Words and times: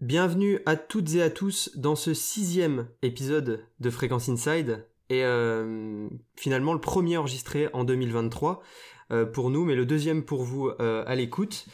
Bienvenue 0.00 0.60
à 0.64 0.76
toutes 0.76 1.16
et 1.16 1.22
à 1.22 1.28
tous 1.28 1.72
dans 1.74 1.96
ce 1.96 2.14
sixième 2.14 2.86
épisode 3.02 3.64
de 3.80 3.90
Fréquence 3.90 4.28
Inside 4.28 4.86
et 5.10 5.24
euh, 5.24 6.08
finalement 6.36 6.72
le 6.72 6.80
premier 6.80 7.16
enregistré 7.16 7.68
en 7.72 7.82
2023 7.82 8.62
euh, 9.10 9.26
pour 9.26 9.50
nous 9.50 9.64
mais 9.64 9.74
le 9.74 9.86
deuxième 9.86 10.22
pour 10.22 10.44
vous 10.44 10.68
euh, 10.68 11.02
à 11.04 11.16
l'écoute. 11.16 11.66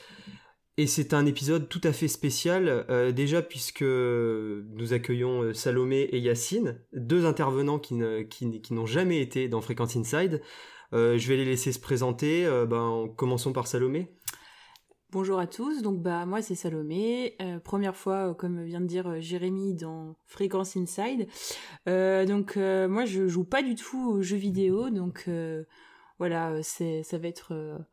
Et 0.78 0.86
c'est 0.86 1.12
un 1.12 1.26
épisode 1.26 1.68
tout 1.68 1.82
à 1.84 1.92
fait 1.92 2.08
spécial, 2.08 2.84
déjà 3.14 3.42
puisque 3.42 3.82
nous 3.82 4.92
accueillons 4.92 5.54
Salomé 5.54 6.00
et 6.10 6.18
Yacine, 6.18 6.80
deux 6.92 7.26
intervenants 7.26 7.78
qui, 7.78 7.94
n'ont 7.94 8.86
jamais 8.86 9.20
été 9.20 9.46
dans 9.46 9.60
Fréquence 9.60 9.94
Inside. 9.94 10.42
je 10.92 11.28
vais 11.28 11.36
les 11.36 11.44
laisser 11.44 11.70
se 11.70 11.78
présenter. 11.78 12.44
ben, 12.68 13.08
commençons 13.16 13.52
par 13.52 13.68
Salomé. 13.68 14.10
Bonjour 15.14 15.38
à 15.38 15.46
tous, 15.46 15.80
donc 15.80 16.02
bah 16.02 16.26
moi 16.26 16.42
c'est 16.42 16.56
Salomé, 16.56 17.36
euh, 17.40 17.60
première 17.60 17.94
fois 17.94 18.30
euh, 18.30 18.34
comme 18.34 18.64
vient 18.64 18.80
de 18.80 18.86
dire 18.86 19.06
euh, 19.06 19.20
Jérémy 19.20 19.72
dans 19.72 20.16
Fréquence 20.26 20.76
Inside. 20.76 21.28
donc 21.86 22.56
moi 22.56 23.04
je 23.04 23.28
joue 23.28 23.44
pas 23.44 23.62
du 23.62 23.76
tout 23.76 24.10
aux 24.10 24.22
jeux 24.22 24.36
vidéo, 24.36 24.90
donc 24.90 25.30
voilà 26.18 26.60
c'est 26.64 27.04
ça 27.04 27.18
va 27.18 27.28
être 27.28 27.86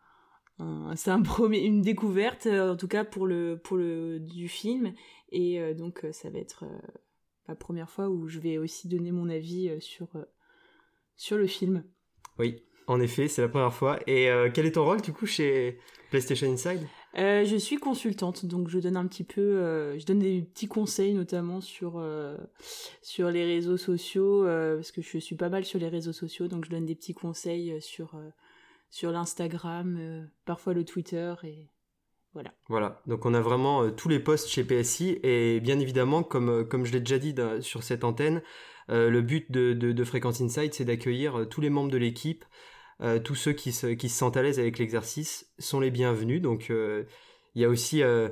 une 0.58 1.82
découverte 1.84 2.48
en 2.48 2.76
tout 2.76 2.88
cas 2.88 3.04
pour 3.04 3.28
le 3.28 3.62
pour 3.64 3.78
le 3.78 4.20
du 4.20 4.48
film 4.48 4.92
et 5.32 5.76
donc 5.76 6.04
ça 6.14 6.32
va 6.32 6.40
être 6.40 6.66
la 7.48 7.54
première 7.54 7.92
fois 7.92 8.10
où 8.10 8.30
je 8.30 8.40
vais 8.40 8.58
aussi 8.58 8.88
donner 8.88 9.12
mon 9.12 9.30
avis 9.30 9.80
sur 9.80 10.08
sur 11.18 11.38
le 11.38 11.46
film. 11.46 11.84
Oui, 12.40 12.64
en 12.88 13.00
effet 13.00 13.28
c'est 13.28 13.44
la 13.44 13.50
première 13.50 13.76
fois. 13.76 14.00
Et 14.08 14.28
quel 14.56 14.66
est 14.66 14.72
ton 14.72 14.86
rôle 14.86 15.02
du 15.02 15.14
coup 15.14 15.28
chez 15.28 15.78
PlayStation 16.10 16.52
Inside? 16.52 16.82
Euh, 17.18 17.44
je 17.44 17.58
suis 17.58 17.78
consultante, 17.78 18.46
donc 18.46 18.70
je 18.70 18.80
donne 18.80 18.96
un 18.96 19.06
petit 19.06 19.26
peu, 19.26 19.42
euh, 19.42 20.00
je 20.00 20.06
donne 20.06 20.20
des 20.20 20.42
petits 20.42 20.68
conseils 20.68 21.14
notamment 21.14 21.60
sur 21.60 21.96
euh, 21.98 22.38
sur 23.02 23.30
les 23.30 23.44
réseaux 23.44 23.78
sociaux 23.78 24.44
parce 24.46 24.92
que 24.92 25.02
je 25.02 25.18
suis 25.18 25.36
pas 25.36 25.50
mal 25.50 25.66
sur 25.66 25.80
les 25.80 25.90
réseaux 25.90 26.14
sociaux, 26.14 26.48
donc 26.48 26.66
je 26.66 26.70
donne 26.70 26.86
des 26.86 26.96
petits 26.96 27.14
conseils 27.14 27.82
sur 27.82 28.14
sur 28.90 29.12
l'Instagram, 29.12 30.28
parfois 30.46 30.74
le 30.74 30.86
Twitter 30.86 31.34
et 31.44 31.68
voilà. 32.34 32.54
Voilà, 32.70 33.02
donc 33.08 33.26
on 33.26 33.34
a 33.34 33.42
vraiment 33.42 33.92
tous 33.92 34.08
les 34.08 34.20
posts 34.20 34.48
chez 34.48 34.64
PSI 34.64 35.20
et 35.22 35.60
bien 35.60 35.80
évidemment, 35.80 36.24
comme 36.24 36.66
comme 36.66 36.86
je 36.86 36.94
l'ai 36.94 37.02
déjà 37.02 37.20
dit 37.20 37.36
sur 37.60 37.84
cette 37.84 38.06
antenne, 38.06 38.42
le 38.88 39.22
but 39.22 39.52
de, 39.52 39.74
de, 39.74 39.92
de 39.92 40.04
Fréquence 40.06 40.40
Insight, 40.40 40.74
c'est 40.74 40.86
d'accueillir 40.86 41.46
tous 41.50 41.60
les 41.60 41.70
membres 41.70 41.92
de 41.92 41.98
l'équipe. 41.98 42.46
Euh, 43.02 43.20
tous 43.20 43.36
ceux 43.36 43.54
qui 43.54 43.72
se, 43.72 43.88
qui 43.88 44.10
se 44.10 44.18
sentent 44.18 44.38
à 44.38 44.44
l'aise 44.44 44.60
avec 44.60 44.78
l'exercice 44.78 45.48
sont 45.58 45.80
les 45.80 45.92
bienvenus. 45.92 46.42
Donc 46.42 46.70
euh, 46.70 47.04
il 47.56 47.62
y 47.62 47.66
a 47.66 47.70
aussi 47.70 48.04
euh, 48.04 48.30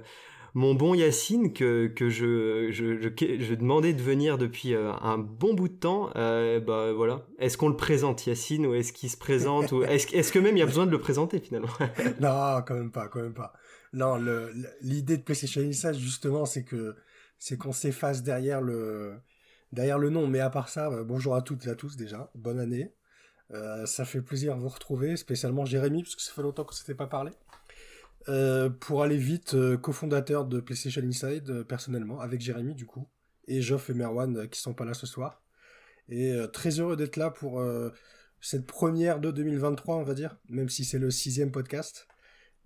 mon 0.53 0.75
bon 0.75 0.93
Yacine 0.93 1.53
que, 1.53 1.87
que 1.87 2.09
je, 2.09 2.69
je, 2.71 3.01
je, 3.01 3.53
demandais 3.55 3.93
de 3.93 4.01
venir 4.01 4.37
depuis 4.37 4.75
un 4.75 5.17
bon 5.17 5.55
bout 5.55 5.69
de 5.69 5.73
temps. 5.73 6.11
bah 6.15 6.93
voilà. 6.93 7.25
Est-ce 7.39 7.57
qu'on 7.57 7.69
le 7.69 7.75
présente 7.75 8.27
Yacine 8.27 8.65
ou 8.67 8.73
est-ce 8.75 8.93
qu'il 8.93 9.09
se 9.09 9.17
présente 9.17 9.71
ou 9.71 9.83
est-ce, 9.83 10.15
est 10.15 10.31
que 10.31 10.39
même 10.39 10.55
il 10.55 10.59
y 10.59 10.63
a 10.63 10.67
besoin 10.67 10.85
de 10.85 10.91
le 10.91 10.99
présenter 10.99 11.39
finalement? 11.39 11.69
Non, 12.19 12.61
quand 12.65 12.75
même 12.75 12.91
pas, 12.91 13.07
quand 13.07 13.21
même 13.21 13.33
pas. 13.33 13.53
Non, 13.93 14.19
l'idée 14.81 15.17
de 15.17 15.23
PlayStation 15.23 15.61
Inside 15.61 15.95
justement, 15.95 16.45
c'est 16.45 16.63
que 16.63 16.95
c'est 17.39 17.57
qu'on 17.57 17.71
s'efface 17.71 18.21
derrière 18.21 18.61
le 18.61 19.15
derrière 19.71 19.97
le 19.97 20.09
nom. 20.09 20.27
Mais 20.27 20.39
à 20.39 20.51
part 20.51 20.69
ça, 20.69 20.89
bonjour 21.03 21.35
à 21.35 21.41
toutes 21.41 21.65
et 21.65 21.69
à 21.69 21.75
tous 21.75 21.95
déjà. 21.95 22.31
Bonne 22.35 22.59
année. 22.59 22.93
Euh, 23.51 23.85
ça 23.85 24.05
fait 24.05 24.21
plaisir 24.21 24.55
de 24.55 24.61
vous 24.61 24.69
retrouver, 24.69 25.17
spécialement 25.17 25.65
Jérémy, 25.65 26.03
parce 26.03 26.15
que 26.15 26.21
ça 26.21 26.31
fait 26.31 26.41
longtemps 26.41 26.63
qu'on 26.63 26.73
ne 26.73 26.77
s'était 26.77 26.95
pas 26.95 27.07
parlé. 27.07 27.31
Euh, 28.27 28.69
pour 28.69 29.01
aller 29.01 29.17
vite, 29.17 29.55
euh, 29.55 29.77
cofondateur 29.77 30.45
de 30.45 30.59
PlayStation 30.59 31.01
Inside, 31.01 31.63
personnellement, 31.63 32.19
avec 32.19 32.41
Jérémy 32.41 32.75
du 32.75 32.85
coup, 32.85 33.07
et 33.47 33.61
Geoff 33.61 33.89
et 33.89 33.93
Merwan 33.93 34.47
qui 34.49 34.59
sont 34.59 34.73
pas 34.73 34.85
là 34.85 34.93
ce 34.93 35.07
soir. 35.07 35.41
Et 36.09 36.35
très 36.53 36.79
heureux 36.79 36.95
d'être 36.95 37.17
là 37.17 37.29
pour 37.29 37.63
cette 38.41 38.65
première 38.65 39.19
de 39.19 39.29
2023, 39.29 39.95
on 39.95 40.03
va 40.03 40.15
dire, 40.15 40.37
même 40.49 40.67
si 40.67 40.83
c'est 40.83 40.97
le 40.97 41.11
sixième 41.11 41.51
podcast. 41.51 42.07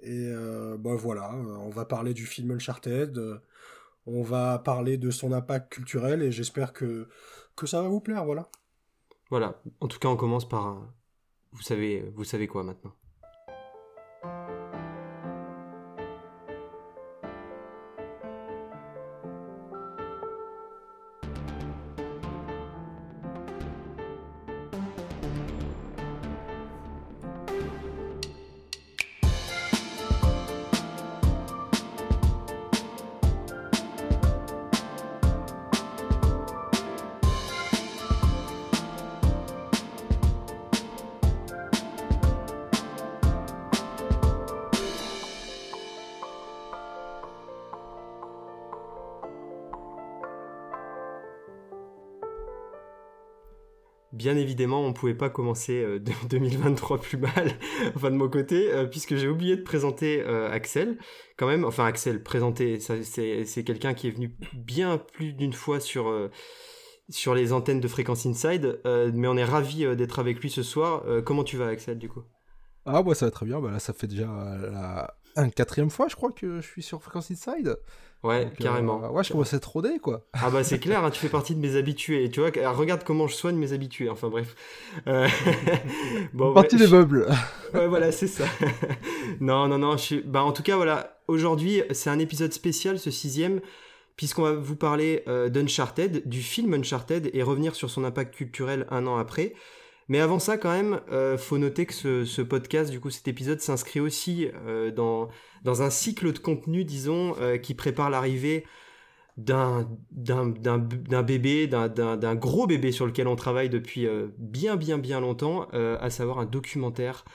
Et 0.01 0.31
bah 0.79 0.95
voilà, 0.95 1.33
on 1.33 1.69
va 1.69 1.83
parler 1.83 2.13
du 2.13 2.25
film 2.25 2.51
Uncharted, 2.51 3.19
on 4.05 4.23
va 4.23 4.59
parler 4.59 4.97
de 4.97 5.11
son 5.11 5.33
impact 5.33 5.73
culturel, 5.73 6.21
et 6.21 6.31
j'espère 6.31 6.71
que, 6.71 7.09
que 7.57 7.67
ça 7.67 7.81
va 7.81 7.89
vous 7.89 7.99
plaire, 7.99 8.23
voilà. 8.23 8.49
Voilà, 9.33 9.59
en 9.81 9.87
tout 9.87 9.97
cas 9.97 10.09
on 10.09 10.15
commence 10.15 10.47
par... 10.47 10.93
Vous 11.53 11.63
savez, 11.63 12.01
vous 12.15 12.23
savez 12.23 12.45
quoi 12.45 12.63
maintenant 12.63 12.93
pas 55.13 55.29
commencer 55.29 55.85
2023 56.29 56.97
euh, 56.97 56.99
plus 57.01 57.17
mal, 57.17 57.51
enfin 57.95 58.09
de 58.11 58.15
mon 58.15 58.29
côté, 58.29 58.71
euh, 58.71 58.85
puisque 58.85 59.15
j'ai 59.15 59.27
oublié 59.27 59.57
de 59.57 59.61
présenter 59.61 60.21
euh, 60.21 60.49
Axel. 60.49 60.97
Quand 61.37 61.47
même, 61.47 61.65
enfin 61.65 61.85
Axel, 61.85 62.23
présenter, 62.23 62.79
c'est 62.79 63.63
quelqu'un 63.65 63.93
qui 63.93 64.07
est 64.07 64.11
venu 64.11 64.37
bien 64.53 64.97
plus 64.97 65.33
d'une 65.33 65.53
fois 65.53 65.79
sur, 65.79 66.13
sur 67.09 67.35
les 67.35 67.51
antennes 67.51 67.81
de 67.81 67.87
Fréquence 67.87 68.25
Inside, 68.25 68.79
mais 68.85 69.27
on 69.27 69.35
est 69.35 69.43
ravi 69.43 69.85
d'être 69.95 70.19
avec 70.19 70.39
lui 70.39 70.49
ce 70.49 70.63
soir. 70.63 71.03
comment 71.25 71.43
tu 71.43 71.57
vas 71.57 71.67
Axel 71.67 71.97
du 71.97 72.07
coup? 72.07 72.21
Ah, 72.85 73.01
moi 73.01 73.15
ça 73.15 73.25
va 73.25 73.31
très 73.31 73.45
bien, 73.45 73.59
bah, 73.59 73.71
là 73.71 73.79
ça 73.79 73.93
fait 73.93 74.07
déjà 74.07 74.27
la 74.71 75.15
une 75.35 75.51
quatrième 75.51 75.89
fois, 75.89 76.07
je 76.09 76.15
crois, 76.15 76.31
que 76.31 76.61
je 76.61 76.67
suis 76.67 76.83
sur 76.83 77.01
Fréquence 77.01 77.31
Inside. 77.31 77.77
Ouais, 78.23 78.49
carrément. 78.57 79.03
Euh, 79.03 79.09
ouais, 79.09 79.23
je 79.23 79.31
commence 79.31 79.53
à 79.53 79.57
être 79.57 79.69
rodé, 79.69 79.99
quoi. 79.99 80.25
Ah 80.33 80.49
bah 80.49 80.63
c'est 80.63 80.79
clair, 80.79 81.03
hein, 81.03 81.11
tu 81.11 81.19
fais 81.19 81.29
partie 81.29 81.55
de 81.55 81.59
mes 81.59 81.75
habitués. 81.75 82.29
Tu 82.29 82.39
vois, 82.39 82.51
regarde 82.71 83.03
comment 83.03 83.27
je 83.27 83.35
soigne 83.35 83.57
mes 83.57 83.73
habitués. 83.73 84.09
Enfin 84.09 84.29
bref. 84.29 84.55
Euh... 85.07 85.27
bon, 86.33 86.53
partie 86.53 86.77
des 86.77 86.87
meubles. 86.87 87.27
ouais, 87.73 87.87
voilà, 87.87 88.13
c'est 88.13 88.27
ça. 88.27 88.45
non, 89.41 89.67
non, 89.67 89.77
non. 89.77 89.97
Je 89.97 90.21
Bah 90.21 90.43
en 90.43 90.53
tout 90.53 90.63
cas, 90.63 90.77
voilà. 90.77 91.19
Aujourd'hui, 91.27 91.83
c'est 91.91 92.09
un 92.09 92.19
épisode 92.19 92.53
spécial, 92.53 92.97
ce 92.97 93.11
sixième, 93.11 93.59
puisqu'on 94.15 94.43
va 94.43 94.53
vous 94.53 94.75
parler 94.77 95.23
euh, 95.27 95.49
d'Uncharted, 95.49 96.23
du 96.25 96.41
film 96.41 96.73
Uncharted, 96.73 97.29
et 97.33 97.43
revenir 97.43 97.75
sur 97.75 97.89
son 97.89 98.05
impact 98.05 98.35
culturel 98.35 98.87
un 98.89 99.05
an 99.05 99.17
après. 99.17 99.53
Mais 100.09 100.19
avant 100.19 100.39
ça, 100.39 100.57
quand 100.57 100.71
même, 100.71 100.99
euh, 101.11 101.37
faut 101.37 101.57
noter 101.57 101.85
que 101.85 101.93
ce, 101.93 102.41
podcast, 102.41 102.91
du 102.91 102.99
coup, 102.99 103.09
cet 103.09 103.27
épisode 103.27 103.61
s'inscrit 103.61 103.99
aussi 103.99 104.49
euh, 104.65 104.91
dans, 104.91 105.29
dans 105.63 105.81
un 105.81 105.89
cycle 105.89 106.33
de 106.33 106.39
contenu, 106.39 106.83
disons, 106.83 107.35
euh, 107.39 107.57
qui 107.57 107.73
prépare 107.73 108.09
l'arrivée 108.09 108.65
d'un 109.37 109.87
bébé, 111.23 111.67
d'un 111.67 112.35
gros 112.35 112.67
bébé 112.67 112.91
sur 112.91 113.07
lequel 113.07 113.27
on 113.27 113.35
travaille 113.35 113.69
depuis 113.69 114.05
euh, 114.05 114.27
bien, 114.37 114.75
bien, 114.75 114.99
bien 114.99 115.19
longtemps, 115.19 115.67
à 115.71 116.09
savoir 116.11 116.37
un 116.39 116.45
documentaire 116.45 117.25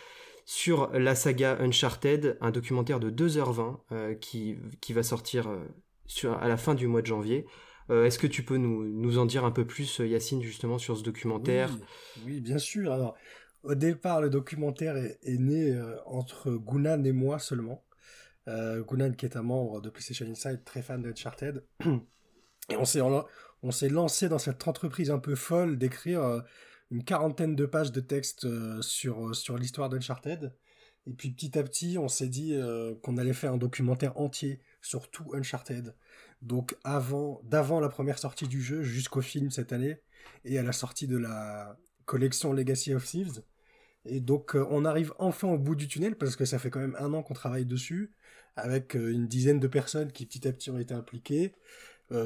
sur 0.44 0.90
la 0.92 1.14
saga 1.14 1.58
Uncharted, 1.60 2.38
un 2.40 2.50
documentaire 2.52 3.00
de 3.00 3.10
2h20 3.10 4.18
qui, 4.20 4.56
qui 4.80 4.92
va 4.92 5.02
sortir 5.02 5.48
à 6.40 6.48
la 6.48 6.56
fin 6.56 6.74
du 6.74 6.86
mois 6.86 7.02
de 7.02 7.06
janvier. 7.06 7.46
Euh, 7.90 8.04
est-ce 8.04 8.18
que 8.18 8.26
tu 8.26 8.42
peux 8.42 8.56
nous, 8.56 9.18
en 9.18 9.26
dire 9.26 9.44
un 9.44 9.50
peu 9.50 9.66
plus, 9.66 9.98
Yacine, 9.98 10.42
justement, 10.42 10.78
sur 10.78 10.96
ce 10.96 11.02
documentaire? 11.02 11.70
Oui, 12.24 12.40
bien 12.40 12.58
sûr. 12.58 13.14
Au 13.62 13.74
départ, 13.74 14.20
le 14.20 14.30
documentaire 14.30 14.96
est, 14.96 15.18
né 15.38 15.72
euh, 15.72 15.96
entre 16.06 16.52
Gunan 16.52 17.04
et 17.04 17.12
moi 17.12 17.38
seulement. 17.38 17.84
Euh, 18.46 18.82
Gunan, 18.82 19.12
qui 19.12 19.26
est 19.26 19.36
un 19.36 19.42
membre 19.42 19.80
de 19.80 19.90
PlayStation 19.90 20.26
Inside, 20.26 20.62
très 20.64 20.82
fan 20.82 21.02
d'Uncharted. 21.02 21.64
Et 22.70 22.76
on 22.76 22.84
s'est, 22.84 23.88
lancé 23.88 24.28
dans 24.28 24.38
cette 24.38 24.66
entreprise 24.68 25.10
un 25.10 25.18
peu 25.18 25.34
folle 25.34 25.76
d'écrire 25.76 26.22
euh, 26.22 26.40
une 26.90 27.02
quarantaine 27.02 27.56
de 27.56 27.66
pages 27.66 27.92
de 27.92 28.00
texte 28.00 28.46
sur, 28.82 29.34
sur 29.34 29.58
l'histoire 29.58 29.88
d'Uncharted. 29.88 30.54
Et 31.06 31.12
puis 31.12 31.30
petit 31.30 31.58
à 31.58 31.62
petit, 31.62 31.98
on 31.98 32.08
s'est 32.08 32.28
dit 32.28 32.58
qu'on 33.02 33.16
allait 33.16 33.32
faire 33.32 33.52
un 33.52 33.56
documentaire 33.56 34.18
entier 34.18 34.60
sur 34.82 35.10
tout 35.10 35.30
Uncharted 35.34 35.94
donc 36.42 36.76
avant, 36.84 37.40
d'avant 37.44 37.80
la 37.80 37.88
première 37.88 38.18
sortie 38.18 38.46
du 38.46 38.62
jeu 38.62 38.82
jusqu'au 38.82 39.20
film 39.20 39.50
cette 39.50 39.72
année 39.72 40.00
et 40.44 40.58
à 40.58 40.62
la 40.62 40.72
sortie 40.72 41.06
de 41.06 41.16
la 41.16 41.76
collection 42.04 42.52
Legacy 42.52 42.94
of 42.94 43.04
Thieves. 43.04 43.42
Et 44.04 44.20
donc 44.20 44.54
on 44.54 44.84
arrive 44.84 45.12
enfin 45.18 45.48
au 45.48 45.58
bout 45.58 45.74
du 45.74 45.88
tunnel 45.88 46.16
parce 46.16 46.36
que 46.36 46.44
ça 46.44 46.58
fait 46.58 46.70
quand 46.70 46.80
même 46.80 46.96
un 46.98 47.12
an 47.12 47.22
qu'on 47.22 47.34
travaille 47.34 47.66
dessus 47.66 48.12
avec 48.56 48.94
une 48.94 49.26
dizaine 49.26 49.60
de 49.60 49.68
personnes 49.68 50.12
qui 50.12 50.26
petit 50.26 50.46
à 50.48 50.52
petit 50.52 50.70
ont 50.70 50.78
été 50.78 50.94
impliquées. 50.94 51.54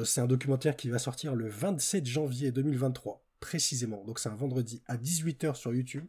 c'est 0.05 0.21
un 0.21 0.27
documentaire 0.27 0.75
qui 0.75 0.89
va 0.89 0.99
sortir 0.99 1.35
le 1.35 1.47
27 1.47 2.05
janvier 2.05 2.51
2023 2.51 3.23
précisément. 3.39 4.03
Donc 4.05 4.19
c'est 4.19 4.29
un 4.29 4.35
vendredi 4.35 4.81
à 4.87 4.95
18h 4.95 5.55
sur 5.55 5.73
YouTube. 5.73 6.05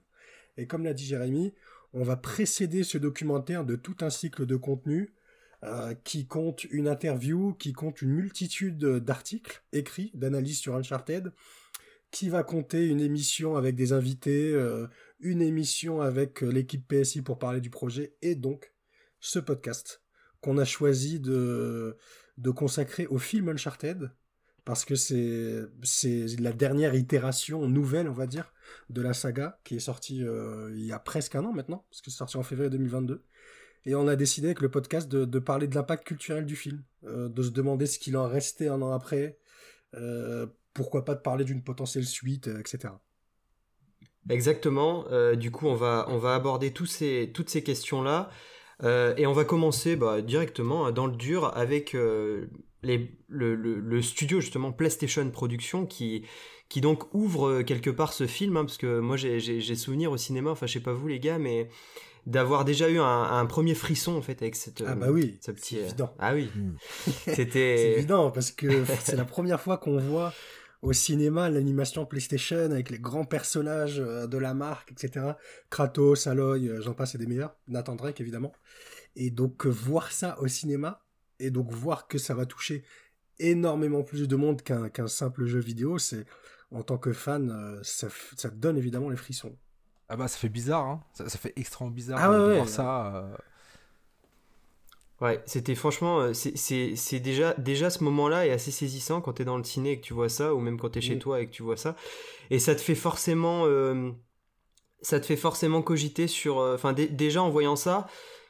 Et 0.56 0.66
comme 0.66 0.84
l'a 0.84 0.94
dit 0.94 1.04
Jérémy, 1.04 1.52
on 1.92 2.04
va 2.04 2.16
précéder 2.16 2.84
ce 2.84 2.98
documentaire 2.98 3.64
de 3.64 3.74
tout 3.76 3.96
un 4.00 4.10
cycle 4.10 4.46
de 4.46 4.56
contenu 4.56 5.12
euh, 5.66 5.94
qui 6.04 6.26
compte 6.26 6.64
une 6.64 6.88
interview, 6.88 7.54
qui 7.54 7.72
compte 7.72 8.02
une 8.02 8.10
multitude 8.10 8.78
d'articles 8.78 9.62
écrits, 9.72 10.10
d'analyses 10.12 10.58
sur 10.58 10.76
Uncharted, 10.76 11.32
qui 12.10 12.28
va 12.28 12.42
compter 12.42 12.86
une 12.86 13.00
émission 13.00 13.56
avec 13.56 13.74
des 13.74 13.94
invités, 13.94 14.52
euh, 14.52 14.88
une 15.20 15.40
émission 15.40 16.02
avec 16.02 16.42
euh, 16.42 16.50
l'équipe 16.50 16.86
PSI 16.86 17.22
pour 17.22 17.38
parler 17.38 17.62
du 17.62 17.70
projet, 17.70 18.14
et 18.20 18.34
donc 18.34 18.74
ce 19.20 19.38
podcast 19.38 20.02
qu'on 20.42 20.58
a 20.58 20.66
choisi 20.66 21.18
de, 21.18 21.96
de 22.36 22.50
consacrer 22.50 23.06
au 23.06 23.16
film 23.16 23.48
Uncharted, 23.48 24.10
parce 24.66 24.84
que 24.84 24.96
c'est 24.96 25.62
c'est 25.82 26.26
la 26.40 26.52
dernière 26.52 26.94
itération 26.94 27.66
nouvelle, 27.68 28.08
on 28.08 28.12
va 28.12 28.26
dire, 28.26 28.52
de 28.90 29.00
la 29.00 29.14
saga 29.14 29.60
qui 29.64 29.76
est 29.76 29.80
sortie 29.80 30.24
il 30.74 30.84
y 30.84 30.92
a 30.92 30.98
presque 30.98 31.36
un 31.36 31.44
an 31.44 31.52
maintenant, 31.54 31.86
parce 31.90 32.02
que 32.02 32.10
c'est 32.10 32.18
sorti 32.18 32.36
en 32.36 32.42
février 32.42 32.70
2022. 32.70 33.24
Et 33.86 33.94
on 33.94 34.08
a 34.08 34.16
décidé 34.16 34.48
avec 34.48 34.60
le 34.60 34.70
podcast 34.70 35.08
de, 35.08 35.38
parler 35.38 35.66
de 35.66 35.74
l'impact 35.74 36.06
culturel 36.06 36.46
du 36.46 36.56
film, 36.56 36.82
euh, 37.04 37.28
de 37.28 37.42
se 37.42 37.50
demander 37.50 37.86
ce 37.86 37.98
qu'il 37.98 38.16
en 38.16 38.26
restait 38.26 38.68
un 38.68 38.80
an 38.82 38.92
après, 38.92 39.38
euh, 39.94 40.46
pourquoi 40.72 41.04
pas 41.04 41.14
de 41.14 41.20
parler 41.20 41.44
d'une 41.44 41.62
potentielle 41.62 42.06
suite, 42.06 42.48
etc. 42.48 42.94
Exactement. 44.30 45.04
du 45.34 45.50
coup, 45.50 45.66
on 45.66 45.74
va 45.74 46.06
on 46.08 46.16
va 46.16 46.34
aborder 46.34 46.72
ces 46.86 47.30
toutes 47.34 47.50
ces 47.50 47.62
questions 47.62 48.02
là. 48.02 48.30
et 48.82 49.26
on 49.26 49.34
va 49.34 49.44
commencer 49.44 49.96
bah, 49.96 50.22
directement 50.22 50.86
hein, 50.86 50.92
dans 50.92 51.06
le 51.06 51.14
dur 51.14 51.54
avec 51.54 51.94
le, 52.84 54.00
studio 54.02 54.40
justement 54.40 54.72
PlayStation 54.72 55.28
Production 55.30 55.86
qui, 55.86 56.24
qui 56.68 56.80
donc 56.80 57.12
ouvre 57.14 57.48
euh, 57.48 57.62
quelque 57.62 57.90
part 57.90 58.12
ce 58.12 58.26
film, 58.26 58.56
hein, 58.56 58.64
parce 58.64 58.78
que 58.78 58.98
moi 59.00 59.16
j'ai 59.16 59.74
souvenir 59.74 60.10
au 60.12 60.16
cinéma, 60.16 60.50
enfin 60.50 60.66
je 60.66 60.72
sais 60.72 60.80
pas 60.80 60.92
vous 60.92 61.08
les 61.08 61.20
gars, 61.20 61.38
mais 61.38 61.68
d'avoir 62.26 62.64
déjà 62.64 62.88
eu 62.88 62.98
un, 62.98 63.46
premier 63.46 63.74
frisson 63.74 64.16
en 64.16 64.22
fait 64.22 64.40
avec 64.42 64.56
cette 64.56 64.82
ah 64.86 64.94
bah 64.94 65.10
oui 65.10 65.38
ce 65.40 65.50
petit 65.50 65.78
euh, 65.78 65.84
évident. 65.84 66.14
ah 66.18 66.34
oui. 66.34 66.50
Hmm. 66.54 66.76
c'était 67.26 67.76
c'est 67.76 67.92
évident 67.98 68.30
parce 68.30 68.50
que 68.50 68.84
c'est 69.04 69.16
la 69.16 69.24
première 69.24 69.60
fois 69.60 69.76
qu'on 69.76 69.98
voit 69.98 70.32
au 70.82 70.92
cinéma 70.92 71.50
l'animation 71.50 72.06
PlayStation 72.06 72.70
avec 72.70 72.90
les 72.90 72.98
grands 72.98 73.24
personnages 73.24 74.00
euh, 74.00 74.26
de 74.26 74.38
la 74.38 74.54
marque 74.54 74.92
etc 74.92 75.32
Kratos 75.70 76.26
Aloy 76.26 76.70
j'en 76.80 76.94
passe 76.94 77.14
et 77.14 77.18
des 77.18 77.26
meilleurs. 77.26 77.56
Nathan 77.68 77.94
Drake 77.94 78.20
évidemment. 78.20 78.52
Et 79.16 79.30
donc 79.30 79.66
voir 79.66 80.10
ça 80.10 80.38
au 80.40 80.48
cinéma 80.48 81.04
et 81.38 81.50
donc 81.50 81.70
voir 81.70 82.08
que 82.08 82.18
ça 82.18 82.34
va 82.34 82.46
toucher 82.46 82.84
énormément 83.38 84.02
plus 84.02 84.28
de 84.28 84.36
monde 84.36 84.62
qu'un 84.62 85.08
simple 85.08 85.46
jeu 85.46 85.58
vidéo, 85.58 85.98
c'est 85.98 86.24
en 86.70 86.82
tant 86.82 86.98
que 86.98 87.12
fan, 87.12 87.50
euh, 87.50 87.80
ça, 87.82 88.08
ça, 88.36 88.50
donne 88.50 88.76
évidemment 88.76 89.08
les 89.08 89.16
frissons. 89.16 89.56
Ah 90.08 90.16
bah 90.16 90.28
ça 90.28 90.38
fait 90.38 90.48
bizarre, 90.48 90.86
hein 90.86 91.02
ça, 91.12 91.28
fait 91.28 91.52
extrêmement 91.56 91.92
bizarre 91.92 92.18
ah 92.20 92.28
de 92.28 92.54
voir 92.54 92.68
ça. 92.68 93.14
Euh. 93.16 93.36
Ouais, 95.20 95.42
c'était 95.46 95.74
franchement, 95.74 96.20
euh, 96.20 96.32
c'est 96.34 97.20
déjà, 97.20 97.54
déjà 97.54 97.88
ce 97.88 98.04
moment-là 98.04 98.46
est 98.46 98.50
assez 98.50 98.70
saisissant 98.70 99.20
quand 99.20 99.34
t'es 99.34 99.44
dans 99.44 99.56
le 99.56 99.64
ciné 99.64 99.92
et 99.92 100.00
que 100.00 100.04
tu 100.04 100.12
vois 100.12 100.28
ça, 100.28 100.54
ou 100.54 100.60
même 100.60 100.78
quand 100.78 100.90
t'es 100.90 101.00
chez 101.00 101.16
mm. 101.16 101.20
toi 101.20 101.40
et 101.40 101.46
que 101.46 101.52
tu 101.52 101.62
vois 101.62 101.76
ça, 101.76 101.96
et 102.50 102.58
ça 102.58 102.74
te 102.74 102.80
fait 102.80 102.94
forcément, 102.94 103.64
ça 105.00 105.20
te 105.20 105.26
fait 105.26 105.36
forcément 105.36 105.82
cogiter 105.82 106.26
sur, 106.26 106.58
enfin 106.58 106.92
déjà 106.92 107.42
en 107.42 107.48
voyant 107.48 107.76
ça, 107.76 108.06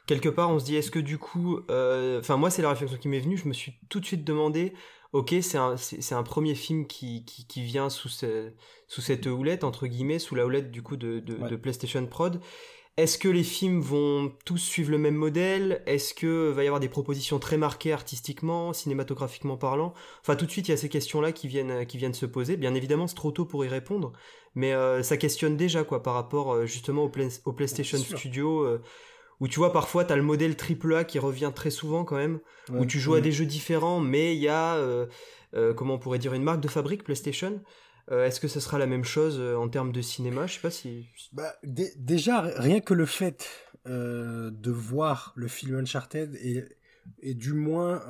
quelque 0.07 0.29
part, 0.29 0.51
on 0.51 0.59
se 0.59 0.65
dit, 0.65 0.77
est-ce 0.77 0.91
que 0.91 0.99
du 0.99 1.19
coup, 1.19 1.61
euh, 1.71 2.21
enfin 2.21 2.37
moi 2.37 2.51
c'est 2.51 2.63
la 2.63 2.71
réflexion 2.71 2.99
qui 2.99 3.09
m'est 3.09 3.21
venue, 3.21 3.37
je 3.37 3.49
me 3.49 3.53
suis 3.53 3.75
tout 3.89 4.01
de 4.01 4.07
suite 4.07 4.25
demandé, 4.25 4.75
ok, 5.15 5.37
c'est 5.43 5.59
un, 5.59 5.77
c'est, 5.77 6.15
un 6.15 6.25
premier 6.25 6.57
film 6.57 6.87
qui, 6.87 7.25
qui, 7.25 7.63
vient 7.63 7.89
sous, 7.89 8.09
sous 8.09 9.01
cette 9.01 9.27
houlette, 9.27 9.63
entre 9.63 9.87
guillemets, 9.87 10.19
sous 10.19 10.35
la 10.35 10.45
houlette 10.45 10.73
du 10.73 10.83
coup 10.83 10.97
de, 10.97 11.21
de, 11.21 11.57
PlayStation 11.57 12.05
Prod. 12.05 12.41
Est-ce 12.97 13.17
que 13.17 13.29
les 13.29 13.45
films 13.45 13.81
vont 13.81 14.33
tous 14.45 14.59
suivre 14.59 14.91
le 14.91 14.99
même 14.99 15.15
modèle? 15.15 15.83
Est-ce 15.87 16.15
que 16.15 16.51
va 16.51 16.65
y 16.65 16.67
avoir 16.67 16.81
des 16.81 16.89
propositions 16.89 17.39
très 17.39 17.57
marquées 17.57 17.93
artistiquement, 17.93 18.73
cinématographiquement 18.73 19.57
parlant? 19.57 19.95
Enfin, 20.21 20.35
tout 20.35 20.47
de 20.47 20.51
suite, 20.51 20.67
il 20.67 20.73
y 20.73 20.75
a 20.75 20.77
ces 20.77 20.89
questions-là 20.89 21.31
qui 21.31 21.47
viennent, 21.47 21.87
qui 21.87 21.97
viennent 21.97 22.15
se 22.15 22.27
poser. 22.27 22.57
Bien 22.57 22.75
évidemment, 22.75 23.07
c'est 23.07 23.15
trop 23.15 23.31
tôt 23.31 23.45
pour 23.45 23.65
y 23.65 23.69
répondre, 23.69 24.13
mais 24.57 24.73
euh, 24.73 25.05
ça 25.05 25.17
questionne 25.17 25.57
déjà 25.57 25.85
quoi 25.85 26.03
par 26.03 26.15
rapport 26.15 26.53
euh, 26.53 26.67
justement 26.67 27.05
au, 27.05 27.13
au 27.45 27.53
PlayStation 27.53 27.99
Studio 27.99 28.81
où 29.41 29.49
tu 29.49 29.59
vois 29.59 29.73
parfois 29.73 30.05
tu 30.05 30.13
as 30.13 30.17
le 30.17 30.23
modèle 30.23 30.57
AAA 30.57 31.05
qui 31.05 31.19
revient 31.19 31.53
très 31.55 31.71
souvent 31.71 32.05
quand 32.05 32.17
même, 32.17 32.41
où 32.71 32.87
tu 32.87 32.99
joues 32.99 33.15
à 33.15 33.21
des 33.21 33.33
jeux 33.33 33.47
différents, 33.47 34.01
mais 34.01 34.35
il 34.35 34.41
y 34.41 34.49
a, 34.49 34.77
euh, 34.77 35.07
euh, 35.55 35.75
comment 35.75 35.95
on 35.95 35.99
pourrait 35.99 36.19
dire, 36.19 36.35
une 36.35 36.43
marque 36.43 36.61
de 36.61 36.69
fabrique 36.69 37.05
PlayStation. 37.05 37.63
Euh, 38.11 38.27
est-ce 38.27 38.39
que 38.39 38.49
ce 38.49 38.61
sera 38.61 38.79
la 38.79 38.87
même 38.87 39.05
chose 39.05 39.41
en 39.41 39.69
termes 39.69 39.93
de 39.93 40.03
cinéma? 40.03 40.47
Je 40.47 40.55
sais 40.55 40.61
pas 40.61 40.71
si. 40.71 41.09
Bah, 41.33 41.55
déjà, 41.63 42.41
rien 42.41 42.81
que 42.81 42.95
le 42.95 43.07
fait 43.07 43.49
de 43.87 44.71
voir 44.71 45.33
le 45.37 45.49
film 45.49 45.77
Uncharted 45.77 46.35
et, 46.37 46.65
et 47.21 47.35
du 47.35 47.53
moins 47.53 48.03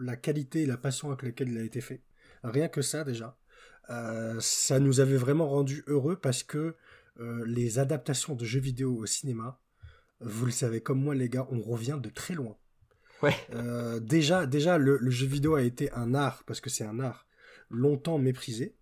la 0.00 0.16
qualité 0.16 0.62
et 0.62 0.66
la 0.66 0.78
passion 0.78 1.08
avec 1.08 1.22
laquelle 1.22 1.50
il 1.50 1.58
a 1.58 1.62
été 1.62 1.80
fait, 1.80 2.02
rien 2.42 2.68
que 2.68 2.80
ça 2.80 3.04
déjà, 3.04 3.36
ça 4.40 4.78
nous 4.78 5.00
avait 5.00 5.16
vraiment 5.16 5.48
rendu 5.48 5.84
heureux 5.86 6.16
parce 6.16 6.42
que 6.42 6.74
les 7.44 7.78
adaptations 7.78 8.34
de 8.34 8.44
jeux 8.46 8.60
vidéo 8.60 8.96
au 8.96 9.06
cinéma, 9.06 9.60
vous 10.24 10.46
le 10.46 10.52
savez 10.52 10.80
comme 10.80 11.00
moi 11.00 11.14
les 11.14 11.28
gars, 11.28 11.46
on 11.50 11.60
revient 11.60 11.98
de 12.02 12.08
très 12.08 12.34
loin. 12.34 12.56
Ouais. 13.22 13.34
Euh, 13.54 14.00
déjà, 14.00 14.46
déjà 14.46 14.78
le, 14.78 14.98
jeu 15.10 15.26
vidéo 15.26 15.54
a 15.54 15.62
été 15.62 15.92
un 15.92 16.14
art, 16.14 16.42
parce 16.44 16.60
que 16.60 16.70
c'est 16.70 16.84
un 16.84 16.98
art 17.00 17.26
longtemps 17.70 18.18
méprisé 18.18 18.76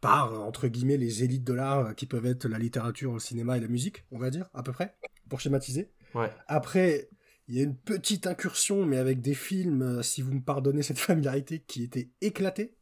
par, 0.00 0.40
entre 0.42 0.68
guillemets, 0.68 0.96
les 0.96 1.24
élites 1.24 1.44
de 1.44 1.54
l'art 1.54 1.94
qui 1.94 2.06
peuvent 2.06 2.26
être 2.26 2.46
la 2.46 2.58
littérature, 2.58 3.12
le 3.12 3.18
cinéma 3.18 3.56
et 3.56 3.60
la 3.60 3.68
musique, 3.68 4.04
on 4.10 4.18
va 4.18 4.30
dire, 4.30 4.48
à 4.54 4.62
peu 4.62 4.72
près, 4.72 4.96
pour 5.28 5.40
schématiser. 5.40 5.92
Ouais. 6.14 6.30
Après, 6.46 7.08
il 7.48 7.56
y 7.56 7.60
a 7.60 7.64
une 7.64 7.76
petite 7.76 8.26
incursion, 8.26 8.84
mais 8.84 8.98
avec 8.98 9.20
des 9.20 9.34
films, 9.34 9.82
euh, 9.82 10.02
si 10.02 10.22
vous 10.22 10.34
me 10.34 10.42
pardonnez 10.42 10.82
cette 10.82 10.98
familiarité, 10.98 11.60
qui 11.66 11.82
étaient 11.82 12.10
éclatés. 12.20 12.76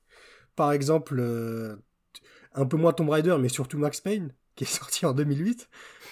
Par 0.57 0.73
exemple, 0.73 1.17
euh, 1.21 1.77
un 2.53 2.67
peu 2.67 2.77
moins 2.77 2.93
Tomb 2.93 3.11
Raider, 3.11 3.37
mais 3.41 3.49
surtout 3.49 3.79
Max 3.79 4.01
Payne, 4.01 4.35
qui 4.57 4.65
est 4.65 4.67
sorti 4.67 5.07
en 5.07 5.13
2008. 5.13 5.69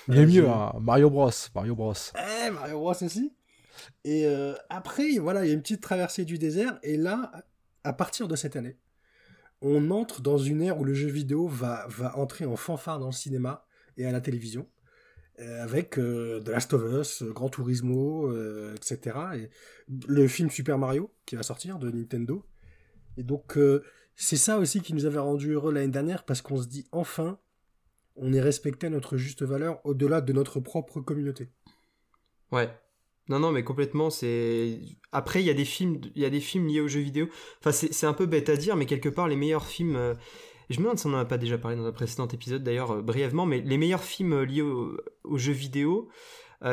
Il 0.08 0.18
est 0.18 0.26
mieux, 0.26 0.48
hein. 0.48 0.72
Mario 0.80 1.10
Bros. 1.10 1.30
Mario 1.54 1.74
Bros. 1.74 1.94
Eh, 2.14 2.50
Mario 2.50 2.78
Bros 2.78 3.02
aussi. 3.02 3.32
Et 4.04 4.26
euh, 4.26 4.54
après, 4.68 5.18
voilà, 5.18 5.44
il 5.44 5.48
y 5.48 5.50
a 5.50 5.54
une 5.54 5.62
petite 5.62 5.80
traversée 5.80 6.24
du 6.24 6.38
désert. 6.38 6.78
Et 6.82 6.96
là, 6.96 7.32
à 7.82 7.92
partir 7.92 8.28
de 8.28 8.36
cette 8.36 8.54
année, 8.54 8.78
on 9.62 9.90
entre 9.90 10.20
dans 10.20 10.38
une 10.38 10.60
ère 10.62 10.78
où 10.78 10.84
le 10.84 10.94
jeu 10.94 11.08
vidéo 11.08 11.48
va, 11.48 11.86
va 11.88 12.16
entrer 12.18 12.44
en 12.44 12.56
fanfare 12.56 12.98
dans 12.98 13.06
le 13.06 13.12
cinéma 13.12 13.66
et 13.96 14.06
à 14.06 14.12
la 14.12 14.20
télévision. 14.20 14.68
Euh, 15.40 15.64
avec 15.64 15.98
euh, 15.98 16.40
The 16.42 16.50
Last 16.50 16.74
of 16.74 16.82
Us, 16.92 17.22
Gran 17.24 17.48
Turismo, 17.48 18.32
etc. 18.74 19.16
Et 19.36 19.50
le 20.06 20.28
film 20.28 20.50
Super 20.50 20.78
Mario 20.78 21.12
qui 21.26 21.34
va 21.34 21.42
sortir 21.42 21.78
de 21.78 21.90
Nintendo. 21.90 22.44
Et 23.16 23.22
donc, 23.22 23.58
c'est 24.16 24.36
ça 24.36 24.58
aussi 24.58 24.82
qui 24.82 24.92
nous 24.92 25.06
avait 25.06 25.18
rendu 25.18 25.52
heureux 25.52 25.72
l'année 25.72 25.88
dernière 25.88 26.24
parce 26.24 26.42
qu'on 26.42 26.60
se 26.60 26.68
dit 26.68 26.86
enfin, 26.92 27.38
on 28.16 28.32
est 28.32 28.40
respecté 28.40 28.86
à 28.86 28.90
notre 28.90 29.16
juste 29.16 29.42
valeur 29.42 29.80
au-delà 29.84 30.20
de 30.20 30.32
notre 30.32 30.60
propre 30.60 31.00
communauté. 31.00 31.48
Ouais. 32.52 32.68
Non, 33.28 33.38
non, 33.38 33.52
mais 33.52 33.64
complètement, 33.64 34.10
c'est... 34.10 34.78
Après, 35.10 35.40
il 35.42 35.46
y 35.46 35.50
a 35.50 35.54
des 35.54 35.64
films, 35.64 36.00
il 36.14 36.20
y 36.20 36.26
a 36.26 36.30
des 36.30 36.40
films 36.40 36.66
liés 36.66 36.80
aux 36.80 36.88
jeux 36.88 37.00
vidéo. 37.00 37.28
Enfin, 37.60 37.72
c'est 37.72 38.06
un 38.06 38.12
peu 38.12 38.26
bête 38.26 38.50
à 38.50 38.56
dire, 38.56 38.76
mais 38.76 38.86
quelque 38.86 39.08
part, 39.08 39.28
les 39.28 39.36
meilleurs 39.36 39.66
films... 39.66 39.96
Euh, 39.96 40.14
je 40.70 40.78
me 40.78 40.84
demande 40.84 40.98
si 40.98 41.06
on 41.06 41.10
n'en 41.10 41.18
a 41.18 41.24
pas 41.24 41.38
déjà 41.38 41.58
parlé 41.58 41.76
dans 41.76 41.86
un 41.86 41.92
précédent 41.92 42.28
épisode, 42.28 42.62
d'ailleurs, 42.62 42.92
euh, 42.92 43.02
brièvement, 43.02 43.46
mais 43.46 43.60
les 43.60 43.78
meilleurs 43.78 44.04
films 44.04 44.32
euh, 44.34 44.44
liés 44.44 44.62
aux 44.62 45.38
jeux 45.38 45.52
vidéo, 45.52 46.08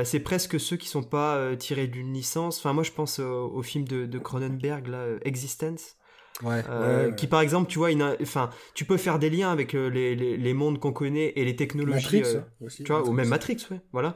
c'est 0.06 0.22
presque 0.22 0.58
ceux 0.58 0.78
qui 0.78 0.88
sont 0.88 1.04
pas 1.04 1.54
tirés 1.58 1.88
d'une 1.88 2.14
licence. 2.14 2.60
Enfin, 2.60 2.72
moi, 2.72 2.84
je 2.84 2.94
pense 2.94 3.20
au, 3.20 3.62
film 3.62 3.86
de, 3.86 4.06
de 4.06 4.20
Cronenberg, 4.20 4.88
là, 4.88 5.06
Existence. 5.26 5.98
Euh, 6.44 7.10
ouais, 7.10 7.16
Qui 7.16 7.28
par 7.28 7.42
exemple, 7.42 7.70
tu 7.70 7.80
vois, 7.80 7.90
enfin, 8.22 8.50
tu 8.74 8.86
peux 8.86 8.98
faire 8.98 9.20
des 9.20 9.30
liens 9.30 9.52
avec 9.52 9.76
euh, 9.76 9.90
les, 9.90 10.16
les, 10.16 10.54
mondes 10.54 10.80
qu'on 10.80 10.94
connaît 10.94 11.34
et 11.36 11.46
les 11.46 11.56
technologies, 11.56 12.18
Matrix, 12.18 12.36
euh, 12.36 12.66
aussi, 12.66 12.84
tu 12.84 12.92
vois, 12.92 13.08
ou 13.08 13.12
même 13.12 13.28
Matrix, 13.28 13.58
ouais, 13.72 13.82
voilà. 13.92 14.16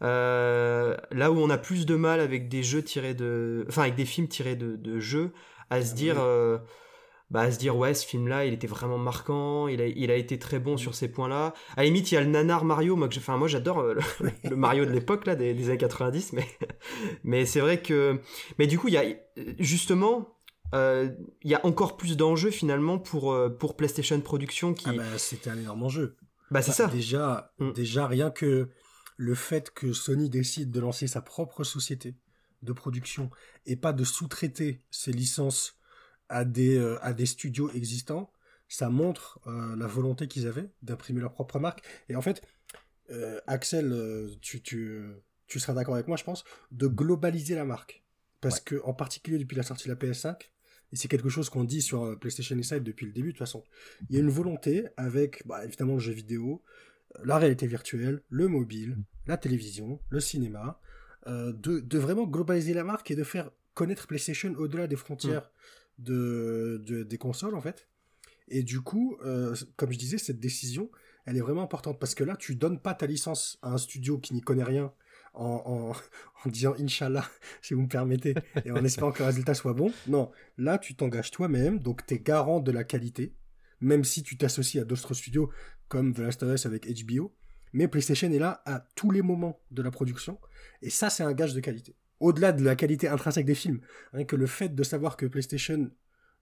là 0.00 1.30
où 1.30 1.38
on 1.38 1.50
a 1.50 1.58
plus 1.58 1.86
de 1.86 1.94
mal 1.94 2.20
avec 2.20 2.48
des 2.48 2.62
jeux 2.62 2.82
tirés 2.82 3.14
de, 3.14 3.64
enfin, 3.68 3.82
avec 3.82 3.96
des 3.96 4.04
films 4.04 4.28
tirés 4.28 4.56
de, 4.56 4.76
de 4.76 4.98
jeux, 4.98 5.32
à 5.70 5.82
se 5.82 5.92
ah 5.92 5.94
dire, 5.94 6.16
bah, 7.30 7.40
à 7.40 7.50
se 7.50 7.58
dire, 7.58 7.76
ouais, 7.76 7.92
ce 7.92 8.06
film-là, 8.06 8.46
il 8.46 8.54
était 8.54 8.66
vraiment 8.66 8.96
marquant, 8.96 9.68
il 9.68 9.82
a, 9.82 9.86
il 9.86 10.10
a 10.10 10.16
été 10.16 10.38
très 10.38 10.58
bon 10.58 10.78
sur 10.78 10.94
ces 10.94 11.12
points-là. 11.12 11.52
À 11.76 11.82
la 11.82 11.84
limite, 11.84 12.10
il 12.10 12.14
y 12.14 12.18
a 12.18 12.22
le 12.22 12.30
nanar 12.30 12.64
Mario, 12.64 12.96
moi, 12.96 13.08
enfin, 13.14 13.36
moi, 13.36 13.48
j'adore 13.48 13.82
le, 14.44 14.56
Mario 14.56 14.86
de 14.86 14.90
l'époque, 14.92 15.26
là, 15.26 15.34
des, 15.34 15.52
des, 15.52 15.68
années 15.68 15.76
90, 15.76 16.32
mais, 16.32 16.46
mais 17.24 17.44
c'est 17.44 17.60
vrai 17.60 17.82
que, 17.82 18.18
mais 18.58 18.66
du 18.66 18.78
coup, 18.78 18.88
il 18.88 18.94
y 18.94 18.96
a, 18.96 19.04
justement, 19.58 20.37
euh, 20.74 21.10
il 21.42 21.50
y 21.50 21.54
a 21.54 21.64
encore 21.64 21.96
plus 21.96 22.16
d'enjeux 22.16 22.50
finalement 22.50 22.98
pour, 22.98 23.32
euh, 23.32 23.48
pour 23.48 23.76
PlayStation 23.76 24.20
Production 24.20 24.74
qui... 24.74 24.88
Ah 24.88 24.92
bah, 24.92 25.18
c'était 25.18 25.50
un 25.50 25.58
énorme 25.58 25.82
enjeu. 25.82 26.16
Bah 26.50 26.62
c'est 26.62 26.70
Bah, 26.70 26.74
ça. 26.74 26.86
Déjà, 26.88 27.52
Mm. 27.58 27.72
déjà, 27.72 28.06
rien 28.06 28.30
que 28.30 28.68
le 29.16 29.34
fait 29.34 29.70
que 29.70 29.92
Sony 29.92 30.30
décide 30.30 30.70
de 30.70 30.80
lancer 30.80 31.06
sa 31.06 31.20
propre 31.22 31.64
société 31.64 32.16
de 32.62 32.72
production 32.72 33.30
et 33.66 33.76
pas 33.76 33.92
de 33.92 34.04
sous-traiter 34.04 34.82
ses 34.90 35.12
licences 35.12 35.76
à 36.28 36.44
des, 36.44 36.76
euh, 36.76 36.98
à 37.02 37.12
des 37.12 37.26
studios 37.26 37.70
existants, 37.72 38.32
ça 38.68 38.90
montre 38.90 39.40
euh, 39.46 39.74
la 39.76 39.86
volonté 39.86 40.28
qu'ils 40.28 40.46
avaient 40.46 40.68
d'imprimer 40.82 41.20
leur 41.20 41.32
propre 41.32 41.58
marque. 41.58 41.82
Et 42.08 42.16
en 42.16 42.20
fait, 42.22 42.42
Axel, 43.46 44.36
tu, 44.42 44.60
tu, 44.62 45.02
tu 45.46 45.58
seras 45.60 45.72
d'accord 45.72 45.94
avec 45.94 46.08
moi, 46.08 46.16
je 46.18 46.24
pense, 46.24 46.44
de 46.72 46.86
globaliser 46.86 47.54
la 47.54 47.64
marque. 47.64 48.04
Parce 48.40 48.60
que, 48.60 48.80
en 48.84 48.92
particulier 48.94 49.38
depuis 49.38 49.56
la 49.56 49.62
sortie 49.62 49.88
de 49.88 49.92
la 49.94 49.98
PS5, 49.98 50.36
et 50.92 50.96
c'est 50.96 51.08
quelque 51.08 51.28
chose 51.28 51.50
qu'on 51.50 51.64
dit 51.64 51.82
sur 51.82 52.04
euh, 52.04 52.16
PlayStation 52.16 52.56
Inside 52.56 52.82
depuis 52.82 53.06
le 53.06 53.12
début, 53.12 53.28
de 53.28 53.32
toute 53.32 53.38
façon, 53.40 53.64
il 54.08 54.16
y 54.16 54.18
a 54.18 54.22
une 54.22 54.30
volonté 54.30 54.84
avec, 54.96 55.46
bah, 55.46 55.64
évidemment, 55.64 55.94
le 55.94 56.00
jeu 56.00 56.12
vidéo, 56.12 56.62
euh, 57.16 57.22
la 57.24 57.38
réalité 57.38 57.66
virtuelle, 57.66 58.22
le 58.30 58.48
mobile, 58.48 58.96
la 59.26 59.36
télévision, 59.36 60.00
le 60.08 60.20
cinéma, 60.20 60.80
euh, 61.26 61.52
de, 61.52 61.80
de 61.80 61.98
vraiment 61.98 62.26
globaliser 62.26 62.72
la 62.74 62.84
marque 62.84 63.10
et 63.10 63.16
de 63.16 63.24
faire 63.24 63.50
connaître 63.74 64.06
PlayStation 64.06 64.54
au-delà 64.56 64.86
des 64.86 64.96
frontières 64.96 65.50
de, 65.98 66.82
de- 66.86 67.02
des 67.02 67.18
consoles, 67.18 67.54
en 67.54 67.60
fait. 67.60 67.88
Et 68.48 68.62
du 68.62 68.80
coup, 68.80 69.18
euh, 69.24 69.54
comme 69.76 69.92
je 69.92 69.98
disais, 69.98 70.16
cette 70.18 70.40
décision, 70.40 70.90
elle 71.26 71.36
est 71.36 71.40
vraiment 71.42 71.62
importante 71.62 71.98
parce 72.00 72.14
que 72.14 72.24
là, 72.24 72.36
tu 72.36 72.54
donnes 72.54 72.80
pas 72.80 72.94
ta 72.94 73.06
licence 73.06 73.58
à 73.60 73.72
un 73.72 73.78
studio 73.78 74.18
qui 74.18 74.32
n'y 74.32 74.40
connaît 74.40 74.64
rien 74.64 74.92
en, 75.38 75.94
disant 76.46 76.74
Inch'Allah, 76.78 77.28
si 77.62 77.74
vous 77.74 77.82
me 77.82 77.88
permettez, 77.88 78.34
et 78.64 78.70
en 78.70 78.84
espérant 78.84 79.12
que 79.12 79.20
le 79.20 79.26
résultat 79.26 79.54
soit 79.54 79.72
bon. 79.72 79.92
Non, 80.08 80.30
là, 80.56 80.78
tu 80.78 80.94
t'engages 80.94 81.30
toi-même, 81.30 81.78
donc 81.78 82.04
tu 82.06 82.14
es 82.14 82.18
garant 82.18 82.60
de 82.60 82.72
la 82.72 82.84
qualité, 82.84 83.34
même 83.80 84.04
si 84.04 84.22
tu 84.22 84.36
t'associes 84.36 84.80
à 84.80 84.84
d'autres 84.84 85.14
studios 85.14 85.50
comme 85.88 86.12
The 86.12 86.18
Last 86.18 86.42
of 86.42 86.54
Us 86.54 86.66
avec 86.66 86.88
HBO. 87.04 87.34
Mais 87.72 87.86
PlayStation 87.86 88.32
est 88.32 88.38
là 88.38 88.62
à 88.66 88.80
tous 88.96 89.10
les 89.10 89.22
moments 89.22 89.60
de 89.70 89.82
la 89.82 89.90
production, 89.90 90.38
et 90.82 90.90
ça, 90.90 91.10
c'est 91.10 91.22
un 91.22 91.32
gage 91.32 91.54
de 91.54 91.60
qualité. 91.60 91.94
Au-delà 92.18 92.50
de 92.50 92.64
la 92.64 92.74
qualité 92.74 93.06
intrinsèque 93.06 93.46
des 93.46 93.54
films, 93.54 93.80
rien 94.12 94.24
que 94.24 94.34
le 94.34 94.46
fait 94.46 94.74
de 94.74 94.82
savoir 94.82 95.16
que 95.16 95.26
PlayStation 95.26 95.90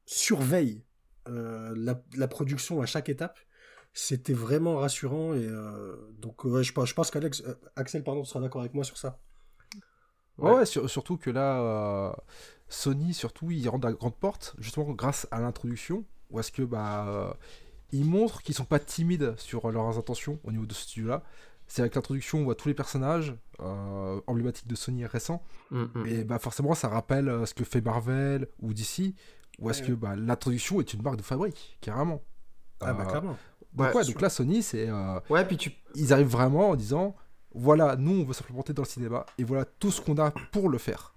surveille 0.06 0.84
euh, 1.28 1.94
la 2.14 2.28
production 2.28 2.80
à 2.80 2.86
chaque 2.86 3.10
étape, 3.10 3.38
c'était 3.98 4.34
vraiment 4.34 4.76
rassurant. 4.76 5.34
Et 5.34 5.46
euh, 5.46 5.96
donc, 6.18 6.44
ouais, 6.44 6.62
je, 6.62 6.72
pense- 6.72 6.88
je 6.88 6.94
pense 6.94 7.10
qu'Alex, 7.10 7.42
euh, 7.46 7.54
Axel, 7.76 8.04
pardon, 8.04 8.24
sera 8.24 8.40
d'accord 8.40 8.60
avec 8.60 8.74
moi 8.74 8.84
sur 8.84 8.96
ça. 8.98 9.18
Ouais, 10.38 10.50
Ouais. 10.50 10.56
ouais, 10.58 10.66
sur- 10.66 10.88
surtout 10.90 11.16
que 11.16 11.30
là, 11.30 11.60
euh, 11.60 12.12
Sony, 12.68 13.14
surtout, 13.14 13.50
ils 13.50 13.68
rendent 13.68 13.84
la 13.84 13.92
grande 13.92 14.14
porte, 14.16 14.54
justement 14.58 14.90
grâce 14.92 15.26
à 15.30 15.40
l'introduction, 15.40 16.04
où 16.30 16.38
est-ce 16.40 16.52
que, 16.52 16.62
bah, 16.62 17.06
euh, 17.08 17.32
ils 17.92 18.04
montrent 18.04 18.42
qu'ils 18.42 18.54
sont 18.54 18.64
pas 18.66 18.78
timides 18.78 19.34
sur 19.38 19.70
leurs 19.70 19.96
intentions 19.98 20.38
au 20.44 20.50
niveau 20.52 20.66
de 20.66 20.74
ce 20.74 20.82
studio-là. 20.82 21.22
C'est 21.68 21.80
avec 21.82 21.94
l'introduction, 21.94 22.38
on 22.40 22.44
voit 22.44 22.54
tous 22.54 22.68
les 22.68 22.74
personnages 22.74 23.34
euh, 23.60 24.20
emblématiques 24.26 24.68
de 24.68 24.74
Sony 24.76 25.06
récents, 25.06 25.42
Mm, 25.70 25.84
mm. 25.94 26.06
et 26.06 26.24
bah 26.24 26.38
forcément, 26.38 26.74
ça 26.74 26.88
rappelle 26.88 27.28
euh, 27.28 27.46
ce 27.46 27.54
que 27.54 27.64
fait 27.64 27.80
Marvel 27.80 28.46
ou 28.60 28.72
DC, 28.74 29.14
où 29.58 29.70
est-ce 29.70 29.80
Ouais. 29.82 29.88
que 29.88 29.92
bah, 29.94 30.14
l'introduction 30.16 30.80
est 30.80 30.92
une 30.92 31.02
marque 31.02 31.16
de 31.16 31.22
fabrique, 31.22 31.78
carrément. 31.80 32.22
Ah, 32.80 32.92
bah, 32.92 33.04
Euh, 33.04 33.06
clairement. 33.10 33.36
Donc, 33.76 33.94
Ouais, 33.94 34.04
donc 34.04 34.20
là, 34.20 34.28
Sony, 34.30 34.62
c'est. 34.62 34.88
euh, 34.88 35.20
Ouais, 35.30 35.44
puis 35.44 35.56
tu. 35.56 35.72
ils 35.94 36.12
arrivent 36.12 36.26
vraiment 36.28 36.70
en 36.70 36.76
disant 36.76 37.14
voilà, 37.54 37.96
nous, 37.96 38.20
on 38.20 38.24
veut 38.24 38.34
s'implémenter 38.34 38.72
dans 38.74 38.82
le 38.82 38.88
cinéma, 38.88 39.24
et 39.38 39.44
voilà 39.44 39.64
tout 39.64 39.90
ce 39.90 40.00
qu'on 40.02 40.18
a 40.18 40.30
pour 40.52 40.68
le 40.68 40.76
faire. 40.78 41.14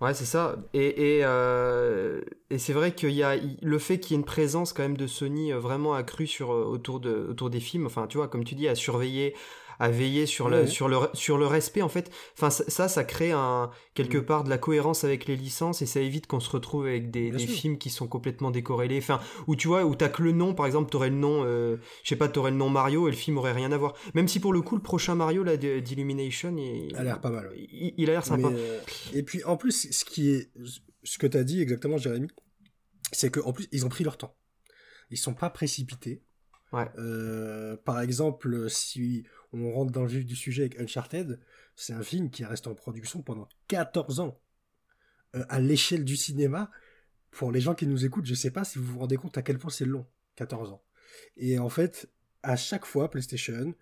Ouais, 0.00 0.14
c'est 0.14 0.24
ça. 0.24 0.54
Et, 0.74 1.16
et, 1.18 1.24
euh, 1.24 2.20
et 2.50 2.58
c'est 2.58 2.72
vrai 2.72 2.94
qu'il 2.94 3.10
y 3.10 3.22
a 3.24 3.34
le 3.60 3.78
fait 3.80 3.98
qu'il 3.98 4.12
y 4.12 4.14
ait 4.14 4.20
une 4.20 4.24
présence 4.24 4.72
quand 4.72 4.82
même 4.84 4.96
de 4.96 5.08
Sony 5.08 5.52
euh, 5.52 5.58
vraiment 5.58 5.92
accrue 5.94 6.28
sur, 6.28 6.50
autour, 6.50 7.00
de, 7.00 7.26
autour 7.30 7.50
des 7.50 7.58
films. 7.60 7.86
Enfin, 7.86 8.06
tu 8.06 8.16
vois, 8.16 8.28
comme 8.28 8.44
tu 8.44 8.54
dis, 8.54 8.68
à 8.68 8.76
surveiller, 8.76 9.34
à 9.78 9.88
veiller 9.88 10.26
sur, 10.26 10.48
le, 10.48 10.66
sur, 10.66 10.88
le, 10.88 10.96
sur 11.14 11.38
le 11.38 11.46
respect, 11.46 11.82
en 11.82 11.88
fait. 11.88 12.10
Enfin, 12.34 12.50
ça, 12.50 12.88
ça, 12.88 13.04
crée 13.04 13.32
un, 13.32 13.70
quelque 13.94 14.18
Mm. 14.18 14.24
part 14.24 14.44
de 14.44 14.50
la 14.50 14.58
cohérence 14.58 15.04
avec 15.04 15.26
les 15.26 15.36
licences 15.36 15.82
et 15.82 15.86
ça 15.86 16.00
évite 16.00 16.26
qu'on 16.26 16.40
se 16.40 16.50
retrouve 16.50 16.86
avec 16.86 17.10
des, 17.10 17.36
films 17.38 17.78
qui 17.78 17.90
sont 17.90 18.08
complètement 18.08 18.50
décorrélés. 18.50 18.98
Enfin, 18.98 19.20
où 19.46 19.56
tu 19.56 19.68
vois, 19.68 19.84
où 19.84 19.94
t'as 19.94 20.08
que 20.08 20.22
le 20.22 20.32
nom, 20.32 20.54
par 20.54 20.66
exemple, 20.66 20.90
t'aurais 20.90 21.10
le 21.10 21.16
nom, 21.16 21.44
euh, 21.44 21.76
je 22.02 22.08
sais 22.08 22.16
pas, 22.16 22.28
t'aurais 22.28 22.50
le 22.50 22.56
nom 22.56 22.68
Mario 22.68 23.08
et 23.08 23.10
le 23.10 23.16
film 23.16 23.38
aurait 23.38 23.52
rien 23.52 23.72
à 23.72 23.76
voir. 23.76 23.94
Même 24.14 24.28
si 24.28 24.40
pour 24.40 24.52
le 24.52 24.60
coup, 24.60 24.76
le 24.76 24.82
prochain 24.82 25.14
Mario, 25.14 25.42
là, 25.44 25.56
d'Illumination, 25.56 26.54
il, 26.56 26.94
A 26.96 27.04
l'air 27.04 27.20
pas 27.20 27.30
mal, 27.30 27.48
ouais. 27.48 27.56
il, 27.58 27.94
il 27.96 28.10
a 28.10 28.14
l'air 28.14 28.24
sympa. 28.24 28.48
Euh, 28.48 28.80
et 29.12 29.22
puis 29.22 29.42
en 29.44 29.56
plus, 29.56 29.88
ce 29.90 30.04
qui 30.04 30.30
est, 30.30 30.50
ce 31.04 31.18
que 31.18 31.26
tu 31.26 31.36
as 31.36 31.44
dit 31.44 31.60
exactement, 31.60 31.98
Jérémy, 31.98 32.28
c'est 33.12 33.30
qu'en 33.30 33.52
plus, 33.52 33.68
ils 33.72 33.86
ont 33.86 33.88
pris 33.88 34.04
leur 34.04 34.16
temps. 34.16 34.36
Ils 35.10 35.16
sont 35.16 35.34
pas 35.34 35.50
précipités. 35.50 36.22
Ouais. 36.72 36.86
Euh, 36.98 37.76
par 37.84 38.00
exemple, 38.00 38.68
si 38.68 39.24
on 39.52 39.72
rentre 39.72 39.92
dans 39.92 40.02
le 40.02 40.08
vif 40.08 40.26
du 40.26 40.36
sujet 40.36 40.62
avec 40.62 40.80
Uncharted, 40.80 41.40
c'est 41.76 41.92
un 41.92 42.02
film 42.02 42.30
qui 42.30 42.44
reste 42.44 42.66
en 42.66 42.74
production 42.74 43.22
pendant 43.22 43.48
14 43.68 44.20
ans. 44.20 44.40
Euh, 45.36 45.44
à 45.48 45.60
l'échelle 45.60 46.04
du 46.04 46.16
cinéma, 46.16 46.70
pour 47.30 47.52
les 47.52 47.60
gens 47.60 47.74
qui 47.74 47.86
nous 47.86 48.04
écoutent, 48.04 48.26
je 48.26 48.34
sais 48.34 48.50
pas 48.50 48.64
si 48.64 48.78
vous 48.78 48.84
vous 48.84 48.98
rendez 48.98 49.16
compte 49.16 49.36
à 49.36 49.42
quel 49.42 49.58
point 49.58 49.70
c'est 49.70 49.84
long, 49.84 50.06
14 50.36 50.72
ans. 50.72 50.82
Et 51.36 51.58
en 51.58 51.68
fait, 51.68 52.08
à 52.42 52.56
chaque 52.56 52.86
fois, 52.86 53.10
PlayStation 53.10 53.74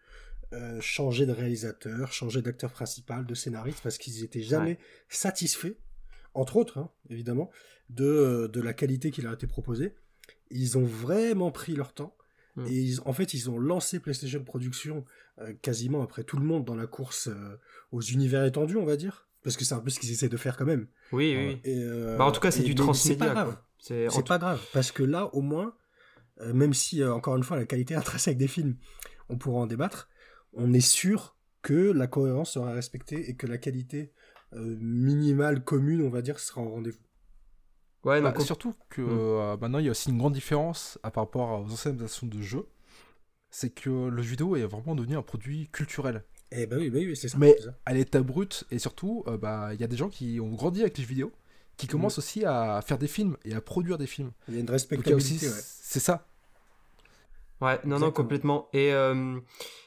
euh, 0.53 0.81
changeait 0.81 1.27
de 1.27 1.33
réalisateur, 1.33 2.13
changeait 2.13 2.43
d'acteur 2.43 2.73
principal, 2.73 3.27
de 3.27 3.35
scénariste, 3.35 3.81
parce 3.83 3.99
qu'ils 3.99 4.25
étaient 4.25 4.43
jamais 4.43 4.79
satisfaits, 5.09 5.77
entre 6.35 6.57
autres, 6.57 6.79
hein, 6.79 6.91
évidemment, 7.11 7.51
de, 7.89 8.51
de 8.53 8.61
la 8.61 8.73
qualité 8.73 9.11
qui 9.11 9.23
leur 9.23 9.33
a 9.33 9.35
été 9.35 9.47
proposée. 9.47 9.95
Ils 10.51 10.79
ont 10.79 10.85
vraiment 10.85 11.51
pris 11.51 11.75
leur 11.75 11.93
temps. 11.95 12.17
Mm. 12.57 12.67
Et 12.67 12.73
ils- 12.73 13.01
en 13.05 13.13
fait, 13.13 13.35
ils 13.35 13.51
ont 13.51 13.59
lancé 13.59 14.01
PlayStation 14.01 14.43
Production 14.43 15.05
euh, 15.41 15.53
quasiment 15.63 16.03
après 16.03 16.25
tout 16.25 16.39
le 16.39 16.45
monde 16.45 16.65
dans 16.65 16.75
la 16.77 16.87
course 16.87 17.29
euh, 17.29 17.57
aux 17.93 18.01
univers 18.01 18.45
étendus, 18.45 18.77
on 18.77 18.85
va 18.87 18.97
dire. 18.97 19.29
Parce 19.43 19.57
que 19.57 19.65
c'est 19.65 19.75
un 19.75 19.81
peu 19.81 19.91
ce 19.91 20.01
qu'ils 20.01 20.11
essaient 20.11 20.29
de 20.29 20.37
faire 20.37 20.57
quand 20.57 20.65
même. 20.65 20.89
Oui, 21.13 21.35
oui. 21.37 21.61
Et, 21.65 21.83
euh, 21.85 22.17
Bah, 22.17 22.25
en 22.25 22.33
tout 22.33 22.41
cas, 22.41 22.51
c'est 22.51 22.63
du 22.65 22.75
transmédia. 22.75 23.27
C'est 23.27 23.35
pas 23.35 23.35
grave. 23.35 23.57
C'est 23.79 24.09
en 24.09 24.23
pas 24.23 24.39
grave. 24.39 24.61
Parce 24.73 24.91
que 24.91 25.03
là, 25.05 25.33
au 25.35 25.41
moins, 25.43 25.77
euh, 26.41 26.53
même 26.53 26.75
si, 26.75 27.01
euh, 27.03 27.13
encore 27.15 27.37
une 27.37 27.45
fois, 27.45 27.57
la 27.57 27.65
qualité 27.67 27.95
intrinsèque 27.95 28.39
des 28.39 28.49
films, 28.49 28.77
on 29.29 29.37
pourra 29.39 29.61
en 29.61 29.67
débattre, 29.67 30.09
on 30.53 30.73
est 30.73 30.81
sûr 30.81 31.37
que 31.63 31.93
la 31.93 32.07
cohérence 32.09 32.53
sera 32.53 32.73
respectée 32.73 33.29
et 33.31 33.37
que 33.37 33.47
la 33.47 33.59
qualité 33.59 34.13
euh, 34.55 34.77
minimale, 34.81 35.63
commune, 35.65 36.03
on 36.03 36.09
va 36.11 36.23
dire, 36.23 36.39
sera 36.41 36.63
au 36.63 36.69
rendez-vous. 36.71 36.99
Ouais, 38.07 38.21
Bah, 38.23 38.33
surtout 38.41 38.75
que 38.89 39.03
Mm. 39.03 39.09
euh, 39.11 39.57
maintenant, 39.61 39.79
il 39.79 39.85
y 39.85 39.89
a 39.89 39.91
aussi 39.91 40.11
une 40.11 40.19
grande 40.19 40.33
différence 40.35 40.99
à 41.03 41.11
par 41.11 41.25
rapport 41.25 41.61
aux 41.61 41.71
anciennes 41.73 41.97
versions 41.99 42.27
de 42.27 42.41
jeux. 42.41 42.67
C'est 43.51 43.71
que 43.71 43.91
le 44.09 44.23
jeu 44.23 44.31
vidéo 44.31 44.57
est 44.57 44.65
vraiment 44.65 44.95
devenu 44.95 45.17
un 45.17 45.23
produit 45.23 45.69
culturel. 45.73 46.23
Eh 46.53 46.67
ben 46.67 46.79
oui, 46.79 46.91
bah 46.91 46.99
oui, 47.01 47.17
c'est 47.17 47.29
ça. 47.29 47.37
Mais 47.39 47.57
à 47.85 47.93
l'état 47.95 48.23
brut, 48.23 48.65
et 48.71 48.79
surtout, 48.79 49.25
euh, 49.27 49.37
bah, 49.37 49.71
il 49.75 49.81
y 49.81 49.85
a 49.85 49.89
des 49.89 49.97
gens 49.97 50.09
qui 50.09 50.39
ont 50.41 50.51
grandi 50.55 50.81
avec 50.83 50.97
les 50.99 51.03
jeux 51.05 51.09
vidéo, 51.09 51.33
qui 51.77 51.87
commencent 51.89 52.19
aussi 52.19 52.45
à 52.45 52.81
faire 52.87 52.99
des 52.99 53.09
films 53.09 53.37
et 53.45 53.55
à 53.55 53.61
produire 53.61 53.99
des 53.99 54.07
films. 54.07 54.31
Il 54.49 54.55
y 54.55 54.57
a 54.59 54.61
une 54.61 54.71
respectabilité, 54.71 55.49
ouais. 55.49 55.55
c'est 55.83 56.01
ça. 56.01 56.27
Ouais, 57.61 57.81
non, 57.85 57.99
non, 57.99 58.11
complètement. 58.13 58.69
Et, 58.75 58.93
euh, 58.93 59.39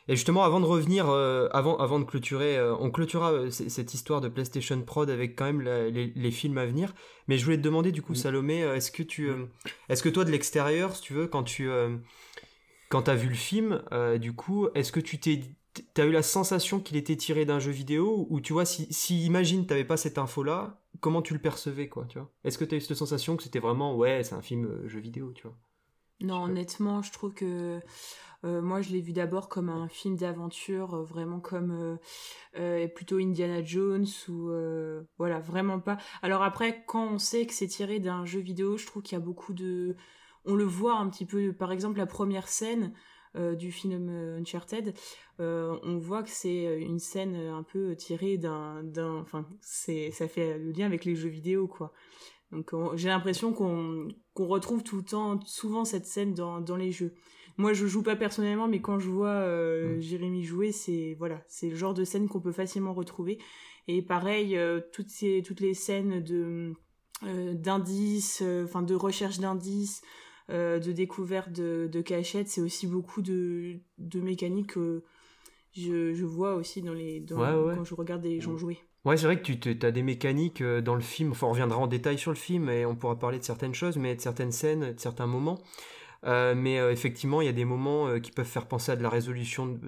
et 0.07 0.15
justement, 0.15 0.43
avant 0.43 0.59
de 0.59 0.65
revenir, 0.65 1.07
euh, 1.09 1.47
avant, 1.51 1.77
avant 1.77 1.99
de 1.99 2.03
clôturer, 2.03 2.57
euh, 2.57 2.75
on 2.79 2.89
clôturera 2.89 3.51
cette 3.51 3.93
histoire 3.93 4.21
de 4.21 4.27
PlayStation 4.27 4.81
Prod 4.81 5.07
avec 5.09 5.35
quand 5.37 5.45
même 5.45 5.61
la- 5.61 5.89
les, 5.89 6.07
les 6.15 6.31
films 6.31 6.57
à 6.57 6.65
venir. 6.65 6.95
Mais 7.27 7.37
je 7.37 7.45
voulais 7.45 7.57
te 7.57 7.61
demander, 7.61 7.91
du 7.91 8.01
coup. 8.01 8.15
Salomé, 8.15 8.61
est-ce 8.61 8.91
que 8.91 9.03
tu, 9.03 9.29
est-ce 9.87 10.01
que 10.01 10.09
toi, 10.09 10.25
de 10.25 10.31
l'extérieur, 10.31 10.95
si 10.95 11.01
tu 11.03 11.13
veux, 11.13 11.27
quand 11.27 11.43
tu, 11.43 11.69
quand 12.89 13.03
t'as 13.03 13.15
vu 13.15 13.29
le 13.29 13.35
film, 13.35 13.83
du 14.19 14.33
coup, 14.33 14.67
est-ce 14.73 14.91
que 14.91 14.99
tu 14.99 15.19
t'es, 15.19 15.41
t'as 15.93 16.05
eu 16.07 16.11
la 16.11 16.23
sensation 16.23 16.79
qu'il 16.79 16.97
était 16.97 17.15
tiré 17.15 17.45
d'un 17.45 17.59
jeu 17.59 17.71
vidéo 17.71 18.25
ou 18.29 18.41
tu 18.41 18.53
vois, 18.53 18.65
si, 18.65 18.87
si 18.91 19.25
imagine 19.25 19.67
t'avais 19.67 19.85
pas 19.85 19.97
cette 19.97 20.17
info-là, 20.17 20.81
comment 21.01 21.21
tu 21.21 21.33
le 21.33 21.39
percevais, 21.39 21.87
quoi, 21.87 22.05
tu 22.09 22.17
vois? 22.17 22.31
Est-ce 22.43 22.57
que 22.57 22.65
t'as 22.65 22.77
eu 22.77 22.81
cette 22.81 22.97
sensation 22.97 23.37
que 23.37 23.43
c'était 23.43 23.59
vraiment, 23.59 23.95
ouais, 23.95 24.23
c'est 24.23 24.33
un 24.33 24.41
film 24.41 24.87
jeu 24.87 24.99
vidéo, 24.99 25.31
tu 25.33 25.43
vois? 25.43 25.55
Non, 26.21 26.43
honnêtement, 26.43 27.01
je 27.01 27.11
trouve 27.13 27.33
que 27.33 27.79
euh, 28.45 28.61
moi, 28.61 28.81
je 28.81 28.91
l'ai 28.91 29.01
vu 29.01 29.13
d'abord 29.13 29.49
comme 29.49 29.69
un 29.69 29.87
film 29.87 30.15
d'aventure, 30.17 30.93
euh, 30.95 31.03
vraiment 31.03 31.39
comme 31.39 31.97
euh, 32.57 32.87
plutôt 32.89 33.17
Indiana 33.17 33.63
Jones 33.63 34.07
ou 34.27 34.51
voilà, 35.17 35.39
vraiment 35.39 35.79
pas. 35.79 35.97
Alors 36.21 36.43
après, 36.43 36.83
quand 36.87 37.07
on 37.13 37.17
sait 37.19 37.45
que 37.45 37.53
c'est 37.53 37.67
tiré 37.67 37.99
d'un 37.99 38.25
jeu 38.25 38.39
vidéo, 38.39 38.77
je 38.77 38.85
trouve 38.85 39.03
qu'il 39.03 39.17
y 39.17 39.21
a 39.21 39.23
beaucoup 39.23 39.53
de, 39.53 39.95
on 40.45 40.55
le 40.55 40.65
voit 40.65 40.95
un 40.97 41.09
petit 41.09 41.25
peu. 41.25 41.53
Par 41.53 41.71
exemple, 41.71 41.97
la 41.97 42.05
première 42.05 42.47
scène 42.47 42.93
du 43.35 43.71
film 43.71 44.09
Uncharted, 44.39 44.93
on 45.37 45.97
voit 45.99 46.23
que 46.23 46.29
c'est 46.29 46.79
une 46.81 46.99
scène 46.99 47.35
un 47.35 47.63
peu 47.63 47.95
tirée 47.95 48.37
d'un, 48.37 48.83
d'un, 48.83 49.17
enfin, 49.17 49.47
c'est, 49.61 50.11
ça 50.11 50.27
fait 50.27 50.57
le 50.57 50.71
lien 50.71 50.85
avec 50.85 51.05
les 51.05 51.15
jeux 51.15 51.29
vidéo, 51.29 51.67
quoi. 51.67 51.93
Donc 52.51 52.71
on- 52.73 52.95
j'ai 52.97 53.09
l'impression 53.09 53.53
qu'on 53.53 54.07
qu'on 54.39 54.47
retrouve 54.47 54.83
tout 54.83 54.95
le 54.95 55.03
temps, 55.03 55.37
souvent 55.45 55.83
cette 55.83 56.05
scène 56.05 56.33
dans, 56.33 56.61
dans 56.61 56.77
les 56.77 56.93
jeux. 56.93 57.13
Moi 57.57 57.73
je 57.73 57.87
joue 57.87 58.03
pas 58.03 58.15
personnellement, 58.15 58.69
mais 58.69 58.79
quand 58.79 58.97
je 58.97 59.09
vois 59.09 59.27
euh, 59.27 59.97
Mm. 59.97 60.01
Jérémy 60.01 60.43
jouer, 60.45 60.71
c'est 60.71 61.17
voilà, 61.19 61.43
c'est 61.49 61.69
le 61.69 61.75
genre 61.75 61.93
de 61.93 62.05
scène 62.05 62.29
qu'on 62.29 62.39
peut 62.39 62.53
facilement 62.53 62.93
retrouver. 62.93 63.37
Et 63.89 64.01
pareil, 64.01 64.55
euh, 64.55 64.79
toutes 64.93 65.09
ces 65.09 65.43
toutes 65.45 65.59
les 65.59 65.73
scènes 65.73 66.23
de 66.23 66.73
euh, 67.23 67.53
d'indices, 67.53 68.41
enfin 68.63 68.81
de 68.81 68.95
recherche 68.95 69.39
d'indices, 69.39 70.01
de 70.47 70.91
découverte 70.93 71.51
de, 71.51 71.89
de 71.91 72.01
cachettes, 72.01 72.47
c'est 72.47 72.61
aussi 72.61 72.87
beaucoup 72.87 73.21
de, 73.21 73.75
de 73.97 74.21
mécaniques 74.21 74.73
que 74.73 75.03
je, 75.73 76.13
je 76.13 76.25
vois 76.25 76.55
aussi 76.55 76.81
dans 76.81 76.93
les, 76.93 77.19
dans, 77.19 77.37
quand 77.75 77.83
je 77.83 77.93
regarde 77.93 78.21
des 78.21 78.39
gens 78.39 78.57
jouer. 78.57 78.79
Ouais, 79.05 79.15
c'est 79.15 79.25
vrai 79.25 79.41
que 79.41 79.53
tu 79.53 79.85
as 79.85 79.91
des 79.91 80.03
mécaniques 80.03 80.61
dans 80.61 80.95
le 80.95 81.01
film, 81.01 81.31
enfin 81.31 81.47
on 81.47 81.51
reviendra 81.51 81.77
en 81.77 81.87
détail 81.87 82.17
sur 82.17 82.31
le 82.31 82.37
film 82.37 82.69
et 82.69 82.85
on 82.85 82.95
pourra 82.95 83.17
parler 83.17 83.39
de 83.39 83.43
certaines 83.43 83.73
choses, 83.73 83.97
mais 83.97 84.15
de 84.15 84.21
certaines 84.21 84.51
scènes, 84.51 84.93
de 84.93 84.99
certains 84.99 85.25
moments. 85.25 85.59
Euh, 86.25 86.53
mais 86.55 86.79
euh, 86.79 86.91
effectivement, 86.91 87.41
il 87.41 87.45
y 87.45 87.49
a 87.49 87.53
des 87.53 87.65
moments 87.65 88.07
euh, 88.07 88.19
qui 88.19 88.31
peuvent 88.31 88.45
faire 88.45 88.67
penser 88.67 88.91
à 88.91 88.95
de 88.95 89.03
la 89.03 89.09
résolution 89.09 89.79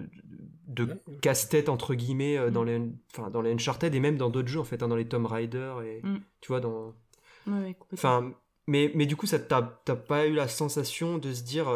de, 0.68 0.88
casse-tête 1.22 1.68
entre 1.68 1.94
guillemets 1.94 2.50
dans 2.50 2.64
mm. 2.64 2.68
les, 2.68 2.82
enfin 3.14 3.30
dans 3.30 3.42
les 3.42 3.52
Uncharted 3.52 3.94
et 3.94 4.00
même 4.00 4.18
dans 4.18 4.30
d'autres 4.30 4.48
jeux 4.48 4.60
en 4.60 4.64
fait, 4.64 4.82
hein, 4.82 4.88
dans 4.88 4.96
les 4.96 5.08
Tomb 5.08 5.26
Raider 5.26 5.74
et 5.86 6.06
mm. 6.06 6.20
tu 6.40 6.48
vois 6.48 6.62
dans. 6.62 6.94
enfin, 7.94 8.32
mais 8.68 8.92
mais 8.96 9.06
du 9.06 9.18
coup, 9.18 9.26
ça 9.26 9.40
t'as 9.40 9.62
pas 9.62 10.28
eu 10.28 10.34
la 10.34 10.48
sensation 10.48 11.18
de 11.18 11.34
se 11.34 11.44
dire 11.44 11.68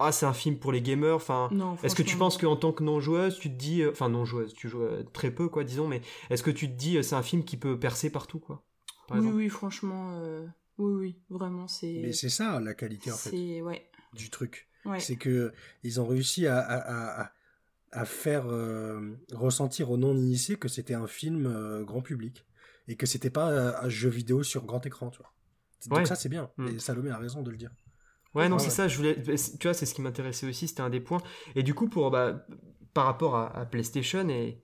ah 0.00 0.12
c'est 0.12 0.26
un 0.26 0.32
film 0.32 0.58
pour 0.58 0.72
les 0.72 0.82
gamers 0.82 1.14
enfin 1.14 1.48
est-ce 1.82 1.94
que 1.94 2.02
tu 2.02 2.16
penses 2.16 2.38
qu'en 2.38 2.56
tant 2.56 2.72
que 2.72 2.82
non 2.82 3.00
joueuse 3.00 3.38
tu 3.38 3.50
te 3.50 3.56
dis 3.56 3.86
enfin 3.86 4.08
non 4.08 4.24
joueuse 4.24 4.52
tu 4.54 4.68
joues 4.68 4.84
très 5.12 5.30
peu 5.30 5.48
quoi 5.48 5.62
disons 5.62 5.86
mais 5.86 6.00
est-ce 6.30 6.42
que 6.42 6.50
tu 6.50 6.68
te 6.68 6.76
dis 6.76 7.02
c'est 7.04 7.14
un 7.14 7.22
film 7.22 7.44
qui 7.44 7.56
peut 7.56 7.78
percer 7.78 8.10
partout 8.10 8.38
quoi 8.38 8.62
oui 9.10 9.30
oui 9.32 9.48
franchement 9.48 10.16
oui, 10.80 10.94
oui, 10.94 11.16
vraiment, 11.28 11.68
c'est. 11.68 12.00
Mais 12.02 12.12
c'est 12.12 12.28
ça 12.28 12.58
la 12.58 12.74
qualité 12.74 13.12
en 13.12 13.16
fait 13.16 13.60
ouais. 13.60 13.90
du 14.14 14.30
truc. 14.30 14.68
C'est 14.98 15.16
que 15.16 15.52
ils 15.82 16.00
ont 16.00 16.06
réussi 16.06 16.46
à, 16.46 16.58
à, 16.58 17.32
à, 17.92 18.04
faire 18.06 18.46
euh, 18.46 19.14
ressentir 19.30 19.90
aux 19.90 19.98
non-initiés 19.98 20.56
que 20.56 20.68
c'était 20.68 20.94
un 20.94 21.06
film 21.06 21.46
euh, 21.46 21.84
grand 21.84 22.00
public 22.00 22.46
et 22.88 22.96
que 22.96 23.04
c'était 23.04 23.30
pas 23.30 23.82
un 23.84 23.88
jeu 23.90 24.08
vidéo 24.08 24.42
sur 24.42 24.64
grand 24.64 24.84
écran, 24.86 25.10
tu 25.10 25.18
vois. 25.18 25.32
Donc 25.88 26.06
ça 26.06 26.14
c'est 26.16 26.30
bien. 26.30 26.50
Mm. 26.56 26.68
Et 26.68 26.78
Salomé 26.78 27.10
a 27.10 27.18
raison 27.18 27.42
de 27.42 27.50
le 27.50 27.58
dire. 27.58 27.70
Ouais, 28.34 28.48
non, 28.48 28.58
c'est 28.58 28.70
ça. 28.70 28.88
Je 28.88 28.96
voulais, 28.96 29.16
tu 29.16 29.66
vois, 29.66 29.74
c'est 29.74 29.86
ce 29.86 29.94
qui 29.94 30.02
m'intéressait 30.02 30.46
aussi. 30.46 30.68
C'était 30.68 30.82
un 30.82 30.90
des 30.90 31.00
points. 31.00 31.22
Et 31.56 31.62
du 31.62 31.74
coup, 31.74 31.88
pour 31.88 32.10
bah, 32.10 32.46
par 32.94 33.06
rapport 33.06 33.36
à, 33.36 33.66
PlayStation 33.66 34.28
et 34.28 34.62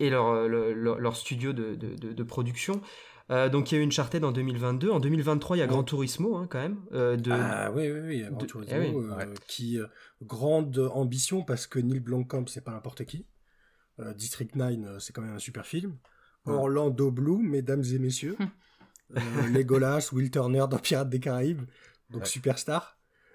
et 0.00 0.10
leur, 0.10 0.48
leur, 0.48 0.98
leur 0.98 1.16
studio 1.16 1.52
de, 1.52 1.76
de, 1.76 1.94
de, 1.94 2.12
de 2.12 2.22
production, 2.24 2.82
euh, 3.30 3.48
donc 3.48 3.72
il 3.72 3.76
y 3.76 3.78
a 3.78 3.82
eu 3.82 3.86
Uncharted 3.86 4.22
en 4.24 4.32
2022. 4.32 4.90
En 4.90 5.00
2023, 5.00 5.56
il 5.56 5.60
y 5.60 5.62
a 5.62 5.66
Gran 5.66 5.82
Turismo 5.82 6.36
hein, 6.36 6.46
quand 6.48 6.60
même. 6.60 6.78
Euh, 6.92 7.16
de... 7.16 7.30
Ah 7.32 7.70
oui, 7.74 7.90
oui, 7.90 8.00
oui, 8.00 8.24
Gran 8.30 8.46
Turismo, 8.46 9.16
eh 9.18 9.22
euh, 9.22 9.34
qui 9.46 9.78
grande 10.22 10.78
ambition 10.92 11.42
parce 11.42 11.66
que 11.66 11.78
Neil 11.78 12.00
Blomkamp, 12.00 12.46
c'est 12.46 12.62
pas 12.62 12.72
n'importe 12.72 13.04
qui. 13.04 13.26
District 14.16 14.56
9, 14.56 14.98
c'est 14.98 15.12
quand 15.12 15.22
même 15.22 15.36
un 15.36 15.38
super 15.38 15.64
film. 15.64 15.96
Orlando 16.46 17.10
Bloom, 17.10 17.48
mesdames 17.48 17.84
et 17.84 17.98
messieurs. 17.98 18.36
Legolas, 19.52 20.10
Will 20.12 20.30
Turner 20.30 20.64
dans 20.68 20.78
Pirates 20.78 21.08
des 21.08 21.20
Caraïbes, 21.20 21.62
donc 22.10 22.26
superstar. 22.26 22.93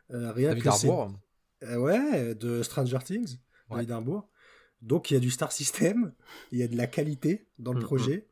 Rien 0.10 0.50
David 0.50 0.68
Harbour. 0.68 1.12
ouais, 1.62 2.36
de 2.36 2.64
Stranger 2.64 3.00
Things, 3.06 3.38
David 3.70 3.92
Harbour. 3.92 4.28
Donc 4.82 5.12
il 5.12 5.16
y 5.16 5.18
a 5.18 5.20
du 5.20 5.30
star 5.30 5.52
system, 5.52 6.14
il 6.52 6.60
y 6.60 6.64
a 6.64 6.68
de 6.68 6.78
la 6.78 6.88
qualité 6.88 7.48
dans 7.58 7.74
le 7.74 7.80
mm, 7.80 7.84
mm. 7.84 7.86
projet. 7.86 8.30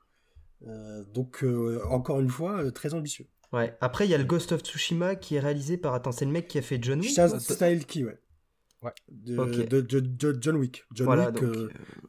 Euh, 0.66 1.04
donc, 1.14 1.44
euh, 1.44 1.82
encore 1.90 2.20
une 2.20 2.30
fois, 2.30 2.64
euh, 2.64 2.72
très 2.72 2.94
ambitieux. 2.94 3.28
Ouais. 3.54 3.78
Après, 3.80 4.06
il 4.06 4.12
y 4.12 4.14
a 4.14 4.18
le 4.18 4.24
Ghost 4.24 4.52
of 4.52 4.62
Tsushima 4.62 5.16
qui 5.16 5.36
est 5.36 5.40
réalisé 5.40 5.78
par. 5.78 5.94
Attends, 5.94 6.12
c'est 6.12 6.26
le 6.26 6.32
mec 6.32 6.48
qui 6.48 6.58
a 6.58 6.62
fait 6.62 6.80
John 6.82 7.00
Wick 7.00 7.20
Style 7.40 7.86
Key, 7.86 8.04
ouais. 8.04 8.18
Ouais. 8.84 8.92
De, 9.10 9.86
John 10.40 10.58
Wick. 10.58 10.86
John 10.94 11.20
Wick, 11.20 11.44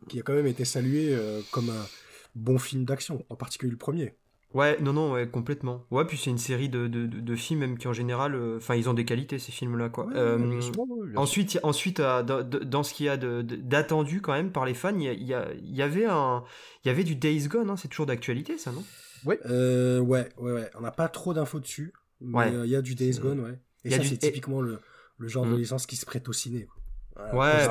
qui 0.08 0.18
a 0.18 0.22
quand 0.22 0.34
même 0.34 0.46
été 0.46 0.64
salué 0.64 1.16
comme 1.50 1.70
un 1.70 1.86
bon 2.34 2.58
film 2.58 2.84
d'action, 2.84 3.24
en 3.28 3.36
particulier 3.36 3.70
le 3.70 3.78
premier. 3.78 4.16
Ouais, 4.54 4.78
non, 4.80 4.94
non, 4.94 5.12
ouais, 5.12 5.28
complètement. 5.28 5.84
Ouais, 5.90 6.06
puis 6.06 6.16
c'est 6.16 6.30
une 6.30 6.38
série 6.38 6.70
de, 6.70 6.86
de, 6.86 7.06
de, 7.06 7.36
films 7.36 7.60
même 7.60 7.78
qui 7.78 7.86
en 7.86 7.92
général, 7.92 8.34
euh, 8.34 8.56
enfin, 8.56 8.76
ils 8.76 8.88
ont 8.88 8.94
des 8.94 9.04
qualités 9.04 9.38
ces 9.38 9.52
films-là, 9.52 9.90
quoi. 9.90 10.08
Euh, 10.14 10.60
ensuite, 11.16 11.60
ensuite, 11.62 12.00
euh, 12.00 12.22
dans 12.22 12.82
ce 12.82 12.94
qu'il 12.94 13.06
y 13.06 13.08
a 13.10 13.18
d'attendu 13.18 14.22
quand 14.22 14.32
même 14.32 14.50
par 14.50 14.64
les 14.64 14.72
fans, 14.72 14.98
il 14.98 15.02
y, 15.02 15.26
y, 15.26 15.82
avait 15.82 16.06
un, 16.06 16.44
il 16.84 16.88
y 16.88 16.90
avait 16.90 17.04
du 17.04 17.14
Days 17.14 17.46
Gone, 17.48 17.68
hein, 17.68 17.76
c'est 17.76 17.88
toujours 17.88 18.06
d'actualité, 18.06 18.56
ça, 18.56 18.72
non? 18.72 18.82
Ouais. 19.26 19.38
ouais, 19.46 20.28
ouais, 20.38 20.52
ouais. 20.52 20.70
On 20.76 20.80
n'a 20.80 20.92
pas 20.92 21.08
trop 21.08 21.34
d'infos 21.34 21.60
dessus, 21.60 21.92
mais 22.22 22.50
il 22.64 22.70
y 22.70 22.76
a 22.76 22.80
du 22.80 22.94
Days 22.94 23.18
Gone, 23.20 23.40
ouais. 23.40 23.58
Et 23.84 23.90
ça, 23.90 24.02
c'est 24.02 24.16
typiquement 24.16 24.62
le, 24.62 24.78
le 25.18 25.28
genre 25.28 25.44
de 25.44 25.52
mm. 25.52 25.58
licence 25.58 25.86
qui 25.86 25.96
se 25.96 26.06
prête 26.06 26.26
au 26.28 26.32
ciné. 26.32 26.66
Quoi. 26.66 27.34
Ouais, 27.34 27.68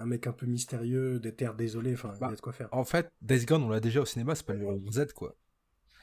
un 0.00 0.06
mec 0.06 0.26
un 0.26 0.32
peu 0.32 0.46
mystérieux, 0.46 1.18
des 1.18 1.34
terres 1.34 1.54
désolées, 1.54 1.94
enfin, 1.94 2.12
il 2.16 2.20
y 2.20 2.24
a 2.24 2.28
bah, 2.28 2.34
de 2.34 2.40
quoi 2.40 2.52
faire. 2.52 2.68
En 2.72 2.84
fait, 2.84 3.10
Days 3.22 3.44
Gone, 3.44 3.62
on 3.62 3.68
l'a 3.68 3.80
déjà 3.80 4.00
au 4.00 4.06
cinéma, 4.06 4.34
c'est 4.34 4.46
pas 4.46 4.54
le 4.54 4.80
Z, 4.90 5.12
quoi. 5.14 5.36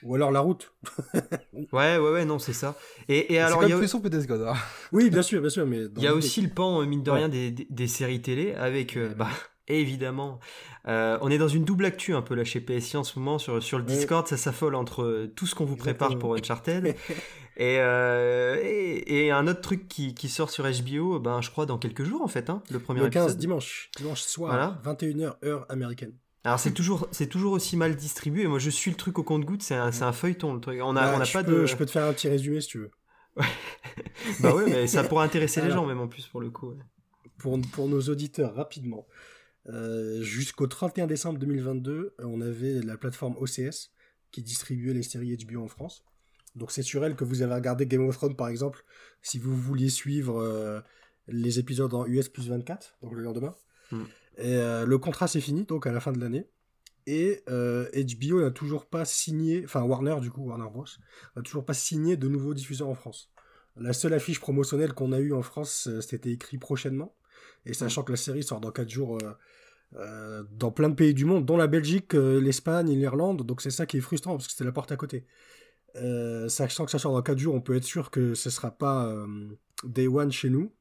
Ou 0.04 0.14
alors 0.14 0.32
la 0.32 0.42
route. 0.42 0.74
ouais, 1.54 1.98
ouais, 1.98 1.98
ouais, 1.98 2.26
non, 2.26 2.38
c'est 2.38 2.54
ça. 2.54 2.76
Et, 3.08 3.34
et 3.34 3.40
alors, 3.40 3.64
il 3.64 3.70
y 3.70 3.74
a 3.74 3.88
son 3.88 4.00
Days 4.00 4.28
Gone. 4.28 4.48
Hein. 4.48 4.54
Oui, 4.92 5.10
bien 5.10 5.24
sûr, 5.24 5.42
bien 5.42 5.50
sûr, 5.50 5.66
mais 5.66 5.86
il 5.98 6.04
y 6.04 6.08
a 6.08 6.14
aussi 6.14 6.42
le 6.42 6.50
pan, 6.50 6.82
euh, 6.82 6.86
mine 6.86 7.04
de 7.04 7.12
rien, 7.12 7.30
des, 7.30 7.52
des, 7.52 7.88
séries 7.88 8.22
télé 8.22 8.54
avec, 8.54 8.96
euh, 8.96 9.14
bah, 9.16 9.30
évidemment, 9.68 10.40
euh, 10.88 11.18
on 11.22 11.30
est 11.30 11.38
dans 11.38 11.48
une 11.48 11.66
double 11.66 11.86
actu 11.86 12.14
un 12.14 12.22
peu 12.22 12.36
là 12.36 12.44
chez 12.44 12.62
PSI 12.62 12.98
en 12.98 13.04
ce 13.04 13.20
moment 13.20 13.40
sur 13.40 13.62
sur 13.62 13.78
le 13.78 13.84
Discord, 13.84 14.28
ça 14.28 14.38
s'affole 14.38 14.76
entre 14.76 15.30
tout 15.36 15.46
ce 15.46 15.56
qu'on 15.56 15.66
vous 15.66 15.76
prépare 15.76 16.18
pour 16.18 16.36
Uncharted 16.38 16.96
Euh, 17.60 18.60
et, 18.62 19.26
et, 19.26 19.32
un 19.32 19.48
autre 19.48 19.62
truc 19.62 19.88
qui, 19.88 20.14
qui, 20.14 20.30
sort 20.30 20.52
sur 20.52 20.66
HBO, 20.66 21.20
ben, 21.20 21.42
je 21.42 21.50
crois 21.50 21.66
dans 21.66 21.80
quelques 21.80 22.04
jours 22.04 22.22
en 22.22 22.28
fait, 22.28 22.50
hein, 22.50 22.62
le 22.70 22.80
premier 22.80 23.02
le 23.02 23.10
15 23.10 23.38
dimanche, 23.38 23.90
dimanche 23.98 24.22
soir, 24.22 24.80
21h 24.84 25.44
heure 25.44 25.66
américaine. 25.70 26.14
Alors 26.44 26.60
c'est 26.60 26.72
toujours 26.72 27.08
c'est 27.12 27.28
toujours 27.28 27.54
aussi 27.54 27.76
mal 27.76 27.96
distribué. 27.96 28.46
Moi 28.48 28.60
je 28.60 28.70
suis 28.70 28.92
le 28.92 28.98
truc 28.98 29.18
au 29.18 29.24
compte-goutte, 29.24 29.64
c'est 29.64 29.76
un, 29.76 29.88
un, 29.88 30.12
feuilleton 30.12 30.54
le 30.54 30.60
truc. 30.62 30.80
On 30.84 30.96
a, 30.96 31.18
on 31.18 31.20
a 31.20 31.26
pas 31.26 31.44
de. 31.44 31.66
Je 31.66 31.76
peux 31.76 31.86
te 31.86 31.92
faire 31.92 32.06
un 32.06 32.14
petit 32.14 32.30
résumé 32.30 32.62
si 32.62 32.68
tu 32.68 32.78
veux. 32.78 32.92
bah 34.40 34.54
ouais, 34.54 34.66
mais 34.68 34.88
ça 34.88 35.04
pourrait 35.10 35.26
intéresser 35.26 35.62
les 35.62 35.72
gens 35.72 35.86
même 35.86 36.00
en 36.00 36.08
plus 36.08 36.28
pour 36.28 36.42
le 36.42 36.52
coup. 36.52 36.76
Pour, 37.40 37.60
pour 37.74 37.88
nos 37.88 38.02
auditeurs 38.02 38.56
rapidement. 38.56 39.08
Euh, 39.70 40.22
Jusqu'au 40.22 40.68
31 40.68 41.08
décembre 41.08 41.40
2022, 41.40 42.16
on 42.20 42.42
avait 42.42 42.82
la 42.82 42.98
plateforme 42.98 43.36
OCS 43.38 43.92
qui 44.32 44.42
distribuait 44.42 44.94
les 44.94 45.04
séries 45.04 45.38
HBO 45.38 45.64
en 45.64 45.68
France. 45.68 46.06
Donc 46.58 46.72
c'est 46.72 46.82
sur 46.82 47.06
elle 47.06 47.16
que 47.16 47.24
vous 47.24 47.42
avez 47.44 47.54
regardé 47.54 47.86
Game 47.86 48.08
of 48.08 48.18
Thrones 48.18 48.36
par 48.36 48.48
exemple, 48.48 48.84
si 49.22 49.38
vous 49.38 49.56
vouliez 49.56 49.90
suivre 49.90 50.42
euh, 50.42 50.82
les 51.28 51.60
épisodes 51.60 51.94
en 51.94 52.06
US 52.08 52.30
plus 52.30 52.50
24, 52.50 52.98
donc 53.04 53.14
le 53.14 53.22
lendemain. 53.22 53.56
Hmm. 53.92 54.04
Et 54.38 54.56
euh, 54.56 54.86
le 54.86 54.98
contrat 54.98 55.28
c'est 55.28 55.42
fini, 55.42 55.66
donc 55.66 55.86
à 55.86 55.92
la 55.92 56.00
fin 56.00 56.12
de 56.12 56.20
l'année. 56.20 56.48
Et 57.06 57.44
HBO 57.48 57.54
euh, 57.54 58.42
n'a 58.44 58.52
toujours 58.52 58.86
pas 58.86 59.06
signé, 59.06 59.64
enfin 59.64 59.84
Warner 59.84 60.20
du 60.20 60.32
coup, 60.32 60.42
Warner 60.42 60.70
Bros, 60.70 60.86
n'a 61.36 61.42
toujours 61.42 61.64
pas 61.64 61.74
signé 61.74 62.18
de 62.18 62.28
nouveaux 62.28 62.54
diffuseurs 62.54 62.90
en 62.90 62.96
France. 62.96 63.32
La 63.78 63.94
seule 63.94 64.14
affiche 64.14 64.40
promotionnelle 64.40 64.94
qu'on 64.94 65.14
a 65.14 65.20
eue 65.20 65.34
en 65.34 65.44
France, 65.44 65.88
c'était 66.02 66.32
écrit 66.32 66.58
prochainement. 66.58 67.16
Et 67.68 67.74
sachant 67.74 68.02
que 68.02 68.12
la 68.12 68.18
série 68.18 68.42
sort 68.42 68.60
dans 68.60 68.72
4 68.72 68.90
jours 68.90 69.20
dans 69.94 70.72
plein 70.72 70.90
de 70.90 70.96
pays 70.96 71.14
du 71.14 71.26
monde, 71.26 71.46
dont 71.46 71.58
la 71.58 71.68
Belgique, 71.68 72.14
l'Espagne, 72.14 72.90
l'Irlande, 72.90 73.44
donc 73.44 73.62
c'est 73.62 73.72
ça 73.72 73.86
qui 73.86 73.98
est 73.98 74.02
frustrant 74.02 74.34
parce 74.34 74.48
que 74.48 74.52
c'était 74.52 74.66
la 74.66 74.72
porte 74.72 74.92
à 74.92 74.98
côté. 74.98 75.26
Euh, 76.02 76.50
sachant 76.50 76.86
que 76.86 76.92
ça 76.92 77.00
sort 77.00 77.14
dans 77.14 77.22
4 77.22 77.38
jours, 77.38 77.56
on 77.56 77.62
peut 77.62 77.76
être 77.76 77.84
sûr 77.84 78.12
que 78.12 78.34
ce 78.34 78.50
sera 78.50 78.72
pas 78.72 79.08
euh, 79.08 79.48
Day 79.84 80.08
One 80.08 80.32
chez 80.32 80.50
nous. 80.50 80.72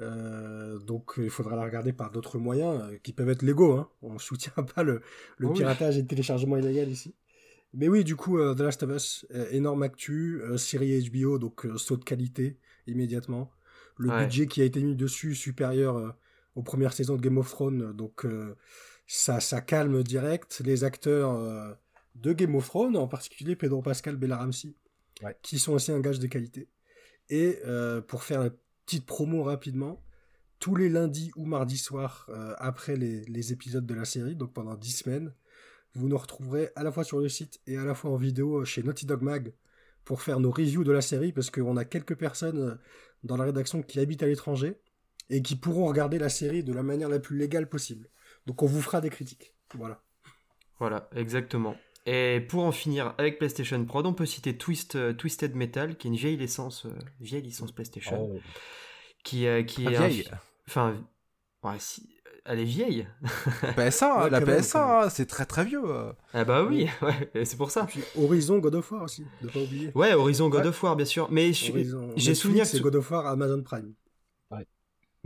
Euh, 0.00 0.78
donc 0.78 1.14
il 1.18 1.28
faudra 1.28 1.54
la 1.54 1.64
regarder 1.64 1.92
par 1.92 2.10
d'autres 2.10 2.38
moyens 2.38 2.82
qui 3.02 3.12
peuvent 3.12 3.28
être 3.28 3.42
légaux. 3.42 3.74
Hein. 3.74 3.88
On 4.02 4.18
soutient 4.18 4.62
pas 4.74 4.82
le, 4.82 5.02
le 5.38 5.52
piratage 5.52 5.98
et 5.98 6.02
le 6.02 6.06
téléchargement 6.06 6.56
illégal 6.56 6.88
ici. 6.88 7.14
Mais 7.74 7.88
oui, 7.88 8.04
du 8.04 8.16
coup, 8.16 8.38
The 8.38 8.60
Last 8.60 8.82
of 8.82 8.90
Us, 8.90 9.26
énorme 9.50 9.82
actu, 9.82 10.42
série 10.58 11.08
HBO, 11.08 11.38
donc 11.38 11.66
saut 11.76 11.96
de 11.96 12.04
qualité 12.04 12.58
immédiatement. 12.86 13.50
Le 13.96 14.10
budget 14.10 14.46
qui 14.46 14.60
a 14.60 14.64
été 14.64 14.82
mis 14.82 14.94
dessus 14.94 15.34
supérieur 15.34 16.14
aux 16.54 16.62
premières 16.62 16.92
saisons 16.92 17.16
de 17.16 17.22
Game 17.22 17.38
of 17.38 17.48
Thrones, 17.48 17.92
donc 17.92 18.26
ça, 19.06 19.40
ça 19.40 19.60
calme 19.60 20.02
direct. 20.02 20.62
Les 20.64 20.84
acteurs 20.84 21.76
de 22.14 22.32
Game 22.32 22.54
of 22.54 22.66
Thrones, 22.68 22.96
en 22.96 23.08
particulier 23.08 23.56
Pedro 23.56 23.82
Pascal, 23.82 24.16
Bella 24.16 24.36
Ramsey, 24.36 24.74
qui 25.42 25.58
sont 25.58 25.72
aussi 25.72 25.92
un 25.92 26.00
gage 26.00 26.18
de 26.18 26.26
qualité. 26.26 26.68
Et 27.28 27.58
euh, 27.64 28.00
pour 28.00 28.24
faire 28.24 28.42
une 28.42 28.52
petite 28.84 29.06
promo 29.06 29.42
rapidement, 29.42 30.04
tous 30.58 30.76
les 30.76 30.88
lundis 30.88 31.32
ou 31.36 31.44
mardis 31.44 31.78
soirs, 31.78 32.26
euh, 32.28 32.54
après 32.58 32.96
les, 32.96 33.52
épisodes 33.52 33.86
de 33.86 33.94
la 33.94 34.04
série, 34.04 34.36
donc 34.36 34.52
pendant 34.52 34.74
10 34.74 34.90
semaines, 34.90 35.34
vous 35.94 36.08
nous 36.08 36.16
retrouverez 36.16 36.70
à 36.76 36.82
la 36.82 36.92
fois 36.92 37.04
sur 37.04 37.18
le 37.18 37.28
site 37.28 37.60
et 37.66 37.76
à 37.76 37.84
la 37.84 37.94
fois 37.94 38.10
en 38.10 38.16
vidéo 38.16 38.64
chez 38.64 38.82
Naughty 38.82 39.06
Dog 39.06 39.22
Mag 39.22 39.52
pour 40.04 40.22
faire 40.22 40.40
nos 40.40 40.50
reviews 40.50 40.84
de 40.84 40.92
la 40.92 41.00
série, 41.00 41.32
parce 41.32 41.50
qu'on 41.50 41.76
a 41.76 41.84
quelques 41.84 42.16
personnes 42.16 42.58
euh, 42.58 42.74
dans 43.24 43.36
la 43.36 43.44
rédaction 43.44 43.82
qui 43.82 44.00
habitent 44.00 44.22
à 44.22 44.26
l'étranger 44.26 44.80
et 45.32 45.40
qui 45.42 45.56
pourront 45.56 45.86
regarder 45.86 46.18
la 46.18 46.28
série 46.28 46.62
de 46.62 46.74
la 46.74 46.82
manière 46.82 47.08
la 47.08 47.18
plus 47.18 47.38
légale 47.38 47.66
possible. 47.68 48.08
Donc 48.46 48.62
on 48.62 48.66
vous 48.66 48.82
fera 48.82 49.00
des 49.00 49.08
critiques. 49.08 49.54
Voilà. 49.74 50.02
Voilà, 50.78 51.08
exactement. 51.16 51.74
Et 52.04 52.44
pour 52.48 52.64
en 52.64 52.72
finir 52.72 53.14
avec 53.16 53.38
PlayStation 53.38 53.82
Pro, 53.84 54.04
on 54.04 54.12
peut 54.12 54.26
citer 54.26 54.58
Twist, 54.58 54.96
euh, 54.96 55.14
Twisted 55.14 55.54
Metal, 55.54 55.96
qui 55.96 56.06
est 56.06 56.10
une 56.10 56.16
vieille 56.16 56.36
licence, 56.36 56.84
euh, 56.84 56.90
vieille 57.20 57.42
licence 57.42 57.72
PlayStation, 57.72 58.30
oh. 58.34 58.40
qui, 59.24 59.46
euh, 59.46 59.62
qui 59.62 59.86
est 59.86 60.28
enfin, 60.68 60.96
elle 62.44 62.58
est 62.58 62.64
vieille. 62.64 63.06
PS1, 63.76 64.04
hein, 64.04 64.24
Ouais, 64.24 64.30
la 64.30 64.40
quand 64.40 64.46
même, 64.46 64.60
PS1, 64.60 64.72
quand 64.72 65.00
hein, 65.02 65.08
c'est 65.08 65.26
très 65.26 65.46
très 65.46 65.64
vieux. 65.64 65.82
euh. 65.84 66.12
Ah 66.34 66.44
bah 66.44 66.64
oui, 66.64 66.88
ouais, 67.02 67.44
c'est 67.44 67.56
pour 67.56 67.70
ça. 67.70 67.84
Puis 67.84 68.02
Horizon, 68.18 68.58
God 68.58 68.74
of 68.74 68.90
War 68.92 69.04
aussi, 69.04 69.24
de 69.40 69.48
pas 69.48 69.60
oublier. 69.60 69.92
Ouais, 69.94 70.12
Horizon 70.12 70.48
God 70.48 70.62
Ouais. 70.62 70.68
of 70.68 70.82
War, 70.82 70.96
bien 70.96 71.06
sûr. 71.06 71.28
Mais 71.30 71.52
j'ai 71.52 72.34
souvenir 72.34 72.64
que 72.64 72.68
et 72.76 72.78
ce- 72.78 72.82
God 72.82 72.96
of 72.96 73.10
War 73.10 73.26
Amazon 73.28 73.62
Prime. 73.62 73.94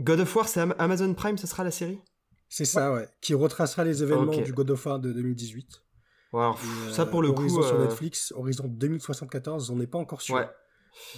God 0.01 0.19
of 0.19 0.35
War, 0.35 0.47
c'est 0.47 0.59
Am- 0.61 0.75
Amazon 0.77 1.13
Prime, 1.13 1.37
ce 1.37 1.47
sera 1.47 1.63
la 1.63 1.71
série? 1.71 1.99
C'est 2.49 2.65
ça, 2.65 2.93
ouais. 2.93 3.07
Qui 3.21 3.33
retracera 3.33 3.83
les 3.83 4.03
événements 4.03 4.37
du 4.41 4.53
God 4.53 4.71
of 4.71 4.85
War 4.85 4.99
de 4.99 5.11
2018. 5.11 5.83
Ouais, 6.33 6.41
alors, 6.41 6.55
Et, 6.55 6.59
pff, 6.61 6.87
euh, 6.87 6.91
Ça, 6.93 7.05
pour 7.05 7.21
le 7.21 7.29
Horizon 7.29 7.57
coup. 7.61 7.63
sur 7.67 7.75
euh, 7.75 7.83
Netflix, 7.85 8.33
Horizon 8.35 8.65
2074, 8.67 9.69
on 9.69 9.75
n'est 9.77 9.87
pas 9.87 9.97
encore 9.97 10.21
sûr 10.21 10.35
Ouais. 10.35 10.47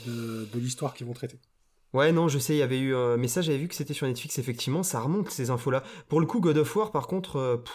de, 0.08 0.46
de 0.46 0.60
l'histoire 0.60 0.94
qu'ils 0.94 1.08
vont 1.08 1.14
traiter. 1.14 1.40
Ouais, 1.94 2.12
non, 2.12 2.28
je 2.28 2.38
sais, 2.38 2.54
il 2.54 2.60
y 2.60 2.62
avait 2.62 2.80
eu 2.80 2.96
un 2.96 3.18
message, 3.18 3.46
j'avais 3.46 3.58
vu 3.58 3.68
que 3.68 3.74
c'était 3.76 3.94
sur 3.96 4.06
Netflix, 4.08 4.38
effectivement, 4.38 4.84
ça 4.84 5.00
remonte 5.00 5.30
ces 5.32 5.50
infos-là. 5.50 5.84
Pour 6.08 6.20
le 6.20 6.28
coup, 6.28 6.40
God 6.40 6.58
of 6.58 6.76
War, 6.76 6.92
par 6.92 7.08
contre, 7.08 7.38
euh, 7.38 7.58
pff, 7.58 7.74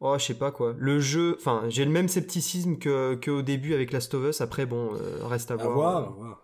oh, 0.00 0.16
je 0.18 0.24
sais 0.24 0.34
pas 0.34 0.50
quoi. 0.50 0.74
Le 0.78 0.98
jeu, 1.00 1.36
enfin, 1.38 1.64
j'ai 1.68 1.84
le 1.84 1.90
même 1.90 2.08
scepticisme 2.08 2.78
que, 2.78 3.14
que 3.16 3.30
au 3.30 3.42
début 3.42 3.74
avec 3.74 3.92
Last 3.92 4.14
of 4.14 4.24
Us, 4.30 4.40
après, 4.40 4.64
bon, 4.64 4.94
euh, 4.94 5.24
reste 5.26 5.50
à 5.50 5.54
À 5.54 5.56
voir. 5.58 5.74
voir, 5.74 5.96
à 5.96 6.10
voir. 6.10 6.41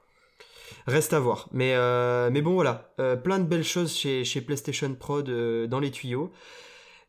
Reste 0.89 1.13
à 1.13 1.21
voir. 1.21 1.51
Mais, 1.53 1.75
euh, 1.75 2.31
mais 2.33 2.41
bon, 2.41 2.55
voilà. 2.55 2.95
Euh, 2.99 3.15
plein 3.15 3.39
de 3.39 3.45
belles 3.45 3.63
choses 3.63 3.95
chez, 3.95 4.25
chez 4.25 4.41
PlayStation 4.41 4.97
euh, 5.11 5.67
dans 5.67 5.81
les 5.81 5.91
tuyaux. 5.91 6.33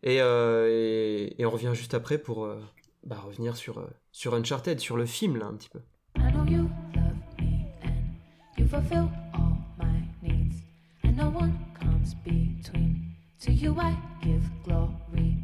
Et, 0.04 0.22
euh, 0.22 0.68
et, 0.70 1.42
et 1.42 1.46
on 1.46 1.50
revient 1.50 1.72
juste 1.74 1.94
après 1.94 2.18
pour 2.18 2.44
euh, 2.44 2.62
bah, 3.06 3.16
revenir 3.26 3.56
sur, 3.56 3.80
euh, 3.80 3.88
sur 4.12 4.34
Uncharted, 4.34 4.80
sur 4.82 4.98
le 4.98 5.06
film, 5.06 5.38
là, 5.38 5.46
un 5.46 5.54
petit 5.54 5.70
peu. 5.70 5.80
I 6.18 6.30
know 6.34 6.44
you 6.46 6.70
love 6.94 7.16
me 7.40 7.68
and 7.82 8.58
you 8.58 8.68
fulfill 8.68 9.10
all 9.34 9.56
my 9.78 10.02
needs, 10.22 10.58
and 11.06 11.16
no 11.16 11.30
one 11.30 11.54
comes 11.80 12.16
between. 12.26 13.16
To 13.46 13.52
you 13.54 13.74
I 13.80 13.96
give 14.22 14.44
glory. 14.66 15.38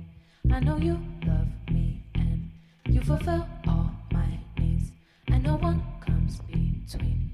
I 0.51 0.59
know 0.59 0.77
you 0.77 0.97
love 1.25 1.47
me 1.71 2.03
and 2.15 2.49
you 2.93 3.01
fulfill 3.01 3.45
all 3.65 3.91
my 4.11 4.39
needs, 4.59 4.91
and 5.31 5.41
no 5.41 5.55
one 5.55 5.81
comes 6.05 6.41
between. 6.41 7.31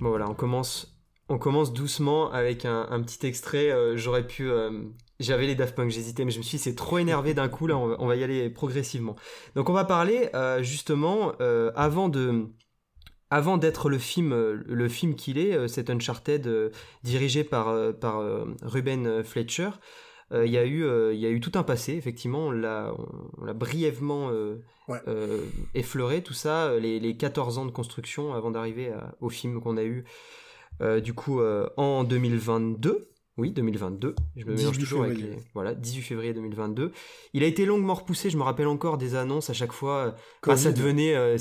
Bon 0.00 0.08
voilà, 0.08 0.30
on 0.30 0.34
commence, 0.34 0.98
on 1.28 1.38
commence 1.38 1.74
doucement 1.74 2.32
avec 2.32 2.64
un, 2.64 3.02
petit 3.02 3.26
extrait. 3.26 3.70
euh, 3.70 3.98
J'aurais 3.98 4.26
pu, 4.26 4.50
euh, 4.50 4.70
j'avais 5.18 5.46
les 5.46 5.54
Daft 5.54 5.74
Punk, 5.74 5.90
j'hésitais, 5.90 6.24
mais 6.24 6.30
je 6.30 6.38
me 6.38 6.42
suis 6.42 6.56
dit 6.56 6.62
c'est 6.62 6.74
trop 6.74 6.96
énervé 6.98 7.34
d'un 7.34 7.48
coup 7.48 7.66
là. 7.66 7.76
On 7.76 8.06
va, 8.06 8.16
y 8.16 8.24
aller 8.24 8.48
progressivement. 8.48 9.14
Donc 9.56 9.68
on 9.68 9.74
va 9.74 9.84
parler 9.84 10.30
euh, 10.34 10.62
justement 10.62 11.32
avant 11.74 12.08
d'être 13.58 13.90
le 13.90 13.98
film, 13.98 15.14
qu'il 15.16 15.36
est, 15.38 15.68
cet 15.68 15.90
Uncharted 15.90 16.72
dirigé 17.02 17.44
par 17.44 17.74
Ruben 18.62 19.22
Fletcher. 19.22 19.70
Euh, 20.32 20.46
Il 20.46 20.52
y, 20.52 20.58
a 20.58 20.64
eu, 20.64 20.84
euh, 20.84 21.12
il 21.14 21.20
y 21.20 21.26
a 21.26 21.30
eu 21.30 21.40
tout 21.40 21.52
un 21.54 21.62
passé, 21.62 21.94
effectivement, 21.94 22.46
on 22.46 22.50
l'a 22.50 22.92
on 23.38 23.44
l'a 23.44 23.52
brièvement 23.54 24.30
euh, 24.30 24.56
Ouais. 24.88 24.98
effleuré, 25.74 26.20
tout 26.22 26.32
ça, 26.34 26.76
les, 26.78 26.98
les 26.98 27.16
14 27.16 27.58
ans 27.58 27.66
de 27.66 27.70
construction 27.70 28.34
avant 28.34 28.50
d'arriver 28.50 28.92
au 29.20 29.28
film 29.28 29.60
qu'on 29.60 29.76
a 29.76 29.84
eu 29.84 30.04
du 31.02 31.14
coup 31.14 31.40
en 31.76 32.02
2022. 32.04 33.06
Oui, 33.36 33.52
2022. 33.52 34.16
Je 34.36 34.44
me 34.44 34.50
mélange 34.54 34.72
18 34.72 34.80
toujours 34.84 35.04
avec 35.04 35.16
les. 35.18 35.30
Voilà, 35.54 35.74
18 35.74 36.02
février 36.02 36.34
2022. 36.34 36.92
Il 37.32 37.42
a 37.42 37.46
été 37.46 37.64
longuement 37.64 37.94
repoussé, 37.94 38.28
je 38.28 38.36
me 38.36 38.42
rappelle 38.42 38.66
encore 38.66 38.98
des 38.98 39.14
annonces 39.14 39.48
à 39.48 39.54
chaque 39.54 39.72
fois. 39.72 40.14
bah, 40.46 40.56
ça 40.58 40.72
devenait. 40.72 41.14
euh, 41.14 41.38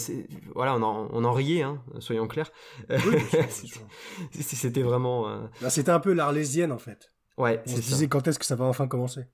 voilà, 0.55 0.75
on 0.77 0.81
en, 0.83 1.09
on 1.11 1.25
en 1.25 1.33
riait, 1.33 1.63
hein, 1.63 1.81
soyons 1.99 2.27
clairs. 2.27 2.51
Oui. 2.89 3.15
C'était- 4.31 4.81
vraiment. 4.83 5.27
euh, 5.27 5.39
Là, 5.61 5.69
C'était 5.69 5.91
un 5.91 5.99
peu 5.99 6.13
l'arlésienne, 6.13 6.71
en 6.71 6.77
fait. 6.77 7.11
Ouais, 7.39 7.61
On 7.65 7.69
se 7.69 7.81
ça. 7.81 7.81
disait 7.81 8.07
quand 8.07 8.27
est-ce 8.27 8.37
que 8.37 8.45
ça 8.45 8.55
va 8.55 8.65
enfin 8.65 8.87
commencer? 8.87 9.25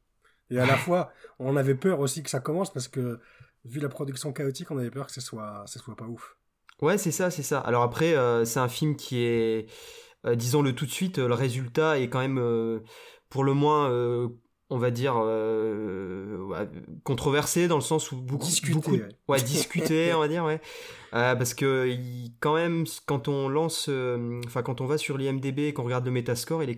Et 0.50 0.60
à 0.60 0.66
la 0.66 0.78
fois, 0.78 1.12
on 1.40 1.58
avait 1.58 1.76
peur 1.76 2.00
aussi 2.00 2.24
que 2.24 2.30
ça 2.30 2.40
commence 2.40 2.72
parce 2.72 2.88
que, 2.88 3.20
vu 3.66 3.80
la 3.80 3.90
production 3.90 4.32
chaotique, 4.32 4.70
on 4.72 4.78
avait 4.78 4.92
peur 4.92 5.08
que 5.08 5.12
ce 5.14 5.22
soit, 5.22 5.64
ce 5.66 5.80
soit 5.80 5.96
pas 5.96 6.06
ouf. 6.06 6.38
Ouais, 6.82 6.98
c'est 6.98 7.12
ça, 7.12 7.32
c'est 7.32 7.44
ça. 7.44 7.60
Alors 7.60 7.84
après, 7.84 8.16
euh, 8.16 8.46
c'est 8.46 8.60
un 8.60 8.68
film 8.68 8.96
qui 8.96 9.24
est, 9.24 9.68
euh, 10.26 10.36
disons-le 10.36 10.74
tout 10.76 10.86
de 10.86 10.92
suite, 10.92 11.20
euh, 11.20 11.28
le 11.28 11.34
résultat 11.34 12.00
est 12.00 12.10
quand 12.10 12.20
même, 12.20 12.38
euh, 12.38 12.82
pour 13.30 13.44
le 13.44 13.54
moins, 13.54 13.90
on 14.70 14.78
va 14.78 14.90
dire, 14.92 15.14
euh, 15.18 16.38
controversé 17.04 17.68
dans 17.68 17.76
le 17.76 17.82
sens 17.82 18.12
où 18.12 18.18
beaucoup, 18.18 18.46
Discuté, 18.46 18.74
beaucoup, 18.74 18.92
ouais. 18.94 19.08
ouais, 19.28 19.42
discuté, 19.42 20.14
on 20.14 20.20
va 20.20 20.28
dire, 20.28 20.44
ouais, 20.46 20.60
Euh, 21.14 21.36
parce 21.36 21.54
que 21.54 21.88
il- 21.88 22.34
quand 22.40 22.56
même, 22.56 22.86
quand 23.06 23.28
on 23.28 23.48
lance, 23.48 23.88
euh, 23.90 24.42
enfin 24.46 24.64
quand 24.64 24.82
on 24.82 24.86
va 24.86 24.98
sur 24.98 25.18
l'IMDb 25.18 25.60
et 25.60 25.74
qu'on 25.74 25.84
regarde 25.84 26.04
le 26.06 26.12
Metascore, 26.12 26.64
il 26.64 26.70
est, 26.72 26.78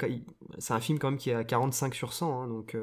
c'est 0.60 0.74
un 0.74 0.80
film 0.80 1.00
quand 1.00 1.10
même 1.10 1.18
qui 1.20 1.30
est 1.32 1.34
à 1.34 1.44
45 1.44 1.96
sur 1.96 2.14
100, 2.14 2.42
hein, 2.44 2.48
donc 2.48 2.78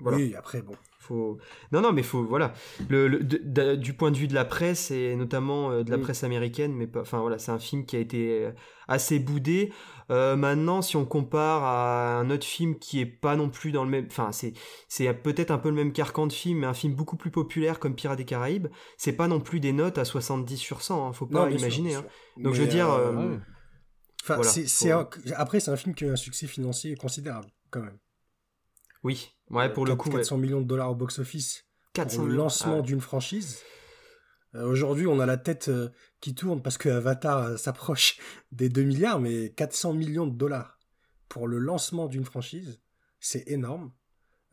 voilà. 0.00 0.18
Oui, 0.18 0.34
après, 0.34 0.60
bon. 0.60 0.74
Faut... 1.06 1.38
Non, 1.72 1.80
non, 1.80 1.92
mais 1.92 2.02
faut, 2.02 2.24
voilà. 2.24 2.52
Le, 2.88 3.06
le- 3.08 3.22
de- 3.22 3.40
de- 3.42 3.76
du 3.76 3.92
point 3.94 4.10
de 4.10 4.16
vue 4.16 4.26
de 4.28 4.34
la 4.34 4.44
presse, 4.44 4.90
et 4.90 5.14
notamment 5.16 5.70
euh, 5.70 5.82
de 5.84 5.90
la 5.90 5.96
Mm. 5.98 6.02
presse 6.02 6.24
américaine, 6.24 6.72
mais 6.72 6.86
pas. 6.86 7.00
Enfin, 7.02 7.20
voilà, 7.20 7.38
c'est 7.38 7.52
un 7.52 7.58
film 7.58 7.84
qui 7.86 7.96
a 7.96 8.00
été 8.00 8.44
euh, 8.44 8.50
assez 8.88 9.18
boudé. 9.18 9.72
Euh, 10.10 10.36
maintenant, 10.36 10.82
si 10.82 10.96
on 10.96 11.04
compare 11.04 11.64
à 11.64 12.18
un 12.18 12.30
autre 12.30 12.44
film 12.46 12.78
qui 12.78 13.00
est 13.00 13.06
pas 13.06 13.34
non 13.36 13.48
plus 13.50 13.72
dans 13.72 13.84
le 13.84 13.90
même. 13.90 14.06
Enfin, 14.10 14.30
c'est, 14.32 14.52
c'est 14.88 15.12
peut-être 15.14 15.50
un 15.50 15.58
peu 15.58 15.68
le 15.68 15.74
même 15.74 15.92
carcan 15.92 16.26
de 16.26 16.32
film, 16.32 16.60
mais 16.60 16.66
un 16.66 16.74
film 16.74 16.94
beaucoup 16.94 17.16
plus 17.16 17.30
populaire 17.30 17.78
comme 17.80 17.94
Pirates 17.94 18.18
des 18.18 18.24
Caraïbes, 18.24 18.68
c'est 18.96 19.12
pas 19.12 19.28
non 19.28 19.40
plus 19.40 19.58
des 19.60 19.72
notes 19.72 19.98
à 19.98 20.04
70 20.04 20.56
sur 20.56 20.82
100, 20.82 21.06
hein, 21.08 21.12
faut 21.12 21.26
pas 21.26 21.44
Non, 21.44 21.50
sûr, 21.50 21.58
imaginer. 21.60 21.94
hein. 21.96 22.04
Donc, 22.36 22.54
je 22.54 22.62
veux 22.62 22.68
dire, 22.68 22.90
euh, 22.90 23.12
ouais. 23.30 23.38
Enfin, 24.22 24.36
Voilà, 24.36 24.50
c'est, 24.50 24.62
faut- 24.62 24.68
c'est 24.68 24.90
un- 24.92 25.08
Après, 25.36 25.60
c'est 25.60 25.70
un 25.70 25.76
film 25.76 25.94
qui 25.94 26.04
a 26.04 26.08
eu 26.08 26.10
un 26.10 26.16
succès 26.16 26.46
financier 26.48 26.96
considérable, 26.96 27.46
quand 27.70 27.80
même. 27.80 27.98
Oui, 29.06 29.32
ouais, 29.50 29.72
pour 29.72 29.86
le 29.86 29.94
coup, 29.94 30.08
ouais. 30.10 30.16
400 30.16 30.38
millions 30.38 30.60
de 30.60 30.66
dollars 30.66 30.90
au 30.90 30.96
box-office 30.96 31.64
400 31.92 32.16
pour 32.16 32.26
le 32.26 32.34
lancement 32.34 32.78
Ah 32.78 32.82
d'une 32.82 33.00
franchise. 33.00 33.60
Euh, 34.56 34.66
Aujourd'hui, 34.66 35.06
on 35.06 35.20
a 35.20 35.26
la 35.26 35.36
tête 35.36 35.68
euh, 35.68 35.90
qui 36.20 36.34
tourne 36.34 36.60
parce 36.60 36.76
que 36.76 36.88
Avatar 36.88 37.38
euh, 37.38 37.56
s'approche 37.56 38.18
des 38.50 38.68
2 38.68 38.82
milliards, 38.82 39.20
mais 39.20 39.50
400 39.50 39.92
millions 39.92 40.26
de 40.26 40.34
dollars 40.36 40.80
pour 41.28 41.46
le 41.46 41.58
lancement 41.58 42.06
d'une 42.08 42.24
franchise, 42.24 42.80
c'est 43.20 43.48
énorme 43.48 43.92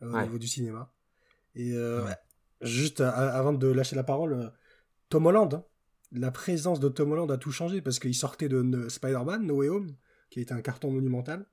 euh, 0.02 0.12
au 0.12 0.22
niveau 0.22 0.38
du 0.38 0.46
cinéma. 0.46 0.92
Et 1.56 1.72
euh, 1.74 2.04
Ouais. 2.04 2.16
juste 2.60 3.00
euh, 3.00 3.10
avant 3.10 3.52
de 3.54 3.66
lâcher 3.66 3.96
la 3.96 4.04
parole, 4.04 4.34
euh, 4.34 4.48
Tom 5.08 5.26
Holland, 5.26 5.52
hein. 5.54 5.64
la 6.12 6.30
présence 6.30 6.78
de 6.78 6.88
Tom 6.88 7.10
Holland 7.10 7.30
a 7.32 7.38
tout 7.38 7.50
changé 7.50 7.82
parce 7.82 7.98
qu'il 7.98 8.14
sortait 8.14 8.48
de 8.48 8.88
Spider-Man, 8.88 9.46
No 9.46 9.56
Way 9.56 9.68
Home, 9.68 9.96
qui 10.30 10.38
a 10.38 10.42
été 10.42 10.54
un 10.54 10.62
carton 10.62 10.92
monumental. 10.92 11.44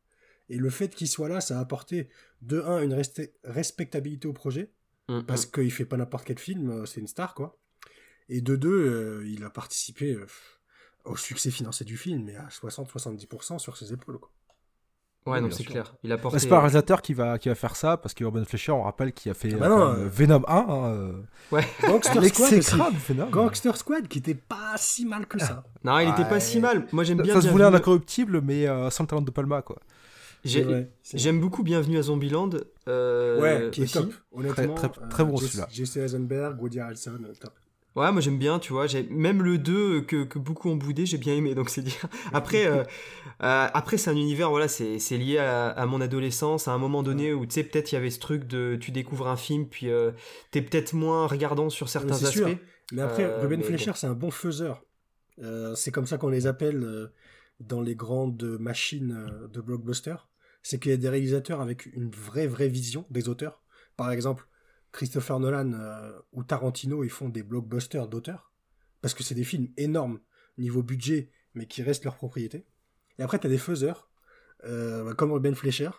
Et 0.52 0.58
le 0.58 0.70
fait 0.70 0.94
qu'il 0.94 1.08
soit 1.08 1.30
là, 1.30 1.42
ça 1.42 1.58
a 1.58 1.62
apporté 1.62 2.10
de 2.42 2.62
un 2.62 2.82
une 2.82 3.02
respectabilité 3.44 4.28
au 4.28 4.34
projet 4.34 4.72
Mm, 5.12 5.22
parce 5.24 5.48
mm. 5.48 5.52
qu'il 5.52 5.72
fait 5.72 5.86
pas 5.86 5.98
n'importe 5.98 6.26
quel 6.26 6.40
film, 6.40 6.70
euh, 6.70 6.86
c'est 6.86 7.00
une 7.00 7.08
star 7.08 7.34
quoi. 7.34 7.58
Et 8.30 8.42
de 8.42 8.56
deux, 8.56 8.70
euh, 8.70 9.28
il 9.28 9.44
a 9.44 9.50
participé 9.50 10.14
euh, 10.14 10.26
au 11.06 11.18
succès 11.18 11.52
financier 11.52 11.86
du 11.86 11.98
film, 11.98 12.24
mais 12.24 12.36
à 12.36 12.48
60-70% 12.48 13.60
sur 13.60 13.76
ses 13.76 13.92
épaules. 13.92 14.20
Quoi. 14.20 14.32
Ouais, 15.28 15.38
Oui, 15.38 15.42
non, 15.42 15.52
c'est 15.52 15.64
clair. 15.64 15.94
Il 16.04 16.12
a 16.12 16.16
Bah, 16.16 16.24
porté. 16.24 16.40
c'est 16.40 16.48
pas 16.48 16.58
un 16.58 16.62
réalisateur 16.62 17.02
qui 17.02 17.14
va, 17.14 17.38
qui 17.38 17.50
va 17.50 17.56
faire 17.56 17.76
ça, 17.76 17.98
parce 17.98 18.14
que 18.14 18.24
Urban 18.24 18.44
Fletcher, 18.44 18.72
on 18.72 18.84
rappelle, 18.84 19.14
qui 19.14 19.30
a 19.30 19.34
fait 19.34 19.54
Ah 19.54 19.58
bah 19.58 19.70
non, 19.70 19.82
euh, 19.82 20.08
Venom 20.08 20.44
1. 20.48 20.56
Hein, 20.56 20.94
euh, 20.94 21.22
Ouais. 21.52 21.68
Gangster 21.84 22.24
Squad 22.26 22.94
Venom. 23.08 23.30
Gangster 23.30 23.78
Squad 23.78 24.08
qui 24.08 24.20
était 24.20 24.34
pas 24.34 24.76
si 24.78 25.06
mal 25.06 25.28
que 25.28 25.40
ça. 25.40 25.64
Non, 25.84 26.00
il 26.00 26.10
était 26.10 26.28
pas 26.28 26.40
si 26.40 26.60
mal. 26.60 26.88
Moi, 26.92 27.04
j'aime 27.04 27.22
bien. 27.22 27.34
Ça 27.34 27.42
se 27.42 27.50
voulait 27.50 27.66
un 27.66 27.74
incorruptible, 27.74 28.42
mais 28.42 28.68
euh, 28.68 28.90
sans 28.90 29.04
le 29.04 29.08
talent 29.10 29.22
de 29.22 29.32
Palma, 29.32 29.62
quoi. 29.62 29.78
J'aime 30.44 31.40
beaucoup 31.40 31.64
Bienvenue 31.64 31.98
à 31.98 32.02
Zombieland. 32.02 32.50
euh, 32.88 33.40
Ouais, 33.42 33.70
qui 33.72 33.82
est 33.82 33.84
aussi. 33.84 33.94
top. 33.94 34.12
Honnêtement, 34.32 34.74
Très- 34.76 34.90
très- 34.90 35.10
très 35.10 35.24
bon, 35.26 35.38
Jesse- 35.38 35.50
celui-là. 35.52 35.68
Jesse 35.72 35.98
Eisenberg, 35.98 36.62
Woody 36.62 36.80
Harrelson, 36.80 37.20
euh, 37.24 37.34
top. 37.40 37.52
Ouais, 37.96 38.10
moi 38.12 38.22
j'aime 38.22 38.38
bien, 38.40 38.58
tu 38.58 38.72
vois. 38.72 38.88
J'ai 38.88 39.04
même 39.04 39.44
le 39.44 39.58
2 39.58 40.02
que, 40.02 40.24
que 40.24 40.40
beaucoup 40.40 40.70
ont 40.70 40.78
boudé, 40.78 41.06
j'ai 41.06 41.18
bien 41.18 41.36
aimé. 41.36 41.54
Donc 41.56 41.70
c'est 41.70 41.82
dire. 41.82 41.94
Après, 42.34 42.66
euh, 42.66 42.84
euh, 42.84 42.84
après 43.74 43.98
c'est 43.98 44.10
un 44.10 44.16
univers, 44.16 44.50
voilà, 44.50 44.70
c'est 44.70 44.98
c'est 44.98 45.18
lié 45.18 45.40
à, 45.40 45.68
à 45.68 45.86
mon 45.86 46.00
adolescence, 46.00 46.70
à 46.70 46.72
un 46.72 46.78
moment 46.78 47.04
donné 47.04 47.34
où 47.34 47.46
tu 47.46 47.54
sais 47.56 47.64
peut-être 47.64 47.92
il 47.92 47.96
y 47.96 47.98
avait 47.98 48.10
ce 48.10 48.20
truc 48.20 48.46
de 48.48 48.78
tu 48.80 48.92
découvres 48.92 49.28
un 49.28 49.36
film 49.36 49.68
puis 49.68 49.90
euh, 49.90 50.12
t'es 50.52 50.62
peut-être 50.62 50.94
moins 50.94 51.28
regardant 51.28 51.70
sur 51.70 51.90
certains 51.90 52.14
aspects. 52.24 52.32
sûr. 52.32 52.50
Mais 52.94 53.02
après, 53.02 53.26
Euh, 53.26 53.42
Ruben 53.42 53.60
mais 53.60 53.66
Fleischer, 53.66 53.92
bon. 53.92 53.96
c'est 53.98 54.08
un 54.08 54.14
bon 54.14 54.32
faiseur. 54.32 54.84
Euh, 55.44 55.76
c'est 55.76 55.92
comme 55.92 56.08
ça 56.08 56.18
qu'on 56.18 56.30
les 56.30 56.48
appelle 56.48 56.84
euh, 56.86 57.08
dans 57.60 57.82
les 57.82 57.96
grandes 57.96 58.58
machines 58.58 59.12
euh, 59.30 59.48
de 59.50 59.60
blockbuster. 59.60 60.16
C'est 60.63 60.80
qu'il 60.80 60.91
y 60.91 60.93
a 60.93 60.97
des 60.97 61.10
réalisateurs 61.10 61.62
avec 61.62 61.88
une 61.88 62.12
vraie, 62.12 62.47
vraie 62.47 62.67
vision, 62.67 63.06
des 63.10 63.30
auteurs. 63.30 63.63
Par 63.97 64.12
exemple, 64.12 64.47
Christopher 64.91 65.39
Nolan 65.39 65.74
euh, 65.74 66.12
ou 66.34 66.43
Tarantino, 66.43 67.04
ils 67.04 67.10
font 67.10 67.30
des 67.30 67.43
blockbusters 67.43 68.08
d'auteurs. 68.08 68.52
Parce 69.02 69.13
que 69.13 69.24
c'est 69.24 69.36
des 69.36 69.43
films 69.43 69.69
énormes, 69.78 70.19
niveau 70.58 70.84
budget, 70.84 71.32
mais 71.54 71.65
qui 71.65 71.82
restent 71.82 72.04
leur 72.04 72.15
propriété. 72.15 72.65
Et 73.17 73.24
après, 73.24 73.39
tu 73.39 73.47
as 73.47 73.50
des 73.50 73.58
faiseurs, 73.58 74.10
euh, 74.65 75.13
comme 75.15 75.32
Ruben 75.32 75.56
Fleischer, 75.56 75.91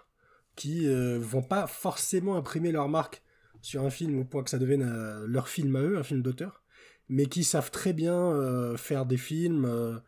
qui 0.55 0.87
euh, 0.87 1.19
vont 1.19 1.43
pas 1.43 1.67
forcément 1.67 2.37
imprimer 2.37 2.73
leur 2.73 2.89
marque 2.89 3.23
sur 3.61 3.83
un 3.85 3.91
film 3.91 4.19
au 4.19 4.25
point 4.25 4.43
que 4.43 4.51
ça 4.51 4.59
devienne 4.59 5.25
leur 5.25 5.49
film 5.49 5.77
à 5.77 5.81
eux, 5.81 5.97
un 5.97 6.03
film 6.03 6.21
d'auteur, 6.21 6.63
mais 7.09 7.27
qui 7.27 7.45
savent 7.45 7.71
très 7.71 7.93
bien 7.93 8.77
faire 8.77 9.07
des 9.07 9.17
films, 9.17 10.03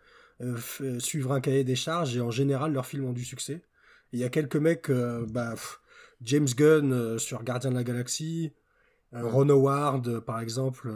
suivre 0.98 1.30
un 1.30 1.40
cahier 1.40 1.62
des 1.62 1.76
charges, 1.76 2.16
et 2.16 2.20
en 2.20 2.32
général, 2.32 2.72
leurs 2.72 2.86
films 2.86 3.04
ont 3.04 3.12
du 3.12 3.24
succès. 3.24 3.62
Il 4.14 4.20
y 4.20 4.24
a 4.24 4.28
quelques 4.30 4.56
mecs, 4.56 4.90
euh, 4.90 5.26
bah, 5.28 5.50
pff, 5.50 5.80
James 6.22 6.46
Gunn 6.46 6.92
euh, 6.92 7.18
sur 7.18 7.42
Gardien 7.42 7.70
de 7.70 7.74
la 7.74 7.82
Galaxie, 7.84 8.52
euh, 9.12 9.26
Ron 9.28 9.48
Howard, 9.48 10.20
par 10.20 10.38
exemple, 10.40 10.88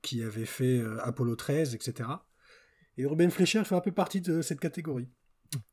qui 0.00 0.22
avait 0.22 0.46
fait 0.46 0.82
Apollo 1.02 1.36
13, 1.36 1.74
etc. 1.74 2.08
Et 2.96 3.04
Ruben 3.06 3.30
Fleischer 3.30 3.64
fait 3.64 3.74
un 3.74 3.80
peu 3.80 3.92
partie 3.92 4.20
de 4.22 4.40
cette 4.42 4.58
catégorie. 4.60 5.08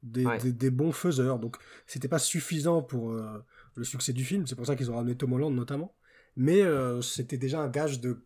Des, 0.04 0.26
Ouais. 0.26 0.38
des- 0.40 0.52
des 0.52 0.70
bons 0.72 0.92
faiseurs. 0.92 1.40
Donc, 1.40 1.56
c'était 1.88 2.10
pas 2.10 2.20
suffisant 2.20 2.82
pour 2.82 3.14
le 3.14 3.84
succès 3.86 4.12
du 4.12 4.26
film. 4.26 4.46
C'est 4.46 4.56
pour 4.56 4.66
ça 4.66 4.76
qu'ils 4.76 4.92
ont 4.92 4.96
ramené 4.98 5.16
Tom 5.16 5.32
Holland, 5.34 5.54
notamment. 5.56 5.96
Mais 6.36 6.62
c'était 7.02 7.38
déjà 7.38 7.62
un 7.62 7.70
gage 7.70 8.02
de 8.02 8.22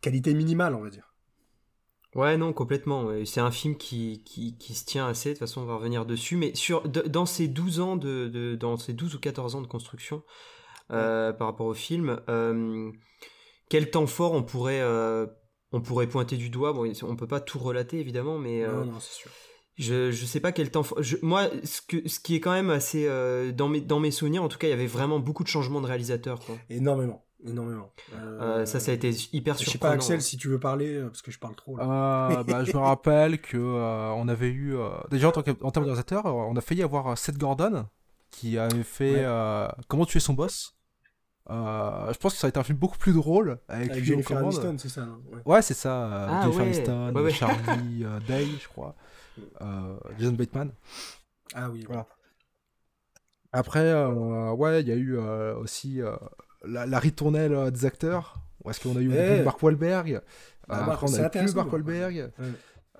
qualité 0.00 0.32
minimale, 0.34 0.74
on 0.74 0.80
va 0.82 0.88
dire. 0.90 1.14
Ouais, 2.14 2.36
non, 2.36 2.52
complètement. 2.52 3.10
C'est 3.24 3.40
un 3.40 3.50
film 3.50 3.76
qui, 3.76 4.22
qui, 4.24 4.56
qui 4.56 4.74
se 4.74 4.84
tient 4.84 5.06
assez, 5.06 5.30
de 5.30 5.34
toute 5.34 5.40
façon, 5.40 5.60
on 5.60 5.66
va 5.66 5.76
revenir 5.76 6.06
dessus. 6.06 6.36
Mais 6.36 6.54
sur, 6.54 6.88
de- 6.88 7.02
dans 7.02 7.26
ces 7.26 7.48
12 7.48 7.80
ans, 7.80 7.96
de, 7.96 8.28
de- 8.28 8.56
dans 8.56 8.76
ces 8.76 8.92
12 8.94 9.14
ou 9.14 9.20
14 9.20 9.54
ans 9.54 9.60
de 9.60 9.66
construction, 9.66 10.22
euh, 10.90 11.32
par 11.34 11.48
rapport 11.48 11.66
au 11.66 11.74
film, 11.74 12.20
euh, 12.30 12.90
quel 13.68 13.90
temps 13.90 14.06
fort 14.06 14.32
on 14.32 14.42
pourrait, 14.42 14.80
euh, 14.80 15.26
on 15.72 15.82
pourrait 15.82 16.06
pointer 16.06 16.36
du 16.38 16.48
doigt? 16.48 16.72
Bon, 16.72 16.90
on 17.02 17.16
peut 17.16 17.26
pas 17.28 17.40
tout 17.40 17.58
relater, 17.58 18.00
évidemment, 18.00 18.38
mais 18.38 18.66
Non, 18.66 18.86
non, 18.86 19.00
c'est 19.00 19.12
sûr. 19.12 19.30
je, 19.76 20.10
je 20.10 20.24
sais 20.24 20.40
pas 20.40 20.50
quel 20.50 20.70
temps 20.70 20.82
fort. 20.82 21.02
je- 21.02 21.18
moi, 21.20 21.48
ce, 21.62 21.82
que, 21.82 22.08
ce 22.08 22.20
qui 22.20 22.34
est 22.36 22.40
quand 22.40 22.52
même 22.52 22.70
assez. 22.70 23.06
euh, 23.06 23.52
dans, 23.52 23.68
mes, 23.68 23.82
dans 23.82 24.00
mes 24.00 24.10
souvenirs, 24.10 24.42
en 24.42 24.48
tout 24.48 24.56
cas, 24.58 24.66
il 24.66 24.70
y 24.70 24.74
avait 24.74 24.86
vraiment 24.86 25.18
beaucoup 25.20 25.42
de 25.44 25.48
changements 25.48 25.82
de 25.82 25.86
réalisateur. 25.86 26.40
Quoi. 26.40 26.56
Énormément. 26.70 27.22
Énormément. 27.46 27.92
Euh, 28.14 28.66
ça, 28.66 28.80
ça 28.80 28.90
a 28.90 28.94
été 28.94 29.10
hyper 29.32 29.54
Je 29.54 29.64
sais 29.64 29.70
surprenant. 29.70 29.92
pas, 29.92 29.96
Axel, 29.96 30.20
si 30.22 30.36
tu 30.36 30.48
veux 30.48 30.58
parler, 30.58 30.96
euh, 30.96 31.06
parce 31.08 31.22
que 31.22 31.30
je 31.30 31.38
parle 31.38 31.54
trop. 31.54 31.76
Là. 31.76 32.30
Euh, 32.40 32.42
bah, 32.48 32.64
je 32.64 32.72
me 32.72 32.78
rappelle 32.78 33.40
que 33.40 33.56
euh, 33.56 34.10
on 34.10 34.26
avait 34.28 34.48
eu 34.50 34.76
euh, 34.76 34.88
déjà 35.10 35.28
en, 35.28 35.32
tant 35.32 35.42
que, 35.42 35.52
en 35.62 35.70
termes 35.70 35.86
euh, 35.88 36.24
on 36.30 36.56
a 36.56 36.60
failli 36.60 36.82
avoir 36.82 37.16
Seth 37.16 37.38
Gordon 37.38 37.86
qui 38.30 38.58
avait 38.58 38.82
fait 38.82 39.12
Ouais. 39.14 39.22
euh, 39.24 39.68
Comment 39.86 40.04
tuer 40.04 40.20
son 40.20 40.34
boss. 40.34 40.74
Euh, 41.50 42.12
je 42.12 42.18
pense 42.18 42.34
que 42.34 42.40
ça 42.40 42.46
a 42.46 42.50
été 42.50 42.58
un 42.58 42.62
film 42.64 42.76
beaucoup 42.76 42.98
plus 42.98 43.14
drôle 43.14 43.58
avec, 43.68 43.92
Avec 43.92 44.04
Jennifer. 44.04 44.36
Aniston, 44.36 44.76
c'est 44.76 44.88
ça. 44.90 45.06
non 45.06 45.22
Ouais. 45.32 45.40
Ouais, 45.46 45.62
c'est 45.62 45.72
ça. 45.74 46.04
euh, 46.04 46.26
Ah, 46.28 46.42
Jennifer 46.42 46.60
ouais. 46.62 46.66
Aniston, 46.66 47.14
Ouais, 47.14 47.22
ouais. 47.22 47.30
Charlie 47.30 48.04
euh, 48.04 48.20
Day, 48.26 48.46
je 48.60 48.68
crois. 48.68 48.94
Euh, 49.62 49.96
Jason 50.18 50.32
Bateman. 50.32 50.72
Ah 51.54 51.70
oui. 51.70 51.84
Voilà. 51.86 52.06
Après, 53.52 53.78
euh, 53.84 54.50
ouais, 54.52 54.80
il 54.82 54.88
y 54.88 54.92
a 54.92 54.96
eu 54.96 55.16
euh, 55.16 55.56
aussi 55.56 56.02
euh, 56.02 56.16
la, 56.64 56.86
la 56.86 56.98
ritournelle 56.98 57.52
euh, 57.54 57.70
des 57.70 57.84
acteurs. 57.86 58.40
Où 58.64 58.70
est-ce 58.70 58.80
qu'on 58.80 58.96
a 58.96 59.00
eu 59.00 59.08
au 59.08 59.12
Eh. 59.12 59.28
début 59.30 59.42
Mark 59.44 59.62
Wahlberg 59.62 60.20
Ah, 60.68 60.84
Après, 60.92 61.06
on 61.08 61.14
a 61.14 61.28
plus 61.30 61.54
Mark 61.54 61.72
Wahlberg. 61.72 62.32
Ouais. 62.38 62.44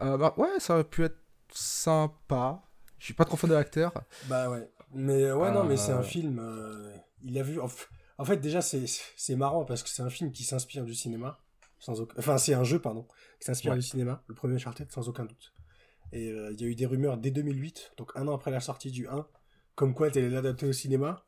Euh, 0.03 0.16
bah, 0.16 0.35
ouais, 0.37 0.49
ça 0.59 0.75
aurait 0.75 0.85
pu 0.85 1.05
être 1.05 1.18
sympa. 1.53 2.62
Je 2.99 3.05
suis 3.07 3.14
pas 3.14 3.25
trop 3.25 3.37
fan 3.37 3.51
de 3.51 3.55
l'acteur. 3.55 3.92
Bah 4.29 4.51
ouais. 4.51 4.68
Mais 4.94 5.25
euh, 5.25 5.37
ouais, 5.37 5.51
non, 5.53 5.64
mais 5.64 5.77
c'est 5.77 5.92
un 5.92 6.03
film. 6.03 6.40
il 7.23 7.38
a 7.38 7.42
vu. 7.42 7.61
En, 7.61 8.25
fait, 8.25 8.37
déjà, 8.38 8.61
c'est 8.62 9.37
marrant 9.37 9.64
parce 9.64 9.83
que 9.83 9.88
c'est 9.88 10.03
un 10.03 10.11
film 10.11 10.33
qui 10.33 10.44
s'inspire 10.44 10.85
du 10.85 10.94
cinéma. 10.94 11.38
Sans 11.81 12.01
aucun... 12.01 12.14
Enfin, 12.18 12.38
c'est 12.38 12.55
un 12.55 12.64
jeu, 12.64 12.81
pardon, 12.81 13.07
qui 13.38 13.47
s'inspire 13.47 13.71
Ouais. 13.73 13.79
du 13.79 13.83
cinéma. 13.85 14.23
Le 14.27 14.35
premier 14.35 14.55
Uncharted, 14.55 14.90
sans 14.90 15.09
aucun 15.09 15.25
doute. 15.25 15.53
Et 16.12 16.31
euh, 16.33 16.51
il 16.53 16.61
y 16.61 16.64
a 16.64 16.66
eu 16.66 16.75
des 16.75 16.87
rumeurs 16.87 17.18
dès 17.18 17.31
2008, 17.31 17.92
donc 17.99 18.11
un 18.16 18.27
an 18.27 18.35
après 18.35 18.51
la 18.51 18.59
sortie 18.61 18.90
du 18.90 19.07
1, 19.07 19.27
comme 19.77 19.94
quoi 19.94 20.09
elle 20.09 20.18
allait 20.18 20.31
l'adapter 20.31 20.66
au 20.66 20.73
cinéma, 20.73 21.23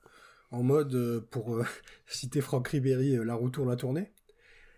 en 0.50 0.62
mode, 0.62 0.94
euh, 0.94 1.20
pour 1.30 1.56
euh, 1.56 1.64
citer 2.06 2.40
Franck 2.40 2.68
Ribéry, 2.68 3.16
euh, 3.16 3.24
la 3.24 3.34
roue 3.34 3.50
tourne 3.50 3.68
la 3.68 3.76
tournée. 3.76 4.12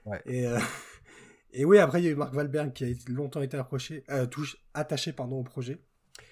Ouais. 0.04 0.20
Et, 0.26 0.44
et 1.52 1.64
oui, 1.64 1.78
après, 1.78 2.00
il 2.00 2.04
y 2.04 2.08
a 2.08 2.10
eu 2.10 2.14
Mark 2.16 2.34
Wahlberg 2.34 2.72
qui 2.72 2.84
a 2.84 2.88
longtemps 3.08 3.42
été 3.42 3.56
approché, 3.56 4.04
touche- 4.30 4.56
attaché 4.74 5.12
pardon, 5.12 5.40
au 5.40 5.44
projet, 5.44 5.82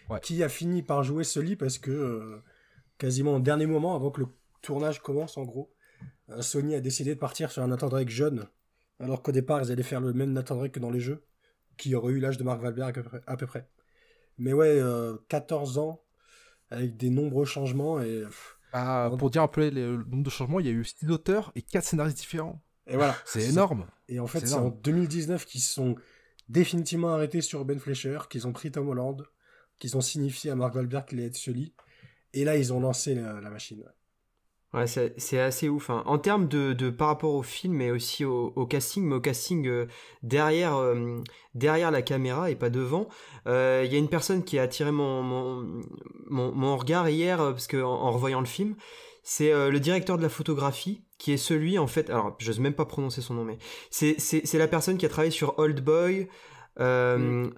Ouais. 0.08 0.18
qui 0.20 0.42
a 0.42 0.48
fini 0.48 0.82
par 0.82 1.02
jouer 1.04 1.22
ce 1.24 1.38
lit 1.38 1.54
parce 1.56 1.78
que, 1.78 2.40
quasiment 2.98 3.36
au 3.36 3.40
dernier 3.40 3.66
moment, 3.66 3.94
avant 3.94 4.10
que 4.10 4.20
le 4.20 4.26
tournage 4.60 5.00
commence, 5.00 5.36
en 5.38 5.44
gros, 5.44 5.72
Sony 6.40 6.74
a 6.74 6.80
décidé 6.80 7.14
de 7.14 7.18
partir 7.20 7.50
sur 7.52 7.62
un 7.62 7.68
Nathan 7.68 7.88
Drake 7.88 8.08
jeune, 8.08 8.48
alors 8.98 9.22
qu'au 9.22 9.30
départ, 9.32 9.62
ils 9.62 9.70
allaient 9.70 9.82
faire 9.84 10.00
le 10.00 10.12
même 10.12 10.32
Nathan 10.32 10.56
Drake 10.56 10.72
que 10.72 10.80
dans 10.80 10.90
les 10.90 11.00
jeux, 11.00 11.22
qui 11.76 11.94
aurait 11.94 12.12
eu 12.12 12.18
l'âge 12.20 12.38
de 12.38 12.44
Mark 12.44 12.60
Wahlberg 12.62 12.90
à 12.90 12.92
peu 12.92 13.02
près. 13.08 13.20
à 13.26 13.36
peu 13.36 13.46
près. 13.46 13.68
Mais 14.38 14.52
ouais, 14.52 14.80
euh, 14.80 15.16
14 15.28 15.78
ans, 15.78 16.02
avec 16.70 16.96
des 16.96 17.10
nombreux 17.10 17.44
changements, 17.46 18.00
et, 18.00 18.22
pff, 18.22 18.58
Ah, 18.72 19.08
On- 19.12 19.16
pour 19.16 19.30
dire 19.30 19.42
un 19.42 19.48
peu 19.48 19.66
les- 19.68 19.70
le 19.70 20.04
nombre 20.04 20.22
de 20.22 20.30
changements, 20.30 20.60
il 20.60 20.66
y 20.66 20.68
a 20.68 20.72
eu 20.72 20.84
6 20.84 21.10
auteurs 21.10 21.52
et 21.54 21.62
4 21.62 21.84
scénaristes 21.84 22.18
différents. 22.18 22.62
et 22.86 22.96
voilà. 22.96 23.16
C'est 23.24 23.48
énorme. 23.48 23.86
Et 24.08 24.18
en 24.20 24.26
fait, 24.26 24.40
C'est 24.46 24.54
en 24.54 24.58
énorme. 24.66 24.80
2019 24.82 25.44
qu'ils 25.46 25.60
sont 25.60 25.94
définitivement 26.48 27.10
arrêtés 27.14 27.40
sur 27.40 27.64
Ben 27.64 27.78
Fleischer, 27.78 28.18
qu'ils 28.28 28.46
ont 28.48 28.52
pris 28.52 28.72
Tom 28.72 28.88
Holland, 28.88 29.22
qu'ils 29.78 29.96
ont 29.96 30.00
signifié 30.00 30.50
à 30.50 30.56
Mark 30.56 30.74
Wahlberg 30.74 31.06
qu'il 31.06 31.18
allait 31.18 31.28
être 31.28 31.36
Sully. 31.36 31.72
Et 32.32 32.44
là, 32.44 32.56
ils 32.56 32.72
ont 32.72 32.80
lancé 32.80 33.14
la, 33.14 33.40
la 33.40 33.50
machine. 33.50 33.84
Ouais, 34.72 34.86
c'est 34.86 35.40
assez 35.40 35.68
ouf. 35.68 35.90
hein. 35.90 36.04
En 36.06 36.18
termes 36.18 36.46
de, 36.46 36.90
par 36.90 37.08
rapport 37.08 37.34
au 37.34 37.42
film, 37.42 37.74
mais 37.74 37.90
aussi 37.90 38.24
au, 38.24 38.66
casting, 38.66 39.04
mais 39.04 39.16
au 39.16 39.20
casting 39.20 39.66
euh, 39.66 39.86
derrière, 40.22 40.76
euh, 40.76 41.16
derrière 41.54 41.90
la 41.90 42.02
caméra 42.02 42.52
et 42.52 42.54
pas 42.54 42.70
devant, 42.70 43.08
euh, 43.48 43.82
il 43.84 43.92
y 43.92 43.96
a 43.96 43.98
une 43.98 44.08
personne 44.08 44.44
qui 44.44 44.60
a 44.60 44.62
attiré 44.62 44.92
mon, 44.92 45.22
mon, 46.28 46.76
regard 46.76 47.08
hier, 47.08 47.38
parce 47.38 47.66
que 47.66 47.82
en, 47.82 48.12
revoyant 48.12 48.38
le 48.38 48.46
film, 48.46 48.76
c'est 49.24 49.50
le 49.52 49.80
directeur 49.80 50.18
de 50.18 50.22
la 50.22 50.28
photographie, 50.28 51.02
qui 51.18 51.32
est 51.32 51.36
celui, 51.36 51.76
en 51.78 51.88
fait, 51.88 52.08
alors 52.08 52.36
j'ose 52.38 52.60
même 52.60 52.74
pas 52.74 52.86
prononcer 52.86 53.22
son 53.22 53.34
nom, 53.34 53.44
mais 53.44 53.58
c'est 53.90 54.20
c'est- 54.20 54.54
la 54.54 54.68
personne 54.68 54.98
qui 54.98 55.04
a 55.06 55.08
travaillé 55.08 55.32
sur 55.32 55.58
Old 55.58 55.82
Boy, 55.84 56.28
euh, 56.78 57.50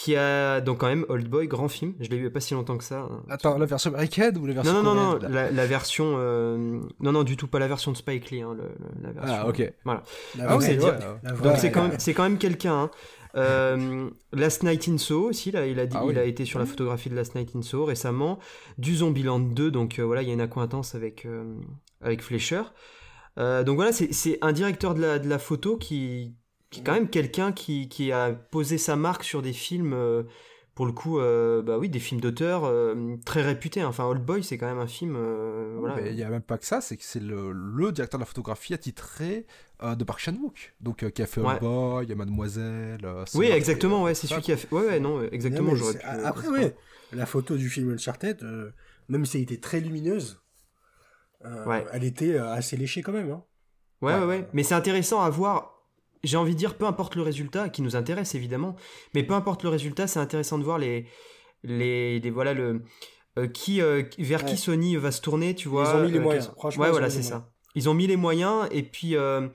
qui 0.00 0.14
a 0.14 0.60
donc 0.60 0.78
quand 0.78 0.86
même 0.86 1.04
Old 1.08 1.28
Boy, 1.28 1.48
grand 1.48 1.66
film, 1.68 1.94
je 1.98 2.08
l'ai 2.08 2.16
vu 2.18 2.22
il 2.22 2.24
y 2.26 2.28
a 2.28 2.30
pas 2.30 2.38
si 2.38 2.54
longtemps 2.54 2.78
que 2.78 2.84
ça. 2.84 3.00
hein. 3.00 3.22
Attends, 3.28 3.58
la 3.58 3.66
version 3.66 3.90
américaine 3.90 4.38
ou 4.38 4.46
la 4.46 4.54
version 4.54 4.72
Non, 4.74 4.82
non, 4.84 4.94
non, 4.94 5.18
non, 5.18 5.28
la, 5.28 5.50
la 5.50 5.66
version. 5.66 6.14
euh, 6.18 6.56
non, 7.00 7.10
non, 7.10 7.24
du 7.24 7.36
tout, 7.36 7.48
pas 7.48 7.58
la 7.58 7.66
version 7.66 7.90
de 7.90 7.96
Spike 7.96 8.30
Lee. 8.30 8.42
hein, 8.42 8.54
le- 8.56 8.62
le- 8.62 9.02
la 9.02 9.10
version, 9.12 9.36
Ah, 9.40 9.48
ok. 9.48 9.72
Voilà. 9.84 10.02
La 10.36 10.44
Ah, 10.50 10.60
c'est 10.60 10.78
ouais, 10.78 10.84
ouais, 10.84 10.90
ouais. 10.90 11.42
Donc 11.42 11.56
c'est 11.56 11.66
Ouais. 11.66 11.72
quand 11.72 11.82
même, 11.88 11.96
quand 12.14 12.22
même 12.22 12.38
quelqu'un. 12.38 12.74
hein. 12.82 12.90
Euh, 13.36 14.08
Last 14.32 14.62
Night 14.62 14.88
in 14.88 14.98
Soho 14.98 15.28
aussi, 15.30 15.50
là, 15.50 15.66
il 15.66 15.78
a, 15.80 15.86
dit, 15.86 15.96
Ah 15.98 16.04
oui. 16.04 16.12
il 16.14 16.18
a 16.18 16.24
été 16.24 16.44
sur 16.44 16.58
la 16.60 16.66
photographie 16.66 17.10
de 17.10 17.14
Last 17.16 17.34
Night 17.34 17.50
in 17.56 17.62
Soho 17.62 17.84
récemment. 17.84 18.38
Du 18.78 18.94
Zombieland 18.96 19.40
2, 19.40 19.70
donc 19.70 19.98
euh, 19.98 20.04
voilà, 20.04 20.22
il 20.22 20.28
y 20.28 20.30
a 20.30 20.34
une 20.34 20.40
accointance 20.40 20.94
avec, 20.94 21.26
avec 22.00 22.22
Fleischer. 22.22 22.62
Donc 23.36 23.76
voilà, 23.76 23.92
c'est 23.92 24.12
c'est 24.12 24.38
un 24.42 24.52
directeur 24.52 24.94
de 24.94 25.00
la, 25.00 25.18
de 25.18 25.28
la 25.28 25.38
photo 25.38 25.76
qui, 25.76 26.34
qui 26.70 26.80
est 26.80 26.82
quand 26.84 26.92
même 26.92 27.08
quelqu'un 27.08 27.52
qui, 27.52 27.88
qui 27.88 28.12
a 28.12 28.32
posé 28.32 28.78
sa 28.78 28.96
marque 28.96 29.24
sur 29.24 29.40
des 29.42 29.52
films, 29.52 29.92
euh, 29.94 30.22
pour 30.74 30.86
le 30.86 30.92
coup, 30.92 31.18
euh, 31.18 31.60
bah 31.62 31.76
oui, 31.78 31.88
des 31.88 31.98
films 31.98 32.20
d'auteur 32.20 32.64
euh, 32.64 33.16
très 33.24 33.42
réputés. 33.42 33.80
hein. 33.80 33.88
Enfin, 33.88 34.04
Old 34.04 34.22
Boy, 34.24 34.44
c'est 34.44 34.58
quand 34.58 34.66
même 34.66 34.78
un 34.78 34.86
film. 34.86 35.16
euh, 35.16 35.76
voilà. 35.78 36.00
Il 36.08 36.14
n'y 36.14 36.22
a 36.22 36.28
même 36.28 36.42
pas 36.42 36.56
que 36.58 36.64
ça, 36.66 36.80
c'est 36.80 36.96
que 36.96 37.02
c'est 37.04 37.18
le, 37.20 37.50
le 37.52 37.90
directeur 37.90 38.18
de 38.18 38.22
la 38.22 38.26
photographie 38.26 38.74
attitré 38.74 39.46
de 39.82 40.04
Park 40.04 40.20
Chan-wook. 40.20 40.74
Donc, 40.80 41.02
euh, 41.02 41.10
qui 41.10 41.22
a 41.22 41.26
fait 41.26 41.40
Ouais. 41.40 41.52
Old 41.54 41.60
Boy, 41.60 42.04
il 42.04 42.10
y 42.10 42.12
a 42.12 42.16
Mademoiselle. 42.16 43.00
Oui, 43.34 43.46
exactement, 43.46 44.02
ouais, 44.04 44.14
c'est 44.14 44.26
celui 44.26 44.42
qui 44.42 44.52
a 44.52 44.56
fait. 44.56 44.72
Ouais, 44.72 44.86
ouais, 44.86 45.00
non, 45.00 45.22
exactement, 45.32 45.72
Non, 45.72 45.92
pu. 45.92 45.98
Après, 46.04 46.48
ouais, 46.48 46.76
la 47.12 47.26
photo 47.26 47.56
du 47.56 47.68
film 47.70 47.90
Uncharted, 47.94 48.44
même 49.08 49.24
si 49.24 49.38
elle 49.38 49.44
était 49.44 49.56
très 49.58 49.80
lumineuse, 49.80 50.40
Ouais. 51.66 51.84
elle 51.92 52.04
était 52.04 52.36
assez 52.36 52.76
léchée 52.76 53.02
quand 53.02 53.12
même. 53.12 53.30
Hein. 53.30 53.42
Ouais, 54.02 54.12
ouais, 54.14 54.20
Ouais. 54.20 54.26
ouais. 54.26 54.48
Mais 54.52 54.62
c'est 54.62 54.74
intéressant 54.74 55.22
à 55.22 55.30
voir. 55.30 55.77
J'ai 56.24 56.36
envie 56.36 56.52
de 56.54 56.58
dire, 56.58 56.76
peu 56.76 56.84
importe 56.86 57.14
le 57.16 57.22
résultat, 57.22 57.68
qui 57.68 57.82
nous 57.82 57.94
intéresse 57.96 58.34
évidemment, 58.34 58.74
mais 59.14 59.22
peu 59.22 59.34
importe 59.34 59.62
le 59.62 59.68
résultat, 59.68 60.06
c'est 60.06 60.18
intéressant 60.20 60.58
de 60.58 60.64
voir 60.64 60.78
les, 60.78 61.06
les, 61.64 62.20
les- 62.20 62.30
voilà 62.30 62.54
le 62.54 62.82
euh, 63.38 63.46
qui 63.46 63.80
euh, 63.80 64.02
vers 64.18 64.44
qui. 64.44 64.56
Sony 64.56 64.96
va 64.96 65.10
se 65.12 65.20
tourner, 65.20 65.54
tu 65.54 65.68
vois. 65.68 65.96
ont 65.96 66.04
mis 66.04 66.10
les 66.12 66.18
euh, 66.18 66.22
moyens. 66.22 66.50
Franchement, 66.56 66.82
ouais, 66.82 66.88
ils 66.88 66.90
ont 66.90 66.92
voilà, 66.92 67.06
mis 67.06 67.12
c'est 67.12 67.18
les 67.18 67.24
ça. 67.24 67.30
moyens. 67.34 67.52
Ils 67.74 67.88
ont 67.88 67.94
mis 67.94 68.06
les 68.08 68.16
moyens 68.16 68.66
et 68.72 68.82
puis 68.82 69.14
euh, 69.14 69.46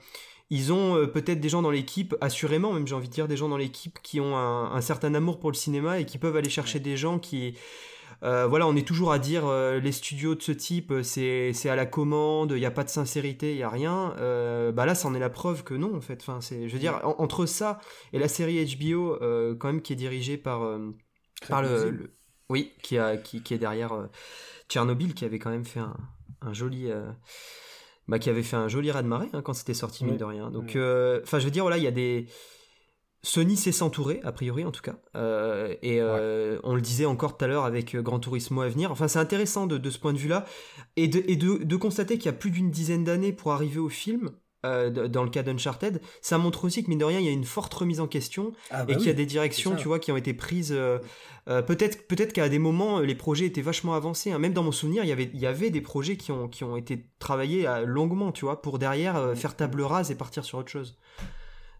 ils 0.49 0.71
ont 0.71 0.95
euh, 0.95 1.07
peut-être 1.07 1.41
des 1.41 1.49
gens 1.49 1.61
dans 1.61 1.71
l'équipe, 1.71 2.15
assurément, 2.21 2.71
même 2.71 2.87
j'ai 2.87 2.95
envie 2.95 3.09
de 3.09 3.13
dire 3.13 3.27
des 3.27 3.35
gens 3.35 3.49
dans 3.49 3.57
l'équipe 3.57 3.99
qui 4.01 4.21
ont 4.21 4.37
un, 4.37 4.71
un 4.71 4.81
certain 4.81 5.13
amour 5.15 5.39
pour 5.39 5.51
le 5.51 5.55
cinéma 5.57 5.99
et 5.99 6.05
qui 6.05 6.17
peuvent 6.17 6.37
aller 6.37 6.49
chercher 6.49 6.79
des 6.79 6.95
gens 6.95 7.19
qui 7.19 7.55
euh, 8.23 8.47
voilà, 8.47 8.67
on 8.67 8.75
est 8.75 8.87
toujours 8.87 9.11
à 9.11 9.19
dire 9.19 9.45
euh, 9.45 9.79
les 9.79 9.91
studios 9.91 10.35
de 10.35 10.41
ce 10.41 10.51
type, 10.53 10.91
euh, 10.91 11.03
c'est 11.03 11.51
c'est 11.53 11.69
à 11.69 11.75
la 11.75 11.85
commande, 11.85 12.51
il 12.51 12.59
n'y 12.59 12.65
a 12.65 12.71
pas 12.71 12.83
de 12.83 12.89
sincérité, 12.89 13.51
il 13.51 13.57
n'y 13.57 13.63
a 13.63 13.69
rien. 13.69 14.15
Euh, 14.19 14.71
bah 14.71 14.85
là, 14.85 14.95
c'en 14.95 15.13
est 15.13 15.19
la 15.19 15.29
preuve 15.29 15.63
que 15.63 15.73
non, 15.73 15.95
en 15.95 16.01
fait. 16.01 16.19
Enfin, 16.21 16.39
c'est, 16.41 16.67
je 16.69 16.73
veux 16.73 16.79
dire, 16.79 17.01
en- 17.03 17.15
entre 17.21 17.45
ça 17.45 17.79
et 18.13 18.19
la 18.19 18.27
série 18.27 18.63
HBO, 18.77 19.17
quand 19.59 19.67
même, 19.67 19.81
qui 19.81 19.93
est 19.93 19.97
dirigée 19.97 20.37
par, 20.37 20.61
par 21.49 21.61
le, 21.61 22.13
oui, 22.49 22.71
qui, 22.81 22.97
a, 22.97 23.17
qui, 23.17 23.43
qui 23.43 23.53
est 23.53 23.57
derrière 23.57 24.07
Tchernobyl, 24.69 25.13
qui 25.13 25.25
avait 25.25 25.39
quand 25.39 25.49
même 25.51 25.65
fait 25.65 25.79
un, 25.81 25.95
un 26.41 26.53
joli. 26.53 26.89
bah, 28.07 28.19
qui 28.19 28.29
avait 28.29 28.43
fait 28.43 28.55
un 28.57 28.67
joli 28.67 28.91
raz-de-marée 28.91 29.29
hein, 29.33 29.41
quand 29.41 29.53
c'était 29.53 29.73
sorti, 29.73 30.05
mine 30.05 30.17
de 30.17 30.23
rien. 30.25 30.49
Donc, 30.51 30.77
enfin, 31.23 31.39
je 31.39 31.45
veux 31.45 31.51
dire, 31.51 31.63
voilà, 31.63 31.77
il 31.77 31.83
y 31.83 31.87
a 31.87 31.91
des. 31.91 32.27
Sony 33.25 33.55
sait 33.55 33.71
s'entourer, 33.71 34.19
a 34.23 34.31
priori 34.33 34.65
en 34.65 34.71
tout 34.71 34.81
cas. 34.81 34.95
Euh, 35.15 35.73
et 35.81 36.01
euh, 36.01 36.59
on 36.63 36.75
le 36.75 36.81
disait 36.81 37.05
encore 37.05 37.37
tout 37.37 37.45
à 37.45 37.47
l'heure 37.47 37.63
avec 37.63 37.95
euh, 37.95 38.01
Gran 38.01 38.19
Turismo 38.19 38.61
à 38.61 38.67
venir. 38.67 38.91
Enfin, 38.91 39.07
c'est 39.07 39.19
intéressant 39.19 39.65
de, 39.65 39.77
de 39.77 39.89
ce 39.89 39.97
point 39.97 40.11
de 40.11 40.17
vue-là. 40.17 40.45
Et, 40.97 41.07
de, 41.07 41.23
et 41.27 41.37
de, 41.37 41.63
de 41.63 41.75
constater 41.77 42.17
qu'il 42.17 42.25
y 42.25 42.29
a 42.29 42.33
plus 42.37 42.51
d'une 42.51 42.69
dizaine 42.69 43.03
d'années 43.05 43.31
pour 43.31 43.53
arriver 43.53 43.79
au 43.79 43.87
film. 43.89 44.31
euh, 44.65 44.89
dans 45.09 45.23
le 45.23 45.29
cas 45.29 45.41
d'Uncharted, 45.43 46.01
ça 46.21 46.37
montre 46.37 46.65
aussi 46.65 46.83
que 46.83 46.89
mine 46.89 46.99
de 46.99 47.05
rien, 47.05 47.19
il 47.19 47.25
y 47.25 47.29
a 47.29 47.31
une 47.31 47.43
forte 47.43 47.73
remise 47.73 47.99
en 47.99 48.07
question 48.07 48.51
Ah, 48.71 48.83
et 48.83 48.85
bah 48.87 48.95
qu'il 48.95 49.07
y 49.07 49.09
a 49.09 49.13
des 49.13 49.25
directions, 49.25 49.75
tu 49.75 49.87
vois, 49.89 49.99
qui 49.99 50.11
ont 50.11 50.17
été 50.17 50.33
prises. 50.33 50.73
peut-être, 51.45 52.07
peut-être 52.07 52.31
qu'à 52.33 52.47
des 52.49 52.59
moments, 52.59 52.99
les 52.99 53.15
projets 53.15 53.45
étaient 53.45 53.61
vachement 53.61 53.93
avancés. 53.93 54.31
hein. 54.31 54.39
Même 54.39 54.53
dans 54.53 54.63
mon 54.63 54.71
souvenir, 54.71 55.03
il 55.03 55.09
y 55.09 55.11
avait, 55.11 55.29
il 55.33 55.39
y 55.39 55.45
avait 55.47 55.69
des 55.69 55.81
projets 55.81 56.15
qui 56.17 56.31
ont, 56.31 56.47
qui 56.47 56.63
ont 56.63 56.77
été 56.77 57.07
travaillés 57.19 57.67
longuement, 57.85 58.31
tu 58.31 58.45
vois, 58.45 58.61
pour 58.61 58.79
derrière 58.79 59.15
euh, 59.17 59.35
faire 59.35 59.55
table 59.55 59.81
rase 59.81 60.11
et 60.11 60.15
partir 60.15 60.45
sur 60.45 60.57
autre 60.59 60.71
chose. 60.71 60.97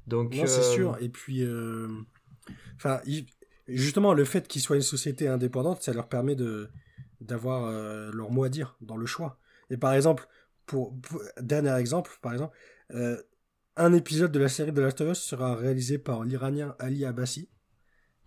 Donc, 0.08 0.34
Non, 0.36 0.46
c'est 0.46 0.60
euh, 0.60 0.74
sûr. 0.74 0.98
Et 1.02 1.10
puis, 1.10 1.44
euh, 1.44 1.88
enfin, 2.76 3.02
il- 3.06 3.26
justement, 3.68 4.14
le 4.14 4.26
fait 4.26 4.48
qu'ils 4.48 4.62
soient 4.62 4.76
une 4.76 4.82
société 4.82 5.28
indépendante, 5.28 5.82
ça 5.82 5.94
leur 5.94 6.08
permet 6.08 6.36
de 6.36 6.70
d'avoir 7.22 7.66
euh, 7.68 8.12
leur 8.12 8.32
mot 8.32 8.44
à 8.44 8.50
dire 8.50 8.76
dans 8.82 8.98
le 8.98 9.06
choix. 9.06 9.40
Et 9.70 9.78
par 9.78 9.94
exemple, 9.94 10.28
pour, 10.66 10.94
pour- 11.00 11.22
dernier 11.40 11.74
exemple, 11.78 12.12
par 12.22 12.34
exemple, 12.34 12.58
un 13.78 13.94
épisode 13.94 14.32
de 14.32 14.40
la 14.40 14.50
série 14.50 14.74
The 14.74 14.80
Last 14.80 15.02
of 15.02 15.12
Us 15.12 15.20
sera 15.22 15.56
réalisé 15.56 15.98
par 15.98 16.24
l'Iranien 16.26 16.76
Ali 16.80 17.06
Abbasi, 17.06 17.50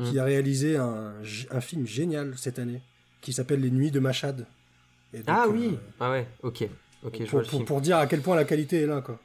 qui 0.03 0.15
Mm. 0.15 0.19
a 0.19 0.25
réalisé 0.25 0.77
un, 0.77 1.15
un 1.51 1.61
film 1.61 1.87
génial 1.87 2.37
cette 2.39 2.59
année, 2.59 2.83
qui 3.21 3.33
s'appelle 3.33 3.61
Les 3.61 3.71
Nuits 3.71 3.91
de 3.91 4.01
Machad. 4.01 4.47
Et 5.12 5.19
donc, 5.19 5.27
Ah 5.29 5.45
euh, 5.47 5.51
oui, 5.53 5.79
ah 6.01 6.11
ouais, 6.11 6.27
ok, 6.43 6.69
ok, 7.05 7.17
je 7.25 7.25
vois 7.25 7.29
pour, 7.31 7.39
le 7.41 7.45
pour, 7.45 7.51
film. 7.51 7.65
pour 7.67 7.81
dire 7.81 7.99
à 7.99 8.07
quel 8.07 8.21
point 8.23 8.35
la 8.37 8.45
qualité 8.45 8.83
est 8.83 8.87
là, 8.87 9.01
quoi. 9.03 9.21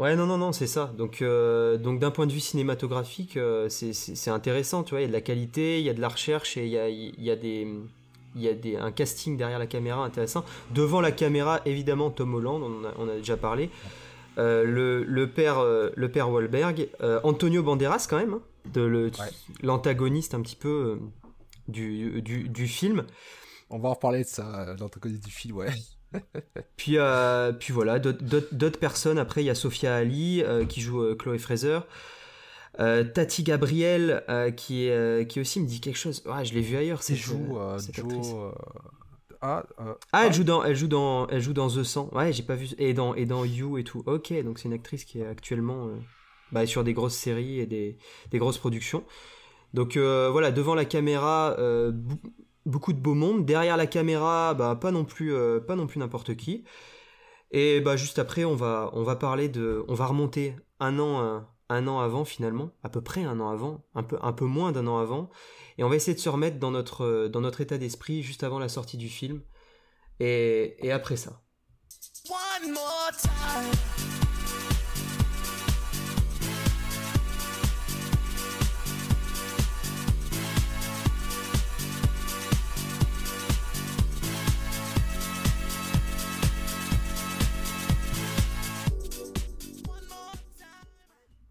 Ouais, 0.00 0.16
non, 0.16 0.24
non, 0.24 0.38
non, 0.38 0.50
c'est 0.52 0.66
ça. 0.66 0.86
Donc, 0.96 1.20
euh, 1.20 1.76
donc 1.76 1.98
d'un 2.00 2.10
point 2.10 2.26
de 2.26 2.32
vue 2.32 2.40
cinématographique, 2.40 3.36
euh, 3.36 3.68
c'est- 3.68 4.30
intéressant, 4.30 4.82
tu 4.82 4.92
vois. 4.92 5.00
Il 5.00 5.02
y 5.02 5.04
a 5.04 5.08
de 5.08 5.12
la 5.12 5.20
qualité, 5.20 5.78
il 5.78 5.84
y 5.84 5.90
a 5.90 5.92
de 5.94 6.00
la 6.00 6.08
recherche 6.08 6.56
et 6.56 6.64
il 6.64 6.70
y 6.72 6.78
a, 6.78 6.88
il 6.88 7.22
y 7.22 7.30
a 7.30 7.36
des, 7.36 7.68
il 8.34 8.40
y 8.40 8.48
a 8.48 8.54
des, 8.54 8.76
un 8.76 8.92
casting 8.92 9.36
derrière 9.36 9.58
la 9.58 9.66
caméra 9.66 10.02
intéressant. 10.02 10.42
Devant 10.70 11.02
la 11.02 11.12
caméra, 11.12 11.60
évidemment, 11.66 12.08
Tom 12.10 12.34
Holland, 12.34 12.62
on 12.62 12.82
a, 12.86 12.94
on 12.98 13.10
a 13.10 13.16
déjà 13.16 13.36
parlé. 13.36 13.68
Euh, 14.38 14.64
le, 14.64 15.04
le 15.04 15.30
père, 15.30 15.58
euh, 15.58 15.90
le 15.96 16.10
père 16.10 16.30
Wahlberg, 16.30 16.88
Antonio 17.22 17.62
Banderas 17.62 18.06
quand 18.08 18.16
même, 18.18 18.32
hein, 18.32 18.42
de 18.72 18.80
le- 18.80 19.10
l'antagoniste 19.62 20.32
un 20.34 20.40
petit 20.40 20.56
peu 20.56 20.98
du, 21.68 22.22
du, 22.22 22.48
du 22.48 22.68
film. 22.68 23.04
On 23.68 23.78
va 23.78 23.90
en 23.90 23.94
reparler 23.94 24.22
de 24.22 24.28
ça, 24.28 24.74
l'antagoniste 24.80 25.24
du 25.26 25.30
film, 25.30 25.56
ouais. 25.58 25.68
Puis, 26.76 26.96
euh, 26.96 27.52
puis 27.52 27.72
voilà, 27.72 27.98
d'autres- 27.98 28.78
personnes. 28.78 29.18
Après, 29.18 29.42
il 29.42 29.46
y 29.46 29.50
a 29.50 29.54
Sophia 29.54 29.94
Ali 29.94 30.42
euh, 30.42 30.64
qui 30.64 30.80
joue 30.80 31.02
euh, 31.02 31.14
Chloé 31.14 31.38
Fraser. 31.38 31.80
Euh, 32.78 33.04
Tati 33.04 33.42
Gabriel 33.42 34.24
qui, 34.56 34.86
est, 34.86 35.28
qui 35.28 35.40
aussi 35.40 35.60
me 35.60 35.66
dit 35.66 35.80
quelque 35.80 35.98
chose. 35.98 36.22
Ouais, 36.26 36.44
je 36.44 36.54
l'ai 36.54 36.60
vu 36.62 36.76
ailleurs. 36.76 37.02
C'est 37.02 37.14
joue 37.16 37.58
Joe. 37.92 38.54
Ah, 39.42 39.64
Ah, 40.12 40.26
elle 40.26 40.32
joue 40.32 40.44
dans, 40.44 40.62
elle 40.64 40.76
joue 40.76 40.88
dans, 40.88 41.26
elle 41.28 41.40
joue 41.40 41.52
dans 41.52 41.68
The 41.68 41.82
100. 41.82 42.10
Ouais, 42.12 42.32
j'ai 42.32 42.42
pas 42.42 42.54
vu. 42.54 42.68
Et 42.78 42.94
dans, 42.94 43.14
et 43.14 43.26
dans 43.26 43.44
You 43.44 43.78
et 43.78 43.84
tout. 43.84 44.02
Ok, 44.06 44.32
donc 44.44 44.58
c'est 44.58 44.68
une 44.68 44.74
actrice 44.74 45.04
qui 45.04 45.20
est 45.20 45.26
actuellement 45.26 45.88
bah, 46.52 46.66
sur 46.66 46.84
des 46.84 46.92
grosses 46.92 47.16
séries 47.16 47.60
et 47.60 47.66
des, 47.66 47.98
des 48.30 48.38
grosses 48.38 48.58
productions. 48.58 49.04
Donc 49.74 49.96
voilà, 49.96 50.50
devant 50.50 50.74
la 50.74 50.84
caméra, 50.84 51.56
beaucoup 52.66 52.92
de 52.92 53.00
beau 53.00 53.14
monde. 53.14 53.44
Derrière 53.44 53.76
la 53.76 53.86
caméra, 53.86 54.54
bah, 54.54 54.76
pas 54.80 54.90
non 54.90 55.04
plus, 55.04 55.34
euh, 55.34 55.60
pas 55.60 55.76
non 55.76 55.86
plus 55.86 55.98
n'importe 55.98 56.36
qui. 56.36 56.64
Et 57.50 57.80
bah 57.80 57.96
juste 57.96 58.18
après, 58.18 58.44
on 58.44 58.54
va, 58.54 58.90
on 58.92 59.02
va 59.02 59.16
parler 59.16 59.48
de, 59.48 59.84
on 59.88 59.94
va 59.94 60.06
remonter 60.06 60.54
un 60.78 60.98
an, 61.00 61.20
euh, 61.20 61.40
un 61.68 61.88
an 61.88 61.98
avant 61.98 62.24
finalement, 62.24 62.70
à 62.84 62.88
peu 62.88 63.00
près 63.00 63.24
un 63.24 63.40
an 63.40 63.50
avant, 63.50 63.84
un 63.94 64.04
peu, 64.04 64.18
un 64.22 64.32
peu 64.32 64.44
moins 64.44 64.70
d'un 64.70 64.86
an 64.86 64.98
avant, 64.98 65.30
et 65.76 65.82
on 65.82 65.88
va 65.88 65.96
essayer 65.96 66.14
de 66.14 66.20
se 66.20 66.28
remettre 66.28 66.58
dans 66.58 66.70
notre, 66.70 67.26
dans 67.26 67.40
notre 67.40 67.60
état 67.60 67.78
d'esprit 67.78 68.22
juste 68.22 68.44
avant 68.44 68.58
la 68.58 68.68
sortie 68.68 68.98
du 68.98 69.08
film. 69.08 69.42
Et, 70.20 70.76
et 70.86 70.92
après 70.92 71.16
ça. 71.16 71.42
One 72.28 72.72
more 72.72 73.10
time. 73.18 74.19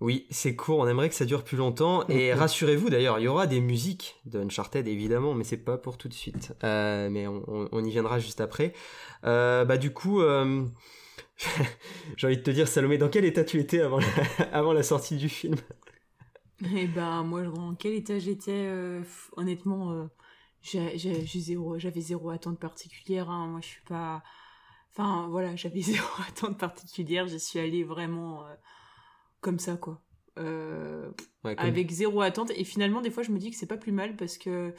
Oui, 0.01 0.27
c'est 0.29 0.55
court, 0.55 0.79
on 0.79 0.87
aimerait 0.87 1.09
que 1.09 1.15
ça 1.15 1.25
dure 1.25 1.43
plus 1.43 1.57
longtemps. 1.57 2.07
Et 2.07 2.33
rassurez-vous 2.33 2.89
d'ailleurs, 2.89 3.19
il 3.19 3.23
y 3.23 3.27
aura 3.27 3.47
des 3.47 3.59
musiques 3.59 4.15
de 4.25 4.39
Uncharted 4.39 4.87
évidemment, 4.87 5.33
mais 5.33 5.43
c'est 5.43 5.57
pas 5.57 5.77
pour 5.77 5.97
tout 5.97 6.07
de 6.07 6.13
suite. 6.13 6.53
Euh, 6.63 7.09
mais 7.09 7.27
on, 7.27 7.43
on- 7.49 7.67
on 7.73 7.83
y 7.83 7.89
viendra 7.89 8.17
juste 8.17 8.39
après. 8.39 8.71
Euh, 9.25 9.65
bah 9.65 9.77
du 9.77 9.91
coup, 9.91 10.21
euh, 10.21 10.63
j'ai 12.17 12.27
envie 12.27 12.37
de 12.37 12.43
te 12.43 12.51
dire 12.51 12.67
Salomé, 12.67 12.97
dans 12.97 13.09
quel 13.09 13.25
état 13.25 13.43
tu 13.43 13.59
étais 13.59 13.81
avant 13.81 13.99
la, 13.99 14.07
avant 14.53 14.73
la 14.73 14.83
sortie 14.83 15.17
du 15.17 15.29
film? 15.29 15.55
Et 16.75 16.87
ben 16.87 17.23
moi, 17.23 17.43
dans 17.43 17.73
quel 17.75 17.93
état 17.93 18.19
j'étais 18.19 18.51
euh, 18.67 19.01
Honnêtement, 19.37 19.91
euh, 19.91 20.07
j'ai 20.61 20.97
zéro, 21.25 21.79
j'avais 21.79 22.01
zéro 22.01 22.29
attente 22.31 22.59
particulière. 22.59 23.29
hein. 23.29 23.47
Moi, 23.47 23.61
je 23.61 23.67
suis 23.67 23.81
pas. 23.83 24.23
Enfin, 24.91 25.27
voilà, 25.29 25.55
j'avais 25.55 25.81
zéro 25.83 26.07
attente 26.27 26.57
particulière. 26.59 27.27
J'y 27.27 27.39
suis 27.39 27.59
allée 27.59 27.83
vraiment 27.83 28.45
euh, 28.45 28.55
comme 29.41 29.59
ça, 29.59 29.75
quoi. 29.77 30.01
Euh, 30.37 31.09
Ouais, 31.43 31.55
comme- 31.55 31.65
avec 31.67 31.89
zéro 31.91 32.21
attente. 32.21 32.51
Et 32.55 32.63
finalement, 32.63 33.01
des 33.01 33.11
fois, 33.11 33.23
je 33.23 33.31
me 33.31 33.39
dis 33.39 33.49
que 33.51 33.57
c'est 33.57 33.65
pas 33.65 33.77
plus 33.77 33.91
mal 33.91 34.15
parce 34.15 34.37
que 34.37 34.73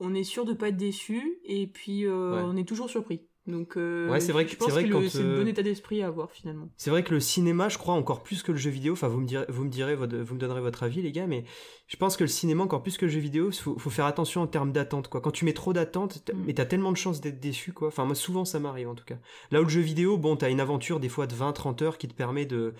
on 0.00 0.14
est 0.14 0.24
sûr 0.24 0.44
de 0.44 0.52
pas 0.52 0.68
être 0.68 0.76
déçu 0.76 1.38
et 1.44 1.66
puis 1.66 2.06
euh, 2.06 2.34
Ouais. 2.36 2.42
on 2.44 2.56
est 2.56 2.66
toujours 2.68 2.88
surpris. 2.90 3.22
Donc, 3.46 3.76
euh, 3.76 4.10
Ouais, 4.10 4.18
c'est 4.20 4.32
vrai 4.32 4.44
que- 4.44 4.50
je 4.50 4.56
pense 4.56 4.66
c'est 4.68 4.72
vrai 4.72 4.84
que 4.88 4.92
que 4.92 5.08
c'est 5.08 5.20
euh, 5.22 5.38
bon 5.40 5.46
état 5.46 5.62
d'esprit 5.62 6.02
à 6.02 6.08
avoir 6.08 6.32
finalement. 6.32 6.68
C'est 6.76 6.90
vrai 6.90 7.04
que 7.04 7.14
le 7.14 7.20
cinéma, 7.20 7.68
je 7.68 7.78
crois, 7.78 7.94
encore 7.94 8.22
plus 8.24 8.42
que 8.42 8.50
le 8.50 8.58
jeu 8.58 8.70
vidéo, 8.70 8.94
enfin 8.94 9.06
vous 9.06 9.20
me 9.20 9.26
direz, 9.26 9.44
vous 9.48 9.64
me 9.64 9.70
direz, 9.70 9.94
votre- 9.94 10.16
vous 10.16 10.34
me 10.34 10.40
donnerez 10.40 10.60
votre 10.60 10.82
avis 10.82 11.00
les 11.00 11.12
gars, 11.12 11.26
mais 11.28 11.44
je 11.86 11.96
pense 11.96 12.16
que 12.16 12.24
le 12.24 12.28
cinéma, 12.28 12.64
encore 12.64 12.82
plus 12.82 12.96
que 12.98 13.04
le 13.04 13.10
jeu 13.12 13.20
vidéo, 13.20 13.52
faut, 13.52 13.78
faut 13.78 13.90
faire 13.90 14.06
attention 14.06 14.42
en 14.42 14.46
termes 14.48 14.72
d'attente, 14.72 15.06
quoi. 15.08 15.20
Quand 15.20 15.30
tu 15.30 15.44
mets 15.44 15.52
trop 15.52 15.72
d'attente, 15.72 16.28
Mm. 16.34 16.42
mais 16.44 16.54
t'as 16.54 16.64
tellement 16.66 16.90
de 16.90 16.96
chances 16.96 17.20
d'être 17.20 17.38
déçu, 17.38 17.72
quoi. 17.72 17.88
Enfin 17.88 18.04
moi 18.04 18.16
souvent 18.16 18.44
ça 18.44 18.58
m'arrive 18.58 18.88
en 18.88 18.94
tout 18.96 19.04
cas. 19.04 19.18
Là 19.52 19.60
où 19.60 19.64
le 19.64 19.70
jeu 19.70 19.80
vidéo, 19.80 20.18
bon, 20.18 20.34
t'as 20.36 20.50
une 20.50 20.60
aventure 20.60 20.98
des 20.98 21.08
fois 21.08 21.28
de 21.28 21.34
20-30 21.34 21.82
heures 21.82 21.98
qui 21.98 22.08
te 22.08 22.14
permet 22.14 22.46
de... 22.46 22.74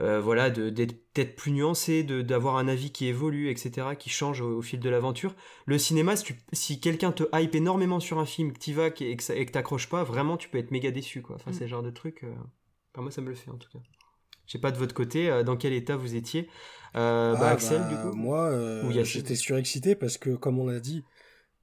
euh, 0.00 0.20
voilà, 0.20 0.48
de- 0.50 0.70
d'être 0.70 0.94
peut-être 1.12 1.36
plus 1.36 1.52
nuancé, 1.52 2.02
de- 2.02 2.22
d'avoir 2.22 2.56
un 2.56 2.66
avis 2.68 2.90
qui 2.92 3.06
évolue, 3.06 3.50
etc., 3.50 3.94
qui 3.98 4.08
change 4.10 4.40
au, 4.40 4.58
au 4.58 4.62
fil 4.62 4.80
de 4.80 4.88
l'aventure. 4.88 5.34
Le 5.66 5.76
cinéma, 5.78 6.14
si, 6.52 6.80
quelqu'un 6.80 7.12
te 7.12 7.24
hype 7.34 7.54
énormément 7.54 8.00
sur 8.00 8.18
un 8.18 8.24
film, 8.26 8.52
que 8.52 8.58
t'y 8.58 8.72
vas 8.72 8.86
et 9.00 9.16
que, 9.16 9.22
ça- 9.22 9.34
et 9.34 9.44
que 9.44 9.52
t'accroches 9.52 9.88
pas, 9.88 10.02
vraiment, 10.04 10.36
tu 10.36 10.48
peux 10.48 10.58
être 10.58 10.70
méga 10.70 10.90
déçu, 10.90 11.20
quoi. 11.20 11.36
Enfin, 11.36 11.50
Mm. 11.50 11.54
c'est 11.54 11.64
le 11.64 11.68
genre 11.70 11.82
de 11.82 11.90
truc... 11.90 12.24
euh, 12.24 12.32
Enfin, 12.94 13.02
moi, 13.02 13.10
ça 13.10 13.20
me 13.22 13.28
le 13.28 13.34
fait, 13.34 13.50
en 13.50 13.56
tout 13.56 13.70
cas. 13.70 13.78
Je 14.46 14.52
sais 14.52 14.58
pas 14.58 14.70
de 14.70 14.76
votre 14.76 14.94
côté, 14.94 15.30
euh, 15.30 15.42
dans 15.44 15.56
quel 15.56 15.72
état 15.72 15.96
vous 15.96 16.14
étiez. 16.14 16.48
Euh, 16.96 17.34
bah, 17.34 17.40
Ah, 17.44 17.50
Axel, 17.52 17.80
bah, 17.80 17.88
du 17.88 17.96
coup 17.96 18.16
Moi, 18.16 18.50
euh, 18.50 19.02
j'étais 19.04 19.34
surexcité 19.34 19.94
parce 19.94 20.18
que, 20.18 20.30
comme 20.30 20.58
on 20.58 20.66
l'a 20.66 20.80
dit, 20.80 21.02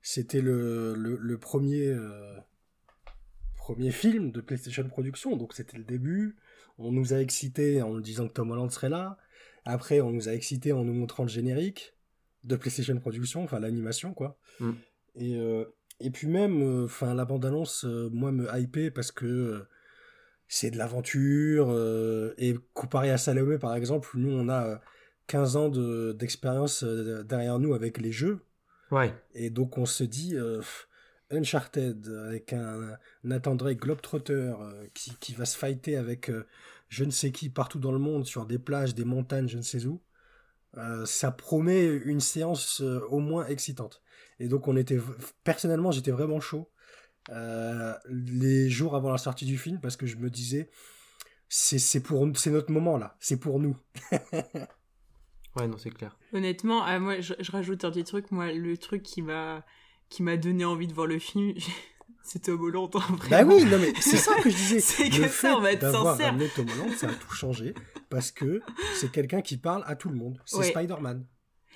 c'était 0.01 0.41
le, 0.41 0.93
le, 0.95 1.17
le 1.17 1.37
premier, 1.37 1.85
euh, 1.87 2.35
premier 3.57 3.91
film 3.91 4.31
de 4.31 4.41
PlayStation 4.41 4.87
Production, 4.87 5.35
donc 5.35 5.53
c'était 5.53 5.77
le 5.77 5.83
début. 5.83 6.37
On 6.79 6.91
nous 6.91 7.13
a 7.13 7.17
excités 7.19 7.81
en 7.81 7.93
nous 7.93 8.01
disant 8.01 8.27
que 8.27 8.33
Tom 8.33 8.51
Holland 8.51 8.71
serait 8.71 8.89
là. 8.89 9.17
Après, 9.65 10.01
on 10.01 10.11
nous 10.11 10.29
a 10.29 10.33
excités 10.33 10.71
en 10.71 10.83
nous 10.83 10.93
montrant 10.93 11.23
le 11.23 11.29
générique 11.29 11.93
de 12.45 12.55
PlayStation 12.55 12.97
Production, 12.99 13.43
enfin 13.43 13.59
l'animation, 13.59 14.13
quoi. 14.13 14.37
Mm. 14.59 14.71
Et, 15.15 15.35
euh, 15.35 15.65
et 15.99 16.09
puis 16.09 16.27
même, 16.27 16.61
euh, 16.61 16.85
enfin 16.85 17.13
la 17.13 17.25
bande-annonce, 17.25 17.83
euh, 17.85 18.09
moi, 18.11 18.31
me 18.31 18.47
hypait 18.57 18.91
parce 18.91 19.11
que 19.11 19.65
c'est 20.47 20.71
de 20.71 20.77
l'aventure. 20.77 21.69
et 22.37 22.55
comparé 22.73 23.11
à 23.11 23.17
Salomé, 23.17 23.57
par 23.59 23.75
exemple, 23.75 24.09
nous, 24.15 24.31
on 24.31 24.47
a 24.49 24.65
euh, 24.67 24.77
15 25.27 25.55
ans 25.57 25.69
de- 25.69 26.13
d'expérience 26.13 26.83
derrière 26.83 27.59
nous 27.59 27.73
avec 27.75 27.99
les 27.99 28.11
jeux. 28.11 28.39
Ouais. 28.89 29.13
Et 29.35 29.49
donc, 29.51 29.77
on 29.77 29.85
se 29.85 30.03
dit, 30.03 30.33
pff, 30.33 30.87
Uncharted, 31.31 32.07
avec 32.27 32.53
un 32.53 32.97
Nathan 33.23 33.55
Drake 33.55 33.79
Globetrotter 33.79 34.33
euh, 34.59 34.87
qui, 34.93 35.15
qui 35.19 35.33
va 35.33 35.45
se 35.45 35.57
fighter 35.57 35.95
avec 35.97 36.29
euh, 36.29 36.47
je 36.89 37.03
ne 37.03 37.11
sais 37.11 37.31
qui 37.31 37.49
partout 37.49 37.79
dans 37.79 37.91
le 37.91 37.99
monde, 37.99 38.25
sur 38.25 38.45
des 38.45 38.59
plages, 38.59 38.95
des 38.95 39.05
montagnes, 39.05 39.47
je 39.47 39.57
ne 39.57 39.61
sais 39.63 39.85
où. 39.85 40.01
euh, 40.77 41.05
ça 41.05 41.31
promet 41.31 41.85
une 41.87 42.19
séance 42.21 42.81
euh, 42.81 43.01
au 43.09 43.19
moins 43.19 43.47
excitante. 43.47 44.01
Et 44.39 44.47
donc, 44.47 44.67
on 44.67 44.75
était, 44.77 44.99
personnellement, 45.43 45.91
j'étais 45.91 46.11
vraiment 46.11 46.39
chaud 46.39 46.69
euh, 47.29 47.93
les 48.09 48.69
jours 48.69 48.95
avant 48.95 49.11
la 49.11 49.17
sortie 49.17 49.45
du 49.45 49.57
film 49.57 49.79
parce 49.81 49.97
que 49.97 50.05
je 50.07 50.17
me 50.17 50.29
disais, 50.29 50.69
c'est 51.49 51.79
c'est 51.79 52.01
pour, 52.01 52.27
c'est 52.37 52.51
notre 52.51 52.71
moment 52.71 52.97
là, 52.97 53.15
c'est 53.19 53.39
pour 53.39 53.59
nous. 53.59 53.77
Ouais, 55.55 55.67
non, 55.67 55.77
c'est 55.77 55.89
clair. 55.89 56.17
Honnêtement, 56.33 56.83
ah, 56.83 56.99
moi, 56.99 57.21
je, 57.21 57.33
je 57.39 57.51
rajoute 57.51 57.83
un 57.83 57.91
petit 57.91 58.03
truc. 58.03 58.31
Moi, 58.31 58.53
le 58.53 58.77
truc 58.77 59.01
qui 59.03 59.21
m'a 59.21 59.65
qui 60.09 60.23
m'a 60.23 60.37
donné 60.37 60.65
envie 60.65 60.87
de 60.87 60.93
voir 60.93 61.07
le 61.07 61.19
film, 61.19 61.53
c'est 62.23 62.43
Tom 62.43 62.61
Holland. 62.61 62.89
en 62.93 62.99
vrai. 62.99 63.29
Bah 63.29 63.43
oui, 63.43 63.63
non 63.65 63.77
mais 63.79 63.93
c'est 64.01 64.17
ça 64.17 64.35
que 64.41 64.49
je 64.49 64.55
disais. 64.55 64.79
C'est 64.79 65.05
Le 65.05 65.09
que 65.09 65.23
fait 65.23 65.29
ça, 65.47 65.55
on 65.57 65.61
va 65.61 65.71
être 65.73 65.81
d'avoir 65.81 66.13
sincère. 66.15 66.31
ramené 66.31 66.47
Tom 66.55 66.65
Holland, 66.69 66.95
ça 66.95 67.07
a 67.07 67.13
tout 67.13 67.33
changé 67.33 67.73
parce 68.09 68.31
que 68.31 68.61
c'est 68.95 69.11
quelqu'un 69.11 69.41
qui 69.41 69.57
parle 69.57 69.83
à 69.85 69.95
tout 69.95 70.09
le 70.09 70.15
monde. 70.15 70.39
C'est 70.45 70.57
Ouais. 70.57 70.69
Spider-Man. 70.69 71.25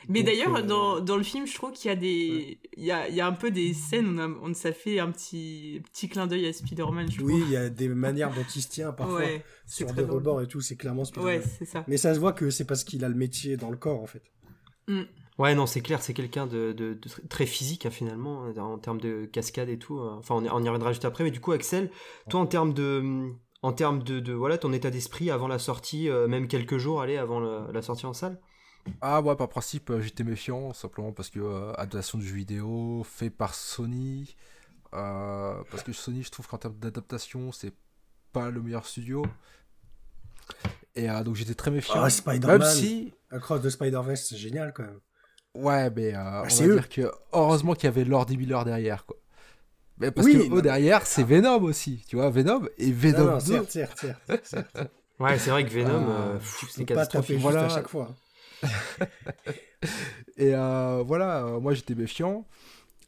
Mais 0.09 0.21
d'ailleurs, 0.21 0.53
euh, 0.57 0.61
dans, 0.61 0.99
dans 0.99 1.15
le 1.15 1.23
film, 1.23 1.47
je 1.47 1.53
trouve 1.53 1.71
qu'il 1.71 1.87
y 1.87 1.91
a 1.91 1.95
des, 1.95 2.59
il 2.75 2.83
y 2.83 2.91
a, 2.91 3.07
il 3.07 3.15
y 3.15 3.21
a 3.21 3.25
un 3.27 3.31
peu 3.31 3.51
des 3.51 3.73
scènes 3.73 4.05
où 4.07 4.11
on, 4.11 4.17
a- 4.19 4.27
on- 4.49 4.53
ça 4.53 4.73
fait 4.73 4.99
un 4.99 5.09
petit, 5.11 5.81
petit 5.93 6.09
clin 6.09 6.27
d'œil 6.27 6.45
à 6.47 6.51
Spider-Man, 6.51 7.09
je 7.09 7.21
Oui, 7.21 7.41
il 7.45 7.51
y 7.51 7.55
a 7.55 7.69
des 7.69 7.87
manières 7.87 8.33
dont 8.33 8.43
il 8.53 8.61
se 8.61 8.67
tient 8.67 8.91
parfois 8.91 9.19
ouais, 9.19 9.45
sur 9.65 9.87
des 9.93 10.01
drôle. 10.03 10.15
rebords 10.15 10.41
et 10.41 10.47
tout, 10.47 10.59
c'est 10.59 10.75
clairement 10.75 11.05
Spider-Man. 11.05 11.37
Ouais, 11.37 11.43
c'est 11.57 11.63
ça. 11.65 11.85
Mais 11.87 11.95
ça 11.95 12.13
se 12.13 12.19
voit 12.19 12.33
que 12.33 12.49
c'est 12.49 12.65
parce 12.65 12.83
qu'il 12.83 13.05
a 13.05 13.09
le 13.09 13.15
métier 13.15 13.55
dans 13.55 13.69
le 13.69 13.77
corps 13.77 14.01
en 14.01 14.07
fait. 14.07 14.23
Ouais, 15.39 15.55
non, 15.55 15.65
c'est 15.65 15.81
clair, 15.81 16.01
c'est 16.01 16.13
quelqu'un 16.13 16.45
de, 16.45 16.73
de- 16.73 16.93
de 16.93 17.09
tr- 17.09 17.27
très 17.27 17.45
physique 17.47 17.85
hein, 17.85 17.89
finalement, 17.89 18.45
euh, 18.45 18.59
en 18.59 18.77
termes 18.77 19.01
de 19.01 19.25
cascade 19.25 19.69
et 19.69 19.79
tout. 19.79 19.99
euh. 19.99 20.15
Enfin, 20.19 20.35
on 20.35 20.43
y, 20.43 20.49
on 20.49 20.59
y 20.63 20.67
reviendra 20.67 20.91
juste 20.91 21.05
après. 21.05 21.23
Mais 21.23 21.31
du 21.31 21.41
coup, 21.41 21.51
Axel, 21.53 21.89
toi, 22.29 22.39
en 22.41 22.45
termes 22.45 22.73
de, 22.73 23.31
en 23.63 23.73
termes 23.73 24.03
de, 24.03 24.19
de- 24.19 24.33
voilà, 24.33 24.57
ton 24.59 24.71
état 24.73 24.91
d'esprit 24.91 25.31
avant 25.31 25.47
la 25.47 25.57
sortie, 25.59 26.09
euh, 26.09 26.27
même 26.27 26.47
quelques 26.47 26.77
jours, 26.77 27.01
allez, 27.01 27.17
avant 27.17 27.39
la, 27.39 27.67
la 27.71 27.81
sortie 27.81 28.05
en 28.05 28.13
salle? 28.13 28.39
Ah 29.01 29.21
ouais, 29.21 29.35
par 29.35 29.49
principe, 29.49 29.89
euh, 29.89 30.01
j'étais 30.01 30.23
méfiant, 30.23 30.73
simplement 30.73 31.11
parce 31.13 31.29
que 31.29 31.39
euh, 31.39 31.71
adaptation 31.73 32.17
de 32.19 32.23
jeux 32.23 32.35
vidéo, 32.35 33.03
fait 33.03 33.29
par 33.29 33.55
Sony. 33.55 34.35
euh, 34.93 35.63
parce 35.71 35.83
que 35.83 35.93
Sony, 35.93 36.23
je 36.23 36.31
trouve 36.31 36.47
qu'en 36.47 36.57
termes 36.59 36.77
d'adaptation, 36.79 37.51
c'est 37.51 37.73
pas 38.33 38.49
le 38.51 38.61
meilleur 38.61 38.85
studio. 38.85 39.23
Et 40.95 41.09
euh, 41.09 41.23
donc 41.23 41.35
j'étais 41.35 41.55
très 41.55 41.71
méfiant. 41.71 42.03
Ah, 42.03 42.09
Spider-Man, 42.09 42.59
Même 42.59 42.67
si, 42.67 43.13
Across 43.31 43.61
the 43.63 43.69
Spider-Verse, 43.69 44.27
c'est 44.29 44.37
génial 44.37 44.73
quand 44.73 44.83
même. 44.83 44.99
Ouais, 45.55 45.89
mais 45.91 46.13
euh, 46.15 46.43
on 46.43 46.49
c'est 46.49 46.65
va 46.65 46.69
eux. 46.69 46.73
dire 46.73 46.89
que 46.89 47.11
heureusement 47.33 47.73
qu'il 47.73 47.85
y 47.85 47.87
avait 47.87 48.05
Lord 48.05 48.29
Miller 48.29 48.65
derrière, 48.65 49.05
quoi. 49.05 49.17
Mais 49.99 50.11
parce 50.11 50.25
Oui, 50.27 50.33
que 50.33 50.43
non, 50.49 50.57
eux 50.57 50.61
derrière, 50.61 51.05
c'est 51.05 51.23
Venom 51.23 51.61
aussi, 51.63 52.03
tu 52.07 52.15
vois, 52.15 52.29
Venom 52.29 52.67
et 52.77 52.87
Non, 52.87 52.93
Venom 52.95 53.25
non, 53.25 53.37
2. 53.37 53.41
certes, 53.41 53.71
certes, 53.71 53.97
certes. 53.99 54.45
certes. 54.45 54.77
Ouais, 55.19 55.37
c'est 55.37 55.51
vrai 55.51 55.63
que 55.65 55.69
Venom, 55.69 56.09
euh, 56.09 56.39
peux 56.39 56.67
c'est 56.69 56.85
catastrophique. 56.85 57.35
juste 57.35 57.41
Voilà. 57.43 57.65
à 57.65 57.69
chaque 57.69 57.87
fois. 57.87 58.15
Et 60.37 60.55
euh, 60.55 61.03
voilà, 61.05 61.43
euh, 61.45 61.59
moi 61.59 61.73
j'étais 61.73 61.95
méfiant. 61.95 62.47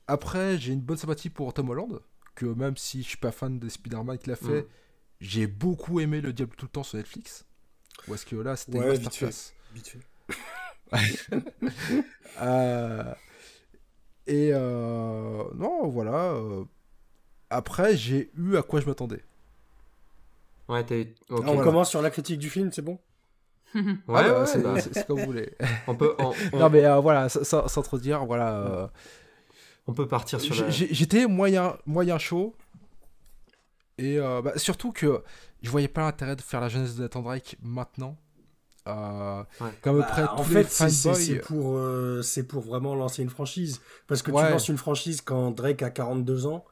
Après, 0.08 0.58
j'ai 0.60 0.74
une 0.74 0.82
bonne 0.82 0.98
sympathie 0.98 1.30
pour 1.30 1.54
Tom 1.54 1.70
Holland, 1.70 2.00
que 2.36 2.46
même 2.46 2.78
si 2.78 3.02
je 3.02 3.08
suis 3.10 3.18
pas 3.18 3.32
fan 3.32 3.58
des 3.60 3.70
Spider-Man 3.70 4.18
qu'il 4.20 4.32
a 4.32 4.36
fait, 4.36 4.62
Mm. 4.62 4.68
j'ai 5.22 5.48
beaucoup 5.48 6.00
aimé 6.00 6.22
Le 6.22 6.34
Diable 6.34 6.56
tout 6.56 6.66
le 6.66 6.72
temps 6.72 6.84
sur 6.84 6.98
Netflix. 6.98 7.46
Ou 8.08 8.14
est-ce 8.14 8.26
que 8.26 8.36
là, 8.36 8.56
c'était 8.56 8.78
Ouais, 8.78 8.86
une 8.88 8.92
vite 9.02 9.06
masterclass. 9.06 9.54
Vite 9.74 9.88
fait. 9.88 10.00
Euh, 12.42 13.14
et 14.28 14.50
euh, 14.54 15.44
non, 15.56 15.88
voilà. 15.88 16.32
euh, 16.34 16.66
Après, 17.50 17.96
j'ai 17.96 18.30
eu 18.38 18.58
à 18.58 18.62
quoi 18.62 18.82
je 18.82 18.86
m'attendais. 18.88 19.24
Ouais, 20.68 20.84
t'as 20.84 20.96
eu- 20.98 21.16
ok. 21.30 21.40
On 21.44 21.46
voilà. 21.46 21.64
commence 21.64 21.90
sur 21.90 22.02
la 22.02 22.10
critique 22.10 22.40
du 22.40 22.50
film, 22.50 22.72
c'est 22.74 22.82
bon? 22.82 23.00
Ouais, 23.76 23.84
Ah 24.08 24.24
bah, 24.24 24.40
ouais, 24.42 24.46
c'est 24.48 24.62
bah, 24.94 25.04
comme 25.08 25.20
vous 25.20 25.26
voulez. 25.28 25.54
on 25.88 25.96
peut, 25.96 26.14
on, 26.20 26.34
on- 26.54 26.60
non, 26.60 26.70
mais 26.70 26.84
euh, 26.86 27.00
voilà, 27.00 27.30
sans, 27.30 27.82
trop 27.82 27.98
dire, 27.98 28.26
voilà. 28.26 28.58
euh, 28.58 28.88
on 29.88 29.94
peut 29.94 30.08
partir 30.08 30.42
sur 30.42 30.56
la. 30.56 30.70
J'étais 30.70 31.28
moyen, 31.28 31.78
moyen 31.86 32.18
chaud. 32.18 32.54
Et 33.98 34.20
euh, 34.20 34.42
bah, 34.42 34.58
surtout 34.58 34.92
que 34.92 35.24
je 35.62 35.70
voyais 35.70 35.88
pas 35.88 36.02
l'intérêt 36.02 36.36
de 36.36 36.42
faire 36.42 36.60
la 36.60 36.68
jeunesse 36.68 36.96
de 36.96 37.04
Nathan 37.04 37.22
Drake 37.22 37.56
maintenant. 37.62 38.18
Euh, 38.88 39.44
Ouais. 39.62 39.70
Comme 39.82 40.00
Bah, 40.00 40.06
après 40.08 40.24
en 40.24 40.36
tous 40.44 40.54
fait, 40.54 40.70
c'est- 40.70 41.40
pour, 41.40 41.78
euh, 41.78 42.22
c'est 42.22 42.44
pour 42.44 42.62
vraiment 42.62 42.94
lancer 42.96 43.24
une 43.24 43.30
franchise. 43.30 43.82
Parce 44.08 44.22
que 44.22 44.32
Ouais. 44.32 44.46
tu 44.46 44.52
lances 44.52 44.70
une 44.70 44.78
franchise 44.78 45.22
quand 45.22 45.52
Drake 45.52 45.82
a 45.82 45.90
42 45.90 46.46
ans. 46.46 46.66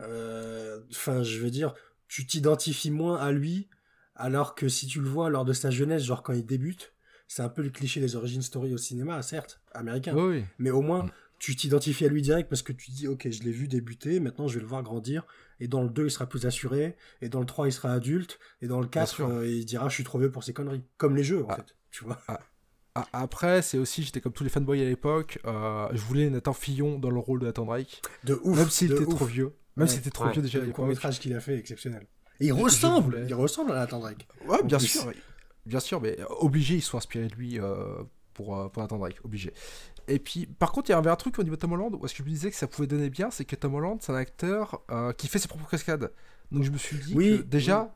euh, 0.00 0.80
Enfin, 0.90 1.22
je 1.22 1.38
veux 1.40 1.50
dire, 1.50 1.74
tu 2.08 2.26
t'identifies 2.26 2.90
moins 2.90 3.16
à 3.18 3.32
lui. 3.32 3.68
Alors 4.14 4.54
que 4.54 4.68
si 4.68 4.86
tu 4.86 5.00
le 5.00 5.08
vois 5.08 5.28
lors 5.30 5.44
de 5.44 5.52
sa 5.52 5.70
jeunesse, 5.70 6.02
genre 6.02 6.22
quand 6.22 6.32
il 6.32 6.44
débute, 6.44 6.92
c'est 7.28 7.42
un 7.42 7.48
peu 7.48 7.62
le 7.62 7.70
cliché 7.70 8.00
des 8.00 8.16
origin 8.16 8.42
story 8.42 8.72
au 8.74 8.78
cinéma, 8.78 9.20
certes, 9.22 9.60
américain. 9.72 10.14
Oui, 10.14 10.38
oui. 10.38 10.44
Mais 10.58 10.70
au 10.70 10.80
moins, 10.82 11.04
Mm. 11.04 11.10
tu 11.38 11.56
t'identifies 11.56 12.04
à 12.06 12.08
lui 12.08 12.20
direct 12.22 12.48
parce 12.48 12.62
que 12.62 12.72
tu 12.72 12.90
dis, 12.90 13.08
ok, 13.08 13.28
je 13.30 13.42
l'ai 13.42 13.52
vu 13.52 13.68
débuter, 13.68 14.20
maintenant 14.20 14.48
je 14.48 14.54
vais 14.54 14.60
le 14.60 14.66
voir 14.66 14.82
grandir. 14.82 15.26
Et 15.60 15.68
dans 15.68 15.82
le 15.82 15.88
2, 15.88 16.06
il 16.06 16.10
sera 16.10 16.26
plus 16.26 16.46
assuré. 16.46 16.96
Et 17.22 17.28
dans 17.28 17.40
le 17.40 17.46
3, 17.46 17.68
il 17.68 17.72
sera 17.72 17.92
adulte. 17.92 18.38
Et 18.62 18.66
dans 18.66 18.80
le 18.80 18.86
4, 18.86 19.08
sûr. 19.16 19.28
euh, 19.28 19.46
il 19.46 19.64
dira, 19.64 19.88
je 19.88 19.94
suis 19.94 20.04
trop 20.04 20.18
vieux 20.18 20.30
pour 20.30 20.42
ces 20.44 20.52
conneries. 20.52 20.82
Comme 20.96 21.14
les 21.16 21.22
jeux, 21.24 21.44
en 21.44 21.48
Ah. 21.50 21.56
fait. 21.56 21.76
Tu 21.90 22.04
vois 22.04 22.18
A- 22.96 23.06
Après, 23.12 23.62
c'est 23.62 23.78
aussi, 23.78 24.02
j'étais 24.02 24.20
comme 24.20 24.32
tous 24.32 24.42
les 24.44 24.50
fanboys 24.50 24.80
à 24.82 24.84
l'époque. 24.84 25.38
euh, 25.44 25.86
je 25.92 26.00
voulais 26.00 26.28
Nathan 26.28 26.52
Fillon 26.52 26.98
dans 26.98 27.10
le 27.10 27.18
rôle 27.20 27.40
de 27.40 27.46
Nathan 27.46 27.64
Drake. 27.64 28.02
De 28.24 28.38
ouf. 28.42 28.56
même 28.58 28.68
s'il 28.68 28.90
était 28.92 29.04
ouf. 29.04 29.14
trop 29.14 29.24
vieux. 29.26 29.52
Même 29.76 29.84
Ouais. 29.86 29.88
s'il 29.88 30.00
était 30.00 30.10
trop 30.10 30.24
Ouais. 30.24 30.32
vieux 30.32 30.42
déjà 30.42 30.58
à 30.58 30.60
Le 30.62 30.66
l'époque. 30.66 30.76
court-métrage 30.76 31.20
qu'il 31.20 31.32
a 31.34 31.40
fait 31.40 31.54
est 31.54 31.58
exceptionnel. 31.58 32.06
Et 32.40 32.46
il 32.46 32.52
ressemble. 32.52 33.24
Il 33.28 33.34
ressemble 33.34 33.72
à 33.72 33.76
Nathan 33.76 34.00
Drake. 34.00 34.26
Ouais, 34.46 34.60
En 34.60 34.64
bien 34.64 34.78
plus. 34.78 34.88
sûr. 34.88 35.12
Bien 35.66 35.78
sûr, 35.80 36.00
mais 36.00 36.18
obligé, 36.40 36.74
ils 36.76 36.80
sont 36.82 36.96
inspirés 36.98 37.28
de 37.28 37.34
lui 37.34 37.60
euh, 37.60 38.02
pour, 38.34 38.70
pour 38.72 38.82
Nathan 38.82 38.98
Drake. 38.98 39.18
Obligé. 39.24 39.52
Et 40.10 40.18
puis, 40.18 40.46
par 40.46 40.72
contre, 40.72 40.90
il 40.90 40.92
y 40.92 40.96
avait 40.96 41.10
un 41.10 41.16
truc 41.16 41.38
au 41.38 41.42
niveau 41.42 41.56
de 41.56 41.60
Tom 41.60 41.72
Holland 41.72 41.94
où 41.94 42.04
est-ce 42.04 42.14
que 42.14 42.18
je 42.18 42.24
me 42.24 42.28
disais 42.28 42.50
que 42.50 42.56
ça 42.56 42.66
pouvait 42.66 42.86
donner 42.88 43.10
bien, 43.10 43.30
c'est 43.30 43.44
que 43.44 43.56
Tom 43.56 43.74
Holland, 43.74 43.98
c'est 44.00 44.12
un 44.12 44.16
acteur 44.16 44.82
euh, 44.90 45.12
qui 45.12 45.28
fait 45.28 45.38
ses 45.38 45.48
propres 45.48 45.68
cascades. 45.70 46.12
Donc 46.50 46.64
je 46.64 46.70
me 46.70 46.78
suis 46.78 46.98
dit 46.98 47.14
Oui, 47.14 47.38
que 47.38 47.42
déjà, 47.42 47.94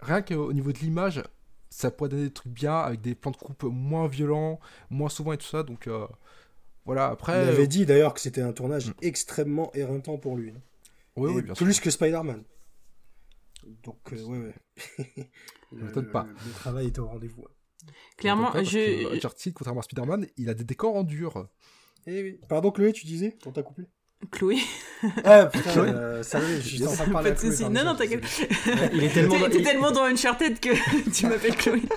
rien 0.00 0.22
qu'au 0.22 0.52
niveau 0.52 0.72
de 0.72 0.78
l'image, 0.78 1.22
ça 1.68 1.90
pourrait 1.90 2.08
donner 2.10 2.24
des 2.24 2.32
trucs 2.32 2.52
bien 2.52 2.76
avec 2.78 3.00
des 3.02 3.14
plans 3.14 3.32
de 3.32 3.36
coupe 3.36 3.64
moins 3.64 4.08
violents, 4.08 4.58
moins 4.90 5.08
souvent 5.10 5.32
et 5.34 5.38
tout 5.38 5.46
ça. 5.46 5.62
Donc 5.62 5.86
euh, 5.88 6.06
voilà, 6.86 7.08
après. 7.08 7.42
Il 7.44 7.48
avait 7.50 7.66
dit 7.66 7.84
d'ailleurs 7.86 8.14
que 8.14 8.20
c'était 8.20 8.40
un 8.42 8.52
tournage 8.52 8.92
extrêmement 9.02 9.70
éreintant 9.74 10.16
pour 10.16 10.36
lui. 10.36 10.54
Oui, 11.16 11.30
Et 11.30 11.34
oui, 11.34 11.42
bien 11.42 11.54
sûr. 11.54 11.66
plus 11.66 11.80
que 11.80 11.90
Spider-Man. 11.90 12.42
Donc, 13.82 13.98
euh, 14.12 14.22
ouais, 14.24 14.38
ouais. 14.38 15.30
le, 15.72 15.84
m'étonne 15.84 16.10
pas. 16.10 16.22
le- 16.24 16.32
le 16.46 16.52
travail 16.52 16.86
était 16.86 17.00
au 17.00 17.08
rendez-vous. 17.08 17.44
Clairement, 18.16 18.50
que 18.50 18.64
je, 18.64 19.14
Uncharted, 19.14 19.52
contrairement 19.52 19.80
à 19.80 19.84
Spider-Man, 19.84 20.26
il 20.36 20.48
a 20.48 20.54
des 20.54 20.64
décors 20.64 20.96
en 20.96 21.04
dur. 21.04 21.48
Eh 22.06 22.22
oui. 22.22 22.40
Pardon, 22.48 22.70
Chloé, 22.70 22.92
tu 22.92 23.06
disais 23.06 23.36
On 23.46 23.52
t'a 23.52 23.62
coupé 23.62 23.82
Chloé, 24.30 24.56
Ah 25.24 25.46
putain, 25.46 25.78
euh, 25.80 26.22
salut, 26.22 26.56
je 26.62 26.68
suis 26.68 26.86
en 26.86 26.92
train 26.92 27.06
de 27.06 27.12
parler 27.12 27.30
à 27.30 27.34
Chloé, 27.34 27.68
Non, 27.70 27.84
non, 27.84 27.92
je- 27.92 27.98
t'inquiète. 27.98 28.24
Il 28.92 29.04
est 29.04 29.08
tellement. 29.08 29.38
T'es 29.38 29.50
t'es 29.50 29.62
tellement 29.62 29.90
dans 29.90 30.04
Uncharted 30.04 30.58
que 30.60 30.70
tu 31.14 31.26
m'appelles 31.26 31.56
Chloé. 31.56 31.82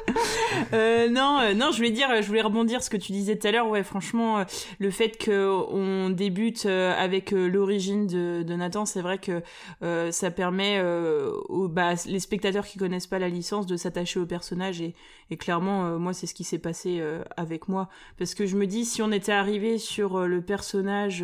Euh, 0.73 1.09
non, 1.09 1.39
euh, 1.39 1.53
non, 1.53 1.71
je 1.71 1.77
voulais 1.77 1.89
dire, 1.91 2.09
je 2.21 2.27
voulais 2.27 2.41
rebondir 2.41 2.83
ce 2.83 2.89
que 2.89 2.97
tu 2.97 3.11
disais 3.11 3.37
tout 3.37 3.47
à 3.47 3.51
l'heure. 3.51 3.67
Ouais, 3.69 3.81
franchement, 3.83 4.39
euh, 4.39 4.43
le 4.79 4.91
fait 4.91 5.17
que 5.17 5.49
on 5.71 6.09
débute 6.09 6.65
avec 6.65 7.31
l'origine 7.31 8.05
de, 8.05 8.43
de 8.43 8.53
Nathan, 8.55 8.85
c'est 8.85 9.01
vrai 9.01 9.17
que 9.17 9.41
euh, 9.83 10.11
ça 10.11 10.29
permet 10.31 10.77
euh, 10.77 11.31
aux 11.47 11.67
bah, 11.67 11.93
les 12.05 12.19
spectateurs 12.19 12.65
qui 12.65 12.77
connaissent 12.77 13.07
pas 13.07 13.19
la 13.19 13.29
licence 13.29 13.65
de 13.65 13.77
s'attacher 13.77 14.19
au 14.19 14.25
personnage 14.25 14.81
et, 14.81 14.93
et 15.31 15.37
clairement, 15.37 15.85
euh, 15.87 15.97
moi, 15.97 16.13
c'est 16.13 16.27
ce 16.27 16.33
qui 16.33 16.43
s'est 16.43 16.59
passé 16.59 16.97
euh, 16.99 17.23
avec 17.37 17.67
moi 17.69 17.89
parce 18.17 18.35
que 18.35 18.45
je 18.45 18.55
me 18.55 18.67
dis 18.67 18.85
si 18.85 19.01
on 19.01 19.11
était 19.11 19.31
arrivé 19.31 19.77
sur 19.77 20.17
euh, 20.19 20.27
le 20.27 20.41
personnage. 20.41 21.23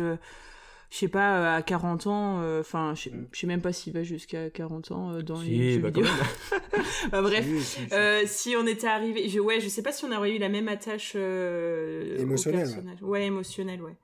Euh, 0.86 0.90
je 0.90 0.96
sais 0.96 1.08
pas, 1.08 1.38
euh, 1.54 1.56
à 1.58 1.62
40 1.62 2.06
ans, 2.06 2.40
euh, 2.40 2.60
enfin, 2.60 2.94
je 2.94 3.02
sais- 3.04 3.12
je 3.32 3.38
sais 3.38 3.46
même 3.46 3.60
pas 3.60 3.72
s'il 3.72 3.92
va 3.92 4.02
jusqu'à 4.02 4.50
40 4.50 4.90
ans 4.92 5.12
euh, 5.12 5.22
dans 5.22 5.40
les 5.40 5.46
Si, 5.46 5.72
jeux 5.74 5.80
bah, 5.80 5.90
quand 5.92 6.00
vidéo. 6.02 6.14
même. 6.16 6.60
Bah, 7.12 7.22
bref, 7.22 7.44
si, 7.46 7.60
si. 7.62 7.94
euh, 7.94 8.22
si 8.26 8.54
on 8.58 8.66
était 8.66 8.86
arrivé, 8.86 9.28
je, 9.28 9.38
ouais, 9.40 9.60
je 9.60 9.68
sais 9.68 9.82
pas 9.82 9.92
si 9.92 10.04
on 10.04 10.12
aurait 10.16 10.34
eu 10.34 10.38
la 10.38 10.48
même 10.48 10.68
attache 10.68 11.12
euh, 11.16 12.16
Émotionnelle. 12.18 12.68
Ouais, 13.02 13.26
émotionnelle, 13.26 13.82
ouais. 13.82 13.96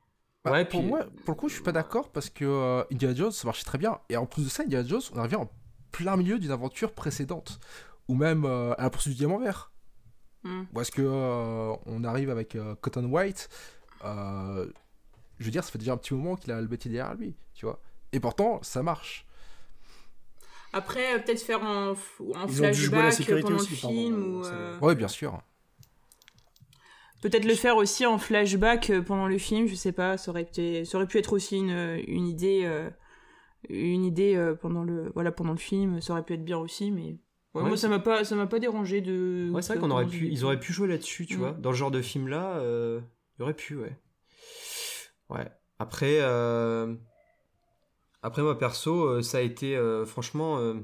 Bah, 0.44 0.52
Ouais, 0.52 0.64
pour 0.64 0.80
puis- 0.80 0.88
moi, 0.88 1.04
pour 1.24 1.34
le 1.34 1.40
coup, 1.40 1.48
je 1.48 1.54
suis 1.54 1.62
pas 1.62 1.72
d'accord 1.72 2.10
parce 2.10 2.28
que 2.30 2.44
euh, 2.44 2.82
Indiana 2.92 3.14
Jones, 3.14 3.32
ça 3.32 3.46
marchait 3.46 3.64
très 3.64 3.78
bien. 3.78 3.98
Et 4.08 4.16
en 4.16 4.26
plus 4.26 4.44
de 4.44 4.48
ça, 4.48 4.62
Indiana 4.64 4.86
Jones, 4.86 5.00
on 5.14 5.18
arrivait 5.18 5.36
en 5.36 5.50
plein 5.92 6.16
milieu 6.16 6.38
d'une 6.38 6.50
aventure 6.50 6.92
précédente. 6.92 7.60
Ou 8.08 8.14
même 8.14 8.44
euh, 8.44 8.74
à 8.78 8.82
la 8.82 8.90
poursuite 8.90 9.12
du 9.14 9.18
diamant 9.18 9.38
vert. 9.38 9.70
Ou 10.74 10.80
est-ce 10.80 10.90
que 10.90 11.02
euh, 11.02 11.72
on 11.86 12.02
arrive 12.02 12.28
avec 12.28 12.56
euh, 12.56 12.74
Cotton 12.80 13.04
White 13.04 13.48
euh, 14.04 14.66
Je 15.42 15.46
veux 15.46 15.50
dire, 15.50 15.64
ça 15.64 15.70
fait 15.72 15.78
déjà 15.78 15.92
un 15.92 15.96
petit 15.96 16.14
moment 16.14 16.36
qu'il 16.36 16.52
a 16.52 16.60
le 16.60 16.68
métier 16.68 16.88
derrière 16.90 17.14
lui, 17.16 17.34
tu 17.54 17.66
vois. 17.66 17.80
Et 18.12 18.20
pourtant, 18.20 18.62
ça 18.62 18.82
marche. 18.82 19.26
Après, 20.72 21.14
euh, 21.14 21.18
peut-être 21.18 21.42
faire 21.42 21.58
la 21.60 21.94
flashback 22.48 23.40
pendant 23.42 23.56
aussi, 23.56 23.70
le 23.70 23.76
film. 23.76 24.14
euh, 24.14 24.38
ou, 24.38 24.44
ça- 24.44 24.50
euh, 24.54 24.78
Ouais, 24.80 24.94
bien 24.94 25.08
sûr. 25.08 25.40
Peut-être 27.20 27.44
le 27.44 27.54
faire 27.54 27.76
aussi 27.76 28.04
en 28.06 28.18
flashback 28.18 28.92
pendant 29.06 29.26
le 29.28 29.38
film, 29.38 29.66
je 29.66 29.74
sais 29.74 29.92
pas, 29.92 30.16
ça 30.16 30.30
aurait, 30.30 30.42
été- 30.42 30.84
ça 30.84 30.98
aurait 30.98 31.06
pu 31.06 31.18
être 31.18 31.32
aussi 31.32 31.58
une, 31.58 32.00
une 32.08 32.26
idée, 32.26 32.62
euh, 32.64 32.90
une 33.68 34.04
idée 34.04 34.34
euh, 34.34 34.54
pendant, 34.54 34.82
le, 34.82 35.10
voilà, 35.14 35.30
pendant 35.30 35.52
le 35.52 35.58
film, 35.58 36.00
ça 36.00 36.12
aurait 36.14 36.24
pu 36.24 36.34
être 36.34 36.44
bien 36.44 36.58
aussi, 36.58 36.90
mais 36.90 37.02
ouais, 37.54 37.62
Ouais, 37.62 37.68
moi 37.68 37.76
ça 37.76 37.88
m'a 37.88 38.00
pas, 38.00 38.24
ça 38.24 38.34
m'a 38.34 38.46
pas 38.48 38.58
dérangé 38.58 39.00
de. 39.02 39.50
Ouais, 39.52 39.62
c'est 39.62 39.74
vrai 39.74 39.80
qu'on 39.80 39.90
aurait 39.92 40.06
pu, 40.06 40.26
ils 40.26 40.32
film. 40.36 40.44
auraient 40.46 40.58
pu 40.58 40.72
jouer 40.72 40.88
là-dessus, 40.88 41.26
tu 41.26 41.36
Mm. 41.36 41.40
vois. 41.40 41.52
Dans 41.52 41.70
ce 41.72 41.76
genre 41.76 41.90
de 41.92 42.02
film-là, 42.02 42.56
euh, 42.58 43.00
il 43.38 43.40
y 43.40 43.44
aurait 43.44 43.54
pu, 43.54 43.76
ouais. 43.76 43.96
Ouais. 45.32 45.50
Après, 45.78 46.18
euh, 46.20 46.94
après 48.22 48.42
moi 48.42 48.58
perso, 48.58 49.04
euh, 49.04 49.22
ça 49.22 49.38
a 49.38 49.40
été, 49.40 49.76
euh, 49.76 50.04
franchement, 50.06 50.58
euh, 50.58 50.74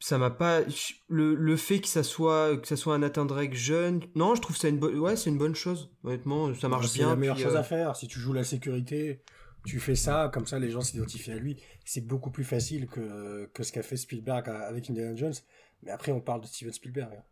ça 0.00 0.16
m'a 0.18 0.30
pas, 0.30 0.60
le, 1.08 1.34
le 1.34 1.56
fait 1.56 1.80
que 1.80 1.88
ça 1.88 2.02
soit, 2.02 2.56
que 2.56 2.68
ça 2.68 2.76
soit 2.76 2.94
un 2.94 2.98
Nathan 2.98 3.24
Drake 3.24 3.54
jeune, 3.54 4.00
non, 4.14 4.34
je 4.34 4.40
trouve 4.40 4.56
ça 4.56 4.68
une 4.68 4.78
bonne, 4.78 4.98
ouais, 4.98 5.16
c'est 5.16 5.30
une 5.30 5.38
bonne 5.38 5.54
chose. 5.56 5.90
Honnêtement, 6.04 6.54
ça 6.54 6.68
marche 6.68 6.86
c'est 6.88 6.98
bien. 7.00 7.08
la 7.08 7.16
meilleure 7.16 7.34
puis, 7.34 7.44
chose 7.44 7.56
euh, 7.56 7.60
à 7.60 7.64
faire. 7.64 7.96
Si 7.96 8.06
tu 8.06 8.20
joues 8.20 8.32
la 8.32 8.44
sécurité, 8.44 9.22
tu 9.66 9.80
fais 9.80 9.96
ça, 9.96 10.30
comme 10.32 10.46
ça 10.46 10.58
les 10.58 10.70
gens 10.70 10.82
s'identifient 10.82 11.32
à 11.32 11.36
lui. 11.36 11.60
C'est 11.84 12.06
beaucoup 12.06 12.30
plus 12.30 12.44
facile 12.44 12.86
que, 12.86 13.46
que 13.52 13.62
ce 13.64 13.72
qu'a 13.72 13.82
fait 13.82 13.96
Spielberg 13.96 14.48
avec 14.48 14.88
Indiana 14.88 15.16
Jones. 15.16 15.34
Mais 15.82 15.90
après, 15.90 16.12
on 16.12 16.20
parle 16.20 16.42
de 16.42 16.46
Steven 16.46 16.72
Spielberg. 16.72 17.12
hein. 17.12 17.22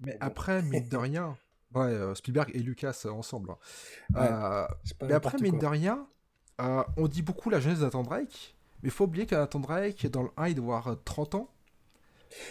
Mais 0.00 0.12
Bon. 0.12 0.18
après, 0.20 0.62
mine 0.62 0.88
de 0.88 0.96
rien, 0.96 1.36
Ouais, 1.74 1.84
euh, 1.86 2.14
Spielberg 2.14 2.50
et 2.54 2.60
Lucas 2.60 3.02
euh, 3.04 3.10
ensemble. 3.10 3.50
hein. 3.50 3.58
Ouais, 4.14 4.20
Euh, 4.22 4.66
mais 5.02 5.14
après, 5.14 5.38
mine 5.38 5.58
de 5.58 5.66
rien, 5.66 6.06
euh, 6.60 6.82
on 6.96 7.08
dit 7.08 7.22
beaucoup 7.22 7.50
la 7.50 7.60
jeunesse 7.60 7.80
de 7.80 7.84
Nathan 7.84 8.02
Drake, 8.02 8.56
mais 8.82 8.88
il 8.88 8.92
faut 8.92 9.04
oublier 9.04 9.26
que 9.26 9.34
Nathan 9.34 9.60
Drake, 9.60 10.06
dans 10.06 10.22
le 10.22 10.30
1, 10.36 10.48
il 10.48 10.54
doit 10.54 10.78
avoir 10.78 10.88
euh, 10.88 10.96
30 11.04 11.34
ans. 11.34 11.50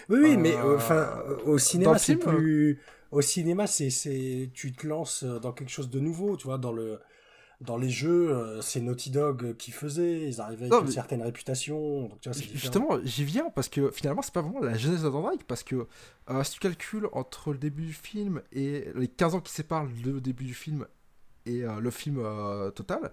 Oui, 0.08 0.18
oui, 0.20 0.36
mais 0.36 0.56
enfin, 0.60 1.22
au 1.46 1.58
cinéma, 1.58 1.98
c'est 1.98 2.16
plus. 2.16 2.80
Au 3.10 3.22
cinéma, 3.22 3.66
c'est, 3.66 4.50
tu 4.52 4.72
te 4.72 4.86
lances 4.86 5.24
dans 5.24 5.52
quelque 5.52 5.70
chose 5.70 5.88
de 5.90 5.98
nouveau, 6.00 6.36
tu 6.36 6.44
vois, 6.44 6.58
dans 6.58 6.72
le, 6.72 6.98
dans 7.60 7.76
les 7.76 7.90
jeux, 7.90 8.30
euh, 8.30 8.60
c'est 8.62 8.80
Naughty 8.80 9.10
Dog 9.10 9.56
qui 9.56 9.72
faisait, 9.72 10.28
ils 10.28 10.40
arrivaient 10.40 10.62
avec 10.66 10.72
Non, 10.72 10.80
une 10.80 10.86
mais- 10.86 10.92
certaine 10.92 11.22
réputation, 11.22 12.02
donc 12.08 12.20
tu 12.20 12.28
vois. 12.30 12.38
Justement, 12.54 12.98
j'y 13.02 13.24
viens 13.24 13.50
parce 13.50 13.68
que 13.68 13.90
finalement, 13.90 14.22
c'est 14.22 14.32
pas 14.32 14.42
vraiment 14.42 14.60
la 14.60 14.76
jeunesse 14.78 15.02
de 15.02 15.08
Drake, 15.08 15.44
parce 15.44 15.64
que 15.64 15.86
euh, 16.30 16.44
si 16.44 16.52
tu 16.52 16.60
calcules 16.60 17.08
entre 17.12 17.52
le 17.52 17.58
début 17.58 17.84
du 17.86 17.92
film 17.92 18.42
et 18.52 18.84
les 18.94 19.08
15 19.08 19.34
ans 19.34 19.40
qui 19.40 19.52
séparent 19.52 19.86
le 20.04 20.20
début 20.20 20.44
du 20.44 20.54
film 20.54 20.86
et 21.46 21.64
euh, 21.64 21.80
le 21.80 21.90
film 21.90 22.18
euh, 22.20 22.70
total, 22.70 23.10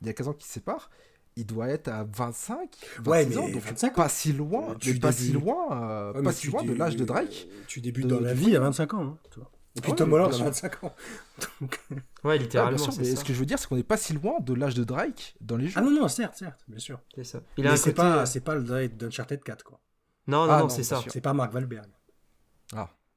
il 0.00 0.06
y 0.06 0.10
a 0.10 0.12
15 0.12 0.28
ans 0.28 0.32
qui 0.34 0.46
séparent, 0.46 0.90
il 1.34 1.44
doit 1.46 1.68
être 1.68 1.88
à 1.88 2.04
25, 2.04 2.68
26 3.00 3.10
Ouais, 3.10 3.26
mais 3.26 3.36
ans, 3.36 3.48
donc 3.48 3.62
25 3.62 3.92
ans. 3.92 3.94
pas 4.02 4.08
si 4.08 4.32
loin, 4.32 4.70
Euh, 4.70 4.74
tu 4.78 4.98
pas 5.00 5.10
débutes- 5.10 5.26
si 5.26 5.32
loin, 5.32 5.82
euh, 5.82 6.12
Ouais, 6.12 6.22
pas 6.22 6.32
si 6.32 6.46
loin 6.48 6.62
de 6.62 6.72
l'âge 6.72 6.94
de 6.96 7.04
Drake. 7.04 7.48
Tu 7.66 7.80
débutes 7.80 8.06
de- 8.06 8.14
dans 8.14 8.20
la 8.20 8.34
vie 8.34 8.54
à 8.54 8.60
25 8.60 8.94
ans, 8.94 9.02
hein, 9.02 9.18
tu 9.32 9.40
vois. 9.40 9.50
Et 9.78 9.80
puis 9.80 9.90
Ouais, 9.92 9.96
Tom 9.96 10.12
Holland 10.12 10.28
bien 10.30 10.36
à 10.46 10.52
sûr. 10.52 10.66
25 10.68 10.84
ans. 10.84 10.94
Donc- 11.60 11.80
Ouais, 12.24 12.36
littéralement, 12.38 12.78
sûr, 12.78 12.92
mais 12.98 13.04
ça. 13.04 13.16
ce 13.16 13.24
que 13.24 13.32
je 13.32 13.38
veux 13.38 13.46
dire, 13.46 13.58
c'est 13.58 13.66
qu'on 13.68 13.76
n'est 13.76 13.82
pas 13.82 13.96
si 13.96 14.12
loin 14.12 14.40
de 14.40 14.52
l'âge 14.54 14.74
de 14.74 14.84
Drake 14.84 15.36
dans 15.40 15.56
les 15.56 15.68
jeux. 15.68 15.74
Ah 15.76 15.80
non, 15.82 15.90
non, 15.90 16.08
certes, 16.08 16.34
certes, 16.36 16.60
bien 16.68 16.78
sûr. 16.78 17.00
C'est 17.14 17.24
ça. 17.24 17.40
Il 17.56 17.64
Mais 17.64 17.76
c'est 17.76 17.90
côté... 17.90 17.94
pas, 17.94 18.26
c'est 18.26 18.40
pas 18.40 18.54
le 18.54 18.62
Drake 18.64 18.96
d'Uncharted 18.96 19.42
4, 19.42 19.62
quoi. 19.64 19.80
Non, 20.26 20.46
non, 20.46 20.52
Ah, 20.52 20.56
non, 20.58 20.62
non, 20.64 20.68
c'est 20.68 20.82
ça. 20.82 21.02
C'est 21.08 21.20
pas 21.20 21.32
Mark 21.32 21.54
Wahlberg. 21.54 21.86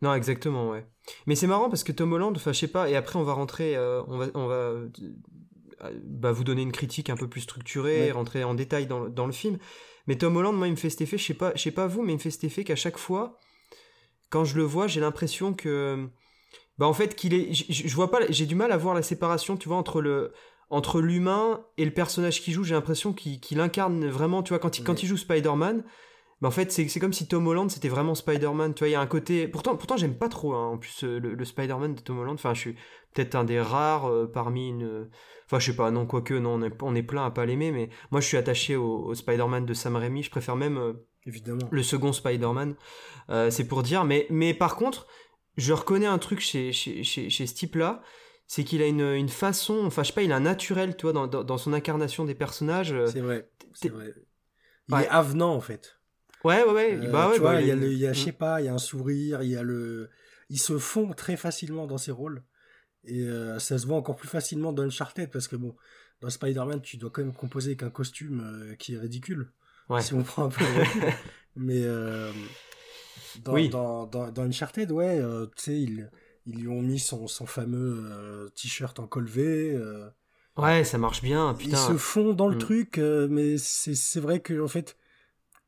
Non, 0.04 0.16
exactement, 0.16 0.70
ouais. 0.72 0.88
Mais 1.28 1.36
c'est 1.36 1.46
marrant 1.46 1.70
parce 1.70 1.84
que 1.84 1.92
Tom 1.92 2.12
Holland, 2.14 2.36
enfin, 2.36 2.54
je 2.54 2.60
sais 2.60 2.68
pas, 2.68 2.90
et 2.90 2.96
après 2.96 3.20
on 3.20 3.24
va 3.24 3.34
rentrer, 3.34 3.76
euh, 3.76 4.02
on 4.08 4.18
va, 4.18 4.26
on 4.34 4.48
va 4.48 4.54
euh, 4.56 4.90
bah, 6.06 6.32
vous 6.32 6.44
donner 6.44 6.64
une 6.64 6.72
critique 6.72 7.12
un 7.12 7.16
peu 7.16 7.28
plus 7.28 7.42
structurée, 7.42 8.06
Ouais. 8.08 8.12
rentrer 8.12 8.44
en 8.44 8.56
détail 8.56 8.88
dans, 8.88 9.00
le- 9.02 9.10
dans 9.12 9.28
le 9.28 9.32
film. 9.32 9.60
Mais 10.08 10.18
Tom 10.18 10.36
Holland, 10.38 10.56
moi, 10.58 10.68
il 10.68 10.72
me 10.72 10.76
fait 10.76 10.90
cet 10.90 11.02
effet, 11.02 11.20
je 11.20 11.24
sais 11.26 11.34
pas, 11.36 11.52
je 11.56 11.62
sais 11.62 11.72
pas 11.72 11.86
vous, 11.86 12.02
mais 12.02 12.14
il 12.14 12.16
me 12.16 12.22
fait 12.22 12.32
cet 12.32 12.44
effet 12.46 12.64
qu'à 12.64 12.76
chaque 12.76 12.98
fois, 12.98 13.38
quand 14.32 14.44
je 14.44 14.58
le 14.58 14.64
vois, 14.64 14.88
j'ai 14.88 15.02
l'impression 15.02 15.54
que, 15.54 16.08
bah, 16.78 16.88
en 16.88 16.94
fait, 16.94 17.16
qu'il 17.16 17.34
est, 17.34 17.54
je 17.54 17.96
vois 17.96 18.10
pas, 18.12 18.20
j'ai 18.30 18.46
du 18.46 18.56
mal 18.56 18.72
à 18.72 18.78
voir 18.78 18.96
la 18.96 19.02
séparation, 19.04 19.58
tu 19.58 19.68
vois, 19.68 19.78
entre 19.78 20.02
le, 20.02 20.34
entre 20.70 21.02
l'humain 21.02 21.66
et 21.78 21.86
le 21.86 21.92
personnage 21.92 22.42
qu'il 22.42 22.54
joue. 22.54 22.64
J'ai 22.64 22.74
l'impression 22.76 23.14
qu'il 23.14 23.60
incarne 23.60 24.08
vraiment, 24.08 24.42
tu 24.42 24.50
vois, 24.50 24.60
quand 24.60 24.80
il, 24.80 24.84
quand 24.84 25.04
il 25.04 25.08
joue 25.08 25.18
Spider-Man. 25.18 25.84
Bah 26.42 26.48
en 26.48 26.52
fait, 26.52 26.72
c'est 26.72 27.00
comme 27.00 27.14
si 27.14 27.28
Tom 27.28 27.46
Holland 27.46 27.70
c'était 27.70 27.88
vraiment 27.88 28.16
Spider-Man. 28.16 28.74
Tu 28.74 28.80
vois, 28.80 28.88
il 28.88 28.94
y 28.94 28.96
a 28.96 29.00
un 29.00 29.06
côté. 29.06 29.48
Pourtant, 29.48 29.76
pourtant 29.76 29.96
j'aime 29.96 30.18
pas 30.18 30.28
trop 30.28 30.56
hein, 30.56 30.70
en 30.70 30.78
plus 30.80 31.04
euh, 31.04 31.20
le, 31.20 31.36
le 31.36 31.46
Spider-Man 31.46 31.94
de 31.94 32.02
Tom 32.02 32.18
Holland. 32.18 32.34
Enfin, 32.34 32.56
je 32.56 32.60
suis 32.62 32.74
peut-être 33.14 33.36
un 33.36 33.44
des 33.44 33.62
rares 33.62 34.10
euh, 34.10 34.26
parmi 34.26 34.70
une. 34.70 35.08
Enfin, 35.46 35.60
je 35.60 35.70
sais 35.70 35.76
pas, 35.76 35.92
non, 35.92 36.08
quoique, 36.08 36.34
non, 36.34 36.56
on 36.56 36.64
est, 36.64 36.74
on 36.82 36.96
est 36.96 37.04
plein 37.04 37.26
à 37.26 37.30
pas 37.30 37.46
l'aimer, 37.46 37.72
mais 37.72 37.90
moi 38.10 38.22
je 38.22 38.26
suis 38.26 38.38
attaché 38.38 38.76
au, 38.76 39.04
au 39.06 39.14
Spider-Man 39.14 39.68
de 39.68 39.74
Sam 39.76 39.98
Raimi. 39.98 40.24
Je 40.24 40.32
préfère 40.32 40.56
même 40.56 40.80
euh, 40.80 40.94
Évidemment. 41.28 41.68
le 41.70 41.84
second 41.84 42.12
Spider-Man. 42.12 42.76
Euh, 43.30 43.52
c'est 43.52 43.68
pour 43.68 43.84
dire. 43.84 44.04
Mais, 44.04 44.26
mais 44.32 44.56
par 44.56 44.76
contre, 44.78 45.06
je 45.58 45.74
reconnais 45.74 46.06
un 46.06 46.18
truc 46.18 46.40
chez, 46.40 46.72
chez, 46.74 47.04
chez, 47.04 47.30
chez 47.30 47.48
ce 47.48 47.54
type-là. 47.54 48.02
C'est 48.48 48.64
qu'il 48.66 48.82
a 48.82 48.88
une, 48.88 49.02
une 49.02 49.30
façon. 49.30 49.86
Enfin, 49.86 50.04
je 50.04 50.10
sais 50.10 50.14
pas, 50.14 50.24
il 50.24 50.32
a 50.34 50.36
un 50.36 50.42
naturel, 50.42 50.98
tu 50.98 51.04
vois, 51.04 51.14
dans, 51.14 51.28
dans, 51.28 51.44
dans 51.44 51.58
son 51.58 51.72
incarnation 51.72 52.26
des 52.26 52.36
personnages. 52.36 52.92
euh, 52.92 53.06
C'est 53.08 53.22
vrai. 53.22 53.50
C'est 53.74 53.88
vrai. 53.90 54.14
Il 54.90 54.96
Ouais. 54.96 55.04
est 55.04 55.08
avenant, 55.08 55.54
en 55.56 55.62
fait. 55.62 56.00
Ouais, 56.44 56.64
ouais, 56.66 56.74
ouais. 56.74 57.00
Euh, 57.08 57.12
bah 57.12 57.30
ouais, 57.30 57.36
tu 57.36 57.40
vois, 57.42 57.54
bah, 57.54 57.62
il 57.62 57.68
y 57.68 57.72
a, 57.72 57.76
le, 57.76 57.92
il 57.94 57.98
y 57.98 58.06
a, 58.08 58.12
je 58.14 58.20
Mm. 58.22 58.26
sais 58.26 58.32
pas, 58.34 58.60
il 58.62 58.66
y 58.66 58.68
a 58.68 58.74
un 58.74 58.78
sourire, 58.78 59.42
il 59.44 59.50
y 59.52 59.56
a 59.56 59.64
le. 59.64 60.10
Ils 60.50 60.60
se 60.60 60.78
font 60.80 61.14
très 61.14 61.38
facilement 61.38 61.88
dans 61.88 61.98
ces 61.98 62.12
rôles. 62.12 62.44
Et 63.06 63.22
euh, 63.22 63.58
ça 63.60 63.78
se 63.78 63.88
voit 63.88 63.96
encore 63.96 64.16
plus 64.18 64.28
facilement 64.28 64.74
dans 64.74 64.84
Uncharted 64.84 65.32
parce 65.32 65.48
que 65.48 65.56
bon, 65.56 65.76
dans 66.20 66.30
Spider-Man, 66.30 66.82
tu 66.82 66.98
dois 66.98 67.10
quand 67.10 67.22
même 67.24 67.34
composer 67.34 67.70
avec 67.72 67.84
un 67.84 67.90
costume 67.90 68.42
euh, 68.44 68.76
qui 68.76 68.96
est 68.96 68.98
ridicule. 68.98 69.52
Ouais. 69.88 70.02
Si 70.02 70.14
on 70.14 70.24
prend 70.24 70.46
un 70.46 70.50
peu. 70.50 70.66
Mais 71.56 71.82
dans, 73.40 73.54
Oui. 73.54 73.70
dans, 73.70 74.06
dans, 74.06 74.32
dans 74.32 74.44
Uncharted, 74.44 74.92
ouais, 74.92 75.20
euh, 75.20 75.46
tu 75.56 75.64
sais, 75.64 75.82
ils, 75.82 76.10
ils 76.46 76.60
lui 76.62 76.68
ont 76.68 76.82
mis 76.82 77.00
son, 77.00 77.28
son 77.28 77.46
fameux 77.46 78.04
euh, 78.06 78.50
t-shirt 78.50 79.00
en 79.00 79.08
col 79.08 79.28
V. 79.28 79.72
euh, 79.76 80.10
Ouais, 80.58 80.84
ça 80.84 80.98
marche 80.98 81.22
bien, 81.22 81.56
ils 81.62 81.76
se 81.78 81.96
font 81.98 82.34
dans 82.34 82.48
le 82.48 82.56
Mm. 82.56 82.60
truc, 82.60 82.98
mais 82.98 83.58
c'est 83.58 84.20
vrai 84.20 84.42
que 84.42 84.62
en 84.62 84.68
fait, 84.68 84.98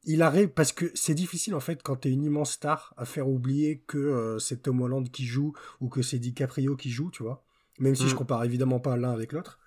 il 0.04 0.22
arrive 0.22 0.50
parce 0.50 0.74
que 0.74 0.92
c'est 0.94 1.14
difficile 1.14 1.56
en 1.56 1.62
fait 1.62 1.82
quand 1.82 1.96
t'es 1.96 2.10
une 2.10 2.24
immense 2.24 2.52
star 2.54 2.94
à 2.98 3.06
faire 3.06 3.30
oublier 3.30 3.80
que 3.88 4.38
c'est 4.40 4.64
Tom 4.64 4.82
Holland 4.82 5.10
qui 5.10 5.26
joue 5.26 5.54
ou 5.80 5.88
que 5.88 6.02
c'est 6.02 6.20
DiCaprio 6.20 6.76
qui 6.76 6.90
joue, 6.90 7.10
tu 7.12 7.24
vois. 7.24 7.46
Même 7.80 7.96
si 7.96 8.04
Mm. 8.06 8.10
je 8.10 8.16
compare 8.16 8.44
évidemment 8.44 8.80
pas 8.82 8.98
l'un 8.98 9.12
avec 9.12 9.32
l'autre, 9.32 9.60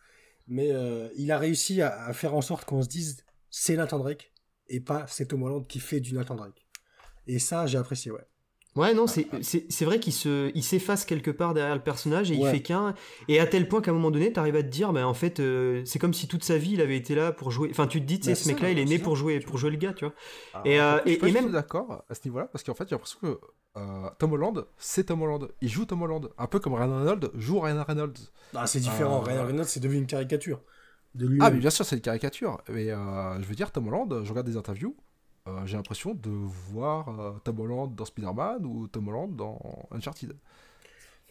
mais 0.46 0.70
il 1.16 1.32
a 1.32 1.38
réussi 1.38 1.80
à, 1.80 2.04
à 2.04 2.12
faire 2.12 2.34
en 2.34 2.42
sorte 2.42 2.66
qu'on 2.66 2.82
se 2.82 2.88
dise 2.88 3.24
c'est 3.50 3.76
Nathan 3.76 3.98
Drake 3.98 4.32
et 4.68 4.80
pas 4.80 5.06
c'est 5.06 5.26
Tom 5.26 5.42
Holland 5.44 5.66
qui 5.66 5.80
fait 5.80 6.00
du 6.00 6.12
Nathan 6.14 6.34
Drake. 6.34 6.65
Et 7.26 7.38
ça, 7.38 7.66
j'ai 7.66 7.78
apprécié, 7.78 8.10
ouais. 8.10 8.24
Ouais, 8.76 8.92
non, 8.92 9.06
c'est 9.06 9.26
c'est- 9.40 9.64
c'est 9.70 9.86
vrai 9.86 9.98
qu'il 9.98 10.12
se, 10.12 10.50
il 10.54 10.62
s'efface 10.62 11.06
quelque 11.06 11.30
part 11.30 11.54
derrière 11.54 11.74
le 11.74 11.80
personnage 11.82 12.30
et 12.30 12.34
il 12.34 12.42
Ouais. 12.42 12.50
fait 12.50 12.60
qu'un. 12.60 12.94
Et 13.26 13.40
à 13.40 13.46
tel 13.46 13.68
point 13.68 13.80
qu'à 13.80 13.90
un 13.90 13.94
moment 13.94 14.10
donné, 14.10 14.30
t'arrives 14.34 14.56
à 14.56 14.62
te 14.62 14.68
dire, 14.68 14.92
bah 14.92 15.08
en 15.08 15.14
fait, 15.14 15.40
euh, 15.40 15.82
c'est 15.86 15.98
comme 15.98 16.12
si 16.12 16.28
toute 16.28 16.44
sa 16.44 16.58
vie 16.58 16.72
il 16.72 16.82
avait 16.82 16.96
été 16.98 17.14
là 17.14 17.32
pour 17.32 17.50
jouer. 17.50 17.68
Enfin, 17.70 17.86
tu 17.86 18.02
te 18.02 18.04
dis, 18.06 18.18
tu 18.18 18.24
sais, 18.26 18.32
Bah, 18.32 18.36
ce 18.36 18.48
mec-là, 18.48 18.70
il 18.70 18.78
est 18.78 18.84
né 18.84 18.98
pour 18.98 19.16
jouer, 19.16 19.40
pour 19.40 19.56
jouer 19.56 19.70
le 19.70 19.78
gars, 19.78 19.94
tu 19.94 20.04
vois. 20.04 20.12
Alors, 20.52 20.66
Et, 20.66 20.76
pour 20.76 20.84
euh, 20.84 21.00
je 21.06 21.10
et- 21.10 21.32
pas 21.32 21.40
même- 21.40 21.52
d'accord 21.52 22.04
à 22.06 22.14
ce 22.14 22.20
niveau-là, 22.26 22.50
parce 22.52 22.62
qu'en 22.64 22.74
fait, 22.74 22.84
j'ai 22.86 22.94
l'impression 22.96 23.18
que 23.22 23.38
euh, 23.78 24.10
Tom 24.18 24.32
Holland, 24.34 24.66
c'est 24.76 25.04
Tom 25.04 25.22
Holland. 25.22 25.48
Il 25.62 25.70
joue 25.70 25.86
Tom 25.86 26.02
Holland. 26.02 26.28
Un 26.36 26.46
peu 26.46 26.58
comme 26.60 26.74
Ryan 26.74 26.98
Reynolds 26.98 27.30
joue 27.34 27.60
Ryan 27.60 27.82
Reynolds. 27.82 28.12
Ah, 28.54 28.66
c'est 28.66 28.80
différent. 28.80 29.20
Euh, 29.22 29.24
Ryan 29.24 29.46
Reynolds, 29.46 29.68
c'est 29.68 29.80
devenu 29.80 30.00
une 30.00 30.06
caricature 30.06 30.60
de 31.14 31.26
lui. 31.26 31.38
Ah, 31.40 31.50
mais 31.50 31.58
bien 31.60 31.70
sûr, 31.70 31.86
c'est 31.86 31.96
une 31.96 32.02
caricature. 32.02 32.58
Mais 32.68 32.90
euh, 32.90 33.40
je 33.40 33.46
veux 33.46 33.54
dire, 33.54 33.72
Tom 33.72 33.88
Holland, 33.88 34.22
je 34.22 34.28
regarde 34.28 34.46
des 34.46 34.56
interviews, 34.58 34.94
euh, 35.46 35.66
j'ai 35.66 35.76
l'impression 35.76 36.14
de 36.14 36.30
voir 36.30 37.08
euh, 37.20 37.38
Tom 37.44 37.60
Holland 37.60 37.94
dans 37.94 38.04
Spider-Man 38.04 38.64
ou 38.66 38.88
Tom 38.88 39.08
Holland 39.08 39.34
dans 39.36 39.58
Uncharted. 39.90 40.36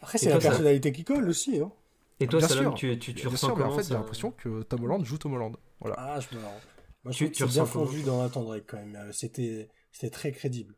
Après, 0.01 0.18
c'est 0.18 0.28
la 0.30 0.34
toi, 0.34 0.41
ça- 0.41 0.49
personnalité 0.49 0.91
qui 0.91 1.03
colle 1.03 1.28
aussi. 1.30 1.59
Hein. 1.59 1.72
Et 2.20 2.28
toi, 2.28 2.39
Bien 2.39 2.47
Salam, 2.47 2.63
sûr. 2.66 2.74
tu, 2.76 2.99
tu, 2.99 3.13
tu 3.13 3.22
Bien 3.24 3.30
ressens 3.32 3.47
sûr, 3.47 3.57
mais 3.57 3.63
en 3.63 3.72
fait, 3.76 3.84
j'ai 3.88 3.93
l'impression 3.93 4.32
que 4.32 4.63
Tom 4.63 4.84
Holland 4.84 5.03
joue 5.05 5.18
Tom 5.18 5.34
Holland. 5.34 5.55
Voilà. 5.80 5.95
Ah, 5.97 6.20
je 6.20 6.36
me 6.36 6.41
Moi, 6.41 7.11
je 7.11 7.26
Tu- 7.26 7.32
tu 7.32 7.45
bien 7.45 7.66
fondu 7.66 8.03
dans 8.03 8.22
Nathan 8.24 8.43
Drake 8.43 8.63
quand 8.68 8.78
même. 8.78 8.95
Euh, 8.95 9.11
C'était, 9.11 9.70
c'était 9.91 10.09
très 10.09 10.32
crédible. 10.32 10.76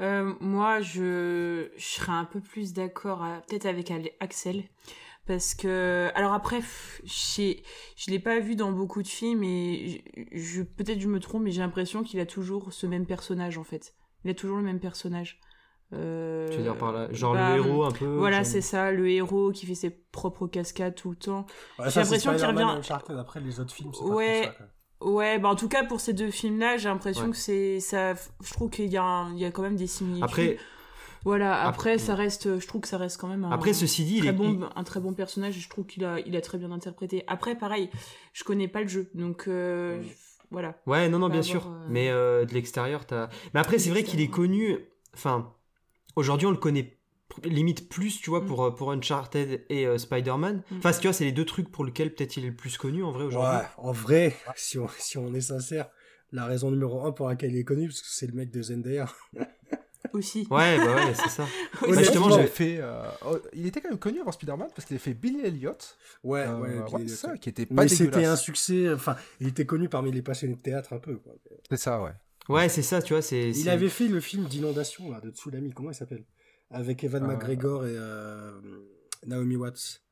Euh, 0.00 0.34
moi, 0.40 0.80
je, 0.80 1.70
je 1.76 1.84
serais 1.84 2.12
un 2.12 2.24
peu 2.24 2.40
plus 2.40 2.72
d'accord 2.72 3.24
peut-être 3.48 3.66
avec 3.66 3.92
Axel. 4.20 4.62
Parce 5.28 5.54
que, 5.54 6.08
alors 6.14 6.32
après, 6.32 6.60
j'ai- 7.04 7.62
je 7.96 8.10
l'ai 8.10 8.18
pas 8.18 8.40
vu 8.40 8.56
dans 8.56 8.72
beaucoup 8.72 9.02
de 9.02 9.06
films 9.08 9.44
et 9.44 10.02
je, 10.32 10.38
je- 10.40 10.62
peut-être 10.62 11.00
je 11.00 11.06
me 11.08 11.20
trompe, 11.20 11.42
mais 11.42 11.50
j'ai 11.52 11.60
l'impression 11.60 12.02
qu'il 12.02 12.18
a 12.18 12.26
toujours 12.26 12.72
ce 12.72 12.86
même 12.86 13.04
personnage 13.06 13.58
en 13.58 13.62
fait. 13.64 13.94
Il 14.24 14.30
a 14.30 14.34
toujours 14.34 14.56
le 14.56 14.62
même 14.64 14.80
personnage. 14.80 15.38
Euh, 15.92 16.48
Tu 16.50 16.56
veux 16.56 16.62
dire 16.62 16.76
par 16.76 16.92
là, 16.92 17.12
genre 17.12 17.34
bah, 17.34 17.56
le 17.56 17.62
héros 17.64 17.84
un 17.84 17.90
peu. 17.90 18.06
Voilà, 18.06 18.42
c'est 18.44 18.60
ça, 18.62 18.90
le 18.90 19.08
héros 19.10 19.52
qui 19.52 19.64
fait 19.66 19.74
ses 19.74 19.90
propres 19.90 20.46
cascades 20.46 20.94
tout 20.94 21.10
le 21.10 21.16
temps. 21.16 21.46
Ouais, 21.78 21.84
J'ai 21.86 21.90
ça, 21.90 22.04
c'est 22.04 22.16
l'impression 22.24 22.34
qu'il 22.36 22.44
revient-. 22.46 23.18
Après, 23.18 23.40
les 23.40 23.60
autres 23.60 23.72
films, 23.74 23.92
c'est 23.94 24.02
Ouais. 24.04 24.40
pas 24.46 24.52
trop 24.52 24.58
ça. 24.64 24.70
Ouais, 25.10 25.38
bah 25.38 25.48
en 25.48 25.54
tout 25.54 25.68
cas 25.68 25.84
pour 25.84 26.00
ces 26.00 26.12
deux 26.12 26.30
films-là, 26.30 26.76
j'ai 26.78 26.88
l'impression 26.88 27.24
Ouais. 27.26 27.30
que 27.30 27.36
c'est 27.36 27.78
ça. 27.80 28.14
Je 28.14 28.52
trouve 28.52 28.68
qu'il 28.70 28.86
y 28.90 28.96
a, 28.96 29.02
un- 29.04 29.32
il 29.34 29.38
y 29.38 29.44
a 29.44 29.50
quand 29.50 29.62
même 29.62 29.76
des 29.76 29.86
similitudes. 29.86 30.24
Après, 30.24 30.56
Voilà, 31.24 31.54
Après- 31.62 31.68
après, 31.92 31.98
ça 31.98 32.14
reste, 32.14 32.58
je 32.58 32.66
trouve 32.66 32.80
que 32.82 32.88
ça 32.88 32.96
reste 32.98 33.18
quand 33.20 33.28
même 33.28 33.44
un, 33.44 33.50
après, 33.50 33.72
ceci 33.72 34.04
dit, 34.04 34.14
il 34.16 34.20
très 34.20 34.28
est. 34.28 34.32
bon, 34.32 34.68
un 34.74 34.84
très 34.84 35.00
bon 35.00 35.12
personnage 35.12 35.56
et 35.56 35.60
je 35.60 35.68
trouve 35.68 35.86
qu'il 35.86 36.04
a, 36.04 36.20
il 36.20 36.36
a 36.36 36.40
très 36.40 36.58
bien 36.58 36.70
interprété. 36.70 37.24
Après, 37.26 37.56
pareil, 37.56 37.90
je 38.32 38.44
connais 38.44 38.68
pas 38.68 38.82
le 38.82 38.88
jeu, 38.88 39.10
donc 39.14 39.44
euh, 39.48 40.00
voilà. 40.50 40.80
Ouais, 40.86 41.08
non, 41.08 41.18
non, 41.18 41.28
bien 41.28 41.40
avoir, 41.40 41.44
sûr. 41.62 41.66
euh, 41.66 41.86
Mais 41.90 42.08
euh, 42.10 42.44
de 42.46 42.54
l'extérieur, 42.54 43.04
t'as. 43.06 43.28
Mais 43.52 43.60
après, 43.60 43.78
c'est 43.78 43.90
vrai 43.90 44.04
qu'il 44.04 44.20
est 44.20 44.28
connu. 44.30 44.78
Enfin, 45.14 45.52
aujourd'hui, 46.16 46.46
on 46.46 46.50
le 46.52 46.56
connaît 46.56 46.94
limite 47.44 47.88
plus, 47.88 48.20
tu 48.20 48.30
vois, 48.30 48.40
Mm. 48.40 48.46
pour, 48.46 48.74
pour 48.74 48.90
Uncharted 48.90 49.64
et 49.68 49.86
euh, 49.86 49.98
Spider-Man. 49.98 50.62
Mm. 50.70 50.76
Enfin, 50.78 50.92
tu 50.92 51.02
vois, 51.08 51.12
c'est 51.12 51.24
les 51.24 51.32
deux 51.32 51.44
trucs 51.44 51.70
pour 51.70 51.84
lesquels 51.84 52.14
peut-être 52.14 52.36
il 52.36 52.44
est 52.44 52.48
le 52.50 52.56
plus 52.56 52.78
connu 52.78 53.04
en 53.04 53.10
vrai 53.12 53.24
aujourd'hui. 53.24 53.58
Ouais, 53.58 53.66
en 53.76 53.92
vrai, 53.92 54.34
si 54.56 54.78
on, 54.78 54.88
si 54.98 55.18
on 55.18 55.34
est 55.34 55.40
sincère, 55.42 55.88
la 56.32 56.46
raison 56.46 56.70
numéro 56.70 57.04
un 57.04 57.12
pour 57.12 57.28
laquelle 57.28 57.52
il 57.52 57.58
est 57.58 57.64
connu, 57.64 57.88
parce 57.88 58.00
que 58.00 58.06
c'est 58.08 58.26
le 58.26 58.32
mec 58.32 58.50
de 58.50 58.62
Zendaya. 58.62 59.06
Aussi. 60.12 60.46
Ouais, 60.50 60.78
bah 60.78 60.94
ouais, 60.94 61.14
c'est 61.14 61.28
ça. 61.28 61.46
Bah, 61.82 61.88
justement, 61.98 62.26
a 62.34 62.46
fait, 62.46 62.78
euh, 62.80 63.02
oh, 63.26 63.38
il 63.52 63.66
était 63.66 63.80
quand 63.80 63.90
même 63.90 63.98
connu 63.98 64.20
avant 64.20 64.32
Spider-Man 64.32 64.68
parce 64.74 64.86
qu'il 64.86 64.96
a 64.96 64.98
fait 64.98 65.14
Billy 65.14 65.40
Elliot. 65.44 65.72
Ouais, 66.24 66.46
euh, 66.46 66.58
ouais, 66.58 66.78
ouais, 66.92 67.08
ça, 67.08 67.36
qui 67.36 67.48
était 67.48 67.66
pas 67.66 67.82
Mais 67.82 67.88
c'était 67.88 68.24
un 68.24 68.36
succès, 68.36 68.92
enfin, 68.92 69.16
il 69.40 69.48
était 69.48 69.66
connu 69.66 69.88
parmi 69.88 70.10
les 70.12 70.22
passionnés 70.22 70.54
de 70.54 70.60
théâtre 70.60 70.92
un 70.92 70.98
peu. 70.98 71.18
C'est 71.70 71.76
ça, 71.76 72.00
ouais. 72.02 72.12
Ouais, 72.48 72.68
c'est 72.68 72.82
ça, 72.82 73.02
tu 73.02 73.12
vois. 73.12 73.22
c'est 73.22 73.50
Il 73.50 73.68
avait 73.68 73.88
fait 73.90 74.08
le 74.08 74.20
film 74.20 74.44
d'inondation 74.46 75.10
là, 75.10 75.20
de 75.20 75.30
Tsunami, 75.30 75.72
comment 75.72 75.90
il 75.90 75.94
s'appelle? 75.94 76.24
Avec 76.70 77.04
Evan 77.04 77.24
Euh. 77.24 77.26
McGregor 77.26 77.84
et 77.86 77.94
euh, 77.94 78.52
Naomi 79.26 79.56
Watts. 79.56 80.02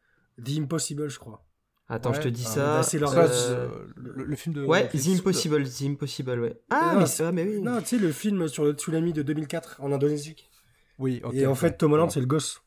The 0.45 0.59
Impossible, 0.59 1.09
je 1.09 1.19
crois. 1.19 1.46
Attends, 1.89 2.13
je 2.13 2.21
te 2.21 2.29
dis 2.29 2.45
euh, 2.45 2.49
ça. 2.49 2.83
c'est 2.83 2.99
leur- 2.99 3.11
Ça, 3.13 3.25
euh, 3.31 3.69
le, 3.97 4.25
le 4.25 4.37
film 4.37 4.55
de. 4.55 4.65
Ouais, 4.65 4.89
The. 4.89 5.07
Impossible, 5.19 5.69
The 5.69 5.83
Impossible, 5.83 6.41
ouais. 6.41 6.61
Ah, 6.71 6.93
Non, 6.95 7.01
mais, 7.01 7.07
c'est- 7.07 7.23
ah, 7.25 7.31
mais 7.33 7.45
oui. 7.45 7.61
Non, 7.63 7.81
tu 7.81 7.87
sais, 7.87 7.99
le 7.99 8.11
film 8.11 8.49
sur 8.49 8.65
le 8.65 8.73
tsunami 8.73 9.13
de 9.13 9.23
2004 9.23 9.77
en 9.81 9.93
Indonésie. 9.93 10.35
Oui, 10.99 11.21
ok. 11.23 11.35
et 11.35 11.47
en 11.47 11.55
fait, 11.55 11.77
Tom 11.79 11.93
Holland, 11.93 12.11
c'est 12.11 12.21
le 12.21 12.27
gosse. 12.27 12.61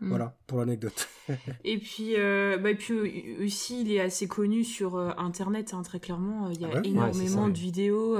Mm. 0.00 0.08
Voilà, 0.10 0.36
pour 0.46 0.58
l'anecdote. 0.58 1.08
Et 1.64 1.76
puis, 1.78 2.14
euh, 2.16 2.56
bah, 2.56 2.70
et 2.70 2.74
puis 2.76 2.94
euh, 2.94 3.44
aussi, 3.44 3.80
il 3.80 3.90
est 3.92 4.00
assez 4.00 4.28
connu 4.28 4.62
sur 4.62 4.96
euh, 4.96 5.10
Internet, 5.18 5.74
hein, 5.74 5.82
très 5.82 5.98
clairement. 5.98 6.48
Il 6.50 6.60
y 6.60 6.64
a 6.64 6.68
Ah 6.72 6.76
ouais 6.76 6.88
énormément 6.88 7.46
ça, 7.46 7.50
de 7.50 7.58
vidéos. 7.58 8.16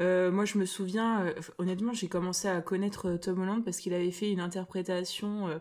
moi, 0.00 0.44
je 0.44 0.58
me 0.58 0.64
souviens, 0.64 1.26
euh, 1.26 1.32
honnêtement, 1.58 1.92
j'ai 1.92 2.08
commencé 2.08 2.48
à 2.48 2.60
connaître 2.60 3.06
euh, 3.10 3.18
Tom 3.18 3.40
Holland 3.40 3.64
parce 3.64 3.76
qu'il 3.78 3.94
avait 3.94 4.10
fait 4.10 4.30
une 4.32 4.40
interprétation 4.40 5.48
euh, 5.48 5.58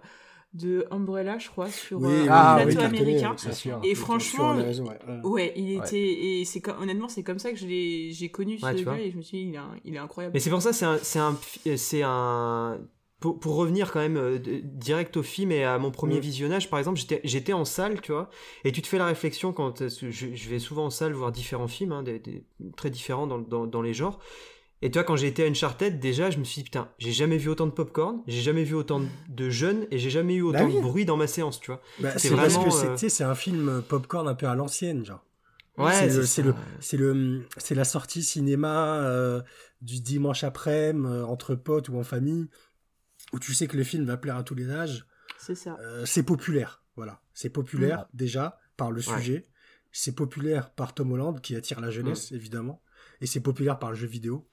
de 0.54 0.86
Umbrella, 0.91 1.38
je 1.38 1.49
crois, 1.49 1.70
sur 1.70 2.04
euh, 2.04 2.26
Ah, 2.30 2.56
un 2.56 2.66
oui, 2.66 2.74
plateau 2.74 2.82
américain. 2.88 3.36
sûr. 3.38 3.80
Et 3.84 3.95
franchement, 3.95 4.54
ouais. 5.24 5.54
il 5.56 5.78
Ouais. 5.80 5.88
était 5.88 5.97
et 6.41 6.45
c'est 6.45 6.60
comme- 6.60 6.82
honnêtement 6.82 7.08
c'est 7.08 7.24
comme 7.24 7.39
ça 7.39 7.52
que 7.52 7.58
je 7.58 7.66
l'ai 7.68 8.12
j'ai 8.12 8.30
connu 8.30 8.58
ce 8.60 8.66
gars 8.84 8.97
et 8.99 9.12
je 9.12 9.18
me 9.18 9.22
suis 9.22 9.38
dit 9.38 9.43
il 9.49 9.54
est, 9.56 9.58
un- 9.58 9.76
il 9.86 9.95
est 9.95 9.97
incroyable. 9.97 10.34
Mais 10.34 10.39
c'est 10.41 10.49
pour 10.49 10.62
ça, 10.62 10.74
c'est 10.74 10.86
un, 10.86 10.97
c'est 11.02 11.20
un, 11.20 11.38
c'est 11.78 12.02
un. 12.04 12.80
Pour, 13.22 13.39
pour 13.39 13.56
revenir 13.56 13.91
quand 13.91 13.99
même 13.99 14.18
euh, 14.18 14.39
de- 14.39 14.62
direct 14.64 15.16
au 15.16 15.22
film 15.22 15.52
et 15.52 15.64
à 15.64 15.78
mon 15.78 15.91
premier 15.91 16.18
Mm. 16.18 16.22
visionnage, 16.22 16.70
par 16.72 16.80
exemple, 16.80 16.99
j'étais, 16.99 17.22
j'étais 17.24 17.54
en 17.54 17.66
salle, 17.66 18.02
tu 18.02 18.12
vois, 18.12 18.32
et 18.66 18.72
tu 18.72 18.82
te 18.82 18.88
fais 18.88 18.97
la 18.97 19.06
réflexion 19.06 19.54
quand 19.54 19.78
que 19.78 19.88
je, 19.89 20.10
je 20.34 20.49
vais 20.49 20.58
souvent 20.58 20.86
en 20.86 20.89
salle 20.89 21.14
voir 21.14 21.32
différents 21.32 21.68
films, 21.68 21.91
hein, 21.91 22.02
des, 22.02 22.18
des- 22.18 22.43
très 22.76 22.89
différents 22.89 23.28
dans, 23.28 23.38
dans, 23.38 23.68
dans 23.68 23.84
les 23.84 23.93
genres. 23.93 24.18
Et 24.82 24.89
tu 24.89 24.97
vois, 24.97 25.03
quand 25.03 25.15
j'ai 25.15 25.27
été 25.27 25.43
à 25.43 25.47
Uncharted, 25.47 25.99
déjà, 25.99 26.32
je 26.32 26.39
me 26.39 26.43
suis 26.43 26.61
dit, 26.61 26.63
putain, 26.63 26.89
j'ai 26.97 27.11
jamais 27.11 27.38
vu 27.38 27.49
autant 27.49 27.67
de 27.67 27.71
popcorn, 27.71 28.23
j'ai 28.27 28.41
jamais 28.41 28.63
vu 28.63 28.73
autant 28.73 29.01
de- 29.29 29.49
jeunes, 29.49 29.86
et 29.91 29.99
j'ai 29.99 30.09
jamais 30.09 30.36
eu 30.36 30.41
autant 30.41 30.59
Bah 30.59 30.65
oui. 30.65 30.75
de 30.77 30.82
bruit 30.82 31.05
dans 31.05 31.17
ma 31.17 31.27
séance, 31.27 31.59
tu 31.59 31.67
vois. 31.67 31.82
Bah, 31.99 32.11
c'est 32.13 32.19
c'est 32.29 32.36
parce 32.36 32.53
vraiment, 32.53 32.65
que 32.65 32.71
c'est 32.71 32.88
euh, 32.88 32.93
tu 32.95 32.99
sais, 33.01 33.09
c'est 33.09 33.23
un 33.23 33.36
film 33.36 33.84
popcorn 33.88 34.27
un 34.27 34.34
peu 34.36 34.47
à 34.47 34.55
l'ancienne, 34.55 35.05
genre. 35.05 35.23
Ouais, 35.77 35.93
c'est 36.25 36.43
le, 36.43 36.53
c'est 36.79 36.97
le, 36.97 37.47
la 37.71 37.84
sortie 37.86 38.23
cinéma 38.23 38.99
euh, 39.03 39.41
du 39.82 40.01
dimanche 40.01 40.43
après-midi 40.43 41.07
euh, 41.07 41.23
entre 41.25 41.55
potes 41.55 41.89
ou 41.89 41.97
en 41.97 42.03
famille, 42.03 42.47
où 43.34 43.39
tu 43.39 43.53
sais 43.53 43.67
que 43.67 43.77
le 43.77 43.84
film 43.84 44.05
va 44.05 44.17
plaire 44.17 44.36
à 44.36 44.43
tous 44.43 44.55
les 44.55 44.69
âges. 44.69 45.05
C'est 45.38 45.55
ça. 45.55 45.77
Euh, 45.79 46.05
c'est 46.05 46.23
populaire, 46.23 46.84
voilà. 46.95 47.21
C'est 47.34 47.49
populaire 47.49 48.05
déjà 48.13 48.59
par 48.77 48.91
le 48.91 48.97
Ouais. 48.97 49.17
sujet. 49.17 49.47
C'est 49.91 50.13
populaire 50.15 50.71
par 50.71 50.93
Tom 50.93 51.11
Holland 51.13 51.39
qui 51.41 51.55
attire 51.55 51.82
la 51.82 51.89
jeunesse 51.91 52.32
évidemment, 52.32 52.82
et 53.21 53.25
c'est 53.25 53.41
populaire 53.41 53.79
par 53.79 53.89
le 53.91 53.95
jeu 53.95 54.07
vidéo. 54.07 54.47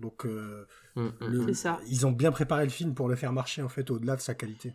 Donc 0.00 0.26
euh, 0.26 0.66
Mm, 0.96 1.06
mm. 1.06 1.12
le- 1.20 1.54
ça. 1.54 1.80
ils 1.86 2.06
ont 2.06 2.10
bien 2.12 2.32
préparé 2.32 2.64
le 2.64 2.70
film 2.70 2.94
pour 2.94 3.08
le 3.08 3.14
faire 3.16 3.32
marcher 3.32 3.62
en 3.62 3.68
fait 3.68 3.90
au-delà 3.90 4.16
de 4.16 4.20
sa 4.20 4.34
qualité. 4.34 4.74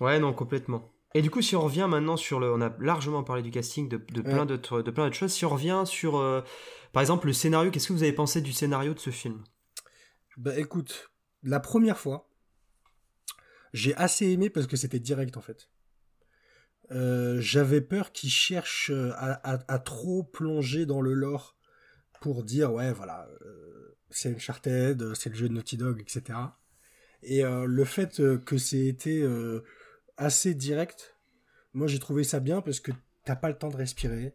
Ouais, 0.00 0.18
non, 0.18 0.32
complètement. 0.32 0.90
Et 1.14 1.22
du 1.22 1.30
coup, 1.30 1.40
si 1.42 1.54
on 1.54 1.60
revient 1.60 1.86
maintenant 1.88 2.16
sur 2.16 2.40
le. 2.40 2.52
On 2.52 2.60
a 2.60 2.74
largement 2.80 3.22
parlé 3.22 3.42
du 3.42 3.52
casting, 3.52 3.88
de, 3.88 3.98
de 3.98 4.20
plein 4.22 4.46
d'autres 4.46 4.82
de 4.82 4.90
plein 4.90 5.04
d'autres 5.04 5.16
choses. 5.16 5.32
Si 5.32 5.44
on 5.44 5.50
revient 5.50 5.84
sur. 5.86 6.16
euh, 6.16 6.40
par 6.92 7.00
exemple, 7.02 7.28
le 7.28 7.32
scénario, 7.32 7.70
qu'est-ce 7.70 7.86
que 7.88 7.92
vous 7.92 8.02
avez 8.02 8.12
pensé 8.12 8.40
du 8.40 8.52
scénario 8.52 8.94
de 8.94 8.98
ce 8.98 9.10
film? 9.10 9.44
Bah 10.36 10.58
écoute, 10.58 11.12
la 11.44 11.60
première 11.60 11.98
fois, 11.98 12.28
j'ai 13.72 13.94
assez 13.94 14.26
aimé 14.26 14.50
parce 14.50 14.66
que 14.66 14.76
c'était 14.76 14.98
direct 14.98 15.36
en 15.36 15.40
fait. 15.40 15.68
Euh, 16.90 17.40
J'avais 17.40 17.80
peur 17.80 18.12
qu'ils 18.12 18.30
cherchent 18.30 18.90
à, 19.16 19.32
à- 19.54 19.72
à 19.72 19.78
trop 19.78 20.22
plonger 20.24 20.84
dans 20.86 21.00
le 21.00 21.14
lore 21.14 21.56
pour 22.20 22.42
dire 22.44 22.72
ouais 22.72 22.92
voilà 22.92 23.28
euh, 23.42 23.93
c'est 24.16 24.34
Uncharted, 24.34 25.02
euh, 25.02 25.14
c'est 25.14 25.30
le 25.30 25.34
jeu 25.36 25.48
de 25.48 25.54
Naughty 25.54 25.76
Dog, 25.76 26.00
etc. 26.00 26.38
Et 27.22 27.44
euh, 27.44 27.64
le 27.66 27.84
fait 27.84 28.20
euh, 28.20 28.38
que 28.38 28.58
c'est 28.58 28.86
été 28.86 29.22
euh, 29.22 29.64
assez 30.16 30.54
direct, 30.54 31.16
moi 31.72 31.86
j'ai 31.86 31.98
trouvé 31.98 32.22
ça 32.24 32.40
bien 32.40 32.60
parce 32.60 32.80
que 32.80 32.92
t'as 33.24 33.36
pas 33.36 33.48
le 33.48 33.56
temps 33.58 33.68
de 33.70 33.76
respirer, 33.76 34.34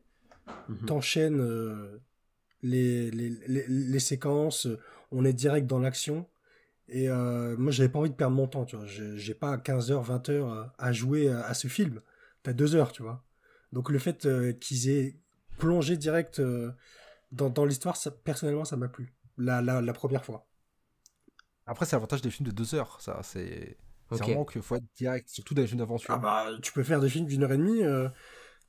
Mhm. 0.67 0.85
t'enchaînes 0.87 1.39
euh, 1.41 1.99
les, 2.63 3.11
les, 3.11 3.29
les, 3.47 3.65
les 3.67 3.99
séquences, 3.99 4.67
on 5.11 5.23
est 5.23 5.33
direct 5.33 5.67
dans 5.67 5.79
l'action. 5.79 6.27
Et 6.91 7.07
moi, 7.07 7.71
j'avais 7.71 7.89
pas 7.89 7.99
envie 7.99 8.09
de 8.09 8.15
perdre 8.15 8.35
mon 8.35 8.47
temps, 8.47 8.65
tu 8.65 8.75
vois. 8.75 8.87
J'ai 8.87 9.35
pas 9.35 9.59
15 9.59 9.91
heures, 9.91 10.01
20 10.01 10.27
heures 10.29 10.51
euh, 10.51 10.63
à 10.79 10.91
jouer 10.91 11.29
à, 11.29 11.41
à 11.45 11.53
ce 11.53 11.67
film. 11.67 12.01
T'as 12.41 12.51
deux 12.53 12.75
heures, 12.75 12.91
tu 12.91 13.03
vois. 13.03 13.23
Donc 13.71 13.91
le 13.91 13.99
fait 13.99 14.27
qu'ils 14.59 14.89
aient 14.89 15.19
plongé 15.59 15.97
direct 15.97 16.41
dans, 17.31 17.51
dans 17.51 17.65
l'histoire, 17.65 17.95
personnellement, 18.23 18.65
ça 18.65 18.75
m'a 18.75 18.87
plu. 18.87 19.13
La, 19.39 19.61
la, 19.63 19.81
la 19.81 19.93
première 19.93 20.23
fois. 20.25 20.47
Après, 21.65 21.85
c'est 21.85 21.95
l'avantage 21.95 22.21
des 22.21 22.31
films 22.31 22.47
de 22.49 22.53
deux 22.53 22.75
heures, 22.75 22.99
ça. 23.01 23.21
C'est 23.23 23.77
c'est 24.11 24.15
Ok. 24.15 24.25
vraiment 24.25 24.43
qu'il 24.43 24.61
faut 24.61 24.75
être 24.75 24.83
direct, 24.95 25.29
surtout 25.29 25.53
dans 25.53 25.61
les 25.61 25.67
films 25.67 25.79
d'aventure. 25.79 26.15
Ah 26.15 26.17
bah, 26.17 26.47
tu 26.61 26.71
peux 26.73 26.83
faire 26.83 26.99
des 26.99 27.09
films 27.09 27.25
d'une 27.27 27.43
heure 27.43 27.51
et 27.51 27.57
demie 27.57 27.83
euh, 27.83 28.09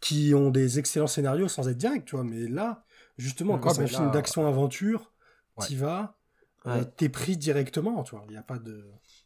qui 0.00 0.34
ont 0.34 0.50
des 0.50 0.78
excellents 0.78 1.06
scénarios 1.08 1.48
sans 1.48 1.68
être 1.68 1.78
direct, 1.78 2.06
tu 2.08 2.16
vois. 2.16 2.24
Mais 2.24 2.48
là, 2.48 2.84
justement, 3.18 3.54
Ouais, 3.54 3.60
quand 3.60 3.70
c'est 3.70 3.82
un 3.82 3.86
film 3.86 4.10
d'action-aventure, 4.10 5.12
Ouais. 5.56 5.66
t'y 5.66 5.76
vas, 5.76 6.18
euh, 6.66 6.84
Ouais. 6.84 6.92
t'es 6.96 7.08
pris 7.10 7.36
directement, 7.36 8.02
tu 8.04 8.16
vois. 8.16 8.24
Il 8.28 8.32
n'y 8.32 8.38
a 8.38 8.42
pas 8.42 8.58
de... 8.58 8.84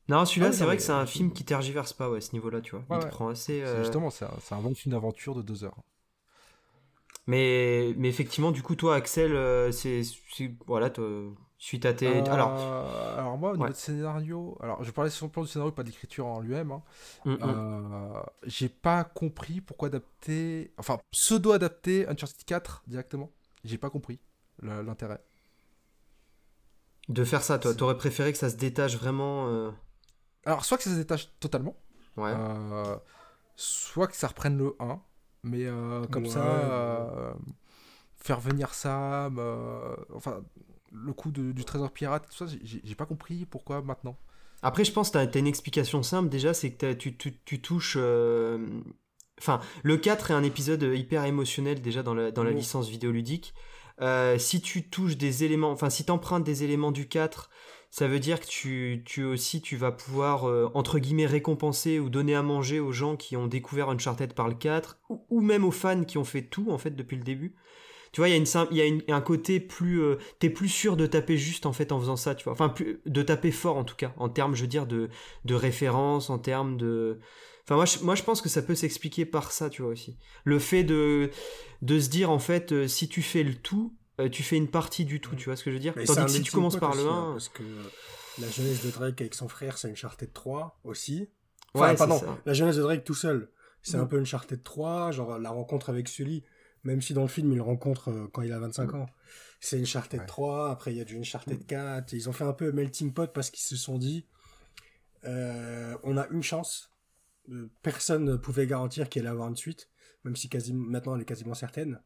Non, 0.08 0.24
celui-là, 0.24 0.48
Ah 0.48 0.50
oui, 0.50 0.56
c'est 0.56 0.64
vrai 0.64 0.76
que 0.76 0.82
c'est 0.82 0.92
un 0.92 1.06
film 1.06 1.32
qui 1.32 1.44
tergiverse 1.44 1.92
pas, 1.92 2.10
ouais, 2.10 2.18
à 2.18 2.20
ce 2.20 2.32
niveau-là, 2.32 2.60
tu 2.60 2.72
vois. 2.76 2.84
Ouais, 2.88 2.96
Il 2.96 3.00
te 3.00 3.06
ouais. 3.06 3.10
prend 3.10 3.28
assez. 3.28 3.60
C'est 3.62 3.78
euh, 3.78 3.78
Justement, 3.78 4.10
c'est 4.10 4.24
un, 4.24 4.34
c'est 4.40 4.54
un 4.54 4.60
bon 4.62 4.74
film 4.74 4.92
d'aventure 4.92 5.34
de 5.34 5.42
deux 5.42 5.64
heures. 5.64 5.76
Mais, 7.26 7.94
mais 7.96 8.08
effectivement, 8.08 8.50
du 8.52 8.62
coup, 8.62 8.76
toi, 8.76 8.96
Axel, 8.96 9.34
euh, 9.34 9.72
c'est. 9.72 10.02
Voilà, 10.66 10.90
suite 11.58 11.86
à 11.86 11.94
tes. 11.94 12.06
Euh, 12.06 12.24
Alors. 12.30 12.50
alors 13.18 13.38
moi, 13.38 13.50
au 13.50 13.54
niveau 13.54 13.64
Ouais. 13.64 13.70
de 13.70 13.76
scénario, 13.76 14.58
alors 14.60 14.84
je 14.84 14.90
parlais 14.90 15.08
sur 15.10 15.24
le 15.26 15.32
plan 15.32 15.42
du 15.42 15.48
scénario, 15.48 15.72
pas 15.72 15.82
de 15.82 15.88
l'écriture 15.88 16.26
en 16.26 16.40
lui-même. 16.40 16.70
hein. 16.72 16.82
mm, 17.24 17.30
mm. 17.32 17.38
Euh, 17.42 18.22
j'ai 18.44 18.68
pas 18.68 19.04
compris 19.04 19.62
pourquoi 19.62 19.88
adapter, 19.88 20.72
enfin 20.76 20.98
pseudo-adapter 21.12 22.06
Uncharted 22.08 22.44
4 22.44 22.82
directement. 22.86 23.30
J'ai 23.64 23.78
pas 23.78 23.88
compris 23.88 24.20
l'intérêt. 24.62 25.22
De 27.08 27.24
faire 27.24 27.42
ça, 27.42 27.58
toi, 27.58 27.74
t'aurais 27.74 27.96
préféré 27.96 28.32
que 28.32 28.38
ça 28.38 28.50
se 28.50 28.56
détache 28.56 28.96
vraiment. 28.96 29.48
euh, 29.48 29.70
Alors 30.44 30.64
soit 30.66 30.76
que 30.76 30.82
ça 30.84 30.90
se 30.90 30.96
détache 30.96 31.30
totalement, 31.40 31.74
Ouais. 32.18 32.34
soit 33.56 34.06
que 34.08 34.16
ça 34.16 34.28
reprenne 34.28 34.58
le 34.58 34.76
1, 34.80 35.00
mais 35.44 35.64
euh, 35.66 36.04
comme 36.06 36.24
Ouais, 36.24 36.30
ça, 36.30 36.44
euh, 36.44 37.32
faire 38.16 38.40
venir 38.40 38.74
Sam, 38.74 39.36
euh, 39.38 39.94
enfin 40.14 40.42
le 40.92 41.12
coup 41.12 41.30
de- 41.30 41.52
du 41.52 41.64
trésor 41.64 41.90
pirate, 41.90 42.26
tout 42.30 42.36
ça, 42.36 42.46
j'ai 42.62 42.94
pas 42.94 43.06
compris 43.06 43.46
pourquoi 43.46 43.82
maintenant. 43.82 44.16
Après, 44.62 44.84
je 44.84 44.92
pense 44.92 45.10
que 45.10 45.24
tu 45.26 45.36
as, 45.36 45.40
une 45.40 45.46
explication 45.46 46.02
simple 46.02 46.28
déjà, 46.28 46.54
c'est 46.54 46.70
que 46.72 46.92
tu, 46.94 47.16
tu- 47.16 47.36
tu 47.44 47.60
touches. 47.60 47.96
Enfin, 49.40 49.60
le 49.82 49.96
4 49.96 50.30
est 50.30 50.34
un 50.34 50.44
épisode 50.44 50.82
hyper 50.94 51.24
émotionnel 51.24 51.82
déjà 51.82 52.02
dans 52.02 52.14
la, 52.14 52.30
dans 52.30 52.44
la 52.44 52.52
licence 52.52 52.88
vidéoludique. 52.88 53.52
Euh, 54.00 54.38
si 54.38 54.60
tu 54.60 54.88
touches 54.88 55.16
des 55.16 55.44
éléments, 55.44 55.70
enfin, 55.70 55.90
si 55.90 56.04
tu 56.04 56.10
empruntes 56.12 56.44
des 56.44 56.62
éléments 56.64 56.92
du 56.92 57.08
4, 57.08 57.50
ça 57.94 58.08
veut 58.08 58.18
dire 58.18 58.40
que 58.40 58.46
tu, 58.46 59.02
tu 59.04 59.22
aussi 59.22 59.62
tu 59.62 59.76
vas 59.76 59.92
pouvoir, 59.92 60.48
euh, 60.48 60.68
entre 60.74 60.98
guillemets, 60.98 61.26
récompenser 61.26 62.00
ou 62.00 62.10
donner 62.10 62.34
à 62.34 62.42
manger 62.42 62.80
aux 62.80 62.90
gens 62.90 63.14
qui 63.14 63.36
ont 63.36 63.46
découvert 63.46 63.88
Uncharted 63.88 64.32
par 64.32 64.48
le 64.48 64.56
4, 64.56 64.98
ou, 65.30 65.40
même 65.40 65.64
aux 65.64 65.70
fans 65.70 66.02
qui 66.02 66.18
ont 66.18 66.24
fait 66.24 66.42
tout, 66.42 66.72
en 66.72 66.78
fait, 66.78 66.90
depuis 66.90 67.16
le 67.16 67.22
début. 67.22 67.54
Tu 68.10 68.20
vois, 68.20 68.28
il 68.28 68.32
y 68.32 68.34
a, 68.80 68.84
une, 68.84 69.00
y 69.06 69.12
a 69.12 69.14
un 69.14 69.20
côté 69.20 69.60
plus. 69.60 70.02
euh, 70.02 70.16
T'es 70.40 70.50
plus 70.50 70.68
sûr 70.68 70.96
de 70.96 71.06
taper 71.06 71.36
juste 71.36 71.66
en 71.66 71.72
fait 71.72 71.92
en 71.92 72.00
faisant 72.00 72.16
ça, 72.16 72.34
tu 72.34 72.42
vois. 72.42 72.54
Enfin, 72.54 72.74
de 73.06 73.22
taper 73.22 73.52
fort 73.52 73.76
en 73.76 73.84
tout 73.84 73.94
cas, 73.96 74.12
en 74.16 74.28
termes, 74.28 74.56
je 74.56 74.62
veux 74.62 74.68
dire, 74.68 74.88
de, 74.88 75.08
de 75.44 75.54
référence, 75.54 76.30
en 76.30 76.40
termes 76.40 76.76
de. 76.76 77.20
Enfin, 77.62 77.76
moi 77.76 77.84
je, 77.84 78.00
moi, 78.00 78.16
je 78.16 78.24
pense 78.24 78.42
que 78.42 78.48
ça 78.48 78.62
peut 78.62 78.74
s'expliquer 78.74 79.24
par 79.24 79.52
ça, 79.52 79.70
tu 79.70 79.82
vois 79.82 79.92
aussi. 79.92 80.16
Le 80.42 80.58
fait 80.58 80.82
de, 80.82 81.30
de 81.82 82.00
se 82.00 82.08
dire, 82.08 82.32
en 82.32 82.40
fait, 82.40 82.72
euh, 82.72 82.88
si 82.88 83.08
tu 83.08 83.22
fais 83.22 83.44
le 83.44 83.54
tout, 83.54 83.94
euh, 84.20 84.28
tu 84.28 84.42
fais 84.42 84.56
une 84.56 84.68
partie 84.70 85.04
du 85.04 85.20
tout, 85.20 85.34
tu 85.36 85.46
vois 85.46 85.56
ce 85.56 85.64
que 85.64 85.70
je 85.70 85.76
veux 85.76 85.80
dire 85.80 85.92
Mais 85.96 86.04
Tandis 86.04 86.14
c'est 86.14 86.20
un 86.20 86.26
que 86.26 86.30
si 86.32 86.42
tu 86.42 86.52
commences 86.52 86.76
par 86.76 86.94
le 86.94 87.02
hein, 87.06 87.30
1. 87.30 87.32
parce 87.32 87.48
que 87.48 87.62
la 88.40 88.48
jeunesse 88.50 88.84
de 88.84 88.90
Drake 88.90 89.20
avec 89.20 89.34
son 89.34 89.48
frère, 89.48 89.78
c'est 89.78 89.90
Uncharted 89.90 90.32
3 90.32 90.80
aussi. 90.84 91.20
Ouais, 91.74 91.80
Enfin, 91.82 91.88
c'est 91.90 91.96
pardon, 91.96 92.18
ça. 92.20 92.38
la 92.46 92.52
jeunesse 92.54 92.76
de 92.76 92.82
Drake 92.82 93.04
tout 93.04 93.14
seul, 93.14 93.50
c'est 93.82 93.96
Mm. 93.96 94.00
un 94.00 94.06
peu 94.06 94.18
Uncharted 94.20 94.62
3, 94.62 95.10
genre 95.12 95.38
la 95.38 95.50
rencontre 95.50 95.90
avec 95.90 96.08
Sully, 96.08 96.44
même 96.84 97.00
si 97.02 97.14
dans 97.14 97.22
le 97.22 97.28
film 97.28 97.50
il 97.52 97.56
le 97.56 97.62
rencontre 97.62 98.10
euh, 98.10 98.28
quand 98.32 98.42
il 98.42 98.52
a 98.52 98.58
25 98.58 98.92
Mm. 98.92 98.94
ans. 99.00 99.06
C'est 99.60 99.80
Uncharted 99.80 100.20
Ouais. 100.20 100.26
3, 100.26 100.70
après 100.70 100.92
il 100.92 100.98
y 100.98 101.00
a 101.00 101.04
du 101.04 101.16
Uncharted 101.18 101.66
4, 101.66 102.12
et 102.12 102.16
ils 102.16 102.28
ont 102.28 102.32
fait 102.32 102.44
un 102.44 102.52
peu 102.52 102.70
melting 102.72 103.12
pot 103.12 103.32
parce 103.32 103.50
qu'ils 103.50 103.64
se 103.64 103.76
sont 103.76 103.98
dit, 103.98 104.26
euh, 105.24 105.96
on 106.02 106.16
a 106.16 106.26
une 106.28 106.42
chance, 106.42 106.90
personne 107.82 108.24
ne 108.24 108.36
pouvait 108.36 108.66
garantir 108.66 109.08
qu'il 109.08 109.22
allait 109.22 109.30
avoir 109.30 109.48
une 109.48 109.56
suite, 109.56 109.88
même 110.24 110.36
si 110.36 110.48
maintenant 110.72 111.14
elle 111.16 111.22
est 111.22 111.26
quasiment 111.26 111.54
certaine. 111.54 112.00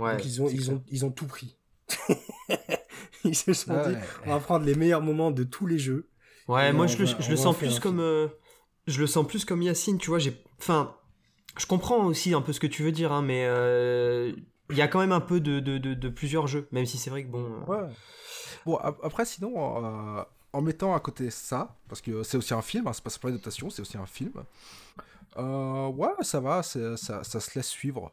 Ouais, 0.00 0.16
Donc 0.16 0.24
ils 0.24 0.42
ont, 0.42 0.48
ils, 0.48 0.70
ont, 0.72 0.82
ils 0.88 1.04
ont 1.04 1.10
tout 1.10 1.26
pris. 1.26 1.56
ils 3.24 3.34
se 3.34 3.52
sont 3.52 3.72
Ah 3.74 3.88
dit, 3.88 3.94
ouais. 3.94 4.00
on 4.26 4.30
va 4.34 4.40
prendre 4.40 4.64
les 4.64 4.74
meilleurs 4.74 5.02
moments 5.02 5.30
de 5.30 5.44
tous 5.44 5.66
les 5.66 5.78
jeux. 5.78 6.08
Ouais, 6.48 6.72
moi 6.72 6.86
je 6.86 6.96
le, 6.98 7.06
je 7.06 7.34
sens 7.36 7.56
plus 7.56 7.78
comme. 7.80 8.00
euh, 8.00 8.28
je 8.86 9.00
le 9.00 9.06
sens 9.06 9.26
plus 9.26 9.44
comme 9.44 9.62
Yacine, 9.62 9.98
tu 9.98 10.10
vois. 10.10 10.18
J'ai. 10.18 10.42
Enfin, 10.58 10.96
je 11.58 11.66
comprends 11.66 12.04
aussi 12.06 12.34
un 12.34 12.40
peu 12.42 12.52
ce 12.52 12.60
que 12.60 12.66
tu 12.66 12.82
veux 12.82 12.92
dire, 12.92 13.12
hein, 13.12 13.22
mais 13.22 13.44
euh, 13.46 14.32
il 14.70 14.76
y 14.76 14.82
a 14.82 14.88
quand 14.88 15.00
même 15.00 15.12
un 15.12 15.20
peu 15.20 15.40
de, 15.40 15.60
de, 15.60 15.78
de, 15.78 15.94
de 15.94 16.08
plusieurs 16.08 16.46
jeux, 16.46 16.68
même 16.72 16.86
si 16.86 16.96
c'est 16.98 17.10
vrai 17.10 17.24
que 17.24 17.28
bon. 17.28 17.44
euh, 17.44 17.64
Ouais. 17.86 17.92
Bon, 18.66 18.76
ap- 18.76 18.98
après, 19.02 19.24
sinon, 19.24 19.52
euh, 20.18 20.22
en 20.52 20.60
mettant 20.62 20.94
à 20.94 21.00
côté 21.00 21.30
ça, 21.30 21.76
parce 21.88 22.00
que 22.00 22.22
c'est 22.22 22.36
aussi 22.36 22.52
un 22.54 22.62
film, 22.62 22.86
hein, 22.88 22.92
c'est 22.92 23.04
pas 23.04 23.10
simplement 23.10 23.30
une 23.30 23.36
adaptation, 23.36 23.70
c'est 23.70 23.82
aussi 23.82 23.96
un 23.96 24.06
film. 24.06 24.32
Euh, 25.36 25.86
ouais, 25.88 26.08
ça 26.22 26.40
va, 26.40 26.62
ça 26.62 26.96
se 26.96 27.58
laisse 27.58 27.68
suivre. 27.68 28.12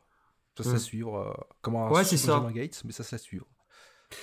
Ça 0.63 0.73
Mm. 0.73 0.79
suivre, 0.79 1.15
euh, 1.17 1.33
comme 1.61 1.75
un 1.75 1.89
Ouais, 1.89 2.03
c'est 2.03 2.17
ça. 2.17 2.37
Benjamin 2.39 2.51
Gates, 2.53 2.81
mais 2.85 2.91
ça 2.91 3.03
se 3.03 3.13
laisse 3.15 3.21
suivre. 3.23 3.47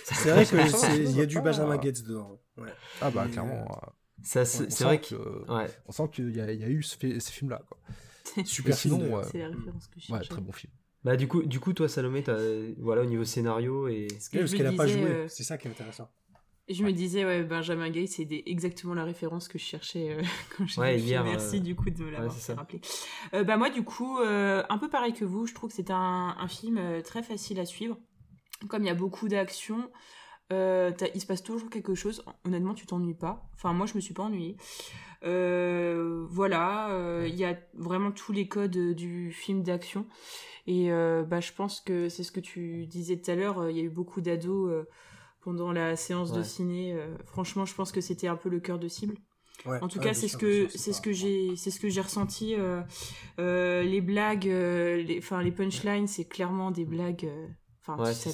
C'est 0.04 0.30
vrai 0.30 0.44
Ça 0.44 0.56
qu'il 0.62 0.70
ça 0.70 0.94
y 0.96 1.20
a 1.20 1.26
du. 1.26 1.40
Benjamin 1.40 1.76
Gates 1.76 2.02
dedans. 2.02 2.40
Ouais. 2.56 2.72
Ah 3.02 3.10
bah, 3.10 3.26
clairement. 3.30 3.64
euh, 3.70 3.86
Ça, 4.22 4.44
c'est 4.44 4.70
c'est 4.72 4.84
vrai 4.84 5.00
que- 5.00 5.14
que. 5.14 5.52
Ouais. 5.52 5.66
On 5.86 5.92
sent 5.92 6.08
qu'il 6.12 6.34
y, 6.34 6.40
a- 6.40 6.50
il 6.52 6.60
y 6.60 6.64
a 6.64 6.68
eu 6.68 6.82
ce 6.82 6.96
ces 6.98 7.32
films-là. 7.32 7.60
quoi. 7.68 7.78
Super 8.46 8.76
film, 8.76 9.02
euh, 9.02 9.22
C'est 9.30 9.38
la 9.38 9.48
référence 9.48 9.86
que 9.88 10.00
je 10.00 10.12
ouais, 10.12 10.18
cherchais. 10.18 10.28
très 10.30 10.40
bon 10.40 10.52
film. 10.52 10.72
Bah, 11.04 11.16
du 11.16 11.28
coup, 11.28 11.42
du 11.42 11.60
coup 11.60 11.74
toi, 11.74 11.86
Salomé, 11.88 12.22
t'as, 12.22 12.38
voilà, 12.78 13.02
au 13.02 13.06
niveau 13.06 13.24
scénario 13.24 13.88
et. 13.88 14.08
Ce 14.18 14.30
que 14.30 14.38
Oui, 14.38 14.38
je 14.38 14.38
parce 14.40 14.52
me 14.52 14.56
qu'elle 14.56 14.66
a 14.68 14.72
pas 14.72 14.86
joué, 14.86 15.02
euh, 15.04 15.28
c'est 15.28 15.42
ça 15.44 15.58
qui 15.58 15.68
est 15.68 15.70
intéressant. 15.70 16.08
Je 16.68 16.82
me 16.82 16.92
disais, 16.92 17.26
ouais, 17.26 17.42
Benjamin 17.42 17.90
Gates, 17.90 18.08
c'est 18.08 18.26
exactement 18.46 18.94
la 18.94 19.04
référence 19.04 19.48
que 19.48 19.58
je 19.58 19.64
cherchais 19.64 20.12
euh, 20.12 20.22
quand 20.56 20.66
j'ai 20.66 20.80
Ouais, 20.80 20.98
hier. 20.98 21.22
Merci 21.22 21.58
euh, 21.58 21.60
du 21.60 21.76
coup 21.76 21.90
de 21.90 22.02
me 22.02 22.10
l'avoir 22.10 22.34
rappeler. 22.56 22.80
Euh, 23.34 23.44
bah 23.44 23.58
moi, 23.58 23.68
du 23.68 23.84
coup, 23.84 24.16
un 24.18 24.78
peu 24.78 24.88
pareil 24.88 25.12
que 25.12 25.24
vous, 25.26 25.46
je 25.46 25.52
trouve 25.54 25.68
que 25.70 25.76
c'est 25.76 25.90
un, 25.90 26.34
un 26.38 26.48
film 26.48 27.02
très 27.02 27.22
facile 27.22 27.60
à 27.60 27.66
suivre. 27.66 27.98
Comme 28.68 28.82
il 28.82 28.86
y 28.86 28.90
a 28.90 28.94
beaucoup 28.94 29.28
d'action, 29.28 29.90
t'as- 30.48 31.08
il 31.14 31.20
se 31.20 31.26
passe 31.26 31.42
toujours 31.42 31.68
quelque 31.68 31.94
chose. 31.94 32.24
Honnêtement, 32.46 32.72
tu 32.74 32.86
t'ennuies 32.86 33.14
pas. 33.14 33.46
Enfin, 33.54 33.74
moi, 33.74 33.84
je 33.86 33.94
me 33.94 34.00
suis 34.00 34.14
pas 34.14 34.22
ennuyée. 34.22 34.56
Voilà, 35.22 36.88
il 37.26 37.34
y 37.34 37.44
a 37.44 37.58
vraiment 37.74 38.10
tous 38.10 38.32
les 38.32 38.48
codes 38.48 38.94
du 38.94 39.32
film 39.32 39.62
d'action. 39.62 40.06
Et 40.66 40.88
bah, 40.88 41.40
je 41.40 41.52
pense 41.52 41.80
que 41.80 42.08
c'est 42.08 42.22
ce 42.22 42.32
que 42.32 42.40
tu 42.40 42.86
disais 42.86 43.20
tout 43.20 43.30
à 43.30 43.34
l'heure. 43.34 43.70
Il 43.70 43.76
y 43.76 43.80
a 43.80 43.84
eu 43.84 43.90
beaucoup 43.90 44.20
d'ados 44.20 44.70
pendant 45.44 45.70
la 45.72 45.94
séance 45.96 46.32
de 46.32 46.42
ciné. 46.42 46.92
euh, 46.94 47.16
franchement, 47.26 47.64
je 47.66 47.74
pense 47.74 47.92
que 47.92 48.00
c'était 48.00 48.28
un 48.28 48.36
peu 48.36 48.48
le 48.48 48.60
cœur 48.60 48.78
de 48.78 48.88
cible. 48.88 49.14
Ouais. 49.66 49.78
En 49.82 49.88
tout 49.88 49.98
Ouais, 49.98 50.06
cas, 50.06 50.14
c'est 50.14 50.28
ce 50.28 50.36
que 50.36 50.68
c'est 50.68 50.92
ce 50.92 51.00
que 51.00 51.12
j'ai 51.12 51.54
c'est 51.56 51.70
ce 51.70 51.78
que 51.78 51.88
j'ai 51.88 52.00
ressenti. 52.00 52.54
euh, 52.54 52.80
euh, 53.38 53.82
les 53.82 54.00
blagues, 54.00 54.48
euh, 54.48 55.02
les 55.02 55.18
enfin 55.18 55.42
les 55.42 55.52
punchlines, 55.52 56.06
c'est 56.08 56.24
clairement 56.24 56.70
des 56.70 56.84
blagues. 56.84 57.24
euh, 57.26 57.46
Enfin, 57.86 58.02
Ouais, 58.02 58.14
c'est 58.14 58.30